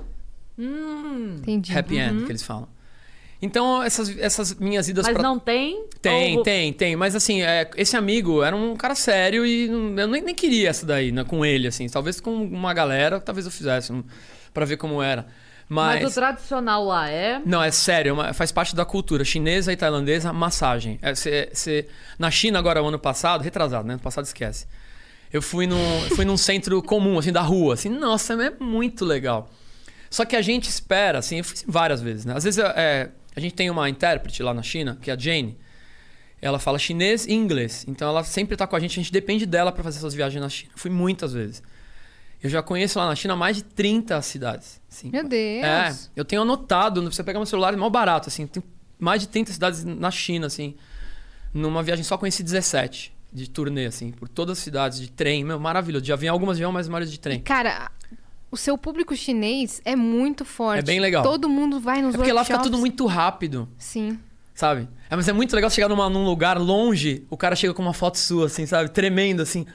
entendi. 1.38 1.76
Happy 1.78 1.98
end, 1.98 2.26
que 2.26 2.32
eles 2.32 2.44
falam. 2.44 2.68
Então, 3.46 3.84
essas, 3.84 4.18
essas 4.20 4.54
minhas 4.56 4.88
idas 4.88 5.06
Mas 5.06 5.14
pra. 5.16 5.22
não 5.22 5.38
tem? 5.38 5.86
Tem, 6.02 6.38
Ou- 6.38 6.44
tem, 6.44 6.72
tem. 6.72 6.96
Mas 6.96 7.14
assim, 7.14 7.42
é, 7.42 7.70
esse 7.76 7.98
amigo 7.98 8.42
era 8.42 8.56
um 8.56 8.74
cara 8.74 8.96
sério 8.96 9.46
e 9.46 9.68
não- 9.68 10.00
eu 10.00 10.08
nem, 10.08 10.22
nem 10.22 10.34
queria 10.34 10.70
essa 10.70 10.86
daí, 10.86 11.12
né, 11.12 11.26
com 11.26 11.46
ele, 11.46 11.68
assim. 11.68 11.88
Talvez 11.90 12.22
com 12.22 12.34
uma 12.34 12.74
galera, 12.74 13.20
talvez 13.20 13.46
eu 13.46 13.52
fizesse, 13.52 13.92
um, 13.92 14.02
pra 14.54 14.64
ver 14.64 14.78
como 14.78 15.04
era. 15.04 15.28
Mas... 15.68 16.02
Mas. 16.04 16.12
o 16.12 16.16
tradicional 16.16 16.86
lá 16.86 17.10
é. 17.10 17.42
Não, 17.46 17.62
é 17.62 17.70
sério, 17.70 18.22
é 18.22 18.32
faz 18.32 18.50
parte 18.52 18.74
da 18.76 18.86
cultura 18.86 19.26
chinesa 19.26 19.74
e 19.74 19.76
tailandesa, 19.76 20.32
massagem. 20.32 20.98
É, 21.02 21.14
cê- 21.14 21.50
cê- 21.52 21.88
na 22.18 22.32
China, 22.32 22.60
agora, 22.60 22.82
o 22.82 22.88
ano 22.88 23.00
passado, 23.00 23.42
retrasado, 23.42 23.86
né? 23.86 23.96
Ano 23.96 24.02
passado 24.04 24.24
esquece. 24.24 24.66
Eu 25.34 25.42
fui 25.42 25.68
num, 25.68 25.78
fui 26.16 26.24
num 26.24 26.38
centro 26.38 26.82
comum, 26.82 27.20
assim, 27.20 27.32
da 27.34 27.42
rua. 27.42 27.74
Assim, 27.74 27.90
nossa, 27.90 28.34
é 28.42 28.52
muito 28.58 29.04
legal. 29.04 29.50
Só 30.10 30.24
que 30.24 30.36
a 30.36 30.42
gente 30.42 30.70
espera, 30.70 31.18
assim, 31.20 31.40
eu 31.40 31.44
fiz 31.44 31.66
várias 31.68 32.02
vezes, 32.02 32.24
né? 32.24 32.34
Às 32.38 32.44
vezes 32.44 32.64
é, 32.64 33.10
a 33.36 33.40
gente 33.40 33.54
tem 33.54 33.70
uma 33.70 33.90
intérprete 33.90 34.42
lá 34.44 34.54
na 34.54 34.62
China, 34.64 34.98
que 35.02 35.10
é 35.10 35.14
a 35.14 35.18
Jane. 35.18 35.58
Ela 36.42 36.60
fala 36.60 36.78
chinês 36.78 37.26
e 37.26 37.34
inglês. 37.34 37.86
Então 37.88 38.08
ela 38.08 38.24
sempre 38.24 38.58
tá 38.58 38.68
com 38.68 38.76
a 38.76 38.80
gente, 38.80 39.00
a 39.00 39.04
gente 39.04 39.12
depende 39.12 39.46
dela 39.46 39.72
para 39.72 39.84
fazer 39.84 40.00
essas 40.00 40.14
viagens 40.14 40.42
na 40.42 40.50
China. 40.50 40.72
Fui 40.76 40.92
muitas 40.92 41.34
vezes. 41.34 41.64
Eu 42.44 42.50
já 42.50 42.62
conheço 42.62 43.00
lá 43.00 43.08
na 43.08 43.16
China 43.16 43.38
mais 43.38 43.56
de 43.56 43.64
30 43.64 44.22
cidades. 44.22 44.82
assim. 44.92 45.10
Meu 45.10 45.26
Deus. 45.26 45.64
É, 45.64 45.94
eu 46.14 46.26
tenho 46.26 46.42
anotado, 46.42 47.02
você 47.10 47.24
pegar 47.24 47.40
meu 47.40 47.46
celular, 47.46 47.74
é 47.74 47.78
mal 47.78 47.90
barato, 47.90 48.28
assim. 48.28 48.46
Tem 48.46 48.62
mais 49.00 49.22
de 49.22 49.30
30 49.30 49.54
cidades 49.54 49.86
na 49.86 50.12
China, 50.12 50.48
assim. 50.48 50.76
Numa 51.54 51.82
viagem 51.82 52.04
só 52.04 52.18
conheci 52.18 52.44
17 52.44 53.14
de 53.32 53.50
turnê, 53.50 53.86
assim, 53.86 54.12
por 54.12 54.28
todas 54.28 54.58
as 54.58 54.64
cidades, 54.64 55.00
de 55.00 55.10
trem. 55.10 55.46
Meu, 55.46 55.58
maravilhoso. 55.58 56.04
De 56.04 56.12
avião, 56.12 56.34
algumas 56.34 56.58
de 56.58 56.64
avião, 56.64 56.74
mas 56.74 56.88
a 56.88 56.92
maioria 56.92 57.10
de 57.10 57.20
trem. 57.20 57.40
Cara, 57.40 57.90
o 58.54 58.58
seu 58.58 58.78
público 58.78 59.16
chinês 59.16 59.82
é 59.84 59.96
muito 59.96 60.46
forte. 60.46 60.80
É 60.80 60.82
bem 60.84 61.00
legal. 61.00 61.24
Todo 61.24 61.50
mundo 61.50 61.80
vai 61.80 62.02
nos 62.02 62.14
É 62.14 62.18
porque 62.18 62.32
lá 62.32 62.44
fica 62.44 62.54
workshops. 62.58 62.72
tudo 62.72 62.80
muito 62.80 63.06
rápido, 63.08 63.68
Sim. 63.78 64.20
sabe? 64.54 64.88
É, 65.10 65.16
mas 65.16 65.28
é 65.28 65.34
muito 65.34 65.56
legal 65.56 65.70
chegar 65.70 65.90
numa, 65.90 66.10
num 66.10 66.24
lugar 66.26 66.58
longe, 66.60 67.26
o 67.30 67.36
cara 67.36 67.56
chega 67.56 67.74
com 67.74 67.82
uma 67.82 67.94
foto 67.94 68.18
sua, 68.18 68.46
assim, 68.46 68.66
sabe? 68.66 68.90
Tremendo, 68.92 69.42
assim. 69.42 69.66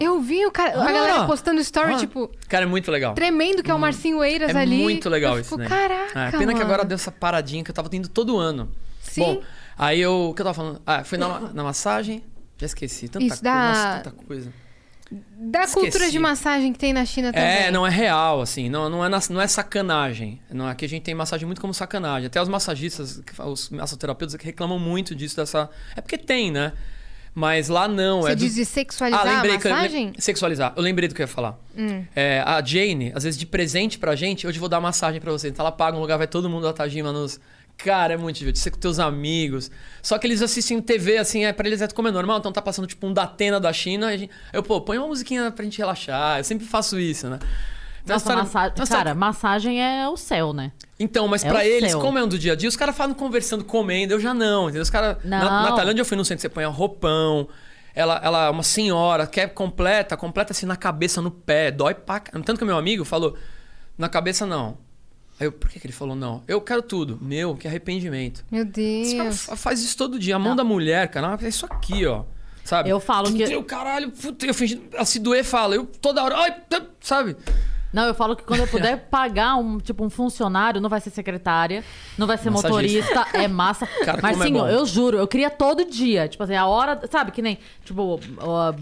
Eu 0.00 0.20
vi 0.20 0.44
o 0.44 0.50
cara, 0.50 0.76
a 0.78 0.82
Ah. 0.82 0.92
galera 0.92 1.24
postando 1.26 1.60
story, 1.60 1.94
Ah. 1.94 1.96
tipo, 1.98 2.30
Cara, 2.48 2.64
é 2.64 2.68
muito 2.68 2.90
legal. 2.90 3.14
tremendo 3.14 3.62
que 3.62 3.70
é 3.70 3.74
o 3.74 3.78
Marcinho 3.78 4.22
Eiras 4.22 4.54
É 4.54 4.58
ali. 4.60 4.82
muito 4.82 5.08
legal 5.08 5.38
isso, 5.38 5.50
fico, 5.50 5.60
né? 5.60 5.68
Caraca, 5.68 6.18
É, 6.20 6.30
pena 6.32 6.46
que 6.52 6.58
mano. 6.58 6.62
agora 6.62 6.84
deu 6.84 6.96
essa 6.96 7.12
paradinha 7.12 7.62
que 7.64 7.70
eu 7.70 7.74
tava 7.74 7.88
tendo 7.88 8.08
todo 8.08 8.36
ano. 8.36 8.68
Sim. 9.00 9.20
Bom, 9.22 9.42
aí 9.78 10.00
eu. 10.00 10.30
O 10.30 10.34
que 10.34 10.42
eu 10.42 10.44
tava 10.46 10.54
falando? 10.54 10.82
Ah, 10.86 11.04
fui 11.04 11.16
na, 11.16 11.38
na 11.54 11.62
massagem. 11.62 12.22
Já 12.58 12.66
esqueci. 12.66 13.08
Tanta 13.08 13.24
Isso 13.24 13.36
coisa. 13.36 13.42
dá- 13.42 13.68
Nossa, 13.68 14.00
tanta 14.10 14.24
coisa. 14.26 14.52
Da 15.10 15.66
cultura 15.66 15.86
Esqueci. 15.88 16.12
de 16.12 16.18
massagem 16.18 16.72
que 16.72 16.78
tem 16.78 16.92
na 16.92 17.04
China 17.04 17.32
também. 17.32 17.48
É, 17.48 17.70
não 17.70 17.86
é 17.86 17.90
real, 17.90 18.40
assim. 18.40 18.68
Não, 18.70 18.88
não, 18.88 19.04
é, 19.04 19.08
não 19.30 19.40
é 19.40 19.46
sacanagem. 19.46 20.40
Não, 20.50 20.66
aqui 20.66 20.84
a 20.84 20.88
gente 20.88 21.02
tem 21.02 21.14
massagem 21.14 21.46
muito 21.46 21.60
como 21.60 21.74
sacanagem. 21.74 22.26
Até 22.26 22.40
os 22.40 22.48
massagistas, 22.48 23.22
os 23.46 23.68
massoterapeutas 23.70 24.34
que 24.36 24.44
reclamam 24.44 24.78
muito 24.78 25.14
disso, 25.14 25.36
dessa. 25.36 25.68
É 25.94 26.00
porque 26.00 26.16
tem, 26.18 26.50
né? 26.50 26.72
Mas 27.34 27.68
lá 27.68 27.86
não. 27.86 28.22
Você 28.22 28.32
é 28.32 28.34
do- 28.34 28.38
diz 28.38 28.54
de 28.54 28.64
sexualizar 28.64 29.26
a 29.26 29.40
que 29.42 29.48
eu- 29.48 29.54
massagem? 29.72 30.08
Hum. 30.08 30.12
sexualizar. 30.18 30.72
Eu 30.76 30.82
lembrei 30.82 31.08
do 31.08 31.14
que 31.14 31.20
eu 31.20 31.24
ia 31.24 31.28
falar. 31.28 31.58
É, 32.14 32.42
a 32.46 32.62
Jane, 32.64 33.12
às 33.14 33.24
vezes 33.24 33.38
de 33.38 33.44
presente 33.44 33.98
pra 33.98 34.14
gente, 34.16 34.46
hoje 34.46 34.56
eu 34.56 34.60
vou 34.60 34.68
dar 34.68 34.80
massagem 34.80 35.20
pra 35.20 35.30
você. 35.32 35.48
Então 35.48 35.64
ela 35.64 35.72
paga 35.72 35.96
um 35.96 36.00
lugar, 36.00 36.16
vai 36.16 36.26
todo 36.28 36.48
mundo 36.48 36.62
da 36.62 36.72
Tajima 36.72 37.12
nos. 37.12 37.38
Cara, 37.76 38.14
é 38.14 38.16
muito 38.16 38.36
divertido. 38.38 38.62
Você 38.62 38.70
com 38.70 38.78
teus 38.78 38.98
amigos. 38.98 39.70
Só 40.02 40.16
que 40.18 40.26
eles 40.26 40.40
assistem 40.40 40.80
TV, 40.80 41.18
assim, 41.18 41.44
é, 41.44 41.52
pra 41.52 41.66
eles 41.66 41.82
é 41.82 41.88
como 41.88 42.08
é 42.08 42.10
normal. 42.10 42.38
Então 42.38 42.52
tá 42.52 42.62
passando 42.62 42.86
tipo 42.86 43.06
um 43.06 43.12
Datena 43.12 43.58
da 43.60 43.72
China. 43.72 44.16
Gente, 44.16 44.30
eu, 44.52 44.62
pô, 44.62 44.80
põe 44.80 44.96
uma 44.98 45.08
musiquinha 45.08 45.50
pra 45.50 45.64
gente 45.64 45.78
relaxar. 45.78 46.38
Eu 46.38 46.44
sempre 46.44 46.66
faço 46.66 46.98
isso, 46.98 47.28
né? 47.28 47.38
Então, 48.02 48.14
Nossa, 48.16 48.24
história- 48.24 48.42
massa... 48.42 48.60
a 48.60 48.66
história- 48.68 48.86
Cara, 49.04 49.14
massagem 49.14 49.82
é 49.82 50.06
o 50.08 50.16
céu, 50.16 50.52
né? 50.52 50.72
então, 51.00 51.26
mas 51.26 51.42
É 51.44 51.48
pra 51.48 51.58
o 51.58 51.62
eles, 51.62 51.90
céu. 51.92 52.00
como 52.00 52.18
é 52.18 52.22
um 52.24 52.28
do 52.28 52.38
dia 52.38 52.52
a 52.52 52.56
dia, 52.56 52.68
os 52.68 52.76
caras 52.76 52.94
falam 52.96 53.14
conversando, 53.14 53.64
comendo, 53.64 54.12
eu 54.12 54.20
já 54.20 54.32
não, 54.34 54.64
entendeu? 54.64 54.82
Os 54.82 54.90
caras. 54.90 55.16
Na, 55.24 55.62
na 55.62 55.72
Tailândia 55.72 56.02
eu 56.02 56.04
fui 56.04 56.16
num 56.16 56.22
centro 56.24 56.42
você 56.42 56.48
põe 56.50 56.64
um 56.66 56.70
roupão. 56.70 57.48
Ela, 57.94 58.20
ela 58.22 58.46
é 58.46 58.50
uma 58.50 58.62
senhora, 58.62 59.26
quer 59.26 59.48
completa, 59.54 60.16
completa 60.16 60.52
assim 60.52 60.66
na 60.66 60.76
cabeça, 60.76 61.22
no 61.22 61.30
pé, 61.30 61.70
dói 61.70 61.94
pra. 61.94 62.20
Tanto 62.20 62.58
que 62.58 62.64
meu 62.64 62.76
amigo 62.76 63.04
falou, 63.04 63.36
na 63.96 64.08
cabeça 64.08 64.44
não. 64.44 64.76
Aí 65.40 65.46
eu, 65.46 65.52
por 65.52 65.68
que, 65.68 65.80
que 65.80 65.86
ele 65.86 65.92
falou 65.92 66.14
não? 66.14 66.42
Eu 66.46 66.60
quero 66.60 66.80
tudo. 66.82 67.18
Meu, 67.20 67.56
que 67.56 67.66
arrependimento. 67.66 68.44
Meu 68.50 68.64
Deus. 68.64 69.42
fa- 69.44 69.56
faz 69.56 69.80
isso 69.82 69.96
todo 69.96 70.18
dia. 70.18 70.36
A 70.36 70.38
mão 70.38 70.54
da 70.54 70.62
mulher, 70.64 71.08
cara, 71.08 71.36
é 71.42 71.48
isso 71.48 71.66
aqui, 71.66 72.06
ó. 72.06 72.24
Sabe? 72.64 72.88
Eu 72.88 72.98
falo 73.00 73.30
que- 73.32 73.42
Eu, 73.42 73.62
caralho, 73.62 74.10
puta, 74.10 74.46
eu 74.46 74.54
fingi. 74.54 74.80
Ela 74.92 75.04
se 75.04 75.18
doer, 75.18 75.44
fala. 75.44 75.74
Eu 75.74 75.84
toda 75.86 76.22
hora. 76.22 76.36
Ai, 76.36 76.54
sabe? 77.00 77.36
Não, 77.94 78.04
eu 78.06 78.14
falo 78.14 78.34
que 78.36 78.42
quando 78.42 78.60
eu 78.60 78.66
puder 78.66 78.96
pagar 79.08 79.56
um, 79.56 79.78
tipo, 79.78 80.04
um 80.04 80.10
funcionário, 80.10 80.80
não 80.80 80.88
vai 80.90 81.00
ser 81.00 81.10
secretária, 81.10 81.84
não 82.18 82.26
vai 82.26 82.36
ser 82.36 82.50
Massagista. 82.50 83.08
motorista, 83.14 83.38
é 83.38 83.46
massa. 83.48 83.86
Cara, 84.04 84.20
é 84.30 84.34
sim, 84.34 84.52
bom. 84.52 84.66
eu 84.68 84.84
juro, 84.84 85.16
eu 85.16 85.26
queria 85.28 85.48
todo 85.48 85.84
dia. 85.84 86.26
Tipo 86.28 86.42
assim, 86.42 86.56
a 86.56 86.66
hora, 86.66 87.00
sabe, 87.10 87.30
que 87.30 87.40
nem, 87.40 87.58
tipo, 87.84 88.18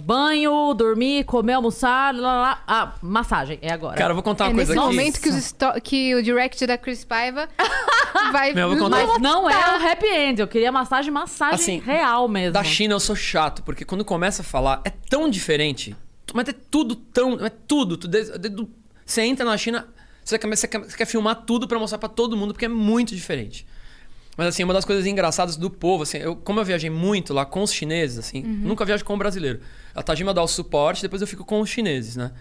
banho, 0.04 0.74
dormir, 0.74 1.24
comer, 1.24 1.52
almoçar, 1.54 2.14
lá, 2.14 2.20
lá, 2.20 2.40
lá. 2.42 2.62
Ah, 2.66 2.92
massagem, 3.02 3.58
é 3.62 3.72
agora. 3.72 3.96
Cara, 3.96 4.10
eu 4.10 4.14
vou 4.14 4.22
contar 4.22 4.46
É 4.46 4.48
uma 4.48 4.54
coisa 4.56 4.72
nesse 4.74 4.84
aqui. 4.86 4.96
momento 4.96 5.20
que, 5.20 5.28
os 5.28 5.34
sto- 5.36 5.80
que 5.82 6.14
o 6.14 6.22
direct 6.22 6.66
da 6.66 6.78
Chris 6.78 7.04
Paiva 7.04 7.48
vai... 8.32 8.52
Meu, 8.52 8.64
eu 8.70 8.76
vou 8.76 8.88
contar- 8.88 9.06
Mas 9.06 9.20
não 9.20 9.48
é 9.48 9.54
o 9.78 9.90
happy 9.90 10.06
end, 10.06 10.40
eu 10.40 10.48
queria 10.48 10.72
massagem, 10.72 11.10
massagem 11.10 11.54
Assim, 11.54 11.78
real 11.80 12.28
mesmo. 12.28 12.52
Da 12.52 12.64
China 12.64 12.94
eu 12.94 13.00
sou 13.00 13.14
chato, 13.16 13.62
porque 13.62 13.84
quando 13.84 14.04
começa 14.04 14.42
a 14.42 14.44
falar, 14.44 14.80
é 14.84 14.90
tão 14.90 15.28
diferente. 15.28 15.94
Mas 16.34 16.48
é 16.48 16.52
tudo 16.70 16.94
tão. 16.94 17.34
É 17.44 17.50
tudo. 17.50 17.96
tu- 17.98 18.08
desde- 18.08 18.38
desde 18.38 18.62
o- 18.62 18.70
Você 19.04 19.22
entra 19.22 19.44
na 19.44 19.56
China, 19.56 19.88
você 20.24 20.38
quer, 20.38 20.48
você 20.48 20.68
quer, 20.68 20.78
você 20.78 20.96
quer 20.96 21.06
filmar 21.06 21.44
tudo 21.44 21.66
pra 21.66 21.78
mostrar 21.78 21.98
pra 21.98 22.08
todo 22.08 22.36
mundo, 22.36 22.52
porque 22.52 22.66
é 22.66 22.68
muito 22.68 23.14
diferente. 23.14 23.66
Mas 24.36 24.46
assim, 24.48 24.64
uma 24.64 24.72
das 24.72 24.84
coisas 24.84 25.04
engraçadas 25.04 25.56
do 25.56 25.68
povo, 25.68 26.04
assim, 26.04 26.18
eu, 26.18 26.34
como 26.36 26.58
eu 26.58 26.64
viajei 26.64 26.88
muito 26.88 27.34
lá 27.34 27.44
com 27.44 27.62
os 27.62 27.72
chineses, 27.72 28.18
assim, 28.18 28.42
nunca 28.42 28.84
viajo 28.84 29.04
com 29.04 29.14
o 29.14 29.18
brasileiro. 29.18 29.60
A 29.94 30.02
Tajima 30.02 30.32
dá 30.32 30.42
o 30.42 30.48
suporte, 30.48 31.02
depois 31.02 31.20
eu 31.20 31.28
fico 31.28 31.44
com 31.44 31.60
os 31.60 31.68
chineses, 31.68 32.16
né? 32.16 32.32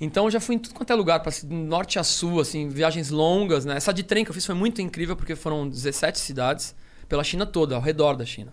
Então 0.00 0.24
eu 0.24 0.30
já 0.32 0.40
fui 0.40 0.56
em 0.56 0.58
tudo 0.58 0.74
quanto 0.74 0.92
é 0.92 0.96
lugar, 0.96 1.20
para 1.20 1.32
norte 1.48 1.96
a 1.96 2.02
sul, 2.02 2.40
assim, 2.40 2.68
viagens 2.68 3.10
longas, 3.10 3.64
né? 3.64 3.76
Essa 3.76 3.92
de 3.92 4.02
trem 4.02 4.24
que 4.24 4.30
eu 4.30 4.34
fiz 4.34 4.44
foi 4.44 4.54
muito 4.54 4.82
incrível, 4.82 5.14
porque 5.14 5.36
foram 5.36 5.68
17 5.68 6.18
cidades 6.18 6.74
pela 7.08 7.22
China 7.22 7.46
toda, 7.46 7.76
ao 7.76 7.80
redor 7.80 8.16
da 8.16 8.24
China. 8.24 8.52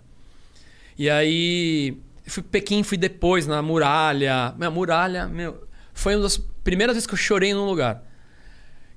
E 0.95 1.09
aí, 1.09 1.97
eu 2.23 2.31
fui 2.31 2.43
Pequim, 2.43 2.83
fui 2.83 2.97
depois 2.97 3.47
na 3.47 3.63
muralha. 3.63 4.53
Meu, 4.59 4.71
muralha, 4.71 5.27
meu, 5.27 5.67
foi 5.91 6.15
uma 6.15 6.23
das 6.23 6.37
primeiras 6.69 6.95
vezes 6.95 7.07
que 7.07 7.13
eu 7.13 7.17
chorei 7.17 7.51
num 7.51 7.65
lugar. 7.65 8.03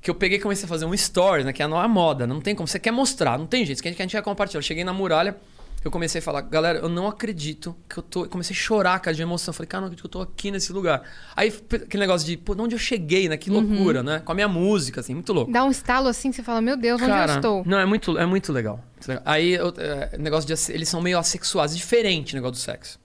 Que 0.03 0.11
eu 0.11 0.15
peguei 0.15 0.37
e 0.37 0.41
comecei 0.41 0.67
a 0.67 0.69
fazer 0.69 0.85
um 0.85 0.93
story, 0.93 1.43
né? 1.43 1.53
Que 1.53 1.63
é 1.63 1.65
a 1.65 1.69
nova 1.69 1.89
moda, 1.89 2.27
não 2.27 2.41
tem 2.41 2.55
como. 2.55 2.69
Você 2.69 2.79
quer 2.79 2.91
mostrar, 2.91 3.39
não 3.39 3.47
tem 3.47 3.65
jeito, 3.65 3.81
que 3.81 3.89
a 3.89 3.91
gente, 3.91 3.97
que 3.97 4.03
a 4.03 4.05
gente 4.05 4.13
quer 4.13 4.23
compartilhar. 4.23 4.59
Eu 4.59 4.63
cheguei 4.63 4.85
na 4.85 4.93
muralha, 4.93 5.37
eu 5.83 5.91
comecei 5.91 6.19
a 6.19 6.23
falar, 6.23 6.43
galera, 6.43 6.81
eu 6.81 6.89
não 6.89 7.07
acredito 7.09 7.75
que 7.89 7.99
eu 7.99 8.03
tô. 8.03 8.25
Eu 8.25 8.29
comecei 8.29 8.55
a 8.55 8.59
chorar, 8.59 8.99
cara, 9.01 9.15
de 9.15 9.23
emoção. 9.23 9.53
Eu 9.53 9.55
falei, 9.55 9.69
cara, 9.69 9.81
não 9.81 9.87
acredito 9.87 10.03
que 10.03 10.07
eu 10.07 10.11
tô 10.11 10.21
aqui 10.21 10.51
nesse 10.51 10.73
lugar. 10.73 11.03
Aí 11.35 11.49
aquele 11.49 12.01
negócio 12.01 12.27
de, 12.27 12.37
pô, 12.37 12.55
de 12.55 12.61
onde 12.61 12.75
eu 12.75 12.79
cheguei, 12.79 13.27
né? 13.29 13.39
Que 13.39 13.49
loucura, 13.49 14.03
né? 14.03 14.21
Com 14.21 14.33
a 14.33 14.35
minha 14.35 14.49
música, 14.49 15.01
assim, 15.01 15.15
muito 15.15 15.33
louco. 15.33 15.51
Dá 15.51 15.65
um 15.65 15.71
estalo 15.71 16.09
assim, 16.09 16.31
você 16.31 16.43
fala, 16.43 16.61
meu 16.61 16.77
Deus, 16.77 17.01
onde 17.01 17.11
eu 17.11 17.37
estou? 17.37 17.63
Não, 17.65 17.79
é 17.79 17.87
muito, 17.87 18.19
é 18.19 18.27
muito 18.27 18.53
legal. 18.53 18.85
Aí, 19.25 19.55
eu, 19.55 19.73
é, 19.79 20.19
negócio 20.19 20.47
de. 20.47 20.73
Eles 20.73 20.89
são 20.89 21.01
meio 21.01 21.19
assexuados, 21.19 21.77
diferente 21.77 22.35
o 22.35 22.37
negócio 22.37 22.53
do 22.53 22.59
sexo. 22.59 23.02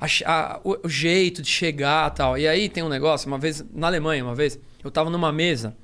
A 0.00 0.06
a- 0.26 0.60
o, 0.64 0.86
o 0.86 0.88
jeito 0.88 1.42
de 1.42 1.48
chegar 1.48 2.08
tal. 2.10 2.38
E 2.38 2.46
aí 2.46 2.68
tem 2.68 2.82
um 2.82 2.88
negócio, 2.88 3.26
uma 3.28 3.38
vez, 3.38 3.64
na 3.72 3.86
Alemanha, 3.88 4.24
uma 4.24 4.34
vez, 4.34 4.58
eu 4.82 4.90
tava 4.90 5.10
numa 5.10 5.32
mesa 5.32 5.76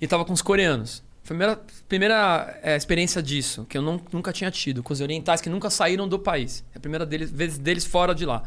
e 0.00 0.06
tava 0.06 0.24
com 0.24 0.32
os 0.32 0.42
coreanos. 0.42 1.02
Foi 1.22 1.34
a 1.34 1.38
primeira, 1.38 1.60
primeira 1.88 2.60
é, 2.62 2.76
experiência 2.76 3.22
disso, 3.22 3.64
que 3.68 3.78
eu 3.78 3.82
não- 3.82 4.00
nunca 4.12 4.30
tinha 4.32 4.50
tido, 4.50 4.82
com 4.82 4.92
os 4.92 5.00
orientais 5.00 5.40
que 5.40 5.48
nunca 5.48 5.70
saíram 5.70 6.06
do 6.06 6.18
país. 6.18 6.62
É 6.74 6.76
a 6.76 6.80
primeira 6.80 7.06
deles, 7.06 7.30
vez 7.30 7.56
deles 7.56 7.84
fora 7.86 8.14
de 8.14 8.26
lá. 8.26 8.42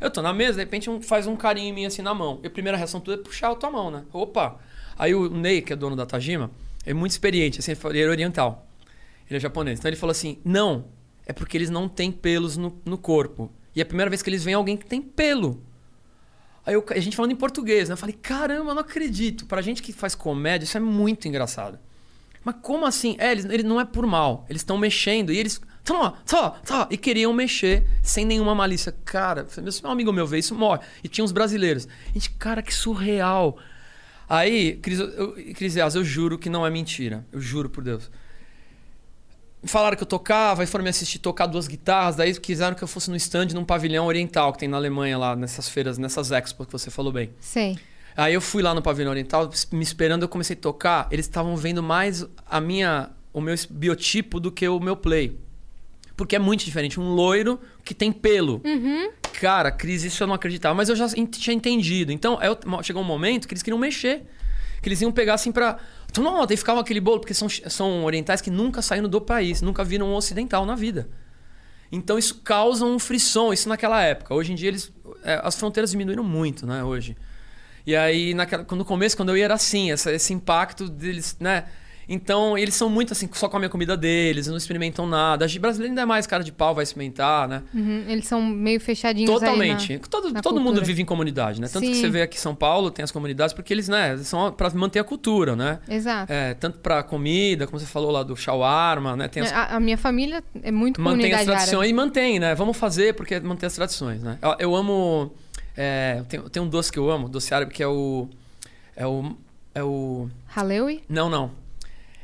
Eu 0.00 0.10
tô 0.10 0.20
na 0.20 0.32
mesa, 0.32 0.54
de 0.54 0.60
repente 0.60 0.88
um, 0.90 1.00
faz 1.00 1.26
um 1.26 1.34
carinho 1.36 1.68
em 1.68 1.72
mim 1.72 1.86
assim 1.86 2.02
na 2.02 2.12
mão. 2.14 2.40
E 2.42 2.46
a 2.46 2.50
primeira 2.50 2.76
reação 2.76 3.00
toda 3.00 3.20
é 3.20 3.24
puxar 3.24 3.50
a 3.50 3.54
tua 3.54 3.70
mão, 3.70 3.90
né? 3.90 4.04
Opa! 4.12 4.58
Aí 4.98 5.14
o 5.14 5.30
Ney, 5.30 5.62
que 5.62 5.72
é 5.72 5.76
dono 5.76 5.96
da 5.96 6.04
Tajima, 6.04 6.50
é 6.84 6.92
muito 6.92 7.12
experiente, 7.12 7.58
assim, 7.60 7.72
ele 7.88 8.00
é 8.02 8.08
oriental. 8.08 8.66
Ele 9.28 9.36
é 9.38 9.40
japonês. 9.40 9.78
Então 9.78 9.88
ele 9.88 9.96
falou 9.96 10.10
assim: 10.10 10.38
não, 10.44 10.86
é 11.26 11.32
porque 11.32 11.56
eles 11.56 11.70
não 11.70 11.88
têm 11.88 12.10
pelos 12.12 12.56
no, 12.58 12.78
no 12.84 12.98
corpo. 12.98 13.50
E 13.74 13.80
é 13.80 13.82
a 13.82 13.86
primeira 13.86 14.10
vez 14.10 14.22
que 14.22 14.28
eles 14.30 14.42
veem 14.44 14.54
alguém 14.54 14.76
que 14.76 14.86
tem 14.86 15.00
pelo. 15.00 15.62
Aí 16.66 16.74
eu- 16.74 16.84
a 16.90 16.98
gente 16.98 17.16
falando 17.16 17.32
em 17.32 17.36
português, 17.36 17.88
né? 17.88 17.92
Eu 17.94 17.96
falei, 17.96 18.14
caramba, 18.20 18.74
não 18.74 18.80
acredito. 18.82 19.46
Pra 19.46 19.62
gente 19.62 19.82
que 19.82 19.92
faz 19.92 20.14
comédia, 20.14 20.64
isso 20.64 20.76
é 20.76 20.80
muito 20.80 21.26
engraçado. 21.26 21.78
Mas 22.44 22.56
como 22.62 22.86
assim? 22.86 23.16
É, 23.18 23.32
eles, 23.32 23.44
ele 23.44 23.62
não 23.62 23.80
é 23.80 23.84
por 23.84 24.06
mal. 24.06 24.46
Eles 24.48 24.60
estão 24.62 24.78
mexendo 24.78 25.32
e 25.32 25.38
eles. 25.38 25.60
Tá, 25.84 26.12
tá, 26.26 26.50
tá. 26.50 26.88
E 26.90 26.96
queriam 26.96 27.32
mexer 27.32 27.84
sem 28.02 28.24
nenhuma 28.24 28.54
malícia. 28.54 28.94
Cara, 29.04 29.46
se 29.48 29.84
um 29.86 29.90
amigo 29.90 30.12
meu 30.12 30.26
vê 30.26 30.38
isso, 30.38 30.54
morre. 30.54 30.80
E 31.02 31.08
tinha 31.08 31.24
uns 31.24 31.32
brasileiros. 31.32 31.86
Gente, 32.12 32.30
cara, 32.30 32.62
que 32.62 32.74
surreal. 32.74 33.58
Aí, 34.28 34.76
Cris, 34.76 35.00
eu, 35.00 35.32
Cris 35.54 35.76
eu 35.76 36.04
juro 36.04 36.38
que 36.38 36.48
não 36.48 36.64
é 36.66 36.70
mentira. 36.70 37.26
Eu 37.32 37.40
juro 37.40 37.68
por 37.68 37.82
Deus. 37.82 38.10
Falaram 39.62 39.96
que 39.96 40.02
eu 40.02 40.06
tocava, 40.06 40.62
aí 40.62 40.66
foram 40.66 40.82
me 40.84 40.88
assistir 40.90 41.18
tocar 41.18 41.46
duas 41.46 41.68
guitarras, 41.68 42.16
daí 42.16 42.34
quiseram 42.38 42.74
que 42.74 42.82
eu 42.82 42.88
fosse 42.88 43.10
no 43.10 43.16
stand 43.16 43.48
num 43.52 43.64
pavilhão 43.64 44.06
oriental 44.06 44.52
que 44.54 44.58
tem 44.60 44.68
na 44.68 44.78
Alemanha 44.78 45.18
lá, 45.18 45.36
nessas 45.36 45.68
feiras, 45.68 45.98
nessas 45.98 46.32
expos 46.32 46.66
que 46.66 46.72
você 46.72 46.90
falou 46.90 47.12
bem. 47.12 47.30
Sei. 47.40 47.78
Aí 48.16 48.32
eu 48.32 48.40
fui 48.40 48.62
lá 48.62 48.74
no 48.74 48.80
pavilhão 48.80 49.10
oriental, 49.10 49.50
me 49.70 49.82
esperando, 49.82 50.22
eu 50.22 50.28
comecei 50.28 50.56
a 50.56 50.58
tocar, 50.58 51.08
eles 51.10 51.26
estavam 51.26 51.56
vendo 51.56 51.82
mais 51.82 52.24
a 52.48 52.60
minha, 52.60 53.10
o 53.34 53.40
meu 53.40 53.54
biotipo 53.68 54.40
do 54.40 54.50
que 54.50 54.66
o 54.66 54.80
meu 54.80 54.96
play. 54.96 55.38
Porque 56.16 56.36
é 56.36 56.38
muito 56.38 56.64
diferente, 56.64 56.98
um 56.98 57.12
loiro 57.14 57.60
que 57.84 57.94
tem 57.94 58.10
pelo. 58.12 58.60
Cara, 59.40 59.70
Cris, 59.70 60.04
isso 60.04 60.22
eu 60.22 60.26
não 60.26 60.34
acreditava, 60.34 60.74
mas 60.74 60.88
eu 60.88 60.96
já 60.96 61.06
tinha 61.08 61.54
entendido. 61.54 62.12
Então, 62.12 62.38
eu- 62.42 62.58
chegou 62.82 63.02
um 63.02 63.06
momento 63.06 63.46
que 63.48 63.54
eles 63.54 63.62
queriam 63.62 63.78
mexer. 63.78 64.22
Que 64.82 64.88
eles 64.88 65.00
iam 65.02 65.12
pegar 65.12 65.34
assim 65.34 65.52
pra. 65.52 65.78
Então, 66.10 66.24
não, 66.24 66.44
daí 66.44 66.56
ficava 66.56 66.80
aquele 66.80 67.00
bolo, 67.00 67.20
porque 67.20 67.32
são, 67.34 67.48
são 67.48 68.04
orientais 68.04 68.40
que 68.40 68.50
nunca 68.50 68.82
saíram 68.82 69.08
do 69.08 69.20
país, 69.20 69.62
nunca 69.62 69.84
viram 69.84 70.06
um 70.08 70.14
ocidental 70.14 70.66
na 70.66 70.74
vida. 70.74 71.08
Então 71.92 72.18
isso 72.18 72.40
causa 72.42 72.84
um 72.84 72.98
frisson, 72.98 73.52
isso 73.52 73.68
naquela 73.68 74.02
época. 74.02 74.34
Hoje 74.34 74.52
em 74.52 74.54
dia 74.54 74.68
eles. 74.68 74.92
é, 75.24 75.40
as 75.42 75.56
fronteiras 75.56 75.90
diminuíram 75.90 76.22
muito, 76.24 76.66
né, 76.66 76.84
hoje. 76.84 77.16
E 77.86 77.96
aí, 77.96 78.34
naquela, 78.34 78.64
no 78.70 78.84
começo, 78.84 79.16
quando 79.16 79.30
eu 79.30 79.36
ia, 79.36 79.44
era 79.46 79.54
assim, 79.54 79.90
essa- 79.90 80.12
esse 80.12 80.32
impacto 80.32 80.88
deles, 80.88 81.36
né? 81.40 81.64
Então, 82.12 82.58
eles 82.58 82.74
são 82.74 82.90
muito 82.90 83.12
assim, 83.12 83.28
só 83.32 83.48
comem 83.48 83.66
a 83.68 83.70
comida 83.70 83.96
deles, 83.96 84.48
não 84.48 84.56
experimentam 84.56 85.06
nada. 85.06 85.44
A 85.44 85.48
gente 85.48 85.60
brasileiro 85.60 85.92
ainda 85.92 86.02
é 86.02 86.04
mais 86.04 86.26
cara 86.26 86.42
de 86.42 86.50
pau, 86.50 86.74
vai 86.74 86.82
experimentar, 86.82 87.46
né? 87.46 87.62
Uhum, 87.72 88.04
Eles 88.08 88.26
são 88.26 88.42
meio 88.42 88.80
fechadinhos 88.80 89.30
Totalmente. 89.30 89.92
na- 89.94 89.98
todo 90.10 90.32
na 90.32 90.40
todo 90.42 90.60
mundo 90.60 90.82
vive 90.84 91.00
em 91.00 91.04
comunidade, 91.04 91.60
né? 91.60 91.68
Tanto 91.72 91.86
que 91.86 91.94
Sim. 91.94 92.00
você 92.00 92.08
vê 92.10 92.22
aqui 92.22 92.36
em 92.36 92.40
São 92.40 92.52
Paulo, 92.54 92.90
tem 92.90 93.04
as 93.04 93.12
comunidades, 93.12 93.54
porque 93.54 93.72
eles, 93.72 93.86
né, 93.88 94.16
são 94.18 94.50
para 94.52 94.68
manter 94.70 94.98
a 94.98 95.04
cultura, 95.04 95.54
né? 95.54 95.78
Exato. 95.88 96.32
É, 96.32 96.54
tanto 96.54 96.78
para 96.80 97.00
comida, 97.04 97.64
como 97.66 97.78
você 97.78 97.86
falou 97.86 98.10
lá 98.10 98.24
do 98.24 98.34
shawarma, 98.36 99.16
né? 99.16 99.30
As, 99.40 99.52
A, 99.52 99.76
a 99.76 99.80
minha 99.80 99.96
família 99.96 100.42
é 100.64 100.72
muito 100.72 101.00
mantém 101.00 101.32
as 101.32 101.42
comunidade 101.42 101.44
tradições 101.46 101.74
árabe. 101.78 101.90
e 101.90 101.92
mantém, 101.94 102.38
né? 102.40 102.54
Vamos 102.56 102.76
fazer 102.76 103.14
porque 103.14 103.38
mantém 103.38 103.68
as 103.68 103.74
tradições, 103.74 104.20
né? 104.20 104.36
Eu, 104.42 104.56
eu 104.58 104.74
amo. 104.76 105.32
É, 105.76 106.22
tem, 106.28 106.40
tem 106.40 106.60
um 106.62 106.68
doce 106.68 106.90
que 106.90 106.98
eu 106.98 107.08
amo, 107.08 107.28
doce 107.28 107.54
árabe, 107.54 107.72
que 107.72 107.82
é 107.82 107.86
o. 107.86 108.28
É 108.96 109.06
o. 109.06 109.36
É 109.72 109.82
o. 109.84 110.28
Haleui? 110.56 111.02
Não, 111.08 111.30
não. 111.30 111.52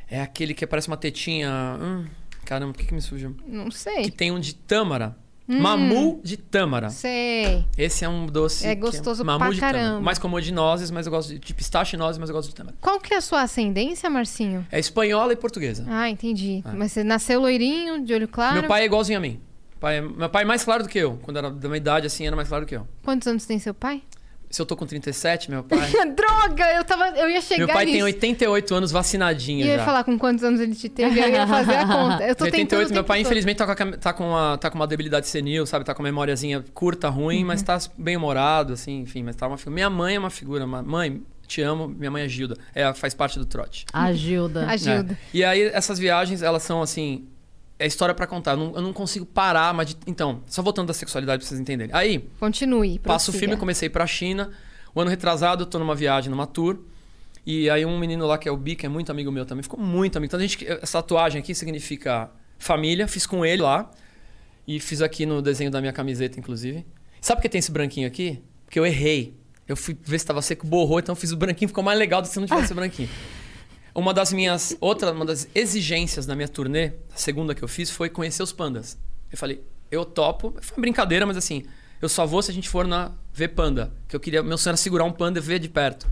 É 0.08 0.20
aquele 0.20 0.54
que 0.54 0.66
parece 0.66 0.88
uma 0.88 0.96
tetinha. 0.96 1.50
Hum, 1.80 2.04
caramba, 2.44 2.72
por 2.72 2.80
que, 2.80 2.86
que 2.86 2.94
me 2.94 3.00
surgiu? 3.02 3.34
Não 3.46 3.66
Que 3.68 3.76
sei. 3.78 4.10
tem 4.10 4.30
um 4.30 4.38
de 4.40 4.54
tâmara. 4.54 5.16
Mamu 5.48 6.20
de 6.24 6.36
tâmara. 6.36 6.90
Sei. 6.90 7.64
Esse 7.78 8.04
é 8.04 8.08
um 8.08 8.26
doce. 8.26 8.66
É 8.66 8.74
que 8.74 8.80
gostoso 8.80 9.24
mamu 9.24 9.38
pra 9.38 9.50
de 9.50 9.60
tâmara. 9.60 9.78
caramba. 9.78 10.00
Mais 10.00 10.18
como 10.18 10.40
de 10.40 10.52
nozes, 10.52 10.90
mas 10.90 11.06
eu 11.06 11.12
gosto 11.12 11.28
de, 11.28 11.38
de 11.38 11.54
pistache 11.54 11.94
e 11.94 11.98
nozes, 11.98 12.18
mas 12.18 12.28
eu 12.28 12.34
gosto 12.34 12.48
de 12.48 12.54
tâmara. 12.56 12.76
Qual 12.80 12.98
que 12.98 13.14
é 13.14 13.16
a 13.16 13.20
sua 13.20 13.42
ascendência, 13.42 14.10
Marcinho? 14.10 14.66
É 14.72 14.78
espanhola 14.80 15.32
e 15.32 15.36
portuguesa. 15.36 15.84
Ah, 15.88 16.10
entendi. 16.10 16.64
Mas 16.74 16.90
você 16.92 17.04
nasceu 17.04 17.40
loirinho, 17.40 18.04
de 18.04 18.12
olho 18.12 18.26
claro? 18.26 18.54
Meu 18.58 18.64
pai 18.68 18.82
é 18.82 18.86
igualzinho 18.86 19.18
a 19.18 19.20
mim. 19.22 19.40
Pai 19.78 19.98
é- 19.98 20.00
meu 20.00 20.28
pai 20.28 20.42
é 20.42 20.46
mais 20.46 20.64
claro 20.64 20.82
do 20.82 20.88
que 20.88 20.98
eu. 20.98 21.16
Quando 21.22 21.36
era 21.36 21.48
da 21.48 21.68
minha 21.68 21.76
idade, 21.76 22.06
assim, 22.08 22.26
era 22.26 22.34
mais 22.34 22.48
claro 22.48 22.64
do 22.64 22.68
que 22.68 22.74
eu. 22.74 22.86
Quantos 23.04 23.28
anos 23.28 23.46
tem 23.46 23.58
seu 23.60 23.72
pai? 23.74 24.02
Se 24.50 24.62
eu 24.62 24.66
tô 24.66 24.76
com 24.76 24.86
37, 24.86 25.50
meu 25.50 25.62
pai. 25.64 25.78
Droga! 26.16 26.64
Eu, 26.74 26.84
tava, 26.84 27.08
eu 27.18 27.28
ia 27.28 27.40
chegar 27.40 27.66
meu 27.66 27.74
pai 27.74 27.84
nisso. 27.84 27.96
tem 27.96 28.02
88 28.04 28.74
anos 28.74 28.90
E 28.90 28.94
vacinadinho 28.94 29.62
eu 29.64 29.70
ia 29.72 29.78
já. 29.78 29.84
falar 29.84 30.04
com 30.04 30.18
quantos 30.18 30.44
anos 30.44 30.60
ele 30.60 30.74
te 30.74 30.88
teve, 30.88 31.18
eu 31.20 31.28
ia 31.28 31.46
fazer 31.46 31.74
a 31.76 31.86
conta. 31.86 32.24
Eu 32.24 32.34
tô 32.36 32.44
Tem 32.44 32.52
tentando 32.52 32.80
88, 32.80 32.90
o 32.90 32.94
meu 32.94 33.04
pai 33.04 33.18
todo. 33.18 33.26
infelizmente 33.26 33.56
tá 33.58 33.66
com, 33.66 33.72
a 33.82 33.96
tá, 33.96 34.12
com 34.12 34.24
uma, 34.28 34.58
tá 34.58 34.70
com 34.70 34.76
uma 34.76 34.86
debilidade 34.86 35.26
senil, 35.26 35.66
sabe? 35.66 35.84
Tá 35.84 35.92
com 35.94 36.02
uma 36.02 36.08
memóriazinha 36.08 36.64
curta, 36.72 37.08
ruim, 37.08 37.44
mas 37.44 37.60
Uhum. 37.60 37.66
tá 37.66 37.78
bem 37.98 38.16
humorado, 38.16 38.72
assim, 38.72 39.00
enfim. 39.00 39.22
Mas 39.22 39.34
tá 39.36 39.46
uma 39.48 39.56
figura. 39.58 39.74
Minha 39.74 39.90
mãe 39.90 40.14
é 40.14 40.18
uma 40.18 40.30
figura. 40.30 40.64
uma- 40.64 40.82
Mãe, 40.82 41.22
te 41.46 41.60
amo. 41.62 41.88
Minha 41.88 42.10
mãe 42.10 42.22
é 42.24 42.28
Gilda. 42.28 42.56
É, 42.74 42.92
faz 42.94 43.14
parte 43.14 43.38
do 43.38 43.44
trote. 43.46 43.84
A 43.92 44.12
Gilda. 44.12 44.66
A 44.66 44.76
Gilda. 44.76 45.12
É. 45.14 45.16
E 45.36 45.44
aí, 45.44 45.62
essas 45.62 45.98
viagens, 45.98 46.42
elas 46.42 46.62
são 46.62 46.80
assim. 46.82 47.26
É 47.78 47.86
história 47.86 48.14
pra 48.14 48.26
contar. 48.26 48.52
Eu 48.52 48.56
não, 48.56 48.74
eu 48.76 48.82
não 48.82 48.92
consigo 48.92 49.26
parar, 49.26 49.72
mas. 49.74 49.88
de- 49.90 49.96
então, 50.06 50.42
só 50.46 50.62
voltando 50.62 50.88
da 50.88 50.94
sexualidade 50.94 51.40
pra 51.40 51.48
vocês 51.48 51.60
entenderem. 51.60 51.94
Aí, 51.94 52.20
Continue. 52.40 52.98
passo 52.98 53.30
o 53.30 53.34
filme, 53.34 53.56
comecei 53.56 53.88
pra 53.90 54.06
China. 54.06 54.50
O 54.94 55.00
ano 55.00 55.10
retrasado, 55.10 55.62
eu 55.62 55.66
tô 55.66 55.78
numa 55.78 55.94
viagem, 55.94 56.30
numa 56.30 56.46
tour. 56.46 56.78
E 57.44 57.68
aí, 57.70 57.84
um 57.84 57.98
menino 57.98 58.26
lá 58.26 58.38
que 58.38 58.48
é 58.48 58.52
o 58.52 58.56
Bi, 58.56 58.74
que 58.74 58.86
é 58.86 58.88
muito 58.88 59.10
amigo 59.12 59.30
meu 59.30 59.44
também, 59.44 59.62
ficou 59.62 59.78
muito 59.78 60.16
amigo. 60.16 60.28
Então, 60.30 60.38
a 60.40 60.42
gente, 60.42 60.66
essa 60.66 61.00
tatuagem 61.02 61.38
aqui 61.40 61.54
significa 61.54 62.30
família. 62.58 63.06
Fiz 63.06 63.26
com 63.26 63.44
ele 63.44 63.62
lá. 63.62 63.90
E 64.66 64.80
fiz 64.80 65.00
aqui 65.02 65.24
no 65.26 65.40
desenho 65.42 65.70
da 65.70 65.80
minha 65.80 65.92
camiseta, 65.92 66.40
inclusive. 66.40 66.84
Sabe 67.20 67.38
por 67.38 67.42
que 67.42 67.48
tem 67.50 67.58
esse 67.58 67.70
branquinho 67.70 68.06
aqui? 68.08 68.42
Porque 68.64 68.78
eu 68.80 68.86
errei. 68.86 69.36
Eu 69.68 69.76
fui 69.76 69.96
ver 70.02 70.18
se 70.18 70.24
tava 70.26 70.40
seco, 70.42 70.66
borrou, 70.66 70.98
então 70.98 71.14
fiz 71.14 71.30
o 71.30 71.36
branquinho, 71.36 71.68
ficou 71.68 71.84
mais 71.84 71.98
legal 71.98 72.20
do 72.22 72.26
que 72.28 72.32
se 72.34 72.40
não 72.40 72.46
tivesse 72.46 72.72
o 72.72 72.74
branquinho. 72.76 73.08
Uma 73.96 74.12
das 74.12 74.30
minhas. 74.30 74.76
Outra, 74.78 75.10
uma 75.10 75.24
das 75.24 75.48
exigências 75.54 76.26
da 76.26 76.34
minha 76.34 76.46
turnê, 76.46 76.92
a 77.14 77.16
segunda 77.16 77.54
que 77.54 77.62
eu 77.64 77.68
fiz, 77.68 77.90
foi 77.90 78.10
conhecer 78.10 78.42
os 78.42 78.52
pandas. 78.52 78.98
Eu 79.32 79.38
falei, 79.38 79.64
eu 79.90 80.04
topo. 80.04 80.54
Foi 80.60 80.76
uma 80.76 80.82
brincadeira, 80.82 81.24
mas 81.24 81.38
assim, 81.38 81.64
eu 82.02 82.08
só 82.08 82.26
vou 82.26 82.42
se 82.42 82.50
a 82.50 82.54
gente 82.54 82.68
for 82.68 82.86
na 82.86 83.12
ver 83.32 83.48
panda. 83.48 83.90
Que 84.06 84.14
eu 84.14 84.20
queria. 84.20 84.42
Meu 84.42 84.58
sonho 84.58 84.72
era 84.72 84.76
segurar 84.76 85.04
um 85.04 85.12
panda 85.12 85.38
e 85.38 85.42
ver 85.42 85.58
de 85.58 85.70
perto. 85.70 86.06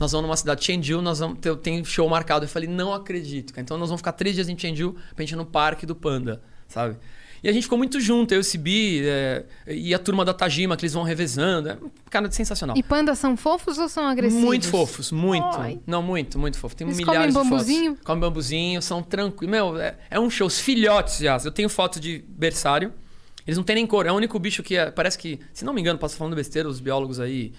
Nós 0.00 0.12
vamos 0.12 0.26
numa 0.26 0.36
cidade, 0.36 0.64
Chengdu, 0.64 1.02
nós 1.02 1.18
vamos 1.18 1.40
ter, 1.40 1.54
tem 1.56 1.84
show 1.84 2.08
marcado. 2.08 2.46
Eu 2.46 2.48
falei, 2.48 2.68
não 2.68 2.94
acredito, 2.94 3.52
cara. 3.52 3.62
Então 3.62 3.76
nós 3.76 3.90
vamos 3.90 4.00
ficar 4.00 4.12
três 4.12 4.34
dias 4.34 4.48
em 4.48 4.58
Chengdu 4.58 4.96
pra 5.14 5.24
gente 5.24 5.32
ir 5.32 5.36
no 5.36 5.44
parque 5.44 5.84
do 5.84 5.94
panda, 5.94 6.42
sabe? 6.66 6.96
E 7.44 7.48
a 7.50 7.52
gente 7.52 7.64
ficou 7.64 7.76
muito 7.76 8.00
junto, 8.00 8.32
eu 8.32 8.38
e 8.38 8.40
o 8.40 8.42
Sibi, 8.42 9.06
é, 9.06 9.44
e 9.68 9.92
a 9.92 9.98
turma 9.98 10.24
da 10.24 10.32
Tajima, 10.32 10.78
que 10.78 10.82
eles 10.86 10.94
vão 10.94 11.02
revezando. 11.02 11.68
É, 11.68 11.76
cara, 12.08 12.30
sensacional. 12.30 12.74
E 12.74 12.82
pandas 12.82 13.18
são 13.18 13.36
fofos 13.36 13.76
ou 13.76 13.86
são 13.86 14.06
agressivos? 14.08 14.42
Muito 14.42 14.66
fofos, 14.66 15.12
muito. 15.12 15.58
Ai. 15.58 15.78
Não, 15.86 16.02
muito, 16.02 16.38
muito 16.38 16.56
fofo. 16.56 16.74
Tem 16.74 16.86
Eles 16.86 16.96
milhares 16.96 17.34
comem 17.34 17.44
de 17.44 17.50
bambuzinho? 17.50 17.90
fotos. 17.90 18.06
Comem 18.06 18.20
bambuzinho, 18.22 18.80
são 18.80 19.02
tranquilos. 19.02 19.50
Meu, 19.52 19.78
é, 19.78 19.94
é 20.10 20.18
um 20.18 20.30
show. 20.30 20.46
Os 20.46 20.58
filhotes 20.58 21.18
já. 21.18 21.36
Eu 21.44 21.52
tenho 21.52 21.68
foto 21.68 22.00
de 22.00 22.24
berçário. 22.26 22.90
Eles 23.46 23.58
não 23.58 23.64
têm 23.64 23.76
nem 23.76 23.86
cor. 23.86 24.06
É 24.06 24.10
o 24.10 24.14
único 24.14 24.38
bicho 24.38 24.62
que 24.62 24.74
é, 24.78 24.90
parece 24.90 25.18
que, 25.18 25.38
se 25.52 25.66
não 25.66 25.74
me 25.74 25.82
engano, 25.82 25.98
posso 25.98 26.16
falando 26.16 26.34
besteira, 26.34 26.66
os 26.66 26.80
biólogos 26.80 27.20
aí 27.20 27.52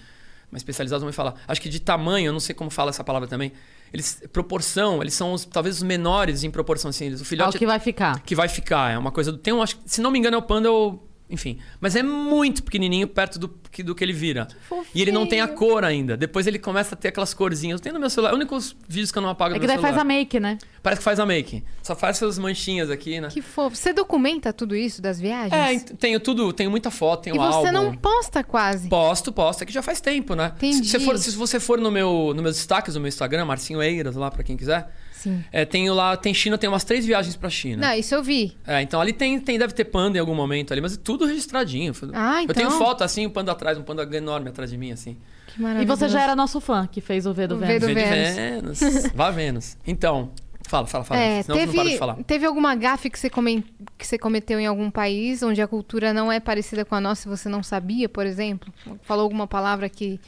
mais 0.50 0.62
especializados 0.62 1.02
vão 1.02 1.10
me 1.10 1.14
falar. 1.14 1.34
Acho 1.46 1.60
que 1.60 1.68
de 1.68 1.78
tamanho, 1.78 2.26
eu 2.26 2.32
não 2.32 2.40
sei 2.40 2.56
como 2.56 2.70
fala 2.70 2.90
essa 2.90 3.04
palavra 3.04 3.28
também. 3.28 3.52
Eles, 3.92 4.22
proporção, 4.32 5.00
eles 5.00 5.14
são 5.14 5.32
os, 5.32 5.44
talvez 5.44 5.76
os 5.76 5.82
menores 5.82 6.44
em 6.44 6.50
proporção 6.50 6.90
assim. 6.90 7.06
Eles, 7.06 7.20
o 7.20 7.22
É 7.22 7.24
o 7.24 7.26
filhote 7.26 7.58
que 7.58 7.66
vai 7.66 7.78
ficar. 7.78 8.20
que 8.22 8.34
vai 8.34 8.48
ficar. 8.48 8.92
É 8.92 8.98
uma 8.98 9.12
coisa 9.12 9.32
do. 9.32 9.38
Tem 9.38 9.52
um, 9.52 9.62
acho, 9.62 9.78
se 9.86 10.00
não 10.00 10.10
me 10.10 10.18
engano, 10.18 10.36
é 10.36 10.38
o 10.38 10.42
panda 10.42 10.70
ou. 10.70 11.08
Enfim. 11.28 11.58
Mas 11.80 11.96
é 11.96 12.04
muito 12.04 12.62
pequenininho 12.62 13.08
perto 13.08 13.36
do 13.38 13.48
que, 13.48 13.82
do 13.82 13.96
que 13.96 14.04
ele 14.04 14.12
vira. 14.12 14.46
e 14.94 15.02
ele 15.02 15.10
não 15.10 15.26
tem 15.26 15.40
a 15.40 15.48
cor 15.48 15.84
ainda. 15.84 16.16
Depois 16.16 16.46
ele 16.46 16.56
começa 16.58 16.94
a 16.94 16.98
ter 16.98 17.08
aquelas 17.08 17.34
corzinhas. 17.34 17.80
Eu 17.80 17.82
tenho 17.82 17.94
no 17.94 18.00
meu 18.00 18.08
celular. 18.08 18.30
É 18.30 18.32
o 18.32 18.36
único 18.36 18.56
vídeos 18.88 19.10
que 19.10 19.18
eu 19.18 19.22
não 19.22 19.30
apago 19.30 19.54
É 19.54 19.54
no 19.54 19.60
que 19.60 19.66
meu 19.66 19.74
daí 19.74 19.82
faz 19.82 19.94
celular. 19.96 20.02
a 20.14 20.16
make, 20.18 20.38
né? 20.38 20.56
Parece 20.82 21.00
que 21.00 21.04
faz 21.04 21.18
a 21.18 21.26
make. 21.26 21.64
Só 21.82 21.96
faz 21.96 22.16
essas 22.16 22.38
manchinhas 22.38 22.90
aqui, 22.92 23.20
né? 23.20 23.26
Que 23.28 23.42
fofo. 23.42 23.74
Você 23.74 23.92
documenta 23.92 24.52
tudo 24.52 24.76
isso 24.76 25.02
das 25.02 25.18
viagens? 25.20 25.52
É, 25.52 25.94
tenho 25.96 26.20
tudo. 26.20 26.52
Tenho 26.52 26.70
muita 26.70 26.92
foto, 26.92 27.22
tenho 27.24 27.34
E 27.34 27.38
você 27.40 27.56
álbum. 27.56 27.72
não 27.72 27.96
posta 27.96 28.44
quase. 28.44 28.88
Posto, 28.88 29.32
posto. 29.32 29.62
É 29.62 29.66
que 29.66 29.72
já 29.72 29.82
faz 29.82 30.00
tempo, 30.00 30.36
né? 30.36 30.52
Entendi. 30.56 30.86
Se, 30.86 30.92
você 30.92 31.00
for, 31.00 31.18
se 31.18 31.30
você 31.36 31.58
for 31.58 31.80
no 31.80 31.90
meu, 31.90 32.32
no 32.36 32.42
meus 32.42 32.54
destaques 32.54 32.94
do 32.94 33.00
meu 33.00 33.08
Instagram, 33.08 33.44
Marcinho 33.46 33.82
Eiras, 33.82 34.14
lá 34.14 34.30
pra 34.30 34.44
quem 34.44 34.56
quiser. 34.56 34.88
Sim. 35.26 35.44
É, 35.50 35.64
tenho 35.64 35.92
lá, 35.92 36.16
tem 36.16 36.32
China, 36.32 36.56
tem 36.56 36.68
umas 36.68 36.84
três 36.84 37.04
viagens 37.04 37.34
pra 37.36 37.50
China. 37.50 37.88
Não, 37.88 37.94
isso 37.98 38.14
eu 38.14 38.22
vi. 38.22 38.56
É, 38.66 38.80
então 38.80 39.00
ali 39.00 39.12
tem, 39.12 39.40
tem, 39.40 39.58
deve 39.58 39.74
ter 39.74 39.84
panda 39.86 40.16
em 40.16 40.20
algum 40.20 40.34
momento 40.34 40.72
ali, 40.72 40.80
mas 40.80 40.94
é 40.94 40.96
tudo 41.02 41.24
registradinho. 41.26 41.92
Ah, 42.14 42.42
Eu 42.42 42.54
tenho 42.54 42.68
então. 42.68 42.78
foto 42.78 43.02
assim, 43.02 43.26
um 43.26 43.30
panda 43.30 43.50
atrás, 43.52 43.76
um 43.76 43.82
panda 43.82 44.02
enorme 44.16 44.48
atrás 44.50 44.70
de 44.70 44.78
mim, 44.78 44.92
assim. 44.92 45.16
Que 45.48 45.58
E 45.58 45.62
maravilhoso. 45.62 45.98
você 45.98 46.08
já 46.08 46.22
era 46.22 46.36
nosso 46.36 46.60
fã, 46.60 46.86
que 46.86 47.00
fez 47.00 47.26
o 47.26 47.32
V 47.32 47.46
do 47.48 47.54
O 47.56 47.58
V 47.58 47.66
Vênus. 47.66 47.80
do 47.88 47.94
Vênus. 47.94 48.80
Vênus. 48.80 49.12
Vá 49.14 49.30
Vênus. 49.30 49.76
Então, 49.86 50.30
fala, 50.68 50.86
fala, 50.86 51.04
fala. 51.04 51.20
É, 51.20 51.42
Senão 51.42 51.58
eu 51.58 51.66
não 51.66 51.72
de 51.72 51.78
teve, 51.82 51.96
falar. 51.98 52.14
teve 52.24 52.46
alguma 52.46 52.74
gafe 52.74 53.08
que 53.10 53.18
você, 53.18 53.28
comen- 53.30 53.64
que 53.98 54.06
você 54.06 54.18
cometeu 54.18 54.58
em 54.60 54.66
algum 54.66 54.90
país 54.90 55.42
onde 55.42 55.60
a 55.62 55.66
cultura 55.66 56.12
não 56.12 56.30
é 56.30 56.38
parecida 56.40 56.84
com 56.84 56.94
a 56.94 57.00
nossa 57.00 57.26
e 57.26 57.30
você 57.30 57.48
não 57.48 57.62
sabia, 57.62 58.08
por 58.08 58.26
exemplo? 58.26 58.72
Falou 59.02 59.22
alguma 59.24 59.46
palavra 59.46 59.88
que, 59.88 60.20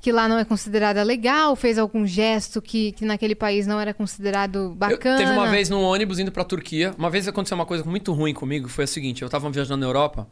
que 0.00 0.12
lá 0.12 0.28
não 0.28 0.38
é 0.38 0.44
considerada 0.44 1.02
legal? 1.02 1.56
Fez 1.56 1.78
algum 1.78 2.06
gesto 2.06 2.62
que, 2.62 2.92
que 2.92 3.04
naquele 3.04 3.34
país 3.34 3.66
não 3.66 3.80
era 3.80 3.92
considerado 3.92 4.58
Eu, 4.58 4.74
bacana? 4.74 5.18
teve 5.18 5.32
uma 5.32 5.48
vez 5.48 5.68
num 5.68 5.82
ônibus 5.82 6.18
indo 6.18 6.30
pra 6.30 6.44
Turquia. 6.44 6.94
Uma 6.96 7.10
vez 7.10 7.26
aconteceu 7.26 7.56
uma 7.56 7.66
coisa 7.66 7.84
muito 7.84 8.12
ruim 8.12 8.32
comigo. 8.32 8.68
Foi 8.68 8.84
o 8.84 8.88
seguinte: 8.88 9.22
eu 9.22 9.28
tava 9.28 9.50
viajando 9.50 9.80
na 9.80 9.86
Europa. 9.86 10.26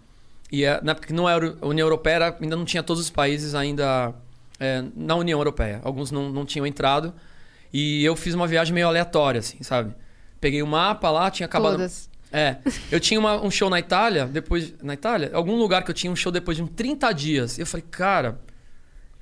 E 0.53 0.65
é, 0.65 0.81
na 0.83 0.93
época 0.93 1.09
que 1.09 1.13
não 1.13 1.29
era 1.29 1.57
a 1.61 1.67
União 1.67 1.85
Europeia, 1.87 2.37
ainda 2.41 2.55
não 2.57 2.65
tinha 2.65 2.83
todos 2.83 3.03
os 3.03 3.11
países 3.11 3.55
ainda 3.55 4.15
é, 4.61 4.85
na 4.95 5.17
União 5.17 5.39
Europeia. 5.41 5.81
Alguns 5.83 6.13
não, 6.13 6.31
não 6.31 6.45
tinham 6.47 6.65
entrado. 6.67 7.13
E 7.73 8.05
eu 8.05 8.15
fiz 8.15 8.33
uma 8.35 8.47
viagem 8.47 8.73
meio 8.73 8.87
aleatória, 8.87 9.41
assim, 9.41 9.61
sabe? 9.63 9.93
Peguei 10.41 10.63
o 10.63 10.67
mapa 10.67 11.11
lá, 11.11 11.29
tinha 11.31 11.47
acabado. 11.47 11.73
Todas. 11.73 12.09
É. 12.33 12.57
Eu 12.93 13.01
tinha 13.01 13.19
uma- 13.19 13.41
um 13.43 13.51
show 13.51 13.69
na 13.69 13.79
Itália, 13.81 14.27
depois. 14.27 14.73
Na 14.83 14.95
Itália? 14.95 15.31
Algum 15.33 15.57
lugar 15.57 15.83
que 15.83 15.91
eu 15.91 15.95
tinha 15.95 16.13
um 16.13 16.17
show 16.17 16.31
depois 16.31 16.57
de 16.57 16.63
uns 16.63 16.71
30 16.77 17.11
dias. 17.13 17.59
Eu 17.59 17.67
falei, 17.67 17.85
cara, 17.91 18.39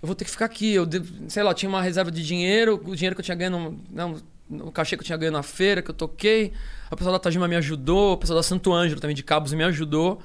eu 0.04 0.06
vou 0.06 0.14
ter 0.14 0.26
que 0.26 0.30
ficar 0.30 0.44
aqui. 0.44 0.74
Eu, 0.74 0.86
sei 1.28 1.42
lá, 1.42 1.54
tinha 1.54 1.66
uma 1.66 1.80
reserva 1.80 2.10
de 2.10 2.22
dinheiro, 2.22 2.78
o 2.84 2.94
dinheiro 2.94 3.16
que 3.16 3.22
eu 3.22 3.24
tinha 3.24 3.34
ganho, 3.34 3.50
no, 3.52 3.80
não, 3.90 4.20
o 4.50 4.70
cachê 4.70 4.96
que 4.96 5.00
eu 5.00 5.04
tinha 5.06 5.16
ganho 5.16 5.32
na 5.32 5.42
feira, 5.42 5.80
que 5.80 5.90
eu 5.90 5.94
toquei. 5.94 6.52
A 6.90 6.94
pessoa 6.94 7.14
da 7.14 7.18
Tajima 7.18 7.48
me 7.48 7.56
ajudou, 7.56 8.12
a 8.12 8.16
pessoa 8.18 8.36
da 8.36 8.42
Santo 8.42 8.70
Ângelo 8.70 9.00
também 9.00 9.16
de 9.16 9.22
Cabos 9.22 9.54
me 9.54 9.64
ajudou. 9.64 10.20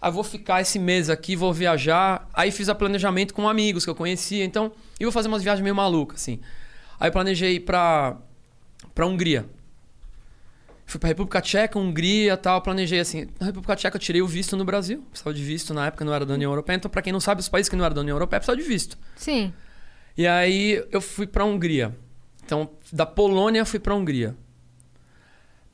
Aí 0.00 0.10
vou 0.10 0.24
ficar 0.24 0.60
esse 0.60 0.76
mês 0.76 1.08
aqui, 1.08 1.36
vou 1.36 1.52
viajar. 1.52 2.28
Aí 2.34 2.50
fiz 2.50 2.68
a 2.68 2.74
planejamento 2.74 3.32
com 3.32 3.48
amigos 3.48 3.84
que 3.84 3.90
eu 3.90 3.94
conhecia. 3.94 4.44
Então, 4.44 4.72
e 4.98 5.04
vou 5.04 5.12
fazer 5.12 5.28
umas 5.28 5.44
viagens 5.44 5.62
meio 5.62 5.76
malucas, 5.76 6.20
assim. 6.20 6.40
Aí 6.98 7.08
planejei 7.08 7.60
pra, 7.60 8.16
pra 8.92 9.06
Hungria. 9.06 9.46
Fui 10.92 10.98
pra 10.98 11.08
República 11.08 11.40
Tcheca, 11.40 11.78
Hungria 11.78 12.36
tal. 12.36 12.60
Planejei 12.60 13.00
assim. 13.00 13.26
Na 13.40 13.46
República 13.46 13.74
Tcheca 13.74 13.96
eu 13.96 14.00
tirei 14.00 14.20
o 14.20 14.26
visto 14.26 14.58
no 14.58 14.64
Brasil. 14.64 15.02
Precisava 15.10 15.34
de 15.34 15.42
visto 15.42 15.72
na 15.72 15.86
época, 15.86 16.04
não 16.04 16.12
era 16.12 16.26
da 16.26 16.34
União 16.34 16.52
Europeia. 16.52 16.76
Então, 16.76 16.90
pra 16.90 17.00
quem 17.00 17.10
não 17.10 17.18
sabe, 17.18 17.40
os 17.40 17.48
países 17.48 17.70
que 17.70 17.74
não 17.74 17.82
eram 17.82 17.94
da 17.94 18.02
União 18.02 18.14
Europeia 18.14 18.38
precisavam 18.38 18.62
de 18.62 18.68
visto. 18.68 18.98
Sim. 19.16 19.54
E 20.18 20.26
aí 20.26 20.84
eu 20.92 21.00
fui 21.00 21.26
pra 21.26 21.46
Hungria. 21.46 21.96
Então, 22.44 22.68
da 22.92 23.06
Polônia 23.06 23.64
fui 23.64 23.78
pra 23.78 23.94
Hungria. 23.94 24.36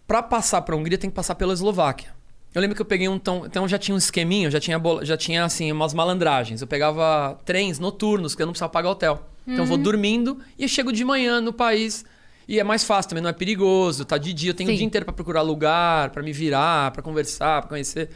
Pra 0.06 0.22
passar 0.22 0.62
pra 0.62 0.76
Hungria 0.76 0.96
tem 0.96 1.10
que 1.10 1.16
passar 1.16 1.34
pela 1.34 1.52
Eslováquia. 1.52 2.14
Eu 2.54 2.60
lembro 2.60 2.76
que 2.76 2.80
eu 2.80 2.86
peguei 2.86 3.08
um 3.08 3.16
então, 3.16 3.44
então 3.44 3.66
já 3.66 3.76
tinha 3.76 3.96
um 3.96 3.98
esqueminho, 3.98 4.52
já 4.52 4.60
tinha 4.60 4.80
já 5.02 5.16
tinha 5.16 5.44
assim 5.44 5.72
umas 5.72 5.92
malandragens. 5.92 6.60
Eu 6.60 6.68
pegava 6.68 7.36
trens 7.44 7.80
noturnos 7.80 8.36
que 8.36 8.42
eu 8.42 8.46
não 8.46 8.52
precisava 8.52 8.70
pagar 8.70 8.90
hotel. 8.90 9.28
Então 9.44 9.64
eu 9.64 9.66
vou 9.66 9.78
dormindo 9.78 10.38
e 10.56 10.62
eu 10.62 10.68
chego 10.68 10.92
de 10.92 11.04
manhã 11.04 11.40
no 11.40 11.52
país 11.52 12.04
e 12.48 12.58
é 12.58 12.64
mais 12.64 12.82
fácil 12.82 13.10
também, 13.10 13.22
não 13.22 13.30
é 13.30 13.34
perigoso, 13.34 14.04
tá 14.04 14.16
de 14.16 14.32
dia, 14.32 14.50
eu 14.50 14.54
tenho 14.54 14.70
o 14.70 14.72
Sim. 14.72 14.78
dia 14.78 14.86
inteiro 14.86 15.04
pra 15.04 15.12
procurar 15.12 15.42
lugar, 15.42 16.10
pra 16.10 16.22
me 16.22 16.32
virar, 16.32 16.90
pra 16.92 17.02
conversar, 17.02 17.60
pra 17.60 17.68
conhecer. 17.68 18.08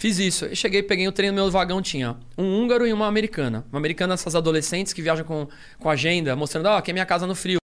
Fiz 0.00 0.18
isso. 0.18 0.46
Eu 0.46 0.56
cheguei, 0.56 0.82
peguei 0.82 1.06
o 1.06 1.12
trem 1.12 1.28
no 1.30 1.34
meu 1.34 1.50
vagão, 1.50 1.82
tinha 1.82 2.16
um 2.38 2.58
húngaro 2.58 2.86
e 2.86 2.92
uma 2.92 3.06
americana. 3.06 3.66
Uma 3.70 3.78
americana, 3.78 4.14
essas 4.14 4.34
adolescentes 4.34 4.94
que 4.94 5.02
viajam 5.02 5.26
com, 5.26 5.46
com 5.78 5.90
agenda, 5.90 6.34
mostrando, 6.34 6.66
ó, 6.66 6.78
aqui 6.78 6.90
é 6.90 6.94
minha 6.94 7.04
casa 7.04 7.26
no 7.26 7.34
frio. 7.34 7.58